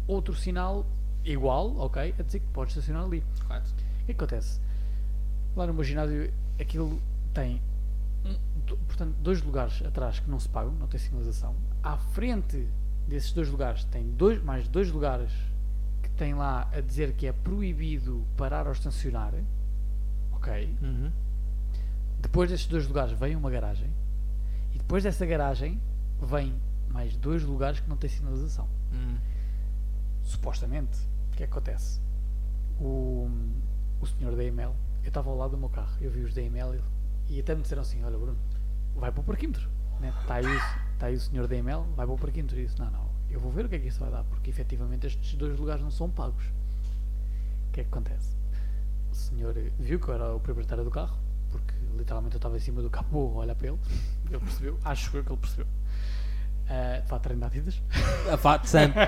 outro 0.08 0.34
sinal 0.36 0.86
igual, 1.26 1.76
ok, 1.78 2.14
a 2.18 2.22
dizer 2.24 2.40
que 2.40 2.48
podes 2.48 2.74
estacionar 2.76 3.04
ali. 3.06 3.24
Correto. 3.48 3.70
O 3.70 3.76
que 4.06 4.12
é 4.12 4.14
que 4.14 4.24
acontece? 4.24 4.60
Lá 5.56 5.66
no 5.68 5.74
meu 5.74 5.84
ginásio, 5.84 6.32
aquilo 6.60 7.02
tem 7.34 7.62
um- 8.24 8.38
do- 8.66 8.78
portanto, 8.78 9.14
dois 9.22 9.42
lugares 9.42 9.82
atrás 9.86 10.20
que 10.20 10.30
não 10.30 10.40
se 10.40 10.48
pagam, 10.48 10.72
não 10.74 10.88
tem 10.88 11.00
sinalização. 11.00 11.54
À 11.86 11.98
frente 11.98 12.68
desses 13.08 13.32
dois 13.32 13.48
lugares 13.48 13.84
tem 13.86 14.10
dois, 14.10 14.44
mais 14.44 14.68
dois 14.68 14.92
lugares 14.92 15.32
que 16.02 16.10
tem 16.10 16.34
lá 16.34 16.68
a 16.74 16.82
dizer 16.82 17.14
que 17.14 17.28
é 17.28 17.32
proibido 17.32 18.26
parar 18.36 18.66
ou 18.66 18.74
estacionar. 18.74 19.34
Ok. 20.32 20.76
Uhum. 20.82 21.12
Depois 22.20 22.50
desses 22.50 22.66
dois 22.66 22.88
lugares 22.88 23.12
vem 23.18 23.36
uma 23.36 23.52
garagem. 23.52 23.88
E 24.74 24.80
depois 24.80 25.04
dessa 25.04 25.28
garagem 25.28 25.80
vem 26.20 26.60
mais 26.90 27.16
dois 27.18 27.44
lugares 27.44 27.80
que 27.80 27.88
não 27.88 27.98
têm 27.98 28.10
sinalização. 28.10 28.68
Hum. 28.92 29.18
supostamente, 30.24 30.98
o 31.32 31.36
que 31.36 31.44
é 31.44 31.48
que 31.48 31.52
acontece? 31.52 32.02
O, 32.80 33.30
o 34.02 34.08
senhor 34.08 34.36
da 34.36 34.44
EML, 34.44 34.74
eu 35.04 35.08
estava 35.08 35.30
ao 35.30 35.38
lado 35.38 35.52
do 35.52 35.58
meu 35.58 35.70
carro, 35.70 35.96
eu 36.02 36.10
vi 36.10 36.22
os 36.22 36.34
da 36.34 36.42
EML 36.42 36.82
e 37.28 37.40
até 37.40 37.54
me 37.54 37.62
disseram 37.62 37.84
assim: 37.84 38.04
Olha, 38.04 38.18
Bruno, 38.18 38.38
vai 38.96 39.12
para 39.12 39.22
o 39.22 39.24
parquímetro. 39.24 39.70
Está 39.96 40.00
né? 40.00 40.14
Tá 40.28 40.36
aí, 40.36 40.46
o- 40.96 41.00
tá 41.00 41.08
aí 41.08 41.16
o 41.16 41.20
senhor 41.20 41.48
da 41.48 41.56
EML, 41.56 41.84
vai 41.96 42.06
para 42.06 42.16
o 42.16 42.18
parquímetro. 42.18 42.60
E 42.60 42.66
disse: 42.66 42.80
Não, 42.80 42.90
não, 42.92 43.06
eu 43.30 43.40
vou 43.40 43.52
ver 43.52 43.66
o 43.66 43.70
que 43.70 43.76
é 43.76 43.80
que 43.80 43.88
isso 43.88 44.00
vai 44.00 44.10
dar, 44.12 44.24
porque 44.26 44.50
efetivamente 44.50 45.08
estes 45.08 45.34
dois 45.36 45.58
lugares 45.60 45.82
não 45.84 45.92
são 45.92 46.10
pagos. 46.10 46.44
O 47.70 47.74
que 47.74 47.82
é 47.82 47.84
que 47.84 47.90
acontece? 47.90 48.36
O 49.12 49.16
senhor 49.16 49.54
viu 49.80 50.00
que 50.00 50.08
eu 50.08 50.14
era 50.14 50.34
o 50.36 50.40
proprietário 50.40 50.84
do 50.84 50.92
carro, 50.92 51.18
porque 51.52 51.74
literalmente 51.98 52.36
eu 52.36 52.38
estava 52.40 52.56
em 52.58 52.60
cima 52.60 52.82
do 52.82 52.90
capô 52.90 53.32
a 53.36 53.40
olhar 53.44 53.56
para 53.56 53.68
ele. 53.70 53.78
Ele 54.30 54.40
percebeu, 54.40 54.78
acho 54.84 55.16
eu 55.18 55.24
que 55.24 55.32
ele 55.32 55.40
percebeu. 55.40 55.66
Uh, 56.68 57.02
de 57.04 57.08
fato, 57.08 57.22
treino 57.22 57.40
de 57.42 57.46
Adidas. 57.46 57.82
A 58.32 58.38
fato 58.38 58.66
sempre. 58.68 59.00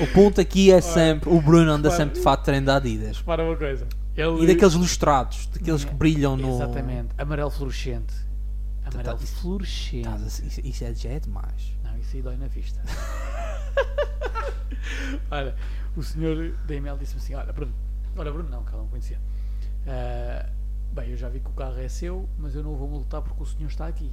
O 0.00 0.06
ponto 0.14 0.40
aqui 0.40 0.70
é 0.70 0.80
sempre. 0.80 1.28
O 1.28 1.40
Bruno 1.42 1.72
anda 1.72 1.90
sempre 1.90 2.14
de 2.14 2.20
fato 2.22 2.44
treino 2.44 2.66
de 2.66 2.70
Adidas. 2.72 3.16
Repara 3.18 3.42
uma 3.42 3.56
coisa. 3.56 3.86
Ele, 4.16 4.44
E 4.44 4.46
daqueles 4.46 4.74
lustrados, 4.74 5.46
daqueles 5.48 5.84
que 5.84 5.92
brilham 5.92 6.36
no. 6.36 6.54
Exatamente. 6.54 7.08
Amarelo 7.18 7.50
fluorescente. 7.50 8.14
Amarelo 8.94 9.18
Tá- 9.18 9.24
isso- 9.24 9.36
fluorescente. 9.36 10.08
Estás 10.08 10.22
a- 10.22 10.26
Isso, 10.46 10.60
isso 10.66 10.84
é, 10.84 10.94
já 10.94 11.10
é 11.10 11.20
demais. 11.20 11.76
Não, 11.82 11.96
isso 11.98 12.16
aí 12.16 12.22
dói 12.22 12.36
na 12.36 12.46
vista. 12.48 12.80
olha, 15.30 15.54
o 15.96 16.02
senhor 16.02 16.52
da 16.66 16.74
disse-me 16.98 17.20
assim: 17.20 17.34
Olha, 17.34 17.52
Bruno, 17.52 17.72
olha, 18.16 18.32
Bruno, 18.32 18.48
não, 18.48 18.64
que 18.64 18.72
ela 18.72 18.82
não 18.82 18.88
conhecia. 18.88 19.18
Ah, 19.86 20.48
bem, 20.92 21.10
eu 21.10 21.16
já 21.16 21.28
vi 21.28 21.40
que 21.40 21.48
o 21.48 21.52
carro 21.52 21.78
é 21.78 21.88
seu, 21.88 22.28
mas 22.38 22.54
eu 22.54 22.62
não 22.62 22.72
o 22.72 22.74
vou 22.74 22.88
multar 22.88 23.22
porque 23.22 23.42
o 23.42 23.46
senhor 23.46 23.68
está 23.68 23.86
aqui. 23.86 24.10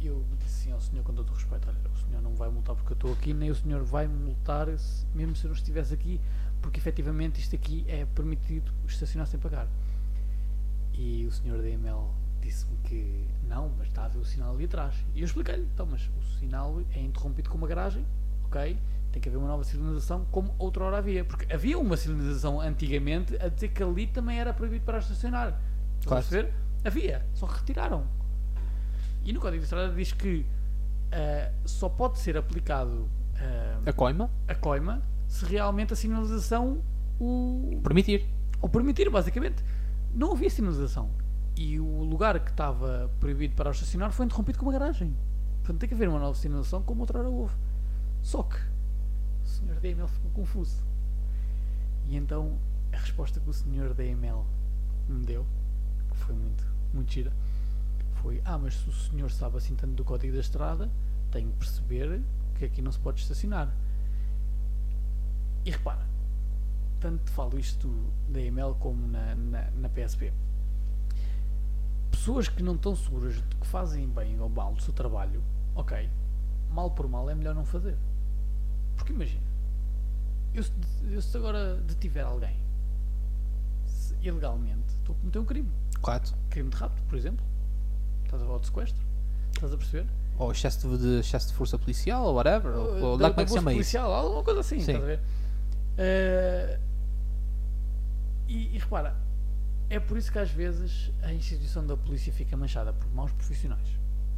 Eu 0.00 0.22
disse 0.38 0.62
assim 0.64 0.72
ao 0.72 0.80
senhor, 0.80 1.02
com 1.02 1.14
todo 1.14 1.30
o 1.30 1.34
respeito: 1.34 1.68
Olha, 1.68 1.78
o 1.92 2.08
senhor 2.08 2.22
não 2.22 2.34
vai 2.34 2.48
multar 2.50 2.74
porque 2.76 2.92
eu 2.92 2.96
estou 2.96 3.12
aqui, 3.12 3.32
nem 3.32 3.50
o 3.50 3.54
senhor 3.54 3.82
vai 3.84 4.06
multar 4.06 4.68
se- 4.78 5.06
mesmo 5.14 5.34
se 5.34 5.44
eu 5.44 5.48
não 5.48 5.56
estivesse 5.56 5.94
aqui, 5.94 6.20
porque 6.60 6.78
efetivamente 6.78 7.40
isto 7.40 7.54
aqui 7.56 7.84
é 7.88 8.04
permitido 8.04 8.70
estacionar 8.86 9.26
sem 9.26 9.40
pagar. 9.40 9.66
E 10.92 11.26
o 11.26 11.32
senhor 11.32 11.60
da 11.60 11.68
EML 11.68 12.10
disse-me 12.44 12.76
que 12.84 13.26
não, 13.48 13.70
mas 13.78 13.88
está 13.88 14.04
a 14.04 14.08
ver 14.08 14.18
o 14.18 14.24
sinal 14.24 14.54
ali 14.54 14.64
atrás. 14.64 14.94
E 15.14 15.20
eu 15.20 15.24
expliquei-lhe, 15.24 15.66
então, 15.72 15.86
mas 15.86 16.02
o 16.18 16.38
sinal 16.38 16.80
é 16.94 17.00
interrompido 17.00 17.48
com 17.50 17.56
uma 17.56 17.66
garagem, 17.66 18.04
ok? 18.44 18.78
Tem 19.12 19.22
que 19.22 19.28
haver 19.28 19.38
uma 19.38 19.48
nova 19.48 19.64
sinalização, 19.64 20.26
como 20.30 20.54
outra 20.58 20.84
hora 20.84 20.98
havia. 20.98 21.24
Porque 21.24 21.52
havia 21.52 21.78
uma 21.78 21.96
sinalização 21.96 22.60
antigamente 22.60 23.36
a 23.40 23.48
dizer 23.48 23.68
que 23.68 23.82
ali 23.82 24.06
também 24.06 24.38
era 24.40 24.52
proibido 24.52 24.84
para 24.84 24.98
estacionar. 24.98 25.58
Claro. 26.04 26.24
perceber? 26.24 26.52
Havia, 26.84 27.24
só 27.32 27.46
retiraram. 27.46 28.06
E 29.24 29.32
no 29.32 29.40
Código 29.40 29.60
de 29.60 29.64
Estrada 29.64 29.94
diz 29.94 30.12
que 30.12 30.44
ah, 31.12 31.50
só 31.64 31.88
pode 31.88 32.18
ser 32.18 32.36
aplicado 32.36 33.08
ah, 33.36 33.80
A 33.86 33.92
coima? 33.92 34.28
a 34.46 34.54
coima 34.54 35.00
se 35.28 35.44
realmente 35.46 35.92
a 35.92 35.96
sinalização 35.96 36.82
o, 37.18 37.80
Permitir. 37.82 38.26
ou 38.60 38.68
permitir, 38.68 39.08
basicamente. 39.08 39.62
Não 40.14 40.32
havia 40.32 40.50
sinalização. 40.50 41.08
E 41.56 41.78
o 41.78 42.02
lugar 42.02 42.38
que 42.40 42.50
estava 42.50 43.10
proibido 43.20 43.54
para 43.54 43.70
estacionar 43.70 44.10
foi 44.12 44.26
interrompido 44.26 44.58
com 44.58 44.66
uma 44.66 44.72
garagem. 44.72 45.14
Portanto, 45.58 45.80
tem 45.80 45.88
que 45.88 45.94
haver 45.94 46.08
uma 46.08 46.18
nova 46.18 46.36
sinalização 46.36 46.82
como 46.82 47.00
outra 47.00 47.20
hora 47.20 47.28
houve. 47.28 47.54
Só 48.22 48.42
que 48.42 48.56
o 48.56 49.46
senhor 49.46 49.78
da 49.80 49.88
EML 49.88 50.08
ficou 50.08 50.30
confuso. 50.32 50.84
E 52.06 52.16
então 52.16 52.58
a 52.92 52.96
resposta 52.98 53.40
que 53.40 53.48
o 53.48 53.52
senhor 53.52 53.94
da 53.94 54.04
EML 54.04 54.44
me 55.08 55.24
deu, 55.24 55.46
que 56.10 56.16
foi 56.16 56.34
muito, 56.34 56.64
muito 56.92 57.12
gira, 57.12 57.32
foi: 58.14 58.40
Ah, 58.44 58.58
mas 58.58 58.74
se 58.74 58.88
o 58.88 58.92
senhor 58.92 59.30
sabe 59.30 59.58
assim 59.58 59.74
tanto 59.74 59.94
do 59.94 60.04
código 60.04 60.32
da 60.34 60.40
estrada, 60.40 60.90
tem 61.30 61.50
que 61.50 61.56
perceber 61.56 62.20
que 62.56 62.64
aqui 62.64 62.82
não 62.82 62.92
se 62.92 62.98
pode 62.98 63.20
estacionar. 63.20 63.72
E 65.64 65.70
repara, 65.70 66.06
tanto 67.00 67.30
falo 67.32 67.58
isto 67.58 67.90
da 68.28 68.40
EML 68.40 68.74
como 68.76 69.06
na, 69.06 69.34
na, 69.34 69.70
na 69.70 69.88
PSP. 69.88 70.32
Pessoas 72.14 72.48
que 72.48 72.62
não 72.62 72.74
estão 72.76 72.94
seguras 72.94 73.34
de 73.34 73.42
que 73.60 73.66
fazem 73.66 74.06
bem 74.08 74.38
ou 74.40 74.48
mal 74.48 74.72
o 74.72 74.80
seu 74.80 74.92
trabalho, 74.92 75.42
ok, 75.74 76.08
mal 76.70 76.90
por 76.90 77.08
mal 77.08 77.28
é 77.28 77.34
melhor 77.34 77.54
não 77.54 77.64
fazer. 77.64 77.96
Porque 78.96 79.12
imagina, 79.12 79.42
eu, 80.54 80.62
se- 80.62 80.72
eu 81.10 81.20
se 81.20 81.36
agora 81.36 81.74
detiver 81.82 82.24
alguém 82.24 82.56
se- 83.84 84.14
ilegalmente, 84.22 84.84
estou 85.00 85.14
a 85.14 85.18
cometer 85.18 85.38
um 85.40 85.44
crime. 85.44 85.70
Correto. 86.00 86.34
Crime 86.50 86.70
de 86.70 86.76
rapto, 86.76 87.02
por 87.02 87.16
exemplo. 87.18 87.44
Estás 88.24 88.42
a 88.42 88.46
falar 88.46 88.58
de 88.60 88.66
sequestro? 88.66 89.02
Estás 89.52 89.72
a 89.72 89.76
perceber? 89.76 90.06
Ou 90.38 90.52
excesso 90.52 90.96
de, 90.98 91.18
excesso 91.18 91.48
de 91.48 91.54
força 91.54 91.76
policial, 91.78 92.24
ou 92.24 92.34
whatever. 92.34 92.72
Ou, 92.76 93.02
ou 93.02 93.18
da, 93.18 93.24
lá 93.28 93.30
como 93.30 93.40
é 93.40 93.44
que 93.44 93.50
se 93.50 93.56
chama 93.56 93.70
bolsa 93.72 93.80
isso? 93.80 93.98
policial, 93.98 94.12
alguma 94.14 94.42
coisa 94.44 94.60
assim, 94.60 94.76
Sim. 94.80 94.92
estás 94.92 95.02
a 95.02 95.06
ver? 95.06 95.20
Eh, 95.98 96.78
e, 98.48 98.76
e 98.76 98.78
repara, 98.78 99.16
é 99.90 99.98
por 100.00 100.16
isso 100.16 100.30
que 100.32 100.38
às 100.38 100.50
vezes 100.50 101.12
a 101.22 101.32
instituição 101.32 101.86
da 101.86 101.96
polícia 101.96 102.32
fica 102.32 102.56
manchada 102.56 102.92
por 102.92 103.08
maus 103.14 103.32
profissionais. 103.32 103.86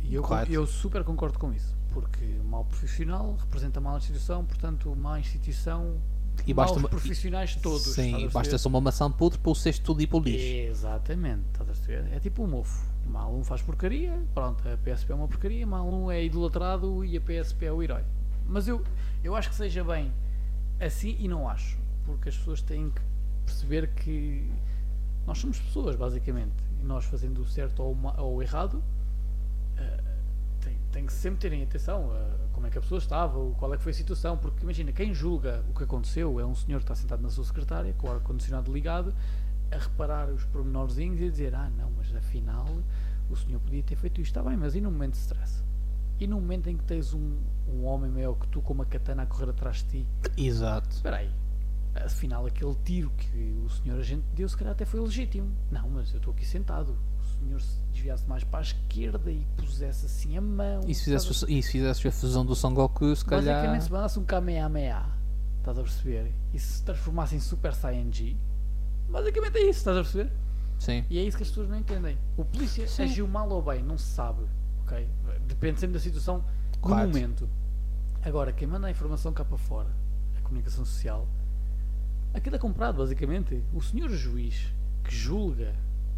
E 0.03 0.15
eu, 0.15 0.23
Correto. 0.23 0.53
eu 0.53 0.67
super 0.67 1.03
concordo 1.05 1.39
com 1.39 1.53
isso. 1.53 1.75
Porque 1.93 2.25
mau 2.45 2.65
profissional 2.65 3.35
representa 3.41 3.81
má 3.81 3.97
instituição, 3.97 4.45
portanto, 4.45 4.95
má 4.95 5.19
instituição, 5.19 5.99
E 6.47 6.53
basta 6.53 6.73
maus 6.75 6.83
uma- 6.83 6.89
profissionais 6.91 7.57
todos. 7.57 7.83
Sim, 7.95 8.29
basta 8.29 8.59
só 8.59 8.69
uma 8.69 8.81
maçã 8.81 9.11
podre 9.11 9.39
para 9.39 9.51
o 9.51 9.55
cesto 9.55 9.83
tudo 9.85 10.03
ir 10.03 10.07
para 10.07 10.19
o 10.19 10.21
lixo. 10.21 10.45
Exatamente? 10.71 11.43
É 12.13 12.21
tipo 12.21 12.45
um 12.45 12.47
mofo. 12.47 12.85
Mal 13.07 13.33
um 13.35 13.43
faz 13.43 13.63
porcaria, 13.63 14.21
pronto, 14.35 14.69
a 14.69 14.77
PSP 14.77 15.13
é 15.13 15.15
uma 15.15 15.29
porcaria, 15.29 15.67
mal 15.67 15.89
um 15.89 16.11
é 16.11 16.23
idolatrado 16.25 17.05
e 17.05 17.17
a 17.17 17.21
PSP 17.21 17.67
é 17.67 17.73
o 17.73 17.83
herói. 17.83 18.03
Mas 18.47 18.69
eu, 18.69 18.85
eu 19.25 19.35
acho 19.35 19.49
que 19.49 19.55
seja 19.55 19.83
bem 19.85 20.13
assim 20.81 21.17
e 21.19 21.27
não 21.29 21.49
acho, 21.49 21.79
porque 22.05 22.29
as 22.29 22.37
pessoas 22.37 22.61
têm 22.61 22.91
que 22.91 23.01
perceber 23.47 23.89
que 23.95 24.51
nós 25.27 25.39
somos 25.39 25.59
pessoas, 25.59 25.97
basicamente, 25.97 26.55
e 26.81 26.85
nós 26.85 27.05
fazendo 27.05 27.41
o 27.43 27.47
certo 27.47 27.83
ou, 27.83 27.93
o 27.93 27.97
ma- 27.97 28.15
ou 28.21 28.37
o 28.37 28.43
errado, 28.43 28.83
eh, 29.77 30.01
tem, 30.61 30.79
tem 30.93 31.07
que 31.07 31.13
sempre 31.13 31.41
terem 31.41 31.63
atenção 31.63 32.11
a 32.13 32.47
como 32.53 32.67
é 32.67 32.71
que 32.71 32.79
a 32.79 32.81
pessoa 32.81 32.99
estava, 32.99 33.39
qual 33.59 33.75
é 33.75 33.77
que 33.77 33.83
foi 33.83 33.93
a 33.93 33.95
situação, 33.95 34.37
porque 34.39 34.63
imagina, 34.63 34.93
quem 34.93 35.13
julga 35.13 35.63
o 35.71 35.75
que 35.77 35.85
aconteceu 35.85 36.41
é 36.41 36.47
um 36.47 36.55
senhor 36.55 36.79
que 36.79 36.85
está 36.85 36.95
sentado 36.95 37.23
na 37.23 37.29
sua 37.31 37.45
secretária, 37.45 37.93
com 37.95 38.09
o 38.09 38.13
ar-condicionado 38.13 38.73
ligado, 38.73 39.15
a 39.71 39.77
reparar 39.77 40.29
os 40.31 40.45
pormenorzinhos 40.45 41.21
e 41.21 41.25
a 41.27 41.31
dizer, 41.31 41.55
ah 41.55 41.69
não, 41.77 41.91
mas 41.97 42.15
afinal 42.15 42.65
o 43.29 43.37
senhor 43.37 43.59
podia 43.61 43.83
ter 43.83 43.97
feito 43.97 44.21
isto, 44.21 44.31
está 44.39 44.49
bem, 44.49 44.57
mas 44.57 44.75
e 44.75 44.81
no 44.81 44.91
momento 44.91 45.13
de 45.15 45.19
stress? 45.19 45.63
E 46.19 46.27
no 46.27 46.37
momento 46.41 46.71
em 46.71 46.77
que 46.79 46.85
tens 46.85 47.13
um, 47.13 47.37
um 47.69 47.85
homem 47.85 48.11
maior 48.11 48.35
que 48.37 48.47
tu 48.49 48.63
com 48.63 48.73
uma 48.73 48.87
katana 48.87 49.25
a 49.25 49.27
correr 49.27 49.51
atrás 49.51 49.79
de 49.79 49.85
ti, 50.03 50.07
Exato. 50.37 50.89
espera 50.91 51.17
aí, 51.19 51.31
afinal 52.05 52.47
aquele 52.47 52.75
tiro 52.85 53.11
que 53.11 53.61
o 53.65 53.69
senhor 53.71 53.99
agente 53.99 54.25
deu 54.35 54.49
se 54.49 54.57
calhar 54.57 54.73
até 54.73 54.85
foi 54.85 55.01
legítimo. 55.01 55.51
Não, 55.71 55.89
mas 55.89 56.11
eu 56.13 56.19
estou 56.19 56.33
aqui 56.33 56.45
sentado. 56.47 56.97
O 57.21 57.25
senhor 57.45 57.61
se 57.61 57.79
desviasse 57.93 58.27
mais 58.29 58.45
para 58.45 58.61
a 58.61 58.63
esquerda 58.63 59.31
e 59.31 59.47
pusesse 59.57 60.07
assim 60.07 60.37
a 60.37 60.41
mão. 60.41 60.81
E 60.87 60.95
se 60.95 61.11
estás 61.11 61.27
fizesse, 61.27 61.53
e 61.53 61.63
se 61.63 61.73
fizesse 61.73 62.09
a 62.09 62.13
fusão 62.13 62.45
do 62.45 62.55
Son 62.55 62.73
Goku, 62.75 63.15
se 63.15 63.25
calhar. 63.25 63.55
Basicamente 63.57 63.85
se 63.85 63.93
mandasse 63.93 64.19
um 64.19 64.25
Kamehameha, 64.25 65.05
estás 65.59 65.79
a 65.79 65.83
perceber? 65.83 66.33
E 66.55 66.59
se 66.59 66.67
se 66.79 66.83
transformasse 66.85 67.37
em 67.37 67.41
Super 67.41 67.75
Saiyan 67.75 68.13
G, 68.13 68.37
basicamente 69.09 69.57
é 69.59 69.63
isso, 69.63 69.79
estás 69.79 69.97
a 69.97 70.01
perceber? 70.03 70.33
Sim. 70.79 71.05
E 71.09 71.19
é 71.19 71.23
isso 71.23 71.37
que 71.37 71.43
as 71.43 71.49
pessoas 71.49 71.69
não 71.69 71.79
entendem. 71.79 72.19
O 72.37 72.45
polícia 72.45 72.87
Sim. 72.87 73.05
agiu 73.05 73.27
mal 73.29 73.49
ou 73.51 73.63
bem, 73.63 73.83
não 73.83 73.97
se 73.99 74.07
sabe. 74.13 74.43
ok? 74.83 75.09
Depende 75.49 75.81
sempre 75.81 75.95
da 75.95 76.01
situação 76.01 76.45
do 76.73 76.79
Claro. 76.81 77.09
momento. 77.09 77.49
Agora, 78.23 78.53
quem 78.53 78.67
manda 78.69 78.87
a 78.87 78.91
informação 78.91 79.33
cá 79.33 79.45
para 79.45 79.57
fora, 79.59 79.89
a 80.39 80.41
comunicação 80.43 80.85
social, 80.85 81.27
aquilo 82.37 82.57
é 82.57 82.59
comprado, 82.59 82.99
basicamente. 82.99 83.63
O 83.75 83.81
senhor 83.81 84.09
juiz 84.11 84.73
que 85.03 85.15
julga 85.15 85.73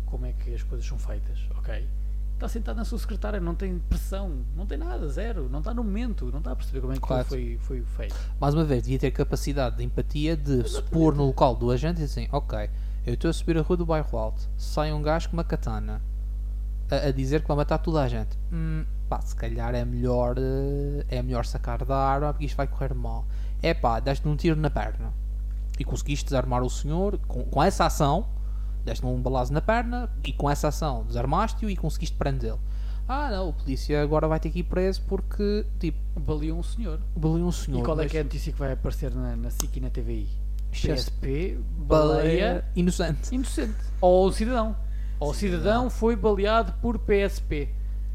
como 0.07 0.27
é 0.27 0.33
que 0.33 0.55
as 0.55 0.63
coisas 0.63 0.87
são 0.87 0.99
feitas, 0.99 1.39
ok? 1.57 1.87
Está 2.35 2.49
sentado 2.49 2.77
na 2.77 2.85
sua 2.85 2.99
secretária, 2.99 3.41
não 3.41 3.55
tem 3.55 3.79
pressão, 3.79 4.45
não 4.57 4.65
tem 4.65 4.79
nada, 4.79 5.09
zero, 5.09 5.49
não 5.51 5.59
está 5.59 5.75
no 5.75 5.83
momento, 5.83 6.27
não 6.31 6.39
está 6.39 6.53
a 6.53 6.57
perceber 6.57 6.81
como 6.81 6.93
é 6.93 6.97
que 6.97 7.03
Claro. 7.03 7.25
foi, 7.25 7.59
foi 7.61 7.83
feito. 7.83 8.15
Mais 8.41 8.55
uma 8.55 8.65
vez, 8.65 8.83
devia 8.85 8.99
ter 8.99 9.11
capacidade 9.11 9.77
de 9.77 9.85
empatia 9.85 10.37
de 10.37 10.69
se 10.69 10.81
pôr 10.85 11.15
no 11.15 11.27
local 11.27 11.57
do 11.57 11.71
agente 11.71 12.01
e 12.01 12.05
dizer 12.05 12.21
assim: 12.23 12.29
Ok, 12.33 12.71
eu 13.07 13.15
estou 13.15 13.29
a 13.29 13.33
subir 13.33 13.59
a 13.59 13.63
rua 13.63 13.77
do 13.77 13.85
bairro 13.85 14.17
alto, 14.17 14.49
sai 14.57 14.93
um 14.93 15.03
gajo 15.03 15.29
com 15.31 15.37
uma 15.37 15.45
katana 15.45 16.01
a, 16.91 17.09
a 17.09 17.11
dizer 17.13 17.43
que 17.43 17.49
vai 17.49 17.57
matar 17.57 17.79
toda 17.79 18.03
a 18.03 18.09
gente. 18.09 18.39
Hum, 18.53 18.85
pá, 19.09 19.21
se 19.21 19.35
calhar 19.35 19.75
é 19.75 19.85
melhor, 19.85 20.37
eh, 20.39 21.05
é 21.09 21.23
melhor 21.23 21.45
sacar 21.45 21.85
da 21.85 21.97
arma 21.97 22.33
porque 22.33 22.47
isto 22.47 22.57
vai 22.57 22.69
correr 22.69 22.95
mal. 22.95 23.27
É 23.61 23.75
pá, 23.75 23.99
deste-lhe 23.99 24.33
um 24.33 24.37
tiro 24.37 24.59
na 24.61 24.71
perna 24.71 25.13
e 25.79 25.85
conseguiste 25.85 26.25
desarmar 26.25 26.63
o 26.63 26.71
senhor 26.71 27.19
com, 27.27 27.45
com 27.45 27.63
essa 27.63 27.87
ação. 27.87 28.27
Deste-lhe 28.85 29.11
um 29.11 29.21
balazo 29.21 29.53
na 29.53 29.61
perna 29.61 30.11
e 30.25 30.33
com 30.33 30.49
essa 30.49 30.69
ação 30.69 31.05
desarmaste-o 31.05 31.69
e 31.69 31.77
conseguiste 31.77 32.17
prendê-lo. 32.17 32.59
Ah, 33.07 33.31
não, 33.31 33.49
o 33.49 33.53
polícia 33.53 34.03
agora 34.03 34.29
vai 34.29 34.39
ter 34.39 34.51
que 34.51 34.59
ir 34.61 34.65
preso 34.65 35.03
porque, 35.09 35.65
tipo, 35.79 35.99
Baleou 36.21 36.59
um 36.59 36.63
senhor. 36.63 37.01
baleou 37.17 37.49
um 37.49 37.53
senhor. 37.53 37.81
e 37.81 37.83
qual 37.83 37.99
é 37.99 38.03
mas- 38.03 38.11
que 38.13 38.19
é 38.19 38.21
a 38.21 38.25
notícia 38.25 38.53
que 38.53 38.59
vai 38.59 38.73
aparecer 38.73 39.15
na, 39.15 39.35
na 39.37 39.51
SIC 39.51 39.77
e 39.77 39.81
na 39.81 39.91
TVI? 39.91 40.29
PSP, 40.71 41.59
baleia 41.79 42.19
baleia 42.19 42.65
inocente. 42.77 43.35
inocente. 43.35 43.75
Ou 44.01 44.27
o 44.29 44.33
cidadão. 44.33 44.77
Ou 45.19 45.31
o 45.31 45.35
cidadão 45.35 45.89
foi 45.91 46.15
baleado 46.17 46.73
por 46.83 46.99
PSP. 46.99 47.69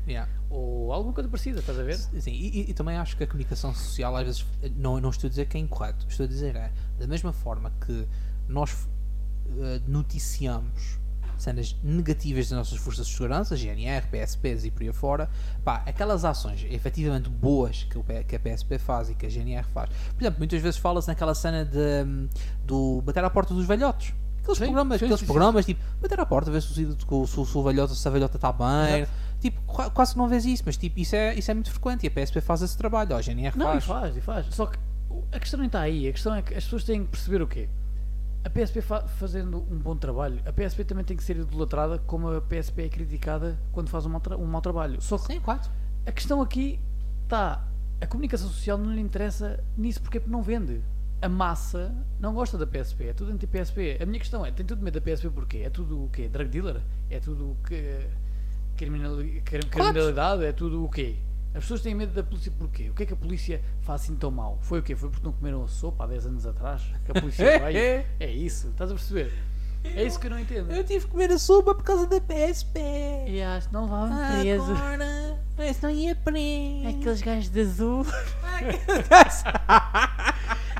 Yeah. 0.07 0.29
Ou 0.55 0.93
alguma 0.93 1.13
coisa 1.13 1.27
parecida, 1.29 1.59
estás 1.61 1.79
a 1.79 1.83
ver? 1.83 1.97
Sim, 1.97 2.31
e, 2.31 2.69
e- 2.69 2.73
também 2.73 2.95
acho 2.97 3.17
que 3.17 3.23
a 3.23 3.27
comunicação 3.27 3.73
social 3.73 4.15
às 4.15 4.23
vezes 4.25 4.45
não, 4.75 4.99
não 5.01 5.09
estou 5.09 5.27
a 5.27 5.29
dizer 5.29 5.47
que 5.47 5.57
é 5.57 5.59
incorreto, 5.59 6.05
estou 6.07 6.25
a 6.25 6.29
dizer 6.29 6.55
é 6.55 6.71
da 6.99 7.07
mesma 7.07 7.33
forma 7.33 7.71
que 7.85 8.07
nós 8.47 8.87
eh, 9.49 9.81
noticiamos 9.87 10.99
cenas 11.37 11.75
negativas 11.83 12.47
das 12.49 12.57
nossas 12.59 12.77
forças 12.77 13.07
de 13.07 13.13
segurança, 13.13 13.57
GNR, 13.57 14.05
PSPs 14.07 14.63
e 14.65 14.71
por 14.71 14.83
aí 14.83 14.93
fora, 14.93 15.29
pá, 15.63 15.81
aquelas 15.85 16.23
ações 16.23 16.63
efetivamente 16.69 17.29
boas 17.29 17.83
que, 17.83 17.97
o 17.97 18.03
que 18.03 18.35
a 18.35 18.39
PSP 18.39 18.77
faz 18.77 19.09
e 19.09 19.15
que 19.15 19.25
a 19.25 19.29
GNR 19.29 19.65
faz. 19.73 19.89
Por 20.15 20.21
exemplo, 20.23 20.37
muitas 20.39 20.61
vezes 20.61 20.79
fala-se 20.79 21.07
naquela 21.07 21.33
cena 21.35 21.65
de, 21.65 21.77
hum, 22.07 22.29
do 22.63 23.01
bater 23.01 23.23
à 23.23 23.29
porta 23.29 23.53
dos 23.53 23.65
velhotes. 23.65 24.13
Aqueles 24.41 24.57
Sim, 24.57 24.65
programas, 24.65 24.99
sim, 24.99 25.05
aqueles 25.05 25.19
sim, 25.21 25.25
programas 25.25 25.65
tipo, 25.65 25.81
bater 26.01 26.19
à 26.19 26.25
porta, 26.25 26.51
ver 26.51 26.61
se 26.61 26.83
o, 26.83 27.27
se, 27.27 27.39
o- 27.41 27.45
se 27.45 27.57
o 27.57 27.63
velhota, 27.63 27.95
se 27.95 28.07
a 28.07 28.11
velhota 28.11 28.37
está 28.37 28.51
bem. 28.51 28.99
Exato. 29.01 29.22
Tipo, 29.43 29.61
qua- 29.63 29.89
quase 29.89 30.15
não 30.17 30.27
vês 30.27 30.45
isso, 30.45 30.63
mas 30.65 30.77
tipo, 30.77 30.99
isso 30.99 31.15
é, 31.15 31.35
isso 31.35 31.51
é 31.51 31.53
muito 31.53 31.69
frequente 31.69 32.03
e 32.05 32.07
a 32.07 32.11
PSP 32.11 32.39
faz 32.39 32.61
esse 32.61 32.77
trabalho, 32.77 33.13
a 33.15 33.21
GNR 33.21 33.57
Não, 33.57 33.65
faz. 33.65 33.83
e 33.83 33.87
faz, 33.87 34.17
e 34.17 34.21
faz. 34.21 34.45
Só 34.55 34.65
que 34.67 34.79
a 35.33 35.39
questão 35.39 35.57
não 35.59 35.65
está 35.65 35.81
aí. 35.81 36.07
A 36.07 36.11
questão 36.13 36.33
é 36.33 36.41
que 36.41 36.53
as 36.55 36.63
pessoas 36.63 36.83
têm 36.85 37.03
que 37.03 37.09
perceber 37.11 37.41
o 37.41 37.47
quê? 37.47 37.67
A 38.45 38.49
PSP 38.49 38.81
fa- 38.81 39.05
fazendo 39.07 39.57
um 39.69 39.77
bom 39.77 39.95
trabalho, 39.97 40.39
a 40.45 40.51
PSP 40.53 40.83
também 40.85 41.03
tem 41.05 41.15
que 41.17 41.23
ser 41.23 41.35
idolatrada 41.37 41.97
como 41.99 42.29
a 42.29 42.41
PSP 42.41 42.83
é 42.83 42.89
criticada 42.89 43.57
quando 43.73 43.89
faz 43.89 44.05
um 44.05 44.09
mau, 44.09 44.21
tra- 44.21 44.37
um 44.37 44.45
mau 44.45 44.61
trabalho. 44.61 45.01
Só 45.01 45.17
que 45.17 45.33
Sim, 45.33 45.39
claro. 45.41 45.61
a 46.05 46.11
questão 46.11 46.41
aqui 46.41 46.79
está. 47.25 47.65
A 48.01 48.07
comunicação 48.07 48.47
social 48.49 48.77
não 48.77 48.93
lhe 48.93 48.99
interessa 49.01 49.61
nisso 49.77 50.01
porque 50.01 50.21
não 50.25 50.41
vende. 50.41 50.81
A 51.21 51.29
massa 51.29 51.95
não 52.19 52.33
gosta 52.33 52.57
da 52.57 52.67
PSP, 52.67 53.05
é 53.07 53.13
tudo 53.13 53.31
anti-PSP. 53.31 53.97
A 54.01 54.05
minha 54.05 54.19
questão 54.19 54.45
é: 54.45 54.51
tem 54.51 54.65
tudo 54.65 54.81
medo 54.83 54.99
da 54.99 55.01
PSP 55.01 55.29
porquê? 55.29 55.59
É 55.59 55.69
tudo 55.69 56.03
o 56.05 56.09
quê? 56.09 56.27
Drug 56.27 56.49
dealer? 56.49 56.81
É 57.09 57.19
tudo 57.19 57.51
o 57.51 57.57
que. 57.67 58.07
Criminali 58.77 59.41
cri- 59.45 59.65
criminalidade? 59.67 60.45
É 60.45 60.51
tudo 60.51 60.83
o 60.83 60.89
quê? 60.89 61.15
As 61.53 61.61
pessoas 61.63 61.81
têm 61.81 61.93
medo 61.93 62.11
da 62.13 62.23
polícia 62.23 62.51
porquê? 62.57 62.89
O 62.89 62.93
que 62.95 63.03
é 63.03 63.05
que 63.05 63.13
a 63.13 63.15
polícia 63.15 63.61
faz 63.81 64.01
assim 64.01 64.15
tão 64.15 64.31
mal? 64.31 64.57
Foi 64.61 64.79
o 64.79 64.83
quê? 64.83 64.95
Foi 64.95 65.09
porque 65.09 65.23
não 65.25 65.31
comeram 65.33 65.63
a 65.63 65.67
sopa 65.67 66.03
há 66.03 66.07
10 66.07 66.25
anos 66.25 66.45
atrás? 66.47 66.81
Que 67.05 67.11
a 67.11 67.21
polícia 67.21 67.45
veio? 67.59 68.05
É 68.19 68.31
isso, 68.31 68.69
estás 68.69 68.89
a 68.91 68.95
perceber? 68.95 69.31
É 69.83 70.03
isso 70.03 70.19
que 70.19 70.25
eu 70.27 70.31
não 70.31 70.39
entendo. 70.39 70.71
Eu 70.71 70.83
tive 70.83 71.05
que 71.05 71.11
comer 71.11 71.29
a 71.31 71.37
sopa 71.37 71.75
por 71.75 71.83
causa 71.83 72.07
da 72.07 72.19
PSP. 72.21 72.79
E 73.27 73.41
acho 73.43 73.67
que 73.67 73.73
não 73.73 73.83
levavam 73.83 74.39
preso. 74.41 74.71
Agora, 74.71 75.37
parece 75.57 75.83
não 75.83 75.89
ia 75.91 76.15
preso. 76.15 76.87
Aqueles 76.87 77.21
gajos 77.21 77.49
de 77.49 77.59
azul. 77.61 78.05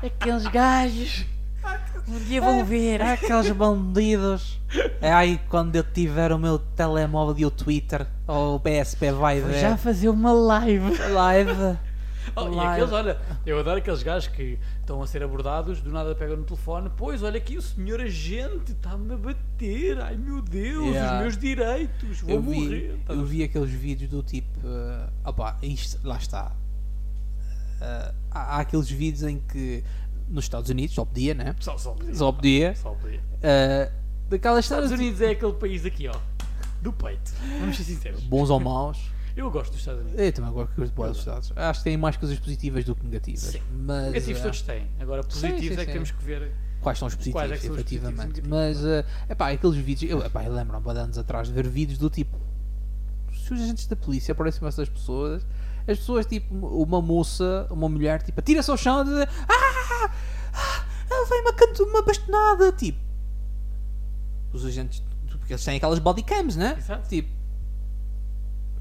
Aqueles 0.02 0.46
gajos. 0.48 1.26
Um 2.06 2.18
dia 2.18 2.40
vão 2.40 2.64
ver. 2.64 3.00
Aqueles 3.02 3.50
bandidos. 3.52 4.60
É 5.00 5.12
aí 5.12 5.40
quando 5.48 5.76
eu 5.76 5.84
tiver 5.84 6.32
o 6.32 6.38
meu 6.38 6.58
telemóvel 6.58 7.34
e 7.38 7.46
o 7.46 7.50
Twitter, 7.50 8.06
ou 8.26 8.56
o 8.56 8.60
PSP 8.60 9.12
vai 9.12 9.40
ver. 9.40 9.60
já 9.60 9.76
fazer 9.76 10.08
uma 10.08 10.32
live. 10.32 10.96
live. 11.10 11.78
Oh, 12.36 12.48
e 12.52 12.58
aqueles, 12.58 12.90
olha, 12.90 13.18
eu 13.44 13.58
adoro 13.60 13.78
aqueles 13.78 14.02
gajos 14.02 14.28
que 14.28 14.58
estão 14.80 15.02
a 15.02 15.06
ser 15.06 15.22
abordados, 15.22 15.80
do 15.82 15.92
nada 15.92 16.14
pegam 16.14 16.38
no 16.38 16.42
telefone, 16.44 16.90
pois 16.96 17.22
olha 17.22 17.36
aqui 17.36 17.56
o 17.58 17.62
senhor 17.62 18.00
agente 18.00 18.72
está-me 18.72 19.12
a 19.12 19.16
bater, 19.16 20.00
ai 20.00 20.16
meu 20.16 20.40
Deus, 20.40 20.86
Yeah. 20.94 21.16
os 21.16 21.20
meus 21.20 21.36
direitos, 21.36 22.22
vou 22.22 22.30
Eu 22.30 22.42
morrer. 22.42 22.92
vi, 22.96 23.00
a 23.08 23.12
eu 23.12 23.24
vi 23.26 23.42
aqueles 23.44 23.70
vídeos 23.70 24.10
do 24.10 24.22
tipo. 24.22 24.58
Uh, 24.66 25.06
opá, 25.28 25.58
isto, 25.62 26.00
lá 26.02 26.16
está. 26.16 26.50
Uh, 27.80 28.14
há, 28.30 28.56
há 28.56 28.60
aqueles 28.60 28.90
vídeos 28.90 29.22
em 29.22 29.38
que 29.38 29.84
nos 30.28 30.44
Estados 30.44 30.70
Unidos, 30.70 30.94
só 30.94 31.04
podia, 31.04 31.34
né? 31.34 31.54
Só, 31.60 31.76
só 31.78 31.92
podia. 31.92 32.14
Só 32.14 32.32
podia. 32.32 32.74
Só 32.74 32.90
podia. 32.90 33.20
Uh, 33.20 33.92
daquelas 34.28 34.64
Estados 34.64 34.88
cenas 34.88 35.00
Unidos 35.00 35.20
é 35.20 35.30
aquele 35.30 35.52
país 35.52 35.84
aqui, 35.84 36.08
ó, 36.08 36.14
do 36.82 36.92
peito. 36.92 37.32
Vamos 37.60 37.76
ser 37.76 37.84
sinceros. 37.84 38.22
bons 38.22 38.50
ou 38.50 38.60
maus. 38.60 39.14
Eu 39.36 39.50
gosto 39.50 39.72
dos 39.72 39.80
Estados 39.80 40.02
Unidos. 40.02 40.20
Eu 40.20 40.32
também 40.32 40.52
boa 40.52 41.08
dos 41.08 41.18
Estados. 41.18 41.52
Acho 41.56 41.80
que 41.80 41.84
tem 41.84 41.96
mais 41.96 42.16
coisas 42.16 42.38
positivas 42.38 42.84
do 42.84 42.94
que 42.94 43.04
negativas. 43.04 43.40
Sim. 43.40 43.60
Mas, 43.72 44.06
Negativos 44.06 44.40
uh, 44.40 44.44
todos 44.44 44.62
têm. 44.62 44.88
Agora, 45.00 45.24
positivos 45.24 45.60
sim, 45.60 45.72
é 45.72 45.76
que 45.76 45.84
sim. 45.86 45.92
temos 45.92 46.10
que 46.12 46.24
ver. 46.24 46.52
quais 46.80 46.98
são 46.98 47.08
os 47.08 47.14
positivos, 47.16 47.40
Quais 47.40 47.50
é 47.50 47.54
que 47.56 47.60
são 47.62 47.70
os 47.70 47.76
positivos 47.76 48.08
efetivamente. 48.08 48.48
Mas, 48.48 48.84
uh, 48.84 49.04
epá, 49.28 49.50
aqueles 49.50 49.76
vídeos, 49.76 50.10
eu, 50.10 50.24
epá, 50.24 50.44
eu 50.44 50.54
lembro-me 50.54 50.88
há 50.88 51.02
anos 51.02 51.18
atrás 51.18 51.48
de 51.48 51.54
ver 51.54 51.66
vídeos 51.68 51.98
do 51.98 52.08
tipo: 52.08 52.38
se 53.32 53.52
os 53.52 53.60
agentes 53.60 53.86
da 53.86 53.96
polícia 53.96 54.32
aparecem 54.32 54.66
essas 54.68 54.88
pessoas, 54.88 55.44
as 55.86 55.98
pessoas, 55.98 56.26
tipo, 56.26 56.54
uma 56.54 57.00
moça, 57.02 57.66
uma 57.70 57.88
mulher, 57.88 58.22
tipo, 58.22 58.40
atira-se 58.40 58.70
ao 58.70 58.76
chão 58.76 59.02
e 59.02 59.04
diz: 59.04 59.34
Ah! 59.48 60.10
ah 60.54 60.84
ela 61.10 61.26
veio-me 61.26 61.50
a 61.50 61.52
canto 61.52 61.84
uma 61.84 62.02
bastonada. 62.02 62.72
Tipo, 62.72 62.98
os 64.52 64.64
agentes, 64.64 65.02
porque 65.28 65.52
eles 65.52 65.64
têm 65.64 65.76
aquelas 65.76 65.98
bodycams, 65.98 66.56
né? 66.56 66.74
Exato. 66.78 67.08
Tipo, 67.08 67.28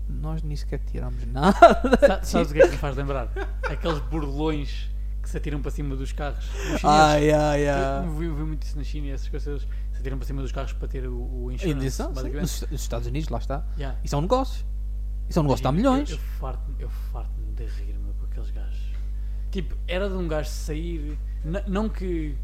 nós 0.07 0.43
nem 0.43 0.55
sequer 0.55 0.79
tiramos 0.79 1.25
nada. 1.27 1.57
Sa- 1.99 2.23
Sabes 2.23 2.51
o 2.51 2.53
que 2.53 2.61
é 2.61 2.65
que 2.65 2.71
me 2.71 2.77
faz 2.77 2.95
lembrar? 2.95 3.29
Aqueles 3.69 3.99
burlões 3.99 4.89
que 5.21 5.29
se 5.29 5.37
atiram 5.37 5.61
para 5.61 5.71
cima 5.71 5.95
dos 5.95 6.11
carros. 6.11 6.45
Ai, 6.83 7.31
ai, 7.31 7.67
ai. 7.67 8.05
Eu 8.05 8.11
vi, 8.13 8.27
muito 8.27 8.63
isso 8.63 8.77
na 8.77 8.83
China 8.83 9.07
e 9.07 9.11
essas 9.11 9.29
coisas 9.29 9.61
se 9.91 9.99
atiram 9.99 10.17
para 10.17 10.27
cima 10.27 10.41
dos 10.41 10.51
carros 10.51 10.73
para 10.73 10.87
ter 10.87 11.07
o, 11.07 11.45
o 11.45 11.51
insurance, 11.51 11.91
sim. 11.91 12.13
nos 12.39 12.81
Estados 12.81 13.07
Unidos, 13.07 13.29
lá 13.29 13.37
está. 13.37 13.65
Yeah. 13.77 13.97
Isso 14.03 14.15
é 14.15 14.17
um 14.17 14.21
negócio. 14.21 14.65
Isso 15.33 15.39
é 15.39 15.41
um 15.41 15.45
negócio 15.45 15.65
de 15.67 15.75
milhões. 15.75 16.11
Eu, 16.11 16.15
eu 16.17 16.21
farto-me 16.39 16.75
eu 16.79 16.89
farto-me 17.11 17.55
de 17.55 17.65
rir 17.65 17.97
meu, 17.97 18.13
com 18.13 18.25
aqueles 18.25 18.51
gajos. 18.51 18.93
Tipo, 19.49 19.75
era 19.87 20.07
de 20.07 20.13
um 20.13 20.27
gajo 20.27 20.47
sair. 20.47 21.17
Não 21.67 21.89
que, 21.89 22.37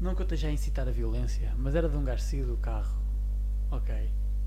não 0.00 0.12
que 0.12 0.22
eu 0.22 0.24
esteja 0.24 0.48
a 0.48 0.50
incitar 0.50 0.88
a 0.88 0.90
violência, 0.90 1.54
mas 1.56 1.76
era 1.76 1.88
de 1.88 1.96
um 1.96 2.02
gajo 2.02 2.20
sair 2.20 2.44
do 2.44 2.56
carro. 2.56 3.00
Ok. 3.70 3.94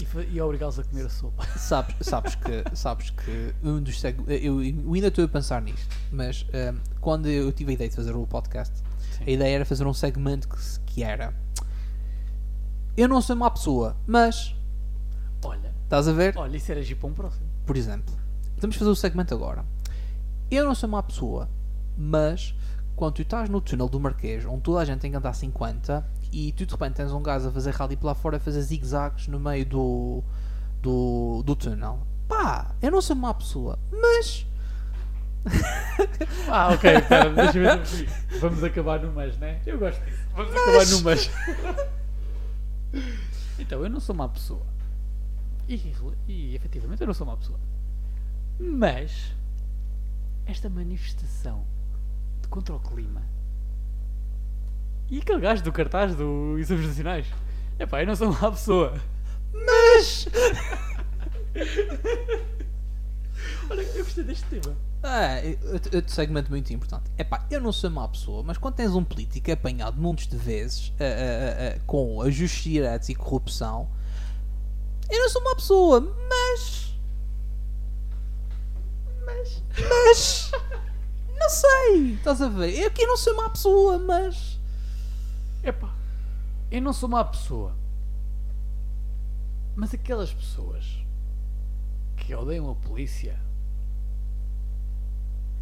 E, 0.02 0.36
e 0.36 0.42
obrigá-los 0.42 0.78
a 0.78 0.84
comer 0.84 1.06
a 1.06 1.10
sopa. 1.10 1.46
Sabes, 1.58 1.96
sabes 2.02 2.36
que, 2.36 2.76
sabes 2.76 3.12
que 3.12 3.56
um 3.64 3.82
dos 3.82 3.98
seg... 3.98 4.20
eu, 4.28 4.62
eu 4.62 4.94
ainda 4.94 5.08
estou 5.08 5.24
a 5.24 5.28
pensar 5.30 5.62
nisto, 5.62 5.96
mas 6.12 6.46
ehm, 6.52 6.76
quando 7.00 7.30
eu 7.30 7.50
tive 7.54 7.72
a 7.72 7.74
ideia 7.76 7.90
de 7.90 7.96
fazer 7.96 8.14
o 8.14 8.28
podcast, 8.28 8.76
Sim. 9.00 9.24
a 9.26 9.30
ideia 9.30 9.56
era 9.56 9.64
fazer 9.64 9.88
um 9.88 9.94
segmento 9.94 10.50
que, 10.50 10.58
que 10.86 11.02
era 11.02 11.34
eu 12.98 13.08
não 13.08 13.22
sou 13.22 13.38
má 13.38 13.50
pessoa, 13.50 13.96
mas 14.06 14.54
Olha, 15.42 15.74
estás 15.86 16.10
a 16.10 16.12
ver? 16.12 16.38
olha, 16.38 16.58
isso 16.58 16.70
era 16.70 16.82
agir 16.82 16.96
para 16.96 17.08
um 17.08 17.14
próximo. 17.14 17.45
Por 17.66 17.76
exemplo, 17.76 18.14
Podemos 18.56 18.78
fazer 18.78 18.90
o 18.90 18.96
segmento 18.96 19.34
agora. 19.34 19.66
Eu 20.50 20.66
não 20.66 20.74
sou 20.74 20.88
má 20.88 21.04
pessoa, 21.04 21.50
mas 21.98 22.56
quando 22.96 23.16
tu 23.16 23.22
estás 23.22 23.50
no 23.50 23.60
túnel 23.60 23.90
do 23.90 24.00
Marquês, 24.00 24.46
onde 24.46 24.62
toda 24.62 24.80
a 24.80 24.86
gente 24.86 25.02
tem 25.02 25.12
que 25.12 25.18
andar 25.18 25.34
50 25.34 26.06
e 26.32 26.54
tu 26.54 26.66
de 26.66 26.72
repente 26.72 26.96
tens 26.96 27.12
um 27.12 27.22
gajo 27.22 27.50
a 27.50 27.52
fazer 27.52 27.72
rally 27.72 27.98
lá 28.02 28.16
fora 28.16 28.38
a 28.38 28.40
fazer 28.40 28.62
zigue-zagues 28.62 29.28
no 29.28 29.40
meio 29.40 29.66
do, 29.66 30.24
do, 30.82 31.44
do 31.44 31.56
túnel. 31.56 32.00
Pá, 32.28 32.74
eu 32.82 32.90
não 32.90 33.02
sou 33.02 33.16
má 33.16 33.34
pessoa, 33.34 33.78
mas 33.92 34.48
Ah, 36.50 36.74
ok, 36.74 37.02
pera, 37.02 37.30
deixa 37.30 37.60
eu 37.60 37.84
ver. 37.84 38.40
Vamos 38.40 38.64
acabar 38.64 39.00
no 39.02 39.12
mas, 39.12 39.38
né? 39.38 39.62
Eu 39.66 39.78
gosto 39.78 40.04
disso. 40.06 40.24
Vamos 40.34 40.56
acabar 40.56 40.86
no 40.88 41.02
mas. 41.02 41.30
então, 43.60 43.84
eu 43.84 43.90
não 43.90 44.00
sou 44.00 44.16
má 44.16 44.28
pessoa. 44.30 44.74
E, 45.68 45.82
e 46.28 46.56
efetivamente 46.56 47.02
eu 47.02 47.08
não 47.08 47.14
sou 47.14 47.26
má 47.26 47.36
pessoa. 47.36 47.60
Mas 48.60 49.34
esta 50.46 50.70
manifestação 50.70 51.66
de 52.42 52.48
contra 52.48 52.76
o 52.76 52.80
clima 52.80 53.24
e 55.10 55.20
aquele 55.20 55.40
gajo 55.40 55.64
do 55.64 55.72
cartaz 55.72 56.16
do 56.16 56.58
Exames 56.58 56.88
Nacionais. 56.88 57.28
Epá, 57.78 58.02
eu 58.02 58.08
não 58.08 58.16
sou 58.16 58.32
má 58.32 58.52
pessoa. 58.52 59.00
Mas 59.54 60.28
Olha, 63.70 63.82
eu 63.82 64.04
gostei 64.04 64.24
deste 64.24 64.46
tema. 64.46 64.76
É, 65.04 65.58
outro 65.96 66.12
segmento 66.12 66.50
muito 66.50 66.74
importante. 66.74 67.12
Epá, 67.18 67.46
eu 67.52 67.62
não 67.62 67.72
sou 67.72 67.90
má 67.90 68.08
pessoa, 68.08 68.44
mas 68.44 68.58
quando 68.58 68.76
tens 68.76 68.96
um 68.96 69.04
político 69.04 69.52
apanhado 69.52 70.02
montes 70.02 70.28
de 70.28 70.38
vezes 70.38 70.90
uh, 70.90 70.94
uh, 70.94 71.78
uh, 71.78 71.82
com 71.86 72.22
ajustes 72.22 72.64
diretos 72.64 73.10
e 73.10 73.16
corrupção, 73.16 73.90
eu 75.10 75.19
não 75.19 75.30
sou 75.30 75.44
má 75.44 75.56
pessoa, 75.56 76.02
mas. 76.30 76.95
Mas. 79.26 79.64
Mas. 79.90 80.52
Não 81.38 81.49
sei, 81.49 82.14
estás 82.14 82.41
a 82.41 82.48
ver? 82.49 82.73
Eu 82.80 82.88
aqui 82.88 83.06
não 83.06 83.18
sou 83.18 83.36
má 83.36 83.49
pessoa, 83.49 83.99
mas. 83.99 84.60
Epá, 85.64 85.94
eu 86.72 86.82
não 86.82 86.94
sou 86.94 87.10
má 87.10 87.23
pessoa. 87.26 87.76
Mas 89.76 89.94
aquelas 89.94 90.34
pessoas 90.34 90.86
que 92.18 92.34
odeiam 92.34 92.69
a 92.72 92.76
polícia. 92.76 93.38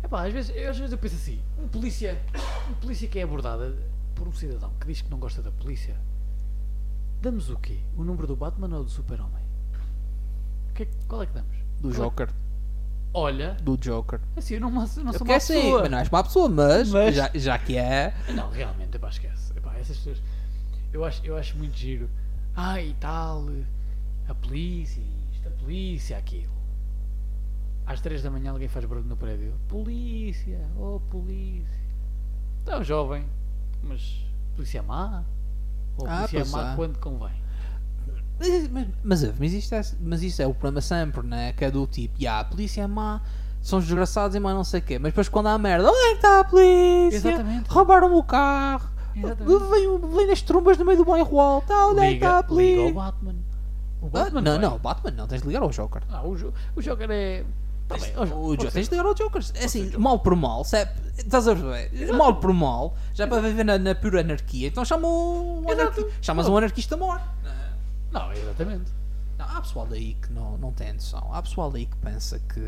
Epá, 0.03 0.27
às 0.27 0.33
vezes, 0.33 0.55
eu- 0.55 0.69
às 0.69 0.77
vezes 0.77 0.91
eu 0.91 0.97
penso 0.97 1.15
assim, 1.15 1.41
um 1.57 1.67
polícia, 1.67 2.21
um 2.69 2.73
polícia 2.75 3.07
que 3.07 3.17
é 3.19 3.23
abordada 3.23 3.75
por 4.15 4.27
um 4.27 4.33
cidadão 4.33 4.71
que 4.79 4.85
diz 4.87 5.01
que 5.01 5.09
não 5.09 5.17
gosta 5.17 5.41
da 5.41 5.51
polícia, 5.51 5.97
damos 7.23 7.49
o 7.49 7.57
quê? 7.57 7.79
O 7.97 8.03
número 8.03 8.27
do 8.27 8.35
Batman 8.35 8.77
ou 8.77 8.83
do 8.83 8.89
Super-Homem? 8.89 9.41
Que 10.75 10.83
é 10.83 10.87
qual 11.07 11.23
é 11.23 11.25
que 11.25 11.33
damos? 11.33 11.55
Do 11.79 11.89
Qual 11.89 11.91
é- 11.91 11.95
Joker. 11.97 12.29
Olha, 13.15 13.53
Do 13.61 13.77
Joker. 13.77 14.19
assim, 14.35 14.55
eu 14.55 14.61
não, 14.61 14.71
não 14.71 14.87
sou 14.87 15.03
é 15.27 15.35
assim, 15.35 15.53
pessoa. 15.53 15.81
mas 15.81 15.91
não 15.91 15.97
és 15.99 16.09
má 16.09 16.23
pessoa, 16.23 16.49
mas, 16.49 16.89
Mas- 16.91 17.15
Já, 17.15 17.29
já 17.35 17.59
que 17.59 17.77
é. 17.77 18.13
Não, 18.35 18.49
realmente, 18.49 18.95
epá, 18.95 19.09
esquece. 19.09 19.55
Epá, 19.55 19.75
essas 19.77 19.97
pessoas. 19.97 20.21
Eu 20.91 21.05
acho, 21.05 21.23
eu 21.25 21.37
acho 21.37 21.55
muito 21.57 21.75
giro. 21.77 22.09
Ah, 22.55 22.81
e 22.81 22.93
tal. 22.95 23.45
A 24.27 24.33
polícia, 24.33 25.01
isto, 25.31 25.47
a 25.47 25.51
polícia, 25.51 26.17
aquilo. 26.17 26.51
Às 27.85 28.01
3 28.01 28.23
da 28.23 28.31
manhã 28.31 28.51
alguém 28.51 28.67
faz 28.67 28.83
barulho 28.85 29.05
no 29.07 29.17
prédio. 29.17 29.53
Polícia, 29.67 30.59
oh 30.77 30.99
polícia. 31.11 31.83
Então, 32.63 32.83
jovem, 32.83 33.25
mas 33.83 34.25
polícia 34.55 34.81
má? 34.81 35.23
Ou 35.97 36.07
Ah, 36.07 36.17
polícia 36.27 36.39
pois 36.39 36.51
má 36.51 36.73
é. 36.73 36.75
quando 36.75 36.97
convém? 36.99 37.43
Mas, 38.39 38.67
mas, 38.69 38.87
mas, 39.03 39.39
mas 39.39 39.53
isto 39.53 39.75
é, 39.75 39.81
mas 40.01 40.23
isto 40.23 40.41
é 40.41 40.47
o 40.47 40.53
problema 40.53 40.81
sempre, 40.81 41.25
né? 41.25 41.53
Que 41.53 41.65
é 41.65 41.71
do 41.71 41.85
tipo, 41.87 42.21
"Ya, 42.21 42.39
a 42.39 42.43
polícia 42.43 42.81
é 42.81 42.87
má, 42.87 43.21
são 43.61 43.79
os 43.79 43.85
desgraçados 43.85 44.35
e 44.35 44.39
mais 44.39 44.55
não 44.55 44.63
sei 44.63 44.79
o 44.79 44.83
quê. 44.83 44.99
Mas 44.99 45.11
depois 45.11 45.29
quando 45.29 45.47
há 45.47 45.57
merda, 45.57 45.87
onde 45.89 45.97
é 45.97 46.09
que 46.09 46.15
está 46.15 46.39
a 46.39 46.43
polícia? 46.43 47.17
Exatamente. 47.17 47.69
Roubaram 47.69 48.13
o 48.15 48.23
carro. 48.23 48.89
Exatamente. 49.15 49.69
Vem, 49.69 49.99
vem 50.17 50.27
nas 50.27 50.41
trombas 50.41 50.77
no 50.77 50.83
meio 50.85 50.97
do 50.97 51.05
bairro 51.05 51.39
alto. 51.39 51.71
Ah, 51.71 51.87
onde 51.87 51.99
é 52.01 52.07
que 52.09 52.13
está 52.15 52.39
a 52.39 52.41
Liga, 52.41 52.41
liga 52.41 52.47
polícia? 52.47 52.83
ao 52.87 52.93
Batman. 52.93 53.35
O 54.01 54.05
Ah, 54.07 54.09
Batman 54.09 54.41
não, 54.41 54.51
vai. 54.53 54.61
não, 54.61 54.79
Batman 54.79 55.11
não, 55.11 55.27
tens 55.27 55.41
de 55.41 55.47
ligar 55.47 55.61
ao 55.61 55.69
Joker. 55.69 56.01
Ah, 56.09 56.23
o, 56.27 56.35
jo 56.35 56.51
o 56.75 56.81
Joker 56.81 57.07
é. 57.11 57.45
Tá 57.99 58.25
bem, 58.25 58.33
O 58.33 58.47
pode 58.47 58.55
Jo- 58.57 58.61
ser. 58.67 58.71
tens 58.73 58.89
de 58.89 58.95
ligar 58.95 59.05
ao 59.07 59.13
Joker. 59.15 59.41
É 59.55 59.65
assim, 59.65 59.83
Joker. 59.85 59.99
mal 59.99 60.19
por 60.19 60.35
mal, 60.35 60.63
se 60.63 60.77
é- 60.77 60.93
estás 61.17 61.47
a 61.47 61.53
ver? 61.53 62.13
Mal 62.13 62.35
por 62.39 62.53
mal, 62.53 62.95
já 63.13 63.27
para 63.27 63.41
viver 63.41 63.63
na, 63.63 63.77
na 63.77 63.93
pura 63.95 64.21
anarquia, 64.21 64.67
então 64.67 64.83
chama 64.85 65.07
um 65.07 65.63
Exato. 65.69 65.81
anarqui- 66.01 66.07
chamas 66.21 66.47
um 66.47 66.57
anarquista 66.57 66.97
mor. 66.97 67.21
Não, 68.11 68.31
exatamente. 68.31 68.91
Não, 69.37 69.45
há 69.47 69.61
pessoal 69.61 69.87
daí 69.87 70.13
que 70.15 70.31
não, 70.31 70.57
não 70.57 70.71
tem 70.71 70.93
noção. 70.93 71.33
Há 71.33 71.41
pessoal 71.41 71.71
daí 71.71 71.85
que 71.87 71.95
pensa 71.97 72.39
que. 72.39 72.61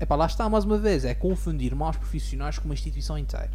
É 0.00 0.14
lá 0.14 0.26
está 0.26 0.48
mais 0.48 0.64
uma 0.64 0.76
vez. 0.76 1.04
É 1.04 1.14
confundir 1.14 1.74
maus 1.74 1.96
profissionais 1.96 2.58
com 2.58 2.66
uma 2.66 2.74
instituição 2.74 3.16
inteira. 3.16 3.50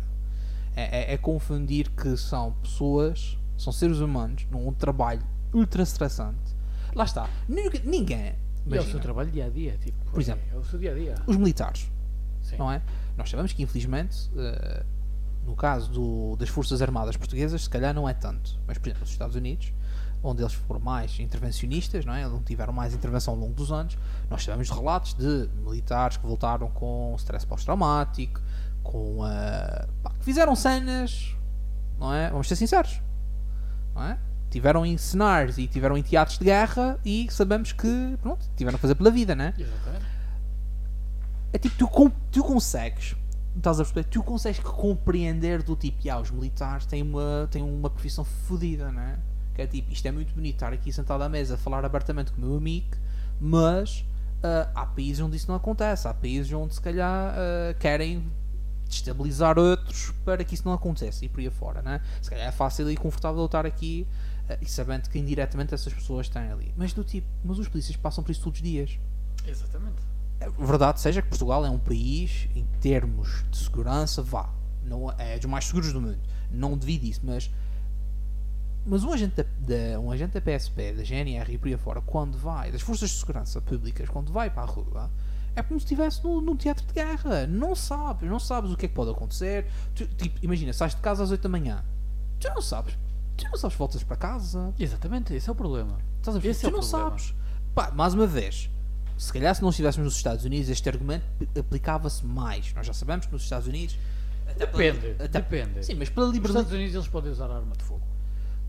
É, 0.76 1.11
é- 1.11 1.14
é 1.14 1.18
confundir 1.18 1.89
que 1.91 2.15
são 2.18 2.53
pessoas, 2.64 3.38
são 3.57 3.72
seres 3.73 3.99
humanos, 3.99 4.47
num 4.49 4.72
trabalho 4.73 5.22
ultra 5.53 5.84
estressante. 5.84 6.56
Lá 6.95 7.03
está. 7.03 7.30
Ninguém. 7.47 8.34
E 8.65 8.69
é 8.69 8.72
o 8.72 8.76
imagina, 8.76 8.91
seu 8.91 8.99
trabalho 8.99 9.31
dia 9.31 9.45
a 9.45 9.49
dia, 9.49 9.77
tipo. 9.77 9.98
Por 10.11 10.19
exemplo. 10.22 10.41
É 10.53 10.56
o 10.57 10.64
seu 10.64 10.77
dia 10.80 10.91
a 10.91 10.95
dia. 10.95 11.15
os 11.27 11.38
militares, 11.38 11.90
Sim. 12.41 12.57
não 12.57 12.72
é? 12.72 12.81
Nós 13.18 13.30
sabemos 13.30 13.52
que, 13.53 13.64
infelizmente, 13.64 14.30
eh, 14.38 14.84
no 15.45 15.56
caso 15.56 15.90
do- 15.91 16.36
das 16.38 16.49
Forças 16.49 16.81
Armadas 16.81 17.18
Portuguesas, 17.18 17.64
se 17.64 17.69
calhar 17.69 17.94
não 17.94 18.07
é 18.07 18.14
tanto. 18.14 18.57
Mas, 18.68 18.77
por 18.77 18.88
exemplo, 18.88 19.02
nos 19.02 19.11
Estados 19.11 19.36
Unidos, 19.36 19.73
onde 20.22 20.41
eles 20.44 20.53
foram 20.53 20.80
mais 20.81 21.18
intervencionistas, 21.19 22.06
não 22.06 22.14
é? 22.14 22.27
onde 22.27 22.44
tiveram 22.44 22.73
mais 22.73 22.94
intervenção 22.94 23.34
ao 23.34 23.40
longo 23.40 23.53
dos 23.53 23.72
anos, 23.72 23.98
nós 24.30 24.44
sabemos 24.44 24.68
de 24.68 24.73
relatos 24.73 25.14
de 25.14 25.49
militares 25.64 26.18
que 26.18 26.26
voltaram 26.27 26.69
com 26.69 27.15
stress 27.18 27.45
pós-traumático, 27.48 28.40
com. 28.84 29.26
eh, 29.26 29.88
pá, 30.03 30.11
que 30.19 30.26
fizeram 30.26 30.56
cenas, 30.56 31.36
não 31.98 32.14
é? 32.14 32.30
Vamos 32.30 32.48
ser 32.48 32.56
sinceros, 32.57 33.02
não 33.95 34.03
é? 34.03 34.18
Tiveram 34.49 34.85
em 34.85 34.97
cenários 34.97 35.57
e 35.57 35.67
tiveram 35.67 35.97
em 35.97 36.01
teatros 36.01 36.38
de 36.38 36.45
guerra 36.45 36.99
e 37.05 37.27
sabemos 37.30 37.71
que, 37.71 38.17
pronto, 38.21 38.45
tiveram 38.55 38.76
a 38.76 38.80
fazer 38.80 38.95
pela 38.95 39.11
vida, 39.11 39.35
né? 39.35 39.53
Exatamente. 39.57 40.05
É 41.51 41.57
tipo, 41.57 41.76
tu, 41.77 42.11
tu 42.31 42.43
consegues, 42.43 43.15
estás 43.55 43.80
a 43.80 43.84
perceber? 43.84 44.03
Tu 44.05 44.21
consegues 44.23 44.59
compreender 44.59 45.63
do 45.63 45.76
tipo, 45.76 45.97
ah, 46.09 46.19
os 46.19 46.31
militares 46.31 46.85
têm 46.85 47.01
uma, 47.01 47.47
têm 47.49 47.63
uma 47.63 47.89
profissão 47.89 48.23
fodida, 48.23 48.91
não 48.91 49.01
é? 49.01 49.19
Que 49.55 49.61
é 49.63 49.67
tipo, 49.67 49.91
isto 49.91 50.05
é 50.07 50.11
muito 50.11 50.34
bonito 50.34 50.55
estar 50.55 50.73
aqui 50.73 50.91
sentado 50.91 51.23
à 51.23 51.30
mesa 51.30 51.55
a 51.55 51.57
falar 51.57 51.84
abertamente 51.84 52.31
com 52.31 52.41
o 52.41 52.45
meu 52.45 52.57
amigo, 52.57 52.95
mas 53.39 54.05
ah, 54.43 54.69
há 54.73 54.85
países 54.85 55.21
onde 55.21 55.38
isso 55.38 55.47
não 55.47 55.55
acontece, 55.55 56.07
há 56.07 56.13
países 56.13 56.51
onde 56.53 56.73
se 56.73 56.81
calhar 56.81 57.35
ah, 57.35 57.73
querem 57.80 58.23
destabilizar 58.88 59.57
outros 59.57 60.11
para 60.26 60.43
que 60.43 60.55
isso 60.55 60.63
não 60.65 60.73
aconteça 60.73 61.23
e 61.23 61.30
por 61.30 61.39
aí 61.39 61.49
fora, 61.49 61.81
né? 61.81 62.01
Se 62.21 62.30
calhar 62.30 62.47
é 62.47 62.51
fácil 62.51 62.89
e 62.91 62.97
confortável 62.97 63.45
estar 63.45 63.65
aqui 63.65 64.07
e 64.61 64.65
sabendo 64.65 65.09
que 65.09 65.19
indiretamente 65.19 65.73
essas 65.73 65.93
pessoas 65.93 66.27
têm 66.30 66.43
ali. 66.51 66.73
Mas 66.77 66.93
do 66.93 67.03
tipo, 67.03 67.27
mas 67.43 67.59
os 67.59 67.67
polícias 67.67 67.95
passam 67.97 68.23
por 68.23 68.31
isso 68.31 68.41
todos 68.43 68.59
os 68.59 68.63
dias. 68.63 68.97
Exatamente. 69.45 70.01
É 70.39 70.49
verdade 70.49 71.01
seja 71.01 71.21
que 71.21 71.27
Portugal 71.27 71.65
é 71.65 71.69
um 71.69 71.77
país, 71.80 72.47
em 72.55 72.65
termos 72.80 73.43
de 73.51 73.57
segurança, 73.57 74.21
vá, 74.21 74.49
não 74.84 75.11
é 75.17 75.38
dos 75.38 75.49
mais 75.49 75.65
seguros 75.65 75.91
do 75.91 75.99
mundo. 76.01 76.17
Não 76.49 76.77
devido 76.77 77.03
isso, 77.03 77.21
mas 77.23 77.49
mas 78.85 79.03
um 79.03 79.11
agente 79.13 79.35
da, 79.35 79.43
da- 79.43 79.99
um 79.99 80.11
agente 80.11 80.34
da 80.34 80.41
PSP, 80.41 80.93
da 80.93 81.03
GNR 81.03 81.53
e 81.53 81.57
por 81.57 81.67
aí 81.67 81.77
fora, 81.77 82.01
quando 82.01 82.38
vai, 82.38 82.71
das 82.71 82.81
forças 82.81 83.09
de 83.11 83.17
segurança 83.17 83.61
públicas, 83.61 84.09
quando 84.09 84.31
vai 84.31 84.49
para 84.49 84.63
a 84.63 84.65
rua, 84.65 85.11
é 85.55 85.61
como 85.61 85.80
se 85.80 85.85
estivesse 85.85 86.23
no, 86.23 86.39
num 86.41 86.55
teatro 86.55 86.85
de 86.88 86.93
guerra. 86.93 87.45
Não 87.45 87.76
sabes, 87.76 88.27
não 88.30 88.39
sabes 88.39 88.71
o 88.71 88.77
que 88.77 88.85
é 88.85 88.89
que 88.89 88.95
pode 88.95 89.11
acontecer. 89.11 89.67
Tu, 89.93 90.07
tipo, 90.07 90.39
imagina, 90.41 90.71
sais 90.73 90.95
de 90.95 91.01
casa 91.01 91.23
às 91.23 91.30
8 91.31 91.41
da 91.41 91.49
manhã. 91.49 91.84
Tu 92.39 92.47
não 92.49 92.61
sabes. 92.61 92.97
Tu 93.45 93.49
não 93.52 93.57
sabes 93.57 93.76
voltas 93.78 94.03
para 94.03 94.16
casa. 94.16 94.74
Exatamente, 94.80 95.34
esse 95.34 95.49
é 95.49 95.52
o 95.52 95.56
problema. 95.56 95.98
Estás 96.18 96.36
a 96.38 96.40
ver? 96.40 96.49
Esse 96.49 96.61
tu 96.61 96.68
é 96.68 96.72
não 96.72 96.80
problema. 96.80 97.10
sabes. 97.10 97.34
Pá, 97.74 97.91
mais 97.91 98.14
uma 98.14 98.28
vez, 98.28 98.70
se 99.18 99.32
calhar 99.34 99.53
se 99.56 99.61
não 99.61 99.70
estivéssemos 99.70 100.06
nos 100.06 100.16
Estados 100.16 100.45
Unidos, 100.45 100.70
este 100.70 100.88
argumento 100.90 101.24
aplicava-se 101.57 102.26
mais. 102.26 102.74
Nós 102.74 102.86
já 102.86 102.94
sabemos 102.94 103.26
que 103.26 103.32
nos 103.34 103.44
Estados 103.44 103.68
Unidos. 103.68 103.98
até 104.48 104.66
pela- 104.66 104.78
Depende, 104.94 105.16
até- 105.24 105.28
depende. 105.41 105.86
Sim, 105.86 105.95
mas 105.95 106.10
pela 106.10 106.26
Nos 106.28 106.36
liberdade. 106.36 106.60
Estados 106.66 106.78
Unidos 106.78 106.95
eles 106.95 107.07
podem 107.07 107.32
usar 107.32 107.45
arma 107.52 107.76
de 107.78 107.84
fogo. 107.84 108.02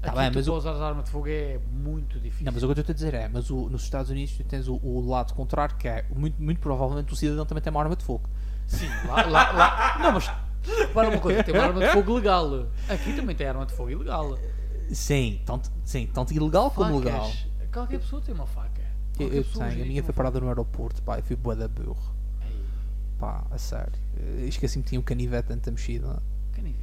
Tá 0.02 0.08
Aqui 0.12 0.18
bem, 0.18 0.30
mas 0.34 0.48
o- 0.48 0.54
usar 0.54 0.72
arma 0.82 1.02
de 1.02 1.10
fogo 1.10 1.26
é 1.28 1.58
muito 1.72 2.18
difícil. 2.20 2.46
Não, 2.46 2.52
mas 2.52 2.62
o 2.62 2.66
que 2.66 2.72
eu 2.78 2.80
estou 2.80 2.92
a 2.92 2.94
dizer 2.94 3.12
é, 3.14 3.28
mas 3.28 3.50
o- 3.50 3.68
nos 3.68 3.82
Estados 3.82 4.10
Unidos 4.10 4.34
tu 4.36 4.44
tens 4.44 4.66
o, 4.68 4.74
o 4.82 5.06
lado 5.08 5.34
contrário, 5.34 5.76
que 5.76 5.86
é 5.88 6.04
muito, 6.14 6.40
muito 6.42 6.58
provavelmente 6.60 7.12
o 7.12 7.16
cidadão 7.16 7.44
também 7.44 7.62
tem 7.62 7.70
uma 7.70 7.80
arma 7.82 7.96
de 7.96 8.04
fogo. 8.04 8.28
Sim, 8.66 8.88
lá, 9.06 9.24
lá, 9.26 9.50
lá. 9.52 9.98
Não, 10.00 10.12
mas 10.12 10.30
para 10.94 11.08
uma 11.08 11.18
coisa, 11.18 11.42
tem 11.42 11.54
uma 11.54 11.64
arma 11.64 11.80
de 11.80 11.88
fogo 11.92 12.14
legal. 12.14 12.66
Aqui 12.88 13.12
também 13.14 13.34
tem 13.36 13.46
arma 13.46 13.66
de 13.66 13.72
fogo 13.74 13.90
ilegal. 13.90 14.38
Sim, 14.92 15.40
tanto, 15.46 15.70
sim, 15.84 16.08
tanto 16.12 16.32
ilegal 16.34 16.70
como 16.70 17.00
Facas. 17.00 17.04
legal. 17.04 17.32
Qualquer 17.72 18.00
pessoa 18.00 18.20
tem 18.22 18.34
uma 18.34 18.46
faca. 18.46 18.80
Eu, 19.18 19.28
eu 19.28 19.44
tenho, 19.44 19.82
a 19.82 19.86
minha 19.86 20.02
foi 20.02 20.10
uma 20.10 20.16
parada 20.16 20.40
no 20.40 20.48
aeroporto, 20.48 21.02
pá, 21.02 21.18
eu 21.18 21.22
fui 21.22 21.36
boa 21.36 21.54
da 21.54 21.68
burro. 21.68 22.14
Ei, 22.42 22.56
Pá, 23.18 23.44
a 23.50 23.58
sério. 23.58 23.92
Esqueci-me 24.48 24.82
que 24.82 24.88
tinha 24.90 25.00
um 25.00 25.04
canivete 25.04 25.48
dentro 25.48 25.66
da 25.66 25.72
mexida. 25.72 26.22
canivete. 26.52 26.80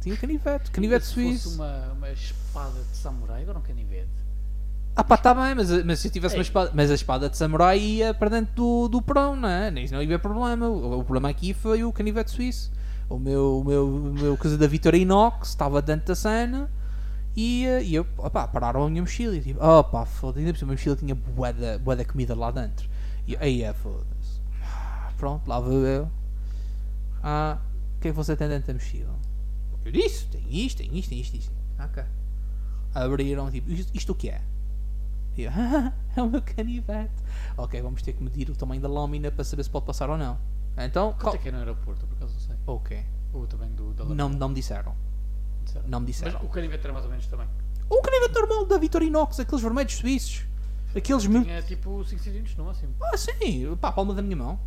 Tinha 0.00 0.14
um 0.14 0.18
canivete, 0.18 0.70
canivete 0.70 1.06
Se 1.06 1.12
suíço. 1.12 1.44
fosse 1.50 1.56
uma, 1.56 1.92
uma 1.92 2.10
espada 2.10 2.80
de 2.90 2.96
samurai, 2.96 3.42
agora 3.42 3.58
um 3.58 3.62
canivete. 3.62 4.08
Ah 4.96 5.02
pá, 5.04 5.16
tá 5.16 5.34
bem, 5.34 5.54
mas, 5.54 5.70
mas 5.84 5.98
se 5.98 6.08
eu 6.08 6.12
tivesse 6.12 6.36
uma 6.36 6.40
Ei. 6.40 6.42
espada, 6.42 6.70
mas 6.74 6.90
a 6.90 6.94
espada 6.94 7.28
de 7.28 7.36
samurai 7.36 7.78
ia 7.78 8.14
para 8.14 8.30
dentro 8.30 8.54
do, 8.54 8.88
do 8.88 9.02
porão, 9.02 9.34
não 9.36 9.48
é? 9.48 9.70
Isso 9.82 9.92
não 9.92 10.02
ia 10.02 10.18
problema. 10.18 10.68
O, 10.68 11.00
o 11.00 11.04
problema 11.04 11.28
aqui 11.28 11.52
foi 11.52 11.84
o 11.84 11.92
canivete 11.92 12.30
suíço. 12.30 12.70
O 13.08 13.18
meu, 13.18 13.58
o 13.60 13.64
meu, 13.64 13.86
o 13.88 14.12
meu 14.14 14.36
coisa 14.36 14.56
da 14.56 14.66
Vitória 14.66 14.96
Inox 14.96 15.50
estava 15.50 15.82
dentro 15.82 16.06
da 16.06 16.14
cena 16.14 16.70
e, 17.36 17.66
eh, 17.66 17.82
e 17.82 17.94
eu, 17.94 18.06
opá, 18.16 18.46
pararam 18.46 18.84
a 18.84 18.90
minha 18.90 19.02
mochila 19.02 19.34
e 19.36 19.40
tipo, 19.40 19.64
opá, 19.64 20.06
foda-se, 20.06 20.38
ainda 20.40 20.52
por 20.52 20.58
cima 20.58 20.72
a 20.72 20.74
mochila 20.74 20.96
tinha 20.96 21.14
bué 21.14 21.52
da, 21.52 21.78
bué 21.78 21.96
da 21.96 22.04
comida 22.04 22.34
lá 22.34 22.50
dentro. 22.50 22.88
E 23.26 23.36
aí 23.36 23.62
é, 23.62 23.72
foda-se. 23.72 24.40
Ah, 24.62 25.10
Pronto, 25.16 25.48
lá 25.48 25.58
vou 25.58 25.84
eu. 25.84 26.10
Ah, 27.22 27.58
o 27.96 28.00
que 28.00 28.08
é 28.08 28.10
que 28.10 28.16
você 28.16 28.36
tem 28.36 28.48
dentro 28.48 28.68
da 28.68 28.74
mochila? 28.74 29.14
Eu 29.84 29.92
disse, 29.92 30.26
tem 30.26 30.44
isto, 30.48 30.78
tem 30.78 30.96
isto, 30.96 31.08
tem 31.08 31.20
isto, 31.20 31.30
tem 31.32 31.40
isto. 31.40 31.52
Ok. 31.78 32.04
Abriram, 32.94 33.50
tipo, 33.50 33.70
isto, 33.70 33.90
isto 33.94 34.12
o 34.12 34.14
que 34.14 34.30
é? 34.30 34.40
E 35.36 35.42
eu, 35.42 35.50
é 36.16 36.22
o 36.22 36.30
meu 36.30 36.40
canivete. 36.40 37.12
Ok, 37.56 37.80
vamos 37.82 38.02
ter 38.02 38.12
que 38.12 38.22
medir 38.22 38.48
o 38.48 38.54
tamanho 38.54 38.80
da 38.80 38.88
lâmina 38.88 39.30
para 39.32 39.42
saber 39.42 39.64
se 39.64 39.70
pode 39.70 39.86
passar 39.86 40.08
ou 40.08 40.16
não. 40.16 40.38
Então, 40.78 41.12
Quanto 41.12 41.22
qual... 41.22 41.34
é 41.34 41.38
que 41.38 41.48
é 41.48 41.52
no 41.52 41.58
aeroporto? 41.58 42.06
Por 42.06 42.16
acaso 42.16 42.34
não 42.34 42.40
sei. 42.40 42.56
ok. 42.66 43.04
O 43.32 43.46
tamanho 43.46 43.72
do, 43.72 43.92
da 43.92 44.04
lâmina. 44.04 44.28
Não, 44.28 44.38
não 44.38 44.48
me 44.50 44.54
disseram. 44.54 44.94
Não 45.86 46.00
me 46.00 46.06
disseram. 46.06 46.32
Mas 46.34 46.42
o 46.42 46.48
canivete 46.48 46.84
era 46.84 46.92
mais 46.92 47.04
ou 47.04 47.10
menos 47.10 47.26
também. 47.26 47.46
Um 47.90 48.00
canivete 48.02 48.34
normal 48.34 48.66
da 48.66 48.78
Vitorinox, 48.78 49.40
aqueles 49.40 49.62
vermelhos 49.62 49.94
suíços. 49.94 50.44
Aqueles 50.96 51.26
mil. 51.26 51.42
Tinha 51.42 51.60
tipo 51.62 52.04
5 52.04 52.22
centímetros 52.22 52.56
no 52.56 52.64
máximo. 52.64 52.94
Ah, 53.02 53.16
sim, 53.16 53.76
pá, 53.80 53.88
a 53.88 53.92
palma 53.92 54.14
da 54.14 54.22
minha 54.22 54.36
mão. 54.36 54.58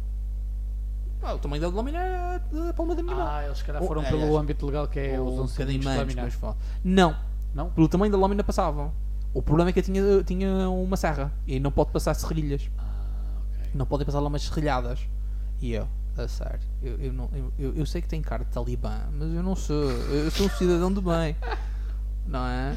Ah, 1.22 1.34
o 1.34 1.40
tamanho 1.40 1.61
da 1.61 1.69
lâmina 1.69 1.98
é 1.98 2.41
a 2.69 2.74
palma 2.74 2.95
da 2.95 3.02
minha 3.02 3.15
mão. 3.15 3.28
Ah, 3.28 3.44
eles 3.45 3.57
se 3.57 3.64
calhar 3.64 3.82
Oh, 3.82 3.88
foram 3.88 4.02
aliás, 4.02 4.19
pelo 4.24 4.38
âmbito 4.38 4.65
legal 4.65 4.88
que 4.88 4.99
é 4.99 5.19
os 5.19 5.34
um 5.34 5.41
11 5.44 5.53
bocadinho 5.53 5.84
centímetros 5.84 6.34
de. 6.36 6.40
Não, 6.84 7.18
Não? 7.56 7.69
pelo 7.72 7.88
tamanho 7.88 8.11
da 8.11 8.18
lâmina 8.18 8.44
passavam. 8.44 8.94
O 9.34 9.41
problema 9.41 9.69
é 9.69 9.74
que 9.74 9.80
eu 9.80 9.84
tinha, 9.84 10.24
tinha 10.24 10.69
uma 10.69 10.95
serra 10.95 11.32
e 11.48 11.60
não 11.60 11.72
pode 11.72 11.91
passar 11.91 12.14
serrilhas. 12.14 12.69
Ah, 12.78 12.84
ok. 13.60 13.72
Não 13.74 13.86
podem 13.86 14.06
passar 14.06 14.19
lamas 14.19 14.44
serrilhadas. 14.44 14.99
E 15.60 15.74
eu, 15.74 15.88
a 16.23 16.27
sério, 16.27 16.60
eu, 16.81 16.95
eu, 16.99 17.14
não, 17.14 17.30
eu, 17.57 17.76
eu, 17.76 17.85
sei 17.85 18.02
que 18.02 18.07
tem 18.07 18.22
cara 18.22 18.44
de 18.44 18.52
talibã, 18.52 18.99
mas 19.11 19.34
eu 19.34 19.44
não 19.44 19.56
sou. 19.56 19.76
Eu 19.91 20.30
sou 20.31 20.45
um 20.45 20.49
cidadão 20.49 20.91
do 20.91 21.02
bem. 21.02 21.35
Não 22.27 22.45
é? 22.45 22.76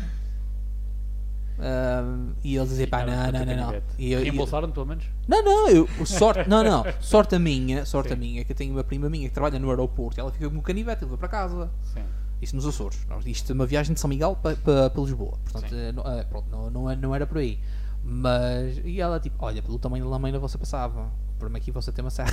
Ahm, 1.58 2.32
e 2.42 2.56
eles 2.56 2.70
dizem, 2.70 2.86
pá, 2.86 3.04
não, 3.04 3.32
não, 3.32 3.44
não, 3.44 3.72
não. 3.72 3.82
E 3.98 4.12
eu- 4.12 4.20
Reembolsaram 4.22 4.70
pelo 4.70 4.86
menos? 4.86 5.04
não, 5.28 5.44
não, 5.44 5.68
eu, 5.68 5.88
sorte, 6.06 6.48
não, 6.48 6.64
não, 6.64 6.84
sorte 7.02 7.34
a 7.34 7.38
minha, 7.38 7.84
sorte 7.84 8.12
a 8.12 8.16
Sim. 8.16 8.20
minha, 8.20 8.44
que 8.44 8.52
eu 8.52 8.56
tenho 8.56 8.72
uma 8.72 8.82
prima 8.82 9.10
minha 9.10 9.28
que 9.28 9.34
trabalha 9.34 9.58
no 9.58 9.68
aeroporto 9.68 10.18
ela 10.18 10.32
fica 10.32 10.48
com 10.48 10.56
o 10.56 10.62
canivete 10.62 11.02
e 11.02 11.04
leva 11.04 11.18
para 11.18 11.28
casa. 11.28 11.70
Sim. 11.92 12.02
Isso 12.40 12.56
nos 12.56 12.64
Açores. 12.64 13.04
Nós- 13.08 13.26
Isto 13.26 13.52
é 13.52 13.54
uma 13.54 13.66
viagem 13.66 13.92
de 13.92 14.00
São 14.00 14.08
Miguel 14.08 14.36
para, 14.42 14.56
para, 14.56 14.88
para 14.88 15.02
Lisboa. 15.02 15.36
Portanto, 15.44 15.74
eh, 15.74 15.92
não, 15.92 16.02
eh, 16.10 16.24
pronto, 16.24 16.46
não, 16.50 16.70
não, 16.70 16.90
é- 16.90 16.96
não 16.96 17.14
era 17.14 17.26
por 17.26 17.36
aí. 17.36 17.58
Mas, 18.02 18.80
e 18.82 18.98
ela 18.98 19.20
tipo, 19.20 19.36
olha, 19.44 19.60
pelo 19.60 19.78
tamanho 19.78 20.04
da 20.04 20.10
lâmina 20.10 20.38
você 20.38 20.56
passava. 20.56 21.10
Problema 21.38 21.58
aqui 21.58 21.70
você 21.70 21.92
tem 21.92 22.02
uma 22.02 22.10
serra. 22.10 22.32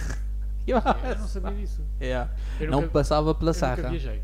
E 0.68 0.72
eu, 0.72 1.18
não 1.18 1.28
sabia 1.28 1.52
disso. 1.56 1.82
Yeah. 2.02 2.32
Eu 2.60 2.72
Não 2.72 2.82
nunca, 2.82 2.94
passava 2.94 3.34
pela 3.34 3.52
eu 3.52 3.54
nunca 3.56 3.76
serra. 3.76 3.90
viajei. 3.90 4.22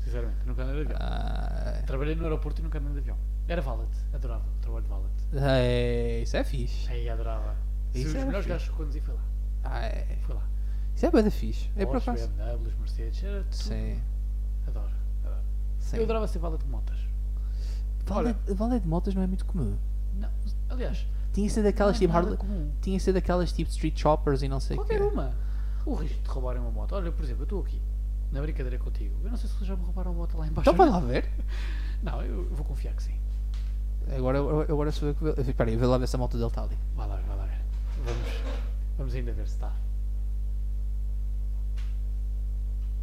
Sinceramente, 0.00 0.38
nunca 0.46 0.62
andei 0.62 0.74
de 0.86 0.92
avião. 0.92 0.98
Ah, 1.00 1.82
Trabalhei 1.86 2.14
no 2.14 2.24
aeroporto 2.24 2.60
e 2.60 2.64
nunca 2.64 2.78
andei 2.78 2.92
de 2.94 2.98
avião. 3.00 3.16
Era 3.46 3.60
valet. 3.60 3.90
Adorava 4.12 4.44
o 4.44 4.60
trabalho 4.60 4.82
de 4.84 4.88
valet. 4.90 5.12
é, 5.60 6.20
isso 6.22 6.36
é 6.36 6.44
fixe. 6.44 6.90
Aí 6.90 7.08
adorava. 7.08 7.54
Isso 7.94 8.08
Os 8.08 8.14
era 8.14 8.24
melhores 8.26 8.46
fixe. 8.46 8.48
gajos 8.58 8.68
que 8.70 8.74
conduzi 8.76 9.00
foi 9.00 9.14
lá. 9.14 9.20
Ah, 9.64 9.84
é. 9.84 10.18
Foi 10.22 10.34
lá. 10.34 10.42
Isso 10.96 11.06
é 11.06 11.10
bem 11.10 11.30
fixe. 11.30 11.70
É 11.76 11.86
Porsche, 11.86 12.10
acaso. 12.10 12.28
BMWs, 12.30 12.74
Mercedes, 12.78 13.22
era 13.24 13.42
tudo. 13.44 13.54
Sim. 13.54 14.00
Adoro. 14.66 14.90
adoro. 15.24 15.40
sim. 15.78 15.96
Eu 15.98 16.04
adorava 16.04 16.26
ser 16.26 16.38
valet 16.38 16.58
de 16.62 16.68
motas. 16.68 16.98
Vale, 18.06 18.34
vale 18.54 18.80
de 18.80 18.88
motas 18.88 19.14
não 19.14 19.22
é 19.22 19.26
muito 19.26 19.44
comum. 19.46 19.76
Não, 20.14 20.28
aliás, 20.68 21.06
Tinha 21.32 21.46
que 21.46 21.52
ser 21.52 21.62
daquelas 21.62 21.96
é 21.96 21.98
tipo 22.00 22.12
Harley. 22.14 22.36
comum. 22.36 22.70
Tinha 22.82 22.98
que 22.98 23.02
ser 23.04 23.12
daquelas 23.12 23.52
tipo 23.52 23.70
Street 23.70 23.98
Choppers 23.98 24.42
e 24.42 24.48
não 24.48 24.60
sei. 24.60 24.76
Qualquer 24.76 25.00
uma. 25.02 25.32
O 25.84 25.94
risco 25.94 26.22
de 26.22 26.28
roubarem 26.28 26.60
uma 26.60 26.70
moto. 26.70 26.94
Olha, 26.94 27.10
por 27.10 27.24
exemplo, 27.24 27.42
eu 27.42 27.44
estou 27.44 27.60
aqui, 27.60 27.80
na 28.30 28.40
brincadeira 28.40 28.78
contigo. 28.78 29.14
Eu 29.24 29.30
não 29.30 29.36
sei 29.36 29.48
se 29.48 29.64
já 29.64 29.76
me 29.76 29.84
roubaram 29.84 30.12
uma 30.12 30.20
moto 30.20 30.36
lá 30.38 30.46
embaixo. 30.46 30.70
Então 30.70 30.74
vai 30.74 30.88
lá 30.88 31.00
ver. 31.00 31.28
Não, 32.02 32.20
eu, 32.22 32.48
eu 32.50 32.54
vou 32.54 32.64
confiar 32.64 32.94
que 32.94 33.02
sim. 33.02 33.16
Agora, 34.16 34.38
agora 34.38 34.90
sou 34.90 35.08
eu 35.08 35.14
que 35.14 35.22
vou. 35.22 35.34
Espera 35.38 35.70
aí, 35.70 35.74
eu 35.74 35.80
vou 35.80 35.88
lá 35.88 35.98
ver 35.98 36.08
se 36.08 36.16
a 36.16 36.18
moto 36.18 36.36
dele 36.36 36.48
está 36.48 36.64
ali. 36.64 36.76
Vai 36.96 37.06
lá, 37.06 37.16
vai 37.16 37.36
lá 37.36 37.44
ver. 37.44 37.60
Vamos, 38.04 38.28
vamos 38.98 39.14
ainda 39.14 39.32
ver 39.32 39.46
se 39.46 39.54
está. 39.54 39.72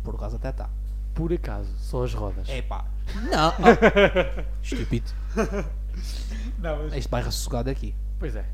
Por 0.04 0.16
acaso 0.16 0.36
até 0.36 0.50
está. 0.50 0.70
Por 1.14 1.34
acaso, 1.34 1.70
só 1.78 2.04
as 2.04 2.14
rodas. 2.14 2.48
É 2.50 2.62
pá. 2.62 2.86
Não. 3.32 3.54
oh. 3.60 4.46
Estúpido. 4.62 5.12
Não, 6.60 6.84
mas... 6.84 6.94
Este 6.94 7.10
bairro 7.10 7.32
sossegado 7.32 7.70
aqui. 7.70 7.96
Pois 8.18 8.36
é. 8.36 8.46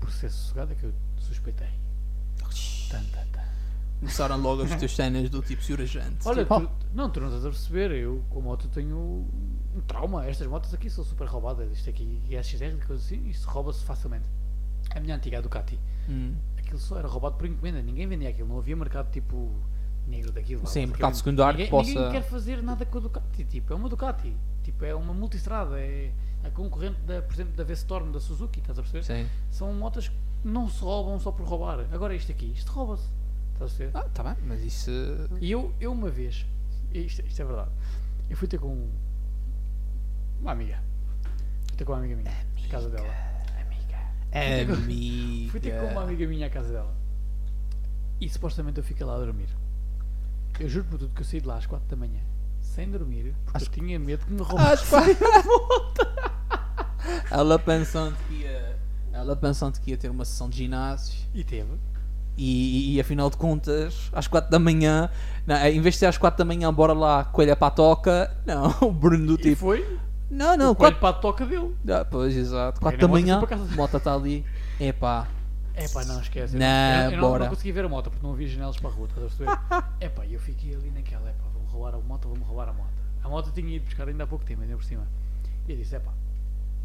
Por 0.00 0.10
ser 0.10 0.30
sossegado 0.30 0.72
é 0.72 0.74
que 0.74 0.84
eu 0.84 0.92
suspeitei. 1.18 1.70
Tan, 2.38 2.48
tan, 2.90 3.04
tan. 3.10 3.23
Começaram 4.04 4.36
logo 4.40 4.62
as 4.62 4.74
tuas 4.78 4.94
cenas 4.94 5.28
do 5.30 5.40
tipo 5.42 5.62
surajante. 5.62 6.26
Olha, 6.26 6.42
tipo, 6.44 6.60
tu, 6.60 6.70
não, 6.94 7.10
tu 7.10 7.20
não 7.20 7.28
estás 7.28 7.44
a 7.46 7.50
perceber. 7.50 7.90
Eu 7.92 8.22
com 8.30 8.38
a 8.40 8.42
moto 8.42 8.68
tenho 8.68 8.96
um 8.96 9.80
trauma. 9.86 10.26
Estas 10.26 10.46
motos 10.46 10.72
aqui 10.74 10.88
são 10.90 11.02
super 11.04 11.26
roubadas. 11.26 11.70
Isto 11.72 11.90
aqui 11.90 12.20
XR, 12.30 12.86
coisa 12.86 13.02
assim, 13.02 13.28
isto 13.28 13.46
rouba-se 13.48 13.84
facilmente. 13.84 14.26
A 14.94 15.00
minha 15.00 15.16
antiga 15.16 15.38
a 15.38 15.40
Ducati, 15.40 15.78
hum. 16.08 16.34
aquilo 16.58 16.78
só 16.78 16.98
era 16.98 17.08
roubado 17.08 17.36
por 17.36 17.46
encomenda. 17.46 17.80
Ninguém 17.82 18.06
vendia 18.06 18.28
aquilo. 18.28 18.48
Não 18.48 18.58
havia 18.58 18.76
mercado 18.76 19.10
tipo 19.10 19.50
negro 20.06 20.30
daquilo. 20.30 20.66
Sim, 20.66 20.86
mercado 20.86 21.14
secundário 21.14 21.56
que 21.56 21.64
ninguém, 21.64 21.70
possa- 21.70 21.90
Ninguém 22.06 22.12
quer 22.12 22.28
fazer 22.28 22.62
nada 22.62 22.84
com 22.84 22.98
a 22.98 23.00
Ducati. 23.00 23.44
Tipo, 23.44 23.72
é 23.72 23.76
uma 23.76 23.88
Ducati. 23.88 24.36
Tipo, 24.62 24.84
é 24.84 24.94
uma 24.94 25.14
multistrada. 25.14 25.80
É 25.80 26.12
a 26.44 26.50
concorrente, 26.50 27.00
da, 27.00 27.22
por 27.22 27.32
exemplo, 27.32 27.54
da 27.54 27.64
V-Storm, 27.64 28.12
da 28.12 28.20
Suzuki. 28.20 28.60
Estás 28.60 28.78
a 28.78 28.82
perceber? 28.82 29.02
Sim. 29.04 29.28
São 29.50 29.72
motas 29.72 30.08
que 30.08 30.14
não 30.44 30.68
se 30.68 30.80
roubam 30.82 31.18
só 31.18 31.32
por 31.32 31.46
roubar. 31.46 31.86
Agora 31.90 32.14
isto 32.14 32.30
aqui, 32.30 32.52
isto 32.54 32.70
rouba-se. 32.70 33.08
Estás 33.54 33.72
a 33.72 33.76
perceber? 33.76 33.90
Ah, 33.96 34.02
tá 34.12 34.22
bem, 34.22 34.36
mas 34.46 34.60
isso. 34.62 34.90
E 35.40 35.50
eu, 35.50 35.72
eu 35.80 35.92
uma 35.92 36.10
vez, 36.10 36.44
isto, 36.92 37.24
isto 37.26 37.40
é 37.42 37.44
verdade, 37.44 37.70
eu 38.28 38.36
fui 38.36 38.46
ter 38.48 38.58
com 38.58 38.88
uma 40.40 40.52
amiga. 40.52 40.78
Fui 41.68 41.76
ter 41.76 41.84
com 41.84 41.92
uma 41.92 41.98
amiga 41.98 42.16
minha, 42.16 42.30
à 42.30 42.68
casa 42.68 42.88
dela. 42.90 43.08
Amiga. 43.60 44.74
Amiga. 44.74 45.50
Fui 45.52 45.60
ter 45.60 45.80
com 45.80 45.86
uma 45.86 46.02
amiga 46.02 46.26
minha 46.26 46.46
à 46.46 46.50
casa 46.50 46.72
dela. 46.72 46.94
E 48.20 48.28
supostamente 48.28 48.78
eu 48.78 48.84
fiquei 48.84 49.04
lá 49.06 49.14
a 49.14 49.18
dormir. 49.18 49.48
Eu 50.58 50.68
juro 50.68 50.84
por 50.86 50.98
tudo 50.98 51.14
que 51.14 51.20
eu 51.20 51.24
saí 51.24 51.40
de 51.40 51.46
lá 51.46 51.56
às 51.56 51.66
4 51.66 51.86
da 51.88 51.96
manhã, 51.96 52.20
sem 52.60 52.88
dormir, 52.90 53.34
porque 53.44 53.56
Às- 53.56 53.62
eu 53.64 53.70
tinha 53.72 53.98
medo 53.98 54.24
que 54.24 54.32
me 54.32 54.40
roubassem. 54.42 54.98
Ela 57.30 57.58
pensando 57.58 58.16
que 58.28 58.34
ia. 58.34 58.76
Ela 59.12 59.36
pensando 59.36 59.80
que 59.80 59.90
ia 59.90 59.96
ter 59.96 60.10
uma 60.10 60.24
sessão 60.24 60.48
de 60.48 60.56
ginásio 60.58 61.14
E 61.34 61.44
teve. 61.44 61.70
E, 62.36 62.94
e, 62.96 63.00
afinal 63.00 63.30
de 63.30 63.36
contas, 63.36 64.10
às 64.12 64.26
4 64.26 64.50
da 64.50 64.58
manhã, 64.58 65.08
não, 65.46 65.56
em 65.66 65.80
vez 65.80 65.94
de 65.94 66.00
ser 66.00 66.06
às 66.06 66.18
4 66.18 66.38
da 66.38 66.44
manhã, 66.44 66.72
bora 66.72 66.92
lá, 66.92 67.24
coelha 67.24 67.54
para 67.54 67.68
a 67.68 67.70
toca, 67.70 68.36
não, 68.44 68.74
o 68.88 68.92
Bruno 68.92 69.26
do 69.26 69.34
E 69.34 69.42
tipo. 69.42 69.56
foi 69.56 69.98
Não, 70.30 70.56
não, 70.56 70.72
o 70.72 70.74
4 70.74 70.98
para 70.98 71.08
a 71.10 71.12
toca 71.12 71.46
dele. 71.46 71.74
Ah, 71.88 72.04
pois, 72.04 72.36
exato. 72.36 72.80
4 72.80 73.00
na 73.00 73.06
da 73.06 73.12
manhã, 73.12 73.40
a 73.40 73.76
moto 73.76 73.96
está 73.96 74.14
ali. 74.14 74.44
Epá. 74.80 75.28
É 75.76 75.88
pá, 75.88 76.04
não 76.04 76.20
esquece. 76.20 76.54
eu 76.54 76.60
Não, 76.60 76.66
eu, 76.66 77.10
eu 77.10 77.20
não, 77.20 77.28
bora. 77.28 77.44
não 77.44 77.50
consegui 77.50 77.72
ver 77.72 77.84
a 77.84 77.88
moto 77.88 78.08
porque 78.10 78.24
não 78.24 78.32
havia 78.32 78.46
janelas 78.46 78.76
para 78.76 78.90
a 78.90 78.92
rua, 78.92 79.08
estás 79.08 79.26
a 79.26 79.28
perceber? 79.28 79.84
É 80.00 80.08
pá, 80.08 80.24
eu 80.24 80.38
fiquei 80.38 80.74
ali 80.74 80.90
naquela, 80.90 81.28
é 81.28 81.32
pá, 81.32 81.44
vou 81.52 81.64
roubar 81.66 81.94
a 81.96 82.00
moto, 82.00 82.28
vou-me 82.28 82.44
roubar 82.44 82.68
a 82.68 82.72
moto. 82.72 82.90
A 83.24 83.28
moto 83.28 83.50
tinha 83.52 83.74
ido 83.76 83.84
buscar 83.84 84.06
ainda 84.08 84.22
há 84.24 84.26
pouco 84.26 84.44
tempo, 84.44 84.62
ainda 84.62 84.76
por 84.76 84.84
cima. 84.84 85.02
E 85.66 85.72
eu 85.72 85.76
disse, 85.76 85.96
é 85.96 85.98
pá, 85.98 86.12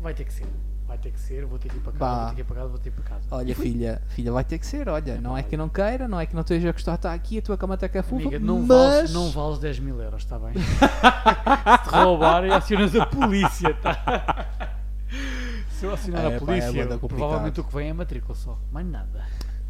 vai 0.01 0.13
ter 0.13 0.23
que 0.25 0.33
ser, 0.33 0.47
vai 0.89 0.97
ter 0.97 1.11
que 1.11 1.19
ser, 1.19 1.45
vou 1.45 1.59
ter 1.59 1.69
que 1.69 1.77
ir 1.77 1.81
para 1.81 1.91
casa, 1.93 1.99
Pá. 1.99 2.15
vou 2.17 2.29
ter 2.29 2.35
que 2.35 2.41
ir 2.41 2.43
para 2.45 2.55
casa, 2.55 2.67
vou 2.69 2.77
ter 2.79 2.83
que 2.83 2.89
ir 2.89 3.01
para 3.03 3.09
casa. 3.15 3.27
Olha, 3.31 3.55
filha, 3.55 4.01
filha, 4.09 4.31
vai 4.31 4.43
ter 4.43 4.57
que 4.59 4.65
ser, 4.65 4.89
olha. 4.89 5.21
Não 5.21 5.37
é 5.37 5.43
que 5.43 5.55
não 5.55 5.69
queira, 5.69 6.07
não 6.07 6.19
é 6.19 6.25
que 6.25 6.33
não 6.33 6.41
esteja 6.41 6.69
a 6.69 6.71
gostar 6.71 6.93
de 6.93 6.97
estar 6.97 7.13
aqui, 7.13 7.37
a 7.37 7.41
tua 7.43 7.57
cama 7.57 7.75
até 7.75 7.87
que 7.87 7.97
é 7.99 8.01
fofa, 8.01 8.23
Amiga, 8.23 8.39
não, 8.39 8.59
mas... 8.59 8.67
vales, 8.67 9.13
não 9.13 9.29
vales 9.31 9.59
10 9.59 9.79
mil 9.79 10.01
euros, 10.01 10.23
está 10.23 10.39
bem? 10.39 10.53
Se 10.57 11.89
te 11.89 11.95
roubarem, 11.95 12.51
acionas 12.51 12.95
a 12.95 13.05
polícia, 13.05 13.73
tá? 13.75 14.47
Se 15.71 15.85
eu 15.85 15.93
acionar 15.93 16.23
É, 16.23 16.25
a 16.25 16.29
pá, 16.31 16.35
é 16.35 16.39
polícia, 16.39 16.71
da 16.87 16.97
complicado. 16.97 17.07
provavelmente 17.17 17.61
o 17.61 17.63
que 17.63 17.73
vem 17.73 17.87
é 17.87 17.91
a 17.91 17.93
matrícula 17.93 18.35
só, 18.35 18.57
mais 18.71 18.85
nada. 18.87 19.25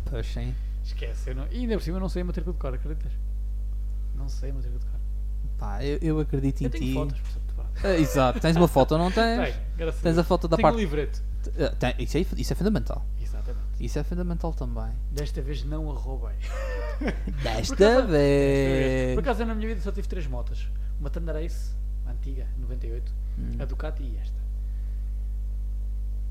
Pois, 0.10 0.26
sim. 0.26 0.56
Esquece, 0.84 1.30
eu 1.32 1.36
não... 1.36 1.46
e 1.52 1.58
ainda 1.60 1.76
por 1.76 1.84
cima 1.84 1.98
eu 1.98 2.02
não 2.02 2.10
sei 2.10 2.22
a 2.22 2.26
matrícula 2.26 2.54
de 2.54 2.60
cor, 2.60 2.74
acreditas? 2.74 3.12
Não 4.16 4.28
sei 4.30 4.50
a 4.52 4.54
matrícula 4.54 4.80
de 4.80 4.86
cor. 4.88 5.00
Pá, 5.60 5.84
eu, 5.84 6.00
eu 6.02 6.20
acredito 6.20 6.62
em 6.62 6.64
Eu 6.66 6.70
ti. 6.72 6.80
tenho 6.80 6.94
fotos, 6.94 7.20
pá. 7.20 7.40
Exato, 8.00 8.40
tens 8.40 8.56
uma 8.56 8.68
foto, 8.68 8.98
não 8.98 9.12
tens? 9.12 9.40
A 9.40 9.52
Tens 9.78 10.06
a 10.06 10.12
Deus. 10.12 10.28
foto 10.28 10.48
da 10.48 10.58
Tenho 10.58 10.68
parte. 10.68 10.76
um 10.76 10.80
livreto. 10.80 11.22
Ah, 11.58 11.74
tem- 11.80 11.96
isso, 12.00 12.18
é, 12.18 12.26
isso 12.38 12.54
é 12.54 12.56
fundamental. 12.56 13.06
Exatamente. 13.22 13.64
Isso 13.80 13.98
é 13.98 14.04
fundamental 14.04 14.54
também. 14.54 14.92
Desta 15.12 15.42
vez 15.42 15.64
não 15.64 15.90
a 15.90 15.94
roubei. 15.94 16.36
Desta 17.42 18.02
vez. 18.06 19.16
Por 19.16 19.22
acaso 19.22 19.46
na 19.46 19.56
minha 19.56 19.68
vida 19.70 19.80
só 19.82 19.92
tive 19.92 20.08
três 20.08 20.28
motas. 20.28 20.68
Uma 21.00 21.10
Thunder 21.10 21.38
Ace, 21.38 21.72
a 22.06 22.12
antiga, 22.12 22.46
98, 22.58 23.14
Hum. 23.38 23.52
a 23.60 23.66
Ducati 23.66 24.04
e 24.04 24.18
esta. 24.18 24.38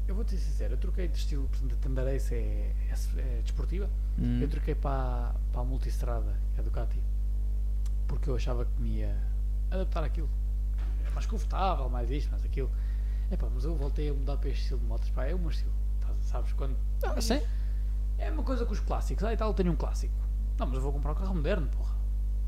Eu 0.06 0.14
vou-te 0.14 0.30
ser 0.32 0.38
sincero, 0.38 0.74
eu 0.74 0.78
troquei 0.78 1.06
de 1.08 1.18
estilo, 1.18 1.46
portanto 1.48 1.72
a 1.74 1.76
Thunder 1.76 2.06
Ace 2.08 2.34
é, 2.34 2.38
é, 2.38 2.94
é 3.18 3.40
desportiva. 3.42 3.88
Hum. 4.18 4.40
Eu 4.42 4.48
troquei 4.48 4.74
para, 4.74 4.92
a- 4.92 5.34
para 5.52 5.60
a 5.60 5.64
multistrada, 5.64 6.34
que 6.54 6.60
é 6.60 6.60
a 6.60 6.64
Ducati, 6.64 6.98
porque 8.06 8.28
eu 8.28 8.36
achava 8.36 8.64
que 8.66 8.80
me 8.82 8.98
ia 8.98 9.14
adaptar 9.70 10.04
àquilo. 10.04 10.28
É 11.08 11.14
mais 11.14 11.26
confortável, 11.26 11.88
mais 11.88 12.10
isto, 12.10 12.30
mais 12.30 12.44
aquilo. 12.44 12.70
É 13.30 13.36
pá, 13.36 13.46
mas 13.52 13.64
eu 13.64 13.74
voltei 13.76 14.08
a 14.10 14.14
mudar 14.14 14.36
para 14.36 14.48
este 14.50 14.62
estilo 14.62 14.80
de 14.80 14.86
motos. 14.86 15.10
Pá, 15.10 15.24
é 15.26 15.34
o 15.34 15.38
meu 15.38 15.50
estilo. 15.50 15.72
Tá- 16.00 16.14
Sabes? 16.22 16.52
Quando. 16.52 16.76
Ah, 17.02 17.20
sim. 17.20 17.40
É 18.18 18.30
uma 18.30 18.42
coisa 18.42 18.64
com 18.64 18.72
os 18.72 18.80
clássicos. 18.80 19.24
Ah, 19.24 19.32
e 19.32 19.36
tal, 19.36 19.48
eu 19.50 19.54
tenho 19.54 19.72
um 19.72 19.76
clássico. 19.76 20.14
Não, 20.58 20.66
mas 20.66 20.76
eu 20.76 20.82
vou 20.82 20.92
comprar 20.92 21.12
um 21.12 21.14
carro 21.14 21.34
moderno, 21.34 21.68
porra. 21.68 21.94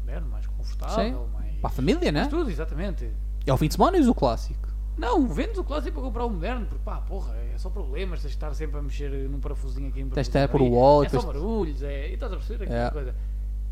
Moderno, 0.00 0.28
mais 0.28 0.46
confortável, 0.46 1.28
mais. 1.32 1.56
Para 1.56 1.70
a 1.70 1.72
família, 1.72 2.10
né? 2.10 2.26
tudo, 2.26 2.50
exatamente. 2.50 3.10
É 3.46 3.52
o 3.52 3.56
fim 3.56 3.68
de 3.68 3.74
semana 3.74 3.96
e 3.98 4.08
o 4.08 4.14
clássico. 4.14 4.68
Não, 4.98 5.28
vendes 5.28 5.56
o 5.56 5.64
clássico 5.64 5.94
para 5.94 6.02
comprar 6.02 6.24
o 6.26 6.30
moderno, 6.30 6.66
porque 6.66 6.82
pá, 6.84 7.00
porra, 7.00 7.34
é 7.36 7.56
só 7.56 7.70
problemas, 7.70 8.20
tens 8.20 8.30
de 8.32 8.36
estar 8.36 8.52
sempre 8.54 8.78
a 8.78 8.82
mexer 8.82 9.10
num 9.30 9.40
parafusinho 9.40 9.88
aqui 9.88 10.00
em 10.00 10.08
Tens 10.10 10.26
de 10.26 10.30
estar 10.30 10.48
por 10.48 10.60
o 10.60 10.70
wall 10.72 11.04
É 11.04 11.08
só 11.08 11.22
barulhos, 11.22 11.82
é. 11.82 12.10
E 12.10 12.14
estás 12.14 12.32
a 12.32 12.36
perceber 12.36 12.64
aquela 12.64 12.86
É. 12.86 12.90
coisa. 12.90 13.14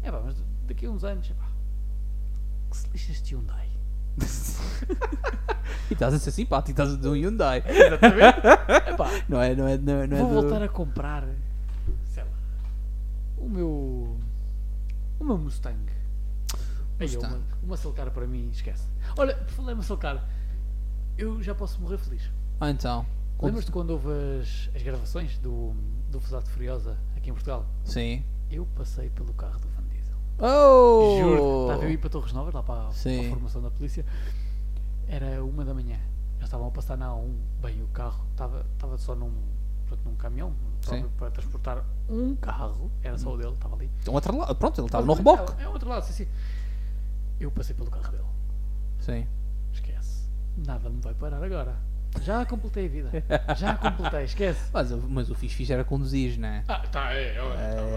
É 0.03 0.11
pá, 0.11 0.21
mas 0.25 0.37
daqui 0.67 0.87
a 0.87 0.91
uns 0.91 1.05
anos, 1.05 1.29
pá. 1.31 1.49
Que 2.71 2.77
se 2.77 2.89
lixa 2.91 3.13
este 3.13 3.35
Hyundai. 3.35 3.68
E 5.91 5.95
estás 5.95 6.13
a 6.13 6.19
ser 6.19 6.31
simpático, 6.33 6.71
estás 6.73 6.93
a 6.93 6.97
dizer 6.97 7.09
um 7.09 7.15
Hyundai. 7.15 7.63
Exatamente. 7.67 8.47
é 8.91 8.95
pá, 8.95 9.09
Não 9.27 9.41
é, 9.41 9.55
não 9.55 9.67
é, 9.67 9.79
não 9.79 9.93
é, 10.03 10.07
não 10.07 10.17
é 10.17 10.21
vou 10.21 10.29
do- 10.29 10.41
voltar 10.43 10.63
a 10.63 10.69
comprar, 10.69 11.25
sei 12.05 12.23
lá, 12.23 12.29
o 13.39 13.49
meu. 13.49 14.19
O 15.19 15.25
meu 15.25 15.39
Mustang. 15.39 15.79
Aí, 17.01 17.07
Mustang. 17.09 17.35
uma, 17.35 17.41
uma 17.63 17.77
Celcar 17.79 18.11
para 18.11 18.27
mim, 18.27 18.51
esquece. 18.53 18.85
Olha, 19.17 19.35
por 19.35 19.49
falar 19.51 19.71
em 19.73 19.75
uma 19.75 19.83
Celcar, 19.83 20.23
eu 21.17 21.43
já 21.43 21.55
posso 21.55 21.81
morrer 21.81 21.97
feliz. 21.97 22.23
Ah, 22.61 22.71
então. 22.71 23.07
Lembras-te 23.41 23.71
quando 23.73 23.91
houve 23.91 24.09
as, 24.43 24.69
as 24.75 24.83
gravações 24.83 25.39
do, 25.39 25.73
do 26.11 26.19
Velocidade 26.19 26.51
Furiosa 26.51 26.99
aqui 27.17 27.31
em 27.31 27.33
Portugal? 27.33 27.65
Sim. 27.85 28.23
Eu 28.51 28.67
passei 28.77 29.09
pelo 29.11 29.33
carro 29.33 29.59
do. 29.61 29.78
Oh! 30.41 31.19
Juro, 31.19 31.63
estava 31.63 31.83
eu 31.85 31.89
a 31.89 31.93
ir 31.93 31.99
para 31.99 32.11
Torres 32.11 32.33
Novas, 32.33 32.55
lá 32.55 32.63
para, 32.63 32.89
para 32.91 32.91
a 32.91 33.31
formação 33.31 33.61
da 33.61 33.71
polícia. 33.71 34.05
Era 35.09 35.45
uma 35.45 35.65
da 35.65 35.75
manhã. 35.75 35.99
Já 36.39 36.45
estavam 36.45 36.69
a 36.69 36.71
passar 36.71 36.97
na 36.97 37.09
A1. 37.09 37.35
Bem, 37.61 37.83
o 37.83 37.89
carro 37.89 38.25
estava, 38.31 38.65
estava 38.75 38.97
só 38.99 39.15
num, 39.15 39.33
portanto, 39.87 40.05
num 40.09 40.15
caminhão 40.15 40.55
para 41.17 41.31
transportar 41.31 41.85
um 42.09 42.37
carro. 42.37 42.91
Era 43.03 43.19
só 43.19 43.33
o 43.33 43.37
dele, 43.37 43.53
estava 43.53 43.75
ali. 43.75 43.91
Então, 44.01 44.15
outro 44.15 44.37
lado. 44.37 44.55
Pronto, 44.55 44.81
ele 44.81 44.87
estava 44.87 45.05
no 45.05 45.15
Basicamente, 45.15 45.41
reboque. 45.41 45.63
É, 45.63 45.65
é 45.65 45.69
outro 45.69 45.89
lado, 45.89 46.05
sim, 46.05 46.13
sim. 46.13 46.29
Eu 47.41 47.51
passei 47.51 47.75
pelo 47.75 47.91
carro 47.91 48.11
dele. 48.13 48.25
Sim. 49.01 49.27
Esquece. 49.73 50.29
Nada 50.57 50.89
me 50.89 51.01
vai 51.01 51.15
parar 51.15 51.43
agora. 51.43 51.75
Já 52.23 52.45
completei 52.47 52.87
a 52.87 52.89
vida. 52.89 53.11
Já 53.57 53.75
completei, 53.77 54.25
esquece. 54.25 54.61
Mas, 54.73 54.91
o- 54.93 55.03
mas 55.09 55.31
o 55.31 55.35
fixe 55.35 55.55
fixe 55.55 55.73
era 55.73 55.85
conduzir, 55.85 56.39
né? 56.39 56.65
Ah, 56.69 56.79
tá, 56.91 57.13
é, 57.15 57.29
é, 57.29 57.35
tá, 57.37 57.43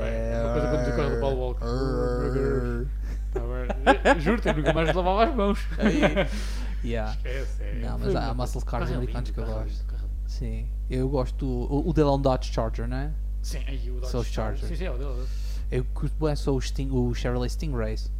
é. 0.06 0.32
É 0.34 0.44
uma 0.44 0.54
coisa 0.54 0.68
quando 0.70 0.88
o 0.94 0.96
carro 0.98 1.16
do 1.16 1.20
Paulo 1.20 1.38
Walker. 1.40 1.66
Tá 3.34 3.40
bem. 4.04 4.20
Juro-te, 4.22 4.48
eu 4.50 4.54
nunca 4.56 4.74
mais 4.74 4.94
lavava 4.94 5.26
as 5.26 5.36
mãos. 5.36 5.60
yeah. 6.84 7.12
Esquece, 7.14 7.64
é. 7.64 7.80
Não, 7.82 7.98
mas 8.00 8.12
Foi 8.12 8.16
há 8.22 8.26
uma 8.26 8.34
muscle 8.34 8.62
coisa. 8.62 8.66
cars 8.66 8.84
Carro 8.84 8.92
é 8.94 8.96
americanos 8.98 9.30
lindo, 9.30 9.34
que 9.34 9.40
eu 9.40 9.46
carro 9.46 9.58
é 9.60 9.64
gosto. 9.64 9.74
lindo, 9.78 9.86
carro 9.92 10.04
é 10.04 10.08
lindo. 10.08 10.30
Sim. 10.30 10.68
Eu 10.90 11.10
gosto. 11.10 11.46
O, 11.46 11.90
o 11.90 11.94
dele 11.94 12.08
é 12.10 12.12
um 12.12 12.20
Dodge 12.22 12.52
Charger, 12.54 12.88
né? 12.88 13.14
Sim, 13.42 13.64
aí 13.68 13.90
o 13.90 14.00
Dodge 14.02 14.18
os 14.18 14.28
Charger. 14.28 14.68
Sim, 14.68 14.76
sim, 14.76 14.86
é 14.86 14.92
o 14.92 14.98
dele. 14.98 15.26
Eu 15.72 15.86
curto 15.94 16.26
bem 16.26 16.36
só 16.36 16.54
o, 16.54 16.62
Sting, 16.62 16.90
o 16.92 17.14
Chevrolet 17.14 17.50
Stingrays. 17.52 18.12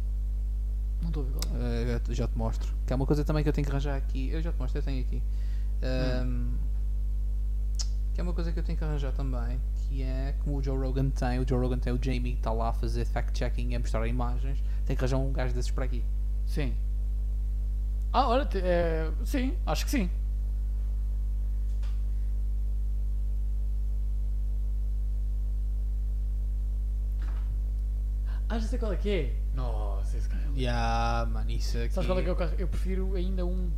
Não 1.02 1.08
estou 1.08 1.22
a 1.22 1.26
ver 1.26 1.32
qual 1.32 1.62
é. 1.62 1.92
Eh, 1.92 2.00
eu 2.08 2.14
já 2.14 2.26
te 2.26 2.38
mostro. 2.38 2.72
Que 2.86 2.92
é 2.92 2.96
uma 2.96 3.04
coisa 3.06 3.24
também 3.24 3.42
que 3.42 3.48
eu 3.48 3.52
tenho 3.52 3.66
que 3.66 3.70
arranjar 3.70 3.96
aqui. 3.96 4.30
Eu 4.30 4.40
já 4.40 4.50
te 4.52 4.58
mostro, 4.58 4.78
eu 4.78 4.82
tenho 4.82 5.00
aqui. 5.02 5.22
Ahm, 5.82 6.52
que 8.14 8.20
é 8.20 8.22
uma 8.22 8.32
coisa 8.32 8.52
que 8.52 8.58
eu 8.58 8.62
tenho 8.62 8.78
que 8.78 8.84
arranjar 8.84 9.12
também. 9.12 9.60
Que 9.74 10.02
é 10.02 10.34
como 10.42 10.58
o 10.58 10.62
Joe 10.62 10.78
Rogan 10.78 11.10
tem. 11.10 11.38
O 11.40 11.48
Joe 11.48 11.58
Rogan 11.58 11.78
tem 11.78 11.92
o 11.92 11.98
Jamie 12.02 12.32
que 12.32 12.38
está 12.38 12.52
lá 12.52 12.70
a 12.70 12.72
fazer 12.72 13.04
fact-checking 13.04 13.70
e 13.70 13.74
a 13.74 13.78
mostrar 13.78 14.06
imagens. 14.06 14.62
Tem 14.86 14.96
que 14.96 15.02
arranjar 15.02 15.18
um 15.18 15.32
gajo 15.32 15.54
desses 15.54 15.70
para 15.70 15.84
aqui. 15.84 16.04
Sim. 16.46 16.74
Ah, 18.12 18.28
olha, 18.28 18.48
é, 18.56 19.10
sim, 19.24 19.56
acho 19.66 19.84
que 19.84 19.90
sim. 19.90 20.10
Ah, 28.52 28.58
já 28.58 28.66
sei 28.66 28.78
qual 28.78 28.92
é 28.92 28.96
que 28.96 29.08
é. 29.08 29.34
Nossa, 29.54 30.18
esse 30.18 30.28
carro 30.28 30.42
é 30.42 30.46
lindo. 30.48 30.60
Yeah, 30.60 31.30
mano, 31.30 31.50
isso 31.50 31.78
aqui. 31.78 31.94
Sabes 31.94 32.06
qual 32.06 32.18
é 32.18 32.22
que 32.22 32.28
é 32.28 32.32
o 32.32 32.36
carro? 32.36 32.54
Eu 32.58 32.68
prefiro 32.68 33.14
ainda 33.14 33.46
um. 33.46 33.70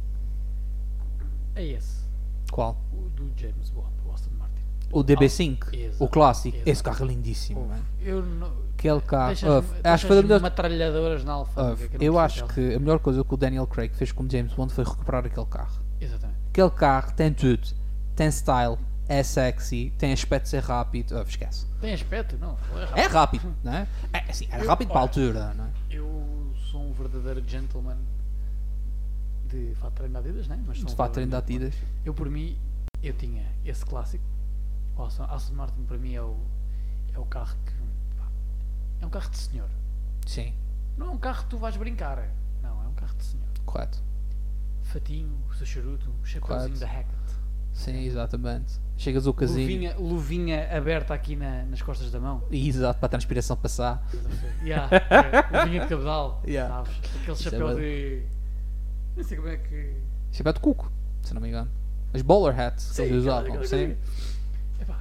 É 1.57 1.65
esse. 1.65 2.05
Qual? 2.50 2.76
O 2.92 3.08
do 3.10 3.31
James 3.36 3.70
Bond, 3.70 3.89
o 4.07 4.12
Aston 4.12 4.31
Martin. 4.39 4.62
O 4.92 5.02
DB5. 5.05 5.58
Ah, 5.73 6.05
o 6.05 6.08
clássico. 6.08 6.57
exato. 6.57 6.70
Esse 6.70 6.83
carro 6.83 7.05
é 7.05 7.08
lindíssimo, 7.08 7.60
Uf, 7.60 7.68
mano. 7.68 7.84
eu 8.02 8.23
não. 8.23 8.52
Aquele 8.78 9.00
carro. 9.00 9.33
Uf, 9.33 9.74
acho 9.83 10.05
que 10.07 10.12
foi 10.12 10.23
melhor. 10.23 10.41
metralhadoras 10.41 11.24
na 11.24 11.44
que 11.44 11.99
não 11.99 12.05
eu 12.05 12.18
acho 12.18 12.47
que 12.49 12.74
a 12.74 12.78
melhor 12.78 12.99
coisa 12.99 13.24
que 13.24 13.34
o 13.34 13.36
Daniel 13.36 13.66
Craig 13.66 13.94
fez 13.94 14.12
como 14.12 14.31
James 14.31 14.52
Bond 14.52 14.73
foi 14.73 14.84
recuperar 14.84 15.24
aquele 15.24 15.47
carro. 15.47 15.81
Exatamente. 16.00 16.39
Aquele 16.50 16.70
carro 16.70 17.12
tem 17.15 17.33
tudo. 17.33 17.66
Tem 18.15 18.31
style, 18.31 18.76
é 19.08 19.23
sexy, 19.23 19.92
tem 19.99 20.12
aspecto 20.12 20.44
de 20.44 20.50
ser 20.50 20.62
rápido. 20.62 21.18
Uf, 21.18 21.31
esquece. 21.31 21.66
Tem 21.81 21.92
aspecto? 21.94 22.36
Não. 22.39 22.57
É 22.74 22.84
rápido. 22.84 22.99
É 22.99 23.07
rápido, 23.07 23.55
não 23.65 23.73
é? 23.73 23.89
É 24.12 24.18
assim, 24.31 24.47
era 24.50 24.62
Eu- 24.65 24.68
rápido 24.68 24.89
para 24.89 24.99
a 24.99 25.02
altura, 25.02 25.55
não 25.55 25.65
é? 25.65 25.68
Eu 25.91 26.52
sou 26.70 26.83
um 26.83 26.92
verdadeiro 26.92 27.42
gentleman 27.47 27.97
de 29.48 29.74
fato 29.76 29.90
de 29.90 29.97
treino 29.97 30.18
Adidas, 30.18 30.48
né? 30.48 30.62
Mas 30.66 30.78
sou 30.81 31.06
De 31.06 31.12
treino 31.12 31.36
Adidas. 31.36 31.74
Eu, 32.05 32.14
por 32.14 32.28
mim, 32.28 32.58
eu 33.02 33.12
tinha 33.14 33.44
esse 33.64 33.84
clássico. 33.84 34.24
O 34.97 35.02
Aston, 35.02 35.55
Martin, 35.55 35.82
para 35.84 35.98
mim, 35.98 36.14
é 36.14 36.23
o, 36.23 36.36
é 37.12 37.18
o 37.18 37.24
carro 37.26 37.56
que. 37.66 37.73
pá, 38.16 38.26
é 39.00 39.06
um 39.06 39.10
carro 39.10 39.31
de 39.31 39.36
senhor. 39.39 39.68
Sim, 40.26 40.55
Não 40.97 41.08
é 41.08 41.10
um 41.10 41.18
carro 41.18 41.42
que 41.44 41.50
tu 41.50 41.58
vais 41.58 41.76
brincar. 41.76 42.16
Não, 42.62 42.82
é 42.82 42.86
um 42.89 42.94
carro 42.94 43.14
de 43.16 43.24
senhor. 43.24 43.47
correto. 43.66 44.02
Fatinho, 44.82 45.36
o 45.50 45.55
seu 45.55 45.66
charuto, 45.66 46.10
o 46.23 46.26
chapéuzinho 46.26 46.78
da 46.78 46.86
Hackett. 46.86 47.14
Sim, 47.73 48.05
exatamente. 48.05 48.78
Chegas 48.97 49.26
ao 49.26 49.34
casinho 49.34 49.62
Luvinha, 49.66 49.97
luvinha 49.98 50.76
aberta 50.76 51.12
aqui 51.12 51.34
na- 51.34 51.64
nas 51.64 51.82
costas 51.82 52.12
da 52.12 52.20
mão. 52.20 52.44
exato 52.52 53.00
para 53.00 53.06
a 53.06 53.08
transpiração 53.08 53.56
passar. 53.56 54.06
Yeah, 54.62 54.89
é, 54.97 55.58
luvinha 55.64 55.81
de 55.82 55.89
cabedal. 55.89 56.40
Yeah. 56.47 56.73
Sabes? 56.84 56.98
Aquele 57.23 57.32
é 57.32 57.34
chapéu 57.34 57.66
bué- 57.66 57.74
de. 57.74 58.26
Não 59.17 59.25
sei 59.25 59.36
como 59.36 59.49
é 59.49 59.57
que. 59.57 59.94
Chapéu 60.33 60.52
de 60.52 60.60
cuco, 60.60 60.91
se 61.23 61.33
não 61.34 61.41
me 61.41 61.49
engano. 61.49 61.70
As 62.12 62.23
bowler 62.23 62.59
hats 62.59 62.93
que 62.93 63.02
eles 63.02 63.26
aquela- 63.26 63.41
usavam. 63.41 63.49
aquela 63.51 63.65
Sim. 63.67 63.76
coisinha. 63.76 63.99
Epá, 64.81 65.01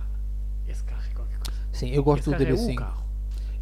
esse 0.68 0.84
carro 0.84 1.02
é 1.10 1.14
qualquer 1.14 1.38
coisa. 1.40 1.60
sim, 1.72 1.90
eu 1.90 2.04
gosto 2.04 2.20
esse 2.22 2.30
do 2.30 2.32
carro 2.38 2.44
é 2.50 2.54
o 2.54 2.58
DB5. 2.58 2.76
carro. 2.76 3.04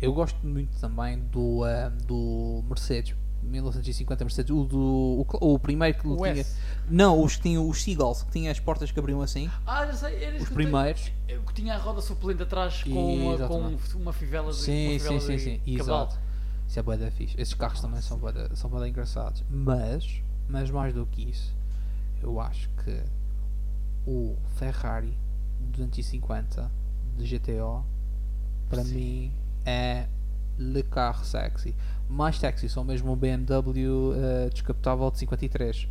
Eu 0.02 0.14
gosto 0.14 0.46
muito 0.48 0.80
também 0.80 1.20
do, 1.20 1.64
ah, 1.64 1.90
do 2.06 2.64
Mercedes. 2.68 3.16
1950 3.44 4.24
Mercedes, 4.24 4.52
o, 4.52 4.64
do, 4.66 5.26
o, 5.42 5.54
o 5.54 5.60
primeiro 5.60 5.98
que 5.98 6.08
O 6.08 6.16
tinha. 6.16 6.28
S. 6.42 6.56
Não, 6.90 7.22
os 7.24 7.36
que 7.36 7.42
tinham 7.44 7.68
os 7.68 7.82
Seagulls, 7.82 8.24
que 8.26 8.32
tinha 8.32 8.52
as 8.52 8.60
portas 8.60 8.92
que 8.92 9.00
abriam 9.00 9.20
assim. 9.22 9.50
Ah, 9.66 9.86
já 9.88 9.94
sei, 9.94 10.24
era 10.24 10.34
isso 10.36 10.44
Os 10.44 10.50
que 10.50 10.54
primeiros. 10.56 11.02
tenho. 11.28 11.40
Eu 11.40 11.44
que 11.44 11.54
tinha 11.54 11.74
a 11.76 11.78
roda 11.78 12.02
suplente 12.02 12.44
atrás 12.44 12.84
com, 12.84 13.16
uma, 13.36 13.48
com 13.48 13.98
uma 14.00 14.14
fivela 14.14 14.52
de 14.52 14.58
Sim, 14.58 14.72
uma 14.92 14.92
sim, 14.92 15.00
fivela 15.00 15.20
sim, 15.22 15.38
sim. 15.40 15.58
cabedal. 15.78 16.04
Exato. 16.06 16.20
Isso 16.68 16.80
é 16.80 16.84
bué 16.84 16.98
da 16.98 17.12
fixe. 17.12 17.36
Esses 17.42 17.54
carros 17.56 17.82
também 17.82 18.00
são 18.02 18.18
bué 18.18 18.32
da- 18.32 18.56
são 18.56 18.70
bué 18.70 18.80
da 18.80 18.88
engraçados. 18.88 19.44
Mas, 19.50 20.22
mas 20.52 20.70
mais 20.70 20.94
do 20.94 21.06
que 21.06 21.30
isso, 21.30 21.56
eu 22.22 22.40
acho 22.40 22.70
que 22.84 23.02
o 24.06 24.36
Ferrari 24.58 25.18
250 25.72 26.70
de 27.18 27.38
GTO 27.38 27.86
para 28.70 28.84
Sim. 28.84 28.96
mim 28.96 29.34
é 29.66 30.08
le 30.58 30.84
carro 30.84 31.24
sexy. 31.24 31.74
Mais 32.10 32.38
sexy 32.38 32.68
são 32.68 32.84
mesmo 32.84 33.14
um 33.14 33.16
BMW 33.16 34.14
eh, 34.14 34.50
descapotável 34.50 35.10
de 35.10 35.20
53. 35.20 35.88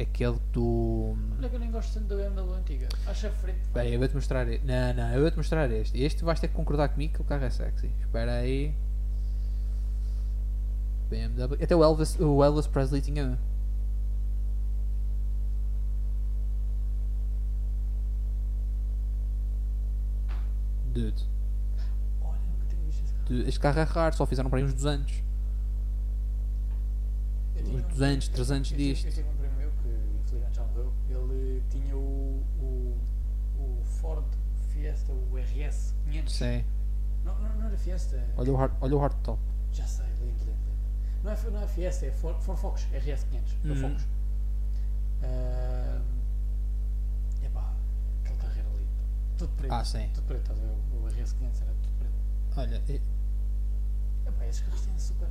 Aquele 0.00 0.38
do. 0.52 1.16
Olha 1.36 1.48
que 1.48 1.56
eu 1.56 1.60
nem 1.60 1.72
gosto 1.72 1.94
tanto 1.94 2.06
da 2.06 2.16
BMW 2.16 2.54
antiga. 2.54 2.88
Acho 3.04 3.26
a 3.26 3.30
frente. 3.30 3.68
Bem, 3.74 3.92
eu 3.92 3.98
vou-te 3.98 4.14
mostrar 4.14 4.46
este. 4.46 4.64
Não, 4.64 4.94
não, 4.94 5.12
eu 5.12 5.22
vou-te 5.22 5.36
mostrar 5.36 5.68
este. 5.72 6.00
Este 6.00 6.22
vais 6.22 6.38
ter 6.38 6.46
que 6.46 6.54
concordar 6.54 6.90
comigo 6.90 7.14
que 7.14 7.20
o 7.20 7.24
carro 7.24 7.44
é 7.44 7.50
sexy. 7.50 7.90
Espera 8.00 8.34
aí. 8.34 8.72
BMW. 11.10 11.60
Até 11.60 11.74
o 11.74 11.82
Elvis, 11.82 12.16
o 12.20 12.44
Elvis 12.44 12.68
Presley 12.68 13.00
tinha 13.00 13.36
Dude, 21.00 21.24
Olha, 22.22 22.38
nunca 22.40 22.66
tinha 22.68 22.82
visto 22.86 23.04
esse 23.04 23.12
carro. 23.12 23.26
dude, 23.28 23.48
este 23.48 23.60
carro 23.60 23.78
é 23.80 23.82
raro, 23.84 24.16
só 24.16 24.26
fizeram 24.26 24.50
para 24.50 24.58
aí 24.58 24.64
uns 24.64 24.74
200. 24.74 25.22
Eu 27.56 27.64
tinha 27.64 27.76
Uns 27.78 27.84
um- 27.84 27.88
200, 27.88 28.28
300 28.28 28.70
eu 28.72 28.76
tive- 28.76 28.92
disto. 28.92 29.06
Eu 29.06 29.12
tive 29.12 29.28
um 29.28 29.34
primo 29.36 29.56
meu 29.56 29.70
que 29.70 29.88
infelizmente 30.22 30.56
já 30.56 30.64
morreu. 30.64 30.92
Ele 31.10 31.62
tinha 31.70 31.96
o, 31.96 32.42
o, 32.60 32.96
o 33.58 33.82
Ford 33.84 34.24
Fiesta, 34.72 35.12
o 35.12 35.36
RS 35.36 35.94
500. 36.04 36.34
Sim. 36.34 36.64
Não, 37.24 37.38
não, 37.40 37.56
não 37.56 37.66
era 37.66 37.76
Fiesta. 37.76 38.24
Olha 38.36 38.52
o, 38.52 38.56
hard, 38.56 38.72
olha 38.80 38.96
o 38.96 38.98
hardtop. 38.98 39.40
Já 39.72 39.86
sei, 39.86 40.06
lindo, 40.20 40.38
lindo, 40.38 40.44
lindo. 40.46 40.58
Não 41.24 41.32
é, 41.32 41.50
não 41.50 41.62
é 41.62 41.68
Fiesta, 41.68 42.06
é 42.06 42.12
Ford, 42.12 42.40
Ford 42.42 42.58
Focus, 42.58 42.84
RS 42.92 43.24
500. 43.24 43.52
É 43.52 43.66
o 43.66 43.70
Uhum. 43.70 43.76
Focus. 43.90 44.06
Ah, 45.22 46.00
Tudo 49.38 49.50
preto. 49.56 49.72
Ah, 49.72 49.84
sim. 49.84 50.08
Tudo 50.14 50.24
preto, 50.26 50.40
estás 50.42 50.58
a 50.58 50.62
ver? 50.62 50.72
O 51.02 51.06
RS 51.06 51.32
500 51.34 51.62
era 51.62 51.70
tudo 51.82 51.92
preto. 51.98 52.14
Olha, 52.56 52.82
e- 52.88 53.00
Epá, 54.28 54.46
esses 54.46 54.60
carros 54.62 54.80
têm 54.82 54.98
super, 54.98 55.28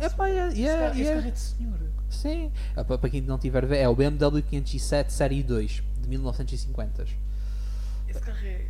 É 0.00 0.08
pá, 0.08 0.28
é, 0.28 0.32
é, 0.32 0.62
é. 0.62 1.28
é 1.28 1.30
de 1.30 1.38
senhor. 1.38 1.78
Sim. 2.08 2.52
Ah, 2.76 2.84
Para 2.84 2.98
para 2.98 3.10
quem 3.10 3.20
não 3.20 3.36
tiver 3.38 3.66
ver, 3.66 3.78
é 3.78 3.88
o 3.88 3.94
BMW 3.96 4.40
507 4.42 5.12
Série 5.12 5.42
2 5.42 5.82
de 6.00 6.08
1950. 6.08 7.04
Esse 8.08 8.20
carro 8.20 8.38
é. 8.46 8.64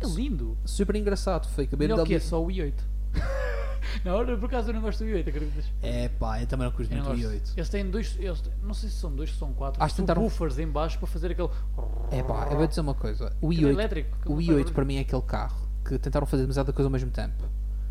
É 0.00 0.06
lindo. 0.06 0.56
Super 0.64 0.94
engraçado. 0.96 1.48
Foi 1.48 1.66
que 1.66 1.74
a 1.74 1.78
Melhor 1.78 1.96
que 2.04 2.08
BMW. 2.10 2.16
é 2.16 2.20
só 2.20 2.42
o 2.42 2.46
i8. 2.48 2.72
não, 4.04 4.24
por 4.38 4.46
acaso 4.46 4.70
eu 4.70 4.74
não 4.74 4.80
gosto 4.80 5.00
do 5.00 5.04
i8, 5.10 5.28
acreditas? 5.28 5.64
É 5.82 6.08
pá, 6.08 6.40
eu 6.40 6.46
também 6.46 6.66
não 6.66 6.72
curto 6.74 6.90
muito 6.92 7.04
o 7.04 7.08
gosto. 7.10 7.22
i8. 7.28 7.52
Eles 7.56 7.68
têm 7.68 7.90
dois. 7.90 8.16
Eles 8.18 8.40
têm- 8.40 8.52
não 8.62 8.74
sei 8.74 8.88
se 8.88 8.96
são 8.96 9.14
dois, 9.14 9.30
se 9.30 9.38
são 9.38 9.52
quatro. 9.52 9.82
Acho 9.82 9.94
que 9.94 10.00
tentaram- 10.00 10.22
subwoofers 10.22 10.58
em 10.58 10.66
baixo 10.68 10.98
para 10.98 11.06
fazer 11.08 11.32
aquele. 11.32 11.48
É 12.10 12.22
pá, 12.22 12.48
eu 12.50 12.56
vou 12.56 12.66
dizer 12.66 12.80
uma 12.80 12.94
coisa. 12.94 13.32
O 13.40 13.50
Aquilo 13.50 13.68
é 13.68 13.72
i8, 13.72 13.74
elétrico, 13.74 14.16
o 14.26 14.28
não 14.30 14.36
faz 14.36 14.46
i8 14.46 14.52
barulho. 14.56 14.74
para 14.74 14.84
mim 14.84 14.96
é 14.96 15.00
aquele 15.00 15.22
carro 15.22 15.68
que 15.84 15.98
tentaram 15.98 16.26
fazer 16.26 16.42
demasiada 16.42 16.72
coisa 16.72 16.86
ao 16.88 16.92
mesmo 16.92 17.10
tempo. 17.10 17.44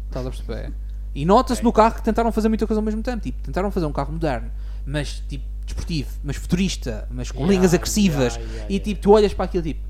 Estás 0.07 0.25
a 0.25 0.29
perceber? 0.29 0.73
E 1.13 1.25
nota-se 1.25 1.61
no 1.61 1.73
carro 1.73 1.95
que 1.95 2.03
tentaram 2.03 2.31
fazer 2.31 2.47
muita 2.47 2.65
coisa 2.65 2.79
ao 2.79 2.85
mesmo 2.85 3.03
tempo. 3.03 3.21
Tipo, 3.21 3.41
tentaram 3.43 3.69
fazer 3.69 3.85
um 3.85 3.91
carro 3.91 4.13
moderno, 4.13 4.49
mas 4.85 5.19
tipo 5.27 5.43
desportivo, 5.65 6.09
mas 6.23 6.37
futurista, 6.37 7.05
mas 7.11 7.29
com 7.31 7.39
Yeah, 7.39 7.53
linhas 7.57 7.73
agressivas. 7.73 8.35
yeah, 8.35 8.39
yeah, 8.53 8.69
e 8.69 8.73
yeah. 8.75 8.83
tipo, 8.85 9.01
tu 9.01 9.11
olhas 9.11 9.33
para 9.33 9.43
aquilo 9.43 9.61
tipo. 9.61 9.81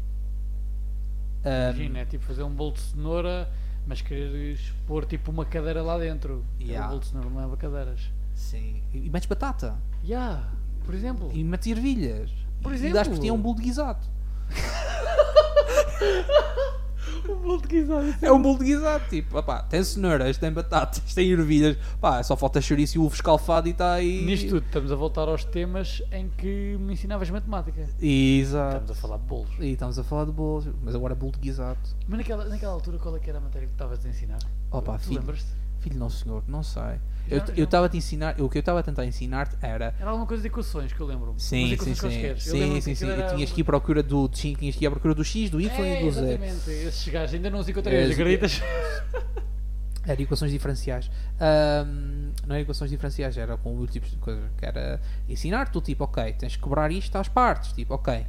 Imagina, 1.43 1.99
é 1.99 2.05
tipo 2.05 2.23
fazer 2.25 2.43
um 2.43 2.49
bolo 2.49 2.71
de 2.73 2.79
cenoura, 2.81 3.47
mas 3.87 4.01
quereres 4.01 4.73
pôr 4.87 5.05
tipo 5.05 5.31
uma 5.31 5.45
cadeira 5.45 5.81
lá 5.81 5.97
dentro. 5.97 6.45
Yeah. 6.59 6.93
O 6.95 7.01
cenoura 7.03 7.29
não 7.29 7.41
leva 7.41 7.57
cadeiras. 7.57 8.09
sim. 8.33 8.81
E 8.93 9.09
metes 9.09 9.27
batata. 9.27 9.77
Yeah, 10.03 10.47
por 10.85 10.93
exemplo. 10.95 11.29
E 11.33 11.43
metes 11.43 11.67
ervilhas. 11.71 12.31
Por 12.61 12.71
E 12.71 12.75
exemplo. 12.75 12.93
dás 12.95 13.07
por 13.07 13.19
ti 13.19 13.27
é 13.27 13.33
um 13.33 13.41
bolo 13.41 13.55
de 13.57 13.63
guisado. 13.63 14.05
Um 17.27 17.35
bolo 17.35 17.61
de 17.61 17.67
guisado. 17.67 18.15
É 18.21 18.31
um 18.31 18.41
bolo 18.41 18.59
de 18.59 18.65
guisado. 18.65 19.03
Tipo, 19.09 19.37
opá, 19.37 19.63
tem 19.63 19.83
cenouras, 19.83 20.37
tem 20.37 20.51
batatas, 20.51 21.13
tem 21.13 21.31
ervilhas. 21.31 21.77
Pá, 21.99 22.21
só 22.23 22.35
falta 22.35 22.61
chouriço 22.61 22.97
e 22.97 22.99
ovo 22.99 23.13
escalfado 23.13 23.67
e 23.67 23.71
está 23.71 23.93
aí. 23.93 24.23
Nisto 24.23 24.49
tudo, 24.49 24.65
estamos 24.65 24.91
a 24.91 24.95
voltar 24.95 25.27
aos 25.27 25.43
temas 25.43 26.01
em 26.11 26.29
que 26.29 26.77
me 26.79 26.93
ensinavas 26.93 27.29
matemática. 27.29 27.87
Exato. 28.01 28.77
Estamos 28.77 28.91
a 28.91 28.95
falar 28.95 29.17
de 29.17 29.23
bolos. 29.25 29.49
E 29.59 29.65
estamos 29.67 29.99
a 29.99 30.03
falar 30.03 30.25
de 30.25 30.31
bolos, 30.31 30.67
mas 30.83 30.95
agora 30.95 31.13
é 31.13 31.15
bolo 31.15 31.31
de 31.31 31.39
guisado. 31.39 31.79
Mas 32.07 32.17
naquela, 32.19 32.45
naquela 32.45 32.73
altura, 32.73 32.97
qual 32.97 33.15
é 33.15 33.19
que 33.19 33.29
era 33.29 33.39
a 33.39 33.41
matéria 33.41 33.67
que 33.67 33.73
tu 33.73 33.75
estavas 33.75 34.05
a 34.05 34.09
ensinar? 34.09 34.39
Opa, 34.71 34.97
tu 34.97 35.05
filho. 35.05 35.19
lembras-te? 35.19 35.60
Filho, 35.81 35.97
não 35.99 36.09
senhor, 36.09 36.43
não 36.47 36.63
sei. 36.63 36.81
Já- 37.27 37.37
Eu 37.37 37.43
eu 37.57 37.63
estava 37.65 37.85
a 37.85 37.89
te 37.89 37.97
ensinar, 37.97 38.39
o 38.39 38.47
que 38.49 38.57
eu 38.57 38.61
estava 38.61 38.79
a 38.79 38.83
tentar 38.83 39.05
ensinar-te 39.05 39.55
era. 39.61 39.93
Era 39.99 40.09
alguma 40.09 40.25
coisa 40.27 40.41
de 40.41 40.47
equações 40.47 40.93
que 40.93 40.99
eu 40.99 41.05
lembro. 41.07 41.33
Sim, 41.37 41.75
sim, 41.77 41.95
sim. 41.95 42.35
Sim, 42.37 42.81
sim, 42.81 42.95
sim. 42.95 43.09
Era... 43.09 43.23
Tinhas 43.35 43.51
que 43.51 43.61
ir 43.61 43.63
à 43.63 43.65
procura 43.65 44.01
do. 44.03 44.29
Sim, 44.33 44.53
tinhas 44.55 44.75
que 44.75 44.85
ir 44.85 44.87
à 44.87 44.91
procura 44.91 45.13
do 45.15 45.23
X, 45.23 45.49
do 45.49 45.59
Y 45.59 45.69
é, 45.83 45.99
e 46.01 46.03
do 46.05 46.11
Z. 46.11 46.19
Exatamente, 46.21 46.69
esses 46.69 47.07
gajos 47.07 47.33
ainda 47.35 47.49
não 47.49 47.59
os 47.59 47.67
encontrei 47.69 48.03
hoje, 48.03 48.13
acreditas? 48.13 48.61
Era 50.05 50.19
equações 50.21 50.51
diferenciais. 50.51 51.11
Ahm, 51.39 52.31
não 52.47 52.55
era 52.55 52.61
equações 52.63 52.89
diferenciais, 52.89 53.37
era 53.37 53.55
com 53.55 53.85
tipo 53.85 54.09
de 54.09 54.15
coisa. 54.17 54.49
Que 54.57 54.65
era 54.65 54.99
ensinar-te, 55.29 55.79
tipo, 55.79 56.03
ok, 56.03 56.33
tens 56.33 56.55
que 56.55 56.63
quebrar 56.63 56.91
isto 56.91 57.15
às 57.17 57.27
partes. 57.27 57.71
Tipo, 57.73 57.93
ok, 57.93 58.25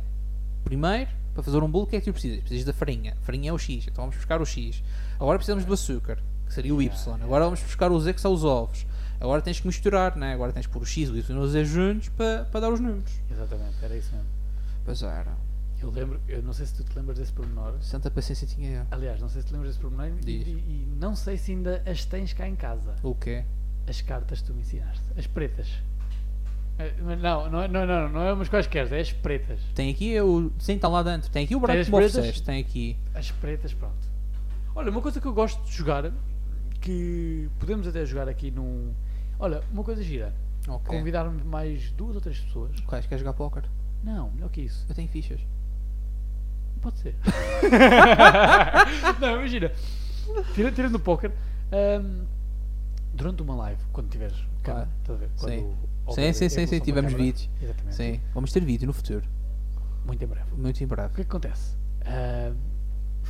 primeiro, 0.65 1.11
para 1.33 1.43
fazer 1.43 1.57
um 1.63 1.71
bolo, 1.71 1.85
o 1.85 1.87
que 1.87 1.97
é 1.97 2.01
que 2.01 2.05
tu 2.05 2.13
precisas? 2.13 2.41
Precisas 2.41 2.65
da 2.67 2.75
farinha. 2.75 3.15
A 3.19 3.25
farinha 3.25 3.49
é 3.49 3.53
o 3.55 3.59
X, 3.59 3.87
então 3.89 4.05
vamos 4.05 4.17
buscar 4.17 4.41
o 4.43 4.45
X. 4.45 4.83
Agora 5.19 5.39
precisamos 5.39 5.65
do 5.65 5.73
açúcar, 5.73 6.19
que 6.53 6.57
seria 6.57 6.75
o 6.75 6.83
Y. 6.83 7.15
Agora 7.23 7.45
vamos 7.47 7.63
buscar 7.63 7.91
o 7.91 7.99
Z, 7.99 8.13
que 8.13 8.21
são 8.21 8.33
os 8.35 8.45
ovos. 8.45 8.87
Agora 9.19 9.41
tens 9.41 9.59
que 9.59 9.67
misturar, 9.67 10.17
né? 10.17 10.35
Agora 10.35 10.53
tens 10.53 10.67
que 10.67 10.73
pôr 10.73 10.83
o 10.83 10.87
X, 10.87 11.09
o 11.09 11.17
Y 11.17 11.35
e 11.37 11.39
o 11.41 11.49
Z 11.49 11.65
juntos 11.65 12.09
para, 12.11 12.45
para 12.45 12.61
dar 12.61 12.71
os 12.73 12.79
números. 12.81 13.11
Exatamente, 13.31 13.77
era 13.83 13.97
isso 13.97 14.13
mesmo. 14.13 14.29
Pois 14.85 15.03
era. 15.03 15.33
Eu 15.81 15.91
lembro, 15.91 16.21
eu 16.29 16.43
não 16.43 16.53
sei 16.53 16.67
se 16.67 16.75
tu 16.75 16.85
te 16.85 16.95
lembras 16.95 17.19
desse 17.19 17.33
pormenor. 17.33 17.75
Santa 17.81 18.11
paciência 18.11 18.47
tinha 18.47 18.71
eu. 18.71 18.87
Aliás, 18.91 19.19
não 19.21 19.29
sei 19.31 19.41
se 19.41 19.49
te 19.49 19.53
lembras 19.53 19.71
desse 19.71 19.81
pormenor 19.81 20.13
e, 20.27 20.31
e- 20.31 20.43
e 20.43 20.97
não 21.01 21.17
sei 21.17 21.37
se 21.39 21.53
ainda 21.53 21.83
as 21.87 22.05
tens 22.05 22.33
cá 22.35 22.47
em 22.47 22.55
casa. 22.55 22.95
O 23.03 23.15
quê? 23.15 23.43
As 23.89 24.01
cartas 24.03 24.41
que 24.43 24.47
tu 24.49 24.55
me 24.55 24.61
ensinaste. 24.61 25.03
As 25.17 25.27
pretas. 25.27 25.69
Eh, 26.79 26.93
Não, 27.21 27.51
não, 27.51 27.63
é- 27.63 27.69
não, 27.69 27.87
não, 27.87 28.09
não 28.11 28.21
é 28.23 28.33
umas 28.33 28.49
quaisquer, 28.49 28.93
é 28.93 29.01
as 29.01 29.13
pretas. 29.13 29.59
Tem 29.75 29.91
aqui 29.91 30.21
o. 30.21 30.53
Sim, 30.59 30.75
está 30.75 30.89
lá 30.89 31.03
dentro. 31.03 31.31
Tem 31.31 31.45
aqui 31.45 31.57
o 31.57 31.61
branco 31.61 31.81
as 31.81 31.87
que 31.87 31.93
me 31.93 31.97
pretas? 31.99 32.17
ofereceste. 32.17 32.45
Tem 32.47 32.61
aqui. 32.61 32.97
As 33.15 33.31
pretas, 33.31 33.73
pronto. 33.75 33.95
Olha, 34.75 34.91
uma 34.91 35.01
coisa 35.03 35.21
que 35.21 35.27
eu 35.27 35.33
gosto 35.33 35.63
de 35.65 35.73
jogar, 35.73 36.11
que 36.83 37.49
podemos 37.59 37.86
até 37.86 38.05
jogar 38.05 38.28
aqui 38.28 38.51
num. 38.51 38.93
Olha, 39.39 39.62
uma 39.73 39.83
coisa 39.83 40.02
gira. 40.02 40.35
Ok. 40.69 40.97
Convidar-me 40.99 41.43
mais 41.44 41.91
duas 41.93 42.15
ou 42.15 42.20
três 42.20 42.39
pessoas. 42.41 42.78
Quais? 42.81 43.07
Queres 43.07 43.20
jogar 43.20 43.33
póquer? 43.33 43.65
Não, 44.05 44.31
melhor 44.33 44.51
que 44.51 44.61
isso. 44.62 44.85
Eu 44.89 44.94
tenho 44.94 45.09
fichas. 45.09 45.41
Pode 46.81 46.99
ser. 46.99 47.15
não, 49.20 49.36
imagina. 49.39 49.70
Tira- 50.55 50.73
Tirando 50.73 50.97
o 50.97 51.01
póquer, 51.01 51.33
ahm, 51.73 52.25
durante 53.15 53.43
uma 53.43 53.55
live, 53.57 53.81
quando 53.93 54.09
tiveres 54.11 54.36
a 54.65 54.85
ver? 55.15 55.28
Quando 55.39 55.52
Sim. 55.52 55.65
houver 56.07 56.15
Sim, 56.15 56.33
sim, 56.33 56.49
sim, 56.49 56.67
sim, 56.67 56.78
da 56.78 56.85
tivemos 56.85 57.12
vídeos. 57.12 57.49
Exatamente. 57.61 57.94
Sim. 57.94 58.20
Vamos 58.35 58.52
ter 58.52 58.65
vídeo 58.65 58.86
no 58.86 58.93
futuro. 58.93 59.25
Muito 60.05 60.23
em 60.25 60.27
breve. 60.27 60.51
Muito 60.57 60.81
em 60.83 60.86
O 60.86 60.89
breve. 60.89 61.15
que 61.15 61.20
é 61.20 61.25
que 61.25 61.31
acontece? 61.31 61.77
Ahm, 62.05 62.57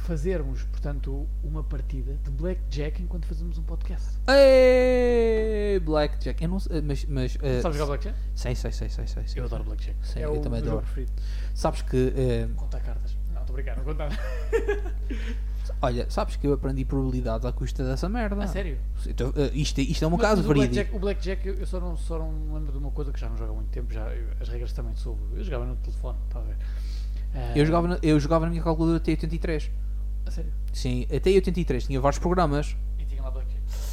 fazermos, 0.02 0.62
portanto, 0.64 1.26
uma 1.42 1.62
partida 1.62 2.14
de 2.24 2.30
blackjack 2.30 3.02
enquanto 3.02 3.26
fazemos 3.26 3.56
um 3.58 3.62
podcast. 3.62 4.18
Ei, 4.28 5.78
Blackjack. 5.80 6.42
Eu 6.42 6.48
não 6.48 6.58
sei, 6.60 6.80
mas. 6.82 7.04
mas 7.06 7.38
eh, 7.42 7.60
Sabes 7.60 7.76
jogar 7.78 7.86
blackjack? 7.88 8.16
Sei, 8.34 8.54
sei, 8.54 8.72
sei, 8.72 8.88
sei, 8.88 9.06
sei. 9.06 9.24
Eu 9.36 9.44
adoro 9.44 9.64
blackjack. 9.64 9.96
Sim, 10.02 10.20
é 10.20 10.24
eu 10.24 10.32
o 10.34 10.40
também 10.40 10.60
meu 10.60 10.70
jogo 10.70 10.78
adoro. 10.78 10.84
preferido. 10.86 11.12
Sabes 11.54 11.82
que. 11.82 12.12
eh, 12.16 12.48
Contar 12.56 12.80
cartas. 12.80 13.16
Não, 13.32 13.40
estou 13.40 13.54
a 13.54 13.56
brincar, 13.56 13.76
não 13.76 13.84
contar. 13.84 14.10
olha, 15.80 16.10
sabes 16.10 16.36
que 16.36 16.46
eu 16.46 16.52
aprendi 16.52 16.84
probabilidades 16.84 17.46
à 17.46 17.52
custa 17.52 17.84
dessa 17.84 18.08
merda. 18.08 18.42
A 18.42 18.46
sério? 18.46 18.78
Então, 19.06 19.32
eh, 19.36 19.50
isto, 19.54 19.80
isto 19.80 20.04
é 20.04 20.08
um 20.08 20.10
Mas- 20.12 20.20
caso 20.20 20.42
mas 20.42 20.44
o 20.44 20.48
verídico. 20.54 20.74
blackjack, 20.74 20.96
o 20.96 20.98
blackjack 20.98 21.60
eu 21.60 21.66
só 21.66 21.80
não, 21.80 21.96
só 21.96 22.18
não 22.18 22.30
me 22.32 22.54
lembro 22.54 22.72
de 22.72 22.78
uma 22.78 22.90
coisa 22.90 23.12
que 23.12 23.20
já 23.20 23.28
não 23.28 23.36
jogo 23.36 23.52
há 23.52 23.54
muito 23.54 23.70
tempo, 23.70 23.92
já, 23.92 24.08
eu- 24.14 24.28
as 24.40 24.48
regras 24.48 24.72
também 24.72 24.94
soube. 24.96 25.20
Eu 25.36 25.44
jogava 25.44 25.64
no 25.66 25.76
telefone, 25.76 26.18
está 26.26 26.40
a 26.40 26.42
ver? 26.42 26.56
Eu 27.54 27.64
jogava, 27.64 27.88
na, 27.88 27.98
eu 28.02 28.20
jogava 28.20 28.44
na 28.44 28.50
minha 28.50 28.62
calculadora 28.62 29.00
T83. 29.02 29.70
A 30.26 30.30
sério? 30.30 30.52
Sim, 30.72 31.06
a 31.10 31.14
T83 31.14 31.86
tinha 31.86 32.00
vários 32.00 32.18
programas. 32.18 32.76
E 32.98 33.04
tinha 33.04 33.22
lá. 33.22 33.32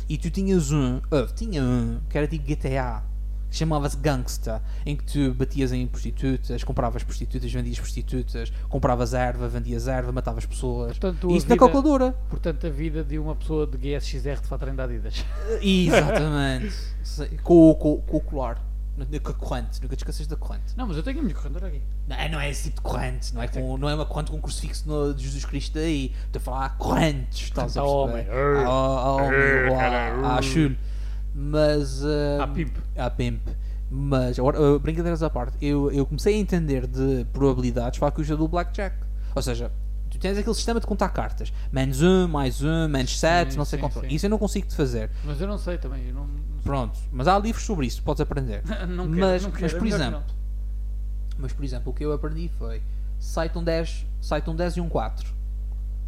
E 0.08 0.18
tu 0.18 0.30
tinhas 0.32 0.72
um, 0.72 1.00
ah, 1.12 1.28
tinha 1.36 1.62
um, 1.64 2.00
que 2.10 2.18
era 2.18 2.28
tipo 2.28 2.44
GTA, 2.46 3.04
que 3.50 3.56
chamava-se 3.56 3.98
Gangsta, 3.98 4.62
em 4.86 4.96
que 4.96 5.04
tu 5.04 5.34
batias 5.34 5.72
em 5.72 5.86
prostitutas, 5.86 6.64
compravas 6.64 7.04
prostitutas, 7.04 7.52
vendias 7.52 7.80
prostitutas, 7.80 8.52
compravas 8.70 9.14
erva, 9.14 9.48
vendias 9.48 9.88
erva, 9.88 10.12
matavas 10.12 10.46
pessoas. 10.46 10.98
Portanto, 10.98 11.30
a 11.30 11.34
Isso 11.34 11.48
na 11.48 11.56
vida- 11.56 11.58
calculadora. 11.60 12.12
Portanto, 12.30 12.66
a 12.66 12.70
vida 12.70 13.04
de 13.04 13.20
uma 13.20 13.36
pessoa 13.36 13.68
de 13.68 13.78
GSXR 13.78 14.42
de 14.42 14.48
fato 14.48 14.66
da 14.66 14.84
Adidas. 14.84 15.24
Exatamente. 15.62 16.74
Com, 17.44 17.74
com, 17.76 18.02
com 18.02 18.18
o 18.18 18.22
colar. 18.22 18.69
Com 19.22 19.32
a 19.32 19.34
corrente, 19.34 19.82
nunca 19.82 19.96
te 19.96 20.00
esqueças 20.00 20.28
da 20.28 20.36
corrente. 20.36 20.76
Não, 20.76 20.86
mas 20.88 20.98
eu 20.98 21.04
tenho 21.04 21.20
a 21.20 21.22
minha 21.24 21.34
corredora 21.36 21.68
aqui. 21.68 21.82
Não, 22.08 22.16
é- 22.16 22.30
não 22.30 22.40
é 22.40 22.50
esse 22.50 22.64
tipo 22.64 22.78
de 22.78 22.82
corrente, 22.82 23.34
não 23.34 23.42
é, 23.42 23.48
com, 23.48 23.78
não 23.78 23.90
é 23.90 23.96
uma 23.96 24.06
corrente 24.06 24.32
com 24.32 24.38
um 24.38 24.42
crucifixo 24.42 24.88
no, 24.88 25.14
de 25.14 25.24
Jesus 25.24 25.46
Cristo 25.46 25.78
aí. 25.80 26.14
Estou 26.26 26.40
a 26.40 26.44
falar 26.44 26.78
correntes, 26.78 27.42
estás 27.44 27.78
a 27.78 27.82
a 27.82 27.84
homem. 27.86 28.26
A, 28.30 28.70
a 28.70 30.32
a, 30.34 30.38
a 30.38 30.42
chule. 30.42 30.78
Mas. 31.34 32.04
ah, 32.06 32.44
À 32.44 32.48
pimp. 32.48 32.76
À 32.98 33.10
pimp. 33.10 33.42
Mas, 33.92 34.38
agora, 34.38 34.58
ah, 34.60 34.80
brincadeiras 34.80 35.24
à 35.24 35.30
parte, 35.30 35.58
eu, 35.62 35.92
eu 35.92 36.06
comecei 36.06 36.36
a 36.36 36.38
entender 36.38 36.86
de 36.86 37.26
probabilidades 37.34 37.98
para 37.98 38.10
a 38.10 38.12
custa 38.12 38.36
do 38.38 38.48
Blackjack. 38.48 38.96
Ou 39.36 39.42
seja, 39.42 39.72
tu 40.10 40.20
tens 40.20 40.38
aquele 40.38 40.56
sistema 40.56 40.80
de 40.80 40.86
contar 40.86 41.10
cartas: 41.10 41.52
menos 41.72 42.02
um, 42.02 42.28
mais 42.28 42.62
um, 42.62 42.88
menos 42.88 43.18
sete, 43.20 43.54
Sim, 43.54 43.58
não 43.58 43.66
sei 43.66 43.78
sim, 43.80 43.82
quanto. 43.82 44.00
sim. 44.02 44.08
Isso 44.14 44.26
eu 44.26 44.30
não 44.30 44.38
consigo 44.38 44.68
te 44.68 44.76
fazer. 44.76 45.10
Mas 45.24 45.40
eu 45.42 45.48
não 45.48 45.58
sei 45.58 45.78
também. 45.78 46.08
Eu 46.08 46.14
não, 46.14 46.28
Pronto, 46.64 46.98
mas 47.12 47.28
há 47.28 47.38
livros 47.38 47.66
sobre 47.66 47.86
isso, 47.88 48.02
podes 48.04 48.22
aprender. 48.22 48.64
não 48.88 49.08
quero, 49.08 49.20
mas, 49.20 49.44
não 49.44 49.52
quero, 49.52 49.64
mas 49.64 49.74
é 49.74 49.78
por 49.78 49.88
exemplo, 49.88 50.24
mas 51.38 51.54
por 51.54 51.64
exemplo, 51.66 51.92
o 51.92 51.96
que 51.96 52.06
eu 52.06 52.14
aprendi 52.14 52.50
foi 52.58 52.82
site 53.20 53.58
um 53.58 53.64
10, 53.64 54.06
site 54.22 54.50
um 54.50 54.56
10 54.56 54.78
e 54.78 54.82
um 54.82 54.90
4. 54.90 55.28
não. 55.28 55.40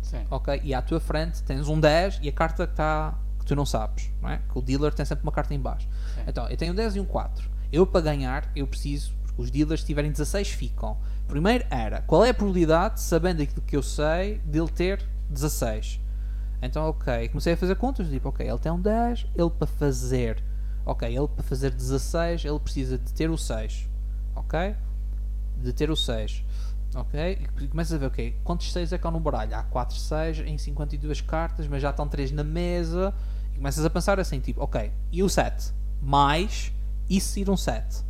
Sim. 0.02 0.26
Ok? 0.30 0.62
E 0.64 0.74
à 0.74 0.82
tua 0.82 1.00
frente 1.00 1.44
tens 1.44 1.68
um 1.68 1.80
10 1.80 2.20
e 2.22 2.30
a 2.30 2.32
carta 2.32 2.66
que 2.66 2.74
está 2.74 3.18
que 3.42 3.46
tu 3.46 3.56
não 3.56 3.66
sabes, 3.66 4.10
não 4.22 4.30
é? 4.30 4.40
Que 4.52 4.58
o 4.58 4.62
dealer 4.62 4.94
tem 4.94 5.06
sempre 5.06 5.24
uma 5.24 5.32
carta 5.32 5.54
em 5.54 5.60
baixo. 5.60 5.88
Sim. 6.16 6.22
Então, 6.28 6.48
eu 6.48 6.58
tenho 6.58 6.74
um 6.74 6.76
10 6.76 6.96
e 6.96 7.00
um 7.00 7.06
4. 7.06 7.50
Eu 7.72 7.88
para 7.88 8.02
ganhar, 8.02 8.50
eu 8.56 8.68
preciso, 8.68 9.14
porque 9.24 9.42
os 9.42 9.50
dealers 9.50 9.82
se 9.82 9.88
tiverem 9.88 10.12
16 10.12 10.50
ficam. 10.50 10.98
Primeiro 11.28 11.66
era, 11.70 12.02
qual 12.02 12.24
é 12.24 12.30
a 12.30 12.34
probabilidade, 12.34 13.02
sabendo 13.02 13.42
aquilo 13.42 13.62
que 13.62 13.76
eu 13.76 13.82
sei, 13.82 14.40
dele 14.40 14.68
ter 14.68 15.04
16? 15.30 16.01
Então, 16.62 16.88
ok, 16.88 17.28
comecei 17.30 17.54
a 17.54 17.58
fazer 17.58 17.76
contas, 17.76 18.08
tipo, 18.08 18.30
ok, 18.30 18.48
ele 18.48 18.60
tem 18.60 18.72
um 18.72 18.80
10, 18.80 19.26
ele 19.36 19.50
para 19.50 19.66
fazer, 19.66 20.44
ok, 20.86 21.10
ele 21.10 21.28
para 21.28 21.44
fazer 21.44 21.72
16, 21.72 22.46
ele 22.46 22.60
precisa 22.60 23.00
de 23.00 23.12
ter 23.14 23.32
o 23.32 23.38
6, 23.38 23.90
ok? 24.36 24.76
De 25.58 25.74
ter 25.74 25.90
o 25.90 25.96
6, 25.96 26.44
ok? 26.94 27.48
E 27.60 27.68
começas 27.68 27.94
a 27.94 27.98
ver, 27.98 28.06
ok, 28.06 28.40
quantos 28.44 28.72
6 28.72 28.94
é 28.94 28.98
que 29.00 29.08
há 29.08 29.10
no 29.10 29.20
baralho? 29.20 29.56
Há 29.56 29.64
4 29.64 29.96
6 29.96 30.40
em 30.42 30.58
52 30.58 31.22
cartas, 31.22 31.68
mas 31.68 31.82
já 31.82 31.90
estão 31.90 32.08
3 32.08 32.32
na 32.32 32.44
mesa, 32.44 33.12
e 33.54 33.58
começas 33.58 33.84
a 33.84 33.90
pensar 33.90 34.20
assim, 34.20 34.40
tipo, 34.40 34.62
ok, 34.62 34.92
e 35.12 35.24
o 35.24 35.30
7? 35.30 35.74
Mais, 36.00 36.72
e 37.10 37.20
se 37.20 37.42
ir 37.42 37.50
um 37.50 37.58
7? 37.58 38.04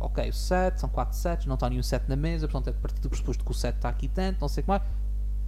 Ok, 0.00 0.28
o 0.28 0.32
7, 0.32 0.80
são 0.80 0.88
4 0.88 1.16
sets, 1.16 1.46
não 1.46 1.54
está 1.54 1.70
nenhum 1.70 1.84
7 1.84 2.08
na 2.08 2.16
mesa, 2.16 2.48
portanto 2.48 2.66
é 2.66 2.76
a 2.76 2.80
partir 2.80 3.00
do 3.00 3.08
pressuposto 3.08 3.44
que 3.44 3.50
o 3.52 3.54
7 3.54 3.76
está 3.76 3.88
aqui 3.88 4.08
tanto, 4.08 4.40
não 4.40 4.48
sei 4.48 4.62
o 4.62 4.64
que 4.64 4.68
mais. 4.68 4.82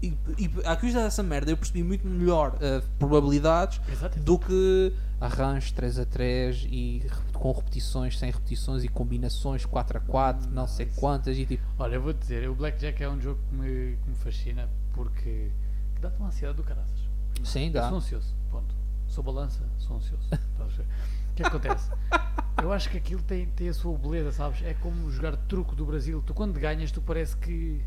E, 0.04 0.44
e 0.44 0.50
a 0.66 0.76
custa 0.76 1.02
dessa 1.02 1.22
merda 1.22 1.50
eu 1.50 1.56
percebi 1.56 1.82
muito 1.82 2.06
melhor 2.06 2.54
uh, 2.54 2.82
probabilidades 2.98 3.80
Exato. 3.90 4.18
do 4.20 4.38
que 4.38 4.92
arranjos 5.20 5.72
3 5.72 5.98
a 6.00 6.04
3 6.04 6.66
e 6.70 7.02
com 7.32 7.52
repetições, 7.52 8.18
sem 8.18 8.30
repetições 8.30 8.84
e 8.84 8.88
combinações 8.88 9.64
4 9.64 9.98
a 9.98 10.00
4, 10.00 10.50
não 10.50 10.66
sei 10.66 10.86
quantas 10.96 11.36
e 11.38 11.46
tipo. 11.46 11.62
Olha, 11.78 11.94
eu 11.96 12.02
vou 12.02 12.12
dizer, 12.12 12.48
o 12.48 12.54
Blackjack 12.54 13.02
é 13.02 13.08
um 13.08 13.20
jogo 13.20 13.40
que 13.48 13.54
me, 13.54 13.96
que 13.96 14.08
me 14.10 14.16
fascina 14.16 14.68
porque 14.92 15.50
que 15.94 16.00
dá-te 16.00 16.16
uma 16.18 16.28
ansiedade 16.28 16.56
do 16.56 16.64
caraças. 16.64 16.98
Sim, 17.42 17.66
Eu 17.66 17.72
dá. 17.72 17.88
sou 17.88 17.98
ansioso, 17.98 18.34
ponto. 18.50 18.74
Sou 19.08 19.22
balança, 19.22 19.62
sou 19.78 19.96
ansioso. 19.96 20.28
O 20.30 21.34
que 21.34 21.42
é 21.42 21.50
que 21.50 21.56
acontece? 21.56 21.90
Eu 22.62 22.72
acho 22.72 22.88
que 22.88 22.96
aquilo 22.96 23.20
tem, 23.22 23.46
tem 23.46 23.68
a 23.68 23.74
sua 23.74 23.96
beleza, 23.98 24.30
sabes? 24.30 24.62
É 24.62 24.74
como 24.74 25.10
jogar 25.10 25.36
truco 25.36 25.74
do 25.74 25.84
Brasil. 25.84 26.22
Tu 26.24 26.32
quando 26.32 26.58
ganhas, 26.58 26.92
tu 26.92 27.00
parece 27.00 27.36
que. 27.36 27.82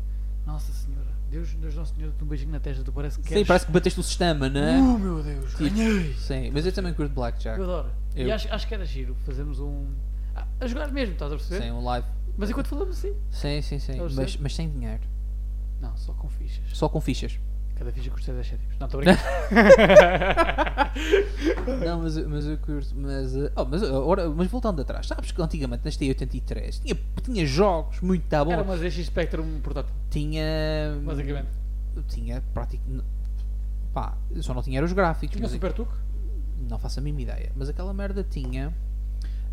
Nossa 0.48 0.72
Senhora, 0.72 1.10
Deus, 1.30 1.52
Deus 1.56 1.74
Nosso 1.74 1.94
Senhor, 1.94 2.10
um 2.22 2.24
beijinho 2.24 2.50
na 2.50 2.58
testa, 2.58 2.82
tu 2.82 2.90
parece 2.90 3.18
que 3.18 3.22
Sim, 3.24 3.28
queres. 3.28 3.46
parece 3.46 3.66
que 3.66 3.72
bateste 3.72 4.00
o 4.00 4.02
sistema, 4.02 4.48
não 4.48 4.60
é? 4.62 4.78
Uh, 4.78 4.98
meu 4.98 5.22
Deus, 5.22 5.50
Tipo, 5.50 5.64
ganhei! 5.64 6.14
Sim, 6.14 6.50
mas 6.50 6.64
eu 6.64 6.72
também 6.72 6.94
curto 6.94 7.12
Blackjack. 7.12 7.58
Eu 7.58 7.64
adoro. 7.64 7.90
E 8.16 8.22
Eu- 8.22 8.34
acho, 8.34 8.50
acho 8.52 8.66
que 8.66 8.72
era 8.74 8.84
giro 8.86 9.14
fazermos 9.26 9.60
um. 9.60 9.86
Ah, 10.34 10.46
a 10.58 10.66
jogar 10.66 10.90
mesmo, 10.90 11.12
estás 11.12 11.30
a 11.30 11.36
perceber? 11.36 11.64
Sim, 11.66 11.70
um 11.72 11.84
live. 11.84 12.06
Mas 12.38 12.48
enquanto 12.48 12.68
falamos 12.68 12.96
assim. 12.96 13.14
Sim, 13.30 13.60
sim, 13.60 13.78
sim. 13.78 14.00
A 14.00 14.08
Mas, 14.08 14.36
mas 14.38 14.54
sem 14.54 14.70
dinheiro. 14.70 15.02
Não, 15.82 15.94
só 15.98 16.14
com 16.14 16.28
fichas. 16.30 16.64
Só 16.72 16.88
com 16.88 17.00
fichas. 17.00 17.38
Cada 17.78 17.92
ficha 17.92 18.10
custa 18.10 18.32
10 18.32 18.46
cêntimos. 18.46 18.74
Não, 18.78 18.86
estou 18.86 19.00
a 19.00 19.04
brincar. 19.04 20.92
Não, 21.86 22.02
mas, 22.02 22.16
eu- 22.16 22.28
mas 22.28 22.46
eu 22.46 22.58
curto. 22.58 22.88
Mas, 22.96 23.36
eh, 23.36 23.52
oh, 23.56 23.64
mas, 23.64 23.82
ora, 23.82 24.28
mas 24.30 24.48
voltando 24.48 24.82
atrás, 24.82 25.06
sabes 25.06 25.30
que 25.30 25.40
antigamente 25.40 25.84
nas 25.84 25.96
T83 25.96 26.80
tinha, 26.82 26.96
tinha 27.22 27.46
jogos 27.46 28.00
muito 28.00 28.24
tá 28.28 28.44
bom. 28.44 28.52
Era 28.52 28.62
uma 28.62 28.76
ZX 28.76 29.06
Spectrum 29.06 29.60
portátil, 29.60 29.94
Tinha. 30.10 30.42
basicamente. 31.04 31.48
Tinha 32.08 32.42
praticamente. 32.52 33.04
Pá, 33.94 34.16
só 34.40 34.52
não 34.54 34.62
tinha 34.62 34.82
os 34.84 34.92
gráficos. 34.92 35.34
Tinha 35.36 35.40
o 35.46 35.48
mas 35.48 35.52
Super 35.52 35.72
Tuc? 35.72 35.88
Não 36.68 36.78
faço 36.78 36.98
a 36.98 37.02
mínima 37.02 37.22
ideia. 37.22 37.52
Mas 37.56 37.68
aquela 37.68 37.92
merda 37.94 38.24
tinha. 38.28 38.72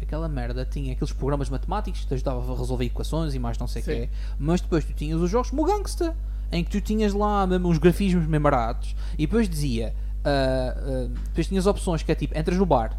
Aquela 0.02 0.28
merda 0.28 0.66
tinha 0.66 0.92
aqueles 0.94 1.14
programas 1.14 1.50
matemáticos 1.50 2.02
que 2.02 2.08
te 2.08 2.14
ajudavam 2.16 2.54
a 2.54 2.58
resolver 2.58 2.86
equações 2.86 3.34
e 3.34 3.40
mais 3.40 3.58
não 3.58 3.68
sei 3.68 3.82
o 3.82 3.86
quê. 3.86 4.10
Mas 4.38 4.62
depois 4.62 4.84
tu 4.84 4.94
tinhas 4.94 5.22
os 5.22 5.30
jogos 5.32 5.50
como 5.52 5.64
o 5.64 5.66
Gangsta, 5.66 6.16
em 6.52 6.64
que 6.64 6.72
tu 6.72 6.82
tinhas 6.82 7.14
lá 7.14 7.46
mesmo 7.46 7.70
uns 7.70 7.78
grafismos 7.78 8.28
memorados 8.28 8.96
e 9.14 9.26
depois 9.26 9.50
dizia. 9.50 9.94
ah, 10.24 10.76
ah, 10.78 11.08
depois 11.26 11.48
tinhas 11.48 11.66
opções 11.66 12.04
que 12.04 12.12
é 12.12 12.16
tipo: 12.16 12.38
entras 12.38 12.58
no 12.58 12.66
bar, 12.66 12.98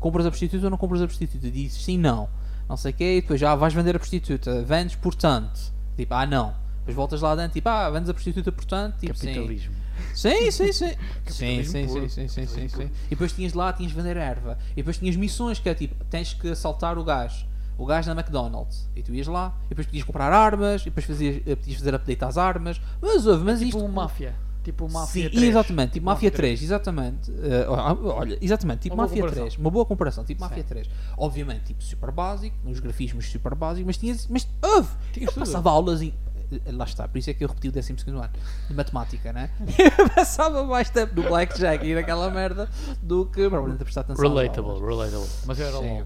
compras 0.00 0.26
a 0.26 0.30
prostituta 0.30 0.64
ou 0.66 0.70
não 0.70 0.78
compras 0.78 1.02
a 1.02 1.06
prostituta? 1.06 1.50
Dizes 1.50 1.82
sim, 1.82 1.98
não. 1.98 2.28
Não 2.68 2.76
sei 2.76 2.92
o 2.92 2.94
quê. 2.94 3.16
E 3.18 3.20
depois 3.20 3.40
já 3.40 3.54
vais 3.54 3.74
vender 3.74 3.94
a 3.94 3.98
prostituta. 3.98 4.62
Vendes, 4.62 4.96
portanto. 4.96 5.72
Tipo, 5.96 6.14
ah, 6.14 6.26
não. 6.26 6.54
Depois 6.78 6.96
voltas 6.96 7.22
lá 7.22 7.34
dentro, 7.34 7.52
tipo, 7.52 7.68
ah, 7.68 7.90
vendes 7.90 8.08
a 8.08 8.14
prostituta, 8.14 8.52
portanto. 8.52 8.98
Tipo, 8.98 9.14
sim. 9.14 9.26
Capitalismo. 9.28 9.74
Sim, 10.14 10.50
sim, 10.50 10.72
sim. 10.72 10.94
sim, 11.26 11.64
sim, 11.64 11.88
sim, 11.88 12.08
sim, 12.08 12.28
sim, 12.28 12.46
sim, 12.46 12.68
sim. 12.68 12.90
E 13.06 13.10
depois 13.10 13.32
tinhas 13.32 13.52
lá, 13.52 13.72
tinhas 13.72 13.92
de 13.92 13.96
vender 13.96 14.16
erva. 14.16 14.58
E 14.72 14.76
depois 14.76 14.98
tinhas 14.98 15.16
missões 15.16 15.58
que 15.58 15.68
é 15.68 15.74
tipo, 15.74 16.04
tens 16.06 16.34
que 16.34 16.48
assaltar 16.50 16.98
o 16.98 17.04
gajo. 17.04 17.46
O 17.76 17.84
gajo 17.86 18.12
na 18.12 18.20
McDonald's. 18.20 18.88
E 18.94 19.02
tu 19.02 19.12
ias 19.14 19.26
lá, 19.26 19.52
e 19.66 19.68
depois 19.70 19.86
podias 19.86 20.04
comprar 20.04 20.32
armas, 20.32 20.82
e 20.82 20.84
depois 20.86 21.04
fazias, 21.06 21.42
eh, 21.46 21.56
podias 21.56 21.78
fazer 21.78 21.94
update 21.94 22.24
às 22.24 22.38
armas. 22.38 22.80
Mas 23.02 23.26
ouve, 23.26 23.44
mas 23.44 23.58
Tipo 23.60 23.78
isto. 23.78 23.88
máfia. 23.88 24.34
Tipo 24.62 24.90
máfia 24.90 25.24
Sim, 25.24 25.28
3. 25.36 25.48
exatamente, 25.50 25.92
tipo 25.92 26.06
Máfia 26.06 26.30
3, 26.30 26.62
exatamente. 26.62 27.30
Eh, 27.30 27.66
olha, 27.68 28.38
exatamente, 28.40 28.80
tipo 28.80 28.96
Máfia 28.96 29.16
comparação. 29.16 29.42
3, 29.44 29.58
uma 29.58 29.70
boa 29.70 29.84
comparação, 29.84 30.24
tipo. 30.24 30.40
Máfia 30.40 30.64
3. 30.64 30.88
Obviamente, 31.18 31.64
tipo 31.64 31.82
super 31.84 32.10
básico, 32.10 32.56
nos 32.64 32.80
grafismos 32.80 33.26
super 33.28 33.54
básicos, 33.54 33.86
mas 33.86 33.98
tinhas, 33.98 34.26
mas 34.26 34.48
houve, 34.62 34.88
Tinhas 35.12 35.28
eu 35.28 35.34
tudo. 35.34 35.40
passava 35.44 35.68
aulas 35.70 36.00
em 36.00 36.14
eh, 36.50 36.72
lá 36.72 36.84
está, 36.84 37.06
por 37.06 37.18
isso 37.18 37.28
é 37.28 37.34
que 37.34 37.44
eu 37.44 37.48
repeti 37.48 37.68
o 37.68 37.72
12 37.72 37.94
ano 38.06 38.30
de 38.68 38.74
matemática, 38.74 39.32
né? 39.34 39.50
Eu 39.98 40.08
passava 40.10 40.64
mais 40.64 40.88
tempo 40.88 41.14
no 41.20 41.28
Blackjack 41.28 41.86
e 41.86 41.94
naquela 41.94 42.30
merda 42.30 42.66
do 43.02 43.26
que 43.26 43.40
provavelmente 43.48 43.82
a 43.82 43.84
prestar 43.84 44.00
atenção. 44.02 44.22
Relatable, 44.28 44.80
relatable. 44.80 45.28
Mas 45.46 45.60
era 45.60 45.76
Sim. 45.78 46.04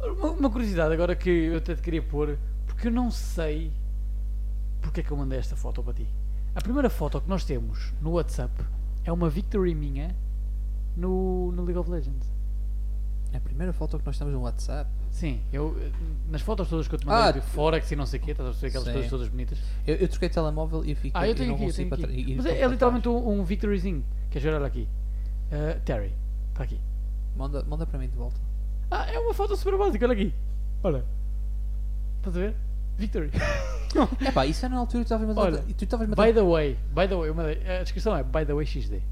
Uma, 0.00 0.30
uma 0.30 0.50
curiosidade 0.50 0.94
agora 0.94 1.14
que 1.14 1.28
eu 1.28 1.58
até 1.58 1.74
te 1.74 1.82
queria 1.82 2.02
pôr, 2.02 2.38
porque 2.66 2.88
eu 2.88 2.92
não 2.92 3.10
sei 3.10 3.72
porque 4.80 5.00
é 5.00 5.02
que 5.02 5.10
eu 5.10 5.16
mandei 5.16 5.38
esta 5.38 5.56
foto 5.56 5.82
para 5.82 5.94
ti. 5.94 6.06
A 6.54 6.60
primeira 6.60 6.90
foto 6.90 7.20
que 7.20 7.28
nós 7.28 7.44
temos 7.44 7.92
no 8.00 8.12
WhatsApp 8.12 8.52
é 9.04 9.12
uma 9.12 9.28
victory 9.28 9.74
minha 9.74 10.14
no, 10.96 11.52
no 11.52 11.64
League 11.64 11.78
of 11.78 11.90
Legends. 11.90 12.26
É 13.32 13.36
a 13.36 13.40
primeira 13.40 13.72
foto 13.72 13.98
que 13.98 14.06
nós 14.06 14.18
temos 14.18 14.32
no 14.34 14.40
WhatsApp. 14.40 14.90
Sim, 15.10 15.40
eu 15.52 15.76
nas 16.28 16.40
fotos 16.40 16.68
todas 16.68 16.88
que 16.88 16.94
eu 16.94 16.98
te 16.98 17.06
mandei 17.06 17.22
Ah, 17.22 17.30
de 17.30 17.40
Forex 17.40 17.90
e 17.90 17.96
não 17.96 18.06
sei 18.06 18.18
o 18.18 18.22
quê, 18.22 18.30
estás 18.32 18.48
a 18.48 18.50
perceber 18.52 18.68
aquelas 18.68 18.86
sim. 18.86 18.92
coisas 18.92 19.10
todas 19.10 19.28
bonitas. 19.28 19.58
Eu, 19.86 19.96
eu 19.96 20.08
troquei 20.08 20.28
telemóvel 20.28 20.84
e 20.84 20.94
fiquei. 20.94 21.12
Ah, 21.14 21.28
eu 21.28 21.34
tenho 21.34 21.54
aqui, 21.54 21.66
eu 21.66 21.72
tenho 21.72 21.88
para 21.88 22.04
aqui. 22.04 22.20
ir 22.20 22.36
Mas 22.36 22.46
é, 22.46 22.60
é 22.60 22.66
literalmente 22.66 23.08
um, 23.08 23.40
um 23.40 23.44
victoryzinho. 23.44 24.04
Queres 24.30 24.42
ver? 24.42 24.54
Olha 24.54 24.66
aqui. 24.66 24.88
Uh, 25.52 25.80
Terry, 25.84 26.12
está 26.50 26.64
aqui. 26.64 26.80
Manda, 27.36 27.62
manda 27.64 27.86
para 27.86 27.98
mim 27.98 28.08
de 28.08 28.16
volta. 28.16 28.40
Ah, 28.90 29.06
é 29.10 29.18
uma 29.18 29.32
foto 29.34 29.56
super 29.56 29.76
básica, 29.78 30.04
olha 30.04 30.14
aqui. 30.14 30.34
Olha. 30.82 31.04
Estás 32.18 32.36
a 32.36 32.40
ver? 32.40 32.54
Victory. 32.98 33.30
É 34.24 34.30
pá, 34.30 34.46
isso 34.46 34.64
era 34.64 34.72
na 34.72 34.80
altura 34.80 35.02
que 35.02 35.08
tu 35.10 35.14
estavas 35.14 35.36
a 35.36 35.40
Olha, 35.40 35.64
tu 35.76 35.82
estavas 35.82 36.08
a 36.12 36.14
by 36.14 36.32
the 36.32 36.42
way, 36.42 36.78
by 36.94 37.08
the 37.08 37.16
way, 37.16 37.32
mandei- 37.32 37.60
a 37.68 37.82
descrição 37.82 38.16
é 38.16 38.22
by 38.22 38.44
the 38.46 38.54
way 38.54 38.64
XD. 38.64 39.02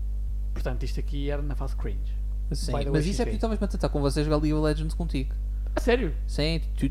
Portanto, 0.54 0.84
isto 0.84 1.00
aqui 1.00 1.28
era 1.28 1.42
na 1.42 1.56
fase 1.56 1.74
cringe. 1.74 2.14
Sim, 2.52 2.70
mas 2.70 2.84
way, 2.86 3.00
isso 3.10 3.20
é 3.20 3.24
porque 3.24 3.24
tu 3.24 3.24
XD. 3.24 3.34
estavas-me 3.34 3.64
a 3.64 3.68
tentar 3.68 3.88
com 3.88 4.00
vocês 4.00 4.24
jogar 4.24 4.36
League 4.36 4.54
of 4.54 4.62
Legends 4.64 4.94
contigo. 4.94 5.34
Sério? 5.80 6.14
Sim, 6.26 6.60
tu 6.76 6.88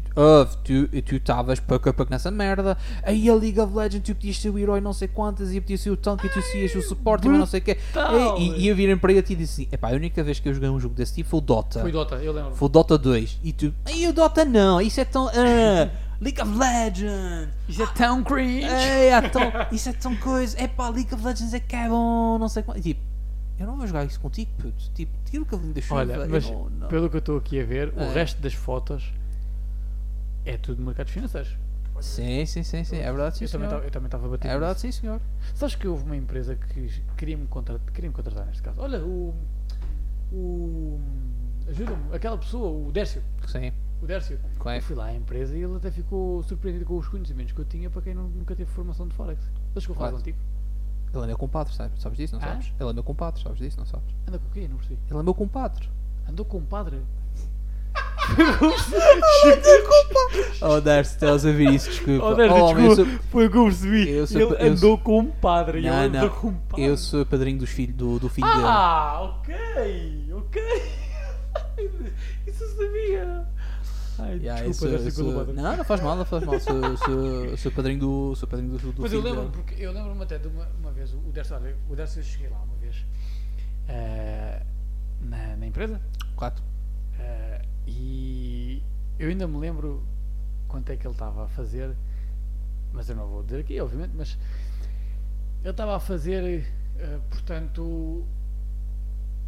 tu 0.63 1.01
tu 1.01 1.15
estavas 1.15 1.59
pouco 1.59 1.89
a 1.89 1.93
pouco 1.93 2.11
nessa 2.11 2.31
merda. 2.31 2.77
Aí 3.03 3.29
a 3.29 3.35
League 3.35 3.59
of 3.59 3.73
Legends 3.75 4.05
tu 4.05 4.15
podias 4.15 4.37
ser 4.37 4.49
o 4.49 4.57
herói 4.57 4.81
não 4.81 4.93
sei 4.93 5.07
quantas 5.07 5.53
e 5.53 5.61
podias 5.61 5.81
ser 5.81 5.89
o 5.89 5.97
tanque 5.97 6.27
e 6.27 6.29
tu 6.29 6.41
sias 6.41 6.75
o 6.75 6.81
suporte 6.81 7.27
mais 7.27 7.39
não 7.39 7.45
sei 7.45 7.59
o 7.59 7.63
quê. 7.63 7.77
E, 8.39 8.63
e, 8.63 8.67
eu 8.67 8.75
virem 8.75 8.97
para 8.97 9.21
ti 9.21 9.33
e 9.33 9.35
disse 9.35 9.63
assim: 9.63 9.69
epá, 9.71 9.89
a 9.89 9.93
única 9.93 10.23
vez 10.23 10.39
que 10.39 10.49
eu 10.49 10.53
joguei 10.53 10.69
um 10.69 10.79
jogo 10.79 10.95
desse 10.95 11.15
tipo 11.15 11.29
foi 11.29 11.39
o 11.39 11.41
Dota. 11.41 11.81
Foi 11.81 11.91
Dota, 11.91 12.15
eu 12.15 12.31
lembro. 12.31 12.55
Foi 12.55 12.65
o 12.65 12.69
Dota 12.69 12.97
2. 12.97 13.39
E 13.43 13.53
tu, 13.53 13.73
aí 13.85 14.07
o 14.07 14.13
Dota 14.13 14.45
não, 14.45 14.81
isso 14.81 14.99
é 14.99 15.05
tão. 15.05 15.27
ah, 15.27 15.89
League 16.19 16.41
of 16.41 16.51
Legends! 16.57 17.49
Isso 17.69 17.83
é 17.83 17.87
tão 17.87 18.23
cringe. 18.23 18.65
Ei, 18.65 19.09
é 19.09 19.21
tão, 19.21 19.41
isso 19.71 19.89
é 19.89 19.93
tão 19.93 20.15
coisa. 20.15 20.59
Epá, 20.61 20.89
League 20.89 21.13
of 21.13 21.23
Legends 21.23 21.53
é 21.53 21.59
que 21.59 21.75
é 21.75 21.87
bom, 21.87 22.39
não 22.39 22.49
sei 22.49 22.63
quanto. 22.63 22.81
Tipo, 22.81 23.01
eu 23.59 23.65
não 23.67 23.77
vou 23.77 23.87
jogar 23.87 24.05
isso 24.05 24.19
contigo, 24.19 24.51
puto. 24.57 24.91
Tipo, 24.93 25.11
tira 25.25 25.43
o 25.43 25.45
cavalinho 25.45 25.73
da 25.73 25.81
chuva. 25.81 25.95
Olha, 26.01 26.13
eu 26.13 26.29
mas 26.29 26.49
não- 26.49 26.69
não. 26.69 26.87
pelo 26.87 27.09
que 27.09 27.15
eu 27.15 27.19
estou 27.19 27.37
aqui 27.37 27.59
a 27.61 27.65
ver, 27.65 27.93
É. 27.95 28.03
o 28.03 28.13
resto 28.13 28.41
das 28.41 28.53
fotos 28.53 29.11
é 30.45 30.57
tudo 30.57 30.81
mercados 30.81 31.11
financeiros. 31.13 31.57
Sim, 31.99 32.45
sim, 32.45 32.61
sim, 32.61 32.83
sim. 32.83 32.97
É 32.97 33.05
verdade, 33.11 33.37
sim, 33.39 33.45
eu, 33.45 33.49
também 33.49 33.67
senhor. 33.67 33.77
tava- 33.79 33.87
eu 33.87 33.91
também 33.91 34.05
estava 34.07 34.27
batido. 34.29 34.47
É 34.47 34.51
verdade, 34.51 34.79
sim, 34.79 34.91
senhor. 34.91 35.19
Sabes 35.55 35.73
que 35.73 35.87
houve 35.87 36.03
uma 36.03 36.15
empresa 36.15 36.55
que 36.55 37.01
queria-me 37.17 37.47
contratar, 37.47 37.91
queria 37.91 38.11
contratar 38.11 38.45
neste 38.45 38.61
caso. 38.61 38.79
Olha, 38.79 38.99
o. 39.03 39.33
O. 40.31 40.99
Ajuda-me, 41.67 42.15
aquela 42.15 42.37
pessoa, 42.37 42.87
o 42.87 42.91
Dércio. 42.91 43.21
Sim. 43.47 43.71
O 44.01 44.05
Dércio. 44.05 44.39
É? 44.65 44.77
Eu 44.77 44.81
fui 44.81 44.95
lá 44.95 45.05
à 45.05 45.13
empresa 45.15 45.57
e 45.57 45.63
ele 45.63 45.75
até 45.75 45.89
ficou 45.89 46.43
surpreendido 46.43 46.85
com 46.85 46.97
os 46.97 47.07
conhecimentos 47.07 47.51
que 47.51 47.59
eu 47.59 47.65
tinha 47.65 47.89
para 47.89 48.01
quem 48.03 48.13
nunca 48.13 48.55
teve 48.55 48.69
formação 48.69 49.07
de 49.07 49.15
Forex. 49.15 49.41
Ele 49.43 49.81
chegou 49.81 49.95
a 49.95 49.97
falar 49.97 50.09
Claro. 50.11 50.17
contigo? 50.23 50.37
Ele 51.13 51.23
é 51.23 51.27
meu 51.27 51.37
compadre, 51.37 51.73
sabes? 51.73 52.01
Sabes 52.01 52.17
disso, 52.17 52.35
não 52.35 52.41
Ah? 52.43 52.47
sabes? 52.47 52.71
Ele 52.79 52.89
é 52.89 52.93
meu 52.93 53.03
compadre, 53.03 53.41
sabes 53.41 53.57
disso, 53.57 53.77
não 53.79 53.85
sabes? 53.85 54.05
Anda 54.27 54.37
com 54.39 54.47
o 54.47 54.51
quê? 54.51 54.67
Não 54.69 54.77
percebi. 54.77 54.99
Ele 55.09 55.19
é 55.19 55.23
meu 55.23 55.33
compadre. 55.33 55.89
Andou 56.29 56.45
com 56.45 56.57
o 56.57 56.61
padre? 56.61 57.01
Oh, 60.61 60.81
Darcy, 60.81 61.13
estás 61.13 61.45
a 61.45 61.49
ouvir 61.49 61.73
isso, 61.73 61.89
desculpa. 61.89 62.25
Oh, 62.25 62.35
Dércio, 62.35 62.57
homem, 62.57 62.85
eu 62.85 62.95
desculpa, 62.95 63.11
sou, 63.11 63.29
foi 63.31 63.45
o 63.47 63.51
que 63.51 63.57
eu 63.57 63.63
percebi. 63.63 64.09
eu 64.09 64.27
sou- 64.27 64.41
ele 64.41 64.51
eu 64.51 64.61
andou 64.71 64.77
sou- 64.77 64.97
com 64.97 65.19
um 65.19 65.25
padre. 65.27 65.81
Não, 65.81 66.03
ele 66.03 66.17
andou 66.17 66.29
não. 66.29 66.35
com 66.35 66.47
um 66.49 66.53
padre. 66.53 66.85
eu 66.85 66.97
sou 66.97 67.25
padrinho 67.25 67.59
dos 67.59 67.69
filho, 67.69 67.93
do, 67.93 68.19
do 68.19 68.29
filho 68.29 68.47
dele. 68.47 68.63
Ah, 68.65 69.21
ok, 69.21 70.33
ok. 70.35 70.61
Isso 72.47 72.63
eu 72.63 72.69
sabia. 72.69 73.45
Ai, 74.19 74.37
Yeah, 74.37 74.63
desculpa, 74.67 74.97
pelo 75.15 75.33
padre. 75.35 75.53
Não, 75.53 75.77
não 75.77 75.83
faz 75.83 76.01
mal, 76.01 76.15
não 76.15 76.25
faz 76.25 76.43
mal. 76.43 76.59
Sou, 76.59 76.97
sou, 76.97 77.57
sou 77.57 77.71
padrinho 77.71 77.99
do, 77.99 78.35
sou 78.35 78.47
padrinho 78.49 78.77
do, 78.77 78.91
do 78.93 79.01
Mas 79.01 79.13
eu 79.13 79.21
lembro-me, 79.21 79.51
porque 79.51 79.75
eu 79.77 79.91
lembro-me 79.91 80.23
até 80.23 80.37
de 80.39 80.47
uma, 80.47 80.65
uma 80.79 80.91
vez, 80.91 81.13
o 81.13 81.17
olha, 81.53 81.75
o 81.89 81.95
Dércio 81.95 82.19
eu 82.19 82.23
cheguei 82.23 82.49
lá 82.49 82.57
uma 82.61 82.75
vez 82.77 83.05
eh, 83.87 84.63
na, 85.21 85.55
na 85.57 85.67
empresa 85.67 86.01
Quatro. 86.35 86.63
eh, 87.19 87.61
e 87.85 88.81
eu 89.19 89.29
ainda 89.29 89.47
me 89.47 89.57
lembro 89.57 90.03
quanto 90.67 90.89
é 90.91 90.97
que 90.97 91.05
ele 91.05 91.13
estava 91.13 91.45
a 91.45 91.47
fazer, 91.47 91.95
mas 92.93 93.09
eu 93.09 93.15
não 93.15 93.27
vou 93.27 93.43
dizer 93.43 93.59
aqui, 93.59 93.79
obviamente, 93.79 94.13
mas 94.15 94.37
ele 95.61 95.69
estava 95.71 95.95
a 95.95 95.99
fazer, 95.99 96.65
eh, 96.97 97.19
portanto, 97.29 98.25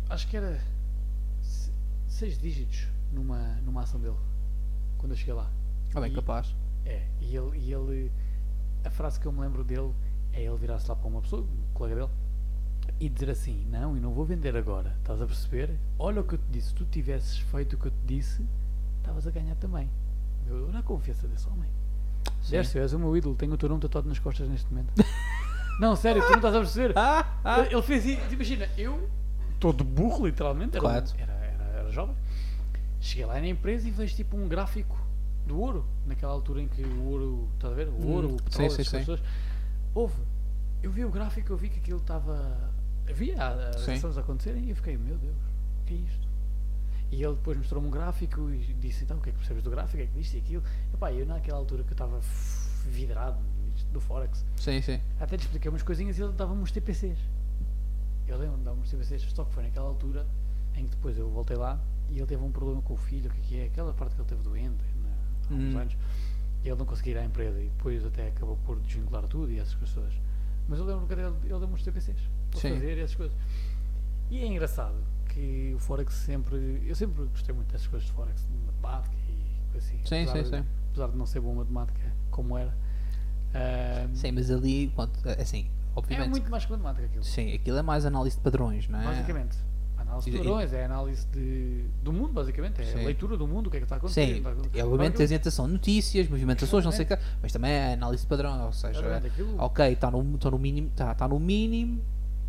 acho 0.09 0.27
que 0.27 0.37
era 0.37 0.59
se- 1.41 1.71
seis 2.07 2.37
dígitos 2.39 2.87
numa, 3.11 3.55
numa 3.65 3.81
ação 3.81 3.99
dele, 3.99 4.15
quando 4.99 5.13
eu 5.13 5.17
cheguei 5.17 5.33
lá. 5.33 5.49
Ah, 5.95 5.99
bem 6.01 6.11
E- 6.11 6.15
capaz. 6.15 6.53
É, 6.85 7.03
e 7.19 7.35
ele, 7.35 7.57
e 7.57 7.73
ele. 7.73 8.11
A 8.85 8.89
frase 8.91 9.19
que 9.19 9.25
eu 9.25 9.31
me 9.31 9.41
lembro 9.41 9.63
dele 9.63 9.91
é 10.33 10.43
ele 10.43 10.55
virar-se 10.57 10.87
lá 10.87 10.95
para 10.95 11.07
uma 11.07 11.21
pessoa, 11.21 11.41
um 11.41 11.73
colega 11.73 11.95
dele, 11.95 12.09
e 12.99 13.09
dizer 13.09 13.29
assim: 13.31 13.65
Não, 13.69 13.97
e 13.97 13.99
não 13.99 14.13
vou 14.13 14.23
vender 14.25 14.55
agora, 14.55 14.95
estás 14.99 15.21
a 15.21 15.25
perceber? 15.25 15.71
Olha 15.97 16.21
o 16.21 16.23
que 16.23 16.35
eu 16.35 16.39
te 16.39 16.45
disse, 16.51 16.67
se 16.69 16.75
tu 16.75 16.85
tivesses 16.85 17.37
feito 17.39 17.73
o 17.75 17.79
que 17.79 17.87
eu 17.87 17.91
te 17.91 18.05
disse, 18.05 18.45
estavas 18.99 19.25
a 19.27 19.31
ganhar 19.31 19.55
também. 19.55 19.89
Eu, 20.47 20.67
olha 20.67 20.79
a 20.79 20.83
confiança 20.83 21.27
desse 21.27 21.47
homem. 21.49 21.69
Sim. 22.41 22.51
Dércio, 22.51 22.81
és 22.81 22.93
o 22.93 22.99
meu 22.99 23.15
ídolo, 23.15 23.35
tenho 23.35 23.53
o 23.53 23.57
teu 23.57 23.67
nome 23.69 23.81
tatuado 23.81 24.07
nas 24.07 24.19
costas 24.19 24.47
neste 24.47 24.69
momento. 24.71 24.93
não, 25.79 25.95
sério, 25.95 26.21
tu 26.21 26.29
não 26.29 26.35
estás 26.37 26.55
a 26.55 26.59
perceber. 26.59 26.97
Ah, 26.97 27.39
ah. 27.43 27.59
Ele 27.69 27.81
fez 27.81 28.05
isso, 28.05 28.33
imagina, 28.33 28.67
eu, 28.77 29.09
todo 29.59 29.83
burro, 29.83 30.25
literalmente, 30.25 30.75
era, 30.77 30.81
Correto. 30.81 31.13
era, 31.17 31.33
era, 31.33 31.63
era 31.79 31.91
jovem. 31.91 32.15
Cheguei 32.99 33.25
lá 33.25 33.35
na 33.39 33.47
empresa 33.47 33.87
e 33.87 33.91
vejo 33.91 34.15
tipo 34.15 34.35
um 34.37 34.47
gráfico 34.47 34.99
do 35.47 35.59
ouro, 35.59 35.85
naquela 36.05 36.31
altura 36.33 36.61
em 36.61 36.67
que 36.67 36.81
o 36.83 37.03
ouro, 37.05 37.49
estás 37.55 37.73
a 37.73 37.75
ver? 37.75 37.87
O 37.87 37.91
Hum, 37.93 38.11
ouro, 38.11 38.27
o 38.27 38.31
sim, 38.37 38.43
petróleo, 38.43 38.71
sim, 38.71 38.83
sim. 38.83 38.97
pessoas. 38.99 39.21
Houve. 39.95 40.15
Eu 40.83 40.91
vi 40.91 41.03
o 41.03 41.09
gráfico, 41.09 41.51
eu 41.51 41.57
vi 41.57 41.69
que 41.69 41.79
aquilo 41.79 41.99
estava. 41.99 42.71
Havia 43.09 43.35
as 43.43 43.75
ações 43.89 44.17
a 44.17 44.21
acontecerem 44.21 44.65
e 44.65 44.69
eu 44.69 44.75
fiquei, 44.75 44.95
meu 44.97 45.17
Deus, 45.17 45.35
o 45.81 45.85
que 45.85 45.93
é 45.93 45.97
isto? 45.97 46.27
E 47.11 47.23
ele 47.23 47.33
depois 47.33 47.57
mostrou-me 47.57 47.87
um 47.87 47.91
gráfico 47.91 48.49
e 48.51 48.73
disse, 48.79 49.03
então, 49.03 49.17
o 49.17 49.21
que 49.21 49.29
é 49.29 49.31
que 49.31 49.37
percebes 49.39 49.63
do 49.63 49.71
gráfico? 49.71 49.95
O 49.95 49.97
que 49.97 50.03
é 50.03 50.07
que 50.07 50.19
disto 50.19 50.35
e 50.35 50.37
aquilo? 50.37 50.63
Epá, 50.93 51.11
eu 51.11 51.25
naquela 51.25 51.57
altura 51.57 51.83
que 51.83 51.89
eu 51.89 51.93
estava 51.95 52.19
vidrado 52.85 53.39
do 53.91 53.99
Forex, 53.99 54.45
Sim, 54.57 54.79
sim. 54.81 54.99
até 55.19 55.35
lhe 55.35 55.41
expliquei 55.41 55.69
umas 55.69 55.81
coisinhas 55.81 56.19
e 56.19 56.21
ele 56.21 56.33
dava-me 56.33 56.61
uns 56.61 56.71
TPCs. 56.71 57.17
Eu 58.27 58.37
lembro-me 58.37 58.59
de 58.59 58.65
dar 58.65 58.73
uns 58.73 58.89
TPCs, 58.91 59.23
só 59.33 59.43
que 59.43 59.51
foi 59.53 59.63
naquela 59.63 59.87
altura 59.87 60.27
em 60.75 60.83
que 60.83 60.91
depois 60.91 61.17
eu 61.17 61.27
voltei 61.31 61.57
lá 61.57 61.79
e 62.11 62.17
ele 62.17 62.25
teve 62.25 62.43
um 62.43 62.51
problema 62.51 62.81
com 62.81 62.93
o 62.93 62.97
filho, 62.97 63.29
o 63.29 63.33
que 63.33 63.39
é 63.39 63.43
que 63.43 63.59
é? 63.61 63.65
Aquela 63.65 63.93
parte 63.93 64.15
que 64.15 64.21
ele 64.21 64.27
teve 64.29 64.41
doente 64.43 64.83
na, 65.03 65.09
há 65.55 65.57
uns 65.59 65.73
Hum. 65.75 65.77
anos. 65.77 65.97
E 66.63 66.67
ele 66.67 66.77
não 66.77 66.85
conseguia 66.85 67.13
ir 67.13 67.17
à 67.17 67.23
empresa 67.25 67.59
e 67.59 67.69
depois 67.69 68.03
até 68.05 68.27
acabou 68.27 68.57
por 68.65 68.79
desvincular 68.81 69.23
tudo 69.27 69.51
e 69.51 69.59
essas 69.59 69.73
coisas. 69.75 70.13
Mas 70.67 70.77
eu 70.79 70.85
lembro 70.85 71.07
que 71.07 71.13
ele, 71.13 71.21
ele 71.23 71.59
deu-me 71.59 71.73
uns 71.73 71.83
TPCs 71.83 72.17
para 72.51 72.59
Sim. 72.59 72.73
fazer 72.73 72.97
essas 72.97 73.15
coisas. 73.15 73.37
E 74.29 74.39
é 74.39 74.45
engraçado 74.45 74.95
que 75.29 75.73
o 75.75 75.79
Forex 75.79 76.13
sempre. 76.13 76.83
Eu 76.85 76.95
sempre 76.95 77.23
gostei 77.25 77.55
muito 77.55 77.71
dessas 77.71 77.87
coisas 77.87 78.07
de 78.07 78.13
Forex, 78.13 78.41
de 78.45 78.65
matemática 78.65 79.15
e 79.29 79.71
coisa 79.71 79.87
assim. 79.87 79.97
Sim, 80.05 80.23
apesar 80.23 80.43
sim, 80.45 80.57
sim. 80.57 80.65
Apesar 80.89 81.07
de 81.07 81.17
não 81.17 81.25
ser 81.25 81.39
em 81.41 81.55
matemática 81.55 82.13
como 82.29 82.57
era. 82.57 82.75
Ahm, 83.53 84.13
Sim, 84.15 84.31
mas 84.33 84.51
ali, 84.51 84.87
pronto, 84.89 85.17
assim, 85.39 85.65
é 85.65 85.69
obviamente. 85.95 86.29
muito 86.29 86.51
mais 86.51 86.65
que 86.65 86.71
matemática 86.71 87.05
aquilo. 87.05 87.23
Sim, 87.23 87.53
aquilo 87.53 87.77
é 87.77 87.81
mais 87.81 88.05
análise 88.05 88.35
de 88.35 88.41
padrões, 88.43 88.87
não 88.87 88.99
é? 89.01 89.05
Basicamente. 89.05 89.57
A 90.09 90.13
análise 90.13 90.29
de 90.31 90.35
E- 90.35 90.39
e- 90.39 90.43
padrões, 90.43 90.73
é 90.73 90.81
a 90.81 90.85
análise 90.85 91.27
de, 91.27 91.85
do 92.03 92.11
mundo, 92.11 92.33
basicamente. 92.33 92.81
É 92.81 92.85
Sim. 92.85 92.99
a 93.01 93.03
leitura 93.05 93.37
do 93.37 93.47
mundo, 93.47 93.67
o 93.67 93.69
que 93.69 93.77
é 93.77 93.79
que 93.79 93.85
está 93.85 93.95
a 93.95 93.97
acontecer. 93.99 94.25
Sim, 94.25 94.37
está 94.37 94.49
a 94.49 94.53
é, 94.79 94.83
obviamente 94.83 95.15
tens 95.17 95.25
Aquilo- 95.25 95.37
atenção 95.39 95.67
notícias, 95.67 96.27
movimentações, 96.27 96.83
não 96.83 96.91
sei 96.91 97.05
o 97.05 97.07
quê, 97.07 97.17
mas 97.41 97.51
também 97.51 97.71
é 97.71 97.93
análise 97.93 98.23
de 98.23 98.27
padrão, 98.27 98.65
ou 98.65 98.73
seja, 98.73 99.17
aquilo- 99.17 99.55
ok, 99.59 99.91
está 99.93 100.09
no, 100.09 100.37
tá 100.37 100.49
no 100.51 100.57
mínimo, 100.59 100.87
está 100.87 101.13
tá 101.13 101.27
no 101.27 101.39
mínimo, 101.39 102.01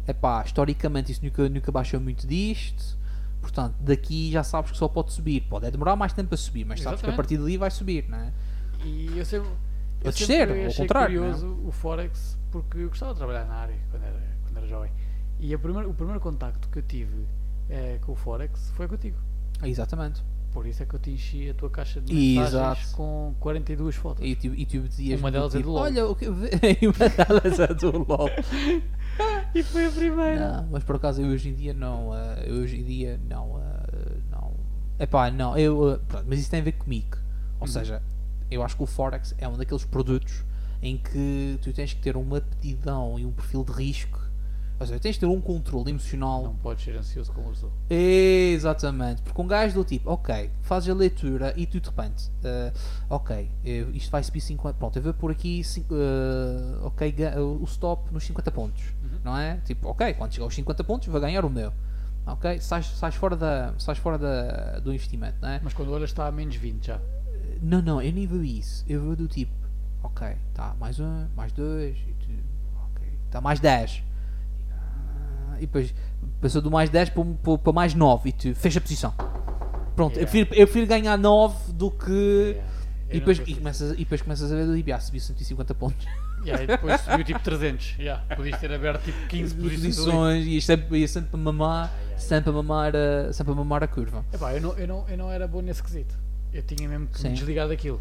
é 0.06 0.12
pá, 0.14 0.42
historicamente 0.44 1.12
isso 1.12 1.22
nunca, 1.24 1.48
nunca 1.48 1.70
baixou 1.70 2.00
muito 2.00 2.26
disto, 2.26 2.97
portanto, 3.42 3.74
daqui 3.80 4.30
já 4.32 4.42
sabes 4.42 4.70
que 4.70 4.76
só 4.78 4.89
pode 4.89 5.12
subir, 5.12 5.42
pode 5.42 5.66
é 5.66 5.70
demorar 5.70 5.94
mais 5.97 6.12
tempo 6.14 6.34
a 6.34 6.36
subir, 6.39 6.64
mas 6.64 6.80
sabes 6.80 7.02
que 7.02 7.10
a 7.10 7.12
partir 7.12 7.36
dali 7.36 7.56
vai 7.58 7.70
subir, 7.70 8.08
não 8.08 8.18
é? 8.18 8.32
E 8.84 9.18
eu 9.18 9.24
sempre, 9.26 9.48
eu 10.02 10.10
sempre 10.12 10.47
descer, 10.47 10.66
ao 10.66 10.74
contrário, 10.74 11.20
não 11.20 11.26
é? 11.28 11.32
curioso 11.32 11.60
o 11.66 11.70
Forex 11.70 12.39
porque 12.50 12.78
eu 12.78 12.89
gostava 12.89 13.12
de 13.12 13.18
trabalhar 13.18 13.44
na 13.44 13.55
área 13.55 13.76
quando 13.90 14.02
era, 14.02 14.20
quando 14.44 14.56
era 14.56 14.66
jovem. 14.66 14.90
E 15.39 15.55
a 15.55 15.58
primeira, 15.58 15.89
o 15.89 15.94
primeiro 15.94 16.18
contacto 16.20 16.68
que 16.68 16.78
eu 16.78 16.82
tive 16.82 17.24
eh, 17.70 17.99
com 18.02 18.12
o 18.12 18.15
Forex 18.16 18.70
foi 18.76 18.86
contigo. 18.89 19.16
Exatamente. 19.62 20.23
Por 20.52 20.66
isso 20.66 20.82
é 20.82 20.86
que 20.86 20.94
eu 20.94 20.99
te 20.99 21.10
enchi 21.12 21.49
a 21.49 21.55
tua 21.55 21.70
caixa 21.70 22.00
de 22.00 22.12
mensagens 22.12 22.49
Exato. 22.82 22.97
com 22.97 23.34
42 23.39 23.94
fotos. 23.94 24.24
E 24.26 24.34
tu, 24.34 24.49
e 24.49 24.66
tu 24.66 24.81
dizias 24.81 25.20
Uma 25.20 25.31
delas 25.31 25.55
é 25.55 25.60
do 25.60 25.70
LOL. 25.70 25.82
Olha, 25.84 26.07
o 26.08 26.16
que 26.16 26.26
uma 26.28 27.08
delas 27.08 27.60
é 27.60 27.68
do 27.74 28.05
LOL. 28.05 28.28
E 29.55 29.62
foi 29.62 29.86
a 29.86 29.90
primeira. 29.90 30.57
Não, 30.62 30.68
mas 30.70 30.82
por 30.84 30.97
acaso 30.97 31.20
eu 31.20 31.28
hoje 31.28 31.50
em 31.50 31.55
dia 31.55 31.74
não. 31.74 32.15
eh, 32.16 32.44
eu 32.47 32.55
hoje 32.62 32.81
em 32.81 32.84
dia 32.84 33.20
não. 33.28 33.60
eh, 33.60 34.16
não. 34.31 34.55
Epá, 34.99 35.31
não. 35.31 35.58
Eu, 35.58 35.92
eh, 35.94 35.99
pronto, 36.08 36.24
mas 36.28 36.39
isso 36.40 36.50
tem 36.50 36.60
a 36.60 36.62
ver 36.62 36.73
comigo. 36.73 37.18
Ou 37.58 37.66
Uhum. 37.66 37.73
seja, 37.73 38.00
eu 38.50 38.62
acho 38.62 38.76
que 38.76 38.82
o 38.82 38.86
Forex 38.86 39.34
é 39.36 39.47
um 39.47 39.57
daqueles 39.58 39.84
produtos 39.84 40.42
em 40.81 40.97
que 40.97 41.58
tu 41.60 41.70
tens 41.73 41.92
que 41.92 42.00
ter 42.00 42.16
uma 42.16 42.39
aptidão 42.39 43.18
e 43.18 43.26
um 43.26 43.32
perfil 43.32 43.62
de 43.65 43.73
risco. 43.73 44.19
Ou 44.81 44.86
seja, 44.86 44.99
tens 44.99 45.12
de 45.17 45.20
ter 45.20 45.26
um 45.26 45.41
controle 45.42 45.91
emocional. 45.91 46.42
Não 46.42 46.57
podes 46.57 46.83
ser 46.84 46.97
ansioso 46.97 47.31
como 47.33 47.50
eu 47.50 47.55
sou. 47.55 47.70
Exatamente, 47.91 49.20
porque 49.20 49.41
um 49.42 49.47
gajo 49.47 49.75
do 49.75 49.84
tipo, 49.84 50.10
ok, 50.10 50.50
fazes 50.62 50.89
a 50.89 50.94
leitura 50.94 51.52
e 51.55 51.67
tu 51.67 51.78
de 51.81 51.89
repente, 51.91 52.31
eh, 52.42 52.73
ok, 53.10 53.50
eh, 53.65 53.86
isto 53.92 54.10
vai 54.10 54.23
subir 54.25 54.41
50, 54.41 54.78
pronto, 54.78 54.97
eu 54.97 55.02
vou 55.02 55.12
por 55.12 55.31
aqui, 55.31 55.60
eh, 55.60 56.78
ok, 56.83 57.15
o 57.60 57.65
stop 57.65 58.10
nos 58.12 58.25
50 58.25 58.50
pontos, 58.50 58.83
Uhum. 59.02 59.18
não 59.23 59.36
é? 59.36 59.59
Tipo, 59.67 59.89
ok, 59.89 60.15
quando 60.15 60.33
chegar 60.33 60.44
aos 60.44 60.55
50 60.55 60.83
pontos 60.83 61.09
vou 61.09 61.20
ganhar 61.20 61.44
o 61.44 61.50
meu, 61.50 61.73
ok, 62.26 62.59
sais, 62.60 62.86
sais 62.86 63.15
fora, 63.15 63.36
da, 63.36 63.75
sais 63.78 63.99
fora 63.99 64.17
da, 64.17 64.78
do 64.78 64.94
investimento, 64.94 65.36
não 65.42 65.49
é? 65.50 65.60
Mas 65.62 65.75
quando 65.75 65.92
olhas 65.92 66.09
está 66.09 66.26
a 66.26 66.33
menos 66.33 66.57
20 66.57 66.86
já. 66.86 66.99
Não, 67.60 67.83
não, 67.83 68.00
eu 68.00 68.12
nem 68.12 68.26
vou 68.26 68.42
isso, 68.42 68.83
eu 68.89 69.02
vou 69.02 69.15
do 69.15 69.28
tipo, 69.28 69.52
ok, 70.02 70.28
tá, 70.55 70.75
mais 70.81 70.99
um, 70.99 71.26
mais 71.36 71.52
dois, 71.52 71.99
e 71.99 72.15
tu, 72.15 72.31
ok, 72.94 73.07
tá, 73.31 73.41
mais 73.42 73.60
10, 73.60 74.02
Ah, 74.02 74.09
e 75.60 75.66
depois 75.66 75.94
passou 76.40 76.60
do 76.62 76.70
mais 76.70 76.90
10 76.90 77.10
para, 77.10 77.24
para, 77.24 77.58
para 77.58 77.72
mais 77.72 77.94
9 77.94 78.28
e 78.28 78.32
tu 78.32 78.55
fecha 78.55 78.78
a 78.78 78.82
posição. 78.82 79.14
Pronto, 79.94 80.16
eu, 80.18 80.22
Yeah. 80.22 80.30
prefiro, 80.30 80.55
eu 80.55 80.66
prefiro 80.66 80.86
ganhar 80.86 81.16
9 81.18 81.72
do 81.72 81.90
que. 81.90 82.10
Yeah, 82.10 82.70
eu 83.10 83.16
E 83.16 83.18
depois, 83.20 83.39
e, 83.47 83.55
começas, 83.55 83.92
e 83.92 83.97
depois 83.97 84.22
começas 84.22 84.50
a 84.52 84.55
ver 84.55 84.66
do 84.66 84.74
tipo, 84.76 84.92
ah, 84.92 85.00
subi 85.00 85.20
150 85.20 85.74
pontos. 85.74 86.06
Yeah, 86.42 86.64
e 86.64 86.66
depois 86.66 86.98
subiu 87.02 87.22
tipo 87.22 87.39
300. 87.40 87.97
Yeah, 87.98 88.24
podias 88.34 88.58
ter 88.58 88.72
aberto 88.72 89.05
tipo 89.05 89.26
15 89.28 89.55
posições. 89.56 90.47
e 90.47 90.58
sempre, 90.62 90.98
ia 91.00 91.06
sempre 91.06 91.28
a 91.34 91.36
mamar, 91.36 91.90
Ah, 91.92 92.00
yeah, 92.02 92.18
sempre 92.18 92.48
a 92.48 92.52
mamar, 92.55 92.92
a, 92.97 93.30
sempre 93.30 93.52
a 93.52 93.56
mamar 93.56 93.84
a 93.84 93.86
curva. 93.86 94.24
Epá, 94.32 94.55
eu, 94.55 94.60
não, 94.62 94.72
eu, 94.78 94.89
não, 94.89 95.06
eu 95.06 95.18
não 95.18 95.30
era 95.30 95.47
bom 95.47 95.60
nesse 95.60 95.82
quesito. 95.82 96.18
Eu 96.50 96.62
tinha 96.62 96.89
mesmo 96.89 97.08
que 97.08 97.20
Sim. 97.20 97.28
me 97.28 97.34
desligar 97.34 97.68
daquilo. 97.68 98.00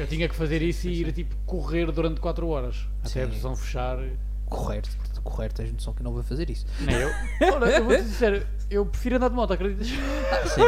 Eu 0.00 0.04
tinha 0.08 0.28
que 0.28 0.34
fazer 0.34 0.62
isso 0.62 0.88
e 0.88 1.00
ir 1.02 1.12
tipo 1.12 1.36
correr 1.46 1.92
durante 1.92 2.20
4 2.20 2.48
horas. 2.48 2.88
Até 3.04 3.20
a 3.22 3.24
Sim. 3.26 3.28
posição 3.30 3.54
fechar. 3.54 3.98
Correr, 4.46 4.82
correr, 5.30 5.52
tens 5.52 5.72
noção 5.72 5.92
que 5.92 6.00
eu 6.00 6.04
não 6.04 6.12
vou 6.12 6.22
fazer 6.22 6.48
isso. 6.50 6.66
Nem 6.80 6.96
eu. 6.96 7.10
Ora, 7.54 7.70
eu 7.70 7.84
vou 7.84 7.94
te 7.96 8.02
dizer, 8.02 8.46
eu 8.70 8.84
prefiro 8.86 9.16
andar 9.16 9.28
de 9.28 9.34
moto, 9.34 9.52
acreditas? 9.52 9.88
Ah, 10.32 10.48
sim, 10.48 10.60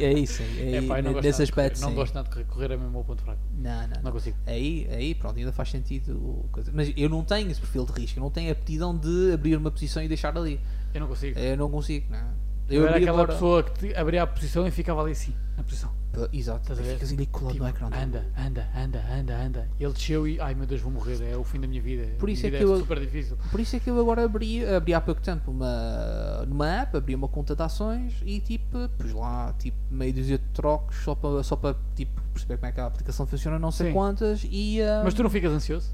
é, 0.00 0.04
é, 0.04 0.12
é 0.14 0.18
isso. 0.18 0.42
É, 0.42 0.78
eu 0.78 0.82
não 1.02 1.12
gosto 1.12 1.24
nesse 1.24 1.38
nada 1.40 1.44
de 1.46 1.52
correr. 1.52 1.66
aspecto, 1.66 1.80
Não 1.80 1.94
gosto 1.94 2.14
nada 2.14 2.28
de 2.28 2.34
correr. 2.34 2.44
Correr 2.46 2.64
é 2.66 2.76
mesmo 2.76 2.88
o 2.88 2.90
meu 2.92 3.04
ponto 3.04 3.22
fraco. 3.22 3.40
Não, 3.58 3.86
não, 3.88 4.02
Não 4.04 4.12
consigo. 4.12 4.36
Aí, 4.46 4.88
aí, 4.90 5.14
pronto, 5.14 5.38
ainda 5.38 5.52
faz 5.52 5.70
sentido. 5.70 6.44
coisa. 6.52 6.70
Mas 6.74 6.92
eu 6.96 7.08
não 7.08 7.22
tenho 7.24 7.50
esse 7.50 7.60
perfil 7.60 7.84
de 7.86 7.92
risco, 8.00 8.18
eu 8.18 8.22
não 8.22 8.30
tenho 8.30 8.48
a 8.48 8.52
aptidão 8.52 8.96
de 8.96 9.32
abrir 9.32 9.56
uma 9.56 9.70
posição 9.70 10.02
e 10.02 10.08
deixar 10.08 10.36
ali. 10.36 10.60
Eu 10.94 11.00
não 11.00 11.08
consigo. 11.08 11.38
Eu 11.38 11.56
não 11.56 11.70
consigo, 11.70 12.06
não. 12.10 12.46
Eu, 12.68 12.82
era 12.82 12.90
abri 12.92 13.02
aquela 13.04 13.18
agora- 13.22 13.32
pessoa 13.34 13.62
que 13.62 13.94
abria 13.94 14.22
a 14.24 14.26
posição 14.26 14.66
e 14.66 14.70
ficava 14.72 15.00
ali 15.00 15.12
assim, 15.12 15.32
na 15.56 15.62
posição. 15.62 15.92
Pá, 16.16 16.28
Exato, 16.32 16.60
Estás 16.62 16.78
a 16.78 16.82
ver? 16.82 16.94
ficas 16.94 17.12
ali 17.12 17.26
colado 17.26 17.52
Tipo, 17.52 17.64
no 17.64 17.70
ecrã. 17.70 17.86
anda, 17.88 18.24
anda, 18.38 18.68
anda, 18.74 19.04
anda, 19.12 19.36
anda. 19.38 19.68
Ele 19.78 19.92
desceu 19.92 20.26
e, 20.26 20.40
ai 20.40 20.54
meu 20.54 20.66
Deus, 20.66 20.80
vou 20.80 20.90
morrer, 20.90 21.20
é 21.30 21.36
o 21.36 21.44
fim 21.44 21.60
da 21.60 21.66
minha 21.66 21.82
vida. 21.82 22.06
Por 22.18 22.30
isso 22.30 22.46
é 22.46 22.50
que 22.50 22.56
eu- 22.62 22.78
super 22.78 22.98
difícil. 22.98 23.36
Por 23.50 23.60
isso 23.60 23.76
é 23.76 23.80
que 23.80 23.90
eu 23.90 24.00
agora 24.00 24.24
abri, 24.24 24.64
abri 24.66 24.94
há 24.94 25.00
pouco 25.00 25.20
tempo 25.20 25.50
uma, 25.50 26.44
numa 26.48 26.66
app, 26.68 26.96
abri 26.96 27.14
uma 27.14 27.28
conta 27.28 27.54
de 27.54 27.62
ações 27.62 28.14
e 28.24 28.40
tipo, 28.40 28.88
pus 28.98 29.12
lá 29.12 29.52
tipo, 29.58 29.76
meio 29.90 30.14
dúzia 30.14 30.38
de 30.38 30.44
trocos 30.54 30.96
só 31.04 31.14
para 31.14 31.42
só 31.42 31.56
tipo, 31.94 32.20
perceber 32.32 32.56
como 32.56 32.66
é 32.68 32.72
que 32.72 32.80
a 32.80 32.86
aplicação 32.86 33.26
funciona, 33.26 33.58
não 33.58 33.70
sei 33.70 33.88
Sim. 33.88 33.92
quantas 33.92 34.46
e 34.50 34.80
ah, 34.80 35.02
Mas 35.04 35.12
tu 35.14 35.22
não 35.22 35.30
ficas 35.30 35.52
ansioso? 35.52 35.90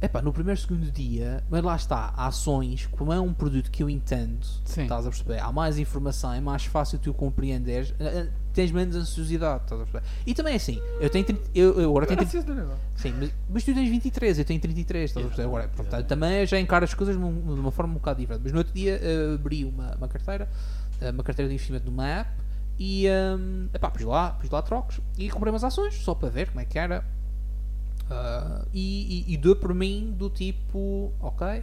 epá, 0.00 0.22
no 0.22 0.32
primeiro 0.32 0.60
segundo 0.60 0.90
dia, 0.92 1.42
mas 1.50 1.60
lá 1.62 1.74
está, 1.74 2.10
ações, 2.16 2.86
como 2.86 3.12
é 3.12 3.18
um 3.20 3.32
produto 3.34 3.68
que 3.68 3.82
eu 3.82 3.90
entendo, 3.90 4.46
Sim. 4.64 4.82
estás 4.82 5.04
a 5.04 5.10
perceber, 5.10 5.40
há 5.40 5.50
mais 5.50 5.76
informação, 5.76 6.32
é 6.32 6.40
mais 6.40 6.64
fácil 6.64 7.00
tu 7.00 7.12
compreenderes, 7.12 7.92
tens 8.58 8.72
menos 8.72 8.96
ansiosidade, 8.96 9.62
estás 9.62 9.80
a 9.80 9.84
perceber? 9.84 10.04
E 10.26 10.34
também 10.34 10.56
assim, 10.56 10.82
eu 11.00 11.08
tenho 11.08 11.24
30, 11.24 11.50
eu, 11.54 11.80
eu 11.80 11.90
agora 11.90 12.06
tenho 12.06 12.18
30, 12.18 12.38
ansioso, 12.38 12.60
não 12.60 12.72
é? 12.72 12.76
Sim, 12.96 13.14
mas, 13.16 13.30
mas 13.48 13.62
tu 13.62 13.72
tens 13.72 13.88
23, 13.88 14.36
eu 14.40 14.44
tenho 14.44 14.60
33, 14.60 15.10
estás 15.10 15.24
a 15.24 15.28
perceber? 15.28 15.46
Agora, 15.46 15.68
portanto, 15.68 16.06
também 16.06 16.44
já 16.44 16.58
encaro 16.58 16.84
as 16.84 16.92
coisas 16.92 17.16
de 17.16 17.22
uma, 17.22 17.54
de 17.54 17.60
uma 17.60 17.70
forma 17.70 17.92
um 17.92 17.98
bocado 17.98 18.18
diferente. 18.18 18.42
Mas 18.42 18.52
no 18.52 18.58
outro 18.58 18.74
dia 18.74 18.98
eh, 19.00 19.34
abri 19.36 19.64
uma, 19.64 19.94
uma 19.94 20.08
carteira, 20.08 20.48
eh, 21.00 21.10
uma 21.12 21.22
carteira 21.22 21.48
de 21.48 21.54
investimento 21.54 21.88
numa 21.88 22.04
app 22.08 22.30
e 22.80 23.06
um, 23.08 23.68
epá, 23.72 23.92
pus, 23.92 24.02
lá, 24.02 24.32
pus 24.32 24.50
lá 24.50 24.60
trocos 24.60 25.00
e 25.16 25.30
comprei 25.30 25.52
umas 25.52 25.62
ações 25.62 25.94
só 25.94 26.12
para 26.12 26.28
ver 26.28 26.48
como 26.48 26.58
é 26.58 26.64
que 26.64 26.80
era. 26.80 27.04
Ah, 28.10 28.64
e, 28.74 29.24
e, 29.28 29.34
e 29.34 29.36
deu 29.36 29.54
por 29.54 29.72
mim 29.72 30.12
do 30.18 30.28
tipo, 30.28 31.12
ok, 31.20 31.62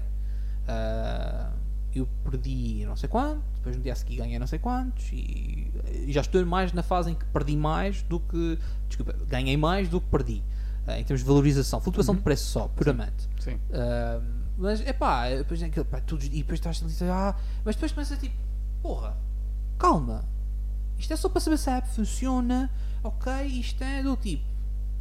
ah, 0.69 1.51
eu 1.99 2.07
perdi 2.24 2.83
não 2.85 2.95
sei 2.95 3.07
quanto, 3.09 3.41
depois 3.56 3.75
no 3.77 3.82
dia 3.83 3.93
a 3.93 3.95
seguir 3.95 4.17
ganhei 4.17 4.38
não 4.40 4.48
sei 4.48 4.59
quantos 4.59 5.09
e, 5.11 5.72
já 6.09 6.22
estou 6.22 6.45
mais 6.45 6.72
na 6.74 6.83
fase 6.83 7.11
em 7.11 7.15
que 7.15 7.25
perdi 7.25 7.56
mais 7.57 8.01
do 8.03 8.19
que, 8.19 8.59
desculpa, 8.88 9.14
ganhei 9.27 9.56
mais 9.57 9.88
do 9.90 9.99
que 10.01 10.07
perdi. 10.07 10.43
ah, 10.88 10.99
em 10.99 11.03
termos 11.03 11.22
de 11.22 11.27
valorização, 11.27 11.80
flutuação 11.82 12.14
Uhum. 12.14 12.17
de 12.19 12.24
preço 12.24 12.45
só, 12.51 12.67
puramente. 12.67 13.27
Sim. 13.40 13.59
Ah, 13.74 14.22
mas 14.57 14.80
é 14.82 14.93
pá, 14.93 15.30
depois, 15.30 15.61
é 15.61 15.65
aquilo, 15.65 15.85
pá, 15.85 15.99
todos, 16.01 16.25
e 16.25 16.30
depois 16.30 16.59
estás 16.59 16.82
a 16.82 16.85
dizer, 16.85 17.09
ah, 17.09 17.35
mas 17.65 17.75
depois 17.75 17.91
começa 17.91 18.15
tipo, 18.17 18.35
porra, 18.82 19.17
calma, 19.77 20.24
isto 20.98 21.11
é 21.11 21.15
só 21.17 21.27
para 21.27 21.41
saber 21.41 21.57
se 21.57 21.69
a 21.69 21.77
app 21.77 21.88
funciona, 21.90 22.69
ok, 23.03 23.32
isto 23.48 23.83
é 23.83 24.01
do 24.03 24.15
tipo, 24.15 24.45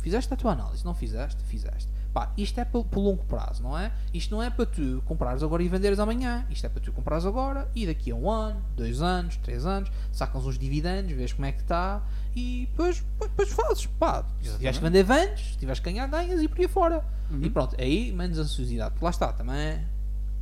fizeste 0.01 0.33
a 0.33 0.37
tua 0.37 0.53
análise, 0.53 0.85
não 0.85 0.95
fizeste, 0.95 1.43
fizeste. 1.45 1.89
Pá, 2.15 2.33
isto 2.37 2.61
é 2.61 2.65
pelo, 2.65 2.85
pelo 2.85 3.07
longo 3.07 3.25
prazo, 3.25 3.61
não 3.61 3.77
é? 3.77 3.91
Isto 4.15 4.37
não 4.37 4.41
é 4.41 4.49
para 4.49 4.65
tu 4.65 5.03
comprares 5.05 5.43
agora 5.43 5.65
e 5.65 5.69
venderes 5.69 5.99
amanhã. 5.99 6.47
Isto 6.49 6.67
é 6.67 6.69
para 6.69 6.81
tu 6.81 6.93
comprares 6.93 7.27
agora 7.27 7.69
e 7.75 7.85
daqui 7.85 8.13
a 8.13 8.15
um 8.15 8.31
ano, 8.31 8.65
dois 8.77 9.03
anos, 9.03 9.37
três 9.39 9.67
anos, 9.67 9.91
sacas 10.13 10.47
uns 10.47 10.57
dividendos, 10.57 11.11
vês 11.11 11.33
como 11.33 11.45
é 11.45 11.51
que 11.51 11.63
está 11.63 12.01
e 12.37 12.69
depois, 12.71 13.05
depois 13.21 13.49
fazes. 13.51 13.87
Pá, 13.87 14.25
se 14.41 14.53
tiveres 14.53 14.79
que 14.79 14.85
vender 14.85 15.03
vans, 15.03 15.41
se 15.41 15.59
tiveres 15.59 15.81
que 15.81 15.91
ganhar, 15.91 16.07
ganhas 16.07 16.41
e 16.41 16.47
por 16.47 16.61
aí 16.61 16.69
fora. 16.69 17.05
Uhum. 17.33 17.41
E 17.43 17.51
pronto, 17.51 17.75
aí 17.81 18.13
menos 18.13 18.39
ansiosidade. 18.39 18.95
Lá 19.03 19.11
está, 19.11 19.33
também 19.33 19.85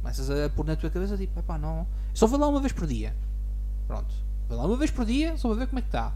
começas 0.02 0.28
a 0.28 0.50
pôr 0.50 0.66
na 0.66 0.76
tua 0.76 0.90
cabeça 0.90 1.16
tipo, 1.16 1.40
epá, 1.40 1.56
não. 1.56 1.86
Só 2.12 2.26
vou 2.26 2.38
lá 2.38 2.48
uma 2.48 2.60
vez 2.60 2.74
por 2.74 2.86
dia. 2.86 3.16
Pronto. 3.86 4.14
Vou 4.46 4.58
lá 4.58 4.66
uma 4.66 4.76
vez 4.76 4.90
por 4.90 5.06
dia, 5.06 5.38
só 5.38 5.48
vou 5.48 5.56
ver 5.56 5.68
como 5.68 5.78
é 5.78 5.82
que 5.82 5.88
está. 5.88 6.12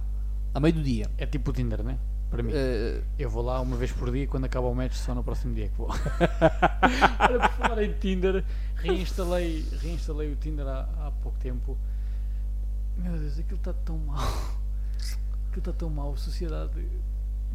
A 0.53 0.61
meio 0.61 0.75
do 0.75 0.83
dia. 0.83 1.11
É 1.17 1.25
tipo 1.25 1.51
o 1.51 1.55
Tinder, 1.55 1.83
né? 1.83 1.97
Para 2.31 2.43
mim. 2.43 2.53
Eh, 2.55 3.03
Eu 3.19 3.31
vou 3.31 3.43
lá 3.43 3.61
uma 3.61 3.77
vez 3.77 3.93
por 3.93 4.11
dia 4.11 4.25
e 4.25 4.27
quando 4.27 4.45
acaba 4.45 4.67
o 4.67 4.75
match 4.75 4.95
só 4.95 5.15
no 5.15 5.23
próximo 5.23 5.55
dia 5.55 5.69
que 5.69 5.77
vou. 5.77 5.89
Olha, 7.21 7.39
por 7.49 7.51
falar 7.57 7.83
em 7.83 7.93
Tinder, 7.95 8.45
reinstalei, 8.77 9.65
reinstalei 9.81 10.33
o 10.33 10.37
Tinder 10.37 10.67
há, 10.67 10.81
há 11.07 11.13
pouco 11.23 11.39
tempo. 11.39 11.77
Meu 12.97 13.13
Deus, 13.19 13.39
aquilo 13.39 13.57
está 13.57 13.73
tão 13.73 13.99
mal. 13.99 14.19
Aquilo 15.49 15.59
está 15.59 15.73
tão 15.73 15.91
mal. 15.91 16.13
A 16.13 16.17
sociedade, 16.17 16.87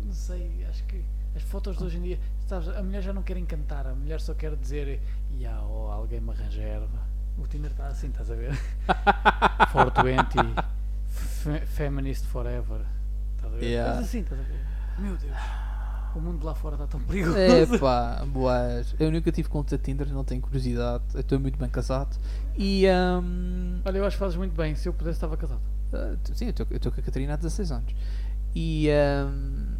não 0.03 0.13
sei, 0.13 0.65
acho 0.69 0.83
que 0.85 1.03
as 1.35 1.41
fotos 1.43 1.77
de 1.77 1.83
hoje 1.83 1.97
em 1.97 2.01
dia, 2.01 2.19
sabes, 2.47 2.67
a 2.69 2.81
mulher 2.83 3.01
já 3.01 3.13
não 3.13 3.23
quer 3.23 3.37
encantar, 3.37 3.87
a 3.87 3.93
mulher 3.95 4.19
só 4.19 4.33
quer 4.33 4.55
dizer, 4.55 4.99
ya, 5.39 5.61
oh, 5.63 5.89
alguém 5.91 6.19
me 6.19 6.31
arranja 6.31 6.61
erva. 6.61 6.99
O 7.37 7.47
Tinder 7.47 7.71
está 7.71 7.87
assim, 7.87 8.07
estás 8.07 8.29
a 8.29 8.35
ver? 8.35 8.51
420, 9.71 10.63
fe- 11.07 11.65
feminist 11.65 12.25
forever. 12.25 12.81
Estás 13.41 13.53
a 13.53 13.57
ver? 13.57 13.65
Yeah. 13.65 13.95
Mas 13.95 14.05
assim, 14.05 14.19
estás 14.19 14.39
a 14.39 14.43
ver? 14.43 14.59
Meu 14.99 15.17
Deus. 15.17 15.37
O 16.13 16.19
mundo 16.19 16.45
lá 16.45 16.53
fora 16.53 16.75
está 16.75 16.85
tão 16.87 16.99
perigoso. 16.99 17.37
Epá, 17.37 18.23
boas. 18.25 18.93
Eu 18.99 19.09
nunca 19.11 19.31
tive 19.31 19.47
conta 19.47 19.77
de 19.77 19.83
Tinder, 19.83 20.07
não 20.09 20.25
tenho 20.25 20.41
curiosidade. 20.41 21.03
Eu 21.13 21.21
estou 21.21 21.39
muito 21.39 21.57
bem 21.57 21.69
casado. 21.69 22.17
E. 22.57 22.85
ahm, 22.87 23.79
Olha, 23.85 23.97
eu 23.97 24.05
acho 24.05 24.17
que 24.17 24.19
fazes 24.19 24.37
muito 24.37 24.53
bem. 24.53 24.75
Se 24.75 24.89
eu 24.89 24.93
pudesse, 24.93 25.15
estava 25.17 25.37
casado. 25.37 25.61
ah, 25.93 26.15
t- 26.21 26.35
sim, 26.37 26.45
eu 26.45 26.75
estou 26.75 26.91
com 26.91 26.99
a 26.99 27.03
Catarina 27.03 27.33
há 27.33 27.37
16 27.37 27.71
anos. 27.71 27.95
E. 28.53 28.89
ahm, 28.89 29.77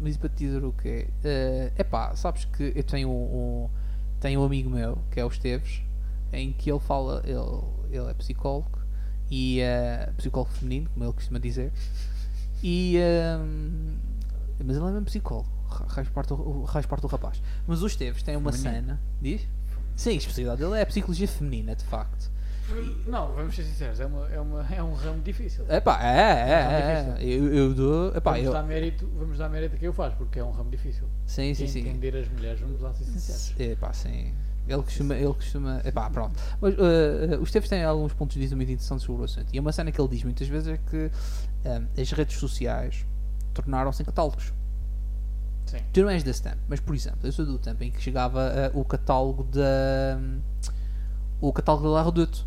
mas 0.00 0.16
para 0.16 0.28
te 0.28 0.44
dizer 0.46 0.64
o 0.64 0.72
quê? 0.72 1.08
É 1.24 1.72
epá, 1.78 2.14
sabes 2.16 2.44
que 2.44 2.72
eu 2.76 2.82
tenho 2.84 3.08
um, 3.08 3.64
um- 3.64 3.68
tenho 4.20 4.40
um 4.40 4.44
amigo 4.44 4.70
meu, 4.70 4.96
que 5.10 5.18
é 5.20 5.24
o 5.24 5.28
Esteves, 5.28 5.82
em 6.32 6.52
que 6.52 6.70
ele 6.70 6.78
fala. 6.80 7.20
Ele, 7.24 7.62
ele 7.90 8.08
é 8.10 8.14
psicólogo. 8.14 8.78
E. 9.28 9.60
ah, 9.60 10.12
psicólogo 10.16 10.52
feminino, 10.52 10.88
como 10.94 11.04
ele 11.04 11.12
costuma 11.14 11.40
dizer. 11.40 11.72
E. 12.62 12.96
ahm, 12.98 13.96
mas 14.64 14.76
ele 14.76 14.86
é 14.86 14.90
mesmo 14.90 15.04
psicólogo. 15.06 15.48
ra- 15.68 15.86
Raios 15.88 16.08
parte, 16.10 16.32
o 16.32 16.64
parte 16.88 17.02
do 17.02 17.06
rapaz. 17.08 17.42
Mas 17.66 17.82
o 17.82 17.86
Esteves 17.86 18.22
tem 18.22 18.36
uma 18.36 18.52
Feminino. 18.52 18.86
cena. 18.86 19.00
Diz? 19.20 19.46
Sim, 19.96 20.10
a 20.10 20.14
especialidade 20.14 20.60
dele 20.62 20.78
é 20.78 20.82
a 20.82 20.86
psicologia 20.86 21.28
feminina, 21.28 21.74
de 21.74 21.84
facto. 21.84 22.30
Não, 23.06 23.32
vamos 23.34 23.54
ser 23.54 23.64
sinceros, 23.64 24.00
é, 24.00 24.06
uma, 24.06 24.28
é, 24.32 24.40
uma, 24.40 24.66
é 24.74 24.82
um 24.82 24.94
ramo 24.94 25.20
difícil. 25.20 25.64
Epá, 25.68 26.00
é, 26.02 26.06
é, 26.06 26.20
É 26.20 27.16
é, 27.18 27.22
é. 27.22 27.24
Eu, 27.26 27.52
eu 27.54 27.74
dou. 27.74 28.16
Epá, 28.16 28.30
vamos, 28.30 28.46
eu, 28.46 28.52
dar 28.52 28.62
mérito, 28.62 29.06
vamos 29.18 29.36
dar 29.36 29.48
mérito 29.50 29.74
a 29.74 29.78
quem 29.78 29.86
eu 29.86 29.92
faz, 29.92 30.14
porque 30.14 30.38
é 30.38 30.44
um 30.44 30.52
ramo 30.52 30.70
difícil. 30.70 31.04
sim, 31.26 31.52
sim, 31.54 31.66
sim. 31.66 31.80
Entender 31.80 32.16
as 32.16 32.28
mulheres, 32.28 32.60
vamos 32.60 32.80
lá 32.80 32.94
ser 32.94 33.04
sinceros. 33.04 33.54
Epá, 33.60 33.92
sim. 33.92 34.32
Ele 34.66 34.82
costuma, 34.82 35.14
ele 35.14 35.34
costuma. 35.34 35.80
Epá, 35.84 36.08
pronto. 36.08 36.38
Mas 36.60 36.74
uh, 36.74 37.40
o 37.40 37.42
Esteves 37.42 37.68
tem 37.68 37.82
alguns 37.84 38.12
pontos 38.12 38.34
de 38.34 38.40
vista 38.40 38.54
muito 38.54 38.70
interessantes 38.70 39.04
sobre 39.04 39.22
o 39.22 39.24
assunto. 39.24 39.48
E 39.52 39.58
uma 39.58 39.72
cena 39.72 39.90
que 39.90 40.00
ele 40.00 40.08
diz 40.08 40.22
muitas 40.22 40.46
vezes 40.46 40.68
é 40.68 40.76
que 40.76 41.10
um, 41.66 42.00
as 42.00 42.10
redes 42.12 42.38
sociais 42.38 43.04
tornaram-se 43.52 44.02
em 44.02 44.06
catálogos. 44.06 44.52
Sim. 45.66 45.78
Tu 45.92 46.02
não 46.02 46.10
és 46.10 46.22
desse 46.22 46.42
tempo, 46.42 46.58
mas 46.68 46.80
por 46.80 46.94
exemplo, 46.94 47.20
eu 47.24 47.32
sou 47.32 47.44
do 47.44 47.58
tempo 47.58 47.82
em 47.82 47.90
que 47.90 48.00
chegava 48.00 48.52
uh, 48.74 48.78
o 48.78 48.84
catálogo 48.84 49.44
da. 49.44 50.18
o 51.40 51.52
catálogo 51.52 51.84
da 51.84 51.90
La 51.90 52.02
Redoute. 52.04 52.46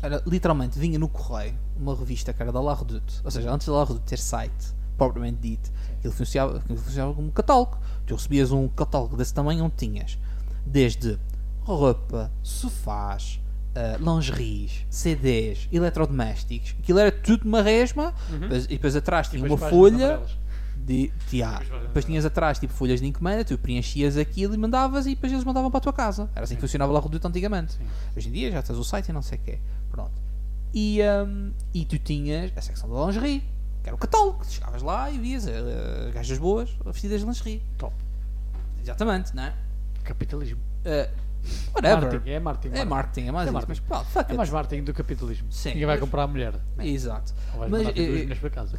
Era, 0.00 0.22
literalmente 0.26 0.78
vinha 0.78 0.98
no 0.98 1.08
correio 1.08 1.54
uma 1.76 1.94
revista 1.94 2.32
que 2.32 2.42
era 2.42 2.50
da 2.50 2.60
La 2.60 2.74
Redoute. 2.74 3.20
Ou 3.22 3.30
seja, 3.30 3.52
antes 3.52 3.66
da 3.66 3.74
La 3.74 3.84
Redoute 3.84 4.04
ter 4.06 4.18
site, 4.18 4.74
propriamente 4.96 5.38
dito, 5.38 5.70
ele 6.02 6.12
funcionava, 6.12 6.58
aquilo 6.58 6.78
funcionava 6.78 7.14
como 7.14 7.30
catálogo. 7.30 7.78
Tu 8.06 8.14
recebias 8.14 8.50
um 8.50 8.68
catálogo 8.68 9.16
desse 9.16 9.34
tamanho 9.34 9.64
onde 9.64 9.76
tinhas 9.76 10.18
desde 10.66 11.18
roupa, 11.64 12.30
sofás, 12.42 13.40
uh, 13.76 14.02
lingeries, 14.02 14.84
CDs, 14.90 15.68
eletrodomésticos. 15.72 16.74
Aquilo 16.78 16.98
era 16.98 17.12
tudo 17.12 17.46
uma 17.46 17.62
resma. 17.62 18.14
Uhum. 18.30 18.56
E 18.68 18.74
depois 18.74 18.96
atrás 18.96 19.28
tinha 19.28 19.42
Depois 19.42 19.60
uma 19.60 19.70
folha. 19.70 20.22
De, 20.84 21.12
de, 21.30 21.42
ah, 21.44 21.62
Depois 21.82 22.04
tinhas 22.04 22.24
atrás 22.24 22.58
tipo 22.58 22.72
folhas 22.72 23.00
de 23.00 23.06
encomenda, 23.06 23.44
tu 23.44 23.56
preenchias 23.56 24.16
aquilo 24.16 24.52
e 24.52 24.58
mandavas 24.58 25.06
e 25.06 25.10
depois 25.10 25.30
eles 25.30 25.44
mandavam 25.44 25.70
para 25.70 25.78
a 25.78 25.80
tua 25.80 25.92
casa. 25.92 26.28
Era 26.34 26.42
assim 26.42 26.56
que 26.56 26.60
Sim. 26.60 26.66
funcionava 26.66 26.92
lá 26.92 26.98
o 26.98 27.02
Reduto 27.02 27.28
antigamente. 27.28 27.74
Sim. 27.74 27.84
Hoje 28.16 28.28
em 28.28 28.32
dia 28.32 28.50
já 28.50 28.62
tens 28.62 28.76
o 28.76 28.82
site 28.82 29.10
e 29.10 29.12
não 29.12 29.22
sei 29.22 29.38
o 29.38 29.40
quê. 29.42 29.58
Pronto. 29.92 30.10
E, 30.74 30.98
hum, 31.24 31.52
e 31.72 31.84
tu 31.84 32.00
tinhas 32.00 32.50
a 32.56 32.60
secção 32.60 32.90
da 32.90 33.06
lingerie, 33.06 33.44
que 33.80 33.88
era 33.88 33.94
o 33.94 33.98
catálogo. 33.98 34.44
Chegavas 34.44 34.82
lá 34.82 35.08
e 35.08 35.18
vias 35.20 35.46
uh, 35.46 36.12
gajas 36.12 36.38
boas 36.38 36.68
vestidas 36.84 37.20
de 37.20 37.26
lingerie. 37.26 37.62
Top. 37.78 37.94
Exatamente, 38.82 39.36
não 39.36 39.44
é? 39.44 39.54
Capitalismo. 40.04 40.60
Uh, 40.84 41.10
whatever. 41.74 42.02
Marketing, 42.02 42.30
é 42.30 42.40
marketing. 42.40 42.76
É 42.76 42.84
marketing, 42.84 43.26
é 43.28 43.32
mais 43.32 43.48
É 43.48 43.50
marketing. 43.50 43.82
Mas 43.88 44.30
É 44.30 44.34
mais 44.34 44.50
marketing 44.50 44.84
do 44.84 44.94
capitalismo. 44.94 45.50
Sim, 45.50 45.70
Ninguém 45.70 45.86
vai 45.86 45.98
comprar 45.98 46.22
a 46.24 46.26
mulher. 46.26 46.54
Exato. 46.78 47.32
Ou 47.54 47.60
vais 47.60 47.70
Mas, 47.70 47.80
mandar 47.82 47.92
tipo 47.94 48.06
duas 48.06 48.20
mulheres 48.20 48.38
para 48.38 48.50
casa. 48.50 48.78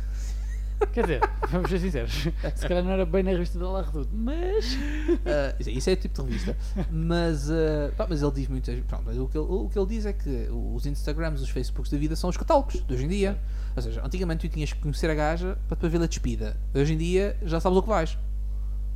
Quer 0.91 1.01
dizer, 1.03 1.21
vamos 1.49 1.69
ser 1.69 1.79
sinceros. 1.79 2.11
Se 2.55 2.67
calhar 2.67 2.83
não 2.83 2.91
era 2.91 3.05
bem 3.05 3.23
na 3.23 3.31
revista 3.31 3.57
da 3.57 3.69
La 3.69 3.81
Redoute, 3.83 4.09
mas. 4.13 4.73
Uh, 4.73 5.69
isso- 5.71 5.89
é 5.89 5.93
o 5.93 5.95
tipo 5.95 6.21
de 6.23 6.29
revista. 6.29 6.57
mas, 6.91 7.49
uh, 7.49 7.93
pá, 7.95 8.05
mas 8.09 8.21
ele 8.21 8.31
diz 8.31 8.47
muitas. 8.49 8.77
Pronto, 8.85 9.03
mas 9.05 9.17
o, 9.17 9.27
que 9.29 9.37
ele, 9.37 9.47
o 9.47 9.69
que 9.69 9.79
ele 9.79 9.85
diz 9.87 10.05
é 10.05 10.11
que 10.11 10.49
os 10.51 10.85
Instagrams, 10.85 11.41
os 11.41 11.49
Facebooks 11.49 11.89
da 11.89 11.97
vida 11.97 12.15
são 12.17 12.29
os 12.29 12.35
catálogos 12.35 12.83
de 12.85 12.93
hoje 12.93 13.05
em 13.05 13.07
dia. 13.07 13.37
Ou 13.75 13.81
seja, 13.81 14.01
antigamente 14.05 14.47
tu 14.47 14.53
tinhas 14.53 14.73
que 14.73 14.79
conhecer 14.81 15.09
a 15.09 15.15
gaja 15.15 15.57
para 15.67 15.75
depois 15.75 15.91
vê-la 15.91 16.05
despida. 16.05 16.57
Hoje 16.75 16.93
em 16.93 16.97
dia 16.97 17.37
já 17.43 17.59
sabes 17.61 17.77
o 17.77 17.81
que 17.81 17.89
vais. 17.89 18.17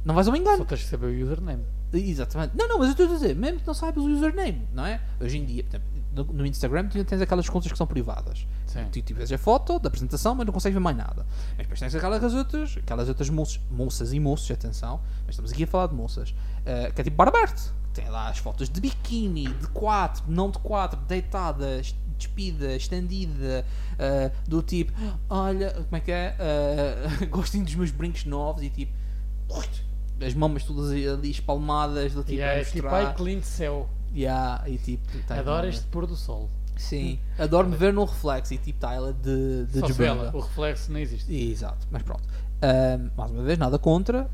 Não 0.03 0.13
vais 0.13 0.27
ao 0.27 0.35
Só 0.35 0.41
engano. 0.41 0.65
tens 0.65 0.83
que 0.83 0.89
saber 0.89 1.07
o 1.07 1.23
username. 1.23 1.63
Exatamente. 1.93 2.55
Não, 2.57 2.67
não, 2.67 2.79
mas 2.79 2.87
eu 2.87 2.91
estou 2.91 3.05
a 3.07 3.09
dizer, 3.09 3.35
mesmo 3.35 3.59
que 3.59 3.67
não 3.67 3.73
saibas 3.73 4.03
o 4.03 4.07
username, 4.09 4.67
não 4.73 4.85
é? 4.85 4.99
Hoje 5.19 5.37
em 5.37 5.45
dia, 5.45 5.65
no, 6.13 6.45
Instagram 6.45 6.87
tu 6.89 7.03
tens 7.05 7.21
aquelas 7.21 7.47
contas 7.47 7.71
que 7.71 7.77
são 7.77 7.87
privadas. 7.87 8.45
Sim. 8.65 8.85
Tu, 8.91 9.01
tu 9.01 9.13
vês 9.15 9.31
a 9.31 9.37
foto 9.37 9.79
da 9.79 9.87
apresentação, 9.87 10.35
mas 10.35 10.45
não 10.45 10.53
consegues 10.53 10.73
ver 10.73 10.79
mais 10.81 10.97
nada. 10.97 11.25
Mas 11.49 11.59
depois 11.65 11.79
tens 11.79 11.95
aquelas 11.95 12.33
outras, 12.33 12.77
aquelas 12.77 13.07
outras 13.07 13.29
moças, 13.29 13.59
moças 13.71 14.13
e 14.13 14.19
moços, 14.19 14.49
atenção, 14.51 14.99
mas 15.25 15.35
estamos 15.35 15.51
aqui 15.51 15.63
a 15.63 15.67
falar 15.67 15.87
de 15.87 15.95
moças, 15.95 16.33
eh, 16.65 16.91
que 16.93 17.01
é 17.01 17.03
tipo 17.03 17.15
Barbarte. 17.15 17.71
Tem 17.93 18.09
lá 18.09 18.29
as 18.29 18.37
fotos 18.37 18.69
de 18.69 18.79
biquíni, 18.81 19.47
de 19.47 19.67
quatro, 19.69 20.23
não 20.27 20.51
de 20.51 20.59
quatro, 20.59 20.99
deitada, 21.07 21.79
es- 21.79 21.95
despida, 22.17 22.75
estendida, 22.75 23.65
eh, 23.97 24.31
do 24.47 24.61
tipo, 24.61 24.91
olha, 25.29 25.71
como 25.71 25.95
é 25.95 25.99
que 25.99 26.11
é? 26.11 26.35
Eh, 26.39 27.25
gostinho 27.29 27.63
dos 27.63 27.75
meus 27.75 27.91
brincos 27.91 28.25
novos 28.25 28.61
e 28.63 28.69
tipo, 28.69 28.91
as 30.25 30.33
mamas 30.33 30.63
todas 30.63 30.91
ali 30.91 31.29
espalmadas, 31.31 32.13
do 32.13 32.23
tipo, 32.23 32.39
E 32.39 32.43
a 32.43 32.53
é 32.53 32.63
tipo, 32.63 32.87
ai 32.87 33.13
que 33.13 33.23
lindo 33.23 33.45
céu. 33.45 33.87
Yeah, 34.15 34.67
e 34.67 34.77
tipo, 34.77 35.05
tá 35.27 35.39
Adoro 35.39 35.67
este 35.67 35.85
pôr 35.87 36.07
do 36.07 36.15
sol. 36.15 36.49
Sim, 36.77 37.19
adoro 37.37 37.67
me 37.67 37.75
ver 37.75 37.91
no 37.91 38.05
reflexo 38.05 38.53
e 38.53 38.57
tipo, 38.57 38.79
tá 38.79 38.93
ela 38.93 39.13
de, 39.13 39.65
de 39.65 39.79
Só 39.79 39.87
o 40.33 40.39
reflexo 40.39 40.91
não 40.91 40.99
existe. 40.99 41.33
Exato, 41.33 41.87
mas 41.91 42.03
pronto. 42.03 42.23
Mais 43.15 43.31
uma 43.31 43.43
vez, 43.43 43.57
nada 43.57 43.77
contra. 43.77 44.29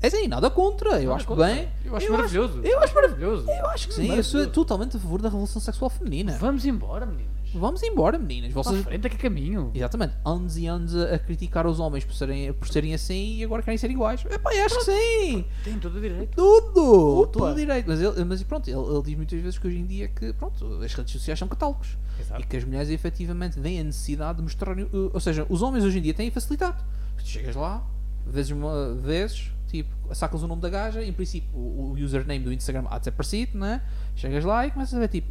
É 0.00 0.08
assim, 0.08 0.28
nada 0.28 0.50
contra. 0.50 1.00
Eu 1.00 1.04
Nada 1.04 1.14
acho 1.14 1.26
contra. 1.26 1.46
bem. 1.46 1.68
Eu 1.84 1.96
acho 1.96 2.12
maravilhoso. 2.12 2.60
eu 2.62 2.80
acho 2.80 2.94
maravilhoso. 2.94 3.50
Eu 3.50 3.66
acho 3.68 3.88
que 3.88 3.94
sim, 3.94 4.14
eu 4.14 4.22
sou 4.22 4.46
totalmente 4.46 4.96
a 4.96 5.00
favor 5.00 5.20
da 5.22 5.28
revolução 5.28 5.60
sexual 5.60 5.90
feminina. 5.90 6.36
Vamos 6.38 6.64
embora, 6.66 7.06
meninas. 7.06 7.35
Vamos 7.54 7.82
embora, 7.82 8.18
meninas. 8.18 8.52
Para 8.52 8.62
Vocês. 8.62 8.84
frente, 8.84 9.06
a 9.06 9.10
que 9.10 9.16
caminho? 9.16 9.70
Exatamente, 9.74 10.14
anos 10.24 10.56
e 10.56 10.66
anos 10.66 10.94
a, 10.96 11.14
a 11.14 11.18
criticar 11.18 11.66
os 11.66 11.80
homens 11.80 12.04
por 12.04 12.14
serem, 12.14 12.52
por 12.52 12.68
serem 12.68 12.94
assim 12.94 13.36
e 13.36 13.44
agora 13.44 13.62
querem 13.62 13.78
ser 13.78 13.90
iguais. 13.90 14.24
Epá, 14.30 14.54
eu 14.54 14.66
acho 14.66 14.78
que 14.78 14.84
sim! 14.84 15.44
Tem 15.64 15.78
todo 15.78 15.96
o 15.96 16.00
direito. 16.00 16.34
Tudo! 16.36 17.20
Opa. 17.22 17.32
Tudo 17.32 17.54
direito. 17.54 17.86
Mas, 17.86 18.00
ele, 18.00 18.24
mas 18.24 18.42
pronto, 18.42 18.68
ele, 18.68 18.78
ele 18.78 19.02
diz 19.02 19.16
muitas 19.16 19.40
vezes 19.40 19.58
que 19.58 19.66
hoje 19.66 19.78
em 19.78 19.86
dia 19.86 20.08
que 20.08 20.32
pronto, 20.32 20.80
as 20.82 20.92
redes 20.92 21.12
sociais 21.12 21.38
são 21.38 21.48
catálogos. 21.48 21.96
Exato. 22.20 22.40
E 22.40 22.46
que 22.46 22.56
as 22.56 22.64
mulheres 22.64 22.90
efetivamente 22.90 23.60
têm 23.60 23.80
a 23.80 23.84
necessidade 23.84 24.38
de 24.38 24.42
mostrar. 24.42 24.76
Ou 25.12 25.20
seja, 25.20 25.46
os 25.48 25.62
homens 25.62 25.84
hoje 25.84 25.98
em 25.98 26.02
dia 26.02 26.14
têm 26.14 26.30
facilidade. 26.30 26.78
Tu 27.18 27.26
chegas 27.26 27.56
lá, 27.56 27.86
vezes 28.26 28.50
uma 28.50 28.94
vezes, 28.94 29.50
tipo, 29.68 29.90
sacas 30.14 30.42
o 30.42 30.48
nome 30.48 30.60
da 30.62 30.68
gaja, 30.68 31.02
em 31.02 31.12
princípio 31.12 31.48
o, 31.54 31.92
o 31.92 31.92
username 31.94 32.44
do 32.44 32.52
Instagram 32.52 32.84
há 32.88 33.00
parecido, 33.10 33.58
né? 33.58 33.82
Chegas 34.14 34.44
lá 34.44 34.66
e 34.66 34.70
começas 34.70 34.94
a 34.94 34.98
ver 34.98 35.08
tipo. 35.08 35.28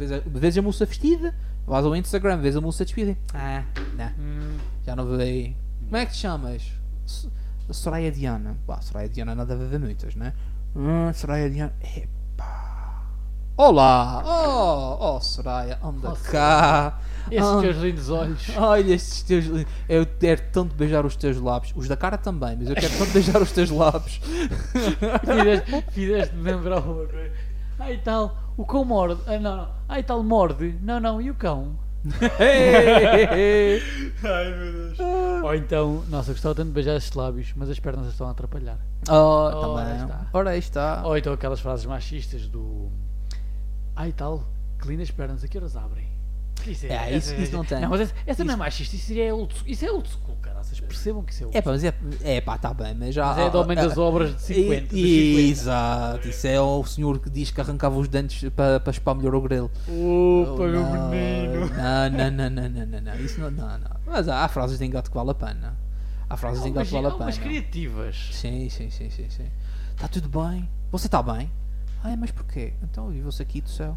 Vês, 0.00 0.12
a, 0.12 0.20
vês 0.24 0.56
a 0.56 0.62
moça 0.62 0.86
vestida, 0.86 1.34
vais 1.66 1.84
ao 1.84 1.94
Instagram, 1.94 2.38
vês 2.40 2.56
a 2.56 2.60
moça 2.60 2.84
despida. 2.86 3.16
Ah, 3.34 3.62
não, 3.96 4.06
Hum, 4.18 4.56
já 4.86 4.96
não 4.96 5.04
veio. 5.04 5.54
Como 5.84 5.96
é 5.96 6.06
que 6.06 6.12
te 6.12 6.18
chamas? 6.18 6.72
Soraya 7.70 8.10
Diana. 8.10 8.56
Pá, 8.66 8.80
Soraya 8.80 9.08
Diana 9.10 9.34
não 9.34 9.44
deve 9.44 9.64
haver 9.64 9.78
muitas, 9.78 10.14
né? 10.14 10.32
Hum, 10.74 11.12
Soraya 11.12 11.50
Diana. 11.50 11.72
Epá. 11.82 13.04
Olá! 13.56 14.22
Oh, 14.24 15.16
oh 15.16 15.20
Soraya, 15.20 15.78
anda 15.84 16.12
Oh, 16.12 16.30
cá. 16.30 16.98
esses 17.30 17.46
Ah, 17.46 17.60
teus 17.60 17.76
lindos 17.76 18.08
olhos. 18.08 18.48
Olha 18.56 18.94
estes 18.94 19.22
teus. 19.22 19.44
li- 19.44 19.66
Eu 19.86 20.06
quero 20.06 20.40
tanto 20.50 20.74
beijar 20.74 21.04
os 21.04 21.14
teus 21.14 21.36
lábios. 21.38 21.74
Os 21.76 21.86
da 21.86 21.96
cara 21.96 22.16
também, 22.16 22.56
mas 22.56 22.70
eu 22.70 22.74
quero 22.74 22.96
tanto 22.96 23.12
beijar 23.12 23.42
os 23.42 23.52
teus 23.52 23.68
lábios. 23.70 24.18
Fizeste- 25.26 25.84
Fizeste-me 25.92 26.42
lembrar 26.42 26.78
uma 26.80 27.06
coisa. 27.06 27.32
Ah, 27.78 27.90
e 27.92 27.98
tal, 27.98 28.36
o 28.60 28.64
cão 28.66 28.84
morde. 28.84 29.20
Ah, 29.26 29.38
não, 29.38 29.56
não. 29.56 29.68
Ah, 29.88 29.98
e 29.98 30.02
tal, 30.02 30.22
morde. 30.22 30.76
Não, 30.82 31.00
não, 31.00 31.20
e 31.20 31.30
o 31.30 31.34
cão? 31.34 31.78
Ai 34.22 34.50
meu 34.54 34.72
Deus. 34.72 34.98
Ou 35.44 35.54
então, 35.54 36.04
nossa, 36.08 36.32
gostava 36.32 36.54
tanto 36.54 36.68
de 36.68 36.72
beijar 36.72 36.96
estes 36.96 37.12
lábios, 37.14 37.52
mas 37.56 37.68
as 37.70 37.78
pernas 37.78 38.06
estão 38.08 38.26
a 38.26 38.30
atrapalhar. 38.30 38.78
oh, 39.08 39.12
Ora 39.12 39.60
também. 39.60 39.96
está. 40.02 40.26
Ora 40.32 40.50
aí 40.50 40.58
está. 40.58 41.02
Ou 41.06 41.16
então 41.16 41.32
aquelas 41.32 41.60
frases 41.60 41.84
machistas 41.86 42.46
do. 42.48 42.90
Ai 43.96 44.12
tal, 44.12 44.44
que 44.80 44.88
lindas 44.88 45.10
pernas, 45.10 45.44
a 45.44 45.48
que 45.48 45.58
horas 45.58 45.76
abrem? 45.76 46.08
Isso 46.66 46.86
É, 46.86 47.16
isso- 47.16 47.34
isso 47.34 47.52
não 47.52 47.64
tem. 47.64 47.80
Não, 47.80 47.88
mas 47.90 48.00
essa, 48.02 48.14
essa 48.26 48.44
não 48.44 48.54
é 48.54 48.56
machista, 48.56 48.96
isso 48.96 49.12
é 49.18 49.32
old, 49.32 49.54
isso 49.66 49.84
é 49.84 49.90
old 49.90 50.08
school, 50.08 50.36
caraças. 50.42 50.78
Percebam 50.80 51.22
que 51.22 51.32
isso 51.32 51.42
é 51.44 51.46
old 51.46 51.56
É 51.58 51.62
pá, 51.62 51.70
mas 51.70 51.84
é, 51.84 51.94
é 52.22 52.40
pá, 52.40 52.58
tá 52.58 52.72
bem, 52.74 52.94
mas 52.94 53.14
já. 53.14 53.26
Mas 53.26 53.38
é 53.38 53.50
do 53.50 53.58
homem 53.60 53.76
das 53.76 53.96
obras 53.98 54.34
de 54.36 54.42
50. 54.42 54.80
dos 54.86 55.00
50. 55.00 55.40
Exato, 55.40 56.28
isso 56.28 56.46
é 56.46 56.60
o 56.60 56.84
senhor 56.84 57.18
que 57.18 57.30
diz 57.30 57.50
que 57.50 57.60
arrancava 57.60 57.96
os 57.98 58.08
dentes 58.08 58.48
para, 58.50 58.80
para 58.80 58.92
chupar 58.92 59.14
melhor 59.14 59.34
o 59.34 59.40
grelo. 59.40 59.70
Opa, 59.88 60.62
meu 60.66 60.82
não, 60.82 61.10
menino. 61.10 61.70
Não, 61.70 62.10
não, 62.10 62.30
não, 62.30 62.50
não, 62.50 62.68
não, 62.68 62.86
não, 62.86 63.00
não, 63.00 63.14
isso 63.16 63.40
não, 63.40 63.50
não, 63.50 63.78
não. 63.78 63.90
Mas 64.06 64.28
há, 64.28 64.44
há 64.44 64.48
frases 64.48 64.78
de 64.78 64.84
engate 64.84 65.08
que 65.10 65.16
vale 65.16 65.30
a 65.30 65.34
pena. 65.34 65.76
Há 66.28 66.36
frases 66.36 66.62
de 66.62 66.68
engate 66.68 66.88
que 66.88 66.94
vale 66.94 67.06
a 67.08 67.10
pena. 67.12 67.32
criativas. 67.32 68.28
Sim, 68.32 68.68
sim, 68.68 68.90
sim, 68.90 69.10
sim, 69.10 69.28
sim. 69.30 69.46
Está 69.94 70.08
tudo 70.08 70.28
bem? 70.28 70.68
Você 70.92 71.06
está 71.06 71.22
bem? 71.22 71.50
Ai, 72.02 72.16
mas 72.16 72.30
porquê? 72.30 72.72
Então 72.82 73.08
viu-se 73.10 73.42
aqui 73.42 73.60
do 73.60 73.68
céu. 73.68 73.96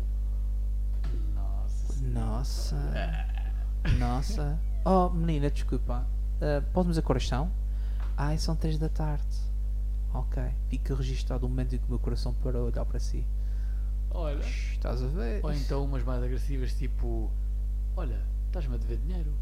Nossa. 2.12 2.76
Nossa. 2.76 3.98
Nossa. 4.00 4.60
Oh, 4.86 5.10
menina, 5.10 5.50
desculpa. 5.50 6.06
Uh, 6.42 6.62
Pode-me 6.74 6.92
dizer 6.92 7.04
são? 7.26 7.50
Ai, 8.18 8.38
são 8.38 8.54
3 8.54 8.78
da 8.78 8.90
tarde. 8.90 9.24
Ok. 10.14 10.44
Fica 10.68 10.94
registado 10.94 11.46
o 11.46 11.50
momento 11.50 11.74
em 11.76 11.78
que 11.78 11.86
o 11.86 11.90
meu 11.90 12.00
coração 12.00 12.34
parou 12.44 12.64
a 12.64 12.66
olhar 12.66 12.84
para 12.84 13.00
si. 13.00 13.26
Olha. 14.12 14.44
Shhh, 14.44 14.74
Estás 14.74 15.02
a 15.02 15.08
ver? 15.08 15.40
Ou 15.42 15.54
então 15.54 15.86
umas 15.86 16.04
mais 16.04 16.22
agressivas, 16.22 16.74
tipo: 16.74 17.32
Olha, 17.96 18.20
estás-me 18.48 18.76
a 18.76 18.78
dever 18.78 18.98
dinheiro. 18.98 19.34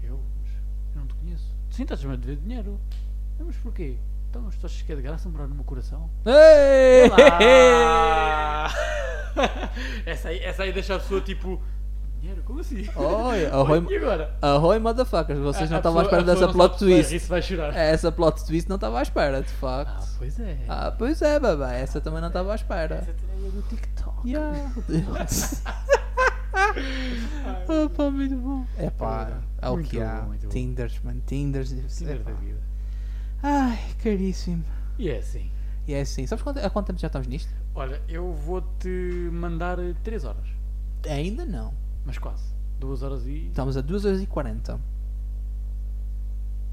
Eu? 0.00 0.22
Mas 0.40 0.52
eu 0.94 1.00
não 1.00 1.08
te 1.08 1.14
conheço. 1.14 1.52
Sim, 1.70 1.82
estás-me 1.82 2.12
a 2.12 2.16
dever 2.16 2.36
dinheiro. 2.36 2.78
"Ah, 3.40 3.42
Mas 3.44 3.56
porquê? 3.56 3.98
Então, 4.32 4.48
estou 4.48 4.66
cheio 4.70 4.96
de 4.96 5.02
graça 5.02 5.28
morar 5.28 5.46
no 5.46 5.54
meu 5.54 5.62
coração. 5.64 6.08
Ei! 6.24 7.10
Olá! 7.10 8.70
essa, 10.06 10.28
aí, 10.30 10.38
essa 10.40 10.62
aí 10.62 10.72
deixa 10.72 10.94
a 10.96 10.98
pessoa 10.98 11.20
tipo: 11.20 11.60
Dinheiro? 12.18 12.42
Como 12.42 12.60
assim? 12.60 12.88
Oi, 12.96 13.46
ahoy, 13.52 13.86
e 13.90 13.96
agora? 13.98 14.34
ahoy, 14.40 14.78
motherfuckers. 14.78 15.38
Vocês 15.38 15.68
não 15.68 15.76
A 15.76 15.80
estavam 15.80 16.00
à 16.00 16.04
espera 16.04 16.22
dessa 16.24 16.46
não 16.46 16.52
plot 16.54 16.70
vai 16.70 16.78
twist. 16.78 17.20
se 17.20 17.28
vai 17.28 17.42
chorar. 17.42 17.76
Essa 17.76 18.10
plot 18.10 18.42
twist 18.46 18.66
não 18.70 18.76
estava 18.76 19.00
à 19.00 19.02
espera, 19.02 19.42
de 19.42 19.48
Ah, 19.50 19.56
facto. 19.60 20.08
pois 20.16 20.40
é. 20.40 20.56
Ah, 20.66 20.90
pois 20.96 21.20
é, 21.20 21.38
babá. 21.38 21.74
Essa 21.74 22.00
também 22.00 22.22
não 22.22 22.28
estava 22.28 22.52
à 22.52 22.54
espera. 22.54 22.94
Essa 22.94 23.12
tirei 23.12 23.50
do 23.50 23.60
TikTok. 23.68 24.30
Yeah. 24.30 24.72
Opa, 27.84 28.10
muito 28.10 28.36
bom. 28.36 28.64
É 28.78 28.88
pá, 28.88 29.40
é 29.60 29.68
o 29.68 29.74
Muito 29.74 29.90
que 29.90 30.00
há. 30.00 30.20
bom, 30.22 30.28
muito 30.28 30.42
bom. 30.44 30.48
Tinders, 30.48 31.00
mano, 31.04 31.22
Tinders. 31.26 31.70
Tinder 31.98 32.22
da 32.22 32.32
vida. 32.32 32.71
Caríssimo. 34.02 34.64
E 34.98 35.08
é 35.08 35.18
assim. 35.18 35.50
E 35.86 35.94
é 35.94 36.00
assim, 36.00 36.26
sabes 36.26 36.42
quanto, 36.42 36.58
há 36.58 36.70
quanto 36.70 36.86
tempo 36.86 36.98
já 37.00 37.08
estamos 37.08 37.26
nisto? 37.26 37.50
Olha, 37.74 38.00
eu 38.08 38.32
vou-te 38.32 38.88
mandar 39.32 39.78
3 40.04 40.24
horas. 40.24 40.46
Ainda 41.08 41.44
não. 41.44 41.72
Mas 42.04 42.18
quase. 42.18 42.44
2 42.78 43.02
horas 43.02 43.26
e. 43.26 43.46
Estamos 43.48 43.76
a 43.76 43.80
2 43.80 44.04
horas 44.04 44.22
e 44.22 44.26
40. 44.26 44.78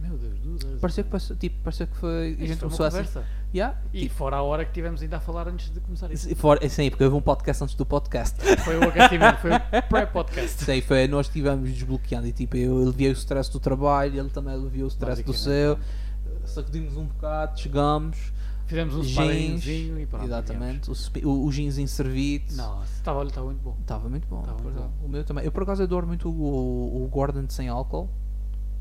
Meu 0.01 0.17
Deus, 0.17 0.39
2 0.39 0.63
horas. 0.65 0.79
Pareceu 0.79 1.03
que, 1.03 1.09
passou, 1.09 1.35
tipo, 1.35 1.59
pareceu 1.63 1.87
que 1.87 1.95
foi. 1.97 2.09
A 2.09 2.29
Isto 2.29 2.45
gente 2.45 2.47
foi 2.59 2.67
uma 2.69 2.77
começou 2.77 2.85
assim. 2.85 2.97
conversa. 2.97 3.23
Yeah, 3.53 3.81
E 3.91 4.01
tipo, 4.03 4.13
fora 4.15 4.37
a 4.37 4.43
hora 4.43 4.63
que 4.63 4.71
tivemos 4.71 5.01
ainda 5.01 5.17
a 5.17 5.19
falar 5.19 5.47
antes 5.47 5.71
de 5.71 5.79
começar 5.79 6.11
isso. 6.11 6.27
se 6.29 6.35
for, 6.35 6.59
sim, 6.69 6.89
porque 6.91 7.03
houve 7.03 7.15
um 7.15 7.21
podcast 7.21 7.63
antes 7.63 7.75
do 7.75 7.83
podcast. 7.85 8.37
Foi 8.57 8.77
o 8.77 8.83
aquecimento, 8.83 9.37
foi 9.39 9.51
o 9.51 9.59
pré-podcast. 9.89 10.61
Sei, 10.63 10.81
foi, 10.83 11.07
nós 11.07 11.25
estivemos 11.25 11.67
desbloqueando 11.71 12.27
e 12.27 12.31
tipo, 12.31 12.55
eu 12.55 12.77
aliviei 12.83 13.09
o 13.09 13.13
stress 13.13 13.51
do 13.51 13.59
trabalho, 13.59 14.19
ele 14.19 14.29
também 14.29 14.53
aliviou 14.53 14.85
o 14.85 14.87
stress 14.87 15.23
do 15.23 15.33
seu. 15.33 15.75
Basicamente, 15.75 16.08
Sacudimos 16.49 16.95
um 16.97 17.05
bocado, 17.05 17.59
chegamos. 17.59 18.17
Fizemos 18.65 18.93
um 18.95 19.03
sparringzinho 19.03 19.99
e 19.99 20.05
pronto. 20.05 20.25
Exatamente, 20.25 20.91
o, 20.91 21.27
o, 21.27 21.45
o 21.47 21.51
jeans 21.51 21.77
em 21.79 21.87
servido. 21.87 22.55
Nossa, 22.55 22.93
estava, 22.93 23.17
olha, 23.19 23.29
estava 23.29 23.47
muito 23.47 23.61
bom. 23.63 23.75
Estava 23.81 24.07
muito 24.09 24.27
bom. 24.27 24.43
Muito 24.45 24.79
bom. 24.79 24.91
O 25.03 25.09
meu 25.09 25.23
também. 25.23 25.43
Eu 25.43 25.51
por 25.51 25.63
acaso 25.63 25.81
adoro 25.81 26.05
muito 26.05 26.29
o, 26.29 27.03
o 27.03 27.07
Gordon 27.07 27.45
sem 27.49 27.67
álcool. 27.67 28.07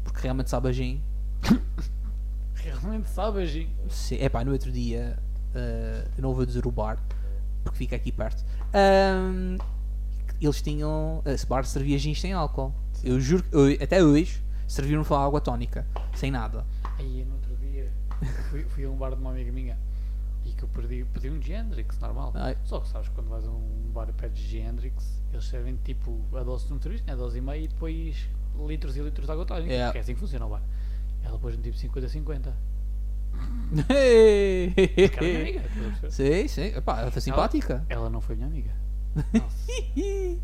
Porque 0.04 0.20
realmente 0.22 0.50
sabe 0.50 0.68
a 0.68 0.72
gin. 0.72 1.00
Realmente 2.54 3.08
sabe, 3.10 3.46
Gin. 3.46 3.68
É 4.18 4.28
pá, 4.28 4.44
no 4.44 4.52
outro 4.52 4.70
dia. 4.70 5.18
eh, 5.54 6.04
eu 6.16 6.22
não 6.22 6.34
vou 6.34 6.44
dizer 6.44 6.66
o 6.66 6.70
bar. 6.70 6.98
Porque 7.62 7.78
fica 7.78 7.96
aqui 7.96 8.10
perto. 8.12 8.44
ahm, 8.74 9.56
eles 10.40 10.60
tinham. 10.60 11.22
Esse 11.24 11.46
bar 11.46 11.64
servia 11.64 11.98
gin 11.98 12.14
sem 12.14 12.32
álcool. 12.32 12.74
Eu 13.02 13.20
juro 13.20 13.42
que 13.44 13.54
eu- 13.54 13.72
até 13.82 14.02
hoje 14.02 14.42
serviram 14.66 15.04
só 15.04 15.24
água 15.24 15.40
tónica. 15.40 15.86
Sem 16.14 16.30
nada. 16.30 16.64
Aí 16.98 17.24
fui, 18.50 18.64
fui 18.64 18.84
a 18.84 18.90
um 18.90 18.96
bar 18.96 19.10
de 19.14 19.20
uma 19.20 19.30
amiga 19.30 19.50
minha 19.52 19.78
e 20.44 20.52
que 20.52 20.62
eu 20.62 20.68
pedi, 20.68 21.04
pedi 21.12 21.30
um 21.30 21.40
Gendrix 21.42 21.98
normal. 21.98 22.32
Ai. 22.34 22.56
Só 22.64 22.80
que 22.80 22.88
sabes 22.88 23.08
quando 23.10 23.28
vais 23.28 23.44
a 23.46 23.50
um 23.50 23.90
bar 23.92 24.08
e 24.08 24.12
pedes 24.12 24.38
Gendrix, 24.40 25.22
eles 25.32 25.44
servem 25.46 25.76
tipo 25.84 26.20
a 26.34 26.42
dose 26.42 26.66
de 26.66 26.72
um 26.72 26.80
serviço, 26.80 27.04
né? 27.06 27.12
a 27.12 27.16
dose 27.16 27.38
e 27.38 27.40
meia 27.40 27.64
e 27.64 27.68
depois 27.68 28.28
litros 28.66 28.96
e 28.96 29.00
litros 29.00 29.26
de 29.26 29.32
água. 29.32 29.46
Yeah. 29.60 29.92
Que 29.92 29.98
é 29.98 30.00
assim 30.00 30.14
que 30.14 30.20
funciona 30.20 30.46
o 30.46 30.50
bar. 30.50 30.62
Ela 31.22 31.38
pôs-me 31.38 31.62
tipo 31.62 31.76
50-50. 31.76 32.52
Hey! 33.90 35.08
Cara, 35.10 35.26
minha 35.26 35.40
amiga, 35.40 35.62
a? 36.06 36.10
Sim, 36.10 36.48
sim. 36.48 36.62
Epá, 36.76 37.00
ela 37.02 37.10
foi 37.10 37.20
simpática. 37.22 37.84
Ela 37.88 38.08
não 38.10 38.20
foi 38.20 38.34
minha 38.36 38.48
amiga. 38.48 38.70
Se- 39.50 40.40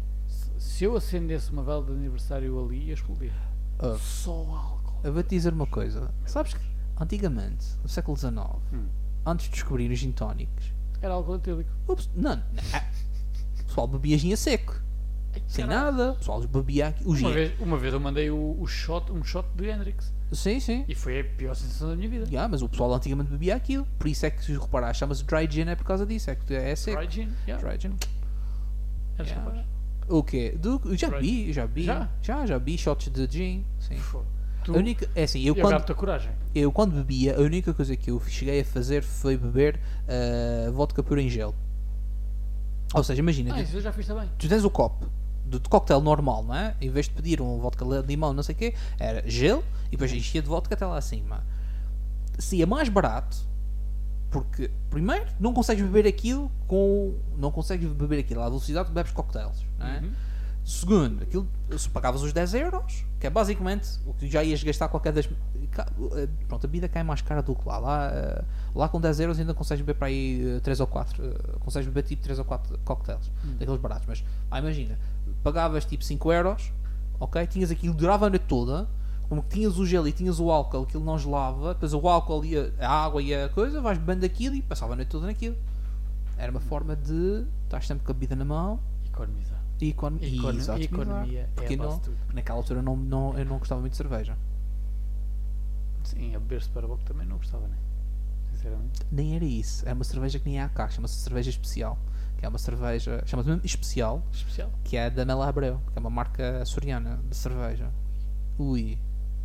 Se 0.59 0.85
eu 0.85 0.97
acendesse 0.97 1.51
uma 1.51 1.63
vela 1.63 1.85
de 1.85 1.93
aniversário 1.93 2.63
ali, 2.65 2.85
ia 2.89 2.95
explodir. 2.95 3.33
Oh, 3.79 3.97
Só 3.97 4.31
álcool. 4.33 5.01
eu 5.03 5.13
vou-te 5.13 5.31
dizer 5.31 5.53
uma 5.53 5.67
coisa. 5.67 6.13
Sabes 6.27 6.55
que 6.55 6.74
antigamente, 7.01 7.67
no 7.83 7.89
século 7.89 8.17
XIX, 8.17 8.35
Hum. 8.73 8.87
antes 9.27 9.47
de 9.47 9.53
descobrir 9.53 9.91
os 9.91 9.99
gin 9.99 10.13
tónicos, 10.13 10.73
Era 11.03 11.13
álcool 11.15 11.37
etílico. 11.37 11.71
Ups, 11.87 12.09
não, 12.15 12.37
não. 12.37 12.43
O 13.61 13.65
pessoal 13.67 13.87
bebia 13.87 14.17
gin 14.17 14.33
a 14.33 14.37
seco. 14.39 14.81
Ai, 15.35 15.43
Sem 15.47 15.67
nada. 15.67 16.13
O 16.13 16.17
pessoal 16.17 16.41
bebia 16.47 16.89
aqui- 16.89 17.05
o 17.05 17.09
Uma 17.09 17.17
gin. 17.19 17.33
vez, 17.33 17.61
uma 17.61 17.77
vez 17.77 17.93
eu 17.93 18.01
mandei 18.01 18.31
o, 18.31 18.57
o 18.59 18.67
shot, 18.67 19.13
um 19.13 19.23
shot 19.23 19.47
de 19.55 19.69
Hendrix 19.69 20.13
Sim, 20.33 20.59
sim. 20.61 20.85
e 20.89 20.95
foi 20.95 21.21
a 21.21 21.25
pior 21.25 21.55
sensação 21.55 21.89
da 21.91 21.97
minha 21.97 22.09
vida. 22.09 22.25
Yeah, 22.27 22.49
mas 22.49 22.63
o 22.63 22.69
pessoal 22.69 22.95
antigamente 22.95 23.31
bebia 23.31 23.55
aquilo. 23.57 23.87
Por 23.99 24.09
isso 24.09 24.25
é 24.25 24.31
que, 24.31 24.43
se 24.45 24.53
reparar, 24.57 24.95
chama-se 24.95 25.23
dry 25.25 25.47
gin 25.51 25.63
é 25.69 25.75
por 25.77 25.85
causa 25.85 26.07
disso. 26.07 26.31
É 26.31 26.37
que 26.37 26.55
é 26.55 26.75
seco. 26.75 26.97
Dry 27.03 27.11
gin, 27.11 27.33
yeah. 27.47 27.69
Dry 27.69 27.79
gin. 27.81 27.97
Eres 29.19 29.31
Yeah. 29.33 29.65
O 30.09 30.23
quê? 30.23 30.57
Do, 30.59 30.81
já 30.97 31.09
vi, 31.19 31.53
já 31.53 31.67
vi. 31.67 31.85
Já? 31.85 32.09
já, 32.23 32.47
já 32.47 32.59
vi 32.59 32.77
shots 32.79 33.09
de 33.11 33.27
gin. 33.31 33.65
Sim. 33.81 33.97
Foda. 33.99 34.27
Tu, 34.65 34.75
A 34.75 34.79
única, 34.79 35.09
é 35.15 35.25
assim, 35.25 35.43
eu 35.43 35.55
quando, 35.55 35.95
coragem. 35.95 36.33
eu 36.55 36.73
quando 36.73 36.93
bebia, 36.93 37.37
a 37.37 37.41
única 37.41 37.73
coisa 37.75 37.95
que 37.97 38.11
eu 38.11 38.19
cheguei 38.27 38.61
a 38.61 38.65
fazer 38.65 39.03
foi 39.03 39.37
beber 39.37 39.79
uh, 40.09 40.73
vodka 40.73 41.03
pura 41.03 41.21
em 41.21 41.29
gelo. 41.29 41.55
Ou 42.95 43.05
seja, 43.05 43.21
imagina, 43.21 43.55
Ah, 43.55 43.61
isso 43.63 43.77
eu 43.77 43.81
já 43.83 43.93
fiz 43.93 44.07
também. 44.07 44.29
tu 44.39 44.49
tens 44.49 44.65
o 44.65 44.71
copo 44.71 45.07
de 45.47 45.59
de 45.59 45.69
cocktail 45.69 46.01
normal, 46.01 46.43
não 46.43 46.55
é? 46.55 46.75
Em 46.81 46.89
vez 46.89 47.07
de 47.07 47.13
pedir 47.13 47.41
um 47.43 47.59
vodka 47.59 47.85
de 47.85 48.07
limão, 48.09 48.33
não 48.33 48.43
sei 48.43 48.55
o 48.55 48.59
quê, 48.59 48.75
era 48.99 49.23
gelo 49.29 49.63
e 49.89 49.91
depois 49.93 50.11
enchia 50.13 50.41
de 50.41 50.49
vodka 50.49 50.75
até 50.75 50.87
lá 50.87 50.97
acima. 50.97 51.45
Se 52.39 52.61
é 52.63 52.67
mais 52.67 52.89
barato, 52.89 53.37
porque 54.31 54.71
primeiro 54.91 55.27
não 55.39 55.53
consegues 55.53 55.85
beber 55.85 56.09
aquilo 56.09 56.51
com. 56.67 57.15
não 57.37 57.53
consegues 57.53 57.89
beber 57.93 58.21
aquilo 58.21 58.41
à 58.41 58.49
velocidade 58.49 58.89
que 58.89 58.95
bebes 58.95 59.13
cocktails, 59.13 59.65
não 59.79 59.87
é? 59.87 59.99
Uhum. 59.99 60.13
Segundo, 60.65 61.23
aquilo, 61.23 61.47
se 61.77 61.91
pagavas 61.91 62.23
os 62.23 62.33
10 62.33 62.55
euros, 62.55 63.05
que 63.21 63.27
é 63.27 63.31
basicamente 63.31 63.99
o 64.07 64.15
que 64.15 64.27
já 64.31 64.43
ias 64.43 64.63
gastar 64.63 64.89
qualquer 64.89 65.13
das. 65.13 65.27
eh, 65.27 66.29
Pronto, 66.49 66.65
a 66.65 66.69
bebida 66.69 66.89
cai 66.89 67.03
mais 67.03 67.21
cara 67.21 67.43
do 67.43 67.55
que 67.55 67.69
lá. 67.69 67.79
Lá, 67.79 68.11
eh, 68.11 68.45
lá 68.75 68.89
com 68.89 68.99
10 68.99 69.21
euros 69.21 69.39
ainda 69.39 69.53
consegues 69.53 69.85
beber 69.85 69.99
para 69.99 70.07
aí 70.07 70.59
3 70.63 70.81
ou 70.81 70.87
4. 70.87 71.23
consegues 71.61 71.87
beber 71.87 72.03
tipo 72.05 72.23
3 72.23 72.39
ou 72.39 72.47
4 72.47 72.79
cocktails, 72.83 73.31
daqueles 73.59 73.79
baratos. 73.79 74.07
Mas 74.09 74.25
ah, 74.51 74.59
imagina, 74.59 74.99
pagavas 75.43 75.85
tipo 75.85 76.03
5 76.03 76.33
euros, 76.33 76.73
ok? 77.21 77.47
Tinhas 77.47 77.71
aquilo, 77.71 77.93
durava 77.93 78.27
a 78.27 78.31
noite 78.31 78.47
toda. 78.49 78.89
Como 79.29 79.43
que 79.43 79.51
tinhas 79.57 79.79
o 79.79 79.85
gelo 79.85 80.09
e 80.09 80.13
tinhas 80.13 80.39
o 80.41 80.51
álcool, 80.51 80.83
aquilo 80.83 81.05
não 81.05 81.19
gelava, 81.19 81.75
depois 81.75 81.93
o 81.93 82.09
álcool 82.09 82.45
e 82.45 82.57
a, 82.79 82.89
água 82.89 83.23
e 83.23 83.35
a 83.35 83.49
coisa, 83.49 83.81
vais 83.81 83.99
bebendo 83.99 84.25
aquilo 84.25 84.55
e 84.55 84.63
passava 84.63 84.93
a 84.93 84.97
noite 84.97 85.09
toda 85.09 85.27
naquilo. 85.27 85.57
Era 86.39 86.51
uma 86.51 86.61
forma 86.61 86.95
de 86.95 87.45
estar 87.65 87.83
sempre 87.83 88.05
com 88.05 88.13
a 88.13 88.15
bebida 88.15 88.37
na 88.37 88.45
mão 88.45 88.79
Economizar. 89.07 89.54
E 89.87 89.91
econo- 89.91 90.19
e 90.21 90.39
Econo- 90.39 90.59
exato, 90.59 90.81
economia 90.83 91.41
é 91.41 91.49
porque 91.55 91.77
base 91.77 91.89
não, 91.91 91.97
de 91.99 92.05
tudo. 92.05 92.17
porque 92.19 92.35
naquela 92.35 92.59
altura 92.59 92.83
não, 92.83 92.97
não, 92.97 93.39
eu 93.39 93.45
não 93.45 93.59
gostava 93.59 93.81
muito 93.81 93.93
de 93.93 93.97
cerveja. 93.99 94.37
Sim, 96.05 96.35
a 96.35 96.39
beber-se 96.39 96.69
para 96.69 96.87
boca 96.87 97.03
também 97.05 97.27
não 97.27 97.37
gostava, 97.39 97.67
né? 97.67 97.77
Sinceramente. 98.53 99.01
Nem 99.11 99.37
era 99.37 99.45
isso. 99.45 99.85
Era 99.87 99.95
uma 99.95 100.05
cerveja 100.05 100.39
que 100.39 100.45
nem 100.47 100.59
é 100.59 100.63
à 100.63 100.69
caixa, 100.69 100.97
chama-se 100.97 101.15
cerveja 101.17 101.51
especial. 101.51 101.99
Que 102.39 102.45
é 102.45 102.49
uma 102.49 102.59
cerveja, 102.59 103.23
chama-se 103.27 103.49
mesmo 103.49 103.65
especial, 103.65 104.23
Especial. 104.33 104.71
que 104.85 104.97
é 104.97 105.09
da 105.09 105.25
Mela 105.25 105.49
Abreu, 105.49 105.81
que 105.93 105.99
é 105.99 106.01
uma 106.01 106.11
marca 106.11 106.61
açoriana 106.63 107.19
de 107.29 107.37
cerveja. 107.37 107.91
Ui, 108.59 108.99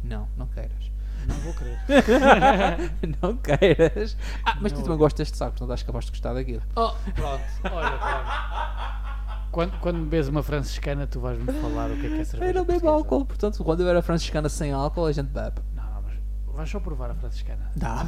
não, 0.04 0.28
não 0.36 0.48
queiras. 0.48 0.92
Não 1.28 1.36
vou 1.38 1.54
querer. 1.54 1.78
não 3.22 3.38
queiras. 3.38 4.18
Ah, 4.44 4.58
mas 4.62 4.72
tu 4.72 4.78
Não. 4.78 4.84
também 4.84 4.98
gostas 4.98 5.32
de 5.32 5.38
saco, 5.38 5.52
portanto 5.52 5.72
acho 5.74 5.84
que 5.84 5.88
capaz 5.88 6.06
de 6.06 6.12
gostar 6.12 6.34
daquilo. 6.34 6.62
oh, 6.76 6.92
pronto. 7.14 7.44
Olha, 7.72 7.98
pronto. 7.98 9.19
Quando, 9.52 9.80
quando 9.80 10.06
bebes 10.06 10.28
uma 10.28 10.44
franciscana, 10.44 11.08
tu 11.08 11.20
vais-me 11.20 11.52
falar 11.54 11.90
o 11.90 11.96
que 11.98 12.06
é 12.06 12.10
que 12.10 12.20
é 12.20 12.24
cerveja 12.24 12.52
Eu 12.52 12.56
não 12.56 12.66
bebo 12.66 12.80
portuguesa. 12.82 12.90
álcool, 12.90 13.26
portanto, 13.26 13.64
quando 13.64 13.82
eu 13.82 13.88
era 13.90 14.02
franciscana 14.02 14.48
sem 14.50 14.72
álcool, 14.72 15.06
a 15.06 15.12
gente 15.12 15.28
bebe. 15.30 15.62
Não, 15.76 15.84
não, 15.84 16.02
mas 16.04 16.56
vais 16.56 16.70
só 16.70 16.80
provar 16.80 17.10
a 17.12 17.16
franciscana. 17.16 17.72
Dá. 17.76 18.06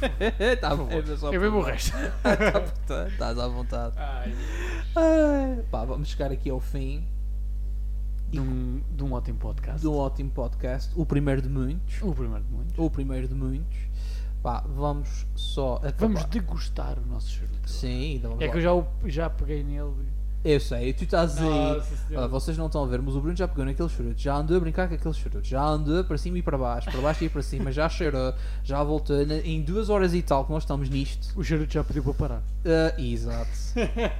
tá 0.60 0.74
bom. 0.74 0.88
Eu 0.90 1.40
bebo 1.40 1.58
o 1.58 1.62
resto. 1.62 1.92
Estás 3.12 3.38
à 3.38 3.46
vontade. 3.46 3.94
Ai, 3.98 4.34
Ai, 4.96 5.62
pá, 5.70 5.84
vamos 5.84 6.08
chegar 6.08 6.32
aqui 6.32 6.48
ao 6.50 6.60
fim 6.60 7.06
de, 8.30 8.40
um, 8.40 8.82
de 8.90 9.04
um 9.04 9.12
ótimo 9.12 9.38
podcast. 9.38 9.80
de 9.80 9.86
um 9.86 9.96
ótimo 9.96 10.30
podcast. 10.30 10.92
O 10.96 11.04
primeiro 11.04 11.42
de 11.42 11.48
muitos. 11.48 12.00
O 12.02 12.12
primeiro 12.14 12.42
de 12.44 12.50
muitos. 12.52 12.78
O 12.78 12.90
primeiro 12.90 13.28
de 13.28 13.34
muitos. 13.34 13.78
Pá, 14.42 14.64
vamos 14.66 15.26
só 15.34 15.76
acabar. 15.76 15.96
Vamos 15.98 16.24
degustar 16.24 16.98
o 16.98 17.06
nosso 17.06 17.30
charuto. 17.30 17.68
Sim, 17.70 18.14
ainda 18.14 18.28
vamos 18.28 18.42
É 18.42 18.46
lá. 18.46 18.52
que 18.52 18.58
eu 18.58 18.62
já, 18.62 18.72
o- 18.74 18.86
já 19.06 19.30
peguei 19.30 19.62
nele. 19.62 19.92
Eu 20.44 20.60
sei, 20.60 20.92
tu 20.92 21.04
estás 21.04 21.38
aí. 21.38 21.82
Ah, 22.16 22.26
vocês 22.26 22.58
não 22.58 22.66
estão 22.66 22.84
a 22.84 22.86
ver, 22.86 23.00
mas 23.00 23.16
o 23.16 23.20
Bruno 23.20 23.34
já 23.34 23.48
pegou 23.48 23.64
naqueles 23.64 23.90
charutos, 23.92 24.22
já 24.22 24.36
andou 24.36 24.58
a 24.58 24.60
brincar 24.60 24.88
com 24.88 24.94
aqueles 24.94 25.16
charutos, 25.16 25.48
já 25.48 25.64
andou 25.64 26.04
para 26.04 26.18
cima 26.18 26.36
e 26.38 26.42
para 26.42 26.58
baixo, 26.58 26.90
para 26.90 27.00
baixo 27.00 27.24
e 27.24 27.30
para 27.30 27.40
cima, 27.40 27.72
já 27.72 27.88
cheirou, 27.88 28.34
já 28.62 28.82
voltou. 28.84 29.16
Em 29.22 29.62
duas 29.62 29.88
horas 29.88 30.12
e 30.12 30.20
tal 30.20 30.44
que 30.44 30.52
nós 30.52 30.62
estamos 30.64 30.90
nisto. 30.90 31.32
O 31.34 31.42
charuto 31.42 31.72
já 31.72 31.82
pediu 31.82 32.02
para 32.04 32.12
parar. 32.14 32.42
Ah, 32.66 33.00
exato. 33.00 33.48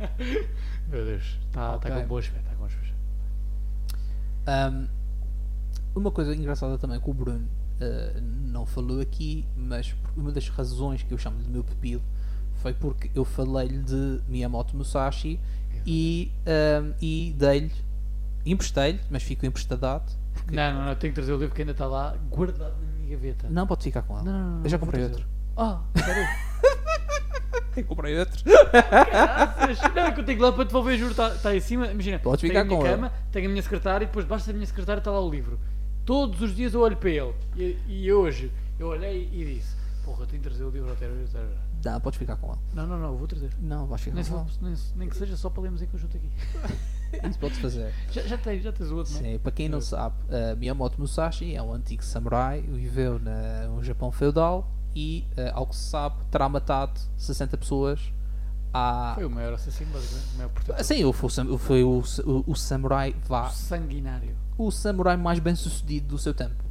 Meu 0.89 1.05
Deus. 1.05 1.39
Está 1.49 1.75
Ok. 1.75 1.91
tá 1.91 2.01
com 2.01 2.07
boa 2.09 2.21
aspecto. 2.21 2.41
Está 2.41 2.51
com 2.53 2.57
boa 2.57 2.69
aspecto. 2.69 2.95
Um, 5.97 6.01
uma 6.01 6.11
coisa 6.11 6.35
engraçada 6.35 6.79
também 6.79 6.99
que 7.01 7.11
o 7.11 7.15
Bruno 7.15 7.47
uh, 7.81 8.21
não 8.51 8.65
falou 8.65 8.99
aqui, 9.01 9.47
mas 9.57 9.95
uma 10.17 10.33
das 10.33 10.49
razões 10.49 11.03
que 11.03 11.13
eu 11.13 11.19
chamo 11.19 11.43
de 11.43 11.51
meu 11.51 11.63
pepilo 11.63 12.03
foi 12.63 12.73
porque 12.73 13.11
eu 13.15 13.27
falei-lhe 13.27 13.79
de 13.79 14.21
Miyamoto 14.27 14.75
Musashi 14.75 15.39
e, 15.87 16.31
um, 16.47 16.93
e 17.01 17.35
dei-lhe, 17.39 17.73
emprestei-lhe, 18.47 19.01
mas 19.11 19.23
fico 19.23 19.45
emprestadado. 19.47 20.05
porque- 20.33 20.55
Não, 20.55 20.73
não, 20.75 20.85
não. 20.87 20.95
Tenho 20.95 21.13
que 21.13 21.17
trazer 21.21 21.33
o 21.33 21.37
livro 21.39 21.55
que 21.55 21.63
ainda 21.63 21.73
está 21.73 21.87
lá 21.87 22.15
guardado 22.31 22.75
na 22.81 22.93
minha 22.99 23.11
gaveta. 23.17 23.47
Não, 23.51 23.67
pode 23.67 23.85
ficar 23.85 24.03
com 24.03 24.17
ele. 24.19 24.25
Não, 24.27 24.33
não, 24.33 24.51
não, 24.59 24.65
eu 24.65 24.71
já 24.71 24.79
comprei 24.79 25.03
outro. 25.05 25.25
Ah, 25.57 25.81
sério? 25.97 26.25
Eu 27.77 27.85
comprei 27.87 28.17
outro. 28.17 28.41
Caraças. 28.71 29.79
Não, 29.95 30.03
é 30.07 30.13
que 30.13 30.21
eu 30.21 30.25
tenho 30.25 30.41
lá 30.41 30.53
para 30.53 30.63
devolver, 30.63 30.97
juro, 30.97 31.11
está 31.11 31.31
tá 31.31 31.57
em 31.57 31.59
cima. 31.61 31.89
Imagina, 31.89 32.21
Podes 32.21 32.43
tenho 32.43 32.53
ficar 32.53 32.61
a 32.61 32.65
minha 32.65 32.79
com 32.79 32.87
ele. 32.87 32.95
cama, 32.95 33.13
tenho 33.33 33.47
a 33.47 33.51
minha 33.51 33.63
secretária 33.63 34.05
e 34.05 34.07
depois 34.07 34.25
debaixo 34.25 34.47
da 34.47 34.53
minha 34.53 34.67
secretária 34.67 35.01
está 35.01 35.11
lá 35.11 35.21
o 35.21 35.29
livro. 35.29 35.59
Todos 36.05 36.41
os 36.41 36.55
dias 36.55 36.73
eu 36.73 36.81
olho 36.83 36.97
para 36.97 37.11
ele. 37.11 37.35
E, 37.57 37.77
e 37.89 38.13
hoje 38.13 38.53
eu 38.79 38.87
olhei 38.87 39.29
e 39.33 39.55
disse: 39.57 39.75
Porra, 40.05 40.25
tenho 40.25 40.41
que 40.41 40.49
trazer 40.49 40.63
o 40.63 40.71
livro 40.71 40.89
ao 40.89 40.95
terror. 40.95 41.17
Não, 41.85 42.01
podes 42.01 42.19
ficar 42.19 42.37
com 42.37 42.51
ele. 42.53 42.59
Não, 42.75 42.87
não, 42.87 42.99
não, 42.99 43.13
eu 43.13 43.19
vou 43.19 43.27
trazer. 43.27 43.51
Não, 43.61 43.87
vais 43.87 44.01
ficar 44.03 44.17
Nem, 44.17 44.25
com 44.25 44.49
se- 44.49 44.59
nem, 44.63 44.75
nem 44.97 45.09
que 45.09 45.17
seja 45.17 45.37
só 45.37 45.51
para 45.51 45.63
lermos 45.63 45.83
em 45.83 45.87
conjunto 45.87 46.17
aqui. 46.17 46.31
Isso 47.29 47.39
podes 47.39 47.59
fazer. 47.59 47.93
Já, 48.11 48.23
já, 48.23 48.39
tens, 48.39 48.63
já 48.63 48.73
tens 48.73 48.91
o 48.91 48.97
outro, 48.97 49.13
não 49.15 49.21
é? 49.21 49.23
Sim, 49.33 49.39
para 49.39 49.53
quem 49.53 49.69
não 49.69 49.81
sabe, 49.81 50.17
uh, 50.25 50.57
Miyamoto 50.57 51.01
Musashi 51.01 51.55
é 51.55 51.63
um 51.63 51.73
antigo 51.73 52.03
samurai, 52.03 52.61
viveu 52.63 53.19
na- 53.21 53.67
no 53.69 53.83
Japão 53.85 54.11
feudal 54.11 54.69
e, 54.97 55.27
uh, 55.39 55.51
ao 55.59 55.67
que 55.67 55.77
se 55.77 55.91
sabe, 55.91 56.17
terá 56.31 56.49
matado 56.49 56.99
60 57.17 57.57
pessoas 57.57 58.01
há. 58.73 59.13
Foi 59.15 59.25
o 59.27 59.31
maior 59.31 59.53
assassino, 59.55 59.93
basicamente. 59.93 60.35
O 60.35 60.37
maior 60.39 60.49
protetor. 60.51 60.85
Sim, 60.85 61.13
foi, 61.13 61.29
o 61.47 61.59
foi 61.59 61.85
o, 61.85 62.03
o, 62.27 62.51
o 62.51 62.55
samurai 62.57 63.15
vá, 63.29 63.49
Sanguinário. 63.51 64.35
o 64.59 64.71
samurai 64.73 65.17
mais 65.17 65.39
bem 65.39 65.55
sucedido 65.55 66.09
do 66.09 66.19
seu 66.19 66.35
tempo. 66.35 66.65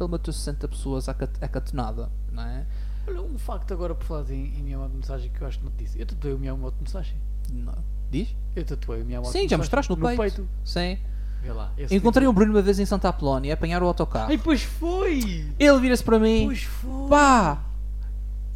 Ele 0.00 0.10
matou 0.10 0.34
60 0.34 0.66
pessoas 0.66 1.08
à, 1.08 1.14
cat- 1.14 1.38
à 1.40 1.46
catenada, 1.46 2.10
não 2.32 2.42
é? 2.42 2.66
Olha, 3.06 3.20
um 3.22 3.38
facto 3.38 3.72
agora 3.72 3.94
por 3.94 4.04
falar 4.04 4.30
em, 4.30 4.54
em 4.58 4.62
Miyamoto 4.62 4.94
Musashi 4.96 5.28
que 5.28 5.42
eu 5.42 5.46
acho 5.48 5.58
que 5.58 5.64
não 5.64 5.72
te 5.72 5.84
disse. 5.84 6.00
Eu 6.00 6.06
tatuei 6.06 6.34
o 6.34 6.38
Miyamoto 6.38 6.76
Musashi. 6.80 7.14
Não. 7.52 7.74
Diz? 8.10 8.28
Eu 8.54 8.64
tatuei 8.64 9.02
o 9.02 9.04
Miyamoto 9.04 9.32
Sim, 9.32 9.48
já 9.48 9.56
mostraste 9.58 9.90
no, 9.90 9.96
peito. 9.96 10.46
Sim. 10.64 10.98
Vê 11.42 11.50
lá. 11.52 11.72
Encontrei 11.90 12.26
o 12.26 12.30
tipo- 12.30 12.32
Bruno 12.40 12.52
uma 12.54 12.62
vez 12.62 12.78
em 12.78 12.86
Santa 12.86 13.08
Apolónia 13.08 13.52
a 13.52 13.54
apanhar 13.54 13.82
o 13.82 13.86
autocarro. 13.86 14.30
Ai, 14.30 14.38
pois 14.38 14.62
foi! 14.62 15.46
Ele 15.58 15.80
vira-se 15.80 16.04
para 16.04 16.18
mim. 16.18 16.44
Pois 16.46 16.62
foi! 16.62 17.08
Pá! 17.08 17.64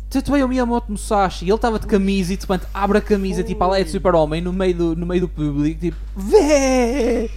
Tatuei 0.08 0.42
o 0.44 0.48
Miyamoto 0.48 0.92
Musashi 0.92 1.44
e 1.44 1.48
ele 1.48 1.56
estava 1.56 1.80
de 1.80 1.86
camisa 1.88 2.32
e 2.32 2.36
de 2.36 2.42
repente 2.46 2.64
abre 2.72 2.98
a 2.98 3.00
camisa 3.00 3.42
tipo 3.42 3.62
a 3.64 3.68
lei 3.72 3.82
de 3.82 3.90
Foi. 3.90 3.98
super-homem 3.98 4.40
no, 4.40 4.52
meio 4.52 4.74
do- 4.76 4.94
no 4.96 5.04
meio 5.04 5.22
do 5.22 5.28
público 5.28 5.80
tipo 5.80 5.96
Vê! 6.14 7.28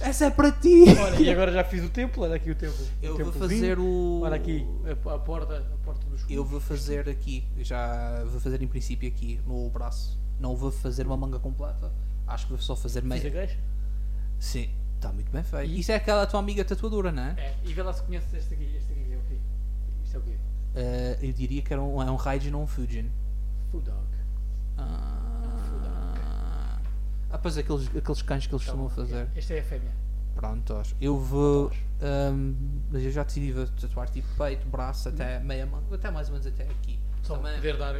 Essa 0.00 0.26
é 0.26 0.30
para 0.30 0.52
ti! 0.52 0.84
Olha, 1.00 1.20
e 1.20 1.30
agora 1.30 1.52
já 1.52 1.64
fiz 1.64 1.84
o 1.84 1.88
templo, 1.88 2.22
olha 2.22 2.36
aqui 2.36 2.50
o 2.50 2.54
templo. 2.54 2.86
Eu 3.02 3.14
o 3.14 3.24
vou 3.24 3.32
fazer 3.32 3.78
o. 3.78 4.20
Olha 4.22 4.36
aqui, 4.36 4.64
a, 4.86 5.14
a 5.14 5.18
porta, 5.18 5.58
a 5.58 5.84
porta 5.84 6.06
dos 6.06 6.24
Eu 6.30 6.44
vou 6.44 6.60
fazer 6.60 7.08
aqui, 7.08 7.44
já 7.58 8.22
vou 8.24 8.40
fazer 8.40 8.62
em 8.62 8.66
princípio 8.68 9.08
aqui 9.08 9.40
no 9.46 9.68
braço. 9.70 10.18
Não 10.38 10.54
vou 10.56 10.70
fazer 10.70 11.06
uma 11.06 11.16
manga 11.16 11.38
completa. 11.38 11.90
Acho 12.26 12.46
que 12.46 12.52
vou 12.52 12.60
só 12.62 12.76
fazer 12.76 13.02
Fiz 13.02 13.10
a 13.10 13.14
meia. 13.30 13.58
Sim, 14.38 14.70
está 14.96 15.12
muito 15.12 15.30
bem 15.32 15.42
feito. 15.42 15.68
E- 15.70 15.80
Isso 15.80 15.90
é 15.90 15.96
aquela 15.96 16.26
tua 16.26 16.38
amiga 16.38 16.64
tatuadora, 16.64 17.10
não 17.10 17.22
é? 17.24 17.34
É, 17.36 17.54
e 17.64 17.72
vê 17.72 17.82
lá 17.82 17.92
se 17.92 18.02
conheces 18.04 18.32
este 18.34 18.54
aqui, 18.54 18.64
este 18.76 18.92
aqui 18.92 19.12
é 19.12 19.16
o 19.16 19.20
quê? 19.28 19.36
Isto 20.04 20.16
é 20.16 20.18
o 20.20 20.22
quê? 20.22 20.36
Eh, 20.76 21.18
eu 21.22 21.32
diria 21.32 21.60
que 21.62 21.72
era 21.72 21.82
um, 21.82 22.00
é 22.00 22.10
um 22.10 22.16
Raijin 22.16 22.52
ou 22.54 22.62
um 22.62 22.66
Fujin. 22.66 23.10
Food 23.72 23.84
dog. 23.86 24.06
Ah, 24.76 25.17
ah 27.30 27.38
pois 27.38 27.56
aqueles, 27.58 27.88
aqueles 27.96 28.22
cães 28.22 28.46
que 28.46 28.54
eles 28.54 28.64
costumam 28.64 28.88
fazer. 28.88 29.28
Esta 29.36 29.54
é 29.54 29.60
a 29.60 29.62
fêmea. 29.62 29.92
Prontos, 30.34 30.94
eu 31.00 31.18
vou. 31.18 31.70
ahm, 32.00 32.54
mas 32.92 33.02
eu 33.02 33.10
já 33.10 33.24
decidi 33.24 33.50
vou 33.52 33.66
tatuar 33.66 34.08
tipo 34.08 34.28
peito, 34.36 34.66
braço, 34.68 35.08
até 35.08 35.40
meia 35.40 35.66
mão, 35.66 35.82
até 35.92 36.10
mais 36.10 36.28
ou 36.28 36.34
menos 36.34 36.46
até 36.46 36.62
aqui. 36.64 36.98
Só 37.22 37.36
Também- 37.36 37.56
poder 37.56 37.76
dar. 37.76 37.94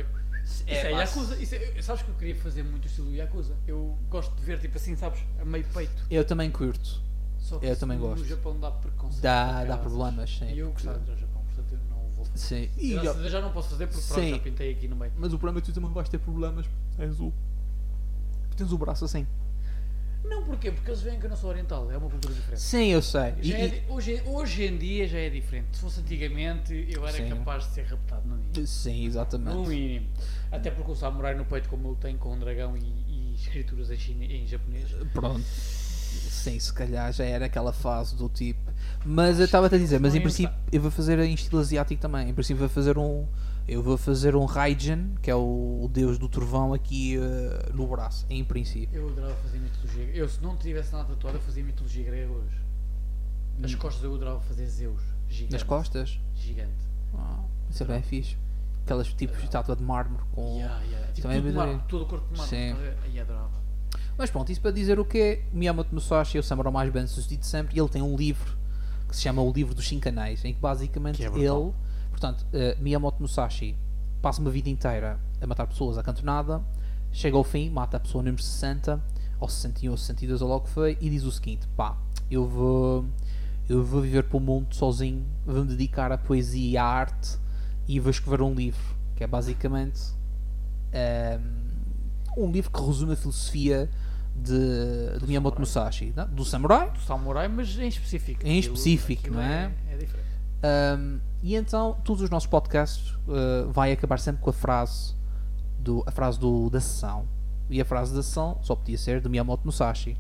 Isso 0.44 0.65
é, 0.66 0.92
Yakuza. 0.92 1.36
Isso 1.36 1.55
é, 1.57 1.82
sabes 1.82 2.02
que 2.02 2.10
eu 2.10 2.15
queria 2.15 2.36
fazer 2.36 2.62
muito 2.62 2.84
o 2.84 2.86
estilo 2.86 3.12
Yakuza? 3.12 3.55
Eu 3.66 3.98
gosto 4.08 4.34
de 4.36 4.42
ver 4.42 4.58
tipo 4.60 4.78
assim, 4.78 4.94
sabes? 4.97 5.20
A 5.40 5.44
meio 5.44 5.65
peito. 5.74 6.05
Eu 6.10 6.24
também 6.24 6.50
curto. 6.50 7.02
Só 7.39 7.58
que 7.58 7.66
Eu 7.66 7.76
também 7.76 7.98
no 7.98 8.08
gosto. 8.08 8.24
Japão 8.24 8.58
dá 8.58 8.70
preconceito. 8.70 9.23
Dá, 9.23 9.65
dá 9.65 9.76
problemas, 9.76 10.31
sim. 10.39 10.52
E 10.52 10.58
eu 10.60 10.70
gostava 10.73 10.98
de 11.00 11.07
ir 11.08 11.10
ao 11.12 11.16
Japão, 11.18 11.42
portanto 11.44 11.73
eu 11.73 11.78
não 11.90 12.08
vou 12.15 12.24
fazer. 12.24 12.39
Sim. 12.39 12.70
E 12.78 12.92
Graças 12.94 13.23
já- 13.24 13.28
já 13.28 13.40
não 13.40 13.52
posso 13.52 13.70
fazer 13.70 13.86
porque 13.89 14.02
pronto, 14.07 14.28
já 14.28 14.39
pintei 14.39 14.73
aqui 14.73 14.86
no 14.89 14.97
meio. 14.97 15.12
Mas 15.16 15.32
o 15.32 15.39
problema 15.39 15.58
é 15.58 15.60
que 15.62 15.70
tu 15.70 15.74
também 15.74 15.90
vais 15.92 16.08
ter 16.08 16.18
problemas. 16.18 16.66
És 16.98 17.20
o. 17.20 17.32
Tens 18.59 18.73
o 18.73 18.77
braço 18.78 19.05
assim. 19.05 19.27
Não, 20.25 20.43
porquê? 20.43 20.70
Porque 20.73 20.91
eles 20.91 21.01
veem 21.01 21.19
que 21.19 21.25
eu 21.25 21.31
não 21.31 21.37
sou 21.37 21.49
oriental, 21.49 21.91
é 21.91 21.97
uma 21.97 22.11
cultura 22.11 22.35
diferente. 22.35 22.61
Sim, 22.61 22.89
eu 22.89 23.01
sei. 23.01 23.35
E- 23.41 23.53
é 23.55 23.67
e- 23.67 23.83
hoje, 23.89 24.20
hoje 24.27 24.65
em 24.65 24.77
dia 24.77 25.07
já 25.09 25.19
é 25.19 25.31
diferente. 25.31 25.69
Se 25.73 25.81
fosse 25.81 26.01
antigamente, 26.01 26.87
eu 26.91 27.07
era 27.07 27.17
Sim. 27.17 27.28
capaz 27.31 27.65
de 27.69 27.75
ser 27.75 27.83
raptado 27.87 28.28
no 28.28 28.37
mínimo. 28.37 28.67
Sim, 28.67 29.01
No 29.03 29.07
exatamente. 29.07 29.69
mínimo. 29.69 30.07
Até 30.51 30.70
porque 30.70 30.91
o 30.91 30.95
samurai 30.97 31.35
no 31.35 31.45
peito, 31.47 31.69
como 31.69 31.89
eu 31.89 31.95
tenho 31.95 32.19
com 32.19 32.35
um 32.35 32.39
dragão 32.39 32.77
e, 32.77 32.81
e 33.09 33.35
escrituras 33.37 33.91
em, 33.91 33.97
chine, 33.97 34.27
em 34.27 34.47
japonês. 34.47 34.91
Pronto. 35.15 35.41
Sim, 35.45 36.59
se 36.59 36.73
calhar 36.73 37.12
já 37.12 37.25
era 37.25 37.47
aquela 37.47 37.73
fase 37.73 38.17
do 38.17 38.28
tipo. 38.28 38.61
Mas 39.07 39.39
eu 39.39 39.45
estava-te 39.45 39.77
a 39.77 39.78
dizer, 39.78 40.01
mas 40.01 40.15
em 40.15 40.19
ia 40.19 40.23
princípio 40.23 40.55
eu 40.73 40.81
vou 40.83 40.91
fazer 40.91 41.19
em 41.20 41.33
estilo 41.33 41.61
asiático 41.61 42.01
também. 42.03 42.28
Em 42.28 42.35
princípio 42.35 42.59
vou 42.61 42.69
fazer 42.69 42.99
um. 42.99 43.27
Eu 43.68 43.82
vou 43.82 43.98
fazer 43.98 44.34
um 44.34 44.47
Raijin, 44.47 45.14
que 45.20 45.30
é 45.30 45.34
o, 45.34 45.82
o 45.84 45.90
deus 45.92 46.16
do 46.18 46.26
trovão, 46.26 46.72
aqui 46.72 47.18
eh, 47.18 47.70
no 47.74 47.86
braço, 47.86 48.24
em 48.30 48.42
princípio. 48.42 48.98
Eu 48.98 49.08
adorava 49.10 49.34
fazer 49.42 49.58
mitologia 49.58 50.05
grega. 50.05 50.18
Eu, 50.18 50.28
se 50.28 50.42
não 50.42 50.56
tivesse 50.56 50.92
nada 50.94 51.05
tatuado, 51.05 51.36
eu 51.36 51.42
fazia 51.42 51.62
mitologia 51.62 52.02
grega 52.02 52.32
hoje. 52.32 52.56
As 53.62 53.74
costas 53.74 54.02
eu 54.02 54.14
adorava 54.14 54.40
fazer 54.40 54.64
Zeus. 54.66 55.02
Gigante. 55.28 55.52
Hum. 55.52 55.52
Nas 55.52 55.62
costas. 55.62 56.18
Gigante. 56.34 56.72
Ah, 57.14 57.44
isso 57.68 57.82
é 57.82 57.86
bem 57.86 58.00
fixe. 58.00 58.38
Aquelas 58.84 59.12
tipos 59.12 59.36
de 59.36 59.44
estátua 59.44 59.76
de 59.76 59.82
mármore 59.82 60.24
com. 60.32 60.56
Yeah, 60.56 60.82
yeah. 60.84 61.06
Tipo, 61.08 61.28
Também 61.28 61.42
tudo, 61.42 61.55
mármore, 61.55 61.82
todo 61.88 62.02
o 62.02 62.06
corpo 62.06 62.32
de 62.32 62.38
mármore. 62.38 62.48
Sim. 62.48 62.74
Aí 63.05 63.20
adorava. 63.20 63.58
Mas 64.16 64.30
pronto, 64.30 64.50
isso 64.50 64.62
para 64.62 64.70
dizer 64.70 64.98
o 64.98 65.05
que 65.05 65.42
Miyamoto 65.52 65.94
Musashi 65.94 66.38
é 66.38 66.40
o 66.40 66.42
samurai 66.42 66.72
mais 66.72 66.90
bem 66.90 67.06
sucedido 67.06 67.40
de 67.40 67.47
sempre 67.47 67.76
e 67.76 67.80
ele 67.80 67.88
tem 67.88 68.00
um 68.00 68.16
livro 68.16 68.56
que 69.08 69.14
se 69.14 69.22
chama 69.22 69.40
O 69.42 69.52
Livro 69.52 69.74
dos 69.74 69.86
Cinco 69.86 70.08
Anéis, 70.08 70.44
em 70.44 70.52
que 70.52 70.60
basicamente 70.60 71.16
Que 71.16 71.24
é 71.24 71.26
ele, 71.26 71.34
brutal. 71.34 71.74
Portanto, 72.18 72.44
eh, 72.52 72.76
Miyamoto 72.80 73.22
Musashi 73.22 73.76
passa 74.20 74.40
uma 74.40 74.50
vida 74.50 74.68
inteira 74.68 75.20
a 75.40 75.47
matar 75.47 75.68
pessoas 75.68 75.97
à 75.97 76.02
cantonada, 76.02 76.60
chega 77.12 77.36
ao 77.36 77.44
fim, 77.44 77.70
mata 77.70 77.97
a 77.97 78.00
pessoa 78.00 78.22
número 78.24 78.42
60, 78.42 79.00
ou 79.38 79.48
61 79.48 79.92
ou 79.92 79.97
62 79.97 80.42
ou 80.42 80.48
logo 80.48 80.64
que 80.64 80.70
foi, 80.70 80.98
e 81.00 81.08
diz 81.08 81.22
o 81.22 81.30
seguinte, 81.30 81.68
pá, 81.76 81.97
eu 82.28 82.47
vou, 82.47 83.05
eu 83.68 83.84
vou 83.84 84.02
viver 84.02 84.24
para 84.24 84.36
o 84.36 84.40
mundo 84.40 84.74
sozinho, 84.74 85.24
vou 85.47 85.64
me 85.64 85.68
dedicar 85.68 86.10
à 86.10 86.18
poesia 86.18 86.70
e 86.70 86.76
à 86.76 86.84
arte 86.84 87.38
e 87.86 88.00
vou 88.00 88.10
escrever 88.10 88.42
um 88.42 88.52
livro, 88.52 88.97
que 89.14 89.22
é 89.22 89.26
basicamente 89.26 90.00
ehm, 90.92 91.40
um 92.36 92.50
livro 92.50 92.70
que 92.72 92.80
resume 92.80 93.12
a 93.12 93.16
filosofia 93.16 93.88
de, 94.34 95.20
de 95.20 95.26
Miyamoto 95.26 95.60
Musashi, 95.60 96.12
não? 96.16 96.26
do 96.26 96.44
samurai. 96.44 96.90
Do 96.90 97.00
samurai, 97.00 97.47
mas 97.47 97.78
em 97.78 97.86
específico. 97.86 98.44
Em 98.44 98.58
específico, 98.58 99.30
não 99.30 99.40
é? 99.40 99.72
É 99.88 99.97
diferente. 99.97 100.28
Um, 100.64 101.27
e 101.42 101.55
então 101.55 101.97
todos 102.05 102.23
os 102.23 102.31
nossos 102.31 102.49
podcasts 102.49 103.15
uh, 103.26 103.70
vai 103.70 103.92
acabar 103.92 104.18
sempre 104.18 104.42
com 104.42 104.50
a 104.50 104.52
frase 104.52 105.15
do, 105.78 106.02
a 106.07 106.10
frase 106.10 106.39
do, 106.39 106.68
da 106.68 106.81
sessão. 106.81 107.26
E 107.70 107.81
a 107.81 107.84
frase 107.84 108.15
da 108.15 108.23
sessão 108.23 108.58
só 108.62 108.75
podia 108.75 108.99
ser 108.99 109.20
de 109.20 109.28
Miyamoto 109.28 109.65
Musashi. 109.65 110.17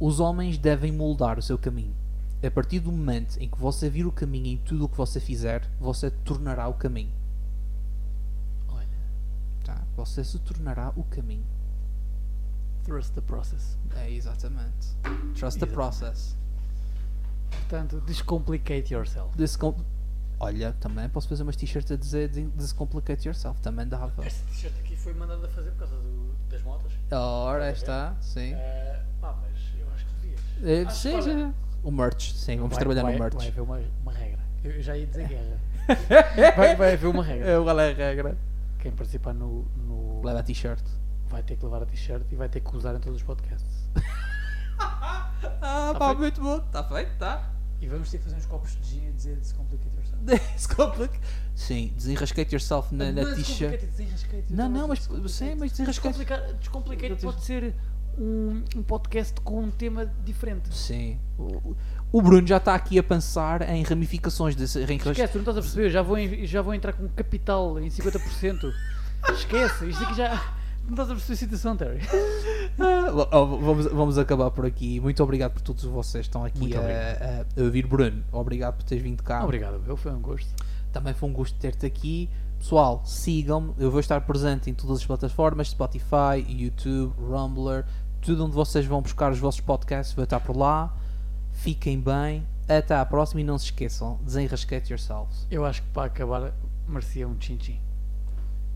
Os 0.00 0.20
homens 0.20 0.56
devem 0.56 0.92
moldar 0.92 1.38
o 1.38 1.42
seu 1.42 1.58
caminho. 1.58 1.94
A 2.42 2.50
partir 2.50 2.80
do 2.80 2.92
momento 2.92 3.36
em 3.38 3.48
que 3.48 3.58
você 3.58 3.88
vir 3.88 4.06
o 4.06 4.12
caminho 4.12 4.46
em 4.46 4.58
tudo 4.58 4.84
o 4.84 4.88
que 4.88 4.96
você 4.96 5.18
fizer, 5.18 5.68
você 5.80 6.10
tornará 6.10 6.68
o 6.68 6.74
caminho. 6.74 7.12
Olha, 8.68 8.86
Tá? 9.64 9.82
Você 9.96 10.22
se 10.22 10.38
tornará 10.38 10.92
o 10.94 11.04
caminho. 11.04 11.46
Trust 12.84 13.12
the 13.12 13.20
process. 13.22 13.78
É, 13.96 14.10
exatamente. 14.10 14.94
Trust 15.34 15.58
the 15.58 15.66
Exatamente. 15.66 15.72
process. 15.72 16.36
Portanto, 17.60 18.00
descomplicate 18.06 18.92
yourself. 18.94 19.36
Descom- 19.36 19.76
Olha, 20.40 20.72
também 20.80 21.08
posso 21.08 21.28
fazer 21.28 21.42
umas 21.42 21.56
t-shirts 21.56 21.90
a 21.92 21.96
dizer 21.96 22.28
de- 22.28 22.44
Descomplicate 22.48 23.26
Yourself. 23.28 23.60
Também 23.62 23.86
dava. 23.86 24.12
Este 24.26 24.42
t-shirt 24.44 24.74
aqui 24.80 24.96
foi 24.96 25.14
mandado 25.14 25.46
a 25.46 25.48
fazer 25.48 25.70
por 25.70 25.78
causa 25.78 25.94
do- 25.96 26.34
das 26.50 26.60
motas. 26.62 26.92
Ora, 27.10 27.70
está, 27.70 28.14
sim. 28.20 28.52
Eh, 28.52 29.00
pá, 29.20 29.34
mas 29.40 29.60
eu 29.80 29.86
acho 29.94 30.04
que 30.06 30.12
devias. 30.60 30.86
Acho 30.88 30.96
sim, 31.00 31.22
sim. 31.22 31.54
O 31.82 31.90
merch, 31.90 32.32
sim, 32.34 32.56
vamos 32.56 32.70
vai- 32.72 32.78
trabalhar 32.80 33.02
vai, 33.02 33.12
no 33.14 33.18
merch. 33.20 33.36
Vai 33.36 33.48
haver 33.48 33.60
uma, 33.60 33.80
uma 34.02 34.12
regra. 34.12 34.40
Eu 34.64 34.82
já 34.82 34.96
ia 34.96 35.06
dizer 35.06 35.26
guerra. 35.28 35.60
vai, 36.56 36.76
vai 36.76 36.92
haver 36.94 37.06
uma 37.06 37.22
regra. 37.24 37.48
É, 37.50 37.58
Qual 37.62 37.80
é 37.80 37.90
a 37.92 37.94
regra? 37.94 38.36
Quem 38.80 38.92
participar 38.92 39.32
no, 39.32 39.62
no- 39.86 40.20
Leva 40.24 40.40
a 40.40 40.42
t-shirt. 40.42 40.82
vai 41.30 41.42
ter 41.42 41.56
que 41.56 41.64
levar 41.64 41.82
a 41.82 41.86
t-shirt 41.86 42.22
e 42.30 42.34
vai 42.36 42.48
ter 42.48 42.60
que 42.60 42.76
usar 42.76 42.94
em 42.94 43.00
todos 43.00 43.18
os 43.20 43.22
podcasts. 43.24 43.88
Ah, 44.78 45.30
Tá 45.92 45.94
pá, 45.98 46.06
feito. 46.08 46.18
muito 46.20 46.40
bom. 46.40 46.56
Está 46.58 46.84
feito, 46.84 47.12
está. 47.12 47.50
E 47.80 47.86
vamos 47.86 48.10
ter 48.10 48.18
que 48.18 48.24
fazer 48.24 48.36
uns 48.36 48.46
copos 48.46 48.76
de 48.80 48.88
gin 48.88 49.08
e 49.08 49.12
dizer 49.12 49.36
descomplicate 49.36 49.94
yourself. 49.96 50.24
Descomplicate. 50.56 51.20
Sim, 51.54 51.92
desenrascate 51.96 52.54
yourself 52.54 52.94
na, 52.94 53.12
na 53.12 53.22
desenrascate. 53.24 53.88
Não, 54.50 54.68
não, 54.70 54.88
mas 54.88 55.00
sim, 55.30 55.54
mas 55.54 55.70
desenrascate. 55.72 56.18
Descomplicar- 56.18 56.52
Descomplicate 56.54 57.16
pode 57.22 57.44
ser 57.44 57.74
um, 58.18 58.62
um 58.76 58.82
podcast 58.82 59.38
com 59.42 59.62
um 59.64 59.70
tema 59.70 60.10
diferente. 60.24 60.74
Sim. 60.74 61.18
O, 61.38 61.76
o 62.10 62.22
Bruno 62.22 62.46
já 62.46 62.56
está 62.56 62.74
aqui 62.74 62.98
a 62.98 63.02
pensar 63.02 63.68
em 63.68 63.82
ramificações 63.82 64.54
desse 64.56 64.82
reencasque- 64.84 65.20
Esquece, 65.20 65.32
tu 65.32 65.36
não 65.36 65.42
estás 65.42 65.58
a 65.58 65.60
perceber, 65.60 65.86
eu 65.86 65.90
já 65.90 66.00
vou, 66.02 66.16
já 66.46 66.62
vou 66.62 66.72
entrar 66.74 66.92
com 66.94 67.06
capital 67.10 67.78
em 67.80 67.88
50%. 67.88 68.72
Esquece, 69.34 69.88
isto 69.90 70.04
aqui 70.04 70.14
já. 70.14 70.54
Não 70.86 70.92
estás 70.92 71.10
a 71.10 71.14
perceber 71.14 71.68
a 71.68 71.76
Terry. 71.76 72.00
Ah, 72.76 73.38
vamos, 73.44 73.86
vamos 73.86 74.18
acabar 74.18 74.50
por 74.50 74.66
aqui. 74.66 74.98
Muito 74.98 75.22
obrigado 75.22 75.52
por 75.52 75.60
todos 75.62 75.84
vocês 75.84 76.22
que 76.26 76.28
estão 76.28 76.44
aqui 76.44 76.74
a, 76.76 77.44
a- 77.58 77.62
ouvir. 77.62 77.86
Bruno, 77.86 78.24
obrigado 78.32 78.74
por 78.76 78.82
teres 78.82 79.02
vindo 79.04 79.22
cá. 79.22 79.44
Obrigado, 79.44 79.80
eu 79.86 79.96
foi 79.96 80.10
um 80.12 80.20
gosto. 80.20 80.48
Também 80.92 81.14
foi 81.14 81.28
um 81.28 81.32
gosto 81.32 81.56
ter-te 81.58 81.86
aqui. 81.86 82.28
Pessoal, 82.58 83.00
sigam-me. 83.04 83.74
Eu 83.78 83.90
vou 83.92 84.00
estar 84.00 84.20
presente 84.22 84.68
em 84.70 84.74
todas 84.74 84.98
as 84.98 85.06
plataformas: 85.06 85.68
Spotify, 85.68 86.44
YouTube, 86.48 87.14
Rumbler, 87.20 87.84
tudo 88.20 88.44
onde 88.44 88.54
vocês 88.54 88.84
vão 88.84 89.00
buscar 89.00 89.30
os 89.30 89.38
vossos 89.38 89.60
podcasts. 89.60 90.14
Vou 90.14 90.24
estar 90.24 90.40
por 90.40 90.56
lá. 90.56 90.92
Fiquem 91.52 92.00
bem. 92.00 92.44
Até 92.68 92.96
à 92.96 93.04
próxima 93.06 93.40
e 93.40 93.44
não 93.44 93.56
se 93.56 93.66
esqueçam: 93.66 94.18
desenrascate 94.24 94.90
yourselves. 94.92 95.46
Eu 95.50 95.64
acho 95.64 95.80
que 95.82 95.88
para 95.90 96.06
acabar 96.06 96.52
merecia 96.88 97.28
um 97.28 97.36
chin-chin. 97.40 97.78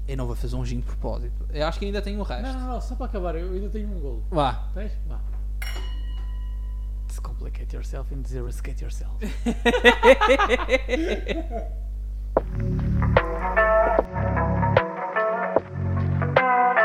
Eu 0.08 0.16
não 0.16 0.26
vou 0.26 0.34
fazer 0.34 0.56
um 0.56 0.64
gin 0.64 0.80
de 0.80 0.86
propósito. 0.86 1.46
Eu 1.52 1.66
acho 1.66 1.78
que 1.78 1.84
ainda 1.84 2.00
tenho 2.00 2.18
o 2.18 2.22
resto. 2.22 2.42
Não, 2.42 2.60
não, 2.60 2.68
não, 2.68 2.80
só 2.80 2.96
para 2.96 3.06
acabar, 3.06 3.36
eu 3.36 3.52
ainda 3.52 3.68
tenho 3.68 3.88
um 3.88 4.00
golo. 4.00 4.24
Vá. 4.30 4.70
Tens? 4.72 4.92
Vá. 5.06 5.20
Complicate 7.22 7.76
yourself 7.76 8.12
and 8.14 8.26
zero 8.26 8.48
skate 8.48 8.82
yourself. 8.82 9.14